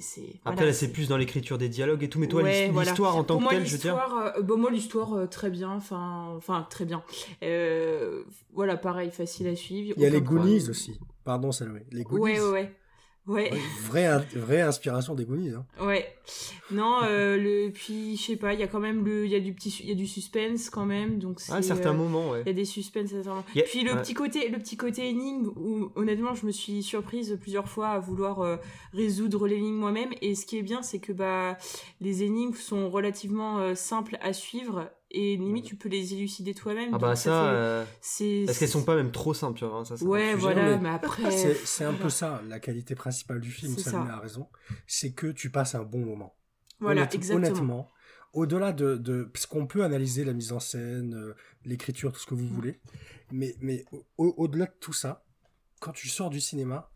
c'est. 0.00 0.22
Après, 0.46 0.54
voilà, 0.54 0.66
là, 0.68 0.72
c'est 0.72 0.90
plus 0.90 1.08
dans 1.10 1.18
l'écriture 1.18 1.58
des 1.58 1.68
dialogues 1.68 2.02
et 2.02 2.08
tout, 2.08 2.18
mais 2.18 2.26
toi, 2.26 2.42
Ouais, 2.42 2.64
l'his- 2.68 2.72
voilà. 2.72 2.90
l'histoire 2.90 3.16
en 3.16 3.22
tant 3.22 3.38
Pour 3.38 3.50
que 3.50 3.54
telle, 3.54 3.66
je 3.66 3.72
veux 3.72 3.78
dire. 3.78 3.98
euh, 4.38 4.40
bon, 4.40 4.56
moi, 4.56 4.70
l'histoire, 4.70 5.12
euh, 5.12 5.26
très 5.26 5.50
bien. 5.50 5.70
Enfin, 5.72 6.32
enfin, 6.38 6.66
très 6.70 6.86
bien. 6.86 7.02
Euh, 7.42 8.22
voilà, 8.54 8.78
pareil, 8.78 9.10
facile 9.10 9.46
à 9.48 9.56
suivre. 9.56 9.92
Il 9.98 10.02
y 10.02 10.06
a 10.06 10.08
les 10.08 10.22
Goonies 10.22 10.70
aussi. 10.70 10.98
Pardon, 11.22 11.52
Salomé. 11.52 11.84
Les 11.92 12.02
Goonies. 12.02 12.22
Ouais, 12.22 12.40
ouais, 12.40 12.50
ouais. 12.50 12.72
Ouais. 13.26 13.50
Ouais, 13.52 13.58
vraie, 13.88 14.04
in- 14.06 14.24
vraie 14.36 14.60
inspiration 14.60 15.14
des 15.14 15.24
Goonies. 15.24 15.52
Hein. 15.54 15.64
Ouais. 15.80 16.14
Non, 16.70 16.98
euh, 17.04 17.36
le 17.38 17.70
puis 17.70 18.16
je 18.18 18.22
sais 18.22 18.36
pas, 18.36 18.52
il 18.52 18.60
y 18.60 18.62
a 18.62 18.66
quand 18.66 18.80
même 18.80 19.02
le 19.04 19.24
il 19.24 19.30
y 19.30 19.34
a 19.34 19.40
du 19.40 19.52
petit 19.54 19.74
il 19.82 19.88
y 19.88 19.92
a 19.92 19.94
du 19.94 20.06
suspense 20.06 20.68
quand 20.70 20.84
même 20.86 21.18
donc 21.18 21.40
c'est 21.40 21.52
Ah, 21.52 21.56
à 21.56 21.62
certains 21.62 21.90
euh, 21.90 21.94
moments, 21.94 22.30
ouais. 22.30 22.42
il 22.44 22.48
y 22.48 22.50
a 22.50 22.54
des 22.54 22.64
suspens 22.66 23.04
à 23.04 23.06
certains 23.06 23.30
moments. 23.30 23.44
Il 23.54 23.58
y 23.58 23.62
a- 23.62 23.64
Puis 23.64 23.82
le 23.82 23.92
ouais. 23.94 24.02
petit 24.02 24.12
côté 24.14 24.48
le 24.48 24.58
petit 24.58 24.76
côté 24.76 25.08
énigme 25.08 25.48
où 25.56 25.90
honnêtement, 25.94 26.34
je 26.34 26.44
me 26.46 26.50
suis 26.52 26.82
surprise 26.82 27.38
plusieurs 27.40 27.68
fois 27.68 27.88
à 27.88 27.98
vouloir 27.98 28.40
euh, 28.40 28.56
résoudre 28.92 29.46
l'énigme 29.48 29.76
moi-même 29.76 30.10
et 30.20 30.34
ce 30.34 30.44
qui 30.46 30.58
est 30.58 30.62
bien 30.62 30.82
c'est 30.82 30.98
que 30.98 31.12
bah 31.12 31.56
les 32.00 32.22
énigmes 32.24 32.54
sont 32.54 32.90
relativement 32.90 33.58
euh, 33.58 33.74
simples 33.74 34.18
à 34.20 34.32
suivre 34.34 34.90
et 35.16 35.36
limite 35.36 35.64
tu 35.64 35.76
peux 35.76 35.88
les 35.88 36.12
élucider 36.14 36.54
toi-même. 36.54 36.90
Ah, 36.92 36.98
bah, 36.98 37.16
ça. 37.16 37.50
euh, 37.52 37.84
c'est 38.00 38.42
Est-ce 38.42 38.58
qu'elles 38.58 38.68
sont 38.68 38.84
pas 38.84 38.96
même 38.96 39.12
trop 39.12 39.32
simples, 39.34 39.58
tu 39.58 39.64
vois, 39.64 39.78
hein, 39.78 39.84
ça, 39.84 39.94
Ouais, 40.04 40.20
sujet. 40.32 40.34
voilà, 40.36 40.62
mais 40.70 40.78
mais 40.78 40.88
après 40.90 41.30
C'est 41.64 41.84
un 41.84 41.94
peu 41.94 42.08
ça, 42.10 42.42
la 42.48 42.60
qualité 42.60 42.94
principale 42.94 43.40
du 43.40 43.50
film, 43.50 43.76
ça. 43.78 44.02
a 44.02 44.18
raison. 44.20 44.48
C'est 44.86 45.12
que 45.12 45.28
tu 45.28 45.50
passes 45.50 45.74
un 45.74 45.82
bon 45.84 46.04
moment. 46.04 46.36
Voilà, 46.80 47.02
Honnête- 47.02 47.14
exactement. 47.14 47.46
Honnêtement, 47.48 47.90
au-delà 48.32 48.72
de, 48.72 48.96
de 48.96 49.22
parce 49.24 49.46
qu'on 49.46 49.66
peut 49.66 49.84
analyser 49.84 50.24
la 50.24 50.32
mise 50.32 50.52
en 50.52 50.60
scène, 50.60 51.14
euh, 51.14 51.34
l'écriture, 51.64 52.12
tout 52.12 52.20
ce 52.20 52.26
que 52.26 52.34
vous 52.34 52.44
Mm. 52.44 52.48
voulez, 52.54 52.80
mais 53.30 53.54
mais 53.60 53.84
au- 54.18 54.34
au-delà 54.36 54.66
de 54.66 54.74
tout 54.80 54.92
ça, 54.92 55.24
quand 55.80 55.92
tu 55.92 56.08
sors 56.08 56.30
du 56.30 56.40
cinéma, 56.40 56.90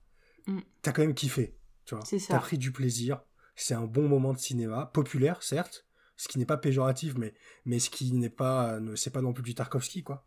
Mm. 0.46 0.58
t'as 0.82 0.92
quand 0.92 1.02
même 1.02 1.14
kiffé, 1.14 1.56
tu 1.84 1.94
vois. 1.94 2.04
C'est 2.04 2.18
ça. 2.18 2.34
T'as 2.34 2.40
pris 2.40 2.58
du 2.58 2.72
plaisir. 2.72 3.20
C'est 3.54 3.74
un 3.74 3.86
bon 3.86 4.08
moment 4.08 4.32
de 4.32 4.38
cinéma, 4.38 4.86
populaire 4.92 5.42
certes, 5.42 5.86
ce 6.18 6.28
qui 6.28 6.38
n'est 6.38 6.46
pas 6.46 6.58
péjoratif, 6.58 7.14
mais 7.16 7.34
mais 7.64 7.78
ce 7.78 7.90
qui 7.90 8.12
n'est 8.12 8.28
pas, 8.30 8.80
ne- 8.80 8.96
c'est 8.96 9.10
pas 9.12 9.22
non 9.22 9.32
plus 9.32 9.42
du 9.44 9.54
Tarkovsky 9.54 10.02
quoi. 10.04 10.24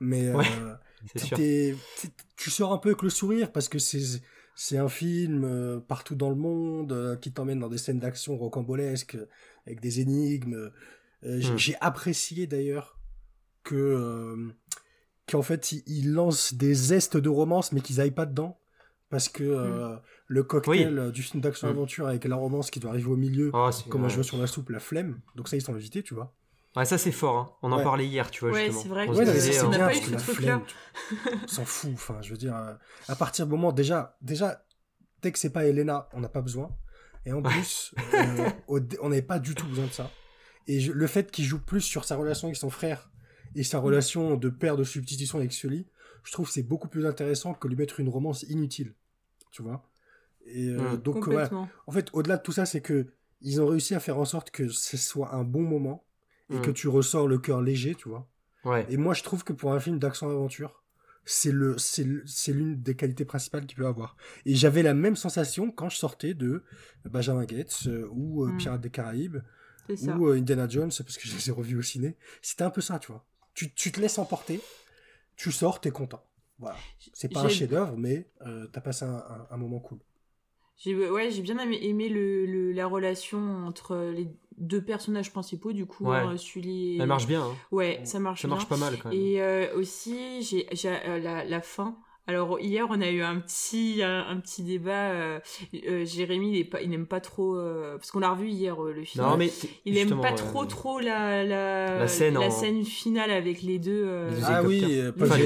Mais 0.00 0.28
Ouais, 0.32 0.44
euh, 0.46 0.74
tu 2.36 2.50
sors 2.50 2.72
un 2.72 2.78
peu 2.78 2.90
avec 2.90 3.02
le 3.02 3.10
sourire 3.10 3.52
parce 3.52 3.68
que 3.68 3.78
c'est 3.78 4.20
c'est 4.56 4.78
un 4.78 4.88
film 4.88 5.44
euh, 5.44 5.80
partout 5.80 6.14
dans 6.16 6.30
le 6.30 6.36
monde 6.36 6.92
euh, 6.92 7.16
qui 7.16 7.32
t'emmène 7.32 7.60
dans 7.60 7.68
des 7.68 7.78
scènes 7.78 8.00
d'action 8.00 8.36
rocambolesques 8.36 9.16
euh, 9.16 9.28
avec 9.66 9.80
des 9.80 10.00
énigmes. 10.00 10.54
Euh, 11.24 11.40
j'ai 11.40 11.52
Hmm. 11.52 11.56
j'ai 11.58 11.76
apprécié 11.80 12.46
d'ailleurs 12.46 12.98
que 13.64 13.74
euh, 13.76 14.52
qu'en 15.28 15.42
fait 15.42 15.72
ils, 15.72 15.82
ils 15.86 16.12
lancent 16.12 16.54
des 16.54 16.74
zestes 16.74 17.16
de 17.16 17.28
romance 17.30 17.72
mais 17.72 17.80
qu'ils 17.82 18.00
aillent 18.00 18.10
pas 18.10 18.26
dedans 18.26 18.58
parce 19.14 19.28
que 19.28 19.44
euh, 19.44 19.94
le 20.26 20.42
cocktail 20.42 20.98
euh, 20.98 21.10
du 21.12 21.22
film 21.22 21.40
d'action 21.40 21.68
Hmm. 21.68 21.70
aventure 21.70 22.08
avec 22.08 22.24
la 22.24 22.34
romance 22.34 22.68
qui 22.72 22.80
doit 22.80 22.90
arriver 22.90 23.08
au 23.10 23.16
milieu 23.16 23.52
Oh, 23.54 23.70
comme 23.88 24.04
un 24.04 24.08
jeu 24.08 24.24
sur 24.24 24.36
la 24.38 24.48
soupe 24.48 24.70
la 24.70 24.80
flemme 24.80 25.20
donc 25.36 25.46
ça 25.48 25.56
ils 25.56 25.62
sont 25.62 25.72
invités 25.72 26.02
tu 26.02 26.14
vois 26.14 26.34
Ouais, 26.74 26.84
ça 26.84 26.98
c'est 26.98 27.12
fort, 27.12 27.36
hein. 27.36 27.50
on 27.62 27.70
en 27.70 27.76
Ouais. 27.76 27.84
parlait 27.84 28.04
hier, 28.04 28.28
tu 28.32 28.40
vois, 28.40 28.50
Ouais, 28.52 28.68
c'est 28.72 28.88
vrai 28.88 29.06
On 29.08 29.14
Ouais, 29.14 29.24
disait, 29.24 29.60
on 29.62 29.68
euh, 29.72 29.78
n'a 29.78 29.86
pas 29.86 29.92
eu 29.96 30.00
ce 30.00 30.16
truc-là. 30.16 30.60
on 31.44 31.46
s'en 31.46 31.64
fout. 31.64 31.92
Enfin, 31.94 32.18
je 32.20 32.30
veux 32.32 32.36
dire, 32.36 32.56
euh, 32.56 32.74
à 33.06 33.14
partir 33.14 33.46
du 33.46 33.52
moment 33.52 33.70
déjà, 33.70 34.16
déjà, 34.20 34.64
dès 35.22 35.30
que 35.30 35.38
c'est 35.38 35.52
pas 35.52 35.66
Elena, 35.66 36.08
on 36.14 36.18
n'a 36.18 36.28
pas 36.28 36.42
besoin. 36.42 36.76
Et 37.26 37.32
en 37.32 37.42
plus, 37.42 37.94
euh, 38.14 38.50
on 39.00 39.08
n'avait 39.08 39.22
pas 39.22 39.38
du 39.38 39.54
tout 39.54 39.68
besoin 39.68 39.86
de 39.86 39.92
ça. 39.92 40.10
Et 40.66 40.80
je- 40.80 40.90
le 40.90 41.06
fait 41.06 41.30
qu'il 41.30 41.44
joue 41.44 41.60
plus 41.60 41.80
sur 41.80 42.04
sa 42.04 42.16
relation 42.16 42.48
avec 42.48 42.56
son 42.56 42.70
frère 42.70 43.08
et 43.54 43.62
sa 43.62 43.78
relation 43.78 44.34
de 44.36 44.48
père 44.48 44.76
de 44.76 44.82
substitution 44.82 45.38
avec 45.38 45.52
Sully, 45.52 45.86
je 46.24 46.32
trouve 46.32 46.48
que 46.48 46.52
c'est 46.54 46.64
beaucoup 46.64 46.88
plus 46.88 47.06
intéressant 47.06 47.54
que 47.54 47.68
lui 47.68 47.76
mettre 47.76 48.00
une 48.00 48.08
romance 48.08 48.42
inutile. 48.48 48.94
Tu 49.54 49.62
vois 49.62 49.80
Et 50.46 50.68
euh, 50.68 50.94
Mm. 50.96 51.02
donc. 51.02 51.14
Complètement. 51.24 51.68
En 51.86 51.92
fait, 51.92 52.08
au-delà 52.12 52.36
de 52.36 52.42
tout 52.42 52.52
ça, 52.52 52.66
c'est 52.66 52.80
que 52.80 53.06
ils 53.40 53.60
ont 53.62 53.66
réussi 53.68 53.94
à 53.94 54.00
faire 54.00 54.18
en 54.18 54.24
sorte 54.24 54.50
que 54.50 54.68
ce 54.68 54.96
soit 54.96 55.32
un 55.34 55.44
bon 55.44 55.62
moment 55.62 56.04
et 56.50 56.60
que 56.60 56.70
tu 56.70 56.88
ressors 56.88 57.26
le 57.28 57.38
cœur 57.38 57.62
léger, 57.62 57.94
tu 57.94 58.08
vois. 58.08 58.28
Ouais. 58.64 58.84
Et 58.90 58.96
moi, 58.96 59.14
je 59.14 59.22
trouve 59.22 59.44
que 59.44 59.52
pour 59.52 59.72
un 59.72 59.80
film 59.80 59.98
d'action-aventure, 59.98 60.82
c'est 61.24 61.52
le, 61.52 61.78
c'est 61.78 62.04
le- 62.04 62.22
c'est 62.26 62.52
l'une 62.52 62.82
des 62.82 62.96
qualités 62.96 63.24
principales 63.24 63.64
qu'il 63.66 63.78
peut 63.78 63.86
avoir. 63.86 64.16
Et 64.44 64.54
j'avais 64.54 64.82
la 64.82 64.92
même 64.94 65.16
sensation 65.16 65.70
quand 65.70 65.88
je 65.88 65.96
sortais 65.96 66.34
de 66.34 66.62
Benjamin 67.04 67.44
Gates 67.44 67.82
euh, 67.86 68.08
ou 68.10 68.44
euh, 68.44 68.50
Mm. 68.52 68.56
Pirates 68.58 68.80
des 68.82 68.90
Caraïbes 68.90 69.38
ou 70.18 70.26
euh, 70.28 70.36
Indiana 70.36 70.66
Jones, 70.68 70.90
parce 70.98 71.16
que 71.18 71.26
je 71.28 71.34
les 71.34 71.48
ai 71.48 71.52
revus 71.52 71.78
au 71.78 71.82
ciné. 71.82 72.16
C'était 72.42 72.64
un 72.64 72.70
peu 72.70 72.80
ça, 72.82 72.98
tu 72.98 73.08
vois. 73.12 73.24
Tu, 73.54 73.72
tu 73.72 73.92
te 73.92 74.00
laisses 74.00 74.18
emporter, 74.18 74.60
tu 75.36 75.50
sors, 75.52 75.80
t'es 75.80 75.90
content. 75.90 76.24
Voilà. 76.58 76.76
C'est 77.12 77.32
pas 77.32 77.40
un 77.42 77.48
chef-d'œuvre, 77.48 77.94
mais 77.96 78.28
euh, 78.46 78.66
t'as 78.72 78.80
passé 78.80 79.04
un, 79.04 79.16
un- 79.16 79.46
un 79.50 79.56
moment 79.56 79.80
cool. 79.80 79.98
J'ai 80.76 80.94
ouais, 80.94 81.30
j'ai 81.30 81.42
bien 81.42 81.58
aimé, 81.58 81.78
aimé 81.82 82.08
le, 82.08 82.46
le- 82.46 82.72
la 82.72 82.86
relation 82.86 83.64
entre 83.66 83.96
les 84.14 84.28
deux 84.58 84.82
personnages 84.82 85.30
principaux, 85.32 85.72
du 85.72 85.86
coup, 85.86 86.06
Ouais. 86.06 86.16
hein, 86.18 86.36
Sully 86.36 86.96
et... 86.96 86.98
Elle 87.00 87.06
marche 87.06 87.26
bien, 87.26 87.42
hein. 87.44 87.54
Ouais, 87.70 88.00
ça 88.04 88.18
marche 88.18 88.42
ça 88.42 88.48
marche 88.48 88.68
bien. 88.68 88.76
pas 88.76 88.84
mal 88.90 88.98
quand 88.98 89.10
même. 89.10 89.18
Et 89.18 89.40
euh, 89.40 89.74
aussi, 89.76 90.42
j'ai 90.42 90.66
j'ai, 90.72 90.88
euh, 90.90 91.18
la, 91.20 91.44
la 91.44 91.60
fin. 91.60 91.96
Alors 92.26 92.58
hier, 92.58 92.86
on 92.88 93.00
a 93.02 93.10
eu 93.10 93.20
un 93.20 93.38
petit 93.38 94.00
un, 94.02 94.26
un 94.26 94.40
petit 94.40 94.62
débat. 94.62 95.10
euh, 95.12 95.40
euh, 95.86 96.04
Jérémy, 96.06 96.58
il 96.58 96.70
pas, 96.70 96.80
il 96.80 96.88
n'aime 96.88 97.06
pas 97.06 97.20
trop 97.20 97.54
euh, 97.56 97.98
parce 97.98 98.10
qu'on 98.10 98.20
l'a 98.20 98.30
revu 98.30 98.48
hier 98.48 98.82
euh, 98.82 98.92
le 98.94 99.04
film. 99.04 99.22
Non, 99.24 99.36
mais 99.36 99.50
il 99.84 99.92
aime 99.98 100.04
justement, 100.08 100.22
pas 100.22 100.32
trop 100.32 100.64
trop 100.64 101.00
la 101.00 101.44
la, 101.44 101.98
La 101.98 102.08
scène 102.08 102.38
en- 102.38 102.50
scène 102.50 102.82
finale 102.84 103.30
avec 103.30 103.60
les 103.60 103.78
deux. 103.78 104.04
euh, 104.06 104.30
Les 104.30 104.36
deux 104.36 104.42
Ah 104.46 104.62
oui, 104.62 105.02
pas 105.18 105.26
Enfin, 105.26 105.36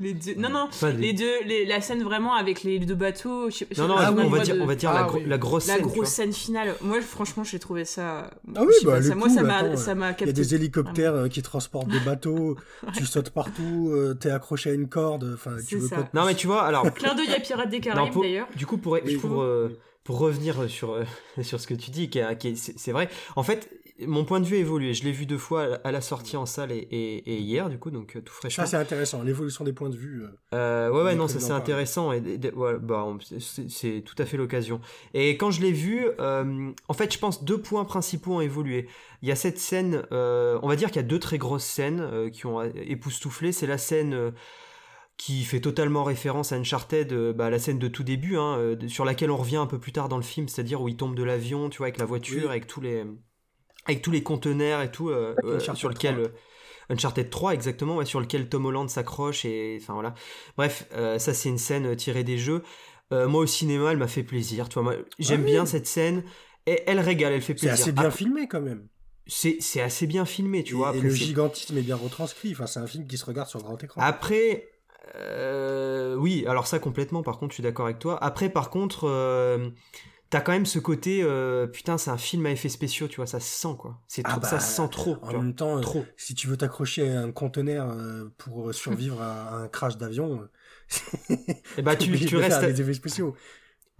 les- 0.00 0.14
deux. 0.14 0.34
Non 0.36 0.48
non, 0.48 0.68
Pas 0.80 0.90
les 0.90 1.12
deux, 1.12 1.42
les- 1.46 1.64
la 1.64 1.80
scène 1.80 2.02
vraiment 2.02 2.34
avec 2.34 2.62
les 2.62 2.78
deux 2.80 2.94
bateaux. 2.94 3.50
je 3.50 3.56
sais- 3.58 3.66
Non, 3.78 3.88
non, 3.88 3.94
Ah 3.98 4.12
oui, 4.12 4.22
on, 4.24 4.28
va 4.30 4.40
dire, 4.40 4.56
de- 4.56 4.60
on 4.60 4.66
va 4.66 4.74
dire 4.74 4.92
la, 4.92 5.00
Ah 5.00 5.04
gro- 5.04 5.18
oui. 5.18 5.24
la 5.26 5.38
grosse 5.38 5.66
la 5.68 5.74
scène. 5.74 5.82
tu 5.84 5.90
grosse 5.92 6.08
scène 6.08 6.32
finale. 6.32 6.74
Moi, 6.82 7.00
franchement, 7.00 7.44
j'ai 7.44 7.58
trouvé 7.58 7.84
ça. 7.84 8.30
Ah 8.56 8.62
oui, 8.62 8.72
bah, 8.84 8.92
pas, 8.92 8.98
le 9.00 9.04
ça, 9.08 9.14
moi, 9.14 9.28
coup, 9.28 9.34
ça 9.34 9.42
m'a, 9.42 9.56
attends, 9.58 9.76
ça 9.76 9.94
m'a 9.94 10.06
Il 10.06 10.10
y 10.10 10.12
a 10.12 10.14
capté. 10.14 10.32
des 10.32 10.54
hélicoptères 10.54 11.14
euh, 11.14 11.28
qui 11.28 11.42
transportent 11.42 11.88
des 11.88 12.00
bateaux, 12.00 12.56
tu 12.96 13.06
sautes 13.06 13.30
partout, 13.30 13.90
euh, 13.92 14.14
t'es 14.14 14.30
accroché 14.30 14.70
à 14.70 14.72
une 14.74 14.88
corde, 14.88 15.30
enfin, 15.34 15.52
tu 15.58 15.64
C'est 15.66 15.76
veux 15.76 15.88
ça. 15.88 15.96
pas... 15.96 16.08
Non, 16.14 16.26
mais 16.26 16.34
tu 16.34 16.46
vois, 16.46 16.62
alors. 16.62 16.82
Clin 16.94 17.14
d'œil 17.14 17.32
à 17.34 17.40
Pirates 17.40 17.70
des 17.70 17.80
Caraïbes 17.80 18.12
d'ailleurs. 18.20 18.48
Du 18.56 18.66
coup, 18.66 18.76
pour, 18.78 18.96
euh, 18.96 19.68
pour 20.04 20.18
revenir 20.18 20.68
sur, 20.68 20.92
euh, 20.94 21.04
sur 21.42 21.60
ce 21.60 21.66
que 21.66 21.74
tu 21.74 21.90
dis, 21.90 22.10
qui 22.10 22.20
qui 22.38 22.56
c'est 22.56 22.92
vrai, 22.92 23.08
en 23.36 23.42
fait, 23.42 23.70
mon 24.06 24.24
point 24.24 24.40
de 24.40 24.46
vue 24.46 24.56
a 24.56 24.58
évolué. 24.60 24.94
Je 24.94 25.04
l'ai 25.04 25.12
vu 25.12 25.26
deux 25.26 25.38
fois 25.38 25.78
à 25.84 25.90
la- 25.92 26.00
sortie 26.00 26.36
en 26.36 26.46
salle 26.46 26.72
et, 26.72 26.76
et- 26.78 27.34
et 27.34 27.38
hier, 27.38 27.68
du 27.68 27.78
coup, 27.78 27.90
donc 27.90 28.16
euh, 28.16 28.20
tout 28.20 28.32
fraîchement. 28.32 28.64
Ça, 28.64 28.70
c'est 28.70 28.76
intéressant, 28.76 29.22
l'évolution 29.22 29.64
des 29.64 29.72
points 29.72 29.90
de 29.90 29.96
vue. 29.96 30.22
euh, 30.24 30.28
Euh, 30.56 30.90
ouais, 30.90 31.02
ouais, 31.02 31.14
non, 31.14 31.28
ça 31.28 31.40
c'est 31.40 31.52
intéressant. 31.52 32.12
Et, 32.12 32.20
ouais, 32.54 32.78
bah, 32.80 33.06
c'est- 33.38 34.02
tout 34.02 34.14
à 34.18 34.24
fait 34.24 34.36
l'occasion. 34.36 34.80
Et 35.14 35.36
quand 35.36 35.50
je 35.50 35.60
l'ai 35.60 35.72
vu, 35.72 36.06
euh, 36.20 36.70
en 36.88 36.94
fait, 36.94 37.12
je 37.12 37.18
pense 37.18 37.44
deux 37.44 37.60
points 37.60 37.84
principaux 37.84 38.34
ont 38.36 38.40
évolué. 38.40 38.88
Il 39.22 39.28
y 39.28 39.32
a 39.32 39.36
cette 39.36 39.58
scène, 39.58 40.02
euh, 40.12 40.58
on 40.62 40.68
va 40.68 40.76
dire 40.76 40.88
qu'il 40.88 40.96
y 41.02 41.04
a 41.04 41.08
deux 41.08 41.18
très 41.18 41.38
grosses 41.38 41.64
scènes 41.64 42.30
qui 42.32 42.46
ont 42.46 42.62
époustouflé. 42.62 43.52
C'est 43.52 43.66
la 43.66 43.78
scène 43.78 44.32
qui 45.18 45.44
fait 45.44 45.60
totalement 45.60 46.02
référence 46.02 46.52
à 46.52 46.56
Uncharted, 46.56 47.12
bah, 47.36 47.50
la 47.50 47.58
scène 47.58 47.78
de 47.78 47.88
tout 47.88 48.02
début, 48.04 48.38
hein, 48.38 48.74
sur 48.88 49.04
laquelle 49.04 49.30
on 49.30 49.36
revient 49.36 49.56
un 49.56 49.66
peu 49.66 49.78
plus 49.78 49.92
tard 49.92 50.08
dans 50.08 50.16
le 50.16 50.22
film, 50.22 50.48
c'est-à-dire 50.48 50.80
où 50.80 50.88
il 50.88 50.96
tombe 50.96 51.14
de 51.14 51.22
l'avion, 51.22 51.68
tu 51.68 51.76
vois, 51.78 51.88
avec 51.88 51.98
la 51.98 52.06
voiture, 52.06 52.44
Oui. 52.44 52.48
avec 52.48 52.66
tous 52.66 52.80
les, 52.80 53.04
avec 53.86 54.02
tous 54.02 54.10
les 54.10 54.22
conteneurs 54.22 54.82
et 54.82 54.90
tout, 54.90 55.08
euh, 55.10 55.34
euh, 55.44 55.56
Uncharted 55.56 55.76
sur 55.78 55.88
lequel. 55.88 56.14
3. 56.16 56.24
euh, 56.26 56.32
Uncharted 56.90 57.30
3 57.30 57.54
exactement, 57.54 57.96
ouais, 57.96 58.04
sur 58.04 58.20
lequel 58.20 58.48
Tom 58.48 58.66
Holland 58.66 58.88
s'accroche 58.90 59.44
et 59.44 59.78
enfin 59.80 59.94
voilà. 59.94 60.14
Bref, 60.56 60.88
ça 60.90 61.32
c'est 61.34 61.48
une 61.48 61.58
scène 61.58 61.94
tirée 61.96 62.24
des 62.24 62.36
jeux. 62.38 62.62
Moi 63.12 63.42
au 63.42 63.46
cinéma, 63.46 63.92
elle 63.92 63.96
m'a 63.98 64.08
fait 64.08 64.22
plaisir. 64.24 64.68
Tu 64.68 64.74
vois, 64.74 64.82
moi 64.82 64.94
j'aime 65.20 65.42
Ah 65.42 65.44
oui. 65.44 65.50
bien 65.52 65.66
cette 65.66 65.86
scène. 65.86 66.24
Et 66.66 66.82
elle 66.86 66.98
régale, 67.00 67.32
elle 67.32 67.40
fait 67.42 67.52
C'est 67.58 67.66
plaisir. 67.68 67.72
assez 67.74 67.92
bien 67.92 68.04
Après- 68.06 68.18
filmé 68.18 68.48
quand 68.48 68.60
même. 68.60 68.86
c'est 69.26 69.56
c'est 69.60 69.80
assez 69.80 70.06
bien 70.08 70.24
filmé, 70.24 70.62
tu 70.64 70.74
et, 70.74 70.76
vois. 70.76 70.94
et 70.96 71.00
le 71.00 71.10
c'est- 71.10 71.16
gigantisme 71.16 71.78
est 71.78 71.82
bien 71.82 71.94
retranscrit. 71.96 72.50
Enfin, 72.52 72.66
c'est 72.66 72.80
un 72.80 72.86
film 72.88 73.06
qui 73.06 73.16
se 73.16 73.24
regarde 73.24 73.48
sur 73.48 73.60
grand 73.62 73.82
écran. 73.82 74.00
Après, 74.00 74.68
euh, 75.14 76.14
oui, 76.16 76.44
alors 76.48 76.66
ça 76.66 76.78
complètement, 76.78 77.22
par 77.22 77.38
contre, 77.38 77.52
je 77.52 77.54
suis 77.54 77.62
d'accord 77.62 77.86
avec 77.86 77.98
toi. 77.98 78.18
Après, 78.22 78.48
par 78.48 78.70
contre, 78.70 79.04
euh, 79.08 79.70
t'as 80.30 80.40
quand 80.40 80.52
même 80.52 80.66
ce 80.66 80.78
côté, 80.78 81.22
euh, 81.22 81.66
putain, 81.66 81.98
c'est 81.98 82.10
un 82.10 82.18
film 82.18 82.46
à 82.46 82.50
effets 82.52 82.68
spéciaux, 82.68 83.08
tu 83.08 83.16
vois, 83.16 83.26
ça 83.26 83.40
se 83.40 83.48
sent, 83.48 83.74
quoi. 83.78 84.00
C'est 84.08 84.22
Ah 84.24 84.30
trop, 84.30 84.40
bah, 84.40 84.48
ça 84.48 84.60
se 84.60 84.76
sent 84.76 84.88
trop, 84.90 85.16
en 85.22 85.26
tu 85.26 85.32
vois. 85.32 85.42
même 85.42 85.54
temps, 85.54 85.78
euh, 85.78 85.80
Trop. 85.80 86.06
si 86.16 86.34
tu 86.34 86.46
veux 86.46 86.56
t'accrocher 86.56 87.10
à 87.10 87.20
un 87.22 87.32
conteneur 87.32 87.90
euh, 87.90 88.28
pour 88.38 88.72
survivre 88.74 89.20
à 89.22 89.56
un 89.56 89.68
crash 89.68 89.96
d'avion, 89.96 90.48
Et 91.76 91.82
bah, 91.82 91.96
t'es 91.96 92.06
tu, 92.26 92.36
restes, 92.36 92.62
à, 92.62 92.66
des 92.72 92.80
effets 92.80 92.94
spéciaux. 92.94 93.34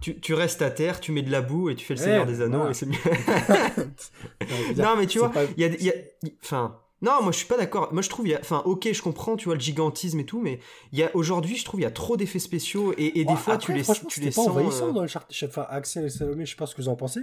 tu, 0.01 0.19
tu 0.19 0.33
restes 0.33 0.61
à 0.61 0.71
terre, 0.71 0.99
tu 0.99 1.11
mets 1.11 1.21
de 1.21 1.31
la 1.31 1.41
boue 1.41 1.69
et 1.69 1.75
tu 1.75 1.85
fais 1.85 1.93
le 1.93 1.99
Ouais, 1.99 2.05
Seigneur 2.05 2.25
des 2.25 2.41
Anneaux 2.41 2.69
et 2.69 2.73
c'est 2.73 2.85
mieux. 2.87 2.97
Non, 4.77 4.95
mais 4.97 5.05
tu 5.07 5.19
vois, 5.19 5.31
il 5.57 5.61
y 5.61 5.65
a, 5.65 5.69
y 5.81 5.89
a- 5.89 5.93
il- 6.23 6.35
enfin, 6.43 6.79
non, 7.01 7.21
moi 7.23 7.31
je 7.31 7.37
suis 7.37 7.47
pas 7.47 7.57
d'accord. 7.57 7.89
Moi 7.93 8.01
je 8.01 8.09
trouve, 8.09 8.27
il 8.27 8.31
y 8.31 8.35
a- 8.35 8.39
enfin, 8.39 8.61
ok, 8.65 8.89
je 8.91 9.01
comprends, 9.01 9.35
tu 9.35 9.45
vois, 9.45 9.55
le 9.55 9.59
gigantisme 9.61 10.19
et 10.19 10.25
tout, 10.25 10.39
mais 10.41 10.59
il 10.91 10.99
y 10.99 11.03
a 11.03 11.09
aujourd'hui, 11.15 11.57
je 11.57 11.65
trouve, 11.65 11.79
il 11.79 11.83
y 11.83 11.87
a 11.87 11.91
trop 11.91 12.17
d'effets 12.17 12.39
spéciaux 12.39 12.93
et, 12.97 13.19
et 13.19 13.25
des 13.25 13.31
Ouais, 13.31 13.37
fois, 13.37 13.53
après, 13.55 13.65
tu 13.65 13.73
les, 13.73 13.83
tu 13.83 13.93
c'était 13.93 14.21
les 14.21 14.25
pas 14.27 14.31
sens. 14.33 14.47
envahissant 14.49 14.89
euh, 14.89 14.91
dans 14.91 15.01
le 15.01 15.07
chart. 15.07 15.31
Enfin, 15.45 15.65
Axel 15.69 16.05
et 16.05 16.09
Salomé, 16.09 16.45
je 16.45 16.51
sais 16.51 16.55
pas 16.57 16.65
ce 16.67 16.75
que 16.75 16.81
vous 16.81 16.89
en 16.89 16.95
pensez, 16.95 17.21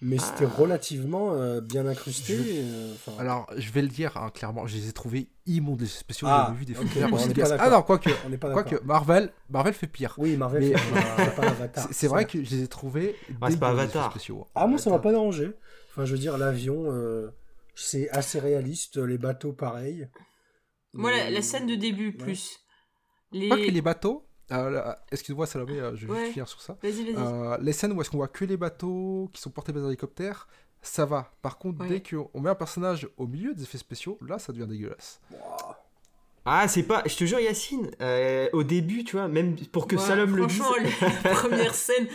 mais 0.00 0.16
Ah. 0.18 0.24
c'était 0.24 0.46
relativement 0.46 1.32
euh, 1.32 1.60
bien 1.60 1.86
incrusté. 1.86 2.36
Je- 2.36 2.42
euh, 2.48 2.94
Alors, 3.18 3.46
je 3.56 3.70
vais 3.70 3.82
le 3.82 3.88
dire 3.88 4.16
hein, 4.16 4.30
clairement, 4.32 4.66
je 4.66 4.76
les 4.76 4.88
ai 4.88 4.92
trouvés 4.92 5.28
immondes 5.46 5.80
les 5.80 5.86
effets 5.86 5.98
spéciaux. 5.98 6.28
Ah, 6.30 6.44
J'avais 6.46 6.58
vu 6.60 6.64
des 6.64 6.74
films 6.74 7.10
bon, 7.10 7.16
aussi 7.16 7.28
d'accord. 7.28 7.56
Ah 7.60 7.68
non, 7.70 7.82
quoique, 7.82 8.10
quoique. 8.40 8.76
Marvel, 8.84 9.30
Marvel 9.50 9.74
fait 9.74 9.86
pire. 9.88 10.14
Oui, 10.18 10.36
Marvel, 10.36 10.62
Mais- 10.62 10.72
c'est 11.18 11.34
pas, 11.36 11.48
Avatar. 11.48 11.88
Vrai 12.08 12.24
que 12.24 12.42
je 12.42 12.50
les 12.56 12.62
ai 12.62 12.68
trouvés. 12.68 13.14
c'est 13.48 13.60
pas 13.60 13.68
Avatar. 13.68 14.10
spéciaux. 14.10 14.46
Ah, 14.54 14.66
moi, 14.66 14.78
ça 14.78 14.88
m'a 14.90 14.98
pas 15.00 15.10
dérangé. 15.10 15.50
Enfin, 15.90 16.04
je 16.06 16.12
veux 16.12 16.18
dire, 16.18 16.38
l'avion, 16.38 16.84
euh, 16.88 17.28
c'est 17.74 18.08
assez 18.10 18.38
réaliste, 18.40 18.96
les 18.98 19.18
bateaux, 19.18 19.52
pareil. 19.52 20.08
Moi, 20.92 21.10
la, 21.10 21.30
la 21.30 21.42
scène 21.42 21.66
de 21.66 21.74
début, 21.74 22.08
ouais. 22.08 22.12
plus. 22.24 22.60
Les... 23.32 23.48
Pas 23.48 23.56
que 23.56 23.62
les 23.70 23.80
bateaux. 23.82 24.26
euh, 24.50 24.68
là, 24.70 25.04
Excuse-moi, 25.10 25.46
Salomé, 25.46 25.80
euh, 25.80 25.96
je 25.96 26.06
vais 26.06 26.12
Ouais. 26.12 26.18
juste 26.20 26.32
finir 26.32 26.48
sur 26.48 26.60
ça. 26.60 26.76
Vas-y, 26.82 27.12
vas-y. 27.12 27.16
Euh, 27.16 27.56
les 27.62 27.72
scènes 27.72 27.92
où 27.92 28.00
est-ce 28.02 28.10
qu'on 28.10 28.18
voit 28.18 28.28
que 28.28 28.44
les 28.44 28.56
bateaux 28.58 29.30
qui 29.32 29.40
sont 29.40 29.50
portés 29.50 29.72
par 29.72 29.80
des 29.82 29.88
hélicoptères, 29.88 30.48
ça 30.82 31.06
va. 31.06 31.32
Par 31.40 31.58
contre, 31.58 31.80
Ouais. 31.82 31.88
dès 31.88 32.02
qu'on 32.02 32.40
met 32.40 32.50
un 32.50 32.54
personnage 32.54 33.08
au 33.16 33.26
milieu 33.26 33.54
des 33.54 33.62
effets 33.62 33.78
spéciaux, 33.78 34.18
là, 34.26 34.38
ça 34.38 34.52
devient 34.52 34.66
dégueulasse. 34.68 35.20
Ah, 36.44 36.66
c'est 36.66 36.82
pas, 36.82 37.04
je 37.06 37.16
te 37.16 37.24
jure, 37.24 37.38
Yacine, 37.38 37.88
euh, 38.00 38.48
au 38.52 38.64
début, 38.64 39.04
tu 39.04 39.12
vois, 39.16 39.28
même 39.28 39.54
pour 39.68 39.86
que 39.86 39.94
Ouais, 39.94 40.02
Salom 40.02 40.34
le 40.36 40.46
dise. 40.46 40.58
Franchement, 40.60 40.90
la 41.24 41.30
première 41.34 41.74
scène, 41.74 42.08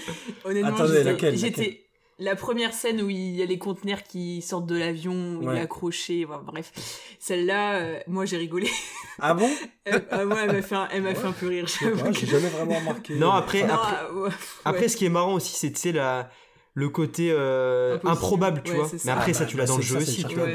honnêtement, 0.43 0.85
j'étais. 1.33 1.86
La 2.19 2.35
première 2.35 2.73
scène 2.73 3.01
où 3.03 3.09
il 3.11 3.35
y 3.35 3.43
a 3.43 3.45
les 3.45 3.59
conteneurs 3.59 4.01
qui 4.01 4.41
sortent 4.41 4.65
de 4.65 4.75
l'avion, 4.75 5.37
où 5.37 5.51
il 5.51 5.57
est 5.57 5.61
accroché, 5.61 6.25
enfin, 6.27 6.41
bref. 6.43 6.71
Celle-là, 7.19 7.75
euh, 7.79 7.99
moi 8.07 8.25
j'ai 8.25 8.37
rigolé. 8.37 8.67
Ah 9.19 9.33
bon? 9.33 9.49
Elle, 9.83 10.05
ah, 10.11 10.25
moi, 10.25 10.37
elle 10.43 10.51
m'a 10.51 10.61
fait, 10.61 10.75
un, 10.75 10.87
elle 10.91 11.01
m'a 11.01 11.09
Ouais. 11.09 11.15
fait 11.15 11.25
un 11.27 11.31
peu 11.31 11.47
rire. 11.47 11.65
J'ai 11.67 11.91
que- 11.91 12.25
jamais 12.27 12.49
vraiment 12.49 12.77
remarqué. 12.77 13.15
Non, 13.15 13.31
après- 13.31 13.63
après- 13.63 13.95
ah, 13.99 14.13
ouais, 14.13 14.29
Après, 14.63 14.81
ouais. 14.81 14.87
ce 14.89 14.95
qui 14.95 15.05
est 15.05 15.09
marrant 15.09 15.33
aussi, 15.33 15.55
c'est, 15.55 15.71
tu 15.71 15.79
sais, 15.79 15.91
la, 15.91 16.29
le 16.75 16.89
côté 16.89 17.31
euh, 17.31 17.97
improbable, 18.03 18.61
tu 18.63 18.73
Ouais, 18.73 18.77
vois. 18.77 18.89
Mais 19.05 19.11
après, 19.11 19.31
Ah 19.31 19.39
ça, 19.39 19.45
tu 19.47 19.57
l'as 19.57 19.63
bah, 19.63 19.67
dans 19.69 19.77
le 19.77 19.81
jeu 19.81 19.95
ça, 19.95 20.01
aussi, 20.03 20.23
tu 20.23 20.35
vois. 20.35 20.47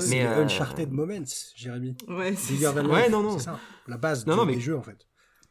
C'est 0.00 0.22
euh, 0.22 0.44
Uncharted 0.44 0.92
Moments, 0.92 1.24
Jérémy. 1.54 1.96
Ouais, 2.08 2.34
c'est 2.36 2.54
Ouais, 2.68 3.08
non, 3.08 3.22
non. 3.22 3.38
C'est 3.38 3.44
ça, 3.46 3.58
la 3.88 3.96
base 3.96 4.26
Non, 4.26 4.34
du- 4.34 4.40
non, 4.40 4.46
mais- 4.46 4.54
des 4.56 4.60
jeux, 4.60 4.76
en 4.76 4.82
fait. 4.82 5.06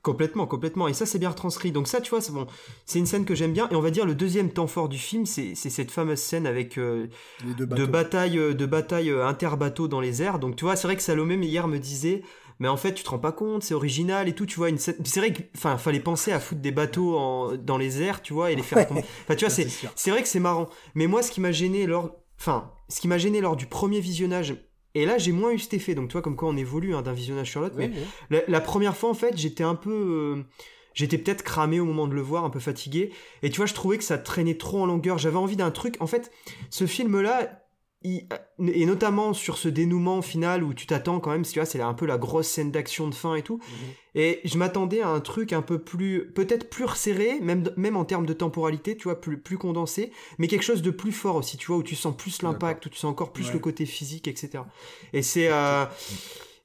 Complètement, 0.06 0.46
complètement. 0.46 0.88
Et 0.88 0.94
ça, 0.94 1.08
c'est 1.08 1.18
bien 1.18 1.30
retranscrit. 1.30 1.72
Donc 1.72 1.88
ça, 1.88 2.00
tu 2.00 2.12
vois, 2.12 2.22
c'est 2.22 2.32
bon. 2.32 2.46
C'est 2.86 3.00
une 3.00 3.08
scène 3.08 3.26
que 3.26 3.34
j'aime 3.34 3.54
bien. 3.54 3.68
Et 3.72 3.76
on 3.76 3.82
va 3.82 3.90
dire 3.90 4.06
le 4.06 4.14
deuxième 4.14 4.52
temps 4.52 4.68
fort 4.68 4.88
du 4.88 5.00
film, 5.00 5.26
c'est 5.26 5.56
cette 5.56 5.90
fameuse 5.90 6.20
scène 6.20 6.46
avec 6.46 6.78
euh, 6.78 7.08
deux 7.44 7.66
de 7.66 7.86
bataille, 7.88 8.38
euh, 8.38 8.54
de 8.54 8.66
bataille 8.68 9.10
euh, 9.10 9.26
interbateau 9.26 9.88
dans 9.88 10.00
les 10.00 10.22
airs. 10.22 10.38
Donc 10.38 10.58
tu 10.58 10.64
vois, 10.64 10.76
c'est 10.76 10.86
vrai 10.88 10.96
que 10.96 11.02
Salomé 11.02 11.36
hier 11.38 11.68
me 11.68 11.80
disait, 11.80 12.22
mais 12.60 12.68
en 12.68 12.78
fait, 12.78 12.94
tu 12.94 13.04
te 13.04 13.10
rends 13.10 13.18
pas 13.18 13.32
compte, 13.32 13.64
c'est 13.64 13.74
original 13.74 14.30
et 14.30 14.34
tout. 14.36 14.46
Tu 14.46 14.58
vois, 14.58 14.70
une 14.70 14.78
scène. 14.78 14.96
C'est 15.04 15.20
vrai 15.22 15.34
que, 15.34 15.42
enfin, 15.56 15.76
fallait 15.80 16.00
penser 16.00 16.32
à 16.32 16.40
foutre 16.40 16.62
des 16.62 16.72
bateaux 16.72 17.18
en- 17.18 17.56
dans 17.58 17.80
les 17.80 18.04
airs, 18.04 18.22
tu 18.22 18.34
vois, 18.34 18.52
et 18.52 18.56
les 18.56 18.62
faire. 18.62 18.88
tomber. 18.88 19.02
Enfin, 19.24 19.36
tu 19.36 19.46
vois, 19.46 19.50
c'est 19.50 19.68
c'est 19.96 20.12
vrai 20.12 20.22
que 20.22 20.28
c'est 20.28 20.40
marrant. 20.40 20.70
Mais 20.94 21.08
moi, 21.08 21.24
ce 21.24 21.32
qui 21.32 21.42
m'a 21.42 21.52
gêné 21.52 21.88
lors, 21.88 22.12
enfin, 22.40 22.72
ce 22.90 23.02
qui 23.02 23.08
m'a 23.08 23.18
gêné 23.18 23.42
lors 23.42 23.56
du 23.56 23.66
premier 23.66 24.02
visionnage. 24.02 24.56
Et 24.96 25.06
là, 25.06 25.18
j'ai 25.20 25.32
moins 25.32 25.52
eu 25.52 25.60
cet 25.60 25.74
effet. 25.76 25.94
Donc, 25.94 26.08
tu 26.08 26.14
vois, 26.14 26.22
comme 26.24 26.36
quoi 26.36 26.50
on 26.50 26.58
évolue 26.58 26.96
hein, 26.96 27.02
d'un 27.04 27.14
visionnage 27.14 27.52
sur 27.52 27.62
l'autre. 27.62 27.76
Oui, 27.78 27.90
Mais 27.90 27.94
oui. 27.96 28.04
la, 28.32 28.42
la 28.48 28.62
première 28.62 28.96
fois, 28.98 29.10
en 29.10 29.14
fait, 29.14 29.38
j'étais 29.38 29.64
un 29.64 29.76
peu. 29.76 29.92
euh, 29.92 30.44
J'étais 30.94 31.18
peut-être 31.18 31.44
cramé 31.44 31.82
au 31.82 31.86
moment 31.86 32.08
de 32.08 32.16
le 32.16 32.22
voir, 32.22 32.46
un 32.46 32.50
peu 32.50 32.62
fatigué. 32.62 33.12
Et 33.44 33.50
tu 33.50 33.58
vois, 33.58 33.66
je 33.66 33.74
trouvais 33.74 33.98
que 33.98 34.04
ça 34.06 34.18
traînait 34.18 34.56
trop 34.56 34.80
en 34.82 34.86
longueur. 34.86 35.18
J'avais 35.18 35.36
envie 35.36 35.58
d'un 35.58 35.70
truc. 35.70 35.98
En 36.00 36.08
fait, 36.08 36.32
ce 36.70 36.88
film-là, 36.88 37.65
il- 38.06 38.28
et 38.74 38.86
notamment 38.86 39.34
sur 39.34 39.58
ce 39.58 39.68
dénouement 39.68 40.22
final 40.22 40.64
où 40.64 40.74
tu 40.74 40.86
t'attends 40.86 41.20
quand 41.20 41.32
même, 41.32 41.44
tu 41.44 41.60
vois, 41.60 41.66
c'est 41.66 41.82
un 41.82 41.94
peu 41.94 42.06
la 42.06 42.18
grosse 42.18 42.48
scène 42.48 42.72
d'action 42.72 43.08
de 43.10 43.16
fin 43.16 43.36
et 43.36 43.42
tout. 43.42 43.58
Mhm. 43.58 43.88
Et 44.16 44.42
je 44.46 44.58
m'attendais 44.58 45.02
à 45.02 45.10
un 45.10 45.20
truc 45.20 45.52
un 45.54 45.62
peu 45.62 45.80
plus, 45.80 46.32
peut-être 46.34 46.70
plus 46.70 46.86
resserré, 46.86 47.40
même, 47.42 47.70
même 47.78 47.98
en 47.98 48.06
termes 48.06 48.26
de 48.26 48.34
temporalité, 48.34 48.96
tu 48.96 49.04
vois, 49.06 49.20
plus, 49.20 49.38
plus 49.42 49.58
condensé, 49.58 50.12
mais 50.38 50.48
quelque 50.48 50.64
chose 50.64 50.82
de 50.82 50.92
plus 50.92 51.12
fort 51.12 51.36
aussi, 51.36 51.58
tu 51.58 51.68
vois, 51.68 51.78
où 51.78 51.84
tu 51.84 51.96
sens 51.96 52.16
plus 52.16 52.42
l'impact, 52.42 52.86
où 52.86 52.90
tu 52.90 52.98
sens 52.98 53.12
encore 53.12 53.34
plus 53.34 53.48
Ouais. 53.48 53.54
le 53.54 53.60
côté 53.60 53.86
physique, 53.86 54.28
etc. 54.28 54.64
Et 55.12 55.22
c'est, 55.22 55.50
euh, 55.52 55.86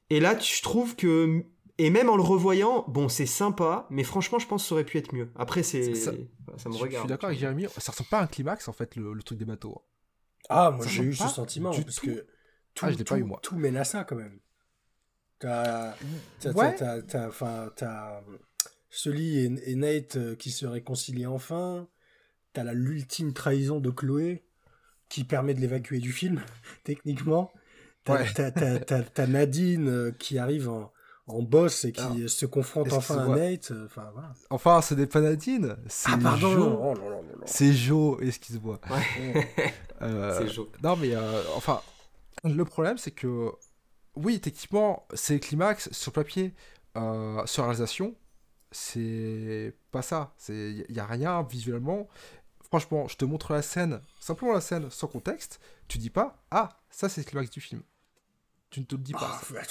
et 0.09 0.19
là, 0.19 0.37
je 0.39 0.61
trouve 0.61 0.95
que, 0.95 1.43
et 1.77 1.89
même 1.89 2.09
en 2.09 2.15
le 2.15 2.21
revoyant, 2.23 2.85
bon, 2.87 3.09
c'est 3.09 3.25
sympa, 3.25 3.87
mais 3.89 4.03
franchement, 4.03 4.39
je 4.39 4.47
pense 4.47 4.63
que 4.63 4.69
ça 4.69 4.75
aurait 4.75 4.83
pu 4.85 4.97
être 4.97 5.13
mieux. 5.13 5.31
Après, 5.35 5.63
c'est, 5.63 5.95
Ça- 5.95 6.11
ça, 6.57 6.69
me 6.69 6.73
Je- 6.73 6.77
Je 6.79 6.83
regarde. 6.83 7.05
suis 7.05 7.09
d'accord 7.09 7.27
avec 7.29 7.39
Jérémy, 7.39 7.65
ça 7.77 7.91
ressemble 7.91 8.09
pas 8.09 8.19
à 8.19 8.23
un 8.23 8.27
climax 8.27 8.67
en 8.67 8.73
fait, 8.73 8.95
le, 8.95 9.13
le 9.13 9.23
truc 9.23 9.37
des 9.39 9.45
bateaux. 9.45 9.81
Ah, 10.49 10.71
moi 10.71 10.85
j'ai 10.87 11.03
eu 11.03 11.13
ce 11.13 11.27
sentiment, 11.27 11.71
parce 11.71 11.95
tout. 11.95 12.05
que 12.07 12.25
tout, 12.73 12.85
Ah, 12.85 12.91
je 12.91 12.97
l'ai 12.97 13.03
pas 13.03 13.15
tout- 13.15 13.21
eu, 13.21 13.23
moi. 13.23 13.39
tout 13.41 13.55
mène 13.57 13.77
à 13.77 13.83
ça 13.83 14.03
quand 14.03 14.15
même. 14.15 14.39
T'as, 15.39 15.93
Ouais. 16.53 16.75
Sully 18.89 19.37
et, 19.39 19.71
et 19.71 19.75
Nate 19.75 20.17
euh, 20.17 20.35
qui 20.35 20.51
se 20.51 20.65
réconcilient 20.65 21.25
enfin. 21.27 21.87
T'as 22.53 22.73
l'ultime 22.73 23.31
trahison 23.33 23.79
de 23.79 23.89
Chloé 23.89 24.43
qui 25.07 25.23
permet 25.23 25.53
de 25.53 25.61
l'évacuer 25.61 25.99
du 25.99 26.11
film, 26.11 26.41
techniquement. 26.83 27.51
T'as, 28.03 28.23
Ouais. 28.23 29.27
Nadine 29.27 29.87
euh, 29.87 30.11
qui 30.11 30.37
arrive 30.37 30.67
en, 30.69 30.91
en 31.27 31.41
boss 31.41 31.85
et 31.85 31.91
qui 31.93 32.01
Alors, 32.01 32.29
se 32.29 32.45
confronte 32.45 32.91
enfin 32.91 33.19
à. 33.31 33.35
Nate. 33.37 33.71
euh, 33.71 33.85
Enfin, 33.85 34.09
voilà. 34.13 34.33
Enfin, 34.49 34.81
c'est 34.81 34.95
des 34.95 35.07
panadines, 35.07 35.77
c'est 35.87 36.09
Ah, 36.11 36.17
pardon! 36.21 36.93
C'est 37.45 37.71
Jo, 37.73 38.19
excuse-moi. 38.21 38.79
Ouais. 38.89 39.45
Euh, 40.01 40.37
C'est 40.39 40.53
chaud. 40.53 40.69
Non, 40.83 40.95
mais 40.95 41.15
euh, 41.15 41.41
enfin, 41.55 41.81
le 42.43 42.63
problème, 42.65 42.97
c'est 42.97 43.11
que 43.11 43.51
oui, 44.15 44.39
techniquement, 44.39 45.07
c'est 45.13 45.33
le 45.33 45.39
climax 45.39 45.91
sur 45.91 46.11
papier, 46.11 46.53
euh, 46.97 47.45
sur 47.45 47.63
réalisation, 47.63 48.15
c'est 48.71 49.73
pas 49.91 50.01
ça. 50.01 50.33
Il 50.49 50.85
y 50.89 50.99
a 50.99 51.05
rien 51.05 51.43
visuellement. 51.43 52.07
Franchement, 52.63 53.07
je 53.07 53.17
te 53.17 53.25
montre 53.25 53.51
la 53.53 53.61
scène, 53.61 54.01
simplement 54.19 54.53
la 54.53 54.61
scène, 54.61 54.89
sans 54.89 55.07
contexte. 55.07 55.59
Tu 55.87 55.97
dis 55.97 56.09
pas, 56.09 56.41
ah, 56.51 56.79
ça 56.89 57.09
c'est 57.09 57.21
le 57.21 57.25
climax 57.25 57.49
du 57.49 57.59
film. 57.59 57.81
Tu 58.69 58.79
ne 58.79 58.85
te 58.85 58.95
le 58.95 59.01
dis 59.01 59.11
pas. 59.11 59.41
Ah, 59.41 59.61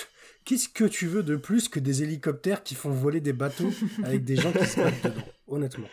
Qu'est-ce 0.44 0.68
que 0.68 0.84
tu 0.84 1.06
veux 1.06 1.22
de 1.22 1.36
plus 1.36 1.70
que 1.70 1.80
des 1.80 2.02
hélicoptères 2.02 2.62
qui 2.62 2.74
font 2.74 2.90
voler 2.90 3.22
des 3.22 3.32
bateaux 3.32 3.70
avec 4.04 4.24
des 4.24 4.36
gens 4.36 4.52
qui 4.52 4.66
se 4.66 4.78
battent 4.78 5.02
dedans? 5.02 5.24
Honnêtement. 5.48 5.86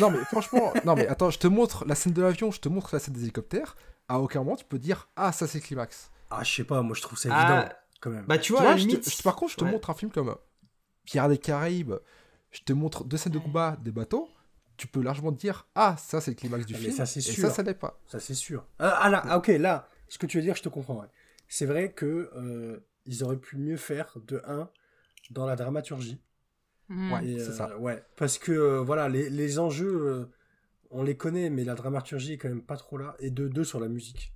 Non, 0.00 0.10
mais 0.10 0.18
franchement, 0.24 0.72
non, 0.84 0.94
mais 0.96 1.06
attends, 1.06 1.30
je 1.30 1.38
te 1.38 1.46
montre 1.46 1.84
la 1.84 1.94
scène 1.94 2.12
de 2.12 2.22
l'avion, 2.22 2.50
je 2.50 2.60
te 2.60 2.68
montre 2.68 2.90
la 2.94 2.98
scène 2.98 3.14
des 3.14 3.22
hélicoptères. 3.22 3.76
À 4.08 4.20
aucun 4.20 4.40
moment, 4.40 4.56
tu 4.56 4.64
peux 4.64 4.78
dire, 4.78 5.08
ah, 5.16 5.32
ça 5.32 5.46
c'est 5.46 5.58
le 5.58 5.64
climax. 5.64 6.10
Ah, 6.30 6.42
je 6.42 6.52
sais 6.52 6.64
pas, 6.64 6.82
moi 6.82 6.94
je 6.96 7.02
trouve 7.02 7.18
ça 7.18 7.28
Ah, 7.32 7.40
évident 7.42 7.68
quand 8.00 8.10
même. 8.10 8.24
Bah, 8.26 8.36
tu 8.38 8.44
Tu 8.46 8.52
vois, 8.52 8.62
à 8.62 8.76
je 8.76 8.82
te- 8.84 8.88
limite, 8.88 9.10
je 9.10 9.16
te- 9.18 9.22
par 9.22 9.36
contre, 9.36 9.52
je 9.52 9.56
te 9.58 9.64
ouais. 9.64 9.70
montre 9.70 9.90
un 9.90 9.94
film 9.94 10.10
comme 10.10 10.34
Pierre 11.04 11.28
des 11.28 11.38
Caraïbes, 11.38 11.94
je 12.50 12.60
te 12.62 12.72
montre 12.72 13.04
deux 13.04 13.16
scènes 13.16 13.32
de 13.32 13.38
combat 13.38 13.76
des 13.80 13.92
bateaux, 13.92 14.28
tu 14.76 14.86
peux 14.88 15.00
largement 15.02 15.32
te 15.32 15.38
dire 15.38 15.66
Ah, 15.74 15.96
ça 15.98 16.20
c'est 16.20 16.32
le 16.32 16.36
climax 16.36 16.66
du 16.66 16.74
Ah, 16.74 16.78
mais 16.78 16.84
film. 16.84 16.96
ça, 16.96 17.06
c'est 17.06 17.20
et 17.20 17.22
sûr. 17.22 17.48
ça, 17.48 17.50
ça 17.54 17.62
l'est 17.62 17.74
pas. 17.74 17.98
Ça 18.08 18.18
c'est 18.20 18.34
sûr. 18.34 18.64
Ah, 18.78 18.98
ah, 19.02 19.08
là, 19.10 19.22
ah, 19.26 19.38
ok, 19.38 19.48
là, 19.48 19.88
ce 20.08 20.18
que 20.18 20.26
tu 20.26 20.36
veux 20.38 20.42
dire, 20.42 20.56
je 20.56 20.62
te 20.62 20.68
comprends. 20.68 21.00
ouais. 21.00 21.06
C'est 21.48 21.66
vrai 21.66 21.92
que 21.92 22.30
euh, 22.36 22.80
ils 23.06 23.22
auraient 23.22 23.36
pu 23.38 23.56
mieux 23.56 23.76
faire 23.76 24.16
de 24.26 24.42
1 24.46 24.68
dans 25.30 25.46
la 25.46 25.54
dramaturgie. 25.56 26.20
Mm. 26.88 27.12
Ouais. 27.12 27.26
Et, 27.26 27.38
c'est 27.38 27.48
euh, 27.50 27.52
ça. 27.52 27.78
Ouais, 27.78 28.02
parce 28.16 28.38
que 28.38 28.52
euh, 28.52 28.80
voilà, 28.80 29.08
les, 29.08 29.28
les 29.30 29.58
enjeux, 29.58 30.06
euh, 30.06 30.24
on 30.90 31.02
les 31.02 31.16
connaît, 31.16 31.50
mais 31.50 31.64
la 31.64 31.74
dramaturgie 31.74 32.34
est 32.34 32.38
quand 32.38 32.48
même 32.48 32.62
pas 32.62 32.76
trop 32.76 32.96
là. 32.98 33.16
Et 33.18 33.30
de 33.30 33.48
2 33.48 33.64
sur 33.64 33.80
la 33.80 33.88
musique. 33.88 34.32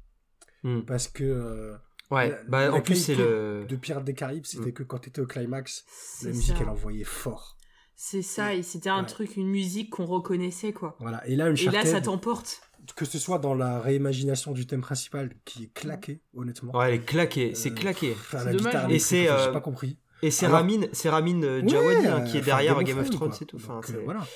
Hmm. 0.63 0.81
Parce 0.83 1.09
que 1.09 1.25
euh, 1.25 1.75
Ouais, 2.11 2.31
la- 2.31 2.43
bah, 2.49 2.65
la 2.67 2.75
en 2.75 2.81
plus, 2.81 2.97
c'est 2.97 3.15
le. 3.15 3.65
de 3.69 3.77
Pirates 3.77 4.05
des 4.05 4.15
Caraïbes, 4.15 4.45
c'était 4.45 4.73
que 4.73 4.83
quand 4.83 4.99
t'étais 4.99 5.21
au 5.21 5.27
climax, 5.27 5.85
la 6.25 6.31
musique 6.31 6.57
ça. 6.57 6.63
elle 6.63 6.69
envoyait 6.69 7.05
fort. 7.05 7.57
C'est 7.95 8.23
ça, 8.23 8.55
et 8.55 8.63
c'était 8.63 8.89
un 8.91 9.03
Ouais. 9.03 9.07
truc, 9.07 9.37
une 9.37 9.49
musique 9.49 9.91
qu'on 9.91 10.07
reconnaissait, 10.07 10.73
quoi. 10.73 10.97
Voilà. 11.01 11.25
Et 11.29 11.37
là, 11.37 11.47
Et 11.47 11.51
Uncharted, 11.51 11.85
là, 11.85 11.87
ça 11.89 12.01
t'emporte. 12.01 12.63
que 12.97 13.05
ce 13.05 13.19
soit 13.19 13.39
dans 13.39 13.55
la 13.55 13.79
réimagination 13.79 14.51
du 14.53 14.67
thème 14.67 14.81
principal, 14.81 15.31
qui 15.45 15.65
est 15.65 15.73
claqué, 15.73 16.21
honnêtement. 16.35 16.75
Ouais, 16.77 16.89
elle 16.89 16.95
est 16.95 17.05
claquée, 17.05 17.55
c'est 17.55 17.71
Euh, 17.71 17.75
claqué. 17.75 18.13
Enfin, 18.19 18.39
la 18.43 18.53
dommage, 18.55 18.73
guitare. 18.73 18.91
Et 18.91 18.99
c'est, 18.99 19.29
euh, 19.31 19.45
J'ai 19.47 19.53
pas 19.53 19.61
compris. 19.61 19.99
Et 20.23 20.31
c'est 20.31 20.47
Alors- 20.47 20.59
Ramin, 20.61 20.87
c'est 20.93 21.09
Ramin 21.11 21.43
euh, 21.43 21.61
Ouais, 21.63 21.69
Djawadi 21.69 22.07
hein, 22.07 22.21
euh, 22.21 22.25
qui 22.27 22.39
est 22.39 22.43
derrière 22.43 22.75
Game 22.77 22.85
Game 22.85 22.99
of 22.99 23.09
of 23.09 23.11
Thrones, 23.15 23.33
c'est 23.33 23.47
tout. 23.47 23.57
Enfin, 23.57 23.81
euh, 23.95 24.01
voilà. 24.05 24.27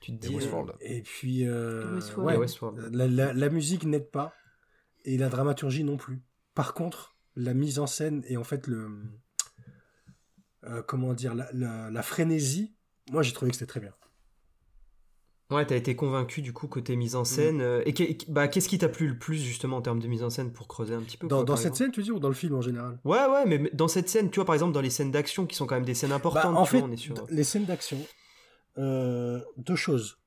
Tu 0.00 0.16
te 0.18 0.26
Et 0.26 0.28
dis. 0.28 0.34
Westworld. 0.36 0.72
Et 0.80 1.02
puis, 1.02 1.46
euh, 1.46 1.94
Westworld. 1.96 2.26
ouais, 2.28 2.34
Et 2.34 2.38
Westworld. 2.38 2.94
la, 2.94 3.06
la- 3.06 3.32
la 3.32 3.48
musique 3.50 3.84
n'aide 3.84 4.10
pas. 4.10 4.32
et 5.08 5.16
la 5.18 5.28
dramaturgie 5.28 5.84
non 5.84 5.96
plus. 5.96 6.20
Par 6.54 6.74
contre, 6.74 7.14
la 7.36 7.54
mise 7.54 7.78
en 7.78 7.86
scène 7.86 8.24
et 8.26 8.36
en 8.36 8.42
fait 8.44 8.66
le 8.66 8.90
euh, 10.64 10.82
comment 10.82 11.14
dire 11.14 11.32
la, 11.34 11.48
la- 11.52 11.90
la 11.90 12.02
frénésie, 12.02 12.74
moi 13.12 13.22
j'ai 13.22 13.32
trouvé 13.32 13.50
que 13.52 13.56
c'était 13.56 13.66
très 13.68 13.78
bien. 13.80 13.92
Ouais, 15.50 15.64
t'as 15.64 15.76
été 15.76 15.94
convaincu 15.94 16.42
du 16.42 16.52
coup 16.52 16.66
côté 16.66 16.96
mise 16.96 17.14
en 17.14 17.20
Mm. 17.22 17.24
scène. 17.24 17.60
euh, 17.60 17.82
et 17.86 18.18
bah, 18.28 18.48
qu'est-ce 18.48 18.68
qui 18.68 18.78
t'a 18.78 18.88
plu 18.88 19.06
le 19.08 19.18
plus 19.18 19.36
justement 19.42 19.76
en 19.76 19.82
termes 19.82 20.00
de 20.00 20.08
mise 20.08 20.24
en 20.24 20.30
scène 20.30 20.52
pour 20.52 20.66
creuser 20.66 20.94
un 20.94 21.02
petit 21.02 21.16
peu 21.16 21.28
Dans, 21.28 21.36
quoi, 21.38 21.44
dans 21.44 21.54
cette 21.56 21.74
exemple 21.74 21.78
scène, 21.78 21.92
tu 21.92 22.02
dire, 22.02 22.16
ou 22.16 22.18
dans 22.18 22.28
le 22.28 22.34
film 22.34 22.54
en 22.56 22.60
général? 22.60 22.98
Ouais, 23.04 23.24
ouais, 23.26 23.46
mais 23.46 23.70
dans 23.72 23.86
cette 23.88 24.08
scène, 24.08 24.30
tu 24.30 24.36
vois, 24.36 24.44
par 24.44 24.54
exemple, 24.56 24.72
dans 24.72 24.80
les 24.80 24.90
scènes 24.90 25.12
d'action 25.12 25.46
qui 25.46 25.54
sont 25.54 25.66
quand 25.66 25.76
même 25.76 25.84
des 25.84 25.94
scènes 25.94 26.10
Bah, 26.10 26.16
importantes, 26.16 26.56
en 26.56 26.64
tu 26.64 26.70
fait, 26.72 26.78
vois, 26.78 26.88
on 26.88 26.92
est 26.92 26.96
sur. 26.96 27.14
d- 27.14 27.22
les 27.28 27.44
scènes 27.44 27.64
d'action, 27.64 28.06
euh, 28.78 29.40
deux 29.56 29.76
choses. 29.76 30.18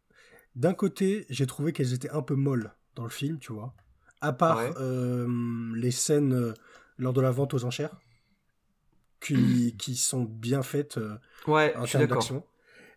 D'un 0.55 0.73
côté, 0.73 1.25
j'ai 1.29 1.47
trouvé 1.47 1.73
qu'elles 1.73 1.93
étaient 1.93 2.09
un 2.11 2.21
peu 2.21 2.35
molles 2.35 2.73
dans 2.95 3.03
le 3.03 3.09
film, 3.09 3.39
tu 3.39 3.53
vois. 3.53 3.73
À 4.21 4.33
part 4.33 4.57
Ouais. 4.57 4.73
euh, 4.77 5.27
les 5.75 5.91
scènes 5.91 6.33
euh, 6.33 6.53
lors 6.97 7.13
de 7.13 7.21
la 7.21 7.31
vente 7.31 7.53
aux 7.53 7.65
enchères, 7.65 8.01
qui, 9.21 9.75
qui 9.77 9.95
sont 9.95 10.23
bien 10.23 10.61
faites 10.63 10.99
Ouais, 11.47 11.73
en 11.75 11.81
je 11.83 11.89
suis 11.89 11.97
termes 11.97 12.07
d'accord. 12.07 12.23
d'action. 12.23 12.43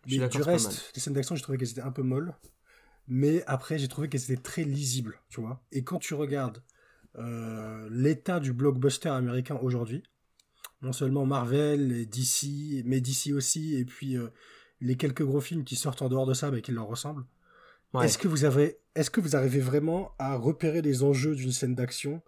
Mais 0.07 0.27
du 0.27 0.41
reste, 0.41 0.91
les 0.95 1.01
scènes 1.01 1.13
d'action, 1.13 1.35
j'ai 1.35 1.41
trouvé 1.41 1.57
qu'elles 1.57 1.71
étaient 1.71 1.81
un 1.81 1.91
peu 1.91 2.03
molles. 2.03 2.33
Mais 3.07 3.43
après, 3.47 3.77
j'ai 3.77 3.87
trouvé 3.87 4.09
qu'elles 4.09 4.23
étaient 4.23 4.41
très 4.41 4.63
lisibles, 4.63 5.19
tu 5.29 5.41
vois. 5.41 5.61
Et 5.71 5.83
quand 5.83 5.99
tu 5.99 6.13
regardes 6.13 6.63
euh, 7.17 7.87
l'état 7.91 8.39
du 8.39 8.53
blockbuster 8.53 9.09
américain 9.09 9.57
aujourd'hui, 9.61 10.03
non 10.81 10.93
seulement 10.93 11.25
Marvel 11.25 11.91
et 11.91 12.05
DC, 12.05 12.83
mais 12.85 13.01
DC 13.01 13.33
aussi, 13.33 13.75
et 13.75 13.85
puis 13.85 14.17
euh, 14.17 14.29
les 14.81 14.95
quelques 14.95 15.23
gros 15.23 15.41
films 15.41 15.63
qui 15.63 15.75
sortent 15.75 16.01
en 16.01 16.09
dehors 16.09 16.25
de 16.25 16.33
ça, 16.33 16.51
mais 16.51 16.61
qui 16.61 16.71
leur 16.71 16.87
ressemblent. 16.87 17.25
Ouais. 17.93 18.05
Est-ce 18.05 18.17
que 18.17 18.27
vous 18.27 18.45
avez, 18.45 18.79
est-ce 18.95 19.09
que 19.09 19.21
vous 19.21 19.35
arrivez 19.35 19.59
vraiment 19.59 20.11
à 20.17 20.35
repérer 20.35 20.81
les 20.81 21.03
enjeux 21.03 21.35
d'une 21.35 21.51
scène 21.51 21.75
d'action 21.75 22.21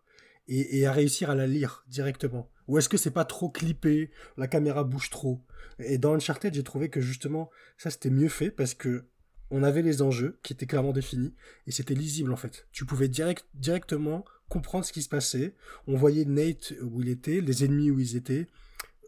et, 0.48 0.80
et 0.80 0.86
à 0.86 0.92
réussir 0.92 1.30
à 1.30 1.36
la 1.36 1.48
lire 1.48 1.84
directement? 1.88 2.50
Ou 2.68 2.78
est-ce 2.78 2.90
que 2.90 2.98
c'est 2.98 3.12
pas 3.12 3.26
trop 3.26 3.50
clippé, 3.50 4.12
la 4.38 4.48
caméra 4.48 4.84
bouge 4.84 5.10
trop? 5.10 5.42
Et 5.80 5.98
dans 5.98 6.14
Uncharted, 6.14 6.54
j'ai 6.54 6.64
trouvé 6.64 6.90
que 6.90 7.02
justement 7.02 7.50
ça 7.78 7.90
c'était 7.90 8.10
mieux 8.10 8.30
fait 8.30 8.52
parce 8.52 8.74
que 8.74 9.06
on 9.52 9.62
avait 9.62 9.84
les 9.84 10.02
enjeux 10.02 10.40
qui 10.42 10.54
étaient 10.54 10.66
clairement 10.66 10.92
définis 10.92 11.36
et 11.68 11.72
c'était 11.72 11.94
lisible 11.94 12.34
en 12.34 12.36
fait. 12.36 12.68
Tu 12.72 12.86
pouvais 12.86 13.08
direct, 13.08 13.46
directement 13.54 14.26
comprendre 14.50 14.86
ce 14.86 14.94
qui 14.94 15.02
se 15.02 15.10
passait. 15.10 15.56
On 15.88 15.96
voyait 15.96 16.26
Nate 16.26 16.74
où 16.82 17.02
il 17.02 17.10
était, 17.10 17.42
les 17.42 17.64
ennemis 17.64 17.92
où 17.92 18.00
ils 18.00 18.16
étaient. 18.16 18.48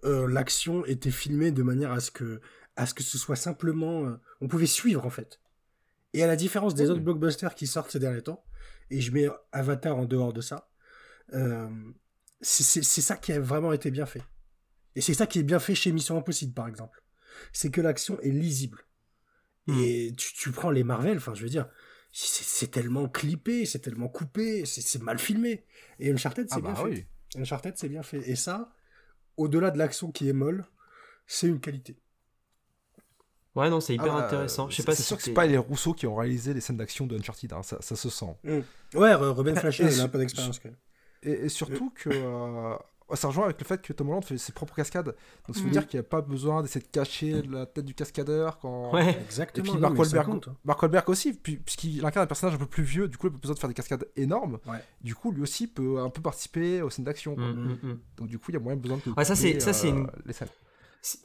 Euh, 0.03 0.27
L'action 0.27 0.85
était 0.85 1.11
filmée 1.11 1.51
de 1.51 1.63
manière 1.63 1.91
à 1.91 1.99
ce 1.99 2.11
que 2.11 2.39
à 2.75 2.85
ce 2.85 2.93
que 2.93 3.01
ce 3.01 3.17
soit 3.17 3.35
simplement, 3.35 4.05
euh, 4.05 4.19
on 4.39 4.47
pouvait 4.47 4.67
suivre 4.67 5.05
en 5.05 5.09
fait. 5.09 5.39
Et 6.13 6.23
à 6.23 6.27
la 6.27 6.35
différence 6.35 6.75
des 6.75 6.89
autres 6.89 7.01
blockbusters 7.01 7.55
qui 7.55 7.65
sortent 7.67 7.91
ces 7.91 7.99
derniers 7.99 8.21
temps, 8.21 8.43
et 8.89 9.01
je 9.01 9.11
mets 9.11 9.27
Avatar 9.51 9.97
en 9.97 10.05
dehors 10.05 10.31
de 10.31 10.41
ça, 10.41 10.69
euh, 11.33 11.67
c'est 12.41 12.63
c'est- 12.63 12.83
c'est 12.83 13.01
ça 13.01 13.15
qui 13.17 13.31
a 13.33 13.39
vraiment 13.39 13.73
été 13.73 13.91
bien 13.91 14.05
fait. 14.05 14.23
Et 14.95 15.01
c'est 15.01 15.13
ça 15.13 15.27
qui 15.27 15.39
est 15.39 15.43
bien 15.43 15.59
fait 15.59 15.75
chez 15.75 15.91
Mission 15.91 16.17
Impossible, 16.17 16.53
par 16.53 16.67
exemple. 16.67 17.01
C'est 17.53 17.69
que 17.71 17.81
l'action 17.81 18.19
est 18.21 18.31
lisible. 18.31 18.79
Hmm. 19.67 19.79
Et 19.79 20.13
tu, 20.17 20.33
tu 20.33 20.51
prends 20.51 20.71
les 20.71 20.83
Marvel, 20.83 21.17
enfin, 21.17 21.33
je 21.35 21.43
veux 21.43 21.49
dire, 21.49 21.67
c'est 22.11 22.71
tellement 22.71 23.07
clippé, 23.09 23.65
c'est 23.65 23.79
tellement 23.79 24.07
coupé, 24.07 24.65
c'est 24.65 25.01
mal 25.01 25.19
filmé. 25.19 25.65
Et 25.99 26.11
Uncharted, 26.11 26.47
c'est 26.49 26.55
Ah 26.55 26.61
bien 26.61 26.71
bah 26.71 26.77
fait. 26.77 26.83
oui. 26.89 27.05
Uncharted, 27.35 27.77
c'est 27.77 27.89
bien 27.89 28.01
fait. 28.01 28.27
Et 28.29 28.35
ça, 28.35 28.73
au-delà 29.35 29.69
de 29.69 29.77
l'action 29.77 30.11
qui 30.11 30.27
est 30.29 30.33
molle, 30.33 30.65
c'est 31.27 31.47
une 31.47 31.59
qualité. 31.59 31.99
Ouais, 33.55 33.69
non, 33.69 33.81
c'est 33.81 33.93
hyper 33.95 34.13
Ah 34.15 34.19
bah, 34.21 34.25
intéressant. 34.27 34.69
Je 34.69 34.75
sais 34.75 34.81
c'est- 34.81 34.85
pas 34.85 34.95
C'est 34.95 35.01
si 35.01 35.07
sûr 35.07 35.17
que 35.17 35.23
c'est 35.23 35.33
pas 35.33 35.45
les 35.45 35.57
Rousseau 35.57 35.93
qui 35.93 36.05
ont 36.07 36.15
réalisé 36.15 36.53
les 36.53 36.61
scènes 36.61 36.77
d'action 36.77 37.07
de 37.07 37.17
Uncharted, 37.17 37.51
hein, 37.53 37.63
ça, 37.63 37.77
ça 37.81 37.95
se 37.95 38.09
sent. 38.09 38.35
Ouais, 38.43 38.61
Re- 38.93 39.31
Ruben 39.33 39.55
Fleischer, 39.59 39.85
Et 39.85 39.93
il 39.93 39.99
a 39.99 40.03
un 40.03 40.07
peu 40.09 40.19
d'expérience 40.19 40.59
quand 40.59 40.69
même. 40.69 40.77
Et, 41.24 41.32
et 41.32 41.49
surtout 41.49 41.91
que 41.95 42.09
euh, 42.11 42.76
ça 43.15 43.28
rejoint 43.30 43.45
avec 43.45 43.59
le 43.59 43.65
fait 43.65 43.82
que 43.82 43.93
Tom 43.93 44.09
Holland 44.09 44.24
fait 44.24 44.38
ses 44.38 44.51
propres 44.51 44.76
cascades. 44.76 45.15
Donc 45.47 45.55
ça 45.55 45.61
veut 45.61 45.68
Mhm. 45.68 45.72
dire 45.72 45.88
qu'il 45.88 45.97
n'y 45.97 46.05
a 46.05 46.09
pas 46.09 46.22
besoin 46.22 46.61
d'essayer 46.61 46.82
de 46.86 46.91
cacher 46.91 47.41
la 47.43 47.65
tête 47.65 47.86
du 47.86 47.93
cascadeur 47.93 48.59
quand. 48.59 48.93
Ouais. 48.93 49.13
Et 49.13 49.22
Exactement. 49.24 49.63
puis 49.63 49.74
non, 49.74 49.80
Mark 49.80 49.95
ça 49.95 50.01
Wahlberg, 50.18 50.43
hein. 50.47 50.55
Mark 50.65 50.82
Wahlberg 50.82 51.09
aussi, 51.09 51.34
puis- 51.34 51.55
puisqu'il 51.57 52.05
incarne 52.05 52.26
un 52.26 52.28
personnage 52.28 52.55
un 52.55 52.59
peu 52.59 52.65
plus 52.65 52.84
vieux, 52.84 53.07
du 53.07 53.18
coup 53.18 53.28
il 53.28 53.30
a 53.30 53.34
pas 53.34 53.39
besoin 53.39 53.55
de 53.55 53.59
faire 53.59 53.70
des 53.70 53.74
cascades 53.76 54.05
énormes. 54.15 54.59
Ouais. 54.68 54.80
Du 55.01 55.15
coup 55.15 55.32
lui 55.32 55.41
aussi 55.41 55.68
peut 55.68 55.99
un 55.99 56.09
peu 56.09 56.22
participer 56.22 56.82
aux 56.82 56.89
scènes 56.89 57.05
d'action. 57.05 57.36
Mm, 57.38 57.41
mm, 57.41 57.80
mm. 57.84 57.99
Donc 58.18 58.28
du 58.28 58.38
coup 58.39 58.51
il 58.51 58.55
y 58.55 58.57
a 58.57 58.59
moyen 58.59 58.78
besoin 58.78 58.99
de. 59.05 59.11
Ouais, 59.13 59.24
ça, 59.26 59.36
c'est- 59.36 59.51
couper, 59.53 59.59
ça, 59.61 59.74
c'est 59.74 59.88
euh, 59.88 59.91
une- 59.91 60.07
les 60.26 60.34
scènes. 60.34 60.49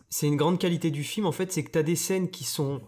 C'est- 0.09 0.26
une 0.28 0.36
grande 0.36 0.61
qualité 0.61 0.93
du 0.93 1.03
film, 1.03 1.26
en 1.26 1.32
fait, 1.32 1.53
c'est 1.53 1.64
que 1.64 1.70
t'as 1.72 1.82
des 1.82 1.97
scènes 1.97 2.30
qui 2.30 2.45
sont 2.45 2.80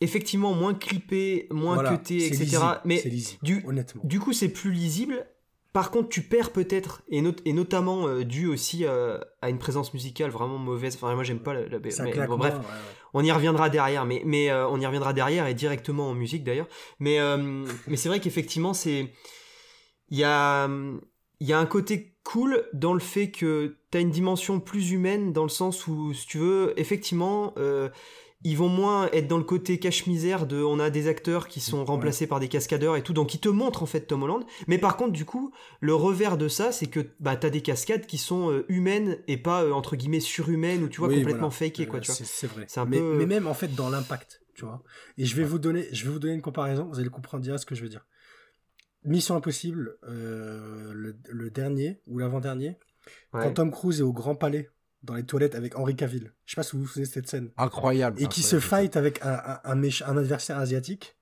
effectivement 0.00 0.52
moins 0.54 0.74
clippées, 0.74 1.46
moins 1.50 1.74
Voilà, 1.74 1.94
etc. 1.94 2.14
lisible, 2.28 2.80
mais 2.84 2.98
c'est 2.98 3.08
lisible, 3.08 3.38
du, 3.42 3.64
honnêtement. 3.66 4.02
du 4.04 4.20
coup, 4.20 4.32
c'est 4.32 4.48
plus 4.48 4.72
lisible. 4.72 5.24
Par 5.72 5.90
contre, 5.90 6.10
tu 6.10 6.22
perds 6.22 6.50
peut-être, 6.50 7.02
et, 7.08 7.22
not- 7.22 7.40
et 7.46 7.52
notamment 7.54 8.06
euh, 8.06 8.24
dû 8.24 8.46
aussi 8.46 8.84
euh, 8.84 9.18
à 9.40 9.48
une 9.48 9.58
présence 9.58 9.94
musicale 9.94 10.30
vraiment 10.30 10.58
mauvaise. 10.58 10.96
Enfin, 10.96 11.14
moi, 11.14 11.24
j'aime 11.24 11.40
pas 11.40 11.54
la, 11.54 11.66
la 11.66 11.78
mais 11.78 11.90
bon, 12.26 12.36
bref, 12.36 12.54
moins, 12.54 12.60
ouais, 12.62 12.66
ouais. 12.66 12.72
on 13.14 13.24
y 13.24 13.32
reviendra 13.32 13.70
derrière, 13.70 14.04
mais, 14.04 14.22
mais 14.26 14.50
euh, 14.50 14.68
on 14.68 14.78
y 14.80 14.84
reviendra 14.84 15.14
derrière 15.14 15.46
et 15.46 15.54
directement 15.54 16.10
en 16.10 16.14
musique 16.14 16.44
d'ailleurs. 16.44 16.68
Mais, 16.98 17.18
mais 17.86 17.96
c'est 17.96 18.08
vrai 18.08 18.20
qu'effectivement, 18.20 18.74
c'est. 18.74 19.12
Il 20.10 20.18
y 20.18 20.24
a, 20.24 20.68
il 21.40 21.46
y 21.46 21.54
a 21.54 21.58
un 21.58 21.66
côté 21.66 22.16
cool 22.22 22.68
dans 22.74 22.92
le 22.92 23.00
fait 23.00 23.30
que 23.30 23.78
tu 23.90 23.96
as 23.96 24.00
une 24.02 24.10
dimension 24.10 24.60
plus 24.60 24.90
humaine, 24.90 25.32
dans 25.32 25.44
le 25.44 25.48
sens 25.48 25.86
où, 25.86 26.12
si 26.12 26.26
tu 26.26 26.38
veux, 26.38 26.74
effectivement. 26.76 27.54
euh, 27.56 27.88
ils 28.44 28.56
vont 28.56 28.68
moins 28.68 29.08
être 29.12 29.28
dans 29.28 29.38
le 29.38 29.44
côté 29.44 29.78
cache-misère 29.78 30.46
de 30.46 30.62
on 30.62 30.80
a 30.80 30.90
des 30.90 31.06
acteurs 31.08 31.46
qui 31.48 31.60
sont 31.60 31.84
remplacés 31.84 32.26
par 32.26 32.40
des 32.40 32.48
cascadeurs 32.48 32.96
et 32.96 33.02
tout, 33.02 33.12
donc 33.12 33.34
ils 33.34 33.40
te 33.40 33.48
montrent 33.48 33.82
en 33.82 33.86
fait 33.86 34.00
Tom 34.02 34.22
Holland. 34.24 34.44
Mais 34.66 34.78
par 34.78 34.96
contre, 34.96 35.12
du 35.12 35.24
coup, 35.24 35.52
le 35.80 35.94
revers 35.94 36.36
de 36.36 36.48
ça, 36.48 36.72
c'est 36.72 36.86
que 36.86 37.00
bah, 37.20 37.36
t'as 37.36 37.50
des 37.50 37.60
cascades 37.62 38.06
qui 38.06 38.18
sont 38.18 38.50
euh, 38.50 38.64
humaines 38.68 39.18
et 39.28 39.36
pas 39.36 39.62
euh, 39.62 39.72
entre 39.72 39.94
guillemets 39.96 40.20
surhumaines 40.20 40.82
ou 40.84 40.88
tu 40.88 40.98
vois 41.00 41.08
Oui, 41.08 41.16
complètement 41.18 41.48
voilà. 41.50 41.54
fakées 41.70 41.86
quoi, 41.86 41.98
Euh, 41.98 42.02
tu 42.02 42.10
vois. 42.12 42.20
C'est 42.24 42.46
vrai. 42.48 42.66
Un 42.76 42.84
mais, 42.86 42.98
peu- 42.98 43.14
mais 43.16 43.26
même 43.26 43.46
en 43.46 43.54
fait 43.54 43.74
dans 43.74 43.90
l'impact, 43.90 44.42
tu 44.54 44.64
vois. 44.64 44.82
Et 45.18 45.24
je 45.24 45.36
vais 45.36 45.44
vous 45.44 45.58
donner, 45.58 45.86
je 45.92 46.04
vais 46.04 46.10
vous 46.10 46.18
donner 46.18 46.34
une 46.34 46.42
comparaison. 46.42 46.88
Vous 46.92 46.98
allez 46.98 47.08
comprendre 47.10 47.42
direct 47.44 47.60
ce 47.60 47.66
que 47.66 47.74
je 47.74 47.82
veux 47.82 47.88
dire. 47.88 48.04
Mission 49.04 49.34
Impossible, 49.36 49.96
euh, 50.08 50.92
le, 50.94 51.16
le 51.28 51.50
dernier 51.50 52.00
ou 52.06 52.18
l'avant-dernier, 52.18 52.76
Ouais. 53.34 53.42
quand 53.42 53.54
Tom 53.54 53.70
Cruise 53.72 53.98
est 54.00 54.04
au 54.04 54.12
Grand 54.12 54.36
Palais 54.36 54.68
dans 55.02 55.14
les 55.14 55.24
toilettes 55.24 55.54
avec 55.54 55.76
Henri 55.76 55.96
Cavill. 55.96 56.32
Je 56.44 56.52
sais 56.52 56.56
pas 56.56 56.62
si 56.62 56.72
vous 56.76 56.82
vous 56.82 56.88
souvenez 56.88 57.06
de 57.06 57.12
cette 57.12 57.28
scène. 57.28 57.50
Incroyable. 57.56 58.20
Et 58.22 58.26
qui 58.28 58.42
se 58.42 58.60
fight 58.60 58.96
avec 58.96 59.20
un, 59.22 59.32
un, 59.34 59.60
un, 59.64 59.76
méch- 59.76 60.04
un 60.04 60.16
adversaire 60.16 60.58
asiatique. 60.58 61.16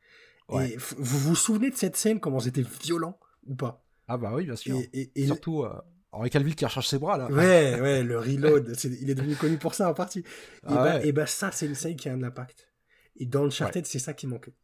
Ouais. 0.49 0.71
Et 0.73 0.77
vous 0.77 1.19
vous 1.19 1.37
souvenez 1.37 1.71
de 1.71 1.77
cette 1.77 1.97
scène, 1.97 2.21
comment 2.21 2.41
c'était 2.41 2.65
violent 2.83 3.19
ou 3.47 3.55
pas? 3.55 3.85
Ah 4.09 4.19
bah 4.19 4.33
oui 4.35 4.45
bien 4.45 4.57
sûr. 4.57 4.77
Et, 4.77 4.91
et- 4.93 5.23
et- 5.23 5.27
Surtout 5.27 5.63
euh, 5.63 5.73
Henri 6.13 6.29
Calville 6.29 6.57
qui 6.57 6.65
recherche 6.65 6.89
ses 6.89 6.99
bras 6.99 7.17
là. 7.17 7.31
Ouais, 7.31 7.79
ouais, 7.81 8.03
le 8.03 8.19
reload, 8.19 8.77
il 8.85 9.09
est 9.11 9.15
devenu 9.15 9.37
connu 9.37 9.57
pour 9.59 9.75
ça 9.75 9.89
en 9.89 9.95
partie. 9.95 10.19
Et, 10.21 10.25
Ah 10.65 10.75
bah, 10.75 10.85
ouais. 10.99 11.07
et 11.09 11.13
bah 11.13 11.27
ça, 11.27 11.51
c'est 11.53 11.67
une 11.67 11.75
scène 11.77 11.97
qui 11.97 12.09
a 12.09 12.13
un 12.13 12.23
impact. 12.23 12.69
Et 13.17 13.27
dans 13.27 13.45
Uncharted, 13.47 13.87
c'est 13.87 13.99
ça 13.99 14.13
qui 14.13 14.27
manquait. 14.27 14.55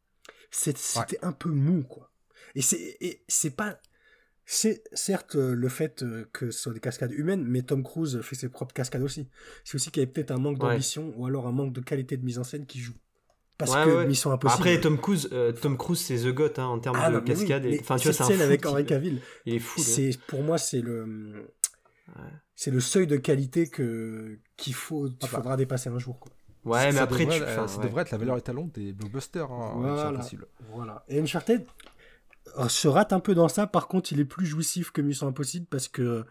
C'était 0.50 1.18
un 1.22 1.32
peu 1.32 1.50
mou, 1.50 1.82
quoi. 1.84 2.10
Et 2.54 2.62
c'est 3.28 3.50
pas... 3.50 3.78
C'est 4.48 4.84
certes 4.92 5.34
euh, 5.34 5.54
le 5.54 5.68
fait 5.68 6.02
euh, 6.04 6.24
que 6.32 6.52
ce 6.52 6.60
soit 6.60 6.72
des 6.72 6.78
cascades 6.80 7.10
humaines, 7.12 7.44
mais 7.44 7.62
Tom 7.62 7.82
Cruise 7.82 8.20
fait 8.22 8.36
ses 8.36 8.48
propres 8.48 8.72
cascades 8.72 9.02
aussi. 9.02 9.28
C'est 9.64 9.74
aussi 9.74 9.90
qu'il 9.90 10.00
y 10.00 10.04
avait 10.04 10.12
peut-être 10.12 10.30
un 10.30 10.38
manque 10.38 10.62
Ouais. 10.62 10.70
d'ambition 10.70 11.12
ou 11.16 11.26
alors 11.26 11.48
un 11.48 11.52
manque 11.52 11.72
de 11.72 11.80
qualité 11.80 12.16
de 12.16 12.24
mise 12.24 12.38
en 12.38 12.44
scène 12.44 12.64
qui 12.64 12.78
joue. 12.78 12.94
Parce 13.58 13.74
Ouais, 13.74 13.84
que 13.84 13.96
ouais. 13.96 14.06
Mission 14.06 14.30
Impossible... 14.30 14.60
Après, 14.60 14.80
Tom 14.80 14.98
Cruise, 15.00 15.28
euh, 15.32 15.50
Tom 15.50 15.76
Cruise, 15.76 15.98
c'est 15.98 16.18
The 16.18 16.28
Goat 16.32 16.52
hein, 16.58 16.64
en 16.66 16.78
termes 16.78 16.96
Ah 17.00 17.10
de 17.10 17.18
oui, 17.18 17.24
cascade. 17.24 17.64
et- 17.64 17.70
mais 17.70 17.80
Enfin, 17.80 17.96
tu 17.96 18.08
vois, 18.08 18.26
scène 18.26 18.36
fou 18.36 18.42
avec 18.44 18.64
Henri 18.66 18.86
Cavill, 18.86 19.20
Il 19.46 19.54
est 19.54 19.58
fou. 19.58 19.80
c'est 19.80 20.16
pour 20.28 20.42
moi 20.42 20.58
c'est 20.58 20.80
le 20.80 21.52
c'est 22.54 22.70
le 22.70 22.80
seuil 22.80 23.06
de 23.08 23.16
qualité 23.16 23.66
que 23.68 24.38
qu'il 24.56 24.74
faut 24.74 25.06
qu'il 25.06 25.16
Ah 25.22 25.26
bah. 25.32 25.38
faudra 25.38 25.56
dépasser 25.56 25.88
un 25.88 25.98
jour 25.98 26.20
quoi. 26.20 26.30
Ouais, 26.64 26.82
Ça 26.82 26.92
mais 26.92 26.98
après, 26.98 27.24
devrait, 27.24 27.38
tu. 27.38 27.42
euh, 27.44 27.52
enfin, 27.52 27.66
ça 27.68 27.78
ouais. 27.78 27.84
devrait 27.84 28.02
être 28.02 28.10
la 28.12 28.18
valeur 28.18 28.36
étalon 28.38 28.70
des 28.74 28.92
blockbusters. 28.92 29.50
Hein, 29.50 29.72
Voilà. 29.76 30.08
impossible. 30.08 30.46
Voilà. 30.72 31.04
Et 31.08 31.18
Uncharted 31.20 31.64
se 32.68 32.88
rate 32.88 33.12
un 33.12 33.20
peu 33.20 33.34
dans 33.34 33.48
ça. 33.48 33.66
Par 33.66 33.88
contre, 33.88 34.12
il 34.12 34.20
est 34.20 34.24
plus 34.24 34.46
jouissif 34.46 34.90
que 34.90 35.00
Mission 35.02 35.28
Impossible 35.28 35.66
parce 35.66 35.88
que 35.88 36.24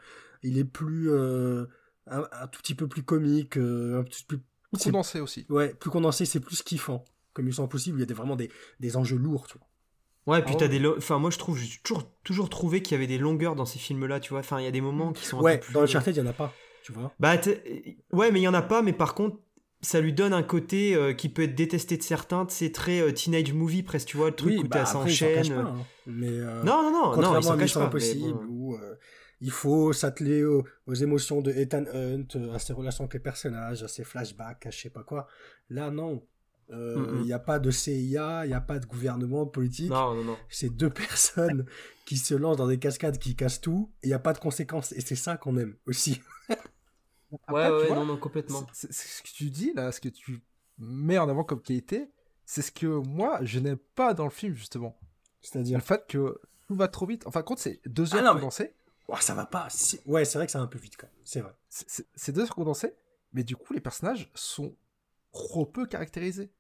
il 0.44 0.58
est 0.58 0.66
plus 0.66 1.10
euh, 1.12 1.66
un, 2.08 2.24
un 2.32 2.48
tout 2.48 2.62
petit 2.62 2.76
peu 2.76 2.88
plus 2.88 3.04
comique, 3.04 3.58
euh, 3.58 4.00
un 4.00 4.04
petit 4.04 4.24
peu 4.24 4.40
Plus 4.72 4.84
condensé 4.86 5.20
aussi. 5.20 5.46
ouais, 5.50 5.74
plus 5.74 5.90
condensé, 5.90 6.26
c'est 6.26 6.40
plus 6.40 6.62
kiffant. 6.64 7.04
Que 7.34 7.42
Mission 7.42 7.64
Impossible, 7.66 7.98
il 7.98 8.02
y 8.02 8.04
a 8.04 8.06
des, 8.06 8.14
vraiment 8.14 8.36
des, 8.36 8.50
des 8.80 8.96
enjeux 8.98 9.18
lourds, 9.18 9.48
tu 9.48 9.58
vois. 9.58 9.68
Ouais, 10.28 10.44
puis 10.44 10.56
Ah 10.56 10.58
t'as 10.58 10.68
des. 10.68 10.80
lo- 10.80 10.98
Enfin, 10.98 11.20
moi, 11.20 11.30
je 11.30 11.38
trouve, 11.38 11.58
j'ai 11.58 11.80
toujours, 11.84 12.04
toujours 12.24 12.50
trouvé 12.50 12.82
qu'il 12.82 12.94
y 12.94 12.96
avait 12.96 13.08
des 13.08 13.18
longueurs 13.20 13.56
dans 13.56 13.66
ces 13.66 13.78
films-là, 13.80 14.20
tu 14.20 14.32
vois. 14.32 14.40
Enfin, 14.40 14.60
il 14.60 14.64
y 14.64 14.68
a 14.68 14.72
des 14.72 14.82
moments 14.82 15.14
qui 15.14 15.26
sont 15.26 15.40
un 15.40 15.44
Ouais, 15.44 15.58
peu 15.58 15.60
plus. 15.60 15.74
dans 15.74 15.82
Uncharted, 15.84 16.16
il 16.16 16.20
y 16.20 16.22
en 16.22 16.26
a 16.28 16.34
pas, 16.34 16.54
tu 16.82 16.92
vois. 16.94 17.14
Bah, 17.20 17.36
ouais, 18.12 18.32
mais 18.32 18.40
il 18.40 18.44
y 18.44 18.48
en 18.48 18.54
a 18.54 18.62
pas, 18.62 18.82
mais 18.82 18.94
par 18.94 19.16
contre, 19.16 19.38
ça 19.86 20.02
lui 20.02 20.14
donne 20.14 20.34
un 20.34 20.44
côté 20.44 20.96
euh, 20.96 21.14
qui 21.14 21.30
peut 21.30 21.44
être 21.44 21.56
détesté 21.56 21.98
de 21.98 22.04
certains, 22.04 22.46
c'est 22.50 22.72
très 22.72 23.02
euh, 23.02 23.12
teenage 23.12 23.54
movie 23.54 23.84
presque, 23.84 24.08
tu 24.08 24.18
vois, 24.18 24.30
le 24.30 24.36
truc 24.36 24.54
oui, 24.54 24.64
où 24.64 24.68
bah, 24.68 24.86
ça 24.86 24.98
après, 25.00 25.12
il 25.12 25.16
s'en 25.16 25.26
cache 25.28 25.40
enchaîne. 25.40 25.64
pas, 25.64 25.70
hein. 25.70 25.86
Mais 26.08 26.30
euh, 26.30 26.64
Non, 26.64 26.84
non, 26.84 26.92
non, 26.92 26.92
non, 26.92 27.12
Contrairement 27.14 27.40
il 27.40 27.44
s'en 27.44 27.52
cache 27.54 27.62
Mission 27.62 27.80
pas. 27.82 27.86
Impossible, 27.88 28.34
bon. 28.34 28.46
où 28.50 28.76
euh, 28.76 28.96
il 29.42 29.52
faut 29.52 29.94
s'atteler 29.94 30.44
aux, 30.44 30.66
aux 30.88 30.94
émotions 30.94 31.42
de 31.42 31.52
Ethan 31.52 31.84
Hunt, 31.94 32.28
euh, 32.36 32.54
à 32.54 32.60
ses 32.60 32.74
relations 32.74 33.04
avec 33.04 33.14
les 33.14 33.20
personnages, 33.20 33.84
à 33.84 33.88
ses 33.88 34.04
flashbacks, 34.04 34.66
à 34.66 34.72
je 34.72 34.80
sais 34.80 34.90
pas 34.90 35.04
quoi. 35.04 35.28
Là, 35.70 35.92
non. 35.92 36.24
Euh, 36.72 36.98
mm. 36.98 37.20
Il 37.20 37.26
n'y 37.26 37.34
a 37.34 37.40
pas 37.40 37.60
de 37.60 37.70
CIA, 37.70 38.46
il 38.46 38.48
n'y 38.48 38.54
a 38.56 38.62
pas 38.62 38.80
de 38.80 38.88
gouvernement 38.88 39.46
politique. 39.46 39.92
Non, 39.92 40.16
non, 40.16 40.24
non. 40.24 40.38
C'est 40.50 40.76
deux 40.76 40.90
personnes 40.90 41.66
qui 42.06 42.18
se 42.18 42.34
lancent 42.34 42.58
dans 42.58 42.68
des 42.68 42.80
cascades 42.80 43.20
qui 43.20 43.36
cassent 43.36 43.62
tout. 43.62 43.92
et 44.02 44.08
Il 44.08 44.10
n'y 44.10 44.16
a 44.16 44.20
pas 44.20 44.34
de 44.34 44.40
conséquences. 44.40 44.92
Et 44.94 45.02
c'est 45.02 45.16
ça 45.16 45.38
qu'on 45.38 45.58
aime 45.58 45.76
aussi. 45.86 46.22
Après, 47.48 47.70
ouais, 47.70 47.78
ouais, 47.82 47.88
vois, 47.88 47.96
non, 47.98 48.06
non, 48.06 48.18
complètement. 48.18 48.66
c'est- 48.74 48.92
c'est 48.92 49.08
ce 49.08 49.22
que 49.24 49.30
tu 49.36 49.50
dis 49.50 49.74
là, 49.74 49.92
ce 49.92 50.00
que 50.00 50.10
tu 50.10 50.42
mets 50.78 51.18
en 51.18 51.28
avant 51.30 51.44
comme 51.44 51.62
qualité, 51.62 52.10
c'est 52.46 52.62
ce 52.62 52.72
que 52.72 52.86
moi 52.88 53.40
je 53.42 53.60
n'aime 53.60 53.78
pas 53.96 54.14
dans 54.14 54.26
le 54.26 54.30
film 54.30 54.54
justement. 54.54 54.98
Le 55.02 55.08
C'est-à-dire. 55.42 55.82
fait 55.82 56.06
que 56.08 56.40
tout 56.68 56.76
va 56.76 56.88
trop 56.88 57.06
vite. 57.06 57.26
Enfin, 57.28 57.42
compte, 57.44 57.60
c'est 57.60 57.80
deux 57.86 58.14
Ah 58.14 58.18
heures 58.18 58.24
non, 58.24 58.34
mais- 58.36 58.40
condensées. 58.42 58.74
Oh, 59.08 59.16
ça 59.20 59.36
va 59.36 59.46
pas. 59.46 59.68
Ouais, 60.08 60.26
c'est 60.26 60.38
vrai 60.40 60.46
que 60.48 60.52
ça 60.52 60.58
va 60.60 60.64
un 60.66 60.68
peu 60.68 60.80
vite 60.80 60.98
quand 60.98 61.06
même. 61.08 61.16
C'est 61.24 61.42
vrai. 61.42 61.54
C'est- 61.70 61.86
C'est 61.90 62.08
c'est 62.16 62.32
deux 62.32 62.42
heures 62.44 62.56
condensées, 62.56 62.96
mais 63.34 63.44
du 63.44 63.56
coup, 63.56 63.74
les 63.74 63.80
personnages 63.82 64.32
sont 64.34 64.76
trop 65.32 65.66
peu 65.66 65.86
caractérisés. 65.86 66.52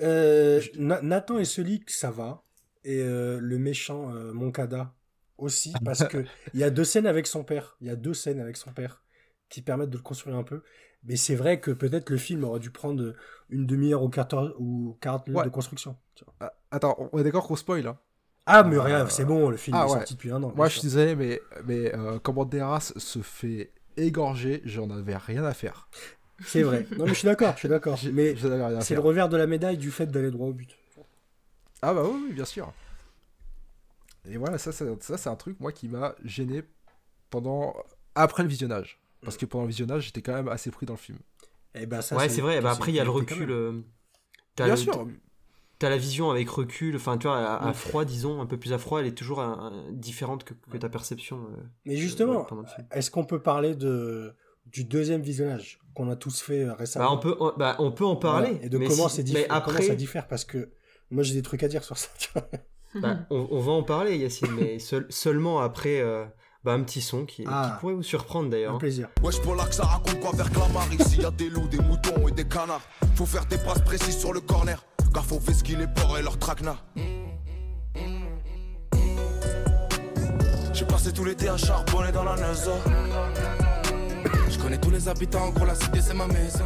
Euh, 0.00 0.60
Na- 0.76 1.00
Nathan 1.02 1.38
et 1.38 1.44
Sulik, 1.44 1.90
ça 1.90 2.10
va. 2.10 2.42
Et 2.84 3.00
euh, 3.00 3.38
le 3.40 3.58
méchant 3.58 4.12
euh, 4.14 4.32
Moncada 4.32 4.94
aussi, 5.38 5.72
parce 5.84 6.06
que 6.06 6.24
il 6.54 6.60
y 6.60 6.64
a 6.64 6.70
deux 6.70 6.84
scènes 6.84 7.06
avec 7.06 7.26
son 7.26 7.44
père. 7.44 7.76
Il 7.80 7.86
y 7.86 7.90
a 7.90 7.96
deux 7.96 8.14
scènes 8.14 8.40
avec 8.40 8.56
son 8.56 8.72
père 8.72 9.02
qui 9.48 9.62
permettent 9.62 9.90
de 9.90 9.96
le 9.96 10.02
construire 10.02 10.36
un 10.36 10.42
peu. 10.42 10.62
Mais 11.04 11.16
c'est 11.16 11.36
vrai 11.36 11.60
que 11.60 11.70
peut-être 11.70 12.10
le 12.10 12.16
film 12.16 12.42
aurait 12.44 12.58
dû 12.58 12.70
prendre 12.70 13.14
une 13.48 13.66
demi-heure 13.66 14.02
ou 14.02 14.08
14 14.08 14.54
ou 14.58 14.96
40 15.00 15.26
minutes 15.28 15.38
Ouais. 15.38 15.44
de 15.44 15.50
construction. 15.50 15.96
Ah, 16.40 16.52
attends, 16.70 16.96
on 17.12 17.18
est 17.18 17.22
d'accord 17.22 17.46
qu'on 17.46 17.54
spoil. 17.54 17.86
Hein. 17.86 17.98
Ah, 18.46 18.64
mais 18.64 18.76
Euh, 18.76 18.82
regarde, 18.82 19.10
c'est 19.10 19.24
bon, 19.24 19.50
le 19.50 19.56
film 19.56 19.76
ah 19.76 19.82
est 19.82 19.84
ouais. 19.84 19.90
sorti 19.98 20.14
depuis 20.14 20.30
un 20.30 20.42
an. 20.42 20.52
Moi, 20.56 20.68
je 20.68 20.80
désolé, 20.80 21.14
mais, 21.14 21.40
mais 21.64 21.94
euh, 21.94 22.18
comment 22.18 22.44
Deras 22.44 22.92
se 22.96 23.20
fait 23.20 23.72
égorger, 23.96 24.62
j'en 24.64 24.90
avais 24.90 25.16
rien 25.16 25.44
à 25.44 25.54
faire. 25.54 25.88
C'est 26.44 26.62
vrai. 26.62 26.86
Non, 26.98 27.04
mais 27.06 27.14
je 27.14 27.18
suis 27.18 27.26
d'accord, 27.26 27.54
je 27.54 27.60
suis 27.60 27.68
d'accord. 27.68 27.98
Mais 28.12 28.32
rien 28.32 28.80
c'est 28.80 28.94
le 28.94 29.00
revers 29.00 29.28
de 29.28 29.36
la 29.36 29.46
médaille 29.46 29.78
du 29.78 29.90
fait 29.90 30.06
d'aller 30.06 30.30
droit 30.30 30.48
au 30.48 30.52
but. 30.52 30.76
Ah 31.82 31.94
bah 31.94 32.02
oui, 32.04 32.26
oui, 32.28 32.32
bien 32.34 32.44
sûr. 32.44 32.72
Et 34.28 34.36
voilà, 34.36 34.58
ça, 34.58 34.72
ça, 34.72 34.84
ça, 35.00 35.16
c'est 35.16 35.28
un 35.28 35.36
truc, 35.36 35.58
moi, 35.60 35.72
qui 35.72 35.88
m'a 35.88 36.14
gêné 36.24 36.62
pendant... 37.30 37.74
après 38.14 38.42
le 38.42 38.48
visionnage. 38.48 39.00
Parce 39.22 39.36
que 39.36 39.46
pendant 39.46 39.64
le 39.64 39.68
visionnage, 39.70 40.04
j'étais 40.04 40.22
quand 40.22 40.34
même 40.34 40.48
assez 40.48 40.70
pris 40.70 40.86
dans 40.86 40.92
le 40.94 40.98
film. 40.98 41.18
Et 41.74 41.86
ben 41.86 42.00
ça, 42.00 42.16
ouais, 42.16 42.28
c'est 42.28 42.40
vrai. 42.40 42.60
Bah, 42.60 42.70
après, 42.72 42.92
il 42.92 42.94
y 42.94 43.00
a 43.00 43.04
le 43.04 43.10
recul. 43.10 43.50
euh, 43.50 43.80
t'as 44.54 44.64
Bien 44.66 44.74
le- 44.74 44.80
sûr, 44.80 45.06
T'as 45.78 45.90
la 45.90 45.98
vision 45.98 46.30
avec 46.30 46.48
recul. 46.48 46.96
Enfin, 46.96 47.18
tu 47.18 47.26
vois, 47.26 47.36
à, 47.38 47.66
à 47.66 47.70
Mm. 47.70 47.74
froid, 47.74 48.04
disons, 48.06 48.40
un 48.40 48.46
peu 48.46 48.56
plus 48.56 48.72
à 48.72 48.78
froid, 48.78 49.00
elle 49.00 49.06
est 49.06 49.14
toujours 49.14 49.42
un- 49.42 49.84
différente 49.92 50.44
que, 50.44 50.54
que 50.70 50.78
ta 50.78 50.88
perception. 50.88 51.48
euh, 51.50 51.62
Mais 51.84 51.96
justement, 51.96 52.46
est-ce 52.92 53.10
qu'on 53.10 53.24
peut 53.24 53.42
parler 53.42 53.74
de 53.74 54.34
du 54.66 54.84
deuxième 54.84 55.20
visionnage 55.22 55.78
qu'on 55.94 56.10
a 56.10 56.16
tous 56.16 56.40
fait 56.40 56.64
euh, 56.64 56.72
récemment? 56.74 57.04
Bah, 57.06 57.12
on 57.12 57.18
peut, 57.18 57.36
on, 57.40 57.52
bah, 57.58 57.76
on 57.78 57.92
peut 57.92 58.04
en 58.06 58.16
parler. 58.16 58.50
Voilà. 58.52 58.64
Et 58.64 58.68
de 58.70 58.78
mais 58.78 58.86
comment, 58.86 59.08
si- 59.08 59.16
c'est 59.16 59.22
mais 59.22 59.24
diffère, 59.42 59.48
comment 59.48 59.58
après, 59.58 59.82
ça 59.82 59.94
diffère 59.94 60.28
parce 60.28 60.44
que 60.44 60.70
moi 61.10 61.22
j'ai 61.22 61.34
des 61.34 61.42
trucs 61.42 61.62
à 61.62 61.68
dire 61.68 61.84
sur 61.84 61.98
ça. 61.98 62.08
tu 62.18 62.30
vois. 62.32 62.48
Bah, 62.94 63.16
on, 63.30 63.48
on 63.50 63.60
va 63.60 63.72
en 63.72 63.82
parler, 63.82 64.16
Yacine, 64.16 64.52
mais 64.58 64.78
seul- 64.80 65.06
seulement 65.10 65.60
après 65.60 66.00
euh, 66.00 66.24
bah, 66.64 66.72
un 66.72 66.82
petit 66.82 67.00
son 67.02 67.24
qui, 67.26 67.44
Ah. 67.46 67.72
qui 67.74 67.80
pourrait 67.80 67.94
vous 67.94 68.02
surprendre 68.02 68.48
d'ailleurs. 68.50 68.72
Un 68.72 68.76
hein. 68.76 68.78
plaisir. 68.78 69.08
Wesh 69.22 69.40
pour 69.42 69.54
là 69.54 69.64
que 69.66 69.74
ça 69.74 69.84
raconte 69.84 70.18
quoi 70.20 70.30
vers 70.34 70.50
Clamart 70.50 70.88
Ici? 70.92 71.20
Y 71.20 71.24
a 71.24 71.30
des 71.30 71.48
loups, 71.50 71.68
des 71.68 71.78
moutons 71.80 72.26
et 72.28 72.32
des 72.32 72.44
canards 72.44 72.82
Faut 73.14 73.26
faire 73.26 73.44
des 73.46 73.58
passes 73.58 73.82
précises 73.82 74.18
sur 74.18 74.32
le 74.32 74.40
corner 74.40 74.82
Car 75.12 75.24
faut 75.24 75.38
vesquiller 75.38 75.78
les 75.78 75.86
porcs 75.86 76.18
et 76.18 76.22
leurs 76.22 76.38
traquenards 76.38 76.84
J'ai 80.72 80.84
passé 80.84 81.12
tout 81.12 81.24
l'été 81.24 81.48
à 81.48 81.56
charbonner 81.56 82.12
dans 82.12 82.24
la 82.24 82.36
neige 82.36 82.68
Je 84.50 84.58
connais 84.58 84.78
tous 84.78 84.90
les 84.90 85.08
habitants, 85.08 85.48
gros 85.50 85.64
la 85.64 85.74
cité 85.74 86.00
c'est 86.00 86.14
ma 86.14 86.26
maison 86.26 86.64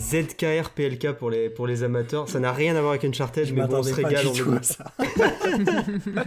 ZKR 0.00 0.70
PLK 0.70 1.12
pour 1.12 1.30
les, 1.30 1.50
pour 1.50 1.66
les 1.66 1.82
amateurs, 1.82 2.28
ça 2.28 2.40
n'a 2.40 2.52
rien 2.52 2.74
à 2.74 2.80
voir 2.80 2.92
avec 2.92 3.04
Uncharted, 3.04 3.44
Je 3.46 3.54
mais 3.54 3.66
bon, 3.66 3.76
on 3.78 3.82
se 3.82 3.92
régale. 3.94 4.26
on, 4.26 4.32
tout 4.32 4.52
à 4.52 4.62
ça. 4.62 4.84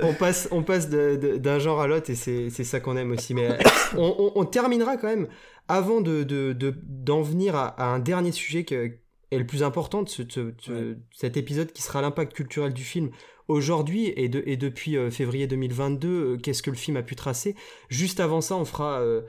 on 0.00 0.14
passe, 0.14 0.48
on 0.50 0.62
passe 0.62 0.88
d'un 0.88 1.58
genre 1.58 1.80
à 1.80 1.86
l'autre 1.86 2.10
et 2.10 2.14
c'est 2.14 2.50
c'est 2.50 2.64
ça 2.64 2.80
qu'on 2.80 2.96
aime 2.96 3.12
aussi. 3.12 3.34
Mais 3.34 3.48
on, 3.96 4.14
on- 4.18 4.32
on 4.40 4.44
terminera 4.44 4.96
quand 4.96 5.08
même, 5.08 5.28
avant 5.68 6.00
d'en 6.00 6.10
de, 6.22 6.52
de, 6.52 6.74
venir 7.22 7.56
à, 7.56 7.66
à 7.68 7.86
un 7.86 7.98
dernier 7.98 8.32
sujet 8.32 8.64
qui 8.64 8.74
est 8.74 9.00
le 9.32 9.46
plus 9.46 9.62
important 9.62 10.02
de 10.02 10.08
ce, 10.08 10.22
de 10.22 10.30
ce- 10.32 10.70
Ouais. 10.72 10.96
cet 11.12 11.36
épisode 11.36 11.72
qui 11.72 11.82
sera 11.82 12.00
l'impact 12.02 12.32
culturel 12.34 12.72
du 12.72 12.84
film 12.84 13.10
aujourd'hui 13.48 14.12
et, 14.16 14.28
de- 14.28 14.42
et 14.46 14.56
depuis 14.56 14.96
euh, 14.96 15.10
février 15.10 15.46
2022, 15.46 16.08
euh, 16.08 16.36
qu'est-ce 16.38 16.62
que 16.62 16.70
le 16.70 16.76
film 16.76 16.96
a 16.96 17.02
pu 17.02 17.16
tracer. 17.16 17.56
Juste 17.88 18.20
avant 18.20 18.40
ça, 18.40 18.56
on 18.56 18.64
fera 18.64 19.00
euh, 19.00 19.22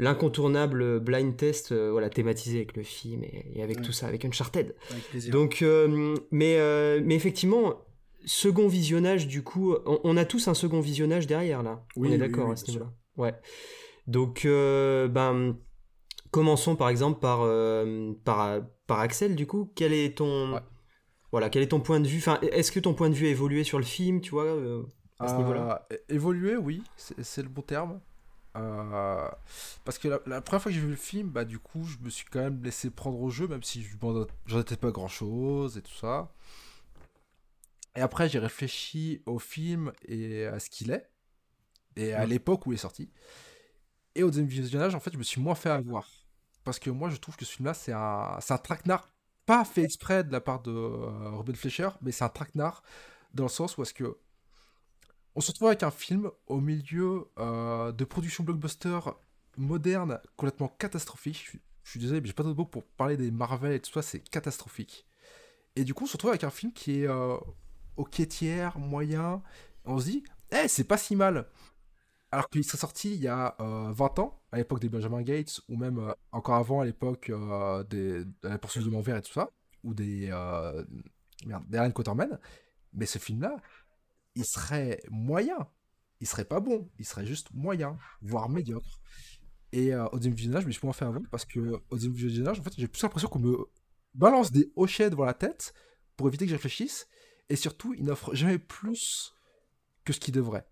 l'incontournable 0.00 0.98
blind 0.98 1.36
test 1.36 1.72
euh, 1.72 1.90
voilà, 1.92 2.08
thématisé 2.10 2.56
avec 2.58 2.76
le 2.76 2.82
film 2.82 3.22
et, 3.22 3.44
et 3.54 3.62
avec 3.62 3.78
Ouais. 3.78 3.82
tout 3.84 3.92
ça, 3.92 4.06
avec 4.06 4.24
Uncharted. 4.24 4.74
Avec 4.90 5.04
plaisir. 5.10 5.32
Donc, 5.32 5.62
euh, 5.62 6.16
mais, 6.30 6.56
euh, 6.58 7.00
mais 7.04 7.14
effectivement, 7.14 7.84
second 8.24 8.66
visionnage, 8.66 9.26
du 9.28 9.42
coup, 9.42 9.74
on, 9.86 10.00
on 10.02 10.16
a 10.16 10.24
tous 10.24 10.48
un 10.48 10.54
second 10.54 10.80
visionnage 10.80 11.26
derrière, 11.26 11.62
là. 11.62 11.84
Oui, 11.96 12.08
on 12.08 12.10
est 12.10 12.14
oui, 12.14 12.18
d'accord 12.18 12.46
oui, 12.46 12.52
à 12.54 12.56
ce 12.56 12.66
niveau-là. 12.70 12.90
Ouais. 13.16 13.34
Donc, 14.06 14.44
ben, 14.44 15.56
commençons 16.30 16.74
par 16.76 16.88
exemple 16.88 17.20
par, 17.20 17.40
par, 18.24 18.60
par 18.86 19.00
Axel, 19.00 19.36
du 19.36 19.46
coup. 19.46 19.70
Quel 19.74 19.92
est 19.92 20.16
ton. 20.16 20.54
Ouais. 20.54 20.60
Voilà, 21.32 21.48
quel 21.50 21.62
est 21.62 21.68
ton 21.68 21.80
point 21.80 22.00
de 22.00 22.08
vue? 22.08 22.18
Enfin, 22.18 22.38
est-ce 22.42 22.72
que 22.72 22.80
ton 22.80 22.94
point 22.94 23.08
de 23.08 23.14
vue 23.14 23.26
a 23.26 23.30
évolué 23.30 23.62
sur 23.62 23.78
le 23.78 23.84
film, 23.84 24.20
tu 24.20 24.30
vois, 24.30 24.56
à 25.20 25.28
ce 25.28 25.36
niveau-là? 25.36 25.86
é- 25.92 26.14
Évoluer, 26.14 26.56
oui, 26.56 26.82
c'est 26.96 27.42
le 27.42 27.48
bon 27.48 27.62
terme. 27.62 28.00
Euh, 28.56 29.28
parce 29.84 29.98
que 29.98 30.08
la, 30.08 30.20
la 30.26 30.40
première 30.40 30.62
fois 30.62 30.72
que 30.72 30.74
j'ai 30.74 30.82
vu 30.82 30.90
le 30.90 30.96
film, 30.96 31.28
bah 31.30 31.44
du 31.44 31.58
coup, 31.58 31.84
je 31.84 31.98
me 31.98 32.10
suis 32.10 32.24
quand 32.24 32.40
même 32.40 32.62
laissé 32.62 32.90
prendre 32.90 33.20
au 33.20 33.30
jeu, 33.30 33.46
même 33.46 33.62
si 33.62 33.82
je 33.82 33.96
j'en 34.46 34.60
étais 34.60 34.76
pas 34.76 34.90
grand 34.90 35.08
chose 35.08 35.76
et 35.76 35.82
tout 35.82 35.94
ça. 35.94 36.32
Et 37.96 38.00
après, 38.00 38.28
j'ai 38.28 38.38
réfléchi 38.38 39.22
au 39.26 39.38
film 39.38 39.92
et 40.06 40.46
à 40.46 40.58
ce 40.60 40.70
qu'il 40.70 40.90
est, 40.90 41.08
et 41.96 42.12
à 42.14 42.26
l'époque 42.26 42.66
où 42.66 42.72
il 42.72 42.76
est 42.76 42.78
sorti. 42.78 43.10
Et 44.14 44.22
au 44.22 44.28
deuxième 44.28 44.46
visionnage, 44.46 44.94
en 44.94 45.00
fait, 45.00 45.12
je 45.12 45.18
me 45.18 45.22
suis 45.22 45.40
moins 45.40 45.54
fait 45.54 45.70
avoir. 45.70 46.08
Parce 46.64 46.78
que 46.78 46.90
moi, 46.90 47.10
je 47.10 47.16
trouve 47.16 47.36
que 47.36 47.44
ce 47.44 47.52
film-là, 47.52 47.74
c'est 47.74 47.92
un, 47.92 48.38
un 48.48 48.58
traquenard, 48.58 49.08
pas 49.46 49.64
fait 49.64 49.82
exprès 49.82 50.24
de 50.24 50.32
la 50.32 50.40
part 50.40 50.60
de 50.62 50.70
euh, 50.70 51.30
Robin 51.30 51.54
Fleischer, 51.54 51.90
mais 52.02 52.12
c'est 52.12 52.24
un 52.24 52.28
traquenard 52.28 52.82
dans 53.34 53.44
le 53.44 53.48
sens 53.48 53.76
où 53.76 53.82
est-ce 53.82 53.94
que 53.94 54.16
on 55.34 55.40
se 55.40 55.50
retrouve 55.50 55.68
avec 55.68 55.82
un 55.82 55.90
film 55.90 56.30
au 56.46 56.60
milieu 56.60 57.28
euh, 57.38 57.92
de 57.92 58.04
production 58.04 58.44
blockbuster 58.44 58.98
moderne 59.56 60.20
complètement 60.36 60.68
catastrophique. 60.68 61.50
Je 61.82 61.90
suis, 61.90 62.00
désolé, 62.00 62.20
mais 62.20 62.26
j'ai 62.26 62.32
pas 62.32 62.42
d'autre 62.42 62.56
mot 62.58 62.64
pour 62.64 62.84
parler 62.84 63.16
des 63.16 63.30
Marvel 63.30 63.72
et 63.72 63.80
tout 63.80 63.92
ça, 63.92 64.02
c'est 64.02 64.20
catastrophique. 64.20 65.06
Et 65.76 65.84
du 65.84 65.94
coup, 65.94 66.04
on 66.04 66.06
se 66.06 66.12
retrouve 66.12 66.30
avec 66.30 66.44
un 66.44 66.50
film 66.50 66.72
qui 66.72 67.02
est 67.02 67.08
euh, 67.08 67.36
tiers, 68.28 68.78
moyen. 68.78 69.42
On 69.84 69.98
se 69.98 70.04
dit, 70.06 70.24
eh, 70.50 70.68
c'est 70.68 70.84
pas 70.84 70.98
si 70.98 71.16
mal. 71.16 71.46
Alors 72.32 72.48
qu'il 72.48 72.64
serait 72.64 72.78
sorti 72.78 73.14
il 73.14 73.20
y 73.20 73.28
a 73.28 73.56
euh, 73.60 73.92
20 73.92 74.18
ans, 74.20 74.40
à 74.52 74.56
l'époque 74.58 74.80
des 74.80 74.88
Benjamin 74.88 75.22
Gates, 75.22 75.60
ou 75.68 75.76
même 75.76 75.98
euh, 75.98 76.12
encore 76.32 76.54
avant, 76.56 76.80
à 76.80 76.84
l'époque 76.84 77.30
euh, 77.30 77.82
de 77.84 78.26
la 78.42 78.58
poursuite 78.58 78.84
du 78.84 78.90
Mont 78.90 79.02
et 79.02 79.22
tout 79.22 79.32
ça, 79.32 79.50
ou 79.82 79.94
des, 79.94 80.28
euh, 80.30 80.84
merde, 81.46 81.64
des 81.68 81.78
Allen 81.78 81.92
Quatermain. 81.92 82.28
Mais 82.92 83.06
ce 83.06 83.18
film-là, 83.18 83.56
il 84.34 84.44
serait 84.44 85.00
moyen. 85.10 85.68
Il 86.20 86.26
serait 86.26 86.44
pas 86.44 86.60
bon. 86.60 86.90
Il 86.98 87.04
serait 87.04 87.26
juste 87.26 87.48
moyen, 87.52 87.98
voire 88.20 88.48
médiocre. 88.48 89.00
Et 89.72 89.94
euh, 89.94 90.06
au 90.08 90.16
deuxième 90.16 90.34
visionnage, 90.34 90.62
je 90.62 90.68
me 90.68 90.72
suis 90.72 90.84
moins 90.84 90.92
fait 90.92 91.04
avant 91.04 91.22
parce 91.30 91.44
que 91.44 91.60
au 91.60 91.96
deuxième 91.96 92.12
visionnage, 92.12 92.60
en 92.60 92.62
fait, 92.62 92.74
j'ai 92.76 92.88
plus 92.88 93.02
l'impression 93.02 93.28
qu'on 93.28 93.38
me 93.38 93.56
balance 94.14 94.50
des 94.50 94.72
hochets 94.76 95.10
devant 95.10 95.24
la 95.24 95.34
tête 95.34 95.72
pour 96.16 96.28
éviter 96.28 96.44
que 96.44 96.50
je 96.50 96.56
réfléchisse. 96.56 97.06
Et 97.48 97.56
surtout, 97.56 97.94
il 97.94 98.04
n'offre 98.04 98.34
jamais 98.34 98.58
plus 98.58 99.34
que 100.04 100.12
ce 100.12 100.20
qu'il 100.20 100.34
devrait. 100.34 100.66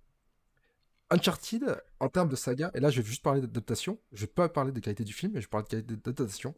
Uncharted, 1.11 1.81
en 2.01 2.09
termes 2.09 2.29
de 2.29 2.37
saga, 2.37 2.71
et 2.75 2.81
là 2.81 2.91
je 2.91 3.01
vais 3.01 3.09
juste 3.09 3.23
parler 3.23 3.41
d'adaptation, 3.41 3.99
je 4.13 4.21
vais 4.23 4.27
pas 4.27 4.49
parler 4.49 4.73
des 4.73 4.83
qualités 4.83 5.05
du 5.05 5.15
film, 5.15 5.33
mais 5.33 5.41
je 5.41 5.47
vais 5.47 5.51
parler 5.51 5.65
de 5.65 5.71
qualité 5.71 5.97
d'adaptation. 5.97 6.55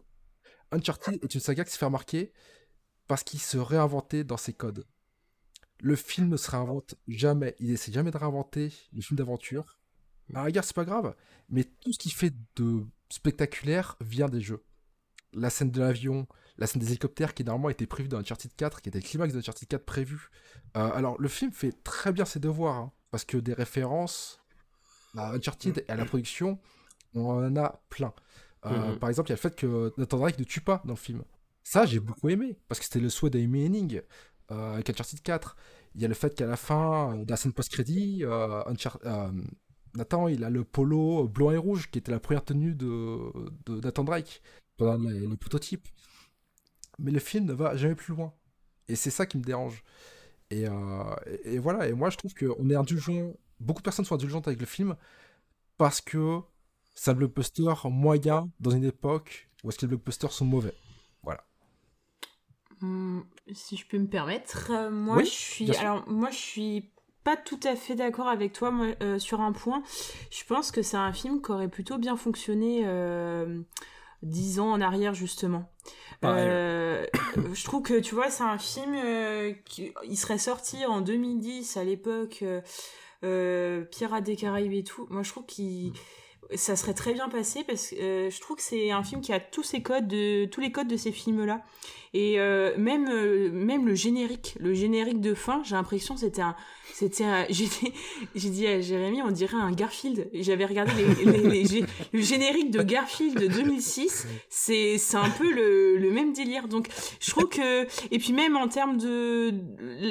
Uncharted 0.73 1.23
est 1.23 1.35
une 1.35 1.41
saga 1.41 1.65
qui 1.65 1.73
se 1.73 1.79
fait 1.79 1.85
remarquer 1.85 2.33
parce 3.07 3.23
qu'il 3.23 3.41
se 3.41 3.59
réinventait 3.59 4.25
dans 4.25 4.37
ses 4.37 4.53
codes. 4.53 4.87
Le 5.83 5.97
film 5.97 6.29
ne 6.29 6.37
se 6.37 6.51
réinvente 6.51 6.95
jamais, 7.09 7.57
il 7.59 7.71
essaie 7.71 7.93
jamais 7.93 8.11
de 8.11 8.17
réinventer 8.19 8.73
les 8.93 9.03
films 9.03 9.17
d'aventure. 9.19 9.79
À 10.31 10.39
la 10.39 10.43
rigueur, 10.45 10.65
c'est 10.65 10.77
pas 10.77 10.85
grave, 10.85 11.15
mais 11.49 11.65
tout 11.65 11.93
ce 11.93 11.99
qui 11.99 12.11
fait 12.11 12.33
de 12.57 12.85
spectaculaire 13.09 13.97
vient 14.01 14.29
des 14.29 14.41
jeux. 14.41 14.63
La 15.33 15.51
scène 15.51 15.71
de 15.71 15.81
l'avion, 15.81 16.27
la 16.59 16.67
scène 16.67 16.81
des 16.81 16.89
hélicoptères 16.89 17.35
qui 17.35 17.45
normalement 17.45 17.71
était 17.71 17.87
prévue 17.87 18.09
dans 18.09 18.19
Uncharted 18.19 18.55
4, 18.57 18.83
qui 18.83 18.89
était 18.89 18.99
le 18.99 19.05
climax 19.05 19.33
de 19.33 19.39
Uncharted 19.39 19.69
4 19.69 19.85
prévu. 19.85 20.31
Euh, 20.77 20.91
alors, 20.93 21.21
le 21.21 21.29
film 21.29 21.53
fait 21.53 21.73
très 21.83 22.13
bien 22.13 22.25
ses 22.25 22.41
devoirs, 22.41 22.77
hein, 22.77 22.93
parce 23.11 23.25
que 23.25 23.37
des 23.37 23.55
références 23.55 24.41
à 25.17 25.33
Uncharted 25.33 25.85
et 25.89 25.91
à 25.91 25.97
la 25.97 26.05
production, 26.05 26.59
on 27.15 27.25
en 27.31 27.57
a 27.57 27.83
plein. 27.89 28.13
Euh, 28.67 28.93
Mhm. 28.93 28.99
Par 28.99 29.09
exemple, 29.09 29.29
il 29.29 29.33
y 29.33 29.35
a 29.35 29.37
le 29.37 29.41
fait 29.41 29.57
que 29.57 29.93
Nathan 29.97 30.19
Drake 30.19 30.39
ne 30.39 30.45
tue 30.45 30.61
pas 30.61 30.83
dans 30.85 30.93
le 30.93 30.99
film. 30.99 31.23
Ça, 31.63 31.87
j'ai 31.87 32.01
beaucoup 32.01 32.29
aimé, 32.29 32.59
parce 32.69 32.79
que 32.79 32.85
c'était 32.85 33.01
le 33.01 33.09
souhait 33.09 33.31
d'Amy 33.31 33.65
Henning 33.67 34.03
avec 34.51 34.91
Uncharted 34.91 35.23
4. 35.23 35.57
Il 35.95 36.01
y 36.03 36.05
a 36.05 36.09
le 36.09 36.15
fait 36.15 36.35
qu'à 36.35 36.47
la 36.47 36.57
fin 36.57 37.17
de 37.17 37.29
la 37.29 37.37
scène 37.37 37.53
post-crédit, 37.53 38.25
euh, 38.25 38.63
euh, 39.05 39.33
Nathan, 39.95 40.29
il 40.29 40.45
a 40.45 40.51
le 40.51 40.65
polo 40.65 41.27
blanc 41.29 41.51
et 41.51 41.57
rouge, 41.57 41.91
qui 41.91 41.99
était 41.99 42.13
la 42.13 42.21
première 42.21 42.45
tenue 42.45 42.75
de, 42.75 43.19
Nathan 43.69 44.05
Drake 44.05 44.43
pendant 44.77 45.09
les, 45.09 45.37
prototypes. 45.37 45.89
mais 46.99 47.11
le 47.11 47.19
film 47.19 47.47
ne 47.47 47.53
va 47.53 47.77
jamais 47.77 47.95
plus 47.95 48.15
loin. 48.15 48.33
Et 48.89 48.97
c'est 48.97 49.11
ça 49.11 49.27
qui 49.27 49.39
me 49.39 49.43
dérange. 49.45 49.83
Et, 50.51 50.67
euh, 50.69 51.15
et- 51.45 51.59
voilà, 51.59 51.89
et 51.89 51.93
moi 51.93 52.11
je 52.11 52.17
trouve 52.17 52.35
qu'on 52.35 52.71
est 52.71 52.75
indulgent, 52.75 53.35
beaucoup 53.61 53.81
de 53.81 53.85
personnes 53.85 54.05
sont 54.05 54.15
indulgentes 54.15 54.49
avec 54.49 54.61
le 54.61 54.67
film 54.67 54.97
parce 55.79 56.01
que 56.01 56.41
c'est 56.95 57.11
un 57.13 57.15
blockbuster 57.15 57.73
moyen 57.85 58.51
dans 58.61 58.71
une 58.71 58.85
époque 58.85 59.49
où 59.63 59.69
est-ce 59.71 59.79
que 59.79 59.87
les 59.87 59.91
blockbusters 59.91 60.33
sont 60.33 60.45
mauvais. 60.45 60.75
Hum, 62.83 63.25
si 63.55 63.77
je 63.77 63.87
peux 63.87 63.99
me 63.99 64.07
permettre, 64.09 64.71
euh, 64.71 64.91
moi 64.91 65.17
Oui, 65.17 65.25
je 65.25 65.31
suis, 65.31 65.65
bien 65.67 65.75
sûr. 65.75 65.83
alors 65.83 66.09
moi 66.09 66.31
je 66.31 66.37
suis 66.39 66.91
pas 67.25 67.37
tout 67.37 67.61
à 67.65 67.77
fait 67.77 67.95
d'accord 67.95 68.29
avec 68.29 68.53
toi 68.53 68.71
moi, 68.71 68.87
euh, 69.03 69.19
sur 69.19 69.41
un 69.41 69.53
point. 69.53 69.83
Je 70.31 70.43
pense 70.45 70.71
que 70.71 70.83
c'est 70.83 70.97
un 70.97 71.13
film 71.13 71.43
qui 71.43 71.51
aurait 71.53 71.69
plutôt 71.69 71.99
bien 71.99 72.17
fonctionné 72.17 72.83
euh, 72.87 73.61
dix 74.23 74.59
ans 74.61 74.71
en 74.73 74.81
arrière 74.81 75.15
justement. 75.15 75.71
Euh, 76.25 77.05
je 77.55 77.65
trouve 77.65 77.83
que 77.83 77.99
tu 78.01 78.15
vois 78.15 78.31
c'est 78.31 78.43
un 78.45 78.59
film 78.59 78.95
euh, 78.95 79.53
qui 79.65 79.93
il 80.05 80.17
serait 80.17 80.39
sorti 80.39 80.85
en 80.87 81.01
2010 81.01 81.77
à 81.77 81.85
l'époque 81.85 82.41
euh, 82.43 82.61
euh, 83.25 83.85
Pirates 83.85 84.25
des 84.25 84.37
Caraïbes 84.37 84.73
et 84.73 84.85
tout. 84.85 85.07
Moi 85.11 85.23
je 85.23 85.31
trouve 85.31 85.47
qu'il 85.47 85.93
ça 86.55 86.77
serait 86.77 86.95
très 86.95 87.13
bien 87.13 87.29
passé 87.29 87.65
parce 87.65 87.89
que 87.91 87.97
euh, 87.97 88.31
je 88.31 88.41
trouve 88.41 88.57
que 88.57 88.63
c'est 88.63 88.91
un 88.91 89.03
film 89.03 89.21
qui 89.21 89.33
a 89.33 89.41
tous 89.41 89.63
ces 89.63 89.83
codes 89.83 90.09
de 90.09 90.47
tous 90.47 90.61
les 90.61 90.73
codes 90.73 90.89
de 90.89 90.97
ces 90.97 91.13
films 91.13 91.45
là 91.45 91.63
et 92.13 92.41
euh, 92.41 92.77
même 92.77 93.09
euh, 93.09 93.51
même 93.53 93.87
le 93.87 93.95
générique 93.95 94.57
le 94.59 94.75
générique 94.75 95.21
de 95.21 95.33
fin 95.35 95.63
j'ai 95.65 95.77
l'impression 95.77 96.17
c'était 96.17 96.43
un 96.43 96.57
c'était 96.93 97.25
j'ai 97.51 98.49
dit- 98.51 98.67
à 98.67 98.81
Jérémy 98.81 99.23
on 99.23 99.31
dirait 99.31 99.57
un 99.57 99.71
Garfield. 99.73 100.29
J'avais 100.35 100.65
regardé 100.67 100.93
le 102.13 102.21
générique 102.21 102.71
de 102.73 102.83
Garfield 102.83 103.39
de 103.39 103.47
2006 103.47 104.27
c'est 104.49 104.99
c'est 104.99 105.17
un 105.17 105.31
peu 105.31 105.51
le, 105.53 105.97
le 105.97 106.11
même 106.11 106.33
délire. 106.33 106.67
Donc 106.69 106.89
je 107.21 107.31
trouve 107.31 107.49
que 107.49 107.85
et 108.11 108.19
puis 108.19 108.33
même 108.33 108.57
en 108.57 108.67
termes 108.69 108.97
de 108.99 109.53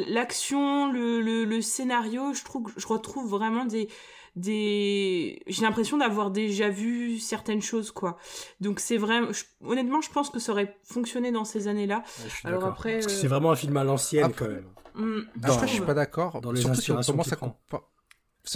l'action 0.08 0.92
le, 0.92 1.22
le, 1.22 1.44
le 1.46 1.62
scénario 1.62 2.34
je 2.34 2.44
trouve 2.44 2.72
je 2.78 2.88
retrouve 2.88 3.28
vraiment 3.30 3.66
des 3.66 3.88
des 4.36 5.42
j'ai 5.48 5.62
l'impression 5.62 5.98
d'avoir 5.98 6.32
déjà 6.32 6.70
vu 6.70 7.20
certaines 7.20 7.62
choses 7.62 7.92
quoi 7.92 8.18
donc 8.62 8.80
c'est 8.80 8.98
vraiment 8.98 9.32
je- 9.34 9.44
honnêtement 9.62 10.02
je 10.02 10.10
pense 10.12 10.30
que 10.30 10.40
ça 10.40 10.52
aurait 10.52 10.78
fonctionné 10.84 11.32
dans 11.32 11.46
ces 11.46 11.68
années 11.68 11.88
là 11.88 12.04
suis 12.08 12.48
alors 12.48 12.66
après 12.66 12.98
euh, 13.06 13.08
c'est 13.10 13.28
vraiment 13.28 13.52
un 13.52 13.56
film 13.56 13.76
à 13.78 13.84
l'ancienne 13.84 14.32
quand 14.36 14.48
même. 14.48 14.66
Dans- 15.38 15.54
Après, 15.54 15.68
je 15.68 15.74
suis 15.74 15.82
pas 15.82 15.94
d'accord. 15.94 16.42
dans 16.42 16.52
les 16.52 16.60
Surtout 16.62 16.82
si 16.82 16.92
on 16.92 17.00
commence 17.02 17.32
à 17.32 17.36
compa- 17.38 17.84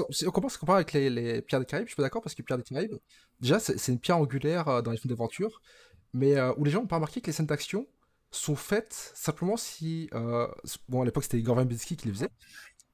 si 0.09 0.27
on 0.27 0.31
commence 0.31 0.55
à 0.55 0.57
comparer 0.57 0.77
avec 0.77 0.91
les, 0.93 1.09
les 1.09 1.41
Pierres 1.41 1.59
des 1.61 1.65
Caraïbes, 1.65 1.87
je 1.87 1.91
suis 1.91 1.95
pas 1.95 2.03
d'accord 2.03 2.21
parce 2.21 2.35
que 2.35 2.41
Pierre 2.41 2.57
des 2.57 2.63
Caraïbes, 2.63 2.95
déjà, 3.39 3.59
c'est 3.59 3.87
une 3.91 3.99
pierre 3.99 4.17
angulaire 4.17 4.67
euh, 4.67 4.81
dans 4.81 4.91
les 4.91 4.97
films 4.97 5.11
d'aventure, 5.13 5.61
mais 6.13 6.35
euh, 6.35 6.51
où 6.57 6.65
les 6.65 6.71
gens 6.71 6.81
n'ont 6.81 6.87
pas 6.87 6.95
remarqué 6.95 7.21
que 7.21 7.27
les 7.27 7.33
scènes 7.33 7.45
d'action 7.45 7.87
sont 8.31 8.55
faites 8.57 9.11
simplement 9.15 9.55
si. 9.55 10.09
euh, 10.15 10.47
bon, 10.89 11.03
à 11.03 11.05
l'époque, 11.05 11.23
c'était 11.23 11.37
Igor 11.37 11.55
Verbinski 11.55 11.95
qui 11.95 12.07
les 12.07 12.13
faisait. 12.13 12.29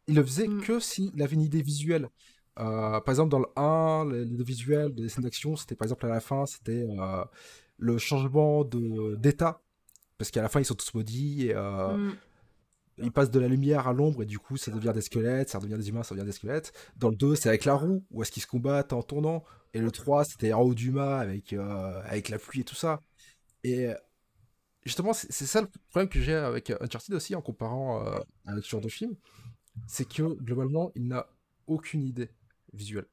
Il 0.07 0.15
le 0.15 0.23
faisait 0.23 0.47
Mm. 0.47 0.61
que 0.61 0.79
s'il 0.79 1.19
avait 1.23 1.33
une 1.35 1.41
idée 1.41 1.63
visuelle. 1.63 2.09
Euh, 2.59 2.99
par 2.99 3.09
exemple, 3.09 3.29
dans 3.29 3.39
le 3.39 3.47
1, 3.55 4.05
l'idée 4.25 4.43
visuelle 4.43 4.93
des 4.93 5.09
scènes 5.09 5.23
d'action, 5.23 5.55
c'était 5.55 5.75
par 5.75 5.85
exemple 5.85 6.05
à 6.05 6.09
la 6.09 6.19
fin, 6.19 6.45
c'était 6.45 6.85
euh, 6.89 7.23
le 7.77 7.97
changement 7.97 8.63
d'état. 8.65 9.61
Parce 10.17 10.31
qu'à 10.31 10.41
la 10.41 10.49
fin, 10.49 10.59
ils 10.59 10.65
sont 10.65 10.75
tous 10.75 10.93
maudits 10.93 11.47
et. 11.47 11.55
euh, 11.55 11.87
hum. 11.93 12.15
ils 12.97 13.11
passent 13.11 13.31
de 13.31 13.39
la 13.39 13.47
lumière 13.47 13.87
à 13.87 13.93
l'ombre 13.93 14.23
et 14.23 14.25
du 14.25 14.37
coup 14.39 14.57
ça 14.57 14.71
devient 14.71 14.91
des 14.93 15.01
squelettes, 15.01 15.49
ça 15.49 15.59
devient 15.59 15.77
des 15.77 15.87
humains, 15.87 16.03
ça 16.03 16.13
devient 16.15 16.25
des 16.25 16.33
squelettes. 16.33 16.73
Dans 16.97 17.09
le 17.09 17.15
2, 17.15 17.35
c'est 17.35 17.47
avec 17.47 17.63
la 17.63 17.75
roue, 17.75 18.03
où 18.11 18.21
est-ce 18.21 18.31
qu'ils 18.31 18.43
se 18.43 18.47
combattent 18.47 18.91
en 18.91 19.01
tournant. 19.01 19.43
Et 19.73 19.79
le 19.79 19.91
3, 19.91 20.25
c'était 20.25 20.51
en 20.51 20.61
haut 20.61 20.73
du 20.73 20.91
mât 20.91 21.19
avec, 21.19 21.53
avec 21.53 22.27
la 22.29 22.39
pluie 22.39 22.61
et 22.61 22.63
tout 22.65 22.75
ça. 22.75 23.01
Et 23.63 23.89
justement, 24.83 25.13
c'est 25.13 25.31
ça 25.31 25.61
le 25.61 25.67
problème 25.89 26.09
que 26.09 26.19
j'ai 26.19 26.33
avec 26.33 26.71
Uncharted 26.81 27.13
aussi 27.15 27.35
en 27.35 27.41
comparant 27.41 28.03
avec 28.45 28.65
ce 28.65 28.69
genre 28.69 28.81
de 28.81 28.89
film. 28.89 29.15
C'est 29.87 30.07
que 30.07 30.23
globalement, 30.43 30.91
il 30.95 31.07
n'a 31.07 31.27
aucune 31.67 32.03
idée 32.03 32.29
visuelle. 32.73 33.05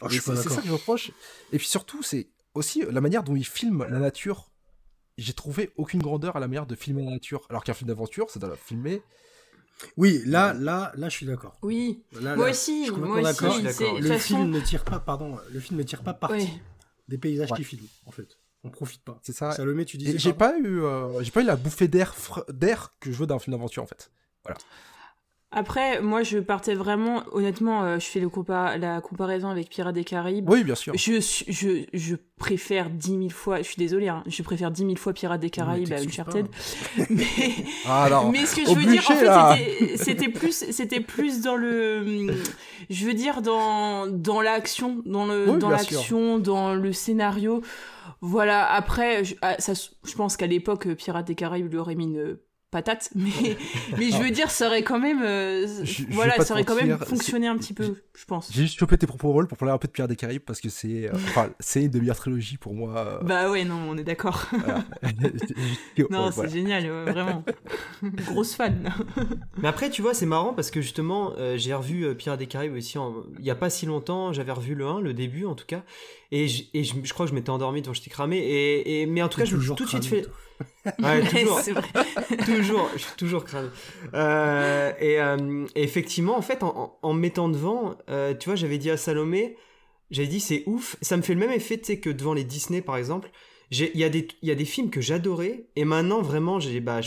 Oh, 0.00 0.08
je 0.08 0.16
Et 0.16 0.20
suis 0.20 0.30
pas 0.30 0.36
c'est 0.36 0.48
ça 0.48 0.60
que 0.60 0.66
je 0.66 0.72
reproche. 0.72 1.10
Et 1.52 1.58
puis 1.58 1.66
surtout, 1.66 2.02
c'est 2.02 2.28
aussi 2.54 2.82
la 2.90 3.00
manière 3.00 3.22
dont 3.22 3.36
il 3.36 3.44
filme 3.46 3.84
la 3.88 3.98
nature. 3.98 4.50
J'ai 5.18 5.34
trouvé 5.34 5.70
aucune 5.76 6.00
grandeur 6.00 6.36
à 6.36 6.40
la 6.40 6.48
manière 6.48 6.66
de 6.66 6.74
filmer 6.74 7.04
la 7.04 7.10
nature. 7.12 7.46
Alors 7.50 7.64
qu'un 7.64 7.74
film 7.74 7.88
d'aventure, 7.88 8.30
ça 8.30 8.40
doit 8.40 8.48
la 8.48 8.56
filmer. 8.56 9.02
Oui, 9.96 10.22
là, 10.26 10.54
là, 10.54 10.92
là, 10.96 11.08
je 11.08 11.16
suis 11.16 11.26
d'accord. 11.26 11.58
oui 11.62 12.02
Là, 12.20 12.36
moi 12.36 12.46
là, 12.46 12.50
aussi 12.52 12.86
je 12.86 12.92
suis 12.92 13.00
moi 13.00 13.20
aussi 13.20 13.34
je 13.34 14.08
Le 14.08 14.18
film 14.18 14.50
ne 14.50 14.60
tire 14.60 14.84
pas, 14.84 15.00
pardon, 15.00 15.38
le 15.50 15.60
film 15.60 15.78
ne 15.78 15.82
tire 15.82 16.02
pas 16.02 16.14
parti 16.14 16.48
des 17.08 17.18
paysages 17.18 17.50
Ouais. 17.50 17.56
qu'il 17.56 17.64
filme, 17.64 17.86
en 18.06 18.12
fait. 18.12 18.38
On 18.64 18.70
profite 18.70 19.02
pas. 19.02 19.18
C'est 19.22 19.32
ça. 19.34 19.50
Salomé, 19.52 19.84
tu 19.84 19.96
disais. 19.96 20.18
J'ai 20.18 20.32
pas 20.32 20.56
eu, 20.56 20.82
euh, 20.82 21.20
j'ai 21.22 21.32
pas 21.32 21.42
eu 21.42 21.46
la 21.46 21.56
bouffée 21.56 21.88
d'air, 21.88 22.14
fr- 22.14 22.50
d'air 22.52 22.94
que 23.00 23.10
je 23.10 23.16
veux 23.16 23.26
d'un 23.26 23.40
film 23.40 23.56
d'aventure 23.56 23.82
en 23.82 23.86
fait. 23.86 24.10
Après 25.52 26.00
moi 26.00 26.22
je 26.22 26.38
partais 26.38 26.74
vraiment 26.74 27.22
honnêtement 27.32 27.82
euh, 27.84 27.98
je 27.98 28.06
fais 28.06 28.20
le 28.20 28.28
compa- 28.28 28.78
la 28.78 29.00
comparaison 29.00 29.48
avec 29.48 29.68
Pirates 29.68 29.94
des 29.94 30.04
Caraïbes 30.04 30.48
Oui, 30.48 30.64
bien 30.64 30.74
sûr. 30.74 30.92
Je, 30.96 31.20
je, 31.48 31.84
je 31.92 32.16
préfère 32.38 32.90
10 32.90 33.08
000 33.08 33.28
fois, 33.28 33.58
je 33.58 33.62
suis 33.64 33.76
désolée, 33.76 34.08
hein, 34.08 34.24
je 34.26 34.42
préfère 34.42 34.70
10 34.70 34.82
000 34.82 34.96
fois 34.96 35.12
Pirates 35.12 35.40
des 35.40 35.50
Caraïbes 35.50 35.92
à 35.92 35.96
Uncharted. 36.00 36.46
Mais, 37.10 37.24
Ah 37.86 38.28
mais 38.32 38.44
ce 38.46 38.56
que 38.56 38.64
je 38.66 38.74
veux 38.74 38.84
dire, 38.90 39.02
en 39.08 39.14
fait, 39.14 39.96
c'était- 39.96 40.28
plus, 40.28 40.52
c'était 40.72 41.00
plus 41.00 41.40
dans 41.42 41.56
le, 41.56 42.28
je 42.90 43.06
veux 43.06 43.14
dire 43.14 43.42
dans 43.42 44.06
dans 44.08 44.40
l'action, 44.40 45.02
dans 45.06 45.26
le, 45.26 45.50
Oui, 45.50 45.58
dans 45.58 45.70
l'action, 45.70 46.38
dans 46.38 46.74
le 46.74 46.92
scénario. 46.92 47.62
Voilà. 48.20 48.70
Après, 48.72 49.24
je, 49.24 49.34
ah, 49.42 49.56
ça, 49.58 49.72
je 49.74 50.14
pense 50.14 50.36
qu'à 50.36 50.46
l'époque, 50.46 50.88
Pirates 50.94 51.26
des 51.26 51.34
Caraïbes 51.34 51.70
lui 51.70 51.78
aurait 51.78 51.94
mis 51.94 52.04
une 52.04 52.36
patate, 52.72 53.10
mais 53.14 53.56
mais 53.96 54.10
je 54.10 54.16
veux 54.20 54.30
dire, 54.32 54.50
ça 54.50 54.66
aurait 54.66 54.82
quand 54.82 54.98
même, 54.98 55.22
euh, 55.22 55.66
Je- 55.84 56.02
voilà, 56.10 56.40
ça 56.42 56.54
aurait 56.54 56.64
quand 56.64 56.74
même 56.74 56.98
fonctionné 56.98 57.46
un 57.46 57.56
petit 57.56 57.74
peu, 57.74 57.94
je 58.14 58.24
pense. 58.24 58.50
J'ai 58.52 58.62
juste 58.62 58.78
chopé 58.80 58.98
tes 58.98 59.06
propos 59.06 59.30
rôles 59.30 59.46
pour 59.46 59.56
parler 59.58 59.72
un 59.72 59.78
peu 59.78 59.86
de 59.86 59.92
Pierre 59.92 60.08
des 60.08 60.16
Caraïbes 60.16 60.42
parce 60.44 60.60
que 60.60 60.68
c'est, 60.68 61.08
euh, 61.08 61.12
enfin, 61.28 61.50
c'est 61.60 61.82
une 61.84 61.90
des 61.90 62.00
meilleures 62.00 62.16
trilogies 62.16 62.56
pour 62.56 62.74
moi. 62.74 62.96
euh, 62.98 63.18
Bah 63.22 63.48
ouais, 63.50 63.64
non, 63.64 63.78
on 63.88 63.96
est 63.96 64.02
d'accord. 64.04 64.46
voilà. 64.52 64.84
Non, 66.10 66.26
c'est 66.30 66.34
voilà. 66.34 66.50
génial, 66.50 66.84
ouais, 66.84 67.12
vraiment. 67.12 67.44
Grosse 68.02 68.54
fan. 68.54 68.92
Mais 69.60 69.68
après, 69.68 69.90
tu 69.90 70.02
vois, 70.02 70.14
c'est 70.14 70.26
marrant 70.26 70.52
parce 70.54 70.70
que 70.70 70.80
justement, 70.80 71.32
euh, 71.38 71.56
j'ai 71.56 71.74
revu 71.74 72.14
Pirates 72.16 72.38
des 72.38 72.46
Caraïbes 72.46 72.74
aussi 72.74 72.98
en- 72.98 73.14
il 73.38 73.44
y 73.44 73.50
a 73.50 73.54
pas 73.54 73.70
si 73.70 73.86
longtemps. 73.86 74.32
J'avais 74.32 74.52
revu 74.52 74.74
le 74.74 74.86
1, 74.86 75.00
le 75.00 75.14
début 75.14 75.44
en 75.46 75.54
tout 75.54 75.66
cas. 75.66 75.82
Et, 76.30 76.46
et 76.74 76.82
je, 76.84 77.12
crois 77.12 77.26
que 77.26 77.30
je 77.30 77.34
m'étais 77.34 77.50
endormi 77.50 77.82
devant 77.82 77.92
j'étais 77.94 78.10
cramé. 78.10 78.38
Et, 78.38 79.02
et- 79.02 79.06
mais 79.06 79.22
en 79.22 79.28
tout 79.28 79.38
cas, 79.38 79.44
je 79.44 79.54
me 79.56 79.60
suis 79.60 79.68
toujours 79.74 79.76
tout 79.76 79.84
de 79.84 79.88
suite 79.90 80.04
fait. 80.04 80.22
toi. 80.22 80.32
Ouais, 81.02 81.22
toujours. 81.22 81.60
toujours, 82.44 82.90
je 82.94 82.98
suis 82.98 83.16
toujours 83.16 83.44
cramé. 83.44 83.68
Euh, 84.14 84.92
et, 85.00 85.20
euh, 85.20 85.66
et 85.74 85.82
effectivement, 85.82 86.36
en 86.36 86.42
fait, 86.42 86.62
en, 86.62 86.68
en- 86.76 86.98
en 87.02 87.12
me 87.14 87.20
mettant 87.20 87.48
devant, 87.48 87.96
euh, 88.10 88.34
tu 88.34 88.48
vois, 88.48 88.56
j'avais 88.56 88.78
dit 88.78 88.90
à 88.90 88.96
Salomé, 88.96 89.56
j'avais 90.10 90.28
dit 90.28 90.40
c'est 90.40 90.64
ouf. 90.66 90.96
Ça 91.00 91.16
me 91.16 91.22
fait 91.22 91.34
le 91.34 91.40
même 91.40 91.52
effet, 91.52 91.78
tu 91.78 91.84
sais, 91.84 92.00
que 92.00 92.10
devant 92.10 92.34
les 92.34 92.44
Disney, 92.44 92.82
par 92.82 92.96
exemple. 92.96 93.30
Il 93.70 93.90
y, 93.94 94.04
a 94.04 94.08
des- 94.10 94.28
il 94.42 94.48
y 94.48 94.52
a 94.52 94.54
des 94.54 94.66
films 94.66 94.90
que 94.90 95.00
j'adorais, 95.00 95.64
et 95.76 95.84
maintenant, 95.86 96.20
vraiment, 96.20 96.60
j'ai, 96.60 96.80
bah, 96.80 97.00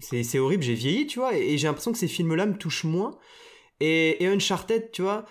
c'est, 0.00 0.38
horrible, 0.38 0.62
j'ai 0.62 0.74
vieilli, 0.74 1.06
tu 1.06 1.18
vois, 1.18 1.34
et, 1.36 1.54
et 1.54 1.58
j'ai 1.58 1.66
l'impression 1.66 1.92
que 1.92 1.98
ces 1.98 2.08
films-là 2.08 2.44
me 2.46 2.56
touchent 2.58 2.84
moins. 2.84 3.12
Et, 3.80 4.22
et 4.22 4.26
Uncharted, 4.26 4.90
tu 4.92 5.00
vois, 5.02 5.24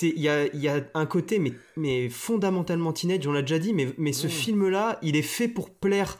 il 0.00 0.18
y 0.20 0.28
a, 0.28 0.46
il 0.46 0.60
y 0.60 0.68
a 0.68 0.82
un 0.94 1.04
côté 1.06 1.38
mais, 1.38 1.52
mais 1.76 2.08
fondamentalement 2.08 2.92
teenage, 2.94 3.26
on 3.26 3.32
l'a 3.32 3.42
déjà 3.42 3.58
dit, 3.58 3.74
mais, 3.74 3.88
mais 3.98 4.12
ce 4.14 4.26
Mm. 4.26 4.30
film-là, 4.30 4.98
il 5.02 5.16
est 5.16 5.22
fait 5.22 5.48
pour 5.48 5.68
plaire. 5.74 6.18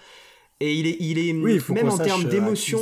Et 0.60 0.74
il 0.74 0.86
est, 0.86 0.96
il 1.00 1.18
est 1.18 1.32
Oui, 1.32 1.54
il 1.54 1.60
faut 1.60 1.74
même 1.74 1.88
en 1.88 1.98
termes 1.98 2.26
euh, 2.26 2.28
d'émotion. 2.28 2.78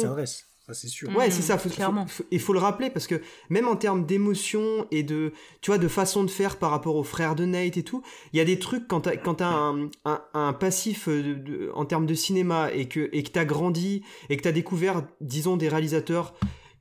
Ça, 0.66 0.74
c'est 0.74 0.86
sûr. 0.88 1.09
Ouais, 1.16 1.30
c'est 1.32 1.42
ça. 1.42 1.59
Faut, 1.59 1.68
clairement. 1.68 2.06
faut- 2.06 2.22
faut- 2.22 2.28
il 2.30 2.38
faut 2.38 2.52
le 2.52 2.60
rappeler 2.60 2.90
parce 2.90 3.09
que 3.09 3.20
même 3.48 3.66
en 3.66 3.74
termes 3.74 4.06
d'émotion 4.06 4.86
et 4.92 5.02
de, 5.02 5.32
tu 5.62 5.70
vois, 5.70 5.78
de 5.78 5.88
façon 5.88 6.22
de 6.22 6.30
faire 6.30 6.59
par 6.59 6.70
rapport 6.70 6.94
aux 6.94 7.02
frères 7.02 7.34
de 7.34 7.44
Nate 7.44 7.76
et 7.76 7.82
tout, 7.82 8.02
il 8.32 8.36
y 8.36 8.40
a 8.40 8.44
des 8.44 8.59
trucs 8.60 8.86
quand 8.86 9.01
t'as, 9.01 9.16
quand 9.16 9.36
t'as 9.36 9.48
un, 9.48 9.88
un, 10.05 10.22
un 10.34 10.52
passif 10.52 11.09
euh, 11.09 11.22
de- 11.22 11.34
de- 11.34 11.70
en 11.74 11.86
termes 11.86 12.06
de 12.06 12.14
cinéma 12.14 12.70
et 12.72 12.86
que, 12.86 13.09
et 13.12 13.22
que 13.24 13.30
t'as 13.30 13.44
grandi 13.44 14.02
et 14.28 14.36
que 14.36 14.42
t'as 14.42 14.52
découvert, 14.52 15.02
disons, 15.20 15.56
des 15.56 15.68
réalisateurs 15.68 16.34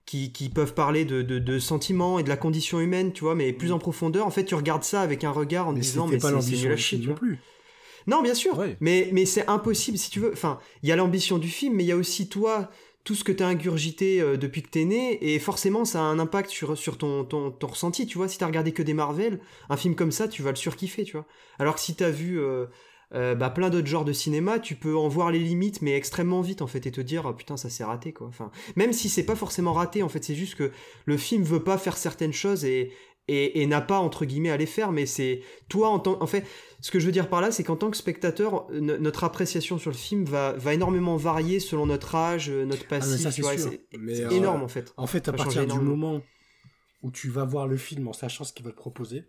qui, 0.05 0.31
qui 0.33 0.49
peuvent 0.49 0.73
parler 0.75 1.05
de, 1.05 1.21
de, 1.23 1.39
de 1.39 1.57
sentiments 1.59 2.19
et 2.19 2.23
de 2.23 2.29
la 2.29 2.37
condition 2.37 2.79
humaine, 2.79 3.11
tu 3.13 3.23
vois, 3.23 3.33
mais 3.35 3.53
plus 3.53 3.71
en 3.71 3.79
profondeur. 3.79 4.27
En 4.27 4.31
fait, 4.31 4.43
tu 4.45 4.53
regardes 4.55 4.83
ça 4.83 5.01
avec 5.01 5.23
un 5.23 5.31
regard 5.31 5.67
en 5.67 5.73
Mais 5.73 5.79
disant, 5.79 6.05
mais 6.07 6.17
pas 6.17 6.39
c'est, 6.41 6.55
nul 6.55 6.71
à 6.71 6.75
chier, 6.77 6.99
tu 6.99 7.05
vois. 7.07 7.15
plus. 7.15 7.39
Non, 8.09 8.21
bien 8.21 8.33
sûr. 8.33 8.61
Mais, 8.81 9.09
mais 9.13 9.25
c'est 9.25 9.47
impossible 9.47 9.97
si 9.97 10.09
tu 10.09 10.19
veux. 10.19 10.31
Enfin, 10.33 10.59
il 10.83 10.89
y 10.89 10.91
a 10.91 10.95
l'ambition 10.95 11.37
du 11.37 11.47
film, 11.47 11.75
mais 11.75 11.83
il 11.83 11.87
y 11.87 11.91
a 11.91 11.95
aussi 11.95 12.27
toi, 12.27 12.69
tout 13.03 13.15
ce 13.15 13.23
que 13.23 13.31
tu 13.31 13.43
as 13.43 13.47
ingurgité 13.47 14.19
euh, 14.19 14.35
depuis 14.35 14.61
que 14.61 14.69
t'es 14.69 14.85
né, 14.85 15.33
et 15.33 15.39
forcément, 15.39 15.85
ça 15.85 15.99
a 15.99 16.03
un 16.03 16.19
impact 16.19 16.49
sur, 16.49 16.77
sur 16.77 16.97
ton, 16.97 17.23
ton, 17.23 17.51
ton 17.51 17.67
ressenti. 17.67 18.05
Tu 18.05 18.17
vois, 18.17 18.27
si 18.27 18.37
t'as 18.37 18.47
regardé 18.47 18.71
que 18.71 18.83
des 18.83 18.93
Marvel, 18.93 19.39
un 19.69 19.77
film 19.77 19.95
comme 19.95 20.11
ça, 20.11 20.27
tu 20.27 20.41
vas 20.41 20.49
le 20.49 20.55
surkiffer, 20.55 21.03
tu 21.03 21.13
vois. 21.13 21.25
Alors 21.59 21.75
que 21.75 21.81
si 21.81 21.95
t'as 21.95 22.09
vu 22.09 22.39
euh, 22.39 22.65
euh, 23.13 23.35
bah, 23.35 23.49
plein 23.49 23.69
d'autres 23.69 23.87
genres 23.87 24.05
de 24.05 24.13
cinéma, 24.13 24.59
tu 24.59 24.75
peux 24.75 24.95
en 24.97 25.07
voir 25.07 25.31
les 25.31 25.39
limites, 25.39 25.81
mais 25.81 25.95
extrêmement 25.95 26.41
vite, 26.41 26.61
en 26.61 26.67
fait, 26.67 26.85
et 26.87 26.91
te 26.91 27.01
dire, 27.01 27.25
oh, 27.27 27.33
putain, 27.33 27.57
ça 27.57 27.69
s'est 27.69 27.83
raté, 27.83 28.11
quoi. 28.13 28.27
Enfin, 28.27 28.51
même 28.75 28.93
si 28.93 29.09
c'est 29.09 29.25
pas 29.25 29.35
forcément 29.35 29.73
raté, 29.73 30.03
en 30.03 30.09
fait, 30.09 30.23
c'est 30.23 30.35
juste 30.35 30.55
que 30.55 30.71
le 31.05 31.17
film 31.17 31.43
veut 31.43 31.63
pas 31.63 31.77
faire 31.77 31.97
certaines 31.97 32.33
choses 32.33 32.65
et. 32.65 32.91
et, 33.27 33.61
et 33.61 33.67
n'a 33.67 33.81
pas 33.81 33.99
entre 33.99 34.25
guillemets 34.25 34.49
à 34.49 34.57
les 34.57 34.65
faire. 34.65 34.91
Mais 34.91 35.05
c'est 35.05 35.41
toi 35.69 35.89
en 35.89 35.99
tant, 35.99 36.17
en 36.21 36.25
fait, 36.27 36.45
ce 36.81 36.91
que 36.91 36.99
je 36.99 37.05
veux 37.05 37.11
dire 37.11 37.29
par 37.29 37.41
là, 37.41 37.51
c'est 37.51 37.63
qu'en 37.63 37.75
tant 37.75 37.91
que 37.91 37.97
spectateur, 37.97 38.69
no- 38.71 38.97
notre 38.97 39.23
appréciation 39.23 39.77
sur 39.77 39.91
le 39.91 39.95
film 39.97 40.23
va, 40.25 40.53
va 40.53 40.73
énormément 40.73 41.15
varier 41.17 41.59
selon 41.59 41.85
notre 41.85 42.15
âge, 42.15 42.49
euh, 42.49 42.65
notre 42.65 42.85
Ah, 42.91 42.99
tu 42.99 43.05
c'est 43.17 43.31
c'est 44.15 44.23
euh, 44.25 44.29
énorme 44.29 44.63
en 44.63 44.67
fait. 44.67 44.93
En 44.97 45.07
fait, 45.07 45.27
à 45.27 45.33
partir 45.33 45.65
du 45.67 45.79
moment 45.79 46.21
où 47.01 47.11
tu 47.11 47.29
vas 47.29 47.45
voir 47.45 47.67
le 47.67 47.77
film 47.77 48.07
en 48.07 48.13
sachant 48.13 48.43
ce 48.43 48.53
qu'il 48.53 48.65
va 48.65 48.71
te 48.71 48.77
proposer, 48.77 49.25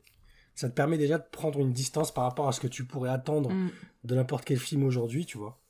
ça 0.55 0.69
te 0.69 0.75
permet 0.75 0.99
déjà 0.99 1.19
de 1.19 1.25
prendre 1.31 1.61
une 1.61 1.73
distance 1.73 2.13
par 2.13 2.25
rapport 2.25 2.49
à 2.49 2.53
ce 2.53 2.61
que 2.61 2.67
tu 2.69 2.85
pourrais 2.85 3.11
attendre 3.11 3.51
Mm. 3.51 3.71
de 4.05 4.15
n'importe 4.15 4.45
quel 4.45 4.59
film 4.59 4.83
aujourd'hui, 4.85 5.25
tu 5.27 5.39
vois. 5.39 5.61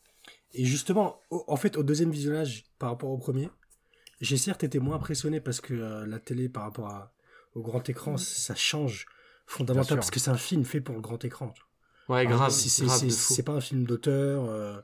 Et 0.53 0.65
justement, 0.65 1.21
au- 1.31 1.45
en 1.47 1.57
fait, 1.57 1.77
au 1.77 1.83
deuxième 1.83 2.11
visionnage 2.11 2.65
par 2.79 2.91
rapport 2.91 3.11
au 3.11 3.19
premier, 3.19 3.49
j'ai 4.21 4.37
certes 4.37 4.65
été 4.65 4.79
moins 4.81 4.97
impressionné 4.97 5.41
parce 5.41 5.61
que 5.61 5.75
euh, 5.75 6.07
la 6.07 6.19
télé 6.19 6.49
par 6.49 6.65
rapport 6.65 6.89
à- 6.89 7.13
au 7.55 7.63
grand 7.63 7.89
écran, 7.89 8.13
Mm. 8.15 8.19
ça 8.19 8.55
change 8.55 9.07
fondamentalement 9.47 9.97
parce 10.01 10.11
que 10.11 10.21
c'est 10.21 10.31
un 10.31 10.37
film 10.37 10.65
fait 10.65 10.81
pour 10.81 10.95
le 10.95 11.01
grand 11.01 11.23
écran. 11.25 11.51
tu 11.51 11.61
vois. 11.61 11.70
Ouais, 12.11 12.27
grave, 12.27 12.51
C'est- 12.51 13.43
pas 13.43 13.53
un 13.53 13.61
film 13.61 13.85
d'auteur, 13.85 14.45
euh, 14.45 14.81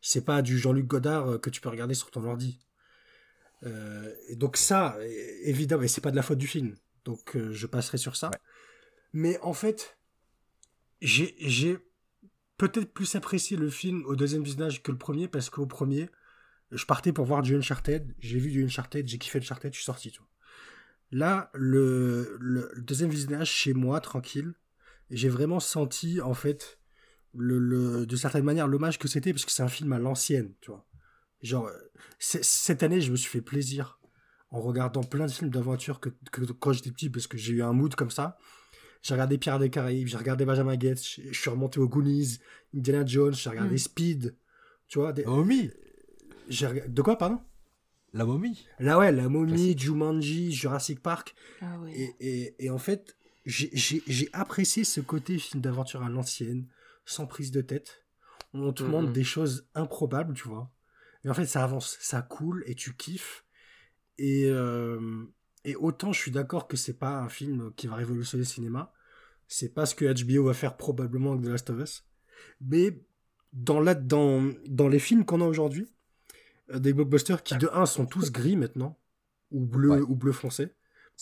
c'est 0.00 0.24
pas 0.24 0.42
du 0.42 0.58
Jean-Luc 0.58 0.86
Godard 0.86 1.28
euh, 1.28 1.38
que 1.38 1.50
tu 1.50 1.60
peux 1.60 1.68
regarder 1.68 1.94
sur 1.94 2.10
ton 2.10 2.24
ordi. 2.24 2.58
Euh, 3.64 4.12
et 4.28 4.36
donc 4.36 4.56
ça, 4.56 4.96
évidemment, 5.42 5.82
et 5.82 5.88
c'est 5.88 6.00
pas 6.00 6.10
de 6.10 6.16
la 6.16 6.22
faute 6.22 6.38
du 6.38 6.46
film, 6.48 6.74
donc 7.04 7.36
euh, 7.36 7.52
je 7.52 7.66
passerai 7.66 7.98
sur 7.98 8.16
ça. 8.16 8.28
Ouais. 8.30 8.38
Mais 9.12 9.38
en 9.40 9.52
fait, 9.52 9.98
j'ai 11.00 11.34
j'ai 11.38 11.78
peut-être 12.58 12.92
plus 12.92 13.14
apprécié 13.14 13.56
le 13.56 13.70
film 13.70 14.04
au 14.06 14.16
deuxième 14.16 14.42
visionnage 14.42 14.82
que 14.82 14.92
le 14.92 14.98
premier 14.98 15.28
parce 15.28 15.50
qu'au 15.50 15.66
premier, 15.66 16.08
je 16.70 16.84
partais 16.86 17.12
pour 17.12 17.24
voir 17.24 17.42
du 17.42 17.56
Uncharted, 17.56 18.14
j'ai 18.18 18.38
vu 18.38 18.50
du 18.50 18.64
Uncharted, 18.64 19.06
j'ai 19.08 19.18
kiffé 19.18 19.38
Uncharted, 19.38 19.72
je 19.72 19.78
suis 19.78 19.84
sorti. 19.84 20.10
tu 20.10 20.18
vois. 20.18 20.28
Là, 21.10 21.50
le, 21.54 22.36
le, 22.40 22.70
le 22.72 22.82
deuxième 22.82 23.10
visionnage 23.10 23.50
chez 23.50 23.74
moi, 23.74 24.00
tranquille, 24.00 24.54
j'ai 25.12 25.28
vraiment 25.28 25.60
senti 25.60 26.20
en 26.20 26.34
fait 26.34 26.78
le, 27.34 27.58
le 27.58 28.04
de 28.06 28.16
certaine 28.16 28.44
manière 28.44 28.66
l'hommage 28.66 28.98
que 28.98 29.08
c'était 29.08 29.32
parce 29.32 29.44
que 29.44 29.52
c'est 29.52 29.62
un 29.62 29.68
film 29.68 29.92
à 29.92 29.98
l'ancienne, 29.98 30.52
tu 30.60 30.70
vois. 30.70 30.86
Genre 31.42 31.66
euh, 31.66 31.78
cette 32.18 32.82
année, 32.82 33.00
je 33.00 33.10
me 33.10 33.16
suis 33.16 33.30
fait 33.30 33.40
plaisir 33.42 33.98
en 34.50 34.60
regardant 34.60 35.02
plein 35.02 35.26
de 35.26 35.30
films 35.30 35.50
d'aventure 35.50 35.98
que, 36.00 36.10
que 36.30 36.42
quand 36.52 36.72
j'étais 36.72 36.90
petit 36.90 37.08
parce 37.10 37.26
que 37.26 37.38
j'ai 37.38 37.52
eu 37.54 37.62
un 37.62 37.72
mood 37.72 37.94
comme 37.94 38.10
ça. 38.10 38.36
J'ai 39.02 39.14
regardé 39.14 39.36
Pierre 39.36 39.58
des 39.58 39.68
Caraïbes, 39.70 40.06
j'ai 40.06 40.16
regardé 40.16 40.44
Benjamin 40.44 40.76
Gates, 40.76 41.02
je 41.02 41.32
suis 41.36 41.50
remonté 41.50 41.80
aux 41.80 41.88
Goonies, 41.88 42.38
Indiana 42.72 43.04
Jones, 43.04 43.34
j'ai 43.34 43.50
regardé 43.50 43.74
Mm. 43.74 43.78
Speed, 43.78 44.36
tu 44.86 44.98
vois. 45.00 45.12
des- 45.12 45.24
La 45.24 45.30
momie 45.30 45.70
De 46.88 47.02
quoi, 47.02 47.18
pardon? 47.18 47.40
La 48.12 48.24
momie 48.24 48.66
Là 48.78 48.98
ouais, 48.98 49.10
La 49.10 49.28
Momie, 49.28 49.52
Classique. 49.54 49.80
Jumanji, 49.80 50.52
Jurassic 50.52 51.00
Park. 51.00 51.34
Ah 51.60 51.78
ouais. 51.80 51.92
Et, 51.94 52.14
et, 52.20 52.64
et 52.66 52.70
en 52.70 52.78
fait, 52.78 53.16
j'ai- 53.44 54.28
apprécié 54.32 54.84
ce 54.84 55.00
côté 55.00 55.38
film 55.38 55.60
d'aventure 55.62 56.02
à 56.02 56.08
l'ancienne, 56.08 56.66
sans 57.04 57.26
prise 57.26 57.50
de 57.50 57.60
tête. 57.60 58.04
On 58.54 58.72
te 58.72 58.82
montre 58.82 59.12
des 59.12 59.24
choses 59.24 59.66
improbables, 59.74 60.34
tu 60.34 60.46
vois. 60.48 60.70
Mais 61.24 61.30
en 61.30 61.34
fait, 61.34 61.46
ça 61.46 61.64
avance, 61.64 61.96
ça 62.00 62.22
coule 62.22 62.62
et 62.66 62.74
tu 62.74 62.94
kiffes. 62.94 63.44
Et, 64.18 64.44
euh, 64.46 65.24
et 65.64 65.74
autant 65.76 66.12
je 66.12 66.20
suis 66.20 66.30
d'accord 66.30 66.68
que 66.68 66.76
c'est 66.76 66.98
pas 66.98 67.18
un 67.20 67.28
film 67.28 67.72
qui 67.76 67.86
va 67.86 67.94
révolutionner 67.96 68.42
le 68.42 68.48
cinéma. 68.48 68.92
C'est 69.48 69.70
pas 69.74 69.86
ce 69.86 69.94
que 69.94 70.04
HBO 70.04 70.44
va 70.44 70.54
faire 70.54 70.76
probablement 70.76 71.32
avec 71.32 71.44
The 71.44 71.48
Last 71.48 71.70
of 71.70 71.80
Us. 71.80 72.04
Mais 72.60 73.00
dans, 73.52 73.80
la, 73.80 73.94
dans, 73.94 74.52
dans 74.66 74.88
les 74.88 74.98
films 74.98 75.24
qu'on 75.24 75.40
a 75.40 75.46
aujourd'hui, 75.46 75.88
euh, 76.70 76.78
des 76.78 76.92
blockbusters 76.92 77.42
qui 77.42 77.56
de 77.56 77.68
un 77.72 77.86
sont 77.86 78.06
tous 78.06 78.30
gris 78.32 78.56
maintenant, 78.56 78.98
ou 79.50 79.64
bleu, 79.64 79.90
Ouais. 79.90 80.00
ou 80.00 80.14
bleu 80.14 80.32
foncé, 80.32 80.68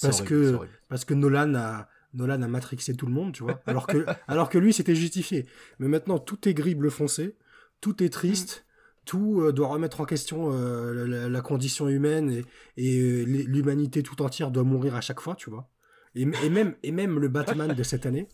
Parce 0.00 0.20
horrible, 0.20 0.28
que- 0.28 0.68
parce 0.88 1.04
que 1.04 1.14
Nolan 1.14 1.54
a 1.54 1.88
Nolan 2.14 2.42
a 2.42 2.48
matrixé 2.48 2.94
tout 2.94 3.06
le 3.06 3.12
monde, 3.12 3.32
tu 3.32 3.42
vois. 3.42 3.60
Alors 3.66 3.86
que 3.86 4.04
alors 4.28 4.48
que 4.48 4.58
lui 4.58 4.72
c'était 4.72 4.94
justifié. 4.94 5.46
Mais 5.78 5.88
maintenant 5.88 6.18
tout 6.18 6.48
est 6.48 6.54
gris 6.54 6.74
bleu 6.74 6.90
foncé, 6.90 7.36
tout 7.80 8.02
est 8.02 8.10
triste, 8.10 8.66
tout 9.04 9.40
euh, 9.40 9.52
doit 9.52 9.68
remettre 9.68 10.00
en 10.00 10.04
question 10.04 10.50
euh, 10.52 11.28
la, 11.28 11.40
condition 11.40 11.88
humaine 11.88 12.30
et, 12.30 12.44
et 12.76 13.00
euh, 13.00 13.24
l'humanité 13.24 14.02
tout 14.02 14.20
entière 14.22 14.50
doit 14.50 14.64
mourir 14.64 14.94
à 14.94 15.00
chaque 15.00 15.20
fois, 15.20 15.34
tu 15.34 15.50
vois. 15.50 15.70
Et, 16.14 16.22
et 16.22 16.50
même 16.50 16.74
et 16.82 16.92
même 16.92 17.18
le 17.18 17.28
Batman 17.28 17.72
de 17.72 17.82
cette 17.82 18.06
année, 18.06 18.28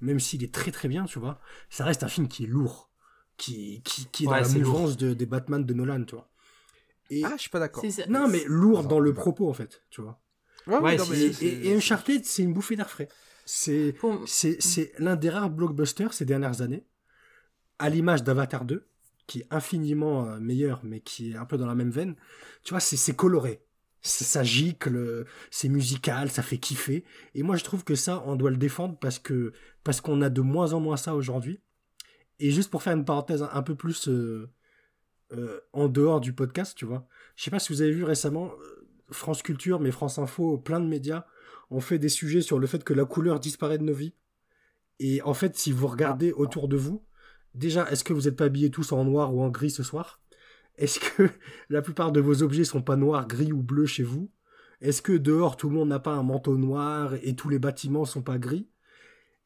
même 0.00 0.20
s'il 0.20 0.44
est 0.44 0.52
très 0.52 0.70
très 0.70 0.88
bien, 0.88 1.04
tu 1.04 1.18
vois, 1.18 1.40
ça 1.70 1.84
reste 1.84 2.02
un 2.02 2.08
film 2.08 2.28
qui 2.28 2.44
est 2.44 2.48
lourd, 2.48 2.90
qui 3.36 3.82
qui, 3.82 4.06
qui 4.06 4.24
est 4.24 4.26
dans 4.26 4.32
la 4.32 4.48
mouvance 4.48 4.96
de, 4.96 5.14
des 5.14 5.26
Batman 5.26 5.64
de 5.64 5.74
Nolan, 5.74 6.04
tu 6.04 6.14
vois. 6.14 6.28
Et 7.10 7.22
Ah, 7.24 7.32
je 7.36 7.42
suis 7.42 7.50
pas 7.50 7.60
d'accord. 7.60 7.84
Non 8.08 8.28
mais 8.28 8.44
lourd 8.46 8.84
dans 8.84 9.00
le 9.00 9.14
propos 9.14 9.48
en 9.48 9.54
fait, 9.54 9.82
tu 9.90 10.02
vois. 10.02 10.20
Ouais, 10.66 10.78
Ouais, 10.78 10.96
non, 10.96 11.04
si, 11.04 11.10
mais 11.10 11.46
Et, 11.46 11.68
et, 11.68 11.74
Uncharted, 11.76 12.24
c'est 12.24 12.42
une 12.42 12.52
bouffée 12.54 12.76
d'air 12.76 12.88
frais. 12.90 13.08
C'est 13.44 13.92
Pour- 13.98 14.26
c'est 14.26 14.60
c'est 14.62 14.92
l'un 14.98 15.16
des 15.16 15.28
rares 15.30 15.50
blockbusters 15.50 16.14
ces 16.14 16.24
dernières 16.24 16.62
années, 16.62 16.86
à 17.78 17.90
l'image 17.90 18.22
d'Avatar 18.24 18.64
2, 18.64 18.86
qui 19.26 19.40
est 19.40 19.46
infiniment 19.50 20.26
euh, 20.26 20.40
meilleur, 20.40 20.80
mais 20.84 21.00
qui 21.00 21.32
est 21.32 21.36
un 21.36 21.44
peu 21.44 21.58
dans 21.58 21.66
la 21.66 21.74
même 21.74 21.90
veine. 21.90 22.16
Tu 22.62 22.70
vois, 22.72 22.80
c'est 22.80 22.96
c'est 22.96 23.14
coloré. 23.16 23.62
C'est- 24.00 24.24
Ça 24.24 24.42
gicle, 24.42 25.26
c'est 25.50 25.68
musical, 25.68 26.30
ça 26.30 26.42
fait 26.42 26.58
kiffer. 26.58 27.04
Et 27.34 27.42
moi, 27.42 27.56
je 27.56 27.64
trouve 27.64 27.84
que 27.84 27.94
ça, 27.94 28.22
on 28.26 28.36
doit 28.36 28.50
le 28.50 28.56
défendre 28.58 28.98
parce 28.98 29.18
que 29.18 29.52
parce 29.82 30.00
qu'on 30.00 30.22
a 30.22 30.30
de 30.30 30.40
moins 30.40 30.72
en 30.72 30.80
moins 30.80 30.96
ça 30.96 31.14
aujourd'hui. 31.14 31.60
Et 32.40 32.50
juste 32.50 32.70
pour 32.70 32.82
faire 32.82 32.94
une 32.94 33.04
parenthèse 33.04 33.46
un, 33.52 33.62
peu 33.62 33.74
plus 33.76 34.08
euh, 34.08 34.50
euh, 35.32 35.60
en 35.72 35.88
dehors 35.88 36.20
du 36.20 36.32
podcast, 36.32 36.76
tu 36.76 36.84
vois. 36.84 37.06
Je 37.36 37.44
sais 37.44 37.50
pas 37.50 37.58
si 37.58 37.72
vous 37.72 37.80
avez 37.82 37.92
vu 37.92 38.04
récemment 38.04 38.50
France 39.14 39.42
Culture, 39.42 39.80
mais 39.80 39.90
France 39.90 40.18
Info, 40.18 40.58
plein 40.58 40.80
de 40.80 40.86
médias 40.86 41.24
ont 41.70 41.80
fait 41.80 41.98
des 41.98 42.08
sujets 42.08 42.42
sur 42.42 42.58
le 42.58 42.66
fait 42.66 42.84
que 42.84 42.94
la 42.94 43.04
couleur 43.04 43.40
disparaît 43.40 43.78
de 43.78 43.84
nos 43.84 43.94
vies. 43.94 44.14
Et 45.00 45.22
en 45.22 45.34
fait, 45.34 45.56
si 45.56 45.72
vous 45.72 45.86
regardez 45.86 46.32
autour 46.32 46.68
de 46.68 46.76
vous, 46.76 47.02
déjà, 47.54 47.90
est-ce 47.90 48.04
que 48.04 48.12
vous 48.12 48.22
n'êtes 48.22 48.36
pas 48.36 48.44
habillés 48.44 48.70
tous 48.70 48.92
en 48.92 49.04
noir 49.04 49.34
ou 49.34 49.42
en 49.42 49.48
gris 49.48 49.70
ce 49.70 49.82
soir? 49.82 50.20
Est-ce 50.76 51.00
que 51.00 51.28
la 51.68 51.82
plupart 51.82 52.12
de 52.12 52.20
vos 52.20 52.42
objets 52.42 52.64
sont 52.64 52.82
pas 52.82 52.96
noirs, 52.96 53.26
gris 53.26 53.52
ou 53.52 53.62
bleus 53.62 53.86
chez 53.86 54.02
vous? 54.02 54.30
Est-ce 54.80 55.02
que 55.02 55.12
dehors, 55.12 55.56
tout 55.56 55.68
le 55.68 55.76
monde 55.76 55.88
n'a 55.88 55.98
pas 55.98 56.12
un 56.12 56.22
manteau 56.22 56.56
noir 56.56 57.14
et 57.22 57.34
tous 57.34 57.48
les 57.48 57.58
bâtiments 57.58 58.04
sont 58.04 58.22
pas 58.22 58.38
gris? 58.38 58.68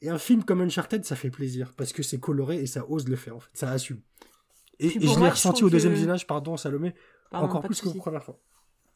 Et 0.01 0.11
un 0.11 0.19
film 0.19 0.45
comme 0.45 0.61
Uncharted, 0.61 1.05
ça 1.05 1.17
fait 1.17 1.31
plaisir 1.31 1.73
parce 1.75 1.93
que 1.93 2.03
c'est 2.03 2.21
coloré 2.21 2.61
et 2.61 2.67
ça 2.67 2.89
ose 2.89 3.09
le 3.09 3.17
faire, 3.17 3.37
en 3.37 3.41
fait. 3.41 3.51
Ça 3.53 3.71
assume. 3.71 4.01
Et, 4.79 4.91
je 4.91 4.99
l'ai 4.99 5.29
ressenti 5.29 5.65
au 5.65 5.71
deuxième 5.71 5.93
que- 5.93 5.97
visionnage, 5.97 6.27
pardon 6.27 6.57
Salomé, 6.57 6.95
Pardon, 7.31 7.49
encore 7.49 7.63
plus 7.63 7.81
que 7.81 7.89
la 7.89 7.95
première 7.95 8.23
fois. 8.23 8.41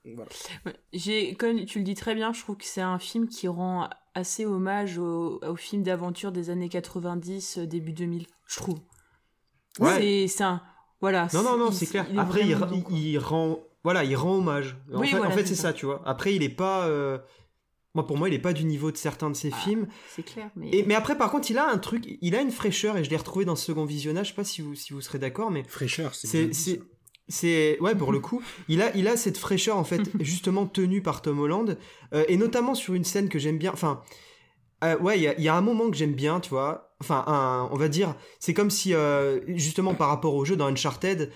Voilà. 0.04 0.30
Ouais, 0.66 0.74
J'ai, 0.92 1.34
comme 1.34 1.64
tu 1.64 1.78
le 1.78 1.84
dis 1.84 1.94
très 1.94 2.14
bien, 2.14 2.32
je 2.32 2.40
trouve 2.40 2.56
que 2.56 2.64
c'est 2.64 2.80
un 2.80 2.98
film 2.98 3.28
qui 3.28 3.46
rend 3.48 3.88
assez 4.14 4.44
hommage 4.44 4.98
au, 4.98 5.40
au 5.46 5.56
film 5.56 5.82
d'aventure 5.82 6.32
des 6.32 6.50
années 6.50 6.68
90, 6.68 7.58
euh, 7.58 7.66
début 7.66 7.92
2000, 7.92 8.26
je 8.46 8.56
trouve. 8.56 8.80
Ouais. 9.78 10.26
C'est, 10.28 10.42
un, 10.44 10.60
voilà. 11.00 11.28
Non, 11.32 11.42
non, 11.42 11.56
non, 11.56 11.70
c'est 11.72 11.86
clair. 11.86 12.06
il 12.10 12.18
Après, 12.18 12.46
il, 12.46 12.56
bon, 12.56 13.20
rend, 13.20 13.58
voilà, 13.84 14.04
il 14.04 14.14
rend 14.16 14.36
hommage. 14.38 14.76
En 14.92 15.00
Oui, 15.00 15.08
fait, 15.08 15.16
voilà, 15.16 15.32
en 15.32 15.36
fait, 15.36 15.46
c'est 15.46 15.54
ça. 15.54 15.68
ça, 15.68 15.72
tu 15.72 15.86
vois. 15.86 16.02
Après, 16.04 16.34
il 16.34 16.42
est 16.42 16.48
pas, 16.50 16.86
euh, 16.88 17.18
moi, 17.94 18.06
pour 18.06 18.18
moi, 18.18 18.28
il 18.28 18.34
est 18.34 18.38
pas 18.40 18.52
du 18.52 18.64
niveau 18.64 18.90
de 18.90 18.96
certains 18.98 19.30
de 19.30 19.34
ses 19.36 19.50
Ah. 19.52 19.56
films. 19.56 19.86
C'est 20.08 20.22
clair, 20.24 20.50
mais. 20.56 20.68
Et, 20.72 20.82
mais 20.84 20.94
après, 20.94 21.16
par 21.16 21.30
contre, 21.30 21.50
il 21.50 21.56
a 21.58 21.66
un 21.70 21.78
truc, 21.78 22.04
il 22.20 22.34
a 22.34 22.42
une 22.42 22.50
fraîcheur 22.50 22.96
et 22.98 23.04
je 23.04 23.08
l'ai 23.08 23.16
retrouvé 23.16 23.44
dans 23.46 23.56
ce 23.56 23.64
second 23.66 23.84
visionnage. 23.86 24.26
Je 24.26 24.30
sais 24.32 24.36
pas 24.36 24.44
si 24.44 24.60
vous, 24.62 24.74
si 24.74 24.92
vous 24.92 25.00
serez 25.00 25.18
d'accord, 25.18 25.50
mais 25.50 25.62
Fraîcheur, 25.64 26.14
c'est 26.14 26.50
c'est, 27.32 27.78
ouais, 27.80 27.94
pour 27.94 28.12
le 28.12 28.20
coup, 28.26 28.42
il 28.68 28.82
a, 28.82 28.94
il 28.96 29.08
a 29.08 29.16
cette 29.16 29.38
fraîcheur 29.38 29.76
en 29.76 29.84
fait, 29.84 30.02
justement 30.20 30.66
tenue 30.66 31.02
par 31.02 31.22
Tom 31.22 31.40
Holland, 31.40 31.76
euh, 32.14 32.24
et 32.28 32.36
notamment 32.36 32.74
sur 32.74 32.94
une 32.94 33.04
scène 33.04 33.28
que 33.28 33.38
j'aime 33.38 33.58
bien. 33.58 33.72
Enfin, 33.72 34.02
euh, 34.84 34.98
ouais, 34.98 35.18
il 35.18 35.22
y 35.22 35.28
a, 35.28 35.34
il 35.38 35.44
y 35.44 35.48
a 35.48 35.54
un 35.56 35.60
moment 35.60 35.90
que 35.90 35.96
j'aime 35.96 36.14
bien, 36.14 36.40
tu 36.40 36.50
vois. 36.50 36.94
Enfin, 37.00 37.24
un- 37.26 37.68
on 37.72 37.76
va 37.76 37.88
dire, 37.88 38.14
c'est 38.40 38.54
comme 38.54 38.70
si, 38.70 38.94
euh, 38.94 39.40
justement, 39.48 39.94
par 39.94 40.08
rapport 40.08 40.34
au 40.34 40.44
jeu 40.44 40.56
dans 40.56 40.66
Uncharted, 40.66 41.30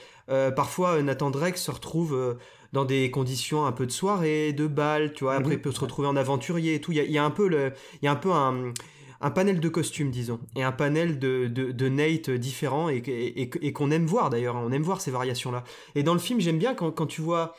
parfois 0.56 1.02
Nathan 1.02 1.30
Drake 1.30 1.56
se 1.58 1.70
retrouve 1.70 2.36
dans 2.72 2.84
des 2.84 3.10
conditions 3.10 3.64
un 3.64 3.72
peu 3.72 3.86
de 3.86 3.92
soirée, 3.92 4.52
de 4.52 4.66
bal, 4.66 5.12
tu 5.12 5.24
vois. 5.24 5.34
Après, 5.34 5.54
il 5.54 5.60
peut 5.62 5.72
se 5.72 5.80
retrouver 5.80 6.08
en 6.08 6.16
aventurier 6.16 6.74
et 6.74 6.80
tout. 6.80 6.92
Il 6.92 6.98
y 6.98 7.00
a, 7.00 7.04
y 7.04 7.18
a 7.18 7.24
un 7.24 7.30
peu 7.30 7.48
le, 7.48 7.72
il 8.02 8.04
y 8.04 8.08
a 8.08 8.12
un 8.12 8.16
peu 8.16 8.32
un 8.32 8.72
un 9.20 9.30
panel 9.30 9.60
de 9.60 9.68
costumes, 9.68 10.10
disons, 10.10 10.40
et 10.56 10.62
un 10.62 10.72
panel 10.72 11.18
de, 11.18 11.46
de, 11.46 11.72
de 11.72 11.88
Nate 11.88 12.30
différents 12.30 12.88
et, 12.90 12.96
et, 12.98 13.42
et- 13.42 13.50
et 13.66 13.72
qu'on 13.72 13.90
aime 13.90 14.06
voir 14.06 14.30
d'ailleurs, 14.30 14.56
on 14.56 14.70
aime 14.72 14.82
voir 14.82 15.00
ces 15.00 15.10
variations-là. 15.10 15.64
Et 15.94 16.02
dans 16.02 16.12
le 16.14 16.20
film, 16.20 16.40
j'aime 16.40 16.58
bien 16.58 16.74
quand, 16.74 16.90
quand 16.92 17.06
tu 17.06 17.20
vois 17.22 17.54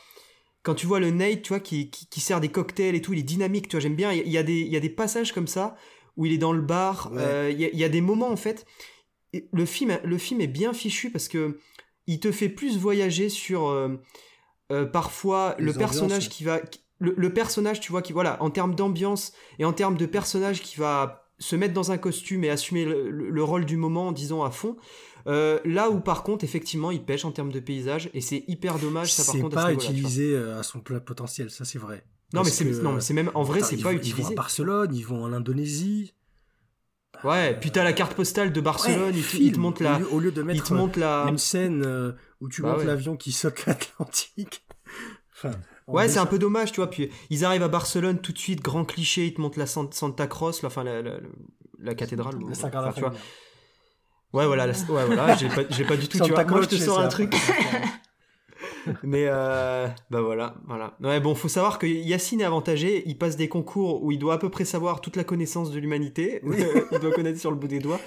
quand 0.64 0.76
tu 0.76 0.86
vois 0.86 1.00
le 1.00 1.12
Nate, 1.12 1.44
tu 1.44 1.50
vois, 1.50 1.62
qui, 1.62 1.90
qui, 1.90 2.08
qui 2.10 2.20
sert 2.20 2.42
des 2.42 2.50
cocktails 2.50 2.94
et 2.94 3.02
tout, 3.02 3.14
il 3.14 3.20
est 3.20 3.24
dynamique, 3.24 3.70
tu 3.70 3.78
vois, 3.78 3.80
j'aime 3.82 3.96
bien. 3.96 4.12
Il 4.12 4.28
y, 4.28 4.38
a- 4.38 4.44
des, 4.44 4.60
il 4.60 4.68
y 4.68 4.76
a 4.76 4.82
des 4.82 4.90
passages 4.90 5.32
comme 5.32 5.48
ça 5.48 5.78
où 6.18 6.26
il 6.26 6.34
est 6.34 6.38
dans 6.38 6.52
le 6.52 6.62
bar. 6.62 7.10
Ouais. 7.14 7.22
euh, 7.22 7.50
il, 7.52 7.62
y 7.62 7.64
a, 7.66 7.70
il 7.72 7.80
y 7.80 7.86
a 7.86 7.90
des 7.90 8.02
moments 8.02 8.30
en 8.30 8.36
fait. 8.36 8.66
Le 9.54 9.66
film, 9.66 9.98
le 10.04 10.18
film 10.18 10.42
est 10.42 10.48
bien 10.48 10.74
fichu 10.74 11.10
parce 11.10 11.28
que 11.30 11.60
il 12.06 12.20
te 12.20 12.32
fait 12.34 12.50
plus 12.50 12.78
voyager 12.78 13.30
sur 13.30 13.68
euh, 13.68 13.96
euh, 14.74 14.86
parfois 14.86 15.56
Les 15.58 15.66
le 15.66 15.72
ambiances, 15.72 15.78
personnage 15.78 16.24
ouais. 16.26 16.30
qui 16.30 16.44
va 16.44 16.62
le 17.00 17.32
personnage 17.32 17.80
tu 17.80 17.92
vois 17.92 18.02
qui 18.02 18.12
voilà 18.12 18.42
en 18.42 18.50
termes 18.50 18.74
d'ambiance 18.74 19.32
et 19.60 19.66
en 19.66 19.72
termes 19.74 19.98
de 19.98 20.06
personnage 20.08 20.62
qui 20.64 20.78
va 20.80 21.27
se 21.40 21.56
mettre 21.56 21.74
dans 21.74 21.92
un 21.92 21.98
costume 21.98 22.44
et 22.44 22.50
assumer 22.50 22.86
le, 22.86 23.10
le- 23.10 23.30
le 23.30 23.44
rôle 23.44 23.66
du 23.66 23.78
moment 23.78 24.12
disons 24.12 24.44
à 24.44 24.52
fond 24.52 24.76
Euh, 25.28 25.60
là 25.66 25.90
où 25.90 26.00
par 26.00 26.24
contre 26.24 26.44
effectivement 26.46 26.90
il 26.90 27.04
pêche 27.04 27.26
en 27.26 27.32
termes 27.34 27.52
de 27.52 27.60
paysage 27.60 28.10
et 28.14 28.22
c'est 28.22 28.46
hyper 28.48 28.80
dommage 28.80 29.12
ça 29.12 29.26
par 29.30 29.42
contre 29.42 29.58
à 29.58 29.64
pas 29.66 29.74
utilisé 29.74 30.34
euh, 30.34 30.58
à 30.60 30.64
son 30.64 30.80
plein 30.80 31.00
potentiel, 31.02 31.50
ça 31.52 31.66
c'est 31.66 31.80
vrai. 31.80 32.06
Non, 32.34 32.42
mais 32.42 32.50
Parce 32.50 32.56
c'est 32.56 32.64
mais 33.14 33.24
même 33.24 33.32
en 33.36 33.44
vrai, 33.44 33.62
c'est 33.62 33.76
pas 33.78 33.84
vont- 33.84 33.90
Ils 33.92 33.96
vont 33.96 34.00
utilisé. 34.00 34.32
à 34.34 34.36
Barcelone, 34.36 34.94
ils 34.96 35.06
vont 35.06 35.24
en 35.24 35.32
Indonésie. 35.34 36.14
Ouais, 37.24 37.58
puis 37.60 37.72
t'as 37.72 37.84
la 37.84 37.94
carte 37.94 38.14
postale 38.16 38.54
de 38.54 38.62
Barcelone, 38.62 39.14
Ouais, 39.14 39.20
il, 39.20 39.26
te- 39.26 39.38
il 39.38 39.60
montre 39.60 39.82
la, 39.84 40.00
Au 40.12 40.20
lieu 40.20 40.32
de 40.32 40.42
il 40.42 40.46
mettre 40.46 40.64
te 40.66 40.74
montre 40.74 41.00
la. 41.00 41.26
une 41.30 41.38
scène 41.38 41.84
euh, 41.86 42.12
où 42.42 42.48
tu 42.50 42.62
Bah 42.62 42.70
montes 42.72 42.80
ouais. 42.80 42.86
l'avion 42.86 43.16
qui 43.18 43.32
saute 43.42 43.66
l'Atlantique. 43.66 44.64
enfin, 45.34 45.52
en 45.52 45.54
Ouais, 45.88 46.10
c'est 46.10 46.20
un 46.20 46.26
peu 46.26 46.38
dommage, 46.38 46.72
tu 46.72 46.82
vois. 46.82 46.90
Puis 46.90 47.10
ils 47.30 47.46
arrivent 47.46 47.64
à 47.64 47.68
Barcelone 47.70 48.20
tout 48.20 48.34
de 48.34 48.38
suite, 48.38 48.62
grand 48.62 48.84
cliché, 48.86 49.28
ils 49.28 49.34
te 49.34 49.42
montrent 49.42 49.58
la 49.60 49.68
San- 49.68 49.92
Santa 49.92 50.28
Cross, 50.28 50.62
la, 50.62 50.68
enfin 50.68 50.84
la, 50.84 51.02
la, 51.02 51.14
la 51.80 51.96
cathédrale. 51.96 52.36
Le 52.38 52.52
enfin, 52.52 52.92
tu 52.92 53.00
vois. 53.02 53.14
Ouais, 54.34 54.46
voilà, 54.46 54.68
la- 54.68 54.74
ouais, 54.74 55.06
voilà, 55.06 55.36
j'ai 55.38 55.48
pas, 55.48 55.64
du 55.96 56.08
tout, 56.08 56.18
tu 56.18 56.18
vois. 56.18 56.28
Santa 56.28 56.44
Moi, 56.46 56.62
je 56.62 56.68
te 56.68 56.76
Croce, 56.76 56.86
sors 56.86 57.00
un 57.00 57.08
truc. 57.08 57.34
Mais 59.04 59.26
euh, 59.28 59.88
bah 60.10 60.22
voilà, 60.22 60.56
voilà. 60.66 60.98
Ouais, 61.02 61.20
bon, 61.20 61.36
faut 61.36 61.48
savoir 61.50 61.78
que 61.80 61.86
Yacine 61.86 62.42
est 62.42 62.46
avantagé. 62.46 63.04
Il 63.06 63.18
passe 63.18 63.36
des 63.36 63.50
concours 63.50 64.04
où 64.04 64.12
il 64.12 64.20
doit 64.20 64.36
à 64.36 64.38
peu 64.38 64.50
près 64.50 64.66
savoir 64.66 65.02
toute 65.02 65.16
la 65.16 65.24
connaissance 65.24 65.72
de 65.72 65.80
l'humanité. 65.80 66.42
Il 66.92 67.00
doit 67.00 67.12
connaître 67.12 67.40
sur 67.40 67.52
le 67.52 67.58
bout 67.58 67.68
des 67.68 67.80
doigts. 67.80 68.00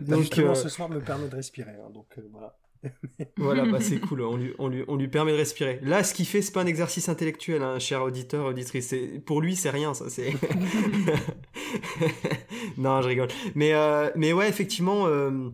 Donc, 0.00 0.20
justement, 0.20 0.50
euh, 0.50 0.54
ce 0.54 0.68
soir 0.68 0.88
me 0.88 1.00
permet 1.00 1.28
de 1.28 1.36
respirer. 1.36 1.72
hein, 1.72 1.90
donc 1.92 2.06
euh, 2.18 2.22
voilà. 2.30 2.56
Voilà, 3.38 3.64
bah 3.66 3.80
c'est 3.80 3.98
cool. 3.98 4.22
On 4.22 4.36
lui, 4.36 4.52
on, 4.58 4.68
lui, 4.68 4.84
on 4.88 4.96
lui 4.96 5.08
permet 5.08 5.32
de 5.32 5.36
respirer. 5.36 5.78
Là, 5.82 6.02
ce 6.04 6.14
qu'il 6.14 6.26
fait, 6.26 6.42
c'est 6.42 6.52
pas 6.52 6.62
un 6.62 6.66
exercice 6.66 7.08
intellectuel, 7.08 7.62
hein, 7.62 7.78
cher 7.78 8.02
auditeur, 8.02 8.46
auditrice. 8.46 8.94
Pour 9.24 9.40
lui, 9.40 9.56
c'est 9.56 9.70
rien, 9.70 9.94
ça. 9.94 10.08
C'est. 10.10 10.32
non, 12.78 13.02
je 13.02 13.08
rigole. 13.08 13.28
Mais, 13.54 13.72
euh, 13.74 14.10
mais 14.16 14.32
ouais, 14.32 14.48
effectivement. 14.48 15.06
euh, 15.06 15.50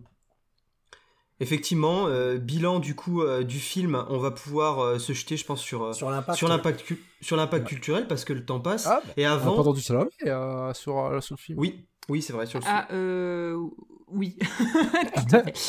Effectivement, 1.39 2.07
euh, 2.07 2.37
bilan 2.37 2.79
du 2.79 2.95
coup 2.95 3.21
euh, 3.21 3.43
du 3.43 3.59
film, 3.59 4.05
on 4.07 4.17
va 4.17 4.31
pouvoir 4.31 4.79
euh, 4.79 4.99
se 4.99 5.11
jeter, 5.13 5.35
je 5.35 5.43
pense, 5.43 5.61
sur, 5.61 5.83
euh, 5.83 5.93
Sur 5.93 6.09
l'impact. 6.09 6.37
sur 6.37 6.47
l'impact 6.47 6.83
cu- 6.83 7.03
sur 7.21 7.35
l'impact 7.35 7.67
culturel 7.67 8.07
parce 8.07 8.23
que 8.23 8.31
le 8.33 8.45
temps 8.45 8.61
passe. 8.61 8.85
Ah, 8.87 9.01
bah, 9.05 9.13
Et 9.17 9.27
On 9.27 9.31
a 9.31 9.33
avant, 9.33 9.55
pas 9.55 9.61
entendu 9.61 9.81
Salomé 9.81 10.09
euh, 10.25 10.73
sur, 10.73 10.97
euh, 10.99 11.19
sur 11.19 11.35
le 11.35 11.41
film. 11.41 11.59
oui, 11.59 11.85
oui, 12.07 12.21
c'est 12.21 12.31
vrai 12.33 12.45
sur 12.45 12.59
le 12.59 12.65
film. 12.65 12.75
Ah, 12.77 12.87
euh, 14.13 14.15
oui. 14.15 14.35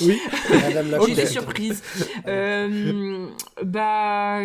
oui. 0.02 0.20
Madame 0.62 0.90
la 0.90 1.00
J'étais 1.06 1.26
surprise. 1.26 1.82
Euh, 2.26 3.28
bah, 3.64 4.40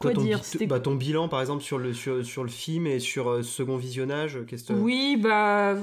quoi 0.00 0.12
ton, 0.12 0.22
dire 0.22 0.40
bah, 0.66 0.80
ton 0.80 0.94
bilan, 0.94 1.28
par 1.28 1.40
exemple, 1.40 1.62
sur 1.62 1.78
le 1.78 1.92
sur, 1.92 2.24
sur 2.24 2.42
le 2.42 2.48
film 2.50 2.86
et 2.86 2.98
sur 2.98 3.28
euh, 3.30 3.42
second 3.42 3.76
visionnage, 3.76 4.38
que 4.46 4.56
Oui, 4.74 5.16
bah, 5.20 5.76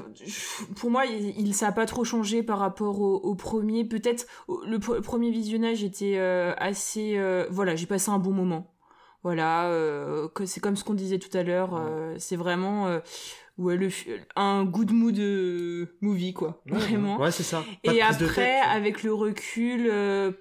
pour 0.78 0.92
moi, 0.92 1.06
il, 1.06 1.34
il- 1.40 1.54
ça 1.54 1.68
n'a 1.68 1.72
pas 1.72 1.86
trop 1.86 2.04
changé 2.04 2.44
par 2.44 2.60
rapport 2.60 3.02
au, 3.02 3.16
au 3.16 3.36
premier. 3.36 3.86
Peut-être 3.86 4.26
le 4.68 4.78
pr- 4.78 5.02
premier 5.02 5.32
visionnage 5.32 5.84
était 5.84 6.16
euh, 6.18 6.54
assez. 6.58 7.14
euh, 7.18 7.46
voilà, 7.50 7.76
j'ai 7.76 7.88
passé 7.88 8.10
un 8.12 8.20
bon 8.20 8.32
moment. 8.32 8.72
Voilà, 9.24 9.66
euh, 9.70 10.28
c'est 10.46 10.60
comme 10.60 10.76
ce 10.76 10.84
qu'on 10.84 10.94
disait 10.94 11.18
tout 11.18 11.36
à 11.36 11.42
l'heure. 11.42 11.72
euh, 11.76 12.14
c'est 12.20 12.36
vraiment 12.36 12.86
euh, 12.88 13.00
ouais, 13.58 13.78
le, 13.78 13.90
un 14.36 14.66
good 14.66 14.92
mood 14.92 15.18
euh, 15.20 15.88
movie, 16.02 16.34
quoi. 16.34 16.62
Ouais, 16.70 16.80
vraiment. 16.80 17.20
Ouais, 17.20 17.32
c'est 17.32 17.44
ça. 17.44 17.64
Pas 17.84 17.94
Et 17.94 18.02
après, 18.02 18.60
avec 18.60 19.04
le 19.04 19.14
recul, 19.14 19.88
euh, 19.90 20.32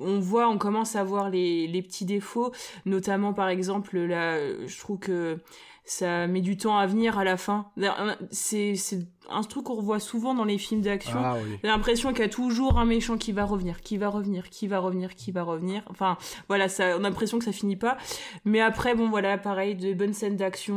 on 0.00 0.18
voit, 0.18 0.48
on 0.48 0.58
commence 0.58 0.96
à 0.96 1.04
voir 1.04 1.30
les, 1.30 1.66
les 1.66 1.82
petits 1.82 2.04
défauts, 2.04 2.52
notamment 2.84 3.32
par 3.32 3.48
exemple, 3.48 3.98
là, 3.98 4.38
je 4.66 4.78
trouve 4.78 4.98
que 4.98 5.38
ça 5.84 6.26
met 6.26 6.40
du 6.40 6.56
temps 6.56 6.78
à 6.78 6.86
venir 6.86 7.18
à 7.18 7.24
la 7.24 7.36
fin. 7.36 7.70
C'est 8.30 8.74
un 9.30 9.42
truc 9.42 9.64
qu'on 9.64 9.74
revoit 9.76 10.00
souvent 10.00 10.34
dans 10.34 10.44
les 10.44 10.58
films 10.58 10.80
d'action. 10.82 11.18
Ah 11.22 11.36
oui. 11.42 11.58
L'impression 11.62 12.10
qu'il 12.10 12.20
y 12.20 12.26
a 12.26 12.28
toujours 12.28 12.78
un 12.78 12.84
méchant 12.84 13.16
qui 13.16 13.32
va 13.32 13.44
revenir, 13.44 13.80
qui 13.80 13.96
va 13.96 14.08
revenir, 14.08 14.50
qui 14.50 14.66
va 14.66 14.78
revenir, 14.78 15.14
qui 15.14 15.32
va 15.32 15.42
revenir. 15.42 15.82
Enfin, 15.88 16.18
voilà, 16.48 16.68
ça, 16.68 16.96
on 16.96 17.04
a 17.04 17.08
l'impression 17.08 17.38
que 17.38 17.44
ça 17.44 17.52
finit 17.52 17.76
pas. 17.76 17.96
Mais 18.44 18.60
après, 18.60 18.94
bon, 18.94 19.08
voilà, 19.08 19.38
pareil, 19.38 19.74
de 19.76 19.94
bonnes 19.94 20.12
scènes 20.14 20.36
d'action. 20.36 20.74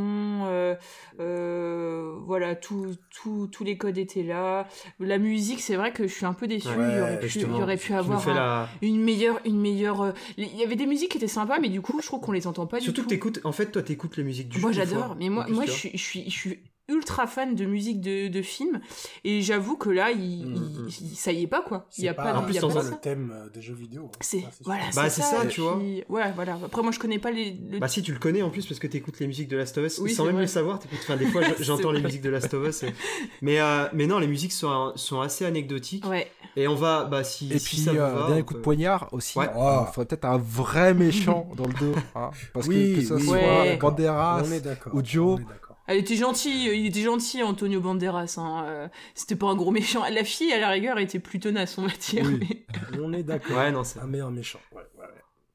euh, 0.47 0.75
euh, 1.19 2.13
voilà, 2.25 2.55
tout, 2.55 2.95
tout, 3.09 3.47
tous 3.51 3.63
les 3.63 3.77
codes 3.77 3.97
étaient 3.97 4.23
là. 4.23 4.67
La 4.99 5.17
musique, 5.17 5.59
c'est 5.61 5.75
vrai 5.75 5.91
que 5.91 6.07
je 6.07 6.13
suis 6.13 6.25
un 6.25 6.33
peu 6.33 6.47
déçue. 6.47 6.67
Ouais, 6.69 6.75
il, 6.91 6.97
y 6.97 7.01
aurait 7.01 7.19
pu, 7.19 7.39
il 7.39 7.61
aurait 7.61 7.77
pu 7.77 7.93
avoir 7.93 8.21
fais 8.23 8.31
un- 8.31 8.35
la- 8.35 8.69
une 8.81 9.01
meilleure, 9.01 9.39
une 9.45 9.59
meilleure. 9.59 10.01
euh, 10.01 10.11
Il 10.37 10.55
y 10.55 10.63
avait 10.63 10.75
des 10.75 10.85
musiques 10.85 11.11
qui 11.11 11.17
étaient 11.17 11.27
sympas, 11.27 11.59
mais 11.59 11.69
du 11.69 11.81
coup, 11.81 11.99
je 12.01 12.05
trouve 12.07 12.19
qu'on 12.21 12.31
les 12.31 12.47
entend 12.47 12.67
pas 12.67 12.79
Surtout 12.79 13.01
du 13.01 13.01
que 13.01 13.03
tout. 13.03 13.09
t'écoutes, 13.31 13.41
en 13.45 13.51
fait, 13.51 13.71
toi, 13.71 13.81
t'écoutes 13.81 14.17
les 14.17 14.23
musiques 14.23 14.49
du 14.49 14.59
Moi 14.59 14.71
j'adore, 14.71 15.15
mais 15.19 15.29
moi, 15.29 15.45
moi 15.49 15.65
suis, 15.67 15.91
je 15.93 15.97
suis, 16.03 16.23
je 16.25 16.29
suis 16.35 16.59
ultra 16.89 17.27
fan 17.27 17.53
de 17.55 17.65
musique 17.65 17.99
de, 18.01 18.27
de 18.29 18.41
film 18.41 18.79
et 19.25 19.41
j'avoue 19.41 19.75
que 19.75 19.89
là, 19.89 20.11
il, 20.11 20.45
Mm, 20.47 20.55
il- 20.55 20.81
mm. 20.83 20.87
il- 21.01 21.15
ça 21.17 21.31
y 21.31 21.43
est 21.43 21.47
pas 21.47 21.61
quoi. 21.61 21.87
Il 21.97 22.05
y 22.05 22.07
a 22.07 22.11
C'est 22.11 22.15
pas, 22.15 22.33
en 22.37 22.43
plus, 22.43 22.53
y 22.53 22.57
a 22.59 22.61
pas 22.61 22.81
le 22.83 22.91
thème 23.01 23.33
euh, 23.35 23.49
des 23.49 23.61
jeux 23.61 23.73
vidéo. 23.73 24.03
hein. 24.05 24.17
C'est 24.21 24.43
voilà, 24.63 24.83
Bah, 24.95 25.09
c'est 25.09 25.21
ça, 25.21 25.45
tu 25.47 25.61
vois. 25.61 25.77
puis- 25.77 26.03
Ouais, 26.09 26.31
voilà. 26.33 26.57
Après, 26.65 26.81
moi, 26.81 26.91
je 26.91 26.99
connais 26.99 27.19
pas 27.19 27.31
les. 27.31 27.51
le- 27.71 27.79
Bah 27.79 27.87
si, 27.87 28.01
tu 28.01 28.13
le 28.13 28.19
connais 28.19 28.41
en 28.41 28.49
plus 28.49 28.65
parce 28.65 28.79
que 28.79 28.87
t'écoutes 28.87 29.19
les 29.19 29.27
musiques 29.27 29.49
de 29.49 29.57
Last 29.57 29.77
of 29.77 29.85
Us 29.85 29.99
Oui, 29.99 30.13
sans 30.13 30.23
même 30.25 30.33
vrai. 30.35 30.43
le 30.43 30.47
savoir. 30.47 30.79
t'écoutes- 30.79 30.99
Enfin, 31.01 31.17
des 31.17 31.25
fois, 31.27 31.41
j'entends 31.59 31.91
les 31.91 32.01
musiques 32.01 32.21
de 32.21 32.29
Last 32.29 32.53
of 32.53 32.67
Us. 32.67 32.83
et- 32.83 32.93
Mais, 33.41 33.59
euh, 33.59 33.87
mais 33.93 34.07
non, 34.07 34.19
les 34.19 34.27
musiques 34.27 34.53
sont, 34.53 34.93
sont 34.95 35.19
assez 35.21 35.45
anecdotiques. 35.45 36.05
Ouais. 36.07 36.31
Et 36.55 36.67
on 36.67 36.75
va, 36.75 37.03
bah 37.05 37.23
si, 37.23 37.51
Et 37.53 37.59
si 37.59 37.65
puis, 37.67 37.77
ça 37.77 37.91
euh, 37.91 37.95
va, 38.15 38.27
dernier 38.27 38.43
coup 38.43 38.53
de 38.55 38.59
poignard 38.59 39.09
aussi. 39.11 39.37
Ouais. 39.37 39.45
Il 39.45 39.51
Oh. 39.57 39.85
faudrait 39.93 40.05
peut-être 40.07 40.25
un 40.25 40.37
vrai 40.37 40.93
méchant 40.93 41.47
dans 41.55 41.65
le 41.67 41.73
dos. 41.73 41.93
hein, 42.15 42.31
parce 42.53 42.67
Oui, 42.67 42.93
que, 42.95 42.99
que 43.01 43.05
ça 43.05 43.15
oui, 43.15 43.23
soit. 43.23 43.75
Banderas 43.79 44.43
ou 44.93 45.03
Joe. 45.03 45.39
Elle 45.87 45.97
était 45.97 46.15
gentille, 46.17 46.65
il 46.73 46.85
était 46.85 47.01
gentil, 47.01 47.41
Antonio 47.43 47.79
Banderas. 47.79 48.35
Hein. 48.37 48.65
euh, 48.67 48.87
C'était 49.15 49.35
pas 49.37 49.47
un 49.47 49.55
gros 49.55 49.71
méchant. 49.71 50.03
La 50.11 50.23
fille, 50.23 50.51
à 50.53 50.59
la 50.59 50.69
rigueur, 50.69 50.99
était 50.99 51.19
plus 51.19 51.39
tenace, 51.39 51.77
on 51.77 51.83
va 51.87 51.93
dire. 51.99 52.23
Oui. 52.25 52.39
mais- 52.41 52.99
On 53.01 53.13
est 53.13 53.23
d'accord. 53.23 53.57
Ouais, 53.57 53.71
non, 53.71 53.83
c'est 53.83 53.99
Un 53.99 54.07
meilleur 54.07 54.29
méchant. 54.31 54.59
Ouais, 54.73 54.81
ouais, 54.97 55.03
ouais. 55.05 55.07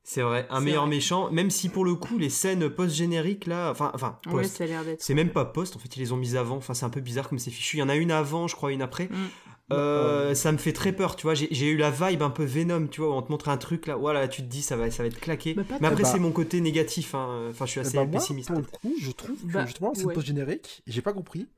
c'est 0.05 0.23
vrai. 0.23 0.47
Un 0.51 0.61
meilleur 0.61 0.87
vrai. 0.87 0.97
méchant, 0.97 1.31
même 1.31 1.51
si 1.51 1.69
pour 1.69 1.85
le 1.85 1.95
coup, 1.95 2.17
les 2.19 2.31
scènes 2.31 2.69
post-génériques 2.71 3.47
là, 3.47 3.71
enfin, 3.71 3.91
enfin, 3.95 4.19
Ouais, 4.27 4.43
post. 4.43 4.57
ça 4.57 4.65
a 4.65 4.67
l'air 4.67 4.85
d'être. 4.85 5.03
c'est 5.03 5.15
même 5.15 5.31
pas 5.31 5.45
post, 5.45 5.77
en 5.77 5.79
fait, 5.79 5.95
ils 5.97 6.01
les 6.01 6.13
ont 6.13 6.17
mis 6.17 6.37
avant. 6.37 6.57
Enfin, 6.57 6.73
c'est 6.75 6.87
un 6.87 6.91
peu 6.91 7.01
bizarre 7.01 7.29
comme 7.29 7.39
c'est 7.39 7.51
fichu. 7.51 7.77
Il 7.77 7.81
y 7.81 7.83
en 7.83 7.89
a 7.91 7.97
une 7.97 8.11
avant, 8.11 8.49
je 8.49 8.57
crois, 8.57 8.73
une 8.73 8.83
après. 8.83 9.05
Mm. 9.11 9.29
Euh, 9.73 10.35
ça 10.35 10.53
me 10.53 10.59
fait 10.59 10.73
très 10.73 10.93
peur, 10.93 11.17
tu 11.17 11.23
vois. 11.23 11.35
J'ai 11.35 11.71
eu 11.71 11.77
la 11.77 11.91
vibe 11.91 12.23
un 12.23 12.31
peu 12.31 12.45
Venom, 12.45 12.89
tu 12.89 13.01
vois, 13.01 13.11
où 13.11 13.15
on 13.15 13.23
te 13.23 13.31
montre 13.33 13.49
un 13.49 13.57
truc 13.57 13.87
là, 13.87 13.97
voilà, 13.97 14.29
tu 14.29 14.43
te 14.43 14.47
dis 14.49 14.61
ça 14.63 14.77
va, 14.77 14.91
ça 14.91 15.03
va 15.03 15.07
être 15.07 15.21
claqué. 15.21 15.55
Bah, 15.55 15.63
Mais 15.81 15.87
après, 15.89 16.03
bah- 16.03 16.09
c'est 16.13 16.19
mon 16.19 16.33
côté 16.33 16.61
négatif. 16.61 17.15
hein. 17.15 17.47
Enfin, 17.51 17.65
je 17.67 17.71
suis 17.71 17.81
Eh 17.81 17.87
assez 17.87 17.97
ben, 17.97 18.05
moi, 18.05 18.21
pessimiste. 18.21 18.49
pour 18.49 18.59
le 18.59 18.65
coup, 18.65 18.93
je 19.01 19.11
trouve 19.13 19.37
que 19.47 19.53
Bah, 19.53 19.65
justement, 19.65 19.95
c'est 19.95 20.05
ouais. 20.05 20.15
post-générique, 20.15 20.83
j'ai 20.87 21.01
pas 21.01 21.13
compris. 21.15 21.49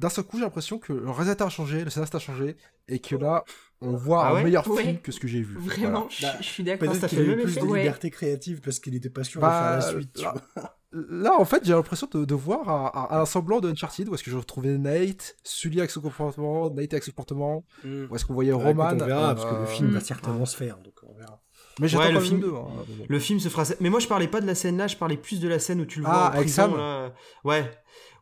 D'un 0.00 0.08
seul 0.08 0.24
coup, 0.24 0.36
j'ai 0.38 0.44
l'impression 0.44 0.78
que 0.78 0.92
le 0.92 1.10
réalisateur 1.10 1.48
a 1.48 1.50
changé, 1.50 1.82
le 1.84 1.90
scénariste 1.90 2.14
a 2.14 2.18
changé, 2.20 2.56
et 2.88 3.00
que 3.00 3.16
là, 3.16 3.44
on 3.80 3.96
voit 3.96 4.24
Ah 4.26 4.30
un 4.30 4.34
ouais 4.34 4.44
meilleur 4.44 4.68
Ouais. 4.68 4.82
film 4.82 4.98
que 4.98 5.10
ce 5.12 5.18
que 5.20 5.26
j'ai 5.28 5.42
vu. 5.42 5.56
Vraiment, 5.58 6.08
je, 6.08 6.22
Bah, 6.22 6.34
je 6.40 6.44
suis 6.46 6.62
d'accord. 6.62 6.88
Peut-être 6.88 7.00
ça 7.00 7.08
qu'il 7.08 7.18
fait 7.18 7.24
a 7.24 7.26
eu 7.26 7.30
même 7.36 7.42
plus 7.44 7.56
de 7.56 7.60
Ouais. 7.62 7.80
liberté 7.80 8.10
créative 8.10 8.60
parce 8.60 8.78
qu'il 8.80 8.92
n'était 8.94 9.10
pas 9.10 9.24
sûr 9.24 9.40
Bah, 9.40 9.76
de 9.76 9.82
faire 9.82 9.92
la 9.92 9.98
suite. 10.00 10.12
tu 10.14 10.22
vois. 10.22 10.77
Là, 10.92 11.38
en 11.38 11.44
fait, 11.44 11.64
j'ai 11.66 11.74
l'impression 11.74 12.08
de, 12.10 12.24
de 12.24 12.34
voir 12.34 12.68
un, 12.68 13.08
un- 13.10 13.20
un 13.20 13.26
semblant 13.26 13.60
de 13.60 13.70
Uncharted, 13.70 14.08
où 14.08 14.14
est-ce 14.14 14.22
que 14.24 14.30
je 14.30 14.36
retrouvais 14.38 14.78
Nate, 14.78 15.36
Sully 15.44 15.80
avec 15.80 15.90
son 15.90 16.00
comportement, 16.00 16.70
Nate 16.70 16.94
avec 16.94 17.04
son 17.04 17.10
comportement, 17.10 17.64
où 17.84 18.14
est-ce 18.16 18.24
qu'on 18.24 18.32
voyait 18.34 18.52
Ouais, 18.54 18.64
Roman. 18.64 18.88
écoute, 18.90 19.02
on 19.02 19.06
verra, 19.06 19.34
parce 19.34 19.44
que 19.46 19.54
euh, 19.54 19.60
le 19.60 19.66
film 19.66 19.90
va 19.90 19.98
Mm. 19.98 20.02
certainement 20.02 20.46
se 20.46 20.56
faire, 20.56 20.78
donc 20.78 20.94
on 21.02 21.12
verra. 21.18 21.42
Mais 21.80 21.88
j'attends 21.88 22.04
Ouais, 22.06 22.12
pas 22.14 22.18
le 22.18 22.24
film- 22.24 22.40
2. 22.40 22.54
Hein. 22.54 22.66
Le 23.08 23.18
film 23.18 23.38
se 23.38 23.48
fera. 23.50 23.64
Mais 23.80 23.90
moi, 23.90 24.00
je 24.00 24.08
parlais 24.08 24.28
pas 24.28 24.40
de 24.40 24.46
la 24.46 24.54
scène 24.54 24.78
là, 24.78 24.86
je 24.88 24.96
parlais 24.96 25.16
plus 25.18 25.40
de 25.40 25.46
la 25.48 25.58
scène 25.58 25.80
où 25.80 25.84
tu 25.86 25.98
le 26.00 26.06
vois 26.06 26.14
Ah, 26.14 26.30
en 26.30 26.36
avec 26.36 26.48
Sam 26.48 26.76
là. 26.76 27.12
Ouais. 27.44 27.70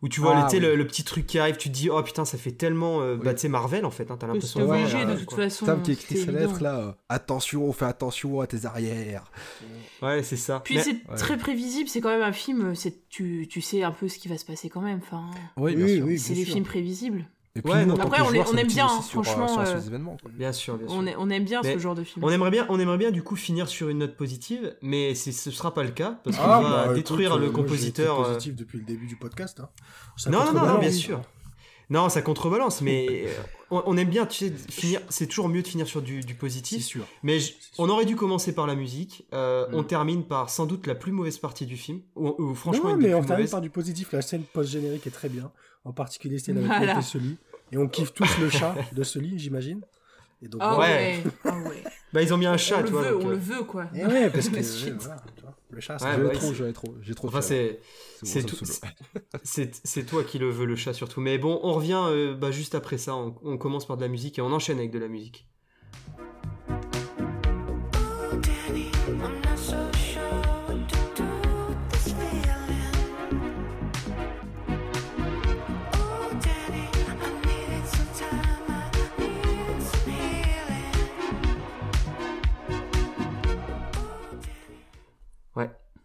Où 0.02 0.08
tu 0.08 0.20
vois 0.20 0.36
Ah, 0.36 0.42
le, 0.42 0.44
tu 0.44 0.50
sais, 0.50 0.56
oui. 0.56 0.62
le, 0.62 0.76
le 0.76 0.86
petit 0.86 1.04
truc 1.04 1.26
qui 1.26 1.38
arrive, 1.38 1.56
tu 1.56 1.68
te 1.70 1.74
dis 1.74 1.88
oh 1.90 2.02
putain 2.02 2.24
ça 2.24 2.36
fait 2.38 2.52
tellement 2.52 3.00
euh, 3.00 3.16
bah 3.16 3.22
Oui. 3.30 3.34
tu 3.34 3.40
sais 3.40 3.48
Marvel 3.48 3.84
en 3.86 3.90
fait, 3.90 4.10
hein, 4.10 4.16
t'as 4.20 4.26
l'impression. 4.26 4.60
Ouais, 4.68 4.80
obligé 4.80 4.98
ouais, 4.98 5.04
de 5.06 5.10
ouais, 5.12 5.16
toute 5.18 5.26
quoi. 5.26 5.38
façon. 5.44 5.64
Sam 5.66 5.82
qui 5.82 5.90
a 5.90 5.94
écrit 5.94 6.18
sa 6.18 6.32
lettre 6.32 6.62
là, 6.62 6.78
euh, 6.80 6.92
attention, 7.08 7.72
fais 7.72 7.86
attention 7.86 8.40
à 8.40 8.46
tes 8.46 8.66
arrières. 8.66 9.30
Ouais 10.02 10.22
c'est 10.22 10.36
ça. 10.36 10.60
Puis 10.60 10.74
Mais- 10.76 10.82
c'est 10.82 10.92
Ouais. 11.08 11.16
très 11.16 11.36
prévisible, 11.38 11.88
c'est 11.88 12.00
quand 12.00 12.10
même 12.10 12.22
un 12.22 12.32
film, 12.32 12.74
c'est 12.74 13.08
tu, 13.08 13.46
tu 13.50 13.60
sais 13.60 13.82
un 13.82 13.92
peu 13.92 14.08
ce 14.08 14.18
qui 14.18 14.28
va 14.28 14.36
se 14.36 14.44
passer 14.44 14.68
quand 14.68 14.82
même. 14.82 15.00
Enfin, 15.02 15.30
Oui, 15.56 15.74
bien 15.74 15.86
Oui, 16.04 16.18
c'est 16.18 16.34
des 16.34 16.44
sûr. 16.44 16.52
films 16.54 16.66
prévisibles. 16.66 17.26
Et 17.56 17.62
puis, 17.62 17.72
Ouais, 17.72 17.86
nous, 17.86 17.96
non, 17.96 18.00
après, 18.02 18.20
on 18.20 18.28
joueurs, 18.28 18.46
est- 18.46 18.52
on 18.52 18.56
aime 18.56 18.66
bien, 18.66 18.88
sur, 19.00 19.20
euh, 19.20 19.22
franchement, 19.24 19.48
sur 19.48 19.60
euh, 19.60 19.74
des 19.80 19.86
événements. 19.86 20.16
quoi. 20.20 20.30
Bien 20.34 20.52
sûr, 20.52 20.76
bien 20.76 20.86
sûr. 20.88 20.96
On, 20.96 21.06
est- 21.06 21.16
on 21.18 21.30
aime 21.30 21.44
bien 21.44 21.60
Mais 21.64 21.74
ce 21.74 21.78
genre 21.78 21.94
de 21.94 22.04
film. 22.04 22.24
On 22.24 22.30
aimerait 22.30 22.50
bien, 22.50 22.66
on 22.68 22.78
aimerait 22.78 22.98
bien 22.98 23.10
du 23.10 23.22
coup 23.22 23.36
finir 23.36 23.68
sur 23.68 23.88
une 23.88 23.98
note 23.98 24.16
positive, 24.16 24.76
mais 24.82 25.14
c'est- 25.14 25.32
ce 25.32 25.50
sera 25.50 25.72
pas 25.72 25.82
le 25.84 25.90
cas 25.90 26.18
parce 26.22 26.36
qu'on 26.36 26.42
Ah, 26.44 26.60
va 26.60 26.70
bah, 26.70 26.82
écoute, 26.84 26.94
détruire 26.96 27.32
euh, 27.34 27.38
le 27.38 27.46
moi, 27.50 27.54
compositeur. 27.54 28.20
Été 28.20 28.28
positif 28.28 28.54
depuis 28.56 28.78
le 28.78 28.84
début 28.84 29.06
du 29.06 29.16
podcast. 29.16 29.60
hein. 29.60 29.68
Non, 30.30 30.52
non, 30.52 30.66
non, 30.66 30.78
bien 30.78 30.92
sûr. 30.92 31.20
Non, 31.88 32.08
ça 32.08 32.20
contrebalance, 32.20 32.82
mais 32.82 33.28
on, 33.70 33.80
on 33.86 33.96
aime 33.96 34.08
bien, 34.08 34.26
tu 34.26 34.46
sais, 34.48 34.52
finir. 34.68 35.00
C'est 35.08 35.28
toujours 35.28 35.48
mieux 35.48 35.62
de 35.62 35.68
finir 35.68 35.86
sur 35.86 36.02
du, 36.02 36.18
du 36.20 36.32
C'est 36.32 36.34
positif. 36.34 36.84
sûr. 36.84 37.04
Mais 37.22 37.38
je- 37.38 37.52
on 37.78 37.88
aurait 37.88 38.04
dû 38.04 38.16
commencer 38.16 38.52
par 38.52 38.66
la 38.66 38.74
musique. 38.74 39.24
Euh, 39.32 39.68
Mm. 39.70 39.74
On 39.76 39.84
termine 39.84 40.24
par 40.24 40.50
sans 40.50 40.66
doute 40.66 40.88
la 40.88 40.96
plus 40.96 41.12
mauvaise 41.12 41.38
partie 41.38 41.64
du 41.64 41.76
film, 41.76 42.00
ou, 42.16 42.34
ou 42.42 42.54
franchement 42.56 42.90
non, 42.90 42.96
mais 42.96 43.14
on 43.14 43.22
termine 43.22 43.48
par 43.48 43.60
du 43.60 43.70
positif. 43.70 44.10
La 44.12 44.20
scène 44.20 44.42
post-générique 44.42 45.06
est 45.06 45.10
très 45.12 45.28
bien. 45.28 45.52
En 45.86 45.92
particulier 45.92 46.38
celle 46.38 46.58
avec 46.58 46.68
Voilà. 46.68 47.00
Sully. 47.02 47.36
Et 47.72 47.78
on 47.78 47.88
kiffe 47.88 48.12
tous 48.12 48.38
le 48.38 48.50
chat 48.50 48.74
de 48.92 49.02
Sully, 49.02 49.38
j'imagine. 49.38 49.80
Et 50.42 50.48
donc, 50.48 50.60
Ah 50.62 50.78
Ouais. 50.78 50.84
ouais. 50.86 51.22
ah 51.44 51.58
ouais. 51.60 51.82
Bah 52.12 52.22
ils 52.22 52.32
ont 52.32 52.36
mis 52.38 52.46
un 52.46 52.56
chat, 52.56 52.76
on 52.76 52.82
tu 52.82 52.84
le 52.84 52.90
vois. 52.92 53.02
veut, 53.02 53.10
donc, 53.12 53.22
on 53.24 53.28
euh, 53.28 53.30
le 53.32 53.36
veut 53.38 53.62
quoi. 53.64 53.86
Et 53.94 54.04
ouais, 54.06 54.30
parce 54.30 54.48
que 54.50 54.56
euh, 54.58 54.62
suite. 54.62 54.94
voilà, 55.00 55.22
le 55.70 55.80
chat, 55.80 55.94
Ouais, 55.94 55.98
c'est 56.00 56.22
ouais, 56.22 56.32
trop, 56.32 56.46
c'est- 56.48 56.54
j'avais 56.54 56.72
trop, 56.72 56.94
j'ai 57.02 57.14
trop. 57.14 57.28
Enfin 57.28 57.40
c'est 57.40 57.80
C'est 58.22 58.26
c'est 58.26 58.40
bon, 58.42 58.48
tout- 58.48 58.64
ça 58.64 58.86
me 58.86 58.92
saoule. 58.92 59.40
c'est 59.44 59.80
c'est 59.84 60.04
toi 60.04 60.22
qui 60.24 60.38
le 60.38 60.50
veux 60.50 60.66
le 60.66 60.76
chat 60.76 60.92
surtout. 60.94 61.20
Mais 61.20 61.36
bon, 61.38 61.58
on 61.62 61.72
revient 61.72 62.00
euh, 62.06 62.34
bah, 62.34 62.50
juste 62.52 62.74
après 62.74 62.96
ça. 62.98 63.14
On, 63.16 63.34
on 63.42 63.58
commence 63.58 63.86
par 63.86 63.96
de 63.96 64.02
la 64.02 64.08
musique 64.08 64.38
et 64.38 64.42
on 64.42 64.52
enchaîne 64.52 64.78
avec 64.78 64.90
de 64.92 64.98
la 64.98 65.08
musique. 65.08 65.46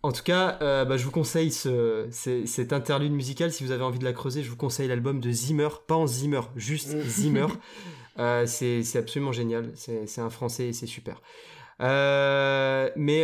En 0.03 0.11
tout 0.11 0.23
cas, 0.23 0.57
euh, 0.61 0.83
bah, 0.83 0.97
je 0.97 1.05
vous 1.05 1.11
conseille 1.11 1.51
ce, 1.51 2.07
cet 2.45 2.73
interlude 2.73 3.11
musical. 3.11 3.51
Si 3.53 3.63
vous 3.63 3.71
avez 3.71 3.83
envie 3.83 3.99
de 3.99 4.03
la 4.03 4.13
creuser, 4.13 4.41
je 4.41 4.49
vous 4.49 4.55
conseille 4.55 4.87
l'album 4.87 5.19
de 5.19 5.31
Zimmer. 5.31 5.67
Pas 5.87 5.95
en 5.95 6.07
Zimmer, 6.07 6.41
juste 6.55 6.93
Mm. 6.95 7.01
Zimmer. 7.01 7.47
Euh, 8.19 8.45
c'est 8.45 8.83
absolument 8.97 9.31
génial. 9.31 9.71
C'est 9.75 10.19
un 10.19 10.29
français 10.29 10.67
et 10.67 10.73
c'est 10.73 10.85
super. 10.85 11.21
Euh, 11.79 12.89
mais 12.97 13.23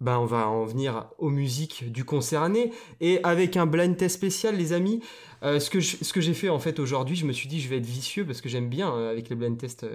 bah, 0.00 0.18
on 0.18 0.26
va 0.26 0.48
en 0.48 0.64
venir 0.66 1.08
aux 1.18 1.30
musiques 1.30 1.90
du 1.92 2.04
concert 2.04 2.42
année. 2.42 2.72
Et 3.00 3.20
avec 3.22 3.56
un 3.56 3.64
blind 3.64 3.96
test 3.96 4.16
spécial, 4.16 4.56
les 4.56 4.72
amis, 4.72 5.00
ce 5.42 5.70
que 5.70 5.78
je- 5.78 5.98
ce 6.02 6.12
que 6.12 6.20
j'ai 6.20 6.34
fait 6.34 6.48
en 6.48 6.58
fait 6.58 6.80
aujourd'hui, 6.80 7.14
je 7.14 7.24
me 7.26 7.32
suis 7.32 7.48
dit 7.48 7.60
je 7.60 7.68
vais 7.68 7.76
être 7.78 7.86
vicieux 7.86 8.26
parce 8.26 8.40
que 8.40 8.48
j'aime 8.48 8.68
bien 8.68 8.92
avec 9.08 9.28
les 9.28 9.36
blind 9.36 9.56
tests 9.56 9.86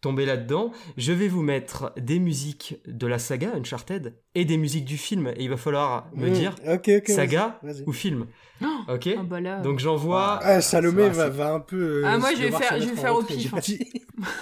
tomber 0.00 0.26
là-dedans. 0.26 0.72
Je 0.96 1.12
vais 1.12 1.28
vous 1.28 1.42
mettre 1.42 1.92
des 1.98 2.18
musiques 2.18 2.76
de 2.86 3.06
la 3.06 3.18
saga 3.18 3.50
Uncharted 3.54 4.14
et 4.34 4.44
des 4.44 4.56
musiques 4.56 4.84
du 4.84 4.96
film. 4.96 5.28
Et 5.36 5.44
il 5.44 5.50
va 5.50 5.56
falloir 5.56 6.08
me 6.14 6.28
Mmh. 6.28 6.32
dire 6.32 6.54
Ok, 6.66 6.88
ok. 6.98 7.08
saga 7.08 7.58
vas-y. 7.62 7.82
ou 7.86 7.92
film. 7.92 8.26
Oh, 8.62 8.66
Ok 8.88 9.08
ah 9.18 9.22
bah 9.22 9.40
là. 9.40 9.60
Donc 9.60 9.78
j'envoie. 9.78 10.38
Ah, 10.42 10.60
Salomé 10.60 11.04
Ah, 11.18 11.28
va, 11.28 11.52
un 11.54 11.60
peu. 11.60 11.76
euh, 11.76 12.02
Ah, 12.06 12.18
moi, 12.18 12.30
je 12.36 12.42
vais 12.42 12.50
faire- 12.50 12.80
je 12.80 12.86
vais 12.88 12.96
faire 12.96 13.14
au 13.16 13.22
pif. 13.22 13.50
Vas-y. 13.52 13.78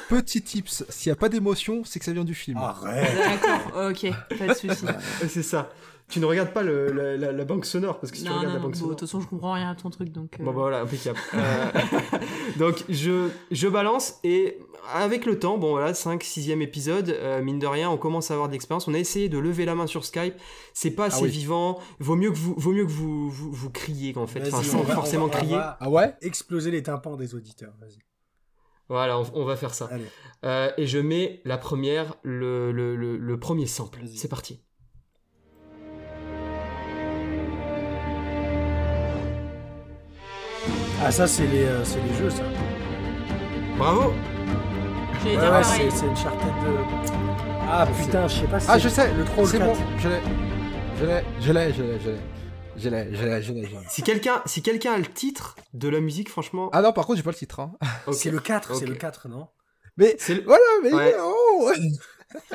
Petit 0.09 0.43
tips, 0.43 0.85
s'il 0.89 1.10
n'y 1.10 1.12
a 1.12 1.16
pas 1.16 1.28
d'émotion, 1.28 1.82
c'est 1.85 1.98
que 2.01 2.05
ça 2.05 2.12
vient 2.12 2.24
du 2.24 2.35
film. 2.35 2.56
Arrête. 2.59 3.09
D'accord, 3.16 3.90
ok, 3.90 4.10
pas 4.39 4.47
de 4.48 4.55
souci. 4.55 4.85
Ouais, 4.85 4.93
C'est 5.28 5.43
ça. 5.44 5.70
Tu 6.09 6.20
ne 6.20 6.24
regardes 6.24 6.52
pas 6.55 6.62
le- 6.62 6.90
la, 6.90 7.16
la- 7.18 7.32
la 7.32 7.44
banque 7.44 7.66
sonore 7.66 8.01
parce 8.01 8.10
que 8.10 8.16
si 8.16 8.24
tu 8.24 8.30
non, 8.30 8.36
regardes 8.39 8.55
non, 8.55 8.60
la 8.60 8.62
banque 8.64 8.72
bon, 8.72 8.76
de 8.76 8.82
sonore. 8.82 8.97
toute 8.97 9.09
façon, 9.09 9.20
je 9.20 9.26
comprends 9.28 9.52
rien 9.52 9.70
à 9.70 9.74
ton 9.74 9.90
truc, 9.90 10.10
donc. 10.10 10.36
euh, 10.40 10.44
Bon 10.44 10.52
bah 10.52 10.60
voilà, 10.60 10.80
impeccable. 10.80 11.18
Euh, 11.35 11.70
donc 12.59 12.82
je, 12.89 13.28
je 13.51 13.68
balance 13.68 14.14
et 14.24 14.59
avec 14.94 15.26
le 15.26 15.39
temps, 15.39 15.59
bon 15.59 15.70
voilà, 15.72 15.93
5 15.93 16.22
6e 16.24 16.62
épisode, 16.62 17.10
euh, 17.10 17.43
mine 17.43 17.59
de 17.59 17.66
rien, 17.66 17.90
on 17.90 17.98
commence 17.98 18.30
à 18.30 18.35
avoir 18.35 18.48
de 18.48 18.55
l'expérience. 18.55 18.89
On 18.89 18.94
a 18.94 18.98
essayé 18.98 19.28
de 19.28 19.39
lever 19.39 19.66
la 19.66 19.74
main 19.74 19.86
sur 19.86 20.05
Skype, 20.06 20.35
c'est 20.72 20.93
pas 20.93 21.06
assez 21.06 21.24
oui. 21.24 21.28
vivant, 21.28 21.78
vaut 21.98 22.16
mieux 22.16 22.30
que 22.30 22.36
vous 22.39 22.55
vaut 22.56 22.72
mieux 22.72 22.86
que 22.86 22.90
vous 22.90 23.28
vous, 23.28 23.52
vous 23.52 23.70
criez 23.70 24.16
en 24.16 24.26
fait, 24.26 24.40
enfin 24.48 24.62
sans 24.62 24.82
va- 24.82 24.94
forcément 24.94 25.24
on 25.24 25.28
va- 25.28 25.36
on 25.36 25.39
crier. 25.40 25.56
va 25.56 25.76
Ah 25.80 25.90
ouais 25.90 26.14
Exploser 26.22 26.70
les 26.70 26.82
tympans 26.82 27.16
des 27.16 27.35
auditeurs. 27.35 27.74
Vas-y. 27.80 27.98
Voilà, 28.89 29.18
on, 29.18 29.26
on 29.35 29.44
va 29.44 29.56
faire 29.56 29.74
ça. 29.74 29.90
Euh, 30.47 30.70
et 30.78 30.86
je 30.86 30.98
mets 30.98 31.43
la 31.44 31.59
première, 31.59 32.14
le, 32.22 32.72
le, 32.72 32.97
le, 32.97 33.18
le 33.18 33.39
premier 33.39 33.66
sample. 33.66 34.01
C'est 34.16 34.28
parti. 34.28 34.62
Ah, 41.00 41.10
ça, 41.12 41.26
c'est 41.26 41.46
les, 41.46 41.64
euh, 41.64 41.84
c'est 41.84 42.00
les 42.00 42.14
jeux, 42.14 42.30
ça. 42.30 42.42
Bravo 43.76 44.12
J'allais 45.22 45.36
Ouais, 45.36 45.42
dire 45.42 45.52
ouais, 45.52 45.60
pareil. 45.60 45.90
c'est 45.90 45.96
c'est 45.96 46.04
une 46.06 46.12
Uncharted 46.12 46.48
de. 46.48 46.76
Ah, 47.70 47.86
putain, 48.00 48.26
je 48.28 48.40
sais 48.40 48.46
pas 48.46 48.60
si 48.60 48.66
Ah, 48.70 48.78
je 48.78 48.88
sais, 48.88 49.12
le 49.14 49.24
3 49.24 49.42
ou 49.44 49.46
le 49.46 49.52
c'est 49.52 49.58
4. 49.58 49.72
bon, 49.72 49.76
je 49.98 50.08
l'ai. 50.08 50.20
Je 51.00 51.04
l'ai, 51.06 51.24
je 51.40 51.52
l'ai, 51.52 51.72
je 51.72 51.82
l'ai, 51.82 52.00
je 52.00 52.10
l'ai. 52.10 52.18
Je 52.76 52.88
l'ai, 52.88 53.08
je 53.14 53.24
l'ai, 53.24 53.42
je 53.42 53.52
l'ai, 53.52 53.64
je 53.64 53.70
l'ai. 53.70 53.78
Si 53.88 54.02
quelqu'un 54.02 54.40
si 54.46 54.62
quelqu'un 54.62 54.92
a 54.94 54.98
le 54.98 55.06
titre 55.06 55.56
de 55.74 55.88
la 55.88 56.00
musique, 56.00 56.28
franchement, 56.30 56.70
Ah 56.72 56.80
non, 56.82 56.92
par 56.92 57.06
contre, 57.06 57.16
j'ai 57.18 57.22
pas 57.24 57.30
le 57.30 57.36
titre. 57.36 57.60
Hein. 57.60 57.72
ok. 58.06 58.14
C'est 58.14 58.30
le 58.30 58.38
4, 58.40 58.74
c'est 58.74 58.84
Ok. 58.84 58.88
le 58.90 58.94
4, 58.96 59.28
non? 59.28 59.48
Mais 59.96 60.14
C'est 60.18 60.34
le- 60.34 60.42
voilà, 60.44 60.62
mais 60.82 60.92
Ouais. 60.92 61.14
oh 61.20 61.70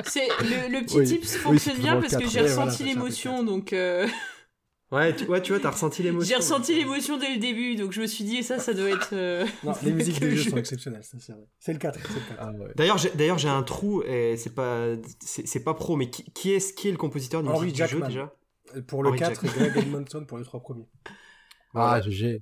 C'est 0.06 0.28
le, 0.44 0.72
le 0.72 0.86
petit 0.86 0.98
Oui, 0.99 1.06
tips 1.07 1.34
oui, 1.34 1.40
fonctionne 1.40 1.76
c'est 1.76 1.82
bien 1.82 1.99
parce 1.99 2.14
que 2.15 2.20
quatre. 2.20 2.32
j'ai 2.32 2.41
Ouais, 2.41 2.48
voilà, 2.48 2.65
ressenti 2.65 2.78
c'est 2.84 2.84
l'émotion, 2.90 3.44
donc 3.44 3.74
euh, 3.74 4.07
Ouais, 4.94 5.15
tu, 5.15 5.26
ouais, 5.26 5.41
tu 5.41 5.52
vois, 5.52 5.60
t'as 5.60 5.72
ressenti 5.72 6.03
l'émotion. 6.03 6.28
j'ai 6.30 6.36
ressenti 6.36 6.76
l'émotion 6.76 7.18
dès 7.18 7.34
le 7.34 7.40
début, 7.40 7.76
donc 7.76 7.91
je 7.94 8.02
me 8.02 8.06
suis 8.07 8.24
dit 8.24 8.44
ça, 8.44 8.60
ça 8.60 8.74
doit 8.74 8.90
être. 8.90 9.10
euh, 9.14 9.45
Non, 9.64 9.74
les 9.84 9.91
musiques 9.91 10.20
que 10.20 10.26
des 10.26 10.36
jeux 10.36 10.44
je- 10.44 10.49
sont 10.52 10.57
exceptionnelles, 10.57 11.03
ça, 11.03 11.18
c'est 11.20 11.32
vrai. 11.34 11.41
C'est 11.60 11.74
le 11.74 11.80
4, 11.80 11.99
c'est 11.99 12.07
le 12.14 12.20
4. 12.28 12.38
Ah 12.40 12.52
ouais. 12.52 12.72
D'ailleurs, 12.76 12.98
j'ai, 12.99 13.10
d'ailleurs, 13.10 13.38
j'ai 13.40 13.49
un 13.49 13.64
trou 13.64 14.03
et 14.03 14.38
c'est 14.38 14.53
pas, 14.53 14.88
c'est, 15.20 15.48
c'est 15.48 15.64
pas 15.64 15.74
pro, 15.74 15.95
mais 15.95 16.10
qui, 16.10 16.24
qui 16.34 16.53
est, 16.53 16.76
qui 16.76 16.88
est 16.90 16.91
le 16.91 16.98
compositeur 16.98 17.41
du 17.41 17.49
Henry 17.49 17.61
musique 17.65 17.76
du 17.76 17.82
jeu 17.82 17.88
Jackman. 17.88 18.07
déjà? 18.07 18.34
Euh, 18.76 18.82
Pour 18.84 19.02
le 19.03 19.10
Henry 19.10 19.20
4 19.20 19.44
et 19.44 19.48
Greg 19.48 19.78
Edmonton 19.78 20.26
pour 20.28 20.38
les 20.38 20.44
3 20.44 20.60
premiers. 20.61 20.88
Ah, 21.74 21.99
GG. 21.99 22.11
J'ai 22.15 22.38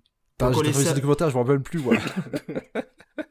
les 0.48 0.52
trouvé 0.52 0.74
ce 0.74 0.94
documentaire, 0.94 1.30
je 1.30 1.36
m'en 1.36 1.44
rappelle 1.44 1.62
plus, 1.62 1.80
voilà. 1.80 2.02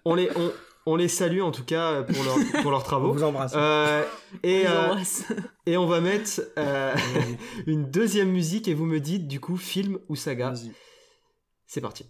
on 0.04 0.14
les, 0.14 0.30
on, 0.36 0.52
on 0.90 0.96
les 0.96 1.08
salue 1.08 1.40
en 1.40 1.50
tout 1.50 1.64
cas 1.64 2.02
pour, 2.02 2.24
leur, 2.24 2.36
pour 2.62 2.70
leurs 2.70 2.80
On 2.82 2.84
travaux. 2.84 3.12
vous 3.12 3.22
embrasse. 3.22 3.52
Euh, 3.56 4.02
et, 4.42 4.62
je 4.64 4.68
vous 4.68 4.74
euh, 4.74 4.84
embrasse. 4.90 5.24
et 5.66 5.76
on 5.76 5.86
va 5.86 6.00
mettre 6.00 6.40
euh, 6.58 6.94
une 7.66 7.90
deuxième 7.90 8.30
musique 8.30 8.68
et 8.68 8.74
vous 8.74 8.86
me 8.86 9.00
dites 9.00 9.26
du 9.28 9.40
coup 9.40 9.56
film 9.56 9.98
ou 10.08 10.16
saga. 10.16 10.50
Vas-y. 10.50 10.72
C'est 11.66 11.80
parti. 11.80 12.06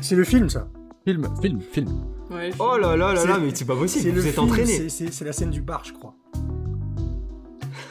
C'est 0.00 0.16
le 0.16 0.24
film, 0.24 0.48
ça. 0.50 0.68
film, 1.06 1.28
film, 1.40 1.60
film. 1.60 2.04
Ouais, 2.30 2.50
Oh 2.58 2.76
là 2.76 2.96
là 2.96 3.12
là 3.14 3.24
là, 3.26 3.38
mais 3.38 3.54
c'est 3.54 3.64
pas 3.64 3.76
possible, 3.76 4.08
le 4.14 4.20
vous 4.20 4.26
êtes 4.26 4.34
film, 4.34 4.46
entraîné. 4.46 4.88
c'est- 4.88 5.20
la 5.24 5.32
scène 5.32 5.50
du 5.50 5.60
bar, 5.60 5.84
je 5.84 5.92
crois. 5.92 6.14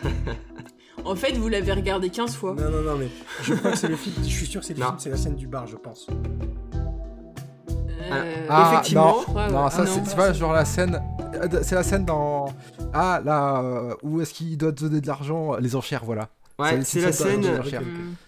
En 1.05 1.15
fait, 1.17 1.33
vous 1.33 1.49
l'avez 1.49 1.73
regardé 1.73 2.09
15 2.09 2.33
fois. 2.35 2.55
Non, 2.55 2.69
non, 2.69 2.81
non, 2.81 2.95
mais 2.97 3.09
je 3.43 3.53
crois 3.55 3.71
que 3.71 3.77
c'est 3.77 3.89
le 3.89 3.97
film. 3.97 4.15
Je 4.23 4.29
suis 4.29 4.45
sûr 4.45 4.61
que 4.61 4.67
c'est 4.67 4.73
le 4.73 4.79
Non. 4.79 4.85
film, 4.87 4.99
c'est 4.99 5.09
la 5.09 5.17
scène 5.17 5.35
du 5.35 5.47
bar, 5.47 5.67
je 5.67 5.75
pense. 5.75 6.07
Euh, 8.17 8.45
Ah, 8.49 8.71
effectivement, 8.73 9.07
non, 9.13 9.19
je 9.21 9.25
crois, 9.25 9.49
non, 9.49 9.63
ouais. 9.65 9.71
ça 9.71 9.83
Ah, 9.83 10.01
c'est 10.05 10.15
pas 10.15 10.33
genre 10.33 10.53
la 10.53 10.65
scène. 10.65 11.01
euh, 11.35 11.59
C'est 11.63 11.75
la 11.75 11.83
scène 11.83 12.05
dans. 12.05 12.45
Ah, 12.93 13.21
là, 13.23 13.61
euh, 13.61 13.95
où 14.03 14.21
est-ce 14.21 14.33
qu'il 14.33 14.57
doit 14.57 14.71
donner 14.71 15.01
de 15.01 15.07
l'argent 15.07 15.55
Les 15.57 15.75
enchères, 15.75 16.03
voilà. 16.05 16.29
Ouais, 16.59 16.83
c'est 16.83 17.01
la 17.01 17.11
scène 17.11 17.41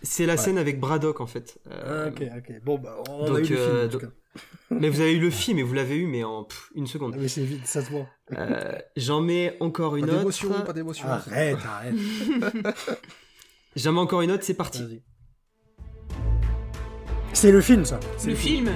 c'est 0.01 0.25
la 0.25 0.33
Ouais. 0.33 0.37
scène 0.37 0.57
avec 0.57 0.79
Braddock 0.79 1.21
en 1.21 1.27
fait. 1.27 1.59
Ah, 1.69 1.73
Euh, 1.85 2.09
ok, 2.09 2.23
ok. 2.37 2.53
Bon, 2.65 2.79
bah, 2.79 2.95
on 3.09 3.27
donc, 3.27 3.37
a 3.37 3.39
eu 3.39 3.41
le 3.41 3.45
film, 3.45 3.59
euh, 3.59 3.85
en 3.85 3.89
tout 3.89 3.91
donc- 3.99 4.01
cas. 4.01 4.07
Mais 4.71 4.89
vous 4.89 4.99
avez 4.99 5.13
eu 5.13 5.19
le 5.19 5.29
film 5.29 5.59
et 5.59 5.63
vous 5.63 5.75
l'avez 5.75 5.95
eu 5.95 6.07
mais 6.07 6.23
en 6.23 6.43
pff, 6.43 6.69
une 6.73 6.85
Ah, 6.85 6.91
seconde. 6.91 7.15
mais 7.19 7.27
c'est 7.27 7.43
vite, 7.43 7.65
ça 7.67 7.81
se 7.83 7.91
voit. 7.91 8.07
Euh, 8.35 8.73
J'en 8.97 9.21
mets 9.21 9.55
encore 9.59 9.95
une 9.95 10.07
Pas 10.07 10.13
d'émotion, 10.17 10.49
autre. 10.49 10.63
pas 10.65 10.73
d'émotion. 10.73 11.07
Arrête, 11.07 11.57
arrête. 11.63 11.93
J'en 13.75 13.91
mets 13.93 13.99
encore 13.99 14.21
une 14.21 14.31
autre, 14.31 14.43
c'est 14.43 14.55
parti. 14.55 15.03
C'est 17.33 17.51
le 17.51 17.61
film, 17.61 17.85
ça. 17.85 17.99
C'est 18.17 18.29
Le 18.29 18.35
film 18.35 18.69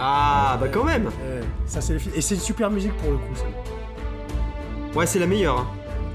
Ah 0.00 0.56
bah 0.60 0.68
quand 0.68 0.84
même. 0.84 1.06
Ouais, 1.06 1.40
ça, 1.66 1.80
c'est 1.80 1.92
le 1.94 1.98
film. 1.98 2.14
Et 2.16 2.20
c'est 2.20 2.34
une 2.36 2.40
super 2.40 2.70
musique 2.70 2.92
pour 2.98 3.10
le 3.10 3.16
coup, 3.18 3.34
ça. 3.34 3.44
Ouais, 4.98 5.06
c'est 5.06 5.18
la 5.18 5.26
meilleure. 5.26 5.58
hein. 5.58 5.66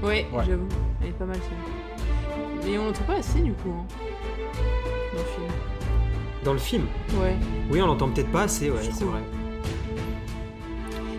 Ouais, 0.02 0.26
Ouais. 0.32 0.44
j'avoue. 0.46 0.68
Elle 1.02 1.08
est 1.08 1.12
pas 1.12 1.24
mal 1.24 1.36
celle 1.36 2.70
Mais 2.70 2.78
on 2.78 2.86
l'entend 2.86 3.04
pas 3.04 3.14
assez 3.16 3.40
du 3.40 3.52
coup. 3.52 3.70
Hein. 3.70 3.86
Dans 5.14 5.18
le 5.22 5.24
film. 5.28 5.46
Dans 6.44 6.52
le 6.52 6.58
film. 6.58 6.86
Ouais. 7.20 7.36
Oui, 7.70 7.80
on 7.82 7.86
l'entend 7.86 8.08
peut-être 8.10 8.30
pas 8.32 8.42
assez, 8.42 8.70
ouais, 8.70 8.80
c'est 8.82 9.04
vrai. 9.04 9.20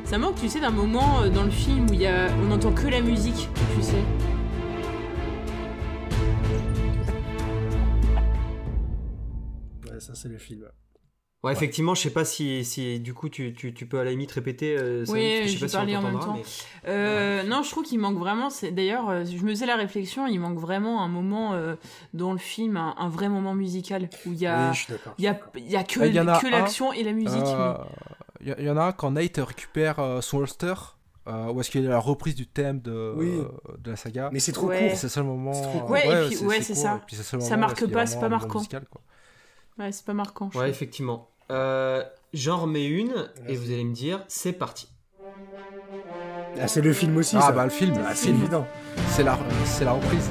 Ça 0.04 0.18
manque, 0.20 0.36
tu 0.36 0.48
sais, 0.50 0.60
d'un 0.60 0.70
moment 0.70 1.22
euh, 1.22 1.30
dans 1.30 1.44
le 1.44 1.50
film 1.50 1.90
où 1.90 1.94
il 1.94 2.02
y 2.02 2.08
a... 2.08 2.28
on 2.48 2.52
entend 2.52 2.72
que 2.72 2.88
la 2.88 3.02
musique, 3.02 3.50
tu 3.76 3.82
sais. 3.82 4.04
Ouais, 9.90 10.00
ça, 10.00 10.16
c'est 10.16 10.30
le 10.30 10.38
film. 10.38 10.66
Ouais, 11.46 11.54
effectivement, 11.54 11.96
je 11.96 12.02
sais 12.02 12.10
pas 12.10 12.26
si, 12.26 12.66
si 12.66 13.00
du 13.00 13.14
coup 13.14 13.30
tu, 13.30 13.54
tu, 13.54 13.74
tu 13.74 13.86
peux 13.86 14.00
à 14.00 14.04
la 14.04 14.10
limite 14.12 14.32
répéter. 14.32 14.76
euh, 14.78 15.06
ça, 15.06 15.14
Oui, 15.14 15.42
je 15.44 15.48
sais 15.48 15.48
je 15.50 15.60
pas 15.60 15.66
vais 15.66 15.70
si 15.70 15.76
on 15.76 15.80
parler 15.80 15.96
en 15.98 16.02
même 16.02 16.20
temps. 16.20 16.34
mais- 16.34 16.44
Euh, 16.90 17.44
Non, 17.44 17.64
je 17.64 17.70
trouve 17.70 17.84
qu'il 17.84 18.00
manque 18.00 18.18
vraiment. 18.18 18.50
c'est- 18.50 18.72
D'ailleurs, 18.72 19.10
euh, 19.10 19.24
je 19.26 19.42
me 19.44 19.50
faisais 19.52 19.66
la 19.66 19.76
réflexion, 19.76 20.28
il 20.28 20.40
manque 20.40 20.58
vraiment 20.60 21.04
un 21.04 21.08
moment 21.08 21.54
euh, 21.54 21.76
dans 22.14 22.32
le 22.34 22.40
film, 22.40 22.78
un, 22.78 22.96
un 22.98 23.10
vrai 23.10 23.30
moment 23.30 23.54
musical 23.54 24.10
où 24.26 24.34
il 24.34 24.40
y 24.40 24.48
a, 24.48 24.72
Oui, 24.72 24.78
il 25.20 25.24
y 25.26 25.28
a, 25.28 25.40
il 25.56 25.72
y 25.72 25.76
a 25.76 25.84
que, 25.84 26.00
il 26.06 26.14
y 26.16 26.20
en 26.20 26.28
a 26.28 26.40
que 26.40 26.48
un. 26.48 26.50
l'action 26.50 26.92
et 26.94 27.04
la 27.04 27.14
musique. 27.14 27.32
Euh, 27.46 27.76
Il 28.42 28.56
y, 28.60 28.64
y 28.64 28.70
en 28.70 28.78
a 28.78 28.84
un 28.86 28.92
quand 28.92 29.12
Nate 29.12 29.38
récupère 29.38 30.00
euh, 30.00 30.22
son 30.22 30.40
holster, 30.40 30.74
euh, 31.28 31.52
où 31.52 31.60
est-ce 31.62 31.70
qu'il 31.72 31.84
y 31.84 31.88
a 31.88 31.90
la 31.90 32.00
reprise 32.00 32.36
du 32.36 32.48
thème 32.48 32.80
de, 32.82 33.14
Oui. 33.16 33.30
euh, 33.40 33.46
de 33.80 33.92
la 33.92 33.98
saga. 33.98 34.30
Mais 34.34 34.40
c'est 34.40 34.52
trop 34.52 34.68
Ouais. 34.68 34.90
Court. 34.90 34.98
c'est 34.98 35.08
le 35.08 35.12
seul 35.12 35.24
moment. 35.24 35.52
Court. 35.52 35.90
Ouais, 35.90 36.06
et 36.06 36.28
puis- 36.36 36.46
ouais, 36.46 36.62
c'est 36.62 36.76
ça. 36.76 37.02
le 37.34 37.40
Ça 37.40 37.58
marque 37.58 37.86
pas, 37.88 38.06
c'est 38.06 38.20
pas 38.20 38.30
marquant. 38.30 38.60
musical, 38.60 38.86
quoi. 38.90 39.02
Ouais, 39.78 39.92
c'est 39.92 40.06
pas 40.06 40.14
marquant. 40.14 40.50
Ouais, 40.56 40.70
effectivement. 40.70 41.30
Euh, 41.52 42.04
J'en 42.34 42.58
remets 42.60 42.86
une 42.86 43.30
et 43.48 43.56
vous 43.56 43.72
allez 43.72 43.86
me 43.86 43.94
dire, 43.94 44.20
c'est 44.28 44.52
parti. 44.52 44.90
Ah, 46.60 46.68
c'est 46.68 46.82
le 46.82 46.92
film 46.92 47.16
aussi, 47.16 47.38
Ah 47.38 47.42
ça. 47.44 47.52
bah 47.54 47.64
le 47.64 47.70
film, 47.70 47.94
Ah, 48.06 48.10
le 48.10 48.16
c'est 48.16 48.26
film, 48.28 48.42
évident. 48.42 48.68
c'est 49.10 49.24
la, 49.24 49.38
c'est 49.66 49.86
la 49.86 49.94
reprise. 49.94 50.30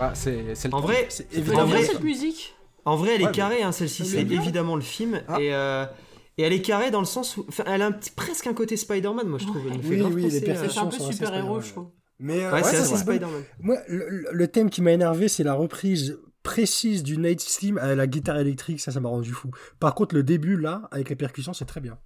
Ah, 0.00 0.10
c'est 0.14 0.54
c'est 0.54 0.68
le 0.68 0.74
En 0.74 0.80
vrai, 0.80 1.06
C'est 1.08 1.26
vrai- 1.40 1.84
cette 1.84 2.02
musique 2.02 2.54
en 2.86 2.96
vrai, 2.96 3.14
elle 3.14 3.22
est 3.22 3.26
Ouais, 3.26 3.32
carrée, 3.32 3.62
hein, 3.62 3.72
celle-ci. 3.72 4.02
Elle 4.02 4.08
C'est 4.28 4.34
évidemment 4.34 4.76
le 4.76 4.82
film. 4.82 5.22
Ah. 5.26 5.40
Et, 5.40 5.54
euh, 5.54 5.86
et 6.38 6.42
elle 6.42 6.52
est 6.52 6.62
carrée 6.62 6.90
dans 6.90 7.00
le 7.00 7.06
sens 7.06 7.36
où. 7.36 7.44
enfin, 7.48 7.64
elle 7.66 7.82
a 7.82 7.86
un 7.86 7.92
petit, 7.92 8.10
presque 8.10 8.46
un 8.46 8.54
côté 8.54 8.76
Spider-Man, 8.76 9.26
moi 9.28 9.38
je 9.38 9.46
trouve. 9.46 9.62
Elle 9.70 9.78
me 9.78 9.82
fait 9.82 9.88
Oui, 9.90 9.96
grave 9.98 10.14
oui, 10.14 10.22
penser 10.24 10.40
les 10.40 10.46
personnages 10.46 10.72
C'est 10.72 10.80
un 10.80 10.86
peu 10.86 10.98
super-héros, 11.12 11.60
je 11.60 11.70
trouve. 11.70 11.90
Mais 12.18 12.44
euh, 12.44 12.52
Ouais, 12.52 12.62
c'est 12.62 12.70
ouais, 12.72 12.76
assez 12.78 12.96
c'est. 12.96 13.02
Spider-Man. 13.02 13.42
Moi, 13.60 13.76
le, 13.88 14.46
thème 14.48 14.70
qui 14.70 14.82
m'a 14.82 14.92
énervé, 14.92 15.28
c'est 15.28 15.44
la 15.44 15.54
reprise 15.54 16.18
précise 16.42 17.02
du 17.02 17.16
Night 17.18 17.40
Steam 17.40 17.78
à 17.78 17.94
la 17.94 18.06
guitare 18.06 18.38
électrique. 18.38 18.80
Ça, 18.80 18.92
ça 18.92 19.00
m'a 19.00 19.08
rendu 19.08 19.30
fou. 19.32 19.50
Par 19.80 19.94
contre, 19.94 20.14
le 20.14 20.22
début, 20.22 20.56
là, 20.56 20.88
avec 20.90 21.08
les 21.08 21.16
percussions, 21.16 21.52
c'est 21.52 21.64
très 21.64 21.80
bien. 21.80 21.98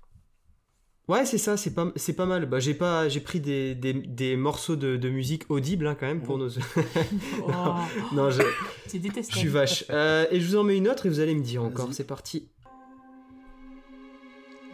Ouais, 1.08 1.24
c'est 1.24 1.38
ça, 1.38 1.56
c'est 1.56 1.72
pas, 1.72 1.90
c'est 1.96 2.12
pas 2.12 2.26
mal. 2.26 2.44
Bah, 2.44 2.60
j'ai 2.60 2.74
pas, 2.74 3.08
j'ai 3.08 3.20
pris 3.20 3.40
des, 3.40 3.74
des, 3.74 3.94
des 3.94 4.36
morceaux 4.36 4.76
de, 4.76 4.98
de 4.98 5.08
musique 5.08 5.50
audibles 5.50 5.86
hein, 5.86 5.96
quand 5.98 6.06
même 6.06 6.20
pour 6.22 6.36
nos. 6.36 6.50
Oh, 7.46 7.74
non, 8.12 8.30
je, 8.30 8.42
c'est 8.86 8.98
je 8.98 9.02
détestable. 9.02 9.38
suis 9.38 9.48
vache. 9.48 9.84
Euh, 9.88 10.26
et 10.30 10.38
je 10.38 10.46
vous 10.46 10.56
en 10.56 10.64
mets 10.64 10.76
une 10.76 10.86
autre 10.86 11.06
et 11.06 11.08
vous 11.08 11.20
allez 11.20 11.34
me 11.34 11.42
dire 11.42 11.62
encore. 11.64 11.88
C'est 11.92 12.06
parti. 12.06 12.50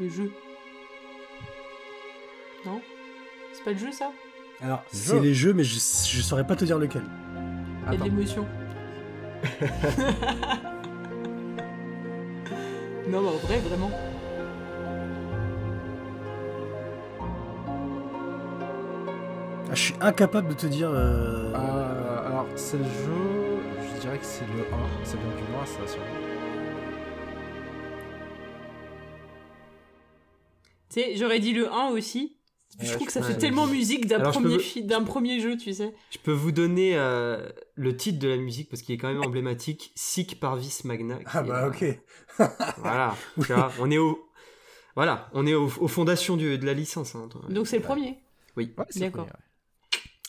Le 0.00 0.08
jeu. 0.08 0.32
Non? 2.66 2.80
C'est 3.52 3.62
pas 3.64 3.72
le 3.72 3.78
jeu 3.78 3.92
ça? 3.92 4.10
Alors, 4.62 4.82
c'est 4.88 5.20
les 5.20 5.34
jeux, 5.34 5.52
mais 5.52 5.64
je, 5.64 5.74
je 5.74 6.22
saurais 6.22 6.46
pas 6.46 6.56
te 6.56 6.64
dire 6.64 6.78
lequel. 6.78 7.02
Il 7.06 7.84
y 7.84 7.86
a 7.86 7.90
de 7.90 7.94
Attends. 7.96 8.04
l'émotion. 8.04 8.46
non, 13.08 13.20
mais 13.20 13.28
en 13.28 13.36
vrai, 13.36 13.58
vraiment. 13.58 13.90
Ah, 19.70 19.74
je 19.74 19.80
suis 19.80 19.94
incapable 20.00 20.48
de 20.48 20.54
te 20.54 20.66
dire. 20.66 20.88
euh, 20.90 21.52
Euh, 21.54 22.26
alors, 22.26 22.46
c'est 22.56 22.78
le 22.78 22.84
jeu. 22.84 23.60
Je 23.94 24.00
dirais 24.00 24.18
que 24.18 24.24
c'est 24.24 24.46
le 24.46 24.62
1. 24.62 25.04
Ça 25.04 25.16
vient 25.16 25.36
du 25.36 25.42
1, 25.62 25.66
ça, 25.66 25.86
sûrement. 25.92 26.06
Tu 30.94 31.00
sais, 31.00 31.16
j'aurais 31.16 31.40
dit 31.40 31.52
le 31.52 31.70
1 31.72 31.88
aussi. 31.90 32.36
Je 32.80 32.86
Ouais, 32.86 32.90
trouve 32.92 33.00
je 33.02 33.06
que 33.06 33.12
ça 33.12 33.22
fait 33.22 33.36
tellement 33.38 33.66
musique 33.68 34.06
d'un 34.06 34.18
je 34.24 34.30
premier, 34.30 34.56
peux- 34.56 34.62
fi- 34.62 34.82
d'un 34.82 35.02
premier 35.04 35.38
jeu, 35.40 35.56
tu 35.56 35.72
sais. 35.72 35.92
Je 36.10 36.18
peux 36.18 36.32
vous 36.32 36.50
donner 36.50 36.96
euh, 36.96 37.48
le 37.76 37.96
titre 37.96 38.18
de 38.18 38.26
la 38.28 38.36
musique 38.36 38.68
parce 38.68 38.82
qu'il 38.82 38.94
est 38.94 38.98
quand 38.98 39.12
même 39.12 39.22
emblématique. 39.24 39.92
Sic 39.94 40.40
Parvis 40.40 40.80
Magna. 40.84 41.18
Ah 41.26 41.42
bah 41.42 41.68
ok. 41.68 41.84
Voilà. 42.78 43.14
vois, 43.36 43.70
on 43.80 43.90
est 43.90 43.98
au. 43.98 44.28
Voilà, 44.96 45.28
on 45.34 45.46
est 45.46 45.54
au- 45.54 45.66
aux 45.80 45.88
fondations 45.88 46.36
du- 46.36 46.58
de 46.58 46.66
la 46.66 46.72
licence. 46.74 47.14
hein. 47.14 47.28
Donc 47.48 47.66
c'est 47.68 47.78
le 47.78 47.82
premier? 47.84 48.18
Oui. 48.56 48.72
Ouais, 48.76 48.84
c'est 48.90 49.00
D'accord. 49.00 49.26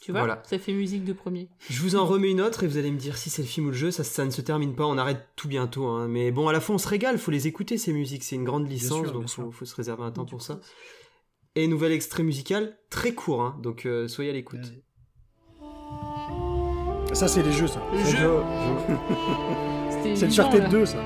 Tu 0.05 0.11
vois 0.11 0.21
Voilà. 0.21 0.43
Ça 0.45 0.59
fait 0.59 0.71
musique 0.73 1.03
de 1.03 1.13
premier. 1.13 1.47
Je 1.67 1.81
vous 1.81 1.95
en 1.95 2.05
remets 2.05 2.29
une 2.29 2.39
autre 2.41 2.63
et 2.63 2.67
vous 2.67 2.77
allez 2.77 2.91
me 2.91 2.97
dire 2.99 3.17
si 3.17 3.31
c'est 3.31 3.41
le 3.41 3.47
film 3.47 3.65
ou 3.65 3.69
le 3.71 3.75
jeu. 3.75 3.89
Ça, 3.89 4.03
ça 4.03 4.23
ne 4.23 4.29
se 4.29 4.41
termine 4.41 4.75
pas, 4.75 4.85
on 4.85 4.99
arrête 4.99 5.25
tout 5.35 5.47
bientôt. 5.47 5.87
hein. 5.87 6.07
Mais 6.07 6.29
bon, 6.31 6.47
à 6.47 6.53
la 6.53 6.59
fois, 6.61 6.75
on 6.75 6.77
se 6.77 6.87
régale, 6.87 7.17
faut 7.17 7.31
les 7.31 7.47
écouter 7.47 7.79
ces 7.79 7.91
musiques. 7.91 8.23
C'est 8.23 8.35
une 8.35 8.43
grande 8.43 8.69
licence, 8.69 8.99
sûr, 9.03 9.11
donc 9.11 9.27
faut, 9.29 9.51
faut 9.51 9.65
se 9.65 9.75
réserver 9.75 10.03
un 10.03 10.11
temps 10.11 10.25
pour 10.25 10.43
ça. 10.43 10.59
Et 11.55 11.65
nouvel 11.67 11.91
extrait 11.91 12.21
musical, 12.21 12.77
très 12.91 13.13
court, 13.15 13.41
hein, 13.41 13.57
donc 13.63 13.87
euh, 13.87 14.07
soyez 14.07 14.29
à 14.29 14.33
l'écoute. 14.33 14.59
Ça, 17.13 17.27
c'est 17.27 17.41
les 17.43 17.51
jeux, 17.51 17.67
ça. 17.67 17.81
Le 17.93 17.97
C'est 18.03 18.17
jeu. 18.17 18.27
le- 18.29 20.15
C'est 20.15 20.37
là. 20.59 20.69
2, 20.69 20.85
ça. 20.85 20.97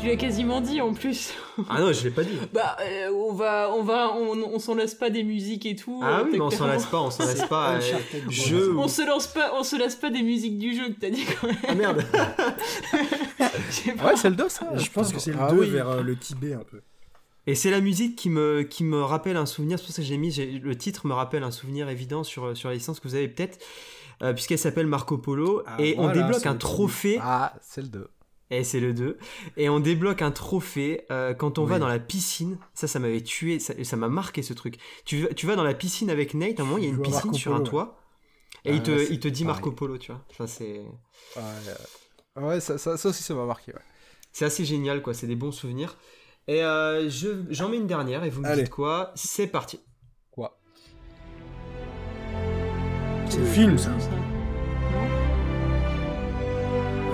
Tu 0.00 0.06
l'as 0.08 0.16
quasiment 0.16 0.60
dit 0.60 0.80
en 0.80 0.92
plus. 0.92 1.32
Ah 1.68 1.80
non, 1.80 1.92
je 1.92 2.04
l'ai 2.04 2.10
pas 2.10 2.22
dit. 2.22 2.38
Bah, 2.52 2.76
euh, 2.82 3.08
on 3.12 3.32
va, 3.32 3.70
on 3.74 3.82
va, 3.82 4.12
on, 4.14 4.36
on 4.54 4.58
s'en 4.58 4.74
lasse 4.74 4.94
pas 4.94 5.10
des 5.10 5.24
musiques 5.24 5.64
et 5.66 5.74
tout. 5.74 6.00
Ah 6.02 6.18
euh, 6.20 6.24
oui, 6.24 6.30
mais 6.34 6.40
on 6.40 6.50
s'en 6.50 6.66
lasse 6.66 6.86
pas, 6.86 7.00
on 7.00 7.10
s'en 7.10 7.24
lasse 7.24 7.46
pas. 7.48 7.76
euh, 7.76 7.80
jeu 8.28 8.74
On 8.76 8.88
se 8.88 9.06
lance 9.06 9.26
pas, 9.26 9.52
on 9.58 9.62
se 9.64 9.76
lasse 9.76 9.96
pas 9.96 10.10
des 10.10 10.22
musiques 10.22 10.58
du 10.58 10.76
jeu 10.76 10.88
que 10.90 11.00
t'as 11.00 11.10
dit 11.10 11.24
quand 11.40 11.46
même. 11.48 11.56
Ah 11.68 11.74
merde 11.74 12.04
pas. 12.12 12.34
Ouais, 14.06 14.16
c'est 14.16 14.30
le 14.30 14.36
2, 14.36 14.48
ça. 14.48 14.68
Je 14.76 14.90
pense 14.90 15.12
que 15.12 15.18
c'est 15.18 15.32
le 15.32 15.38
Ah 15.40 15.50
2 15.50 15.58
oui. 15.60 15.70
vers 15.70 15.88
euh, 15.88 16.02
le 16.02 16.16
Tibet 16.16 16.52
un 16.52 16.62
peu. 16.64 16.82
Et 17.48 17.54
c'est 17.54 17.70
la 17.70 17.80
musique 17.80 18.16
qui 18.16 18.28
me, 18.28 18.62
qui 18.62 18.84
me 18.84 19.00
rappelle 19.02 19.36
un 19.36 19.46
souvenir, 19.46 19.78
c'est 19.78 19.86
pour 19.86 19.94
ça 19.94 20.02
que 20.02 20.08
j'ai 20.08 20.16
mis, 20.18 20.34
le 20.34 20.76
titre 20.76 21.06
me 21.06 21.14
rappelle 21.14 21.42
un 21.44 21.52
souvenir 21.52 21.88
évident 21.88 22.22
sur, 22.24 22.56
sur 22.56 22.68
la 22.68 22.74
licence 22.74 22.98
que 23.00 23.06
vous 23.08 23.14
avez 23.14 23.28
peut-être, 23.28 23.58
euh, 24.22 24.32
puisqu'elle 24.32 24.58
s'appelle 24.58 24.88
Marco 24.88 25.16
Polo, 25.16 25.62
Ah, 25.64 25.76
et 25.78 25.94
on 25.96 26.10
débloque 26.12 26.44
un 26.44 26.56
trophée, 26.56 27.18
Ah, 27.22 27.54
c'est 27.62 27.82
le 27.82 27.88
2. 27.88 28.08
Et 28.50 28.62
c'est 28.64 28.80
le 28.80 28.92
2, 28.94 29.18
et 29.56 29.68
on 29.68 29.80
débloque 29.80 30.22
un 30.22 30.30
trophée 30.30 31.04
euh, 31.10 31.34
quand 31.34 31.58
on 31.58 31.64
Oui. 31.64 31.70
va 31.70 31.78
dans 31.78 31.88
la 31.88 31.98
piscine, 31.98 32.58
ça 32.74 32.86
ça 32.86 32.98
m'avait 32.98 33.22
tué, 33.22 33.58
ça 33.58 33.74
ça 33.84 33.96
m'a 33.96 34.08
marqué 34.08 34.42
ce 34.42 34.52
truc. 34.52 34.78
Tu, 35.04 35.22
vas- 35.22 35.34
tu 35.34 35.46
vas 35.46 35.56
dans 35.56 35.64
la 35.64 35.74
piscine 35.74 36.10
avec 36.10 36.34
Nate, 36.34 36.60
à 36.60 36.62
un 36.62 36.66
moment 36.66 36.78
il 36.78 36.84
y 36.84 36.86
a 36.86 36.90
une 36.90 37.02
piscine 37.02 37.24
Marco 37.26 37.36
sur 37.36 37.52
un 37.54 37.58
Polo, 37.58 37.70
toit, 37.70 38.00
et 38.64 38.70
Ah, 38.70 38.72
il, 38.74 38.82
te, 38.82 38.98
c'est 38.98 39.12
il 39.12 39.20
te 39.20 39.28
dit 39.28 39.44
pareil. 39.44 39.56
Marco 39.56 39.72
Polo, 39.72 39.98
tu 39.98 40.12
vois. 40.12 40.22
Enfin, 40.30 40.46
c'est... 40.46 40.80
Ouais, 41.36 41.42
euh, 42.38 42.40
ouais 42.48 42.60
ça, 42.60 42.78
ça, 42.78 42.96
ça 42.96 43.08
aussi, 43.08 43.22
ça 43.22 43.34
m'a 43.34 43.44
marqué. 43.46 43.72
Ouais. 43.72 43.80
C'est 44.32 44.44
assez 44.44 44.64
génial, 44.64 45.02
quoi. 45.02 45.14
C'est 45.14 45.26
des 45.26 45.36
bons 45.36 45.52
souvenirs. 45.52 45.96
Et 46.48 46.62
euh, 46.62 47.08
je, 47.08 47.28
j'en 47.50 47.68
mets 47.68 47.76
une 47.78 47.86
dernière 47.88 48.22
et 48.24 48.30
vous 48.30 48.42
me 48.42 48.46
Allez. 48.46 48.62
dites 48.64 48.72
quoi 48.72 49.10
C'est 49.16 49.46
parti. 49.48 49.80
Quoi? 50.30 50.60
C'est 53.28 53.38
le 53.40 53.46
film, 53.46 53.78
ça. 53.78 53.90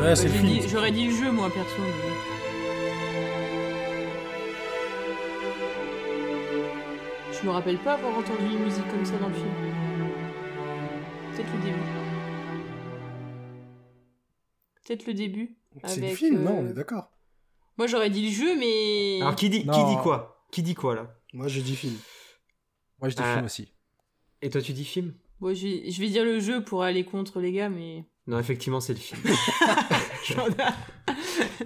Non 0.03 0.09
Ouais, 0.09 0.17
c'est 0.17 0.27
le 0.27 0.33
j'ai 0.33 0.39
film. 0.41 0.61
dit- 0.61 0.69
J'aurais 0.69 0.91
dit 0.91 1.07
le 1.07 1.15
jeu, 1.15 1.31
moi, 1.31 1.49
perso. 1.49 1.81
mais- 1.81 3.23
Je 7.33 7.47
me 7.47 7.51
rappelle 7.53 7.79
pas 7.79 7.95
avoir 7.95 8.19
entendu 8.19 8.45
une 8.53 8.65
musique 8.65 8.87
comme 8.89 9.05
ça 9.05 9.17
dans 9.19 9.29
le 9.29 9.35
film. 9.35 9.49
Peut-être 11.33 11.53
le 11.55 11.63
début. 11.63 11.79
Peut-être 14.85 15.07
le 15.07 15.15
début. 15.15 15.57
C'est 15.85 16.01
le 16.01 16.07
avec, 16.07 16.17
film, 16.17 16.43
non, 16.43 16.51
euh, 16.59 16.63
on 16.63 16.67
est 16.69 16.75
d'accord. 16.75 17.11
Moi, 17.79 17.87
j'aurais 17.87 18.11
dit 18.11 18.27
le 18.27 18.33
jeu, 18.33 18.59
mais. 18.59 19.21
Alors, 19.23 19.37
qui 19.37 19.49
dit, 19.49 19.61
qui 19.61 19.67
Non. 19.67 19.89
dit 19.97 20.03
quoi? 20.03 20.45
Qui 20.51 20.63
dit 20.63 20.75
quoi, 20.75 20.95
là? 20.95 21.17
Moi, 21.33 21.49
j'ai 21.49 21.63
dit 21.63 21.77
film. 21.77 21.97
Moi, 23.01 23.09
je 23.09 23.15
dis 23.17 23.23
Ah. 23.25 23.35
film 23.35 23.45
aussi. 23.47 23.73
Et 24.43 24.51
toi, 24.51 24.61
tu 24.61 24.73
dis 24.73 24.85
film? 24.85 25.15
Bon, 25.41 25.55
je 25.55 25.67
vais, 25.67 25.91
je 25.91 26.01
vais 26.01 26.09
dire 26.09 26.25
le 26.25 26.41
jeu 26.41 26.63
pour 26.63 26.83
aller 26.83 27.05
contre 27.05 27.41
les 27.41 27.53
gars, 27.53 27.69
mais. 27.71 28.05
Non, 28.27 28.39
effectivement, 28.39 28.81
c'est 28.81 28.93
le 28.93 28.99
film. 29.01 29.21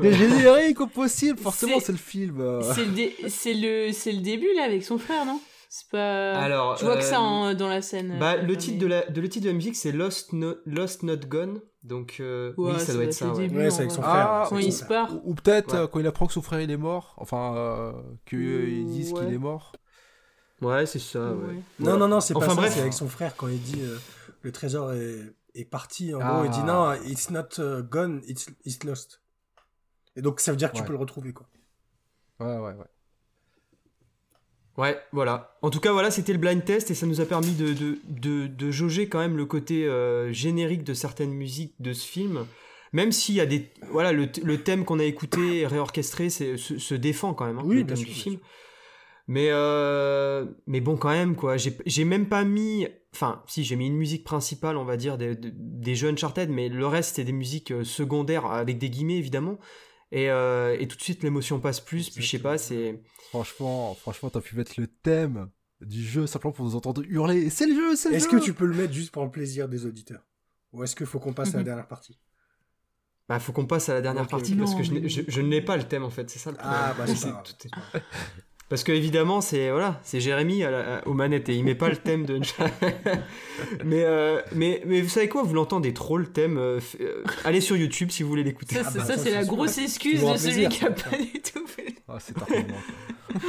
Les 0.00 0.12
génériques 0.12 0.80
au 0.80 0.86
possible, 0.86 1.38
forcément, 1.38 1.80
C'est- 1.80 1.92
le 1.92 1.98
film. 1.98 2.60
c'est 2.74 2.84
le, 2.84 2.92
dé- 2.92 3.16
c'est 3.28 3.54
le, 3.54 3.92
c'est 3.92 4.12
le 4.12 4.20
début, 4.20 4.48
là, 4.56 4.64
avec 4.64 4.84
son 4.84 4.98
frère, 4.98 5.24
non? 5.26 5.40
C'est 5.68 5.88
pas. 5.90 6.32
Alors, 6.34 6.76
Je 6.78 6.84
vois 6.86 6.96
que 6.96 7.02
ça 7.04 7.16
euh, 7.16 7.20
en- 7.20 7.54
dans 7.54 7.68
la 7.68 7.82
scène. 7.82 8.16
Bah, 8.18 8.34
euh, 8.34 8.42
le 8.42 8.48
mais- 8.52 8.56
titre 8.56 8.78
de 8.78 8.86
la, 8.86 9.04
de, 9.04 9.20
le 9.20 9.28
titre 9.28 9.44
de 9.44 9.50
la 9.50 9.54
musique, 9.56 9.76
c'est 9.76 9.92
Lost, 9.92 10.32
No- 10.32 10.54
Lost 10.64 11.02
Not 11.02 11.16
Gone. 11.28 11.60
Donc, 11.82 12.16
euh, 12.20 12.52
Ouais, 12.56 12.72
oui, 12.74 12.80
ça, 12.80 12.94
doit 12.94 13.04
être 13.04 13.12
ça, 13.12 13.28
ouais. 13.28 13.46
début, 13.48 13.58
Ouais, 13.58 13.66
en 13.66 13.70
c'est 13.70 13.80
avec 13.80 13.90
son 13.92 14.02
frère. 14.02 14.14
Ah, 14.28 14.46
Quand 14.48 14.58
il 14.58 14.72
se 14.72 14.84
part. 14.84 15.12
Ou, 15.14 15.32
ou 15.32 15.34
peut-être 15.34 15.74
Ouais. 15.78 15.88
quand 15.92 16.00
il 16.00 16.06
apprend 16.06 16.26
que 16.26 16.32
son 16.32 16.42
frère 16.42 16.60
il 16.60 16.70
est 16.70 16.76
mort, 16.76 17.14
enfin, 17.18 17.54
euh, 17.56 17.92
qu'ils 18.28 18.86
disent 18.86 19.12
ouais. 19.12 19.24
qu'il 19.26 19.34
est 19.34 19.38
mort. 19.38 19.72
Ouais, 20.62 20.86
c'est 20.86 20.98
ça, 20.98 21.20
ouais. 21.20 21.46
Ouais. 21.48 21.54
Non, 21.80 21.96
non, 21.98 22.08
non, 22.08 22.20
c'est 22.20 22.34
Enfin, 22.34 22.46
pas 22.46 22.54
ça, 22.54 22.60
bref. 22.60 22.72
c'est 22.74 22.80
avec 22.80 22.92
son 22.94 23.08
frère 23.08 23.36
quand 23.36 23.48
il 23.48 23.60
dit 23.60 23.82
le 24.42 24.52
trésor 24.52 24.92
est, 24.94 25.18
est 25.56 25.64
parti. 25.64 26.14
En 26.14 26.20
Ah. 26.20 26.34
gros, 26.34 26.44
il 26.44 26.50
dit 26.50 26.62
non, 26.62 26.94
it's 27.06 27.30
not 27.30 27.48
uh, 27.58 27.82
gone, 27.82 28.22
it's, 28.26 28.48
it's 28.64 28.82
lost. 28.84 29.20
Et 30.16 30.22
donc, 30.22 30.40
ça 30.40 30.50
veut 30.52 30.56
dire 30.56 30.70
que 30.72 30.76
tu 30.76 30.82
peux 30.84 30.92
le 30.92 30.98
retrouver, 30.98 31.32
quoi. 31.32 31.46
Ouais, 32.40 32.56
ouais, 32.58 32.72
ouais. 32.74 32.86
Ouais, 34.76 34.98
voilà. 35.12 35.56
En 35.62 35.70
tout 35.70 35.80
cas, 35.80 35.92
voilà, 35.92 36.10
c'était 36.10 36.32
le 36.34 36.38
blind 36.38 36.62
test 36.64 36.90
et 36.90 36.94
ça 36.94 37.06
nous 37.06 37.20
a 37.22 37.24
permis 37.24 37.52
de, 37.52 37.72
de, 37.72 37.98
de, 38.08 38.46
de 38.46 38.70
jauger 38.70 39.08
quand 39.08 39.18
même 39.18 39.36
le 39.36 39.46
côté 39.46 39.86
euh, 39.86 40.30
générique 40.32 40.84
de 40.84 40.92
certaines 40.92 41.32
musiques 41.32 41.74
de 41.80 41.94
ce 41.94 42.06
film. 42.06 42.46
Même 42.92 43.10
s'il 43.10 43.34
y 43.36 43.40
a 43.40 43.46
des. 43.46 43.70
Voilà, 43.90 44.12
le, 44.12 44.28
le 44.44 44.62
thème 44.62 44.84
qu'on 44.84 44.98
a 44.98 45.04
écouté, 45.04 45.66
réorchestré, 45.66 46.28
c'est- 46.28 46.58
se, 46.58 46.78
se 46.78 46.94
défend 46.94 47.32
quand 47.32 47.46
même, 47.46 47.58
hein, 47.58 47.62
Oui, 47.64 47.76
le 47.76 47.86
thème 47.86 47.96
sûr, 47.96 48.06
du 48.06 48.12
film. 48.14 48.38
Mais, 49.28 49.48
euh, 49.50 50.44
mais 50.66 50.80
bon, 50.80 50.96
quand 50.96 51.08
même, 51.10 51.36
quoi. 51.36 51.56
J'ai 51.56 52.04
même 52.04 52.28
pas 52.28 52.44
mis. 52.44 52.86
Enfin, 53.16 53.42
si, 53.46 53.64
j'ai 53.64 53.76
mis 53.76 53.86
une 53.86 53.96
musique 53.96 54.24
principale, 54.24 54.76
on 54.76 54.84
va 54.84 54.98
dire, 54.98 55.16
des, 55.16 55.34
des- 55.34 55.94
jeux 55.94 56.08
Uncharted, 56.10 56.50
mais 56.50 56.68
le 56.68 56.86
reste, 56.86 57.10
c'était 57.16 57.24
des 57.24 57.32
musiques 57.32 57.70
euh, 57.72 57.82
secondaires, 57.82 58.44
avec 58.44 58.76
des 58.78 58.90
guillemets, 58.90 59.16
évidemment. 59.16 59.58
Et, 60.12 60.28
euh, 60.30 60.76
et 60.78 60.86
tout 60.86 60.96
de 60.98 61.02
suite, 61.02 61.22
l'émotion 61.22 61.58
passe 61.58 61.80
plus, 61.80 62.10
puis 62.10 62.22
je 62.22 62.28
sais 62.28 62.38
pas, 62.38 62.58
c'est. 62.58 63.00
Franchement, 63.30 63.94
franchement, 63.94 64.28
t'as 64.28 64.42
pu 64.42 64.54
mettre 64.54 64.78
le 64.78 64.86
thème 64.86 65.48
du 65.80 66.02
jeu 66.06 66.26
simplement 66.26 66.52
pour 66.52 66.64
nous 66.66 66.76
entendre 66.76 67.02
hurler. 67.08 67.48
C'est 67.50 67.66
le 67.66 67.74
jeu, 67.74 67.96
c'est 67.96 68.10
le 68.10 68.14
jeu. 68.14 68.16
Est-ce 68.18 68.28
que 68.28 68.36
tu 68.36 68.52
peux 68.52 68.66
le 68.66 68.74
mettre 68.74 68.92
juste 68.92 69.12
pour 69.12 69.24
le 69.24 69.30
plaisir 69.30 69.68
des 69.68 69.86
auditeurs? 69.86 70.22
Ou 70.72 70.84
est-ce 70.84 70.94
qu'il 70.94 71.06
faut 71.06 71.18
qu'on 71.18 71.32
passe 71.32 71.50
à 71.54 71.58
la 71.58 71.58
Mhm. 71.60 71.64
dernière 71.64 71.88
partie? 71.88 72.18
Bah, 73.28 73.40
faut 73.40 73.52
qu'on 73.52 73.66
passe 73.66 73.88
à 73.88 73.94
la 73.94 74.02
dernière 74.02 74.28
partie 74.28 74.54
parce 74.54 74.74
que 74.74 74.82
je, 74.84 74.92
mais- 74.92 75.00
n'ai- 75.00 75.08
je, 75.08 75.40
l'ai 75.40 75.60
pas 75.62 75.76
le 75.76 75.82
thème 75.88 76.04
en 76.04 76.10
fait, 76.10 76.28
c'est 76.30 76.38
ça 76.38 76.50
le 76.50 76.56
problème. 76.58 76.78
Ah, 76.80 76.94
bah, 76.96 77.06
c'est 77.06 77.26
Parce 78.68 78.82
que 78.82 78.90
évidemment, 78.90 79.40
c'est 79.40 79.70
voilà, 79.70 80.00
c'est 80.02 80.18
Jérémy 80.20 80.64
à 80.64 80.70
la- 80.72 80.96
à- 80.98 81.06
aux 81.06 81.12
manettes 81.14 81.48
et 81.48 81.54
il 81.54 81.62
met 81.64 81.76
pas 81.76 81.88
le 81.88 81.96
thème 81.96 82.26
de. 82.26 82.40
mais, 83.84 84.02
euh, 84.04 84.40
mais 84.54 84.82
mais 84.86 85.00
vous 85.02 85.08
savez 85.08 85.28
quoi, 85.28 85.42
vous 85.42 85.54
l'entendez 85.54 85.94
trop 85.94 86.18
le 86.18 86.26
thème. 86.26 86.58
euh, 86.58 86.80
euh, 87.00 87.22
allez 87.44 87.60
sur 87.60 87.76
YouTube 87.76 88.10
si 88.10 88.22
vous 88.22 88.28
voulez 88.28 88.42
l'écouter. 88.42 88.74
Ça, 88.76 88.82
Ah 88.86 88.90
c'est 88.92 88.98
bah, 88.98 89.04
ça, 89.04 89.16
ça, 89.16 89.22
c'est 89.22 89.30
la 89.30 89.44
grosse 89.44 89.78
excuse 89.78 90.20
de 90.24 90.36
celui 90.36 90.68
qui 90.68 90.84
a 90.84 90.90
pas 90.90 91.16
du 91.16 91.40
tout 91.40 91.66
fait. 91.66 91.94
Ah, 92.08 92.18
c'est. 92.18 92.34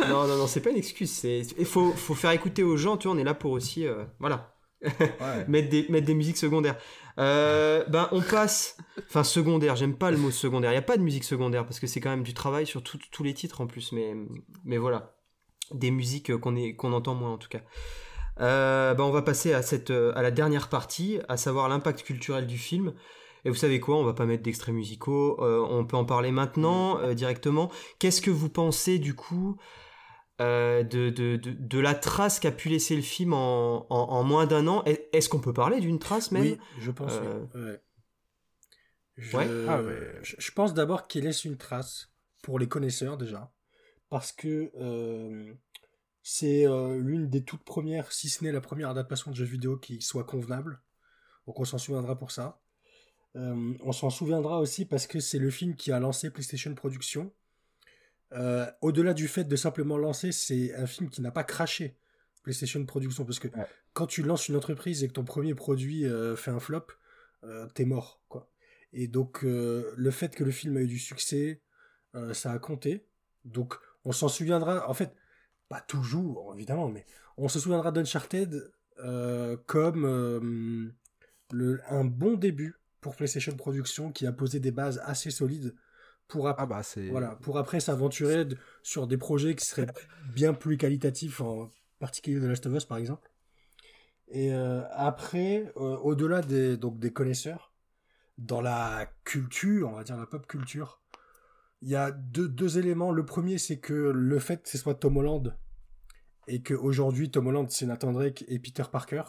Non 0.09 0.27
non 0.27 0.35
non, 0.37 0.47
c'est 0.47 0.59
pas 0.59 0.69
une 0.71 0.77
excuse. 0.77 1.09
C'est 1.11 1.41
il 1.57 1.65
faut 1.65 1.91
faut 1.93 2.15
faire 2.15 2.31
écouter 2.31 2.61
aux 2.61 2.75
gens. 2.77 2.97
Tu 2.97 3.07
vois, 3.07 3.15
on 3.15 3.19
est 3.19 3.23
là 3.23 3.33
pour 3.33 3.51
aussi 3.51 3.87
euh, 3.87 4.03
voilà 4.19 4.53
Ouais. 4.83 4.91
mettre 5.47 5.69
des 5.69 5.85
mettre 5.89 6.05
des 6.05 6.13
musiques 6.13 6.37
secondaires. 6.37 6.75
Euh, 7.19 7.83
ben 7.87 8.07
on 8.11 8.21
passe. 8.21 8.77
Enfin 9.07 9.23
secondaire, 9.23 9.75
j'aime 9.75 9.95
pas 9.95 10.11
le 10.11 10.17
mot 10.17 10.31
secondaire. 10.31 10.71
Il 10.71 10.75
y 10.75 10.77
a 10.77 10.81
pas 10.83 10.97
de 10.97 11.01
musique 11.03 11.23
secondaire 11.23 11.65
parce 11.65 11.79
que 11.79 11.87
c'est 11.87 11.99
quand 11.99 12.09
même 12.11 12.23
du 12.23 12.33
travail 12.33 12.65
sur 12.67 12.83
tout- 12.83 12.99
tous 13.11 13.23
les 13.23 13.33
titres 13.33 13.61
en 13.61 13.67
plus. 13.67 13.91
Mais 13.91 14.15
mais 14.65 14.77
voilà, 14.77 15.15
des 15.73 15.91
musiques 15.91 16.35
qu'on 16.37 16.93
entend 16.93 17.15
moins 17.15 17.31
en 17.33 17.37
tout 17.37 17.49
cas. 17.49 17.61
Euh, 18.39 18.93
ben 18.93 19.03
on 19.03 19.11
va 19.11 19.23
passer 19.23 19.53
à 19.53 19.61
cette 19.63 19.89
à 19.91 20.21
la 20.21 20.29
dernière 20.31 20.69
partie, 20.69 21.19
à 21.27 21.37
savoir 21.37 21.69
l'impact 21.69 22.03
culturel 22.03 22.45
du 22.45 22.57
film. 22.57 22.93
Et 23.45 23.49
vous 23.49 23.55
savez 23.55 23.79
quoi, 23.79 23.95
on 23.97 24.03
va 24.03 24.13
pas 24.13 24.25
mettre 24.25 24.43
d'extraits 24.43 24.75
musicaux, 24.75 25.37
euh, 25.41 25.65
on 25.69 25.85
peut 25.85 25.95
en 25.95 26.05
parler 26.05 26.31
maintenant 26.31 26.99
euh, 26.99 27.13
directement. 27.13 27.71
Qu'est-ce 27.97 28.21
que 28.21 28.31
vous 28.31 28.49
pensez 28.49 28.99
du 28.99 29.15
coup 29.15 29.55
euh, 30.41 30.83
de, 30.83 31.09
de, 31.09 31.35
de, 31.35 31.51
de 31.51 31.79
la 31.79 31.95
trace 31.95 32.39
qu'a 32.39 32.51
pu 32.51 32.69
laisser 32.69 32.95
le 32.95 33.01
film 33.01 33.33
en, 33.33 33.85
en, 33.91 34.09
en 34.09 34.23
moins 34.23 34.45
d'un 34.45 34.67
an. 34.67 34.83
Est- 34.85 35.09
Est-ce 35.13 35.29
qu'on 35.29 35.39
peut 35.39 35.53
parler 35.53 35.79
d'une 35.79 35.99
trace 35.99 36.31
même? 36.31 36.43
Oui, 36.43 36.57
je 36.79 36.91
pense. 36.91 37.13
Euh, 37.13 37.45
oui. 37.55 37.61
Ouais. 37.61 37.81
Je, 39.17 39.37
Ouais. 39.37 39.47
Ah 39.67 39.81
ouais. 39.81 40.19
je, 40.21 40.35
je 40.37 40.51
pense 40.51 40.73
d'abord 40.73 41.07
qu'il 41.07 41.23
laisse 41.23 41.43
une 41.43 41.57
trace 41.57 42.11
pour 42.43 42.59
les 42.59 42.67
connaisseurs 42.67 43.17
déjà, 43.17 43.51
parce 44.09 44.31
que 44.31 44.71
euh, 44.79 45.53
c'est 46.21 46.67
euh, 46.67 46.99
l'une 46.99 47.27
des 47.29 47.43
toutes 47.43 47.63
premières, 47.63 48.11
si 48.11 48.29
ce 48.29 48.43
n'est 48.43 48.51
la 48.51 48.61
première 48.61 48.89
adaptation 48.89 49.31
de 49.31 49.35
jeu 49.35 49.45
vidéo 49.45 49.77
qui 49.77 50.01
soit 50.01 50.23
convenable. 50.23 50.81
Donc 51.47 51.59
on 51.59 51.65
s'en 51.65 51.77
souviendra 51.77 52.17
pour 52.17 52.31
ça. 52.31 52.61
Euh, 53.35 53.73
on 53.81 53.91
s'en 53.91 54.09
souviendra 54.09 54.59
aussi 54.59 54.85
parce 54.85 55.07
que 55.07 55.19
c'est 55.19 55.39
le 55.39 55.49
film 55.49 55.75
qui 55.75 55.91
a 55.91 55.99
lancé 55.99 56.29
PlayStation 56.29 56.73
Productions. 56.75 57.33
Euh, 58.33 58.65
Au-delà 58.81 59.13
du 59.13 59.27
fait 59.27 59.43
de 59.45 59.55
simplement 59.55 59.97
lancer, 59.97 60.31
c'est 60.31 60.73
un 60.75 60.85
film 60.87 61.09
qui 61.09 61.21
n'a 61.21 61.31
pas 61.31 61.43
craché 61.43 61.97
PlayStation 62.43 62.85
Productions 62.85 63.25
parce 63.25 63.39
que 63.39 63.47
Ouais. 63.49 63.65
quand 63.93 64.07
tu 64.07 64.21
lances 64.23 64.47
une 64.47 64.55
entreprise 64.55 65.03
et 65.03 65.07
que 65.07 65.13
ton 65.13 65.23
premier 65.25 65.53
produit 65.55 66.05
euh, 66.05 66.35
fait 66.35 66.51
un 66.51 66.59
flop, 66.59 66.87
euh, 67.43 67.67
t'es 67.73 67.85
mort 67.85 68.21
quoi. 68.29 68.49
Et 68.93 69.07
donc 69.07 69.41
le 69.43 70.11
fait 70.11 70.33
que 70.33 70.43
le 70.45 70.51
film 70.51 70.77
a 70.77 70.81
eu 70.81 70.87
du 70.87 70.97
succès, 70.99 71.61
ça 72.31 72.51
a 72.53 72.57
compté. 72.57 73.05
Donc 73.43 73.75
on 74.05 74.13
s'en 74.13 74.29
souviendra. 74.29 74.89
En 74.89 74.93
fait, 74.93 75.13
pas 75.67 75.81
toujours 75.81 76.53
évidemment, 76.55 76.87
mais 76.89 77.05
on 77.35 77.49
se 77.49 77.59
souviendra 77.59 77.91
d'Uncharted 77.91 78.71
comme 79.65 80.93
le, 81.51 81.81
un 81.89 82.05
bon 82.05 82.35
début 82.35 82.75
pour 83.01 83.15
PlayStation 83.15 83.55
Productions 83.55 84.11
qui 84.13 84.25
a 84.25 84.31
posé 84.31 84.59
des 84.61 84.71
bases 84.71 85.01
assez 85.05 85.31
solides 85.31 85.75
pour, 86.27 86.47
Ah 86.47 86.65
bah 86.65 86.81
voilà, 87.09 87.35
pour 87.37 87.57
après 87.57 87.79
s'aventurer 87.79 88.45
de- 88.45 88.57
sur 88.83 89.07
des 89.07 89.17
projets 89.17 89.55
qui 89.55 89.65
seraient 89.65 89.87
bien 90.33 90.53
plus 90.53 90.77
qualitatifs, 90.77 91.41
en 91.41 91.71
particulier 91.99 92.39
de 92.39 92.47
Last 92.47 92.65
of 92.65 92.73
Us 92.75 92.85
par 92.85 92.97
exemple. 92.97 93.29
Et 94.29 94.53
euh, 94.53 94.81
après, 94.91 95.71
euh, 95.77 95.95
au-delà 95.97 96.41
des, 96.41 96.75
donc, 96.77 96.99
des 96.99 97.11
connaisseurs, 97.13 97.71
dans 98.37 98.61
la 98.61 99.09
culture, 99.23 99.89
on 99.89 99.95
va 99.95 100.03
dire 100.03 100.17
la 100.17 100.25
pop 100.25 100.45
culture, 100.47 101.01
il 101.81 101.89
y 101.89 101.95
a 101.95 102.11
deux, 102.11 102.47
deux 102.49 102.77
éléments. 102.77 103.11
Le 103.11 103.25
premier, 103.25 103.57
c'est 103.57 103.79
que 103.79 103.93
le 103.93 104.39
fait 104.39 104.63
que 104.63 104.69
ce 104.69 104.77
soit 104.77 104.95
Tom 104.95 105.17
Holland 105.17 105.55
et 106.47 106.61
qu'aujourd'hui 106.61 107.29
Tom 107.29 107.47
Holland 107.47 107.67
c'est 107.69 107.85
Nathan 107.85 108.11
Drake 108.13 108.45
et 108.47 108.59
Peter 108.59 108.83
Parker, 108.91 109.23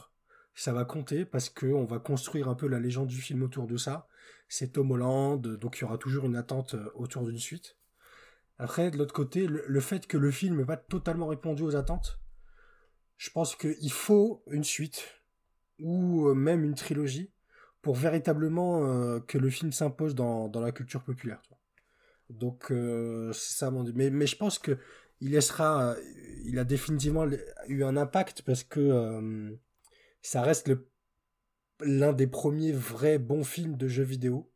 ça 0.54 0.72
va 0.72 0.84
compter 0.84 1.24
parce 1.24 1.48
qu'on 1.50 1.84
va 1.84 1.98
construire 1.98 2.48
un 2.48 2.54
peu 2.54 2.66
la 2.66 2.80
légende 2.80 3.08
du 3.08 3.20
film 3.20 3.42
autour 3.42 3.66
de 3.66 3.76
ça. 3.76 4.08
C'est 4.48 4.72
Tom 4.72 4.90
Holland, 4.90 5.40
donc 5.40 5.78
il 5.78 5.82
y 5.82 5.84
aura 5.84 5.98
toujours 5.98 6.24
une 6.24 6.36
attente 6.36 6.74
euh, 6.74 6.90
autour 6.94 7.24
d'une 7.24 7.38
suite. 7.38 7.76
Après, 8.58 8.90
de 8.90 8.96
l'autre 8.96 9.14
côté, 9.14 9.46
le, 9.46 9.80
fait 9.80 10.06
que 10.06 10.16
le 10.16 10.30
film 10.30 10.56
n'ait 10.56 10.64
pas 10.64 10.76
totalement 10.76 11.28
répondu 11.28 11.62
aux 11.62 11.76
attentes, 11.76 12.18
je 13.16 13.30
pense 13.30 13.54
qu'il 13.54 13.92
faut 13.92 14.42
une 14.50 14.64
suite 14.64 15.22
ou 15.78 16.26
euh, 16.28 16.34
même 16.34 16.64
une 16.64 16.74
trilogie 16.74 17.32
pour 17.82 17.94
véritablement 17.94 18.84
euh, 18.84 19.20
que 19.20 19.38
le 19.38 19.50
film 19.50 19.70
s'impose 19.70 20.14
dans, 20.14 20.48
dans 20.48 20.60
la 20.60 20.72
culture 20.72 21.04
populaire. 21.04 21.40
Donc, 22.30 22.66
c'est 22.68 23.56
ça 23.56 23.70
mon 23.70 23.84
mais, 23.94 24.10
mais 24.10 24.26
je 24.26 24.36
pense 24.36 24.58
que 24.58 24.76
il 25.20 25.30
laissera, 25.30 25.96
il 26.44 26.58
a 26.58 26.64
définitivement 26.64 27.26
eu 27.68 27.84
un 27.84 27.96
impact 27.96 28.42
parce 28.42 28.64
que 28.64 29.56
ça 30.20 30.42
reste 30.42 30.68
le 30.68 30.86
l'un 31.80 32.12
des 32.12 32.26
premiers 32.26 32.72
vrais 32.72 33.18
bons 33.18 33.44
films 33.44 33.76
de 33.76 33.88
jeux 33.88 34.04
vidéo. 34.04 34.50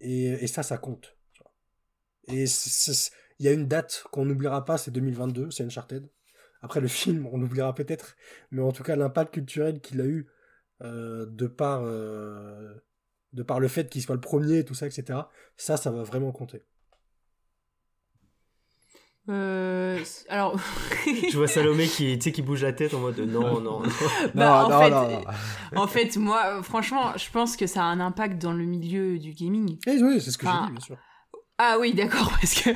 Et, 0.00 0.26
et 0.26 0.46
ça, 0.46 0.62
ça 0.62 0.78
compte. 0.78 1.16
Et 2.28 2.44
il 2.44 3.46
y 3.46 3.48
a 3.48 3.52
une 3.52 3.66
date 3.66 4.04
qu'on 4.12 4.24
n'oubliera 4.24 4.64
pas, 4.64 4.78
c'est 4.78 4.90
2022, 4.90 5.50
c'est 5.50 5.64
Uncharted. 5.64 6.08
Après 6.62 6.80
le 6.80 6.88
film, 6.88 7.26
on 7.32 7.38
l'oubliera 7.38 7.74
peut-être, 7.74 8.16
mais 8.50 8.62
en 8.62 8.72
tout 8.72 8.82
cas 8.82 8.96
l'impact 8.96 9.34
culturel 9.34 9.80
qu'il 9.80 10.00
a 10.00 10.06
eu 10.06 10.28
euh, 10.82 11.26
de 11.26 11.46
par 11.46 11.82
euh, 11.84 12.74
de 13.32 13.42
par 13.42 13.60
le 13.60 13.68
fait 13.68 13.88
qu'il 13.90 14.02
soit 14.02 14.14
le 14.14 14.20
premier, 14.20 14.64
tout 14.64 14.74
ça, 14.74 14.86
etc. 14.86 15.20
Ça, 15.56 15.76
ça 15.76 15.90
va 15.90 16.02
vraiment 16.02 16.32
compter. 16.32 16.64
Euh, 19.28 20.00
alors, 20.28 20.56
Je 21.06 21.36
vois 21.36 21.46
Salomé 21.46 21.86
qui, 21.86 22.18
tu 22.18 22.24
sais, 22.24 22.32
qui 22.32 22.42
bouge 22.42 22.62
la 22.62 22.72
tête 22.72 22.92
en 22.94 22.98
mode 23.00 23.18
non, 23.20 23.60
non, 23.60 23.60
non. 23.60 23.82
Bah, 24.34 24.64
en 24.66 24.68
non, 24.70 24.80
fait, 24.80 24.90
non, 24.90 25.08
non. 25.74 25.80
en 25.82 25.86
fait, 25.86 26.16
moi, 26.16 26.42
euh, 26.46 26.62
franchement, 26.62 27.12
je 27.16 27.30
pense 27.30 27.56
que 27.56 27.66
ça 27.68 27.82
a 27.82 27.84
un 27.84 28.00
impact 28.00 28.42
dans 28.42 28.52
le 28.52 28.64
milieu 28.64 29.18
du 29.18 29.32
gaming. 29.32 29.78
Et 29.86 30.02
oui, 30.02 30.20
c'est 30.20 30.32
ce 30.32 30.38
que 30.38 30.46
Enfin, 30.46 30.62
j'ai 30.62 30.66
dit, 30.66 30.72
bien 30.72 30.80
sûr. 30.86 30.96
Ah 31.58 31.76
oui, 31.78 31.94
d'accord, 31.94 32.32
parce 32.40 32.54
que 32.54 32.70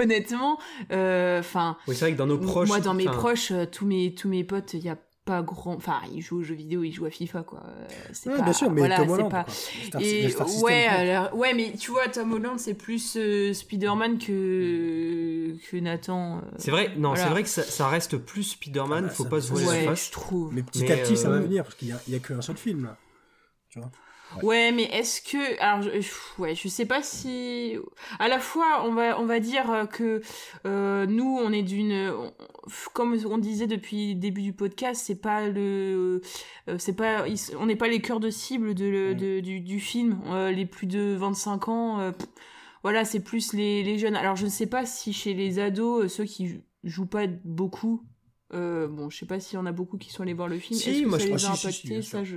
honnêtement, 0.00 0.58
euh, 0.92 1.40
enfin, 1.40 1.76
Oui, 1.88 1.96
c'est 1.96 2.04
vrai 2.04 2.12
que 2.12 2.18
dans 2.18 2.26
nos 2.26 2.38
proches. 2.38 2.68
moi, 2.68 2.78
dans 2.78 2.94
mes 2.94 3.06
proches, 3.06 3.50
euh, 3.50 3.66
tous 3.66 3.84
mes 3.86 4.14
tous 4.14 4.28
mes 4.28 4.44
potes, 4.44 4.74
il 4.74 4.84
y 4.84 4.88
a 4.88 4.96
pas 5.28 5.42
grand, 5.42 5.74
enfin, 5.74 6.00
ils 6.14 6.22
jouent 6.22 6.38
aux 6.38 6.42
jeux 6.42 6.54
vidéo, 6.54 6.82
ils 6.84 6.92
jouent 6.92 7.04
à 7.04 7.10
FIFA, 7.10 7.42
quoi. 7.42 7.62
Euh, 7.66 7.86
C'est 8.12 8.30
Ouais, 8.30 8.36
pas, 8.38 8.42
bien 8.44 8.52
sûr, 8.54 8.70
mais 8.70 8.80
voilà, 8.80 8.96
Tom 8.96 9.06
c'est 9.08 9.12
Holland, 9.12 9.30
pas- 9.30 9.44
quoi. 9.44 9.52
Star- 9.52 10.00
Et 10.02 10.22
le 10.22 10.28
Star 10.30 10.48
System, 10.48 10.64
ouais, 10.64 10.86
alors- 10.86 11.34
ouais, 11.36 11.52
mais 11.54 11.72
tu 11.78 11.90
vois, 11.90 12.08
Tom 12.08 12.32
Holland, 12.32 12.58
c'est 12.58 12.74
plus 12.74 13.16
euh, 13.16 13.52
Spider-Man 13.52 14.18
que 14.18 15.54
que 15.70 15.76
Nathan. 15.76 16.38
euh, 16.38 16.40
C'est 16.58 16.70
vrai, 16.70 16.90
non, 16.96 17.10
Voilà. 17.10 17.24
c'est 17.24 17.30
vrai 17.30 17.42
que 17.42 17.48
ça, 17.48 17.62
ça 17.62 17.88
reste 17.88 18.16
plus 18.16 18.42
Spider-Man, 18.44 19.04
Ah 19.04 19.08
bah, 19.08 19.14
faut 19.14 19.24
ça- 19.24 19.28
pas 19.30 19.40
se 19.40 19.52
la 19.54 19.66
ouais, 19.68 19.84
face. 19.84 20.06
je 20.06 20.12
trouve. 20.12 20.52
Mais 20.54 20.62
petit 20.62 20.82
Mais, 20.84 20.92
à 20.92 20.96
petit, 20.96 21.16
ça 21.16 21.28
va 21.28 21.36
euh, 21.36 21.40
venir, 21.40 21.64
parce 21.64 21.74
qu'il 21.74 21.88
y 21.88 21.92
a, 21.92 22.00
il 22.08 22.14
y 22.14 22.16
a 22.16 22.20
qu'un 22.20 22.40
seul 22.40 22.56
film, 22.56 22.84
là. 22.84 22.96
Tu 23.70 23.78
vois? 23.80 23.90
Ouais, 24.42 24.72
mais 24.72 24.84
est-ce 24.84 25.22
que 25.22 25.60
alors 25.60 25.82
je, 25.82 25.90
ouais, 26.40 26.54
je 26.54 26.68
sais 26.68 26.84
pas 26.86 27.02
si 27.02 27.76
à 28.18 28.28
la 28.28 28.38
fois 28.38 28.84
on 28.84 28.92
va 28.92 29.18
on 29.20 29.24
va 29.26 29.40
dire 29.40 29.70
euh, 29.70 29.86
que 29.86 30.20
euh, 30.66 31.06
nous 31.06 31.38
on 31.42 31.50
est 31.52 31.62
d'une 31.62 32.12
comme 32.92 33.16
on 33.26 33.38
disait 33.38 33.66
depuis 33.66 34.14
le 34.14 34.20
début 34.20 34.42
du 34.42 34.52
podcast, 34.52 35.02
c'est 35.06 35.20
pas 35.20 35.48
le 35.48 36.20
euh, 36.68 36.76
c'est 36.78 36.94
pas 36.94 37.24
on 37.58 37.66
n'est 37.66 37.76
pas 37.76 37.88
les 37.88 38.00
cœurs 38.00 38.20
de 38.20 38.30
cible 38.30 38.74
de, 38.74 38.84
le- 38.86 39.14
de- 39.14 39.40
du, 39.40 39.60
du 39.60 39.80
film. 39.80 40.20
Euh, 40.26 40.50
les 40.50 40.66
plus 40.66 40.86
de 40.86 41.14
25 41.18 41.68
ans 41.68 42.12
voilà, 42.84 43.04
c'est 43.04 43.20
plus 43.20 43.54
les, 43.54 43.82
les 43.82 43.98
jeunes. 43.98 44.14
Alors 44.14 44.36
je 44.36 44.44
ne 44.44 44.50
sais 44.50 44.66
pas 44.66 44.86
si 44.86 45.12
chez 45.12 45.34
les 45.34 45.58
ados 45.58 46.12
ceux 46.12 46.24
qui 46.24 46.46
jou- 46.48 46.62
jouent 46.84 47.06
pas 47.06 47.26
beaucoup 47.44 48.04
euh, 48.54 48.88
bon, 48.88 49.10
je 49.10 49.18
sais 49.18 49.26
pas 49.26 49.40
s'il 49.40 49.56
y 49.56 49.58
en 49.60 49.66
a 49.66 49.72
beaucoup 49.72 49.98
qui 49.98 50.10
sont 50.10 50.22
allés 50.22 50.32
voir 50.32 50.48
le 50.48 50.58
film. 50.58 50.78
Si, 50.78 50.88
Est-ce 50.90 51.02
que 51.02 51.08
moi, 51.08 51.18
ça 51.18 51.24
je- 51.24 51.30
les 51.30 51.34
a 51.34 51.38
si, 51.38 51.44
si, 51.56 51.72
si, 51.72 51.86
impactés? 51.88 52.02
Ça, 52.02 52.24
je... 52.24 52.36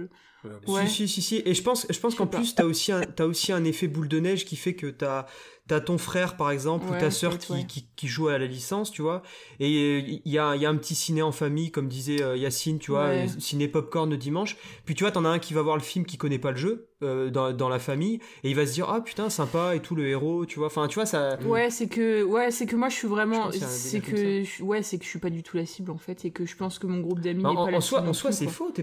Ouais. 0.68 0.88
Si, 0.88 1.08
si, 1.08 1.08
si, 1.08 1.22
si. 1.22 1.42
Et 1.46 1.54
je 1.54 1.62
pense, 1.62 1.86
je 1.90 2.00
pense 2.00 2.16
qu'en 2.16 2.28
plus, 2.28 2.56
t'as 2.56 2.64
aussi, 2.66 2.92
un, 2.92 3.02
t'as 3.02 3.26
aussi 3.26 3.52
un 3.52 3.64
effet 3.64 3.88
boule 3.88 4.08
de 4.08 4.20
neige 4.20 4.46
qui 4.46 4.56
fait 4.56 4.74
que 4.76 4.88
t'as 4.88 5.26
as 5.70 5.80
ton 5.80 5.98
frère, 5.98 6.36
par 6.36 6.52
exemple, 6.52 6.86
ou 6.88 7.00
ta 7.00 7.10
sœur 7.12 7.38
qui, 7.38 7.54
ouais. 7.54 7.66
qui, 7.66 7.86
qui 7.96 8.10
joue 8.10 8.28
à 8.28 8.38
la 8.38 8.46
licence, 8.46 8.92
tu 8.92 9.02
vois. 9.02 9.22
Et 9.62 10.00
il 10.00 10.22
y 10.26 10.38
a, 10.38 10.54
y 10.58 10.66
a 10.66 10.70
un 10.70 10.76
petit 10.76 10.96
ciné 10.96 11.22
en 11.22 11.32
famille, 11.32 11.72
comme 11.72 11.88
disait 11.88 12.22
euh, 12.22 12.36
Yacine, 12.36 12.78
tu 12.78 12.92
vois, 12.92 13.06
euh, 13.06 13.28
ciné 13.40 13.70
popcorn 13.70 14.10
le 14.10 14.18
dimanche. 14.18 14.58
Puis 14.84 14.96
tu 14.96 15.06
vois, 15.06 15.12
t'en 15.12 15.24
as 15.24 15.30
un 15.30 15.40
qui 15.40 15.54
va 15.54 15.62
voir 15.62 15.78
le 15.78 15.82
film 15.82 16.04
qui 16.06 16.18
connaît 16.18 16.40
pas 16.40 16.52
le 16.52 16.58
jeu 16.58 16.90
euh, 17.04 17.30
dans, 17.30 17.54
dans 17.54 17.70
la 17.70 17.80
famille, 17.80 18.20
et 18.44 18.50
il 18.50 18.56
va 18.56 18.68
se 18.68 18.74
dire, 18.74 18.90
ah 18.90 19.00
putain, 19.00 19.30
sympa 19.30 19.74
et 19.74 19.80
tout, 19.80 19.96
le 19.96 20.06
héros, 20.10 20.46
tu 20.46 20.60
vois. 20.60 20.68
Enfin, 20.68 20.90
tu 20.90 20.96
vois, 20.96 21.06
ça. 21.06 21.40
Ouais, 21.46 21.70
c'est 21.70 21.88
que 21.88 22.22
ouais, 22.24 22.52
c'est 22.52 22.66
que 22.66 22.76
moi 22.76 22.90
je 22.90 22.96
suis 22.96 23.08
vraiment 23.08 23.50
c'est 23.54 24.02
que 24.02 24.44
je- 24.44 24.62
ouais, 24.64 24.84
c'est 24.84 24.98
que 24.98 25.06
je 25.06 25.10
suis 25.10 25.20
pas 25.20 25.30
du 25.30 25.42
tout 25.42 25.56
la 25.56 25.66
cible 25.66 25.92
en 25.92 25.98
fait 25.98 26.26
et 26.26 26.32
que 26.32 26.46
je 26.46 26.58
pense 26.58 26.80
que 26.80 26.88
mon 26.88 27.00
groupe 27.00 27.22
d'amis 27.22 27.46
En, 27.46 27.50
n'est 27.52 27.56
pas 27.56 27.62
en- 27.62 27.70
la 27.70 27.78
en 27.78 27.82
soi, 27.82 28.00
cible 28.00 28.10
en 28.10 28.14
soi 28.14 28.32
c'est 28.34 28.48
faux. 28.48 28.74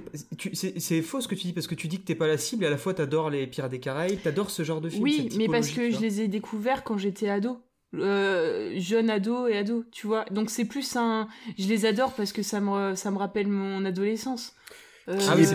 c'est 0.55 1.03
faux 1.03 1.21
ce 1.21 1.29
que 1.29 1.35
tu 1.35 1.48
parce 1.53 1.67
que 1.67 1.75
tu 1.75 1.89
dis 1.89 1.99
que 2.01 2.05
t'es 2.05 2.15
pas 2.15 2.27
la 2.27 2.39
cible 2.39 2.65
et 2.65 2.67
à 2.67 2.71
la 2.71 2.79
fois 2.79 2.95
t'adores 2.95 3.31
les 3.31 3.47
Pirates 3.47 3.71
des 3.71 3.81
Caraïbes, 3.81 4.21
t'adores 4.23 4.51
ce 4.51 4.63
genre 4.63 4.81
de 4.81 4.89
film. 4.89 5.03
Oui, 5.03 5.29
mais 5.37 5.47
parce 5.49 5.71
que 5.71 5.91
je 5.91 6.01
les 6.01 6.21
ai 6.23 6.29
découverts 6.29 6.85
quand 6.85 6.99
j'étais 6.99 7.29
ado. 7.29 7.59
Euh, 7.95 8.75
jeune 8.77 9.09
ado 9.09 9.47
et 9.47 9.57
ado, 9.57 9.85
tu 9.91 10.07
vois. 10.07 10.25
Donc 10.31 10.51
c'est 10.51 10.67
plus 10.67 10.97
un 10.97 11.27
je 11.59 11.67
les 11.69 11.87
adore 11.87 12.13
parce 12.13 12.33
que 12.33 12.43
ça 12.43 12.61
me 12.61 12.95
ça 12.95 13.11
me 13.11 13.17
rappelle 13.17 13.49
mon 13.49 13.85
adolescence. 13.85 14.55
Euh, 15.09 15.19
Ah 15.29 15.35
oui, 15.37 15.47
c'est 15.47 15.55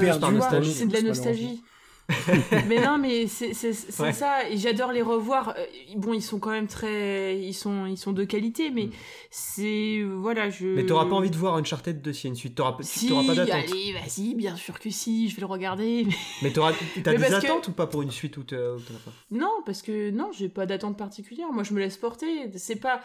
de 0.87 0.93
la 0.93 1.01
nostalgie. 1.01 1.61
mais 2.67 2.81
non, 2.83 2.97
mais 2.97 3.27
c'est 3.27 3.53
Ouais. 3.99 4.11
ça. 4.13 4.49
Et 4.49 4.57
j'adore 4.57 4.91
les 4.91 5.01
revoir. 5.01 5.53
Euh, 5.57 5.65
Bon, 5.95 6.11
ils 6.13 6.21
sont 6.21 6.37
quand 6.39 6.49
même 6.51 6.67
très, 6.67 7.39
ils 7.39 7.53
sont 7.53 7.85
ils 7.85 7.97
sont 7.97 8.11
de 8.11 8.23
qualité, 8.25 8.71
mais 8.71 8.87
Mm. 8.87 8.91
c'est 9.31 9.99
euh, 9.99 10.15
voilà, 10.19 10.49
je. 10.49 10.67
Mais 10.67 10.85
t'auras 10.85 11.05
pas 11.05 11.15
envie 11.15 11.29
de 11.29 11.37
voir 11.37 11.55
Uncharted 11.55 12.01
2 12.01 12.11
s'il 12.13 12.25
y 12.25 12.27
a 12.27 12.29
une 12.31 12.35
suite. 12.35 12.55
T'auras 12.55 12.75
Si, 12.81 13.07
t'auras 13.07 13.25
pas 13.25 13.35
d'attente. 13.35 13.53
allez, 13.71 13.93
vas-y, 13.93 14.35
bien 14.35 14.55
sûr 14.57 14.79
que 14.79 14.89
si, 14.89 15.29
je 15.29 15.35
vais 15.35 15.41
le 15.41 15.45
regarder. 15.47 16.05
mais- 16.41 16.51
t'as 16.51 16.71
des 16.71 17.17
parce 17.19 17.29
que- 17.29 17.35
attentes 17.45 17.67
ou 17.69 17.71
pas 17.71 17.87
pour 17.87 18.01
une 18.01 18.11
suite 18.11 18.35
ou 18.37 18.43
t'en 18.43 18.55
as 18.55 19.05
pas? 19.05 19.11
Non, 19.31 19.51
parce 19.65 19.81
que 19.81 20.11
non, 20.11 20.29
j'ai 20.37 20.49
pas 20.49 20.65
d'attente 20.65 20.97
particulière. 20.97 21.51
Moi, 21.53 21.63
je 21.63 21.73
me 21.73 21.79
laisse 21.79 21.97
porter. 21.97 22.51
C'est 22.57 22.75
pas 22.79 23.01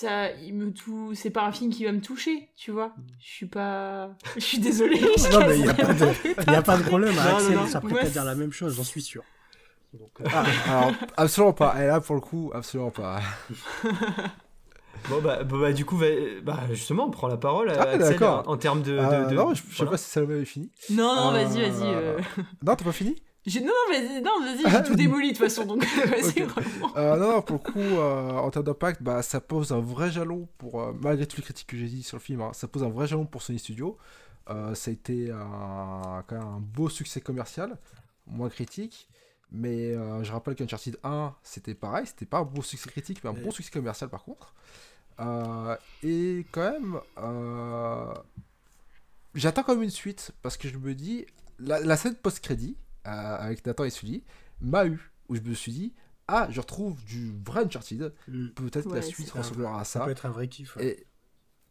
ça, 0.00 0.30
il 0.32 0.54
me 0.54 0.72
tout. 0.72 1.12
C'est 1.14 1.30
pas 1.30 1.44
un 1.44 1.52
film 1.52 1.70
qui 1.72 1.84
va 1.84 1.92
me 1.92 2.00
toucher, 2.00 2.50
tu 2.56 2.70
vois. 2.70 2.92
Je 3.20 3.26
suis 3.26 3.46
pas. 3.46 4.10
Je 4.36 4.40
suis 4.40 4.58
désolée. 4.58 4.98
je 5.00 5.32
Non, 5.32 5.40
mais 5.46 5.56
il 5.58 5.62
n'y 5.62 5.68
a, 5.68 5.74
pas 5.74 5.92
de- 5.92 5.94
vraiment 5.94 6.14
il 6.46 6.52
y 6.52 6.56
a 6.56 6.62
pas 6.62 6.76
de 6.78 6.82
problème. 6.84 7.14
Non, 7.14 7.20
Axel 7.20 7.54
non, 7.54 7.60
non. 7.62 7.66
s'apprête 7.66 7.92
Moi, 7.92 8.00
à 8.02 8.04
dire 8.04 8.24
la 8.24 8.34
même 8.34 8.52
chose, 8.52 8.76
j'en 8.76 8.84
suis 8.84 9.02
sûr. 9.02 9.22
Donc, 9.94 10.10
euh, 10.20 10.24
Ah, 10.32 10.44
alors, 10.68 10.92
absolument 11.16 11.52
pas. 11.52 11.82
Et 11.82 11.86
là, 11.86 12.00
pour 12.00 12.14
le 12.14 12.20
coup, 12.20 12.50
absolument 12.54 12.90
pas. 12.90 13.20
Bon 15.08 15.22
bah, 15.22 15.44
bah, 15.44 15.56
bah, 15.60 15.72
du 15.72 15.84
coup, 15.84 15.96
bah, 16.42 16.54
justement, 16.72 17.06
on 17.06 17.10
prend 17.10 17.28
la 17.28 17.36
parole. 17.36 17.70
Ah, 17.70 17.82
Axel, 17.82 18.00
d'accord. 18.00 18.42
En, 18.46 18.52
en 18.52 18.56
termes 18.56 18.82
de, 18.82 18.92
de- 18.92 18.98
Euh, 18.98 19.26
de- 19.26 19.34
non, 19.34 19.54
je, 19.54 19.62
je 19.70 19.76
sais 19.76 19.86
pas 19.86 19.96
si 19.96 20.10
Salomé 20.10 20.34
avait 20.34 20.44
fini. 20.44 20.70
Non, 20.90 21.14
non, 21.14 21.30
vas-y, 21.32 21.60
Euh, 21.62 21.68
vas-y. 21.70 21.94
euh. 21.94 22.18
Non, 22.66 22.74
t'as 22.74 22.84
pas 22.84 22.92
fini? 22.92 23.14
Non, 23.46 23.62
non, 23.64 23.72
mais 23.90 24.20
non, 24.20 24.40
vas-y, 24.42 24.70
j'ai 24.70 24.82
tout 24.82 24.94
démoli 24.96 25.28
de 25.32 25.36
toute 25.36 25.44
façon, 25.44 25.64
donc 25.64 25.84
vas-y, 26.10 26.42
Ok. 26.42 26.50
vraiment. 26.50 26.96
Euh, 26.96 27.16
non, 27.16 27.32
non, 27.32 27.42
pour 27.42 27.60
le 27.64 27.72
coup, 27.72 27.78
euh, 27.80 28.30
en 28.32 28.50
termes 28.50 28.66
d'impact, 28.66 29.02
bah, 29.02 29.22
ça 29.22 29.40
pose 29.40 29.72
un 29.72 29.80
vrai 29.80 30.10
jalon 30.10 30.48
pour, 30.58 30.82
euh, 30.82 30.92
malgré 31.00 31.26
toutes 31.26 31.38
les 31.38 31.44
critiques 31.44 31.68
que 31.68 31.76
j'ai 31.76 31.86
dit 31.86 32.02
sur 32.02 32.16
le 32.18 32.22
film, 32.22 32.42
hein, 32.42 32.50
ça 32.52 32.68
pose 32.68 32.82
un 32.82 32.90
vrai 32.90 33.06
jalon 33.06 33.24
pour 33.24 33.40
Sony 33.42 33.58
Studio. 33.58 33.96
Euh, 34.50 34.74
ça 34.74 34.90
a 34.90 34.94
été 34.94 35.30
un, 35.30 36.24
quand 36.26 36.36
même 36.36 36.46
un 36.46 36.60
beau 36.60 36.88
succès 36.88 37.20
commercial, 37.20 37.78
moins 38.26 38.48
critique. 38.50 39.08
Mais 39.50 39.94
euh, 39.94 40.22
je 40.24 40.32
rappelle 40.32 40.54
qu'Uncharted 40.54 40.98
1, 41.02 41.34
c'était 41.42 41.74
pareil, 41.74 42.06
c'était 42.06 42.26
pas 42.26 42.38
un 42.38 42.44
beau 42.44 42.60
succès 42.60 42.90
critique, 42.90 43.24
mais 43.24 43.30
un 43.30 43.32
Ouais. 43.32 43.40
bon 43.40 43.50
succès 43.50 43.70
commercial 43.70 44.10
par 44.10 44.24
contre. 44.24 44.52
Euh, 45.20 45.74
et 46.02 46.44
quand 46.52 46.70
même, 46.70 47.00
euh, 47.18 48.12
j'attends 49.34 49.62
quand 49.62 49.74
même 49.74 49.84
une 49.84 49.90
suite 49.90 50.32
parce 50.42 50.56
que 50.58 50.68
je 50.68 50.76
me 50.76 50.94
dis, 50.94 51.24
la, 51.58 51.80
la 51.80 51.96
scène 51.96 52.14
post-crédit 52.14 52.76
euh, 53.06 53.36
avec 53.38 53.64
Nathan 53.66 53.84
et 53.84 53.90
Sully 53.90 54.24
m'a 54.60 54.86
eu, 54.86 55.12
où 55.28 55.36
je 55.36 55.40
me 55.40 55.54
suis 55.54 55.72
dit, 55.72 55.94
ah, 56.26 56.46
je 56.50 56.60
retrouve 56.60 57.02
du 57.04 57.32
vrai 57.46 57.64
Uncharted, 57.64 58.12
Mm. 58.28 58.48
peut-être 58.50 58.88
que 58.88 58.94
la 58.94 59.02
suite 59.02 59.30
ressemblera 59.30 59.80
à 59.80 59.84
Ça 59.84 60.00
ça. 60.00 60.04
peut 60.04 60.10
être 60.10 60.26
un 60.26 60.30
vrai 60.30 60.48
kiff. 60.48 60.76
ouais. 60.76 60.86
Et 60.86 61.06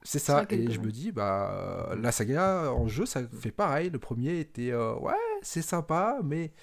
c'est 0.03 0.19
ça, 0.19 0.45
et 0.49 0.71
je 0.71 0.79
me 0.79 0.91
dis, 0.91 1.11
bah, 1.11 1.93
la 1.99 2.11
saga 2.11 2.71
en 2.71 2.87
jeu, 2.87 3.05
ça 3.05 3.21
fait 3.27 3.51
pareil. 3.51 3.89
Le 3.89 3.99
premier 3.99 4.39
était, 4.39 4.71
euh, 4.71 4.95
ouais, 4.95 5.13
c'est 5.41 5.61
sympa, 5.61 6.19
mais. 6.23 6.53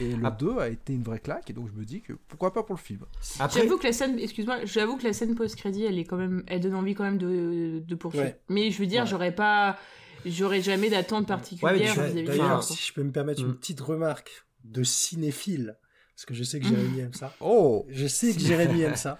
Et 0.00 0.14
le 0.14 0.26
Ah. 0.26 0.30
2 0.30 0.58
a 0.58 0.68
été 0.68 0.92
une 0.92 1.02
vraie 1.02 1.18
claque, 1.18 1.48
et 1.50 1.52
donc 1.52 1.68
je 1.68 1.72
me 1.78 1.84
dis 1.84 2.02
que 2.02 2.12
pourquoi 2.28 2.52
pas 2.52 2.62
pour 2.62 2.74
le 2.76 2.80
film. 2.80 3.00
Après, 3.40 3.60
J'avoue 3.62 3.78
que 3.78 3.84
la 3.86 3.92
scène, 3.92 4.18
excuse-moi, 4.18 4.64
j'avoue 4.64 4.96
que 4.96 5.04
la 5.04 5.12
scène 5.12 5.34
post-crédit, 5.34 5.84
elle 5.84 5.98
est 5.98 6.04
quand 6.04 6.16
même, 6.18 6.42
elle 6.46 6.60
donne 6.60 6.74
envie 6.74 6.94
quand 6.94 7.04
même 7.04 7.18
de, 7.18 7.82
de 7.86 7.94
poursuivre. 7.94 8.26
Ouais. 8.26 8.40
Mais 8.48 8.70
je 8.70 8.78
veux 8.78 8.86
dire, 8.86 9.02
Ouais. 9.02 9.08
j'aurais 9.08 9.34
pas, 9.34 9.78
j'aurais 10.26 10.60
jamais 10.62 10.90
d'attente 10.90 11.26
particulière 11.28 11.74
tu- 11.94 12.00
vis-à-vis 12.00 12.22
de 12.22 12.26
D'ailleurs, 12.26 12.62
si 12.62 12.76
je 12.76 12.92
peux 12.92 13.02
me 13.02 13.12
permettre 13.12 13.40
une 13.40 13.48
Mm. 13.48 13.56
petite 13.58 13.80
remarque 13.80 14.46
de 14.64 14.82
cinéphile, 14.82 15.78
parce 16.14 16.24
que 16.26 16.34
je 16.34 16.42
sais 16.44 16.58
que 16.60 16.66
Jérémy 16.66 17.00
aime 17.00 17.14
ça. 17.14 17.34
Oh 17.40 17.86
Je 17.88 18.06
sais 18.06 18.32
que 18.34 18.40
Jérémy 18.40 18.82
aime 18.82 18.96
ça. 18.96 19.18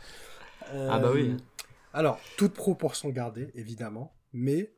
Ah 0.73 0.99
bah 0.99 1.11
oui. 1.15 1.31
Euh, 1.31 1.37
Alors, 1.95 2.21
toute 2.37 2.53
proportion 2.55 3.09
gardée, 3.11 3.51
évidemment, 3.55 4.15
mais 4.33 4.73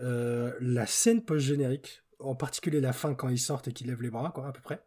euh, 0.00 0.52
la 0.60 0.86
scène 0.86 1.22
post-générique, 1.24 2.02
en 2.20 2.34
particulier 2.34 2.80
la 2.80 2.92
fin 2.92 3.14
quand 3.14 3.28
ils 3.28 3.38
sortent 3.38 3.68
et 3.68 3.72
qu'ils 3.72 3.88
lèvent 3.88 4.02
les 4.02 4.10
bras, 4.10 4.30
quoi, 4.34 4.46
à 4.48 4.52
peu 4.52 4.60
près, 4.60 4.80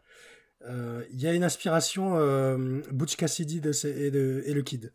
euh, 0.70 1.04
il 1.12 1.20
y 1.22 1.28
a 1.28 1.34
une 1.34 1.44
inspiration 1.44 2.18
euh, 2.18 2.82
Butch 2.92 3.16
Cassidy 3.18 3.60
de, 3.62 3.72
et, 3.88 4.12
de- 4.12 4.44
et 4.46 4.54
le 4.54 4.62
Kid, 4.62 4.94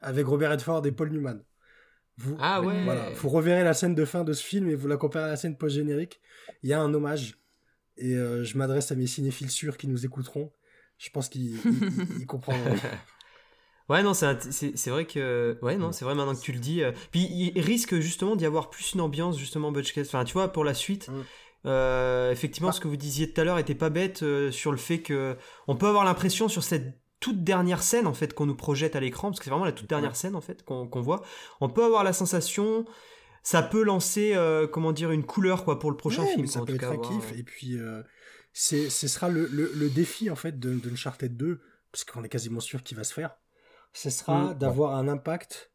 avec 0.00 0.26
Robert 0.26 0.50
Redford 0.52 0.86
et 0.86 0.92
Paul 0.92 1.10
Newman. 1.10 1.42
Vous, 2.18 2.36
Ah 2.40 2.60
ouais. 2.62 2.82
Voilà, 2.84 3.10
vous 3.10 3.28
reverrez 3.28 3.64
la 3.64 3.74
scène 3.74 3.94
de 3.94 4.04
fin 4.04 4.24
de 4.24 4.32
ce 4.32 4.42
film 4.44 4.68
et 4.68 4.74
vous 4.74 4.88
la 4.88 4.96
comparez 4.96 5.24
à 5.24 5.28
la 5.28 5.36
scène 5.36 5.56
post-générique. 5.56 6.20
Il 6.62 6.68
y 6.68 6.72
a 6.72 6.80
un 6.80 6.92
hommage. 6.92 7.38
Et 7.96 8.14
euh, 8.14 8.44
je 8.44 8.56
m'adresse 8.58 8.92
à 8.92 8.94
mes 8.96 9.06
cinéphiles 9.06 9.50
sûrs 9.50 9.76
qui 9.76 9.88
nous 9.88 10.04
écouteront. 10.04 10.52
Je 10.98 11.10
pense 11.10 11.28
qu'ils 11.28 11.52
ils- 11.52 11.60
ils- 11.64 12.20
ils 12.20 12.26
comprendront. 12.26 12.74
Ouais, 13.88 14.02
non, 14.02 14.12
c'est 14.12 14.90
vrai 14.90 15.06
que. 15.06 15.58
Ouais, 15.62 15.76
non, 15.78 15.92
c'est 15.92 16.04
vrai 16.04 16.14
maintenant 16.14 16.34
que 16.34 16.42
tu 16.42 16.52
le 16.52 16.58
dis. 16.58 16.82
euh, 16.82 16.92
Puis 17.10 17.20
il 17.30 17.58
risque 17.62 17.98
justement 18.00 18.36
d'y 18.36 18.44
avoir 18.44 18.68
plus 18.68 18.92
une 18.92 19.00
ambiance, 19.00 19.38
justement, 19.38 19.72
Butch 19.72 19.94
Cassidy. 19.94 20.14
Enfin, 20.14 20.24
tu 20.24 20.34
vois, 20.34 20.52
pour 20.52 20.62
la 20.64 20.74
suite. 20.74 21.08
Mm. 21.08 21.22
euh, 21.66 22.30
effectivement, 22.30 22.68
Bah. 22.68 22.72
ce 22.72 22.80
que 22.80 22.88
vous 22.88 22.98
disiez 22.98 23.32
tout 23.32 23.40
à 23.40 23.44
l'heure 23.44 23.58
était 23.58 23.74
pas 23.74 23.88
bête 23.88 24.22
euh, 24.22 24.50
sur 24.50 24.72
le 24.72 24.76
fait 24.76 24.98
que 25.00 25.36
on 25.68 25.74
peut 25.74 25.86
avoir 25.86 26.04
l'impression 26.04 26.48
sur 26.48 26.62
cette 26.62 27.00
toute 27.20 27.42
dernière 27.44 27.82
scène 27.82 28.06
en 28.06 28.14
fait 28.14 28.32
qu'on 28.34 28.46
nous 28.46 28.54
projette 28.56 28.94
à 28.96 29.00
l'écran 29.00 29.28
parce 29.30 29.38
que 29.40 29.44
c'est 29.44 29.50
vraiment 29.50 29.64
la 29.64 29.72
toute 29.72 29.88
dernière 29.88 30.14
scène 30.16 30.36
en 30.36 30.40
fait 30.40 30.62
qu'on 30.64 30.88
voit. 31.00 31.22
On 31.60 31.68
peut 31.68 31.84
avoir 31.84 32.04
la 32.04 32.12
sensation, 32.12 32.84
ça 33.42 33.62
peut 33.62 33.82
lancer 33.82 34.34
euh, 34.34 34.66
comment 34.66 34.92
dire 34.92 35.10
une 35.10 35.24
couleur 35.24 35.64
quoi 35.64 35.78
pour 35.78 35.90
le 35.90 35.96
prochain 35.96 36.22
Ouais, 36.22 36.34
film. 36.34 36.46
ça 36.46 36.60
en 36.60 36.64
peut 36.64 36.76
tout 36.78 36.84
être 36.84 36.90
cas, 36.90 36.94
un 36.94 36.98
kiff. 36.98 37.32
Et 37.38 37.42
puis, 37.42 37.78
euh, 37.78 38.02
c'est, 38.52 38.88
ce 38.90 39.08
sera 39.08 39.28
le, 39.28 39.46
le, 39.46 39.72
le 39.74 39.88
défi, 39.90 40.30
en 40.30 40.36
fait, 40.36 40.58
de, 40.58 40.74
de 40.74 40.90
Uncharted 40.90 41.36
2, 41.36 41.60
parce 41.92 42.04
qu'on 42.04 42.22
est 42.24 42.28
quasiment 42.28 42.60
sûr 42.60 42.82
qu'il 42.82 42.96
va 42.96 43.04
se 43.04 43.12
faire. 43.14 43.36
Ce 43.92 44.10
sera 44.10 44.54
Mm, 44.54 44.58
d'avoir 44.58 44.94
un 44.96 45.08
impact 45.08 45.72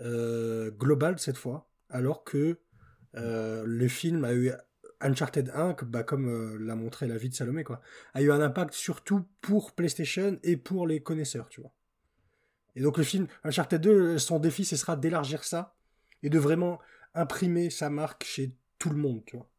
euh, 0.00 0.70
global 0.70 1.18
cette 1.18 1.36
fois, 1.36 1.68
alors 1.88 2.24
que 2.24 2.58
le 3.12 3.88
film 3.88 4.24
a 4.24 4.32
eu 4.32 4.52
Uncharted 5.00 5.50
1, 5.54 5.74
que, 5.74 5.84
bah, 5.84 6.02
comme 6.02 6.28
euh, 6.28 6.58
l'a 6.58 6.76
montré 6.76 7.06
la 7.06 7.16
vie 7.16 7.28
de 7.28 7.34
Salomé, 7.34 7.64
quoi, 7.64 7.80
a 8.14 8.22
eu 8.22 8.30
un 8.30 8.40
impact 8.40 8.74
surtout 8.74 9.24
pour 9.40 9.72
PlayStation 9.72 10.38
et 10.42 10.56
pour 10.56 10.86
les 10.86 11.02
connaisseurs, 11.02 11.48
tu 11.48 11.60
vois. 11.60 11.72
Et 12.76 12.82
donc 12.82 12.98
le 12.98 13.04
film 13.04 13.26
Uncharted 13.44 13.80
2, 13.80 14.18
son 14.18 14.38
défi, 14.38 14.64
ce 14.64 14.76
sera 14.76 14.96
d'élargir 14.96 15.44
ça 15.44 15.74
et 16.22 16.30
de 16.30 16.38
vraiment 16.38 16.78
imprimer 17.14 17.70
sa 17.70 17.90
marque 17.90 18.24
chez 18.24 18.54
tout 18.78 18.90
le 18.90 18.96
monde, 18.96 19.22
tu 19.26 19.36
vois. 19.36 19.49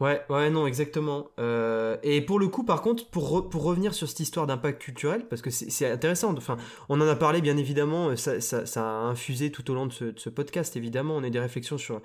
Ouais, 0.00 0.22
ouais, 0.30 0.48
non, 0.48 0.66
exactement. 0.66 1.28
Euh, 1.38 1.98
et 2.02 2.22
pour 2.22 2.38
le 2.38 2.48
coup, 2.48 2.64
par 2.64 2.80
contre, 2.80 3.06
pour, 3.10 3.30
re- 3.30 3.48
pour 3.50 3.62
revenir 3.64 3.92
sur 3.92 4.08
cette 4.08 4.20
histoire 4.20 4.46
d'impact 4.46 4.80
culturel, 4.80 5.26
parce 5.28 5.42
que 5.42 5.50
c'est 5.50 5.86
intéressant, 5.90 6.34
enfin, 6.38 6.56
on 6.88 6.98
en 7.02 7.06
a 7.06 7.14
parlé 7.16 7.42
bien 7.42 7.58
évidemment, 7.58 8.08
euh, 8.08 8.16
ça, 8.16 8.40
ça, 8.40 8.64
ça 8.64 8.82
a 8.82 9.02
infusé 9.02 9.52
tout 9.52 9.70
au 9.70 9.74
long 9.74 9.84
de 9.86 9.92
ce, 9.92 10.04
de 10.06 10.18
ce 10.18 10.30
podcast, 10.30 10.74
évidemment, 10.76 11.16
on 11.16 11.22
a 11.22 11.28
des 11.28 11.38
réflexions 11.38 11.76
sur, 11.76 12.00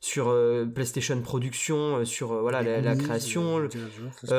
sur 0.00 0.28
euh, 0.28 0.64
PlayStation 0.66 1.20
Production, 1.20 2.04
sur 2.04 2.30
euh, 2.32 2.40
voilà, 2.42 2.62
la, 2.62 2.80
création, 2.96 3.58
le- 3.58 3.68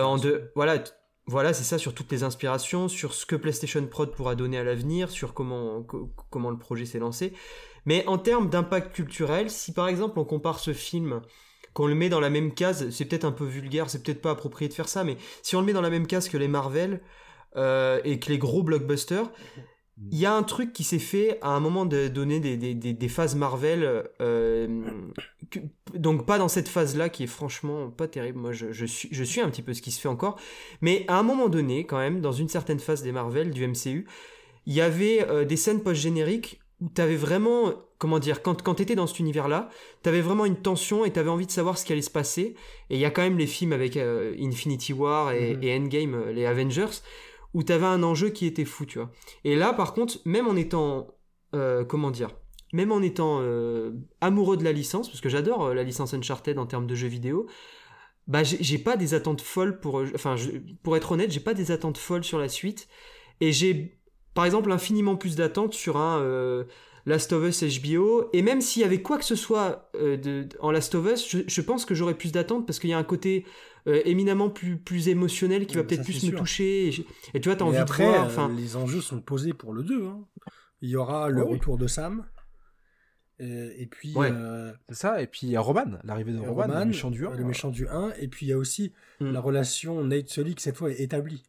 en 0.02 0.18
deux, 0.18 0.52
voilà, 0.56 0.82
voilà, 1.26 1.54
c'est 1.54 1.66
ça 1.66 1.78
sur 1.78 1.94
toutes 1.94 2.12
les 2.12 2.24
inspirations, 2.24 2.88
sur 2.88 3.14
ce 3.14 3.26
que 3.26 3.36
PlayStation 3.36 3.86
Prod 3.86 4.12
pourra 4.16 4.36
donner 4.36 4.58
à 4.58 4.64
l'avenir, 4.64 5.10
sur 5.12 5.34
comment, 5.34 5.84
co- 5.84 6.10
comment 6.30 6.52
le 6.52 6.58
projet 6.58 6.86
s'est 6.86 7.00
lancé. 7.00 7.34
Mais 7.86 8.06
en 8.08 8.18
termes 8.18 8.50
d'impact 8.50 8.94
culturel, 8.96 9.50
si 9.50 9.74
par 9.74 9.90
exemple 9.90 10.20
on 10.20 10.24
compare 10.24 10.60
ce 10.60 10.72
film, 10.72 11.20
qu'on 11.74 11.88
le 11.88 11.96
met 11.96 12.10
dans 12.10 12.20
la 12.20 12.30
même 12.30 12.54
case, 12.54 12.90
c'est 12.90 13.06
peut-être 13.06 13.26
un 13.26 13.32
peu 13.32 13.46
vulgaire, 13.46 13.90
c'est 13.90 14.04
peut-être 14.04 14.22
pas 14.22 14.32
approprié 14.32 14.70
de 14.70 14.74
faire 14.74 14.90
ça, 14.90 15.04
mais 15.04 15.18
si 15.42 15.56
on 15.56 15.60
le 15.60 15.66
met 15.66 15.74
dans 15.74 15.82
la 15.82 15.90
même 15.90 16.08
case 16.08 16.30
que 16.30 16.38
les 16.38 16.48
Marvel 16.48 17.02
euh, 17.56 18.00
et 18.04 18.20
que 18.20 18.30
les 18.30 18.38
gros 18.38 18.64
blockbusters, 18.64 19.32
il 20.12 20.18
y 20.18 20.26
a 20.26 20.34
un 20.34 20.44
truc 20.44 20.74
qui 20.74 20.84
s'est 20.84 21.00
fait 21.00 21.38
à 21.42 21.50
un 21.50 21.60
moment 21.60 21.86
de 21.86 22.08
donner 22.08 22.40
des, 22.40 23.08
phases 23.10 23.36
Marvel, 23.36 24.04
euh, 24.22 24.82
donc 25.94 26.26
pas 26.26 26.40
dans 26.40 26.48
cette 26.48 26.68
phase-là 26.68 27.10
qui 27.10 27.24
est 27.24 27.28
franchement 27.28 27.92
pas 27.92 28.08
terrible. 28.08 28.40
Moi, 28.40 28.52
je, 28.54 28.72
je 28.72 28.86
suis, 28.86 29.10
je 29.12 29.24
suis 29.24 29.40
un 29.40 29.50
petit 29.50 29.62
peu 29.62 29.74
ce 29.74 29.82
qui 29.84 29.92
se 29.92 30.02
fait 30.02 30.08
encore, 30.08 30.40
mais 30.82 31.06
à 31.08 31.20
un 31.20 31.24
moment 31.24 31.48
donné, 31.48 31.86
quand 31.86 32.00
même, 32.00 32.22
dans 32.22 32.32
une 32.32 32.50
certaine 32.50 32.80
phase 32.80 33.04
des 33.04 33.12
Marvel 33.12 33.52
du 33.52 33.66
MCU, 33.68 34.08
il 34.66 34.74
y 34.74 34.82
avait 34.82 35.28
euh, 35.30 35.46
des 35.46 35.58
scènes 35.58 35.82
post-génériques 35.82 36.60
où 36.82 36.90
t'avais 36.90 37.16
vraiment, 37.16 37.74
comment 38.04 38.20
dire, 38.20 38.42
quand, 38.42 38.62
quand 38.62 38.76
t'étais 38.76 38.96
dans 38.96 39.08
cet 39.08 39.20
univers-là, 39.20 39.70
t'avais 40.02 40.20
vraiment 40.20 40.44
une 40.44 40.58
tension 40.58 41.06
et 41.06 41.12
t'avais 41.12 41.30
envie 41.30 41.46
de 41.46 41.52
savoir 41.52 41.78
ce 41.78 41.86
qui 41.86 41.94
allait 41.94 42.02
se 42.02 42.10
passer. 42.12 42.56
Et 42.90 42.96
il 42.96 43.00
y 43.00 43.06
a 43.06 43.12
quand 43.12 43.22
même 43.22 43.38
les 43.38 43.48
films 43.48 43.72
avec 43.72 43.96
euh, 43.96 44.36
Infinity 44.38 44.92
War 44.92 45.32
et, 45.32 45.56
Mhm. 45.56 45.64
et 45.64 45.78
Endgame, 45.78 46.14
euh, 46.16 46.34
les 46.34 46.46
Avengers, 46.46 47.00
où 47.54 47.64
t'avais 47.64 47.86
un 47.86 48.04
enjeu 48.04 48.30
qui 48.30 48.46
était 48.46 48.66
fou, 48.66 48.86
tu 48.86 49.00
vois. 49.00 49.10
Et 49.46 49.56
là, 49.56 49.72
par 49.72 49.94
contre, 49.94 50.18
même 50.26 50.48
en 50.50 50.58
étant, 50.58 51.08
euh, 51.56 51.86
comment 51.86 52.12
dire, 52.12 52.32
même 52.74 52.92
en 52.92 53.02
étant 53.02 53.38
euh, 53.42 53.92
amoureux 54.20 54.58
de 54.58 54.66
la 54.66 54.74
licence, 54.74 55.08
parce 55.08 55.22
que 55.22 55.30
j'adore 55.30 55.74
la 55.74 55.84
licence 55.84 56.14
Uncharted 56.14 56.58
en 56.60 56.66
termes 56.66 56.88
de 56.88 56.96
jeux 56.96 57.08
vidéo, 57.08 57.48
bah 58.28 58.44
j'ai 58.44 58.78
pas 58.80 58.98
des 58.98 59.14
attentes 59.14 59.42
folles 59.42 59.80
pour, 59.80 60.04
enfin, 60.14 60.36
je- 60.36 60.52
pour 60.84 60.98
être 60.98 61.12
honnête, 61.14 61.32
j'ai 61.32 61.40
pas 61.40 61.54
des 61.54 61.72
attentes 61.72 61.98
folles 61.98 62.24
sur 62.26 62.38
la 62.40 62.50
suite. 62.50 62.88
Et 63.40 63.52
j'ai, 63.54 63.98
par 64.34 64.44
exemple, 64.46 64.72
infiniment 64.74 65.16
plus 65.16 65.36
d'attentes 65.38 65.74
sur 65.74 65.96
un 65.98 66.20
Last 67.06 67.34
of 67.34 67.44
Us 67.48 67.64
HBO. 67.82 68.30
Et 68.34 68.42
même 68.42 68.62
s'il 68.62 68.82
y 68.82 68.86
avait 68.86 69.02
quoi 69.02 69.18
que 69.18 69.26
ce 69.26 69.36
soit 69.36 69.90
euh, 69.96 70.16
de, 70.18 70.48
en 70.60 70.72
Last 70.72 70.96
of 70.96 71.06
Us, 71.12 71.30
je, 71.30 71.40
je 71.48 71.62
pense 71.62 71.86
que 71.86 71.94
j'aurais 71.96 72.16
plus 72.16 72.32
d'attentes 72.32 72.66
parce 72.66 72.80
qu'il 72.80 72.90
y 72.90 72.94
a 72.94 72.98
un 72.98 73.04
côté 73.04 73.46
euh, 73.88 74.02
éminemment 74.06 74.50
plus, 74.50 74.78
plus 74.78 75.10
émotionnel 75.10 75.66
qui 75.68 75.76
va 75.76 75.84
peut-être 75.84 76.04
plus 76.06 76.24
me 76.24 76.30
sûr. 76.30 76.40
toucher. 76.40 76.88
Et, 76.88 76.92
je- 76.94 77.02
et 77.34 77.42
tu 77.42 77.50
vois, 77.50 77.58
t'as 77.58 77.66
envie 77.66 77.76
après, 77.78 78.06
de 78.06 78.10
voir. 78.10 78.24
euh, 78.24 78.28
Enfin, 78.28 78.50
les 78.56 78.76
enjeux 78.78 79.02
sont 79.02 79.20
posés 79.20 79.52
pour 79.54 79.74
le 79.74 79.84
2. 79.84 80.06
hein. 80.06 80.26
Il 80.82 80.90
y 80.90 80.96
aura 80.96 81.30
le 81.30 81.44
oui. 81.44 81.52
retour 81.54 81.78
de 81.78 81.88
Sam. 81.88 82.26
et 83.40 83.88
puis, 83.92 84.14
Ouais. 84.16 84.30
euh, 84.32 84.72
C'est 84.88 84.96
ça, 84.96 85.22
et 85.22 85.28
puis 85.28 85.42
il 85.44 85.50
y 85.50 85.56
a 85.58 85.62
Roman, 85.62 85.98
l'arrivée 86.06 86.32
de 86.32 86.40
Roman, 86.40 86.64
Roman, 86.64 86.80
le 86.80 86.86
méchant 86.86 87.12
du 87.12 87.28
1. 87.28 87.36
le 87.36 87.44
méchant 87.44 87.70
du 87.72 87.88
1. 87.90 88.14
Et 88.20 88.28
puis, 88.30 88.46
il 88.46 88.50
y 88.50 88.54
a 88.54 88.58
aussi 88.58 88.94
Mm. 89.20 89.32
la 89.32 89.42
relation 89.42 90.04
Nate-Sully 90.04 90.56
qui, 90.56 90.64
cette 90.64 90.78
fois, 90.78 90.92
est 90.92 91.02
établie. 91.02 91.44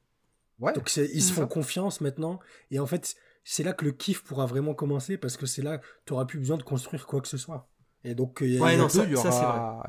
Ouais, 0.61 0.73
Donc, 0.73 0.91
ils 0.97 1.23
se 1.23 1.33
Mm. 1.33 1.35
font 1.35 1.47
confiance 1.47 2.01
maintenant. 2.01 2.41
Et 2.73 2.79
en 2.81 2.87
fait, 2.87 3.15
c'est 3.45 3.63
là 3.63 3.73
que 3.73 3.85
le 3.85 3.93
kiff 3.93 4.23
pourra 4.25 4.47
vraiment 4.47 4.75
commencer 4.75 5.17
parce 5.19 5.37
que 5.37 5.47
c'est 5.47 5.63
là 5.63 5.79
que 5.79 5.87
tu 6.07 6.13
n'auras 6.13 6.25
plus 6.25 6.39
besoin 6.39 6.57
de 6.57 6.63
construire 6.63 7.07
quoi 7.07 7.21
que 7.21 7.29
ce 7.29 7.37
soit. 7.37 7.69
Et 8.07 8.15
donc, 8.15 8.39
il 8.43 8.55
y 8.55 8.59
a- 8.59 8.63
Ouais, 8.63 8.75
y 8.75 8.79
non, 8.79 8.89
ça- 8.89 9.01
ça, 9.01 9.09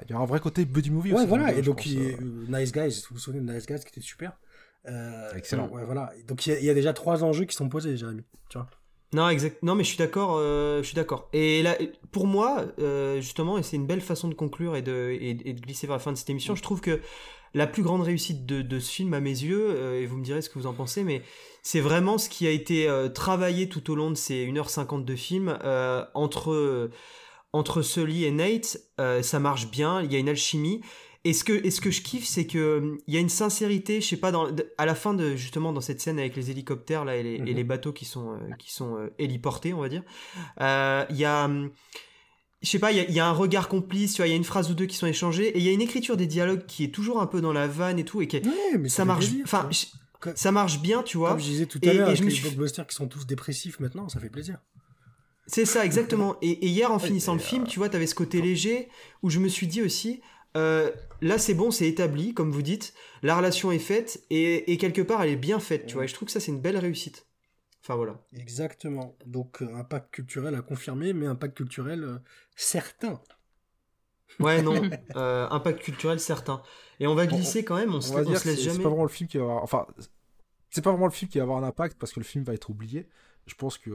y 0.10 0.14
aura 0.14 0.24
un 0.24 0.26
vrai 0.26 0.40
côté 0.40 0.64
buddy 0.66 0.90
movie 0.92 1.12
Ouais, 1.12 1.20
aussi. 1.20 1.28
voilà. 1.28 1.52
le 1.52 1.58
Et 1.58 1.62
donc, 1.62 1.86
euh. 1.88 2.16
Nice 2.48 2.72
Guys, 2.72 3.04
vous 3.10 3.16
vous 3.16 3.20
souvenez 3.20 3.42
de 3.46 3.52
Nice 3.54 3.66
Guys 3.66 3.80
qui 3.80 3.88
était 3.90 4.00
super. 4.02 4.38
Euh, 4.88 5.34
Excellent. 5.36 5.68
Ouais, 5.70 5.84
voilà. 5.84 6.12
Donc, 6.28 6.46
il 6.48 6.64
y, 6.64 6.70
a- 6.70 6.74
déjà 6.74 6.94
trois 6.94 7.24
enjeux 7.24 7.46
qui 7.46 7.56
sont 7.56 7.68
posés, 7.68 7.98
Jérémy. 7.98 8.24
Tu 8.50 8.58
vois 8.58 8.68
Non, 9.14 9.28
exact. 9.30 9.62
Non, 9.64 9.76
mais 9.76 9.84
je 9.84 9.90
suis 9.90 9.98
d'accord. 9.98 10.36
euh, 10.38 10.80
je 10.82 10.88
suis 10.88 10.96
d'accord. 10.96 11.28
Et 11.34 11.62
là, 11.64 11.76
pour 12.12 12.28
moi, 12.28 12.66
justement, 13.18 13.58
et 13.58 13.64
c'est 13.64 13.76
une 13.78 13.88
belle 13.88 14.02
façon 14.02 14.28
de 14.30 14.34
conclure 14.34 14.76
et 14.76 14.82
de, 14.82 15.10
et, 15.12 15.32
et 15.50 15.54
de 15.54 15.60
glisser 15.62 15.88
vers 15.88 15.96
la 15.96 16.00
fin 16.00 16.12
de 16.12 16.18
cette 16.18 16.30
émission, 16.30 16.56
je 16.56 16.62
trouve 16.62 16.82
que 16.82 17.02
la 17.56 17.66
plus 17.68 17.82
grande 17.82 18.02
réussite 18.04 18.46
de, 18.46 18.62
de 18.62 18.80
ce 18.80 18.92
film, 18.92 19.14
à 19.16 19.20
mes 19.22 19.30
yeux, 19.32 19.68
euh, 19.70 20.00
et 20.02 20.06
vous 20.06 20.18
me 20.18 20.24
direz 20.24 20.42
ce 20.44 20.50
que 20.50 20.60
vous 20.60 20.68
en 20.68 20.74
pensez, 20.74 21.04
mais 21.04 21.24
c'est 21.64 21.80
vraiment 21.80 22.18
ce 22.20 22.30
qui 22.30 22.46
a 22.46 22.52
été 22.52 22.88
euh, 22.88 23.10
travaillé 23.10 23.68
tout 23.70 23.90
au 23.92 23.96
long 23.96 24.12
de 24.12 24.16
ces 24.16 24.46
1h50 24.46 25.04
de 25.06 25.16
film 25.16 25.58
euh, 25.64 26.04
entre 26.14 26.90
entre 27.54 27.82
Sully 27.82 28.26
et 28.26 28.32
Nate. 28.32 28.78
ça 29.24 29.40
marche 29.40 29.72
bien. 29.72 30.02
Il 30.04 30.12
y 30.12 30.16
a 30.18 30.20
une 30.20 30.28
alchimie. 30.28 30.82
et 31.24 31.32
ce 31.34 31.46
que, 31.46 31.54
et 31.66 31.72
ce 31.72 31.80
que 31.80 31.90
je 31.90 32.02
kiffe, 32.02 32.26
c'est 32.26 32.46
que 32.46 32.98
il 33.08 33.14
y 33.14 33.18
a 33.18 33.22
une 33.22 33.30
sincérité, 33.30 34.02
je 34.02 34.08
sais 34.08 34.18
pas, 34.18 34.32
dans, 34.32 34.48
à 34.78 34.86
la 34.86 34.94
fin 34.94 35.14
de 35.14 35.38
justement 35.38 35.72
dans 35.72 35.80
cette 35.82 36.02
scène 36.02 36.20
avec 36.20 36.36
les 36.36 36.52
hélicoptères 36.52 37.06
là 37.06 37.16
et 37.16 37.24
les, 37.24 37.36
et 37.36 37.40
Mhm. 37.40 37.46
les 37.46 37.64
bateaux 37.64 37.94
qui 37.94 38.04
sont 38.04 38.38
qui 38.60 38.74
sont 38.74 39.10
héliportés, 39.18 39.74
on 39.74 39.80
va 39.80 39.88
dire. 39.90 40.04
Il 40.60 41.16
y 41.18 41.24
a, 41.24 41.46
hum, 41.46 41.72
je 42.62 42.70
sais 42.70 42.80
pas, 42.80 42.92
il 42.92 42.98
y, 42.98 43.02
a- 43.02 43.04
il 43.10 43.14
y 43.14 43.20
a 43.20 43.28
un 43.28 43.32
regard 43.32 43.68
complice, 43.68 44.14
tu 44.14 44.22
vois, 44.22 44.28
il 44.28 44.32
y 44.32 44.34
a 44.34 44.38
une 44.38 44.44
phrase 44.44 44.72
ou 44.72 44.74
deux 44.74 44.86
qui 44.86 44.96
sont 44.98 45.08
échangées 45.08 45.50
et 45.50 45.58
il 45.60 45.64
y 45.64 45.70
a 45.70 45.72
une 45.72 45.82
écriture 45.82 46.18
des 46.18 46.28
dialogues 46.28 46.66
qui 46.66 46.84
est 46.84 46.94
toujours 46.94 47.22
un 47.22 47.28
peu 47.28 47.42
dans 47.42 47.54
la 47.54 47.68
vanne 47.68 48.00
et 48.00 48.06
tout 48.06 48.22
et 48.22 48.28
qui 48.28 48.38
est- 48.38 48.46
Ouais, 48.46 48.78
mais 48.80 48.90
ça 48.90 49.06
marche, 49.06 49.26
enfin, 49.44 49.70
ça 50.36 50.52
marche 50.52 50.80
bien, 50.82 51.04
tu 51.04 51.18
vois. 51.18 51.32
Comme 51.32 51.40
je 51.40 51.46
disais 51.46 51.66
tout 51.68 51.80
à 51.84 51.94
l'heure, 51.94 52.10
les 52.10 52.32
suis- 52.32 52.42
blockbusters 52.42 52.88
qui 52.88 52.96
sont 52.96 53.08
tous 53.08 53.28
dépressifs 53.28 53.80
maintenant, 53.80 54.10
ça 54.10 54.20
fait 54.20 54.30
plaisir. 54.30 54.58
C'est 55.48 55.66
ça, 55.66 55.86
exactement. 55.86 56.38
Et, 56.42 56.50
et 56.50 56.68
hier, 56.68 56.92
en 56.92 56.98
finissant 56.98 57.34
et, 57.36 57.38
le 57.38 57.44
film, 57.44 57.68
tu 57.68 57.78
vois, 57.78 57.90
t'avais 57.90 58.08
ce 58.08 58.16
côté 58.16 58.42
léger 58.42 58.90
où 59.22 59.30
je 59.30 59.38
me 59.40 59.48
suis 59.48 59.68
dit 59.68 59.84
aussi, 59.84 60.22
euh, 60.58 60.90
là 61.22 61.38
c'est 61.38 61.54
bon, 61.54 61.70
c'est 61.70 61.88
établi, 61.88 62.34
comme 62.34 62.50
vous 62.52 62.64
dites, 62.64 62.94
la 63.22 63.38
relation 63.38 63.72
est 63.72 63.78
faite 63.78 64.24
et, 64.32 64.72
et 64.72 64.78
quelque 64.78 65.02
part 65.04 65.22
elle 65.22 65.30
est 65.30 65.36
bien 65.36 65.60
faite, 65.60 65.86
tu 65.86 65.94
vois. 65.96 66.06
Et 66.06 66.08
je 66.08 66.14
trouve 66.16 66.26
que 66.28 66.32
ça 66.32 66.40
c'est 66.40 66.52
une 66.52 66.62
belle 66.62 66.78
réussite. 66.78 67.25
Enfin 67.86 67.96
voilà. 67.98 68.20
Exactement. 68.36 69.16
Donc, 69.28 69.62
euh, 69.62 69.76
impact 69.76 70.10
culturel 70.12 70.56
à 70.56 70.62
confirmer, 70.64 71.14
mais 71.14 71.28
impact 71.28 71.56
culturel 71.56 72.04
euh, 72.04 72.18
certain. 72.56 73.22
Ouais, 74.40 74.64
non, 74.64 74.74
euh, 75.16 75.48
impact 75.52 75.82
culturel 75.84 76.20
certain. 76.20 76.64
Et 77.00 77.06
on 77.06 77.14
va 77.14 77.28
glisser 77.28 77.64
quand 77.64 77.76
même, 77.76 77.94
on 77.94 78.02
se, 78.02 78.12
on 78.12 78.18
laisse 78.28 78.42
c'est 78.42 78.56
c'est 78.56 78.62
jamais. 78.64 78.82
pas 78.82 78.90
vraiment 78.90 79.04
le 79.04 79.10
film 79.10 79.30
qui 79.30 79.38
va 79.38 79.44
avoir... 79.44 79.64
Enfin, 79.64 79.86
c'est 80.72 80.82
pas 80.82 80.90
vraiment 80.92 81.06
le 81.06 81.12
film 81.12 81.30
qui 81.30 81.38
va 81.38 81.44
avoir 81.44 81.64
un 81.64 81.68
impact 81.68 81.98
parce 82.00 82.12
que 82.12 82.20
le 82.20 82.26
film 82.26 82.44
va 82.44 82.56
être 82.56 82.72
oublié. 82.72 83.08
Je 83.46 83.54
pense 83.54 83.78
que... 83.78 83.92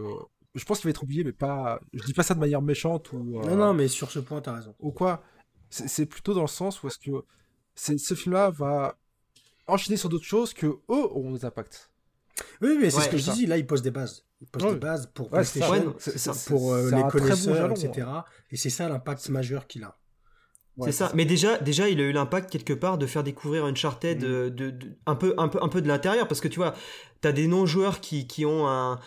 Je 0.55 0.65
pense 0.65 0.79
qu'il 0.79 0.85
va 0.87 0.91
être 0.91 1.03
oublié, 1.03 1.25
mais 1.25 1.33
pas... 1.33 1.81
Je 1.93 2.05
dis 2.05 2.15
pas 2.15 2.23
ça 2.23 2.35
de 2.35 2.41
manière 2.41 2.63
méchante 2.63 3.13
ou... 3.13 3.41
euh, 3.41 3.43
Non, 3.49 3.57
non, 3.57 3.75
mais 3.75 3.89
sur 3.89 4.13
ce 4.13 4.21
point, 4.21 4.41
t'as 4.41 4.55
raison. 4.55 4.75
ou 4.79 4.93
quoi. 4.93 5.25
C'est 5.69 6.07
plutôt 6.07 6.33
dans 6.35 6.41
le 6.43 6.47
sens 6.47 6.81
où 6.83 6.87
est-ce 6.87 6.99
que 6.99 7.25
c'est- 7.75 7.99
ce 7.99 8.15
film-là 8.15 8.51
va 8.51 8.97
enchaîner 9.67 9.97
sur 9.97 10.09
d'autres 10.09 10.25
choses 10.25 10.55
que 10.55 10.67
eux 10.67 10.81
auront 10.89 11.33
des 11.33 11.45
impacts. 11.45 11.91
Oui, 12.63 12.77
mais 12.81 12.91
c'est 12.91 12.97
Ouais, 12.99 13.03
ce 13.05 13.09
que 13.09 13.17
je 13.19 13.23
ça. 13.23 13.33
dis, 13.33 13.47
là, 13.47 13.57
il 13.59 13.67
pose 13.67 13.83
des 13.83 13.91
bases. 13.91 14.25
Il 14.41 14.47
pose 14.49 14.65
Ouais. 14.65 14.73
des 14.73 14.79
bases 14.79 15.11
pour 15.13 15.33
Ouais, 15.33 15.45
ça. 15.45 15.53
PlayStation, 15.53 15.71
Ouais, 15.73 15.85
non, 15.85 15.95
C'est- 15.99 16.11
c'est 16.13 16.19
ça. 16.19 16.33
c'est- 16.33 16.51
pour 16.51 16.73
euh, 16.73 16.91
les 16.91 17.03
bon 17.03 17.09
connaisseurs, 17.09 17.55
jalon, 17.55 17.75
etc. 17.75 18.07
Et 18.51 18.57
c'est 18.57 18.71
ça 18.71 18.89
l'impact 18.89 19.29
majeur 19.29 19.67
qu'il 19.67 19.85
a. 19.85 19.97
c'est 20.83 20.93
ça. 20.93 21.13
Mais 21.15 21.27
déjà, 21.27 21.59
déjà, 21.59 21.91
il 21.91 22.01
a 22.01 22.05
eu 22.05 22.13
l'impact 22.13 22.49
quelque 22.51 22.73
part 22.73 22.97
de 22.97 23.07
faire 23.07 23.23
découvrir 23.23 23.67
Uncharted 23.67 24.23
Mm. 24.23 24.25
euh, 24.25 24.49
de, 24.51 24.71
de- 24.71 24.97
un 25.05 25.15
peu, 25.15 25.35
un 25.37 25.49
peu, 25.49 25.59
un 25.63 25.69
peu 25.69 25.83
de 25.83 25.89
l'intérieur, 25.89 26.27
parce 26.27 26.41
que 26.41 26.49
tu 26.49 26.57
vois, 26.59 26.75
t'as 27.21 27.33
des 27.33 27.47
non-joueurs 27.49 28.01
qui, 28.01 28.27
qui 28.27 28.47
ont 28.47 28.67
un 28.67 28.99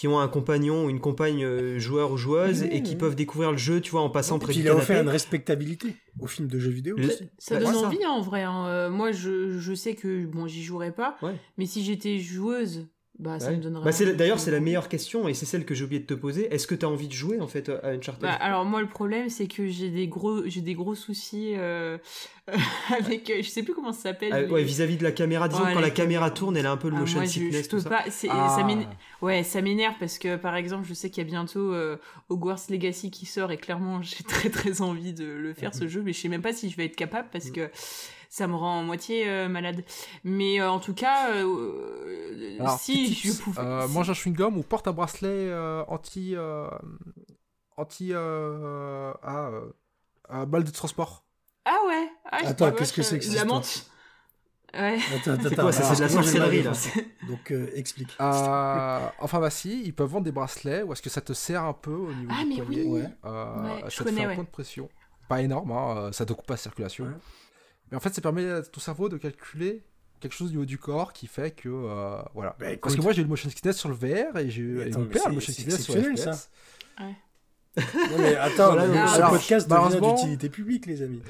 qui 0.00 0.08
ont 0.08 0.18
un 0.18 0.28
compagnon 0.28 0.86
ou 0.86 0.88
une 0.88 0.98
compagne 0.98 1.44
euh, 1.44 1.78
joueur 1.78 2.10
ou 2.12 2.16
joueuse 2.16 2.62
et 2.62 2.82
qui 2.82 2.92
oui. 2.92 2.96
peuvent 2.96 3.14
découvrir 3.14 3.50
le 3.52 3.58
jeu, 3.58 3.82
tu 3.82 3.90
vois, 3.90 4.00
en 4.00 4.08
passant 4.08 4.36
Et 4.36 4.38
près 4.38 4.52
puis 4.54 4.62
du 4.62 4.62
il 4.62 4.68
a 4.70 4.72
offert 4.74 4.86
canapé. 4.96 5.02
une 5.02 5.08
respectabilité 5.10 5.94
au 6.18 6.26
film 6.26 6.48
de 6.48 6.58
jeux 6.58 6.70
vidéo 6.70 6.96
Le- 6.96 7.04
aussi. 7.06 7.28
Ça 7.36 7.58
Bah, 7.58 7.66
donne 7.66 7.76
envie 7.84 8.06
en 8.06 8.22
vrai. 8.22 8.42
hein. 8.42 8.64
Euh, 8.66 8.88
moi, 8.88 9.12
je, 9.12 9.58
je 9.58 9.74
sais 9.74 9.94
que 9.94 10.24
bon, 10.24 10.46
j'y 10.46 10.62
jouerai 10.62 10.90
pas, 10.90 11.18
Ouais. 11.20 11.34
mais 11.58 11.66
si 11.66 11.84
j'étais 11.84 12.18
joueuse, 12.18 12.86
bah 13.20 13.38
ça 13.38 13.50
Ouais. 13.50 13.56
me 13.58 13.62
donnerait. 13.62 13.84
Bah. 13.84 14.12
D'ailleurs, 14.14 14.40
c'est 14.40 14.50
la 14.50 14.60
meilleure 14.60 14.88
question 14.88 15.28
et 15.28 15.34
c'est 15.34 15.46
celle 15.46 15.64
que 15.64 15.74
j'ai 15.74 15.84
oublié 15.84 16.00
de 16.00 16.06
te 16.06 16.14
poser. 16.14 16.52
Est-ce 16.52 16.66
que 16.66 16.74
tu 16.74 16.84
as 16.84 16.88
envie 16.88 17.06
de 17.08 17.12
jouer 17.12 17.38
en 17.40 17.46
fait 17.46 17.68
à 17.68 17.88
Uncharted? 17.90 18.22
Bah, 18.22 18.32
alors 18.32 18.64
moi 18.64 18.80
le 18.80 18.88
problème 18.88 19.28
c'est 19.28 19.46
que 19.46 19.68
j'ai 19.68 19.90
des 19.90 20.08
gros 20.08 20.46
j'ai 20.46 20.60
des 20.62 20.74
gros 20.74 20.94
soucis 20.94 21.52
euh, 21.56 21.98
avec 22.98 23.28
euh, 23.30 23.42
je 23.42 23.48
sais 23.48 23.62
plus 23.62 23.74
comment 23.74 23.92
ça 23.92 24.02
s'appelle. 24.10 24.30
Ah, 24.32 24.40
mais- 24.42 24.48
ouais, 24.50 24.62
vis-à-vis 24.62 24.96
de 24.96 25.04
la 25.04 25.12
caméra, 25.12 25.48
disons 25.48 25.62
Ouais, 25.64 25.72
quand 25.74 25.80
la 25.80 25.86
la 25.88 25.90
caméra 25.90 26.30
tourne, 26.30 26.56
elle 26.56 26.66
a 26.66 26.70
un 26.72 26.76
peu 26.76 26.88
le 26.88 26.96
Ah, 26.96 27.00
motion 27.00 27.18
moi, 27.18 27.24
je, 27.26 27.30
sickness, 27.30 27.64
je 27.64 27.68
tout 27.70 27.76
peux 27.76 27.82
ça. 27.82 27.88
pas. 27.90 28.04
Ah. 28.30 28.54
Ça 28.56 28.64
m'énerve. 28.64 28.90
Ouais, 29.22 29.42
ça 29.42 29.60
m'énerve 29.62 29.94
parce 30.00 30.18
que 30.18 30.36
par 30.36 30.56
exemple, 30.56 30.86
je 30.88 30.94
sais 30.94 31.10
qu'il 31.10 31.22
y 31.22 31.26
a 31.26 31.30
bientôt 31.30 31.72
euh, 31.74 31.96
Hogwarts 32.28 32.60
Legacy 32.70 33.10
qui 33.10 33.26
sort 33.26 33.50
et 33.52 33.56
clairement, 33.58 34.00
j'ai 34.02 34.24
très 34.24 34.50
très 34.50 34.80
envie 34.82 35.12
de 35.12 35.24
le 35.26 35.52
faire 35.54 35.74
ce 35.74 35.88
jeu, 35.88 36.02
mais 36.02 36.12
je 36.12 36.20
sais 36.20 36.28
même 36.28 36.42
pas 36.42 36.52
si 36.52 36.70
je 36.70 36.76
vais 36.76 36.86
être 36.86 36.96
capable 36.96 37.28
parce 37.32 37.46
Mm. 37.48 37.52
que 37.52 37.70
ça 38.30 38.46
me 38.46 38.54
rend 38.54 38.82
moitié 38.84 39.28
euh, 39.28 39.48
malade. 39.48 39.84
Mais 40.24 40.60
euh, 40.60 40.70
en 40.70 40.78
tout 40.80 40.94
cas, 40.94 41.30
euh, 41.34 42.56
Alors, 42.60 42.78
si 42.78 43.12
je 43.14 43.20
tips, 43.22 43.40
pouvais. 43.40 43.60
euh, 43.60 43.86
si- 43.86 43.92
mange 43.92 44.08
un 44.08 44.14
chewing-gum 44.14 44.56
ou 44.56 44.62
porte 44.62 44.88
un 44.88 44.92
bracelet 44.92 45.28
euh, 45.50 45.84
anti. 45.88 46.34
euh, 46.36 46.70
anti. 47.76 48.10
euh, 48.12 49.12
ah, 49.22 49.48
euh, 49.48 49.72
euh, 50.32 50.46
balle 50.46 50.64
de 50.64 50.70
transport. 50.70 51.24
Ah 51.64 51.76
ouais. 51.88 52.08
Ah, 52.30 52.38
je 52.42 52.46
Attends, 52.48 52.72
qu'est-ce 52.72 52.92
que 52.92 53.02
je- 53.02 53.06
c'est 53.08 53.18
que 53.18 53.34
la 53.34 53.44
menthe. 53.44 53.86
Ouais. 54.72 54.98
Attends, 55.16 55.32
attends, 55.32 55.48
C'est 55.48 55.56
quoi, 55.56 55.72
ça, 55.72 55.82
c'est 55.82 55.96
de 55.96 56.02
la 56.02 56.08
sorcellerie, 56.08 56.62
là. 56.62 56.72
Donc 57.26 57.50
euh, 57.50 57.68
explique. 57.74 58.10
Euh, 58.20 59.08
en 59.18 59.26
pharmacie, 59.26 59.82
ils 59.84 59.92
peuvent 59.92 60.08
vendre 60.08 60.24
des 60.24 60.30
bracelets 60.32 60.82
ou 60.84 60.92
est-ce 60.92 61.02
que 61.02 61.10
ça 61.10 61.20
te 61.20 61.32
sert 61.32 61.64
un 61.64 61.72
peu 61.72 61.90
au 61.92 62.12
niveau 62.14 62.32
Ah, 62.38 62.44
du 62.44 62.48
mais 62.50 62.54
poignet 62.62 62.82
oui. 62.84 63.00
Ouais. 63.02 63.08
Euh, 63.24 63.62
Ouais, 63.64 63.82
je 63.86 63.90
ça 63.96 64.04
te 64.04 64.08
connais, 64.08 64.20
fait 64.20 64.24
un 64.26 64.28
ouais. 64.28 64.34
point 64.36 64.44
de 64.44 64.48
pression. 64.48 64.88
Pas 65.28 65.42
énorme, 65.42 65.72
hein, 65.72 66.10
ça 66.12 66.24
te 66.24 66.32
coupe 66.32 66.46
pas 66.46 66.54
la 66.54 66.58
circulation. 66.58 67.06
Ouais. 67.90 67.92
Mais 67.92 67.96
en 67.96 68.00
fait, 68.00 68.14
ça 68.14 68.20
permet 68.20 68.48
à 68.48 68.62
ton 68.62 68.80
cerveau 68.80 69.08
de 69.08 69.16
calculer 69.16 69.82
quelque 70.20 70.32
chose 70.34 70.48
au 70.48 70.50
niveau 70.50 70.64
du 70.66 70.78
corps 70.78 71.12
qui 71.12 71.26
fait 71.26 71.50
que. 71.50 71.68
euh, 71.68 72.20
voilà. 72.34 72.54
Bah, 72.58 72.70
écoute. 72.72 72.82
Parce 72.82 72.96
que 72.96 73.00
moi, 73.02 73.12
j'ai 73.12 73.20
eu 73.20 73.24
le 73.24 73.30
motion 73.30 73.48
sickness 73.48 73.76
sur 73.76 73.88
le 73.88 73.94
VR 73.94 74.36
et 74.38 74.50
j'ai 74.50 74.62
eu 74.62 74.90
mon 74.92 75.06
père 75.06 75.22
le 75.26 75.30
c'est- 75.30 75.30
motion 75.30 75.52
sickness 75.52 75.82
sur 75.82 75.94
le 75.94 76.00
exceptionnel, 76.10 76.36
FPS. 76.38 76.50
Non, 77.76 78.18
mais 78.18 78.34
attends, 78.36 78.66
Voilà, 78.72 78.86
mais 78.88 78.98
donc, 78.98 79.08
ce 79.08 79.14
alors, 79.14 79.30
podcast 79.30 79.68
devient 79.70 80.00
d'utilité 80.14 80.48
publique, 80.50 80.86
les 80.86 81.02
amis. 81.02 81.22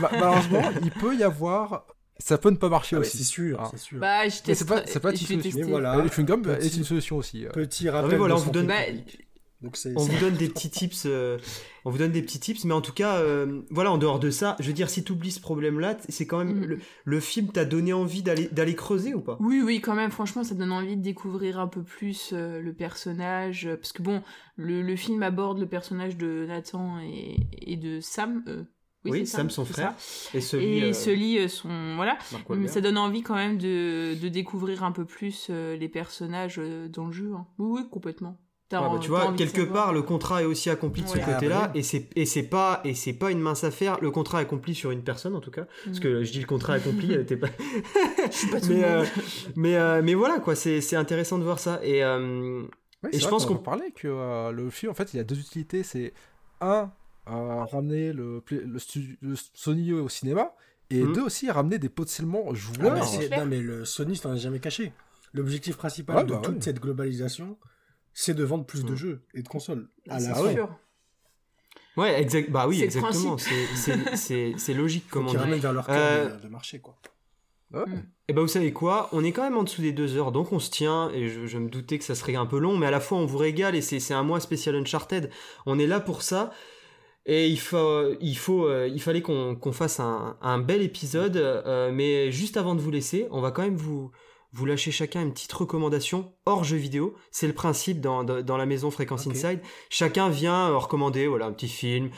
Ma- 0.00 0.10
Malheureusement, 0.10 0.62
il 0.82 0.90
peut 0.90 1.14
y 1.16 1.22
avoir. 1.22 1.86
Ça 2.18 2.38
peut 2.38 2.50
ne 2.50 2.56
pas 2.56 2.68
marcher 2.68 2.94
Ah 2.96 3.00
ouais, 3.00 3.06
aussi. 3.06 3.18
c'est 3.18 3.24
sûr, 3.24 3.58
Ah. 3.60 3.68
c'est 3.70 3.78
sûr. 3.78 3.98
Bah, 3.98 4.28
je 4.28 4.30
c'est 4.54 4.64
pas- 4.66 4.82
pas 5.00 5.10
une 5.10 5.16
solution. 5.16 5.50
Mais 5.58 5.62
voilà. 5.64 5.96
Le 5.96 6.08
chewing-gum 6.08 6.42
Petit- 6.42 6.66
est 6.66 6.76
une 6.76 6.84
solution 6.84 7.16
aussi. 7.16 7.44
euh. 7.46 7.50
Petit 7.50 7.88
Ah 7.88 7.92
rappel. 7.92 8.10
oui, 8.12 8.16
voilà, 8.18 8.34
on 8.36 8.38
vous 8.38 8.50
donne- 8.50 8.66
Bah. 8.68 8.74
Donc 9.64 9.76
c'est 9.78 9.94
On 9.96 10.00
c'est- 10.00 10.12
vous 10.12 10.20
donne 10.20 10.34
des 10.36 10.48
petits 10.50 10.70
tips. 10.70 11.04
euh, 11.06 11.38
on 11.86 11.90
vous 11.90 11.98
donne 11.98 12.12
des 12.12 12.20
petits 12.22 12.38
tips, 12.38 12.64
mais 12.64 12.74
en 12.74 12.80
tout 12.82 12.92
cas, 12.92 13.16
euh, 13.16 13.62
voilà, 13.70 13.90
en 13.90 13.98
dehors 13.98 14.18
de 14.20 14.30
ça, 14.30 14.56
je 14.60 14.66
veux 14.66 14.72
dire, 14.74 14.90
si 14.90 15.02
tu 15.02 15.12
oublies 15.12 15.32
ce 15.32 15.40
problème-là, 15.40 15.96
c'est 16.08 16.26
quand 16.26 16.38
même 16.38 16.54
Mhm. 16.58 16.64
le, 16.64 16.78
le 17.04 17.20
film 17.20 17.48
t'a 17.50 17.64
donné 17.64 17.92
envie 17.92 18.22
d'aller 18.22 18.48
d'aller 18.52 18.74
creuser 18.76 19.14
ou 19.14 19.20
pas? 19.22 19.38
Oui, 19.40 19.62
oui, 19.64 19.80
quand 19.80 19.94
même, 19.94 20.10
franchement, 20.10 20.44
ça 20.44 20.54
donne 20.54 20.70
envie 20.70 20.96
de 20.96 21.02
découvrir 21.02 21.58
un 21.58 21.66
peu 21.66 21.82
plus 21.82 22.30
euh, 22.34 22.60
le 22.60 22.72
personnage. 22.74 23.66
euh, 23.66 23.76
parce 23.76 23.92
que 23.92 24.02
bon, 24.02 24.22
le, 24.56 24.82
le 24.82 24.96
film 24.96 25.22
aborde 25.22 25.58
le 25.58 25.66
personnage 25.66 26.16
de 26.16 26.44
Nathan 26.46 26.98
et, 27.00 27.36
et 27.60 27.76
de 27.76 28.00
Sam. 28.00 28.44
euh, 28.46 28.64
Oui, 29.06 29.20
c'est 29.20 29.36
Sam, 29.36 29.50
son 29.50 29.64
c'est 29.64 29.72
frère. 29.74 29.94
ça. 29.98 30.38
Et 30.38 30.40
celui. 30.42 30.78
Et 30.78 30.92
Sully, 30.92 31.38
euh, 31.38 31.48
son. 31.48 31.96
Voilà. 31.96 32.18
Mais 32.50 32.68
ça 32.68 32.80
donne 32.82 32.98
envie 32.98 33.22
quand 33.22 33.34
même 33.34 33.56
de, 33.58 34.14
de 34.20 34.28
découvrir 34.28 34.82
un 34.84 34.92
peu 34.92 35.04
plus 35.06 35.46
euh, 35.50 35.74
les 35.76 35.88
personnages 35.88 36.56
euh, 36.58 36.88
dans 36.88 37.06
le 37.06 37.12
jeu. 37.12 37.32
hein. 37.34 37.46
Oui, 37.58 37.80
oui, 37.80 37.88
complètement. 37.90 38.38
Ouais, 38.72 38.80
bah, 38.80 38.98
tu 39.00 39.08
vois, 39.08 39.32
quelque 39.34 39.60
part, 39.62 39.92
le 39.92 40.02
contrat 40.02 40.42
est 40.42 40.46
aussi 40.46 40.68
accompli 40.70 41.02
de 41.02 41.08
ce 41.08 41.14
Ouais. 41.16 41.22
Ah, 41.26 41.34
côté-là, 41.34 41.60
bah 41.66 41.70
oui. 41.74 41.80
et 41.80 41.82
c'est 41.84 42.08
et 42.16 42.26
c'est 42.26 42.42
pas 42.42 42.80
et 42.84 42.94
c'est 42.94 43.12
pas 43.12 43.30
une 43.30 43.38
mince 43.40 43.62
affaire. 43.62 43.98
Le 44.00 44.10
contrat 44.10 44.40
est 44.40 44.42
accompli 44.46 44.74
sur 44.74 44.90
une 44.90 45.02
personne 45.04 45.36
en 45.36 45.40
tout 45.40 45.50
cas, 45.52 45.66
parce 45.84 45.98
Mm. 45.98 46.00
que 46.00 46.24
je 46.24 46.32
dis 46.32 46.40
le 46.40 46.46
contrat 46.46 46.72
accompli, 46.74 47.14
euh, 47.14 47.22
t'es 47.24 47.36
pas. 47.36 47.48
Je 48.30 48.36
suis 48.36 48.48
pas 48.50 48.60
tout 48.60 48.68
mais, 48.70 48.82
euh, 48.84 49.04
mais 49.54 49.76
euh, 49.76 50.00
mais 50.02 50.14
voilà 50.14 50.40
quoi, 50.40 50.56
c'est 50.56 50.80
c'est 50.80 50.96
intéressant 50.96 51.38
de 51.38 51.44
voir 51.44 51.58
ça. 51.60 51.78
Et 51.84 52.02
euh, 52.02 52.62
Ouais, 53.04 53.10
Et 53.12 53.18
je 53.18 53.22
vrai 53.24 53.30
pense 53.30 53.44
qu'on 53.44 53.56
en 53.56 53.58
parlait 53.58 53.90
que 53.90 54.08
euh, 54.08 54.50
le 54.50 54.70
film, 54.70 54.90
en 54.90 54.94
fait, 54.94 55.12
il 55.12 55.20
a 55.20 55.24
deux 55.24 55.38
utilités. 55.38 55.82
C'est 55.82 56.14
un, 56.62 56.90
euh, 57.28 57.64
ramener 57.64 58.14
le, 58.14 58.42
Sony 59.52 59.92
au 59.92 60.08
cinéma, 60.08 60.54
et 60.88 61.02
Mhm. 61.02 61.12
deux 61.12 61.20
aussi, 61.22 61.50
ramener 61.50 61.78
des 61.78 61.90
potentiellement 61.90 62.46
Ah, 62.50 62.54
joueurs. 62.54 62.94
mais 62.94 63.02
c'est- 63.02 63.26
clair. 63.26 63.40
non, 63.40 63.46
mais 63.46 63.60
le 63.60 63.84
Sony, 63.84 64.18
t'en 64.18 64.30
as 64.32 64.36
jamais 64.36 64.58
caché. 64.58 64.92
L'objectif 65.34 65.76
principal 65.76 66.16
Ouais, 66.16 66.24
de 66.24 66.30
bah 66.32 66.40
toute 66.42 66.54
ouais. 66.54 66.60
cette 66.62 66.80
globalisation, 66.80 67.58
c'est 68.14 68.34
de 68.34 68.44
vendre 68.44 68.64
plus 68.64 68.84
de 68.84 68.92
Mm. 68.92 68.96
jeux 68.96 69.22
et 69.34 69.42
de 69.42 69.48
consoles. 69.48 69.88
À 70.08 70.18
C'est 70.20 70.28
la 70.28 70.32
Ah 70.32 70.38
fin. 70.38 70.44
ouais. 70.46 70.54
sûr. 70.54 70.68
ouais, 71.96 72.22
exact. 72.22 72.50
Bah 72.50 72.66
oui, 72.68 72.82
exactement. 72.82 73.36
C'est 73.38 74.74
logique 74.74 75.04
Faut 75.08 75.18
comme 75.20 75.28
on 75.28 75.32
dit. 75.52 75.60
vers 75.60 75.72
leur 75.72 75.86
cœur 75.86 75.96
Euh, 75.96 76.36
de, 76.38 76.48
marché, 76.48 76.80
quoi. 76.80 76.96
Et 78.28 78.32
bah 78.32 78.40
vous 78.40 78.46
savez 78.48 78.72
quoi, 78.72 79.08
on 79.10 79.24
est 79.24 79.32
quand 79.32 79.42
même 79.42 79.56
en 79.56 79.64
dessous 79.64 79.82
des 79.82 79.90
deux 79.90 80.16
heures, 80.16 80.30
donc 80.30 80.52
on 80.52 80.60
se 80.60 80.70
tient, 80.70 81.10
et 81.10 81.28
je, 81.28 81.46
je 81.46 81.58
me 81.58 81.68
doutais 81.68 81.98
que 81.98 82.04
ça 82.04 82.14
serait 82.14 82.36
un 82.36 82.46
peu 82.46 82.58
long, 82.58 82.76
mais 82.76 82.86
à 82.86 82.92
la 82.92 83.00
fois 83.00 83.18
on 83.18 83.26
vous 83.26 83.36
régale, 83.36 83.74
et 83.74 83.80
c'est 83.82 83.98
c'est 83.98 84.14
un 84.14 84.22
mois 84.22 84.38
spécial 84.38 84.76
Uncharted, 84.76 85.28
on 85.66 85.76
est 85.80 85.88
là 85.88 85.98
pour 85.98 86.22
ça, 86.22 86.52
et 87.26 87.48
il, 87.48 87.58
faut, 87.58 88.12
il, 88.20 88.36
faut, 88.38 88.68
euh, 88.68 88.86
il 88.86 89.02
fallait 89.02 89.22
qu'on 89.22 89.56
qu'on 89.56 89.72
fasse 89.72 89.98
un, 89.98 90.36
un 90.40 90.58
bel 90.58 90.82
épisode, 90.82 91.36
euh, 91.36 91.90
mais 91.92 92.30
juste 92.30 92.56
avant 92.56 92.76
de 92.76 92.80
vous 92.80 92.92
laisser, 92.92 93.26
on 93.32 93.40
va 93.40 93.50
quand 93.50 93.62
même 93.62 93.76
vous, 93.76 94.12
vous 94.54 94.66
lâcher 94.66 94.92
chacun 94.92 95.22
une 95.22 95.32
petite 95.32 95.52
recommandation 95.52 96.32
hors 96.46 96.64
jeu 96.64 96.76
vidéo, 96.76 97.14
c'est 97.30 97.46
le 97.48 97.52
principe 97.52 98.00
dans, 98.00 98.22
dans, 98.24 98.40
dans 98.42 98.56
la 98.56 98.66
maison 98.66 98.90
Fréquence. 98.90 99.26
Inside, 99.26 99.60
chacun 99.90 100.28
vient 100.28 100.70
euh, 100.70 100.76
recommander 100.76 101.26
voilà, 101.26 101.46
un 101.46 101.52
petit 101.52 101.68
film, 101.68 102.10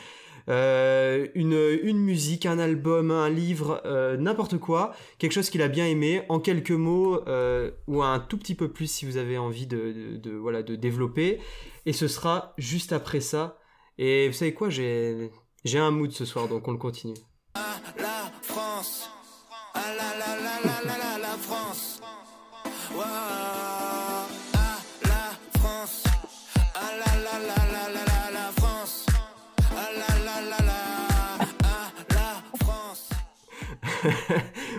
euh, 0.49 1.27
une, 1.35 1.59
une 1.83 1.97
musique, 1.97 2.45
un 2.45 2.59
album, 2.59 3.11
un 3.11 3.29
livre, 3.29 3.81
euh, 3.85 4.15
n'importe 4.15 4.57
quoi, 4.59 4.93
quelque 5.17 5.33
chose 5.33 5.49
qu'il 5.49 5.61
a 5.61 5.67
bien 5.67 5.87
aimé, 5.87 6.21
en 6.29 6.39
quelques 6.39 6.71
mots, 6.71 7.21
euh, 7.27 7.71
ou 7.87 8.01
un 8.03 8.19
tout 8.19 8.37
petit 8.37 8.55
peu 8.55 8.71
plus 8.71 8.89
si 8.89 9.05
vous 9.05 9.17
avez 9.17 9.37
envie 9.37 9.67
de, 9.67 9.91
de, 9.91 10.17
de, 10.17 10.31
voilà, 10.35 10.63
de 10.63 10.75
développer. 10.75 11.39
Et 11.85 11.93
ce 11.93 12.07
sera 12.07 12.53
juste 12.57 12.93
après 12.93 13.19
ça. 13.19 13.57
Et 13.97 14.27
vous 14.27 14.33
savez 14.33 14.53
quoi, 14.53 14.69
j'ai 14.69 15.31
j'ai 15.65 15.79
un 15.79 15.91
mood 15.91 16.11
ce 16.11 16.23
soir, 16.23 16.47
donc 16.47 16.67
on 16.67 16.71
le 16.71 16.77
continue. 16.77 17.15
Ah, 17.55 17.77
la 17.97 18.31
France. 18.41 19.09
Ah, 19.73 19.81
la, 19.97 20.17
la, 20.17 20.35
la, 20.37 20.59
la, 20.63 20.81
la, 20.85 20.97
la, 20.97 21.16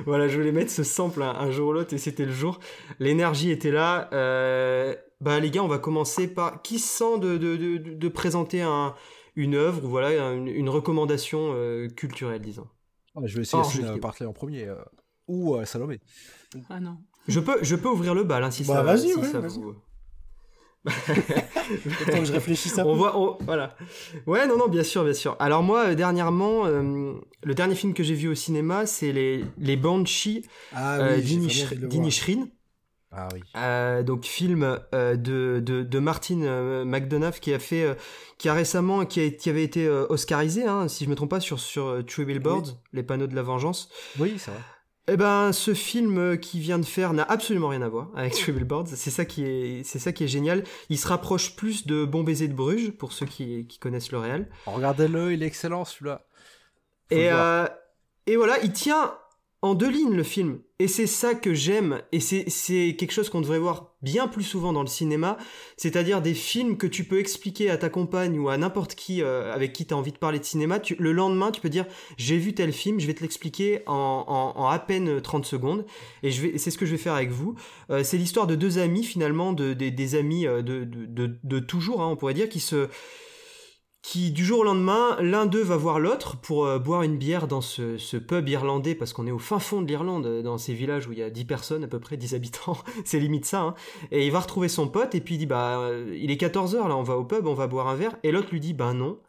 voilà, 0.07 0.29
je 0.29 0.37
voulais 0.39 0.53
mettre 0.53 0.71
ce 0.71 0.83
sample 0.83 1.23
un, 1.23 1.31
un 1.31 1.51
jour 1.51 1.69
ou 1.69 1.73
l'autre 1.73 1.95
et 1.95 1.99
c'était 1.99 2.25
le 2.25 2.33
jour. 2.33 2.61
L'énergie 2.99 3.51
était 3.51 3.71
là. 3.71 4.09
Euh, 4.13 4.95
bah 5.21 5.39
les 5.41 5.51
gars, 5.51 5.63
on 5.63 5.69
va 5.69 5.79
commencer 5.79 6.33
par 6.33 6.63
qui 6.63 6.79
se 6.79 6.89
sent 6.99 7.19
de, 7.19 7.37
de, 7.37 7.57
de, 7.57 7.77
de 7.77 8.09
présenter 8.09 8.63
un, 8.63 8.95
une 9.37 9.55
œuvre 9.55 9.85
ou 9.85 9.89
voilà 9.89 10.33
une, 10.33 10.49
une 10.49 10.69
recommandation 10.69 11.53
euh, 11.55 11.89
culturelle, 11.89 12.41
disons? 12.41 12.69
Ah, 13.17 13.21
je 13.25 13.37
vais 13.37 13.43
essayer 13.43 13.63
de 13.63 13.99
parler 13.99 14.27
en 14.27 14.33
premier. 14.33 14.65
euh, 14.65 14.77
ou 15.27 15.57
euh, 15.57 15.65
Salomé. 15.65 16.01
Ah 16.71 16.81
non. 16.81 16.99
Je 17.29 17.41
peux, 17.41 17.59
je 17.63 17.77
peux 17.77 17.89
ouvrir 17.89 18.15
le 18.15 18.25
bal 18.25 18.43
hein, 18.43 18.51
si 18.51 18.65
Bah, 18.65 18.75
ça, 18.75 18.83
vas-y, 18.83 19.09
si 19.11 19.19
ouais, 19.19 19.25
ça 19.25 19.39
vas-y. 19.41 19.59
vous. 19.61 19.75
Que 22.07 22.25
je 22.25 22.33
réfléchisse 22.33 22.79
un 22.79 22.85
On 22.85 22.93
peu. 22.93 22.99
voit, 22.99 23.19
on- 23.19 23.37
voilà. 23.45 23.77
Ouais, 24.27 24.47
non, 24.47 24.57
non, 24.57 24.69
bien 24.69 24.83
sûr, 24.83 25.05
bien 25.05 25.13
sûr. 25.13 25.37
Alors 25.39 25.63
moi, 25.63 25.89
euh, 25.89 25.95
dernièrement, 25.95 26.65
euh, 26.67 27.13
le 27.43 27.55
dernier 27.55 27.75
film 27.75 27.93
que 27.95 28.03
j'ai 28.03 28.15
vu 28.15 28.29
au 28.29 28.35
cinéma, 28.35 28.87
c'est 28.87 29.13
les, 29.13 29.45
les 29.59 29.77
Banshees 29.77 30.43
Ah 30.73 30.97
euh, 30.99 31.17
oui. 31.17 31.41
Ah 33.11 33.29
oui. 33.35 33.41
Euh, 33.57 34.03
donc 34.03 34.25
film 34.25 34.79
euh, 34.95 35.17
de, 35.17 35.61
de, 35.65 35.83
de 35.83 35.99
Martin 35.99 36.43
euh, 36.43 36.85
McDonough 36.85 37.39
qui 37.41 37.53
a 37.55 37.59
fait, 37.59 37.97
qui 38.39 38.49
a 38.49 38.55
récemment, 38.55 39.05
qui, 39.07 39.21
a- 39.21 39.31
qui 39.31 39.51
avait 39.51 39.65
été 39.65 39.89
oscarisé, 39.89 40.65
hein, 40.65 40.89
si 40.89 41.05
je 41.05 41.11
me 41.11 41.15
trompe 41.15 41.31
pas, 41.31 41.41
sur, 41.41 41.59
sur 41.59 42.05
True 42.07 42.25
Billboards, 42.27 42.77
les 42.93 43.03
panneaux 43.03 43.27
de 43.27 43.35
la 43.35 43.43
vengeance. 43.43 43.91
Oui, 44.19 44.35
c'est 44.39 44.51
vrai. 44.51 44.61
Eh 45.11 45.17
ben, 45.17 45.53
ce 45.53 45.73
film 45.73 46.19
euh, 46.19 46.37
qu'il 46.37 46.61
vient 46.61 46.79
de 46.79 46.85
faire 46.85 47.15
n'a 47.15 47.23
absolument 47.23 47.69
rien 47.69 47.81
à 47.81 47.89
voir 47.89 48.09
avec 48.15 48.35
True 48.35 48.53
Billboards. 48.55 48.89
C'est 48.89 49.11
ça 49.11 49.25
qui 49.25 49.45
est, 49.45 49.83
c'est 49.85 49.99
ça 49.99 50.13
qui 50.13 50.25
est 50.25 50.29
génial. 50.29 50.65
Il 50.91 50.99
se 50.99 51.09
rapproche 51.09 51.57
plus 51.57 51.87
de 51.87 52.05
Bon 52.05 52.23
baiser 52.23 52.47
de 52.47 52.53
Bruges 52.53 52.91
pour 52.91 53.13
ceux 53.13 53.25
qui, 53.25 53.67
qui 53.67 53.79
connaissent 53.79 54.13
le 54.13 54.19
réel. 54.19 54.51
Regardez-le, 54.67 55.33
il 55.33 55.43
est 55.43 55.47
excellent 55.47 55.87
celui-là. 55.87 56.27
Et, 57.11 57.31
euh, 57.33 57.67
et 58.27 58.37
voilà, 58.37 58.59
il 58.63 58.73
tient 58.73 59.15
en 59.61 59.75
deux 59.75 59.91
lignes 59.91 60.15
le 60.15 60.23
film. 60.23 60.61
Et 60.79 60.87
c'est 60.87 61.09
ça 61.09 61.35
que 61.35 61.53
j'aime. 61.53 62.01
Et 62.13 62.21
c'est 62.21 62.45
quelque 62.97 63.11
chose 63.11 63.29
qu'on 63.29 63.41
devrait 63.41 63.59
voir 63.59 63.95
bien 64.03 64.29
plus 64.29 64.45
souvent 64.45 64.73
dans 64.73 64.83
le 64.83 64.87
cinéma. 64.89 65.37
C'est-à-dire 65.77 66.23
des 66.23 66.35
films 66.35 66.77
que 66.77 66.87
tu 66.87 67.03
peux 67.03 67.19
expliquer 67.19 67.69
à 67.69 67.77
ta 67.77 67.89
compagne 67.89 68.39
ou 68.39 68.49
à 68.49 68.57
n'importe 68.57 68.95
qui 68.95 69.21
euh, 69.21 69.53
avec 69.53 69.73
qui 69.73 69.85
tu 69.87 69.93
as 69.95 69.97
envie 69.97 70.13
de 70.13 70.19
parler 70.19 70.39
de 70.39 70.45
cinéma. 70.45 70.79
Le 71.01 71.11
lendemain, 71.11 71.51
tu 71.51 71.61
peux 71.61 71.69
dire 71.71 71.87
J'ai 72.17 72.37
vu 72.39 72.55
tel 72.55 72.73
film, 72.73 73.01
je 73.01 73.09
vais 73.09 73.15
te 73.15 73.23
l'expliquer 73.23 73.83
en, 73.87 74.55
en- 74.57 74.67
à 74.69 74.79
peine 74.79 75.21
30 75.21 75.45
secondes. 75.45 75.85
Et 76.23 76.31
c'est 76.31 76.71
ce 76.71 76.79
que 76.79 76.87
je 76.87 76.93
vais 76.93 76.97
faire 76.99 77.15
avec 77.15 77.31
vous. 77.31 77.57
Euh, 77.91 78.05
c'est 78.05 78.19
l'histoire 78.19 78.47
de 78.47 78.55
deux 78.55 78.79
amis, 78.79 79.03
finalement, 79.03 79.53
de, 79.53 79.73
des- 79.73 80.15
amis 80.15 80.47
euh, 80.47 80.63
de 80.63 81.59
toujours, 81.59 82.01
hein, 82.03 82.09
on 82.13 82.17
pourrait 82.17 82.35
dire, 82.35 82.49
qui 82.49 82.61
se 82.61 82.89
qui 84.03 84.31
du 84.31 84.45
jour 84.45 84.61
au 84.61 84.65
lendemain, 84.65 85.17
l'un 85.21 85.47
d'eux 85.47 85.63
va 85.63 85.77
voir 85.77 85.99
l'autre 85.99 86.37
pour 86.41 86.67
euh, 86.67 86.79
boire 86.79 87.03
une 87.03 87.19
bière 87.19 87.49
dans 87.49 87.61
ce, 87.61 87.99
ce 87.99 88.17
pub 88.17 88.49
irlandais, 88.49 88.95
parce 88.95 89.13
qu'on 89.13 89.27
est 89.27 89.33
au 89.33 89.39
fin 89.39 89.59
fond 89.59 89.83
de 89.83 89.89
l'Irlande, 89.89 90.27
euh, 90.27 90.43
dans 90.43 90.57
ces 90.57 90.73
villages 90.73 91.09
où 91.09 91.13
il 91.13 91.19
y 91.19 91.23
a 91.23 91.31
10 91.31 91.45
personnes 91.45 91.85
à 91.85 91.89
peu 91.89 91.99
près, 91.99 92.17
10 92.17 92.35
habitants, 92.35 92.79
c'est 93.05 93.19
limite 93.19 93.45
ça, 93.45 93.61
hein. 93.61 93.75
et 94.11 94.25
il 94.27 94.33
va 94.33 94.41
retrouver 94.41 94.69
son 94.69 94.89
pote, 94.89 95.15
et 95.15 95.21
puis 95.21 95.35
il 95.35 95.39
dit, 95.39 95.47
bah, 95.47 95.81
euh, 95.81 96.17
il 96.17 96.31
est 96.31 96.41
14h 96.41 96.89
là, 96.89 96.97
on 96.97 97.03
va 97.03 97.17
au 97.17 97.25
pub, 97.25 97.47
on 97.47 97.55
va 97.55 97.67
boire 97.67 97.89
un 97.89 97.97
verre, 97.97 98.17
et 98.23 98.31
l'autre 98.31 98.49
lui 98.53 98.61
dit, 98.61 98.75
bah 98.75 98.93
non, 98.93 99.21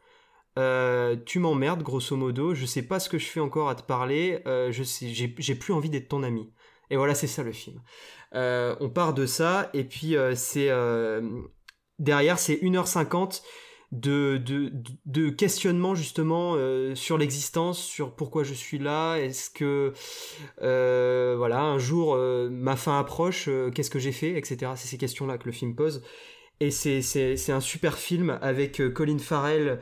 tu 1.25 1.39
m'emmerdes, 1.39 1.83
grosso 1.83 2.17
modo, 2.17 2.53
je 2.53 2.65
sais 2.65 2.81
pas 2.81 2.99
ce 2.99 3.07
que 3.07 3.17
je 3.17 3.25
fais 3.27 3.39
encore 3.39 3.69
à 3.69 3.75
te 3.75 3.83
parler, 3.83 4.41
je 4.45 4.83
sais, 4.83 5.07
j'ai 5.07 5.55
plus 5.55 5.73
envie 5.73 5.89
d'être 5.89 6.09
ton 6.09 6.21
ami. 6.21 6.51
Et 6.89 6.97
voilà, 6.97 7.15
c'est 7.15 7.27
ça 7.27 7.43
le 7.43 7.53
film. 7.53 7.81
On 8.33 8.91
part 8.93 9.13
de 9.13 9.25
ça, 9.25 9.69
et 9.73 9.85
puis 9.85 10.17
c'est... 10.35 10.69
derrière, 11.97 12.39
c'est 12.39 12.55
1h50 12.55 13.41
de, 13.91 14.37
de, 14.37 14.71
de- 15.05 15.29
questionnement 15.29 15.95
justement 15.95 16.53
euh, 16.55 16.93
sur 16.95 17.17
l'existence, 17.17 17.79
sur 17.83 18.15
pourquoi 18.15 18.43
je 18.43 18.53
suis 18.53 18.77
là, 18.79 19.17
est-ce 19.17 19.49
que 19.49 19.93
euh, 20.61 21.35
voilà 21.37 21.61
un 21.61 21.79
jour 21.79 22.13
euh, 22.15 22.49
ma 22.51 22.75
fin 22.75 22.99
approche, 22.99 23.49
qu'est-ce 23.73 23.89
que 23.89 23.99
j'ai 23.99 24.11
fait, 24.11 24.37
etc. 24.37 24.73
C'est 24.75 24.87
ces 24.87 24.97
questions-là 24.97 25.37
que 25.37 25.45
le 25.45 25.51
film 25.51 25.75
pose. 25.75 26.03
Et 26.59 26.71
c'est, 26.71 27.01
c'est, 27.01 27.37
c'est 27.37 27.53
un 27.53 27.61
super 27.61 27.97
film 27.97 28.37
avec 28.41 28.81
Colin 28.93 29.17
Farrell 29.19 29.79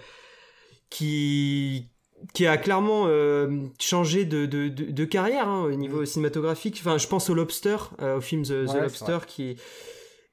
qui, 0.90 1.90
qui 2.34 2.46
a 2.48 2.58
clairement 2.58 3.06
euh, 3.08 3.66
changé 3.80 4.26
de, 4.26 4.46
de, 4.46 4.70
de, 4.70 4.92
de 4.92 5.06
carrière 5.06 5.48
hein, 5.48 5.64
au 5.64 5.72
niveau 5.72 6.06
cinématographique. 6.06 6.78
Enfin, 6.80 6.98
je 6.98 7.08
pense 7.08 7.30
au 7.30 7.34
Lobster, 7.34 7.78
euh, 8.02 8.18
au 8.18 8.22
film 8.22 8.44
The, 8.44 8.48
The 8.48 8.52
Ouais, 8.52 8.68
c'est 8.68 8.80
Lobster 8.82 9.18
qui... 9.28 9.58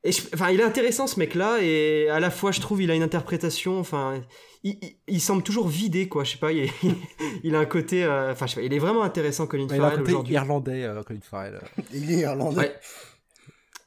Et 0.05 0.13
je- 0.13 0.23
enfin, 0.35 0.51
il 0.51 0.61
est 0.61 0.65
intéressant 0.65 1.07
ce 1.07 1.19
mec-là 1.19 1.59
et 1.63 2.09
à 2.11 2.21
la 2.21 2.31
fois 2.31 2.53
je 2.53 2.61
trouve 2.61 2.83
il 2.83 2.91
a 2.91 2.95
une 2.95 3.03
interprétation. 3.03 3.79
Enfin, 3.81 4.21
il, 4.63 4.77
il- 4.83 4.97
il 5.09 5.21
semble 5.21 5.43
toujours 5.43 5.67
vidé 5.69 6.09
quoi. 6.09 6.25
Je 6.25 6.33
sais 6.33 6.39
pas. 6.39 6.53
Il, 6.53 6.71
il 7.43 7.55
a 7.55 7.59
un 7.61 7.65
côté. 7.65 8.05
euh, 8.05 8.33
Enfin, 8.33 8.47
je 8.47 8.55
sais 8.55 8.61
pas. 8.61 8.67
Il 8.67 8.73
est 8.75 8.79
vraiment 8.79 9.03
intéressant 9.03 9.47
Colin 9.47 9.67
Mais 9.71 9.77
il 9.77 9.81
a 9.81 9.87
un 9.87 9.91
Farrell 9.91 10.05
côté 10.15 10.33
irlandais, 10.33 10.83
euh, 10.85 11.03
Colin 11.03 11.21
Farrell. 11.23 11.61
Il 11.93 12.11
est 12.13 12.19
irlandais. 12.19 12.59
Ouais. 12.59 12.75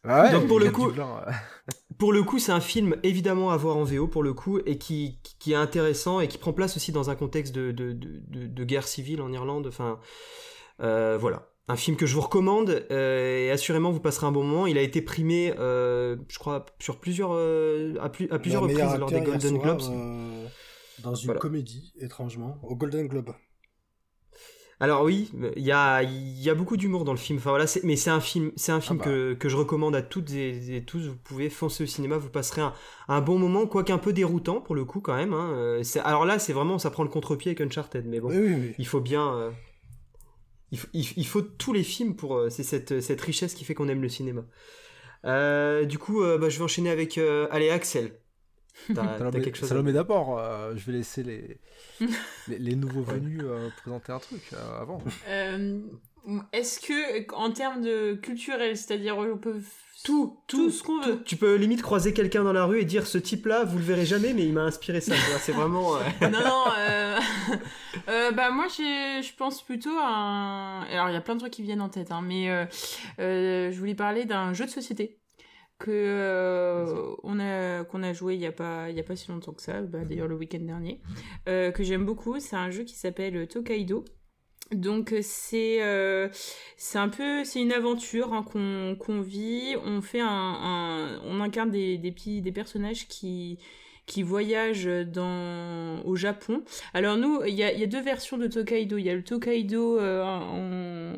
Ah 0.10 0.24
ouais, 0.24 0.32
Donc, 0.32 0.48
pour 0.48 0.60
il 0.62 0.66
le 0.66 0.72
coup- 0.72 0.90
euh. 0.90 1.32
Pour 2.00 2.14
le 2.14 2.22
coup, 2.22 2.38
c'est 2.38 2.52
un 2.52 2.60
film 2.62 2.96
évidemment 3.02 3.50
à 3.50 3.58
voir 3.58 3.76
en 3.78 3.84
VO 3.84 4.08
pour 4.08 4.22
le 4.22 4.32
coup 4.34 4.60
et 4.68 4.78
qui, 4.78 5.20
qui 5.40 5.54
est 5.54 5.56
intéressant 5.56 6.20
et 6.20 6.28
qui 6.28 6.38
prend 6.38 6.54
place 6.54 6.78
aussi 6.78 6.92
dans 6.92 7.10
un 7.10 7.16
contexte 7.16 7.56
de, 7.56 7.72
de, 7.72 7.92
de, 7.92 8.22
de- 8.28 8.46
de 8.48 8.64
guerre 8.64 8.88
civile 8.88 9.20
en 9.20 9.32
Irlande. 9.32 9.66
Enfin, 9.68 10.00
euh, 10.82 11.18
voilà. 11.20 11.50
Un 11.70 11.76
film 11.76 11.98
que 11.98 12.06
je 12.06 12.16
vous 12.16 12.22
recommande 12.22 12.86
euh, 12.92 13.40
et 13.48 13.52
assurément 13.52 13.92
vous 13.92 14.00
passerez 14.00 14.26
un 14.26 14.32
bon 14.32 14.44
moment. 14.44 14.68
Il 14.68 14.78
a 14.78 14.82
été 14.82 15.02
primé, 15.02 15.54
euh, 15.60 16.16
je 16.30 16.40
crois, 16.40 16.66
sur 16.80 17.00
plusieurs, 17.00 17.32
euh, 17.34 17.96
à, 18.02 18.08
plus- 18.10 18.30
à 18.32 18.40
plusieurs 18.40 18.62
reprises 18.62 18.98
lors 18.98 19.12
des 19.12 19.22
Golden 19.22 19.58
Globes. 19.58 19.82
dans 21.04 21.14
une 21.14 21.26
Voilà. 21.26 21.40
comédie, 21.42 21.94
étrangement, 22.00 22.58
au 22.64 22.76
Golden 22.76 23.08
Globe. 23.08 23.32
Alors 24.80 25.02
oui, 25.04 25.32
il 25.56 25.64
y 25.64 25.72
a, 25.72 26.04
il 26.04 26.40
y 26.40 26.50
a 26.52 26.56
beaucoup 26.56 26.78
d'humour 26.78 27.04
dans 27.04 27.12
le 27.12 27.18
film. 27.18 27.40
Enfin 27.40 27.50
voilà, 27.50 27.66
c'est- 27.68 27.84
mais 27.84 27.96
c'est 27.96 28.12
un 28.12 28.20
film, 28.22 28.52
c'est 28.56 28.72
un 28.72 28.80
film 28.80 29.00
Ah 29.02 29.06
bah. 29.06 29.12
que, 29.12 29.34
que 29.34 29.50
je 29.50 29.58
recommande 29.58 29.96
à 29.96 30.04
toutes 30.04 30.32
et, 30.34 30.78
et 30.78 30.86
tous. 30.86 31.00
Vous 31.08 31.16
pouvez 31.18 31.50
foncer 31.50 31.84
au 31.84 31.88
cinéma, 31.88 32.18
vous 32.18 32.30
passerez 32.30 32.62
un, 32.62 32.74
un 33.08 33.20
bon 33.22 33.40
moment, 33.40 33.66
quoique 33.66 33.92
un 33.92 33.98
peu 33.98 34.14
déroutant 34.14 34.62
pour 34.62 34.76
le 34.76 34.86
coup 34.86 35.02
quand 35.02 35.16
même. 35.16 35.34
hein. 35.34 35.82
Alors 36.06 36.26
là, 36.26 36.38
c'est 36.40 36.54
vraiment, 36.54 36.78
ça 36.80 36.92
prend 36.92 37.04
le 37.04 37.10
contre-pied 37.10 37.50
avec 37.52 37.62
Uncharted, 37.62 38.06
mais 38.08 38.20
bon, 38.20 38.30
Oui, 38.30 38.38
oui, 38.38 38.54
oui. 38.56 38.76
il 38.78 38.88
faut 38.88 39.02
bien. 39.02 39.52
Il, 40.72 40.78
faut, 40.80 40.88
il- 40.94 41.14
il 41.18 41.28
faut 41.28 41.42
tous 41.42 41.74
les 41.74 41.84
films 41.84 42.16
pour. 42.16 42.36
euh, 42.38 42.50
c'est 42.50 42.64
cette, 42.64 43.02
cette 43.02 43.22
richesse 43.22 43.54
qui 43.54 43.64
fait 43.66 43.74
qu'on 43.74 43.88
aime 43.90 44.02
le 44.02 44.10
cinéma. 44.10 44.44
Euh, 45.26 45.86
du 45.86 45.98
coup, 45.98 46.24
euh, 46.24 46.38
bah, 46.38 46.50
je 46.50 46.58
vais 46.58 46.64
enchaîner 46.64 46.90
avec. 46.90 47.18
euh, 47.18 47.48
allez, 47.52 47.70
Axel. 47.70 48.20
T'as 48.90 48.94
t'as 48.94 49.18
Salomé, 49.18 49.42
quelque 49.42 49.56
chose 49.58 49.66
à- 49.66 49.70
Salomé 49.70 49.92
d'abord, 49.92 50.38
euh, 50.38 50.74
je 50.76 50.86
vais 50.86 50.98
laisser 51.00 51.24
les, 51.24 51.60
les, 52.48 52.60
les 52.60 52.76
nouveaux 52.76 53.02
venus 53.02 53.42
euh, 53.44 53.70
présenter 53.82 54.12
un 54.12 54.20
truc 54.20 54.42
euh, 54.54 54.80
avant. 54.82 55.02
Euh, 55.28 55.80
Est-ce 56.54 56.80
que, 56.80 57.34
en 57.34 57.52
termes 57.52 57.82
de 57.82 58.14
culturel, 58.14 58.78
c'est-à-dire 58.78 59.18
on 59.18 59.38
peut 59.38 59.60
Tout, 60.08 60.40
tout 60.48 60.72
ce 60.72 60.84
qu'on 60.84 61.02
veut. 61.02 61.22
Tu 61.26 61.36
peux 61.36 61.56
limite 61.56 61.82
croiser 61.82 62.14
quelqu'un 62.14 62.42
dans 62.42 62.54
la 62.54 62.64
rue 62.64 62.80
et 62.80 62.86
dire 62.86 63.06
ce 63.06 63.18
type-là, 63.18 63.66
vous 63.66 63.78
le 63.78 63.84
verrez 63.84 64.06
jamais, 64.06 64.32
mais 64.32 64.46
il 64.46 64.54
m'a 64.54 64.62
inspiré 64.62 65.02
ça. 65.02 65.14
C'est 65.42 65.52
vraiment. 65.52 65.98
euh, 65.98 66.00
non, 66.22 66.40
non, 66.40 66.64
euh... 66.80 67.20
euh, 68.08 68.32
bah 68.32 68.50
moi 68.50 68.68
je 68.70 69.36
pense 69.36 69.62
plutôt 69.62 69.98
à 70.00 70.08
un... 70.08 70.84
Alors 70.84 71.10
il 71.10 71.14
y 71.14 71.18
a 71.18 71.20
plein 71.20 71.36
de 71.36 71.42
trucs 71.42 71.52
qui 71.52 71.62
viennent 71.62 71.82
en 71.82 71.90
tête, 71.90 72.14
hein, 72.14 72.22
mais 72.24 72.48
je 73.18 73.78
voulais 73.78 73.96
parler 73.96 74.24
d'un 74.24 74.54
jeu 74.54 74.64
de 74.64 74.70
société 74.70 75.20
que 75.78 77.18
on 77.24 77.38
a 77.42 77.84
qu'on 77.84 78.02
a 78.02 78.14
joué 78.14 78.36
il 78.36 78.40
y 78.40 78.46
a 78.46 78.54
pas 78.54 78.90
il 78.90 78.96
y 78.96 79.02
a 79.02 79.04
pas 79.04 79.18
si 79.18 79.30
longtemps 79.30 79.52
que 79.52 79.62
ça, 79.62 79.82
bah, 79.82 80.06
d'ailleurs 80.06 80.30
le 80.30 80.36
week-end 80.36 80.62
dernier, 80.62 81.02
que 81.46 81.82
j'aime 81.82 82.06
beaucoup. 82.06 82.40
C'est 82.40 82.56
un 82.56 82.72
jeu 82.72 82.84
qui 82.86 82.96
s'appelle 82.96 83.46
Tokaido. 83.50 84.06
Donc 84.72 85.14
euh, 85.14 85.20
c'est 85.22 85.82
euh, 85.82 86.28
c'est 86.76 86.98
un 86.98 87.10
peu 87.10 87.44
c'est 87.46 87.62
une 87.62 87.72
aventure 87.72 88.34
hein, 88.34 88.44
qu'on 88.44 89.22
vit. 89.22 89.76
On 89.86 90.02
fait 90.02 90.20
un, 90.22 91.20
on 91.26 91.40
incarne 91.40 91.72
des, 91.72 91.98
petits 92.12 92.42
des 92.42 92.52
personnages 92.52 93.08
qui 93.08 93.60
qui 94.06 94.24
voyagent 94.24 94.90
dans 95.06 96.02
au 96.06 96.16
Japon. 96.16 96.64
Alors 96.94 97.18
nous, 97.18 97.44
il 97.46 97.54
y 97.56 97.64
a, 97.64 97.74
y 97.74 97.84
a 97.84 97.88
deux 97.88 98.02
versions 98.02 98.38
de 98.38 98.48
Tokaido. 98.48 98.98
Il 98.98 99.06
y 99.06 99.10
a 99.10 99.16
le 99.16 99.24
Tokaido 99.24 100.00
euh, 100.00 100.24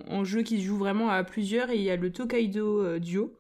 en, 0.08 0.24
jeu 0.24 0.42
qui 0.42 0.60
se 0.60 0.66
joue 0.66 0.78
vraiment 0.78 1.10
à 1.10 1.24
plusieurs 1.24 1.70
et 1.70 1.76
il 1.76 1.84
y 1.84 1.92
a 1.92 1.96
le 1.96 2.12
Tokaido 2.12 3.00
duo. 3.00 3.34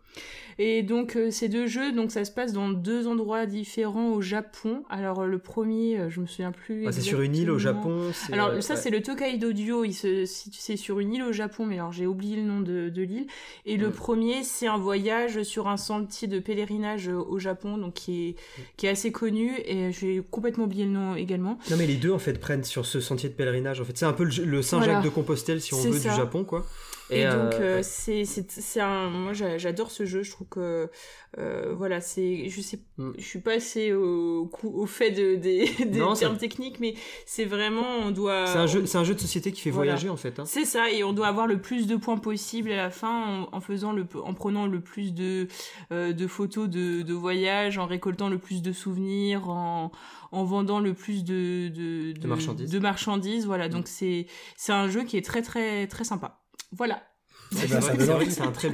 Et 0.62 0.84
donc 0.84 1.16
euh, 1.16 1.32
ces 1.32 1.48
deux 1.48 1.68
jeux, 1.68 1.94
donc 1.94 2.12
ça 2.12 2.26
se 2.26 2.32
passe 2.32 2.52
dans 2.52 2.68
deux 2.70 3.08
endroits 3.08 3.46
différents 3.46 4.12
au 4.12 4.20
Japon. 4.22 4.84
Alors 4.90 5.26
le 5.26 5.40
premier, 5.40 5.98
euh, 5.98 6.10
je 6.10 6.20
me 6.20 6.28
souviens 6.28 6.52
plus. 6.52 6.86
ah, 6.86 6.92
c'est 6.92 7.00
sur 7.00 7.22
une 7.22 7.34
île 7.36 7.50
au. 7.50 7.58
Japon. 7.58 8.12
Alors 8.32 8.50
euh, 8.50 8.62
ça 8.62 8.74
ouais. 8.74 8.80
c'est 8.80 8.90
le 8.90 9.02
Tokaido 9.02 9.54
Duo, 9.54 9.86
il 9.86 9.94
se 9.94 10.26
situe 10.26 10.60
c'est 10.60 10.76
sur 10.76 11.00
une 11.00 11.14
île 11.14 11.24
au 11.24 11.32
Japon, 11.32 11.66
mais 11.66 11.76
alors 11.76 11.94
j'ai 11.94 12.06
oublié 12.06 12.36
le 12.36 12.44
nom 12.44 12.60
de, 12.60 12.90
de 12.90 13.02
l'île. 13.02 13.28
Et 13.66 13.78
le 13.78 13.90
premier 13.90 14.44
c'est 14.44 14.68
un 14.68 14.78
voyage 14.78 15.44
sur 15.44 15.68
un 15.70 15.78
sentier 15.78 16.28
de 16.28 16.40
pèlerinage 16.40 17.08
au 17.08 17.40
Japon, 17.40 17.78
donc 17.78 17.94
qui 17.94 18.28
est 18.30 18.36
qui 18.76 18.86
est 18.86 18.90
assez 18.90 19.12
connu 19.14 19.54
et 19.66 19.92
j'ai 19.94 20.22
complètement 20.30 20.66
oublié 20.66 20.84
le 20.84 20.92
nom 20.92 21.16
également. 21.16 21.58
Non, 21.72 21.78
mais 21.78 21.88
les 21.88 21.96
deux 21.96 22.12
en 22.12 22.20
fait 22.20 22.40
prennent 22.40 22.66
sur 22.66 22.86
ce 22.86 23.00
sentier 23.00 23.30
de 23.30 23.34
pèlerinage. 23.34 23.80
En 23.80 23.86
fait, 23.86 23.98
c'est 23.98 24.06
un 24.06 24.14
peu 24.14 24.26
le, 24.26 24.44
le 24.44 24.62
Saint-Jacques 24.62 24.88
Voilà. 24.90 25.02
de 25.06 25.10
Compostelle, 25.10 25.62
si 25.62 25.74
on 25.74 25.82
veut, 25.82 25.98
ça. 25.98 26.10
du 26.10 26.16
Japon, 26.16 26.44
quoi. 26.44 26.66
Et, 27.12 27.24
donc, 27.24 27.34
euh, 27.34 27.60
euh, 27.62 27.76
ouais. 27.78 27.84
c'est, 27.84 28.26
c'est, 28.26 28.50
c'est 28.52 28.80
un. 28.82 29.10
Moi, 29.10 29.34
j'a- 29.34 29.58
j'adore 29.58 29.90
ce 29.92 30.06
jeu. 30.06 30.22
Je 30.24 30.32
trouve 30.32 30.48
que. 30.48 30.90
euh, 31.38 31.74
voilà, 31.76 32.02
c'est. 32.02 32.50
Je 32.50 32.62
sais. 32.62 32.80
Mm. 32.98 33.12
Je 33.18 33.24
suis 33.24 33.40
pas 33.40 33.54
assez 33.54 33.94
au, 33.94 34.50
au 34.64 34.86
fait 34.86 35.12
de, 35.12 35.36
des, 35.36 35.66
des 35.86 36.00
Non, 36.00 36.14
termes 36.14 36.38
techniques, 36.38 36.80
mais 36.80 36.94
c'est 37.26 37.46
vraiment. 37.46 37.86
On 38.06 38.12
doit. 38.12 38.46
c'est 38.48 38.58
un 38.60 38.68
jeu, 38.68 38.86
c'est 38.86 38.98
un 38.98 39.04
jeu 39.04 39.16
de 39.16 39.20
société 39.20 39.52
qui 39.52 39.62
fait 39.62 39.72
Voilà. 39.72 39.94
voyager 39.94 40.10
en 40.10 40.18
fait. 40.18 40.40
hein. 40.40 40.46
C'est 40.46 40.66
ça, 40.66 40.92
et 40.92 41.04
on 41.04 41.14
doit 41.14 41.28
avoir 41.28 41.48
le 41.48 41.60
plus 41.60 41.88
de 41.88 41.96
points 41.96 42.18
possible 42.18 42.72
à 42.72 42.76
la 42.78 42.90
fin 42.92 43.48
en, 43.52 43.56
en 43.58 43.62
faisant 43.62 43.92
le, 43.92 44.06
en 44.24 44.34
prenant 44.34 44.68
le 44.68 44.80
plus 44.80 45.14
de, 45.14 45.48
euh, 45.92 46.14
de 46.14 46.28
photos 46.28 46.70
de, 46.70 47.02
de 47.02 47.14
voyage, 47.14 47.78
en 47.78 47.86
récoltant 47.88 48.30
le 48.30 48.38
plus 48.38 48.62
de 48.62 48.72
souvenirs, 48.72 49.50
en, 49.50 49.92
en 50.32 50.44
vendant 50.44 50.80
le 50.80 50.94
plus 50.94 51.24
de, 51.24 51.70
de, 51.70 52.12
De 52.12 52.28
marchandises. 52.28 52.70
de 52.70 52.80
marchandises, 52.80 53.46
voilà. 53.48 53.68
Donc 53.68 53.88
c'est, 53.88 54.28
c'est 54.58 54.74
un 54.74 54.88
jeu 54.90 55.04
qui 55.04 55.18
est 55.18 55.26
très 55.26 55.42
très 55.42 55.88
très 55.88 56.04
sympa. 56.04 56.39
Voilà. 56.72 57.04
Eh 57.52 57.56
C'est 57.56 57.68
ben, 57.68 57.82
ça 57.82 57.88
vrai, 57.88 57.98
donne 57.98 58.00
c'est 58.00 58.06
vrai 58.06 58.16
envie. 58.16 58.26
que 58.28 58.32
c'est 58.32 58.42
un 58.42 58.52
très, 58.52 58.72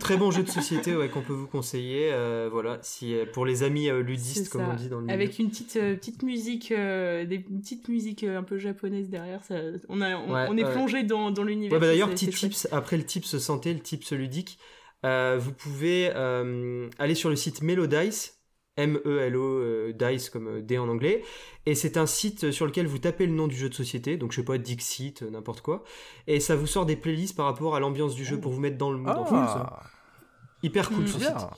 très 0.00 0.16
bon 0.16 0.30
jeu 0.30 0.42
de 0.42 0.48
société 0.50 0.96
ouais, 0.96 1.08
qu'on 1.08 1.22
peut 1.22 1.32
vous 1.32 1.46
conseiller. 1.46 2.10
euh, 2.12 2.48
voilà, 2.50 2.78
si, 2.82 3.14
euh, 3.14 3.24
pour 3.32 3.46
les 3.46 3.62
amis 3.62 3.88
euh, 3.88 4.00
ludistes, 4.02 4.48
comme 4.50 4.62
on 4.68 4.74
dit 4.74 4.88
dans 4.88 4.96
le 4.98 5.04
milieu. 5.04 5.14
Avec 5.14 5.38
une 5.38 5.48
petite 5.50 5.76
euh, 5.76 5.94
petite 5.96 6.22
musique, 6.22 6.72
euh, 6.72 7.24
des 7.24 7.36
une 7.48 7.60
petites 7.60 7.88
musiques 7.88 8.24
euh, 8.24 8.38
un 8.38 8.42
peu 8.42 8.58
japonaises 8.58 9.08
derrière, 9.10 9.44
ça, 9.44 9.54
on 9.88 10.00
a, 10.00 10.16
on, 10.16 10.32
Ouais, 10.32 10.46
on 10.48 10.56
est 10.56 10.70
plongé 10.70 11.02
dans, 11.04 11.30
dans 11.30 11.44
l'univers. 11.44 11.74
Ouais, 11.74 11.80
bah 11.80 11.86
d'ailleurs, 11.86 12.10
petit 12.10 12.28
tips, 12.28 12.66
après 12.72 12.96
le 12.96 13.04
tips 13.04 13.38
santé, 13.38 13.72
le 13.72 13.80
tips 13.80 14.12
ludique, 14.12 14.58
euh, 15.04 15.36
vous 15.38 15.52
pouvez 15.52 16.10
euh, 16.14 16.88
aller 16.98 17.14
sur 17.14 17.30
le 17.30 17.36
site 17.36 17.62
Melodice, 17.62 18.40
M-E-L-O, 18.76 19.40
euh, 19.60 19.92
Dice 19.92 20.30
comme 20.30 20.48
euh, 20.48 20.60
D 20.62 20.78
en 20.78 20.88
anglais, 20.88 21.22
et 21.66 21.74
c'est 21.74 21.96
un 21.96 22.06
site 22.06 22.50
sur 22.50 22.66
lequel 22.66 22.86
vous 22.86 22.98
tapez 22.98 23.26
le 23.26 23.32
nom 23.32 23.46
du 23.46 23.56
jeu 23.56 23.68
de 23.68 23.74
société, 23.74 24.16
donc 24.16 24.32
je 24.32 24.36
sais 24.40 24.44
pas, 24.44 24.58
Dixit, 24.58 25.22
euh, 25.22 25.30
n'importe 25.30 25.60
quoi, 25.60 25.84
et 26.26 26.40
ça 26.40 26.56
vous 26.56 26.66
sort 26.66 26.84
des 26.86 26.96
playlists 26.96 27.36
par 27.36 27.46
rapport 27.46 27.76
à 27.76 27.80
l'ambiance 27.80 28.14
du 28.14 28.24
jeu 28.24 28.40
pour 28.40 28.52
vous 28.52 28.60
mettre 28.60 28.76
dans 28.78 28.90
le 28.90 28.98
mood. 28.98 29.14
Ah, 29.16 29.80
Hyper 30.62 30.88
cool 30.90 31.04
Mm. 31.04 31.06
ce 31.08 31.18
bien. 31.18 31.38
site. 31.38 31.48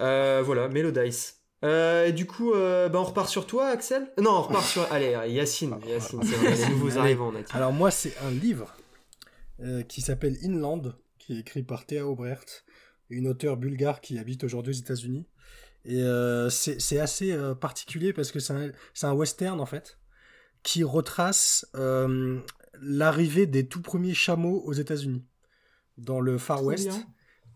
Euh, 0.00 0.42
voilà, 0.44 0.68
Melodice. 0.68 1.40
Euh, 1.64 2.06
et 2.08 2.12
du 2.12 2.26
coup, 2.26 2.52
euh, 2.52 2.88
bah, 2.90 3.00
on 3.00 3.04
repart 3.04 3.28
sur 3.30 3.46
toi, 3.46 3.68
Axel? 3.68 4.12
Non, 4.20 4.30
on 4.32 4.42
repart 4.42 4.64
sur. 4.66 4.82
Allez, 4.92 5.16
Yacine, 5.28 5.76
Yacine, 5.88 6.20
c'est 6.22 6.36
vrai, 6.36 6.54
les 6.54 6.68
nouveaux 6.74 6.98
arrivants, 6.98 7.32
on 7.32 7.36
a 7.36 7.42
dit. 7.42 7.52
Alors 7.54 7.72
moi, 7.72 7.90
c'est 7.90 8.12
un 8.26 8.30
livre 8.30 8.74
euh, 9.60 9.82
qui 9.82 10.02
s'appelle 10.02 10.36
Inland, 10.44 10.94
qui 11.18 11.36
est 11.36 11.40
écrit 11.40 11.62
par 11.62 11.86
Théa 11.86 12.06
Obrecht, 12.06 12.64
une 13.08 13.26
auteure 13.26 13.56
bulgare 13.56 14.00
qui 14.02 14.18
habite 14.18 14.44
aujourd'hui 14.44 14.74
aux 14.74 14.78
États-Unis. 14.78 15.24
Et 15.88 16.02
euh, 16.02 16.50
c'est 16.50 16.98
assez 16.98 17.30
euh, 17.32 17.54
particulier 17.54 18.12
parce 18.12 18.32
que 18.32 18.40
c'est 18.40 18.72
un, 19.02 19.12
western 19.12 19.60
en 19.60 19.66
fait, 19.66 19.98
qui 20.64 20.82
retrace 20.82 21.66
euh, 21.76 22.40
l'arrivée 22.80 23.46
des 23.46 23.68
tout 23.68 23.82
premiers 23.82 24.14
chameaux 24.14 24.60
aux 24.64 24.72
États-Unis, 24.72 25.24
dans 25.96 26.20
le 26.20 26.38
Far 26.38 26.58
Trop 26.58 26.66
West, 26.68 26.88
bien. 26.88 27.06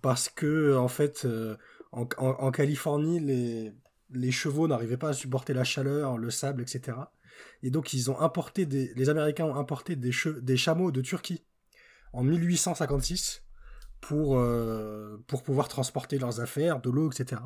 parce 0.01 0.29
que 0.29 0.77
en 0.77 0.87
fait, 0.89 1.27
en, 1.93 2.03
en- 2.19 2.27
en 2.29 2.51
Californie, 2.53 3.19
les, 3.19 3.73
les 4.13 4.31
chevaux 4.31 4.69
n'arrivaient 4.69 4.97
pas 4.97 5.09
à 5.11 5.13
supporter 5.13 5.53
la 5.53 5.65
chaleur, 5.65 6.17
le 6.17 6.31
sable, 6.31 6.63
etc. 6.63 6.97
Et 7.65 7.71
donc 7.71 7.93
ils 7.95 8.11
ont 8.13 8.21
importé 8.21 8.65
des, 8.65 8.93
les 8.95 9.09
Américains 9.09 9.45
ont 9.47 9.57
importé 9.57 9.97
des, 9.97 10.13
che- 10.13 10.39
des 10.41 10.57
chameaux 10.57 10.93
de 10.93 11.01
Turquie 11.01 11.43
en 12.13 12.23
1856 12.23 13.43
pour 14.01 14.39
euh, 14.39 15.17
pour 15.27 15.43
pouvoir 15.43 15.69
transporter 15.69 16.19
leurs 16.19 16.41
affaires, 16.41 16.81
de 16.81 16.91
l'eau, 16.91 17.11
etc. 17.11 17.41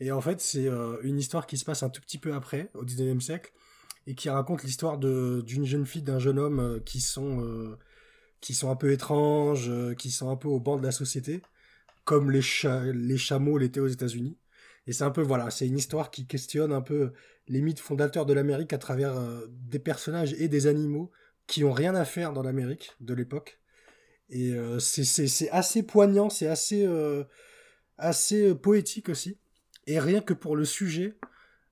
Et 0.00 0.12
en 0.12 0.20
fait, 0.20 0.40
c'est 0.40 0.66
euh, 0.68 0.96
une 1.02 1.18
histoire 1.18 1.46
qui 1.46 1.56
se 1.58 1.64
passe 1.64 1.82
un 1.82 1.88
tout 1.90 2.00
petit 2.00 2.18
peu 2.18 2.34
après, 2.34 2.70
au 2.74 2.84
19e 2.84 3.20
siècle, 3.20 3.52
et 4.06 4.14
qui 4.14 4.28
raconte 4.30 4.62
l'histoire 4.64 4.98
d'une 4.98 5.64
jeune 5.64 5.86
fille, 5.86 6.02
d'un 6.02 6.18
jeune 6.18 6.38
homme 6.38 6.60
euh, 6.60 6.80
qui 6.80 7.00
sont 7.00 7.42
euh, 7.44 7.78
qui 8.40 8.54
sont 8.54 8.70
un 8.70 8.76
peu 8.76 8.92
étranges, 8.92 9.70
qui 9.96 10.10
sont 10.10 10.30
un 10.30 10.36
peu 10.36 10.48
au 10.48 10.60
banc 10.60 10.76
de 10.76 10.82
la 10.84 10.92
société, 10.92 11.42
comme 12.04 12.30
les 12.30 12.42
cha- 12.42 12.84
les 12.84 13.18
chameaux 13.18 13.58
l'étaient 13.58 13.80
aux 13.80 13.88
États-Unis. 13.88 14.38
Et 14.86 14.92
c'est 14.92 15.04
un 15.04 15.10
peu 15.10 15.22
voilà, 15.22 15.50
c'est 15.50 15.66
une 15.66 15.78
histoire 15.78 16.10
qui 16.10 16.26
questionne 16.26 16.72
un 16.72 16.82
peu 16.82 17.12
les 17.48 17.62
mythes 17.62 17.80
fondateurs 17.80 18.26
de 18.26 18.34
l'Amérique 18.34 18.72
à 18.74 18.78
travers 18.78 19.14
des 19.48 19.78
personnages 19.78 20.34
et 20.34 20.48
des 20.48 20.66
animaux 20.66 21.10
qui 21.46 21.64
ont 21.64 21.72
rien 21.72 21.94
à 21.94 22.04
faire 22.04 22.32
dans 22.34 22.42
l'Amérique 22.42 22.92
de 23.00 23.14
l'époque. 23.14 23.60
Et 24.30 24.54
c'est- 24.80 25.50
assez 25.50 25.82
poignant, 25.84 26.30
c'est 26.30 26.46
assez, 26.48 26.86
assez 27.98 28.54
poétique 28.54 29.08
aussi. 29.08 29.38
Et 29.86 30.00
rien 30.00 30.20
que 30.20 30.34
pour 30.34 30.56
le 30.56 30.64
sujet, 30.64 31.16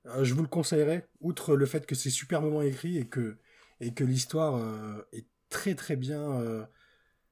euh, 0.05 0.23
je 0.23 0.33
vous 0.33 0.41
le 0.41 0.47
conseillerais, 0.47 1.07
outre 1.21 1.55
le 1.55 1.65
fait 1.65 1.85
que 1.85 1.95
c'est 1.95 2.09
superbement 2.09 2.61
écrit 2.61 2.97
et 2.97 3.05
que, 3.05 3.37
et 3.79 3.93
que 3.93 4.03
l'histoire 4.03 4.55
euh, 4.55 5.07
est 5.13 5.25
très 5.49 5.75
très 5.75 5.95
bien, 5.95 6.21
euh, 6.21 6.63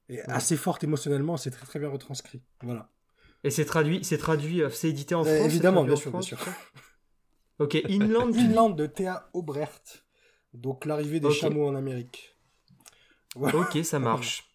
et 0.10 0.22
assez 0.24 0.58
forte 0.58 0.84
émotionnellement, 0.84 1.38
c'est 1.38 1.52
très 1.52 1.66
très 1.66 1.80
bien 1.80 1.90
retranscrit. 1.90 2.42
Voilà. 2.62 2.90
Et 3.44 3.50
c'est 3.50 3.66
traduit, 3.66 4.04
c'est 4.04 4.18
traduit, 4.18 4.62
euh, 4.62 4.70
c'est 4.70 4.90
édité 4.90 5.16
en 5.16 5.24
France 5.24 5.46
évidemment, 5.46 5.84
bien 5.84 5.96
sûr, 5.96 6.10
en 6.14 6.20
bien 6.20 6.22
sûr. 6.22 6.38
Ok, 7.60 7.76
Inland. 7.90 8.36
Inland 8.36 8.76
de 8.76 8.86
Théa 8.86 9.30
Obrecht. 9.34 10.06
Donc 10.54 10.86
l'arrivée 10.86 11.20
des 11.20 11.32
chameaux 11.32 11.68
en 11.68 11.76
Amérique. 11.76 12.36
Voilà. 13.36 13.60
Ok, 13.60 13.80
ça 13.84 14.00
marche. 14.00 14.51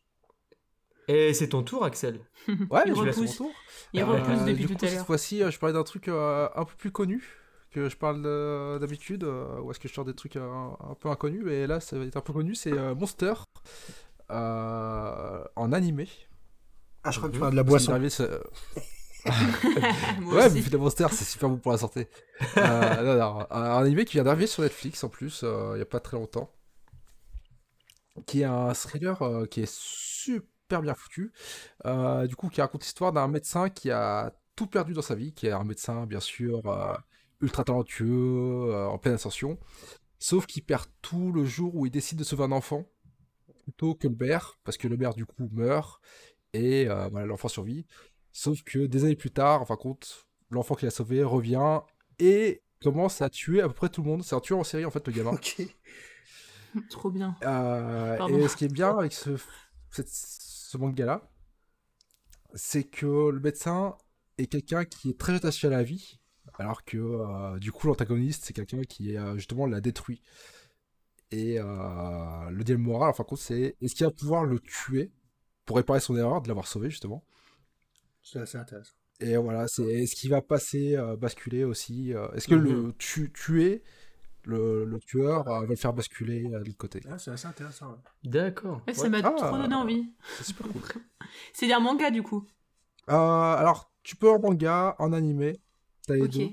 Et 1.08 1.34
c'est 1.34 1.48
ton 1.50 1.62
tour, 1.62 1.84
Axel. 1.84 2.20
Ouais, 2.70 2.82
Il 2.84 2.94
je 2.94 3.04
laisse 3.04 3.22
mon 3.22 3.22
repousse. 3.22 3.36
tour. 3.36 3.52
Il 3.92 4.02
Euh, 4.02 4.04
repousse 4.04 4.42
depuis 4.44 4.66
du 4.66 4.66
tout 4.66 4.74
coup, 4.74 4.84
à 4.84 4.88
Cette 4.88 4.98
l'heure. 4.98 5.06
fois-ci, 5.06 5.42
euh, 5.42 5.50
je 5.50 5.58
parlais 5.58 5.72
d'un 5.72 5.84
truc 5.84 6.08
euh, 6.08 6.48
un 6.54 6.64
peu 6.64 6.74
plus 6.76 6.90
connu 6.90 7.22
que 7.70 7.88
je 7.88 7.96
parle 7.96 8.22
euh, 8.26 8.78
d'habitude, 8.78 9.24
euh, 9.24 9.60
ou 9.60 9.70
est-ce 9.70 9.80
que 9.80 9.88
je 9.88 9.94
sors 9.94 10.04
des 10.04 10.14
trucs 10.14 10.36
euh, 10.36 10.48
un 10.80 10.94
peu 10.94 11.08
inconnus, 11.10 11.46
et 11.48 11.66
là, 11.66 11.80
ça 11.80 11.98
va 11.98 12.04
être 12.04 12.16
un 12.16 12.20
peu 12.22 12.32
connu, 12.32 12.54
c'est 12.54 12.72
euh, 12.72 12.94
Monster 12.94 13.34
euh, 14.30 15.44
en 15.56 15.72
animé. 15.72 16.08
Ah, 17.04 17.10
je 17.10 17.18
crois 17.18 17.28
que 17.28 17.34
tu 17.34 17.38
Mhm. 17.38 17.40
parles 17.40 17.52
de 17.52 17.56
la 17.56 17.62
boisson. 17.62 17.92
arrivé, 17.92 18.08
Ouais, 20.30 20.48
aussi. 20.48 20.62
mais 20.62 20.62
le 20.70 20.78
Monster, 20.78 21.06
c'est 21.10 21.24
super 21.24 21.48
bon 21.48 21.56
pour 21.58 21.72
la 21.72 21.78
santé. 21.78 22.08
Euh, 22.58 23.02
non, 23.02 23.18
non, 23.18 23.46
un 23.50 23.82
animé 23.82 24.04
qui 24.04 24.14
vient 24.14 24.24
d'arriver 24.24 24.46
sur 24.46 24.62
Netflix 24.62 25.02
en 25.04 25.08
plus, 25.08 25.42
euh, 25.44 25.72
il 25.74 25.76
n'y 25.76 25.82
a 25.82 25.86
pas 25.86 26.00
très 26.00 26.16
longtemps. 26.16 26.52
Qui 28.26 28.40
est 28.42 28.44
un 28.44 28.72
thriller 28.74 29.20
euh, 29.22 29.46
qui 29.46 29.62
est 29.62 29.70
super 29.70 30.48
bien 30.68 30.94
foutu. 30.94 31.32
Euh, 31.84 32.26
du 32.26 32.36
coup, 32.36 32.48
qui 32.48 32.60
raconte 32.60 32.82
l'histoire 32.82 33.12
d'un 33.12 33.28
médecin 33.28 33.68
qui 33.70 33.90
a 33.90 34.32
tout 34.55 34.66
perdu 34.66 34.93
dans 34.93 35.02
sa 35.02 35.14
vie, 35.14 35.32
qui 35.32 35.47
est 35.47 35.52
un 35.52 35.64
médecin, 35.64 36.06
bien 36.06 36.20
sûr, 36.20 36.66
euh, 36.66 36.94
ultra 37.40 37.64
talentueux, 37.64 38.70
euh, 38.70 38.86
en 38.86 38.98
pleine 38.98 39.14
ascension. 39.14 39.59
Sauf 40.18 40.47
qu'il 40.47 40.64
perd 40.64 40.86
tout 41.02 41.32
le 41.32 41.44
jour 41.44 41.74
où 41.74 41.86
il 41.86 41.90
décide 41.90 42.18
de 42.18 42.24
sauver 42.24 42.44
un 42.44 42.52
enfant, 42.52 42.84
plutôt 43.64 43.94
que 43.94 44.09
le 44.09 44.14
père, 44.16 44.59
parce 44.64 44.76
que 44.76 44.88
le 44.88 44.97
père, 44.97 45.14
du 45.14 45.26
coup, 45.26 45.48
meurt, 45.52 46.01
et 46.52 46.86
voilà, 46.86 47.26
l'enfant 47.26 47.48
survit. 47.48 47.86
Sauf 48.32 48.62
que 48.62 48.86
des 48.86 49.05
années 49.05 49.16
plus 49.16 49.30
tard, 49.30 49.62
en 49.62 49.66
fin 49.66 49.74
de 49.74 49.80
compte, 49.80 50.26
l'enfant 50.51 50.74
qu'il 50.74 50.88
a 50.88 50.90
sauvé 50.90 51.22
revient 51.22 51.80
et 52.18 52.62
commence 52.82 53.20
à 53.20 53.28
tuer 53.28 53.60
à 53.60 53.68
peu 53.68 53.74
près 53.74 53.88
tout 53.88 54.02
le 54.02 54.09
monde. 54.09 54.22
C'est 54.22 54.34
un 54.34 54.40
tueur 54.40 54.59
en 54.59 54.64
série, 54.64 54.84
en 54.84 54.90
fait, 54.90 55.06
le 55.06 55.12
gamin. 55.12 55.32
Ok. 55.32 55.62
Trop 56.90 57.10
bien. 57.10 57.36
Et 58.28 58.48
ce 58.48 58.56
qui 58.56 58.64
est 58.66 58.72
bien 58.72 58.97
avec 58.97 59.12
ce, 59.12 59.30
cette- 59.90 60.09
ce 60.66 60.76
manga-là, 60.78 61.22
c'est 62.55 62.84
que 62.84 63.30
le 63.30 63.40
médecin 63.40 63.97
est 64.38 64.47
quelqu'un 64.47 64.84
qui 64.84 65.10
est 65.10 65.18
très 65.18 65.34
attaché 65.34 65.66
à 65.68 65.70
la 65.70 65.82
vie, 65.82 66.18
alors 66.59 66.84
que 66.84 66.97
euh, 66.97 67.59
du 67.59 67.70
coup 67.72 67.86
l'antagoniste 67.86 68.44
c'est 68.44 68.52
quelqu'un 68.52 68.82
qui 68.82 69.16
euh, 69.16 69.36
justement 69.36 69.66
l'a 69.66 69.80
détruit. 69.80 70.22
Et 71.30 71.59
euh, 71.59 72.51
le 72.51 72.62
dilemme 72.64 72.82
moral, 72.82 73.10
en 73.10 73.12
fin 73.12 73.24
de 73.24 73.28
compte, 73.28 73.38
c'est 73.40 73.76
est-ce 73.80 73.94
qu'il 73.94 74.06
va 74.06 74.12
pouvoir 74.12 74.44
le 74.44 74.60
tuer 74.60 75.12
pour 75.64 75.76
réparer 75.76 76.01
son 76.01 76.16
erreur 76.16 76.40
de 76.40 76.48
l'avoir 76.48 76.66
sauvé 76.66 76.88
justement? 76.90 77.24
C'est 78.22 78.38
assez 78.40 78.59
intéressant. 78.59 78.94
Et 79.20 79.36
voilà, 79.36 79.66
c'est 79.66 79.82
est-ce 79.84 80.14
qu'il 80.14 80.30
va 80.30 80.43
passer, 80.43 80.97
euh, 80.97 81.16
basculer 81.16 81.64
aussi 81.64 82.12
Est-ce 82.34 82.48
que 82.48 82.55
le 82.55 82.93
tu- 82.98 83.32
tuer, 83.32 83.82
le, 84.47 84.85
le 84.85 84.98
tueur 85.01 85.47
euh, 85.48 85.60
va 85.60 85.66
le 85.66 85.77
faire 85.77 85.93
basculer 85.93 86.44
euh, 86.47 86.60
de 86.60 86.64
l'autre 86.64 86.78
côté 86.78 87.01
Ah, 87.10 87.18
c'est 87.18 87.31
assez 87.32 87.47
intéressant. 87.47 87.90
ouais. 87.90 87.97
D'accord. 88.31 88.81
Ouais, 88.86 88.94
ça 88.94 89.09
m'a 89.09 89.18
Ah. 89.23 89.31
trop 89.32 89.56
donné 89.59 89.74
envie. 89.74 90.12
C'est 90.39 90.44
super 90.44 90.68
cool. 90.68 90.82
C'est 91.52 91.70
un 91.73 91.81
manga 91.81 92.10
du 92.10 92.23
coup. 92.23 92.47
Euh, 93.10 93.12
alors, 93.14 93.93
tu 94.02 94.16
peux 94.16 94.31
en 94.31 94.39
manga, 94.40 94.94
en 94.98 95.12
animé, 95.12 95.60
t'as 96.06 96.14
les 96.14 96.28
deux. 96.28 96.48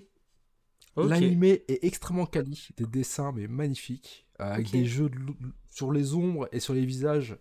L'animé 0.95 1.63
est 1.67 1.83
extrêmement 1.83 2.25
quali, 2.27 2.67
des 2.77 2.85
dessins 2.85 3.31
mais 3.31 3.47
magnifiques, 3.47 4.27
euh, 4.39 4.53
avec 4.53 4.69
des 4.71 4.85
jeux 4.85 5.09
de 5.09 5.17
sur 5.71 5.91
les 5.91 6.13
ombres 6.13 6.47
et 6.51 6.59
sur 6.59 6.73
les 6.75 6.85
visages 6.85 7.35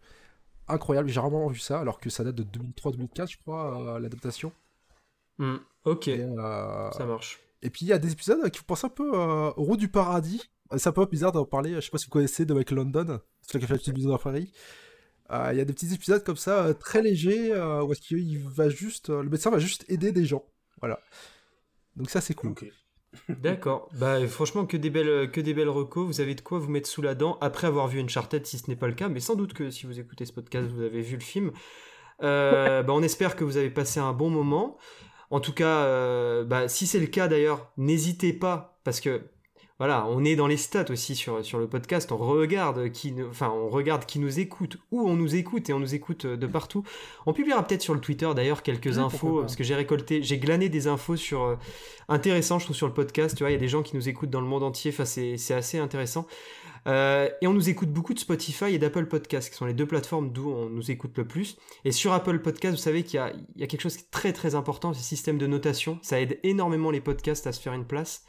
incroyables. 0.68 1.08
J'ai 1.10 1.20
rarement 1.20 1.46
vu 1.48 1.58
ça, 1.58 1.78
alors 1.80 2.00
que 2.00 2.08
ça 2.08 2.24
date 2.24 2.34
de 2.36 2.44
2003-2004, 2.44 3.30
je 3.32 3.38
crois, 3.38 3.96
euh, 3.96 3.98
l'adaptation. 3.98 4.52
Hmm, 5.38 5.56
Ok, 5.84 6.08
Et, 6.08 6.20
euh, 6.22 6.90
ça 6.92 7.04
marche. 7.04 7.40
Et 7.62 7.70
puis 7.70 7.86
il 7.86 7.88
y 7.88 7.92
a 7.92 7.98
des 7.98 8.12
épisodes 8.12 8.50
qui 8.50 8.58
vous 8.58 8.64
pensent 8.64 8.84
un 8.84 8.88
peu 8.88 9.12
euh, 9.14 9.50
au 9.56 9.62
Route 9.64 9.80
du 9.80 9.88
Paradis. 9.88 10.42
Euh, 10.72 10.78
C'est 10.78 10.88
un 10.88 10.92
peu 10.92 11.06
bizarre 11.06 11.32
d'en 11.32 11.44
parler. 11.44 11.74
Je 11.76 11.80
sais 11.80 11.90
pas 11.90 11.98
si 11.98 12.06
vous 12.06 12.10
connaissez 12.10 12.44
de 12.44 12.54
Michael 12.54 12.78
London, 12.78 13.20
celui 13.42 13.60
qui 13.60 13.64
a 13.64 13.68
fait 13.68 13.74
la 13.74 13.78
petite 13.78 13.96
maison 13.96 14.08
dans 14.10 14.18
Paris. 14.18 14.52
Euh, 15.30 15.50
Il 15.52 15.58
y 15.58 15.60
a 15.60 15.64
des 15.64 15.72
petits 15.72 15.92
épisodes 15.94 16.22
comme 16.24 16.36
ça, 16.36 16.66
euh, 16.66 16.74
très 16.74 17.02
légers, 17.02 17.52
euh, 17.52 17.82
où 17.82 17.92
est-ce 17.92 18.00
qu'il 18.00 18.38
va 18.38 18.68
juste, 18.68 19.10
euh, 19.10 19.22
le 19.22 19.30
médecin 19.30 19.50
va 19.50 19.58
juste 19.58 19.84
aider 19.88 20.12
des 20.12 20.24
gens. 20.24 20.44
Voilà. 20.80 21.00
Donc 21.96 22.10
ça 22.10 22.20
c'est 22.20 22.34
cool. 22.34 22.54
D'accord. 23.28 23.88
Bah 23.94 24.26
franchement 24.26 24.64
que 24.66 24.76
des 24.78 24.88
belles 24.90 25.30
que 25.30 25.40
des 25.40 25.52
belles 25.54 25.68
recos. 25.68 26.06
Vous 26.06 26.20
avez 26.20 26.34
de 26.34 26.40
quoi 26.40 26.58
vous 26.58 26.70
mettre 26.70 26.88
sous 26.88 27.02
la 27.02 27.14
dent 27.14 27.36
après 27.40 27.66
avoir 27.66 27.86
vu 27.86 28.00
Uncharted 28.00 28.46
si 28.46 28.58
ce 28.58 28.68
n'est 28.68 28.76
pas 28.76 28.88
le 28.88 28.94
cas, 28.94 29.08
mais 29.08 29.20
sans 29.20 29.34
doute 29.34 29.52
que 29.52 29.70
si 29.70 29.86
vous 29.86 30.00
écoutez 30.00 30.24
ce 30.24 30.32
podcast 30.32 30.68
vous 30.70 30.80
avez 30.80 31.02
vu 31.02 31.16
le 31.16 31.22
film. 31.22 31.52
Euh, 32.22 32.82
bah, 32.84 32.92
on 32.94 33.02
espère 33.02 33.36
que 33.36 33.44
vous 33.44 33.58
avez 33.58 33.70
passé 33.70 34.00
un 34.00 34.12
bon 34.14 34.30
moment. 34.30 34.78
En 35.32 35.40
tout 35.40 35.52
cas, 35.52 35.84
euh, 35.84 36.44
bah, 36.44 36.68
si 36.68 36.86
c'est 36.86 37.00
le 37.00 37.06
cas 37.06 37.26
d'ailleurs, 37.26 37.72
n'hésitez 37.76 38.32
pas 38.32 38.78
parce 38.84 39.00
que 39.00 39.22
voilà, 39.78 40.06
on 40.06 40.22
est 40.24 40.36
dans 40.36 40.46
les 40.46 40.58
stats 40.58 40.84
aussi 40.90 41.16
sur, 41.16 41.44
sur 41.44 41.58
le 41.58 41.66
podcast, 41.66 42.12
on 42.12 42.16
regarde 42.16 42.92
qui, 42.92 43.10
nous- 43.10 43.26
enfin, 43.28 43.50
on 43.50 43.68
regarde 43.68 44.04
qui 44.06 44.20
nous 44.20 44.38
écoute, 44.38 44.76
où 44.92 45.08
on 45.08 45.16
nous 45.16 45.34
écoute 45.34 45.68
et 45.70 45.72
on 45.72 45.80
nous 45.80 45.94
écoute 45.96 46.24
euh, 46.26 46.36
de 46.36 46.46
partout. 46.46 46.84
On 47.26 47.32
publiera 47.32 47.66
peut-être 47.66 47.82
sur 47.82 47.94
le 47.94 48.00
Twitter 48.00 48.30
d'ailleurs 48.36 48.62
quelques 48.62 48.98
infos 48.98 49.40
parce 49.40 49.56
que 49.56 49.64
j'ai 49.64 49.74
récolté, 49.74 50.22
j'ai 50.22 50.38
glané 50.38 50.68
des 50.68 50.86
infos 50.86 51.16
sur 51.16 51.42
euh, 51.42 51.56
intéressant, 52.08 52.60
je 52.60 52.66
trouve 52.66 52.76
sur 52.76 52.86
le 52.86 52.92
podcast. 52.94 53.36
Tu 53.36 53.42
vois, 53.42 53.50
il 53.50 53.54
y 53.54 53.56
a 53.56 53.60
des 53.60 53.66
gens 53.68 53.82
qui 53.82 53.96
nous 53.96 54.08
écoutent 54.08 54.30
dans 54.30 54.40
le 54.42 54.46
monde 54.46 54.62
entier. 54.62 54.92
Enfin, 54.94 55.04
c'est 55.06 55.54
assez 55.54 55.78
intéressant. 55.78 56.26
Euh, 56.86 57.28
et 57.40 57.46
on 57.46 57.52
nous 57.52 57.68
écoute 57.68 57.90
beaucoup 57.90 58.14
de 58.14 58.18
Spotify 58.18 58.74
et 58.74 58.78
d'Apple 58.78 59.06
Podcast, 59.06 59.50
qui 59.50 59.56
sont 59.56 59.66
les 59.66 59.74
deux 59.74 59.86
plateformes 59.86 60.32
d'où 60.32 60.50
on 60.50 60.68
nous 60.68 60.90
écoute 60.90 61.16
le 61.16 61.26
plus. 61.26 61.56
Et 61.84 61.92
sur 61.92 62.12
Apple 62.12 62.40
Podcast, 62.40 62.74
vous 62.74 62.82
savez 62.82 63.04
qu'il 63.04 63.16
y 63.16 63.18
a, 63.18 63.32
il 63.54 63.60
y 63.60 63.64
a 63.64 63.66
quelque 63.66 63.82
chose 63.82 63.96
qui 63.96 64.02
est 64.02 64.10
très 64.10 64.32
très 64.32 64.54
important, 64.54 64.92
c'est 64.92 65.00
le 65.00 65.04
système 65.04 65.38
de 65.38 65.46
notation. 65.46 65.98
Ça 66.02 66.20
aide 66.20 66.38
énormément 66.42 66.90
les 66.90 67.00
podcasts 67.00 67.46
à 67.46 67.52
se 67.52 67.60
faire 67.60 67.72
une 67.72 67.86
place. 67.86 68.24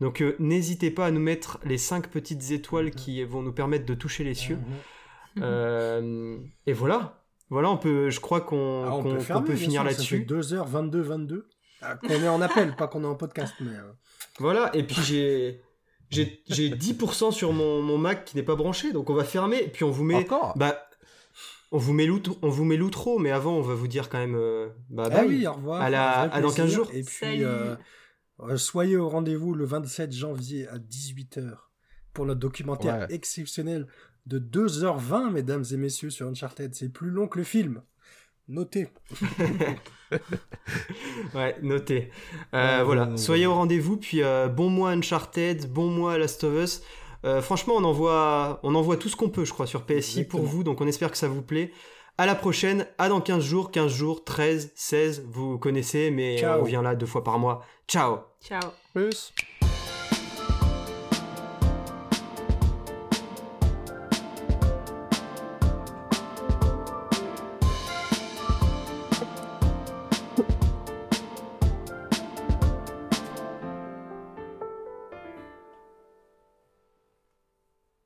Donc 0.00 0.20
euh, 0.20 0.36
n'hésitez 0.38 0.90
pas 0.90 1.06
à 1.06 1.10
nous 1.10 1.20
mettre 1.20 1.58
les 1.64 1.78
cinq 1.78 2.08
petites 2.08 2.50
étoiles 2.50 2.90
qui 2.90 3.24
vont 3.24 3.42
nous 3.42 3.52
permettre 3.52 3.86
de 3.86 3.94
toucher 3.94 4.24
les 4.24 4.34
cieux. 4.34 4.56
Mhm. 4.56 5.42
Euh, 5.42 6.38
et 6.66 6.72
voilà. 6.72 7.22
Voilà, 7.48 7.70
on 7.70 7.76
peut, 7.76 8.10
je 8.10 8.18
crois 8.20 8.40
qu'on 8.40 8.84
Ah, 8.84 9.40
peut, 9.40 9.54
finir 9.54 9.84
là-dessus. 9.84 10.24
2h22, 10.24 11.00
22. 11.00 11.48
Ah, 11.80 11.94
qu'on 11.96 12.08
est 12.08 12.28
en 12.28 12.40
appel, 12.42 12.74
pas 12.74 12.88
qu'on 12.88 13.04
est 13.04 13.06
en 13.06 13.14
podcast, 13.14 13.54
mais. 13.60 13.70
Voilà, 14.38 14.74
et 14.74 14.82
puis 14.82 14.96
j'ai 15.02 15.60
j'ai 16.10 16.42
j'ai 16.48 16.70
10% 16.70 17.32
sur 17.32 17.52
mon, 17.52 17.82
mon 17.82 17.98
Mac 17.98 18.24
qui 18.24 18.36
n'est 18.36 18.42
pas 18.42 18.54
branché, 18.56 18.92
donc 18.92 19.10
on 19.10 19.14
va 19.14 19.24
fermer, 19.24 19.58
et 19.58 19.68
puis 19.68 19.84
on 19.84 19.90
vous 19.90 20.04
met... 20.04 20.14
Encore 20.14 20.56
Bah, 20.56 20.82
on 21.72 21.78
vous 21.78 21.92
met 21.92 22.06
l'outro, 22.06 22.38
on 22.42 22.48
vous 22.48 22.64
met 22.64 22.76
l'outro, 22.76 23.18
mais 23.18 23.30
avant 23.32 23.54
on 23.56 23.60
va 23.62 23.74
vous 23.74 23.88
dire 23.88 24.08
quand 24.08 24.18
même... 24.18 24.36
euh, 24.36 24.68
bah, 24.90 25.04
Ah 25.06 25.10
bye. 25.22 25.28
oui, 25.28 25.46
au 25.46 25.52
revoir. 25.54 25.82
À 25.82 25.90
la- 25.90 26.28
dans 26.40 26.48
15 26.48 26.54
plaisir. 26.54 26.76
jours. 26.76 26.90
Et 26.94 27.02
puis, 27.02 27.42
euh, 27.44 27.74
euh, 28.40 28.56
soyez 28.56 28.96
au 28.96 29.08
rendez-vous 29.08 29.52
le 29.54 29.64
27 29.64 30.12
janvier 30.12 30.68
à 30.68 30.78
18h 30.78 31.54
pour 32.12 32.24
notre 32.24 32.40
documentaire 32.40 33.00
Ouais. 33.08 33.14
exceptionnel 33.14 33.86
de 34.26 34.38
2h20, 34.38 35.30
mesdames 35.32 35.64
et 35.70 35.76
messieurs, 35.76 36.10
sur 36.10 36.26
Uncharted. 36.28 36.74
C'est 36.74 36.88
plus 36.88 37.10
long 37.10 37.26
que 37.28 37.38
le 37.38 37.44
film. 37.44 37.82
Notez. 38.48 38.88
Ouais, 41.34 41.56
notez. 41.62 42.10
Euh, 42.54 42.78
Ouais, 42.78 42.84
voilà, 42.84 43.04
ouais, 43.08 43.16
soyez 43.16 43.46
ouais. 43.46 43.52
au 43.52 43.56
rendez-vous, 43.56 43.96
puis 43.96 44.22
euh, 44.22 44.46
bon 44.48 44.70
mois 44.70 44.90
Uncharted, 44.90 45.70
bon 45.72 45.88
mois 45.90 46.16
Last 46.16 46.44
of 46.44 46.54
Us. 46.62 46.82
Euh, 47.24 47.42
franchement, 47.42 47.74
on 47.76 47.84
envoie, 47.84 48.60
on 48.62 48.74
envoie 48.76 48.96
tout 48.96 49.08
ce 49.08 49.16
qu'on 49.16 49.30
peut, 49.30 49.44
je 49.44 49.52
crois, 49.52 49.66
sur 49.66 49.82
PSI 49.82 50.24
pour 50.24 50.42
vous, 50.42 50.62
donc 50.62 50.80
on 50.80 50.86
espère 50.86 51.10
que 51.10 51.16
ça 51.16 51.26
vous 51.28 51.42
plaît. 51.42 51.72
À 52.18 52.26
la 52.26 52.34
prochaine, 52.36 52.86
à 52.98 53.08
dans 53.08 53.20
15 53.20 53.42
jours, 53.44 53.70
15 53.72 53.92
jours, 53.92 54.24
13, 54.24 54.72
16, 54.74 55.24
vous 55.28 55.58
connaissez, 55.58 56.10
mais 56.10 56.38
Ciao. 56.38 56.60
on 56.60 56.62
revient 56.62 56.80
là 56.82 56.94
deux 56.94 57.06
fois 57.06 57.24
par 57.24 57.38
mois. 57.38 57.64
Ciao 57.88 58.18
Ciao. 58.40 58.70
Plus. 58.94 59.32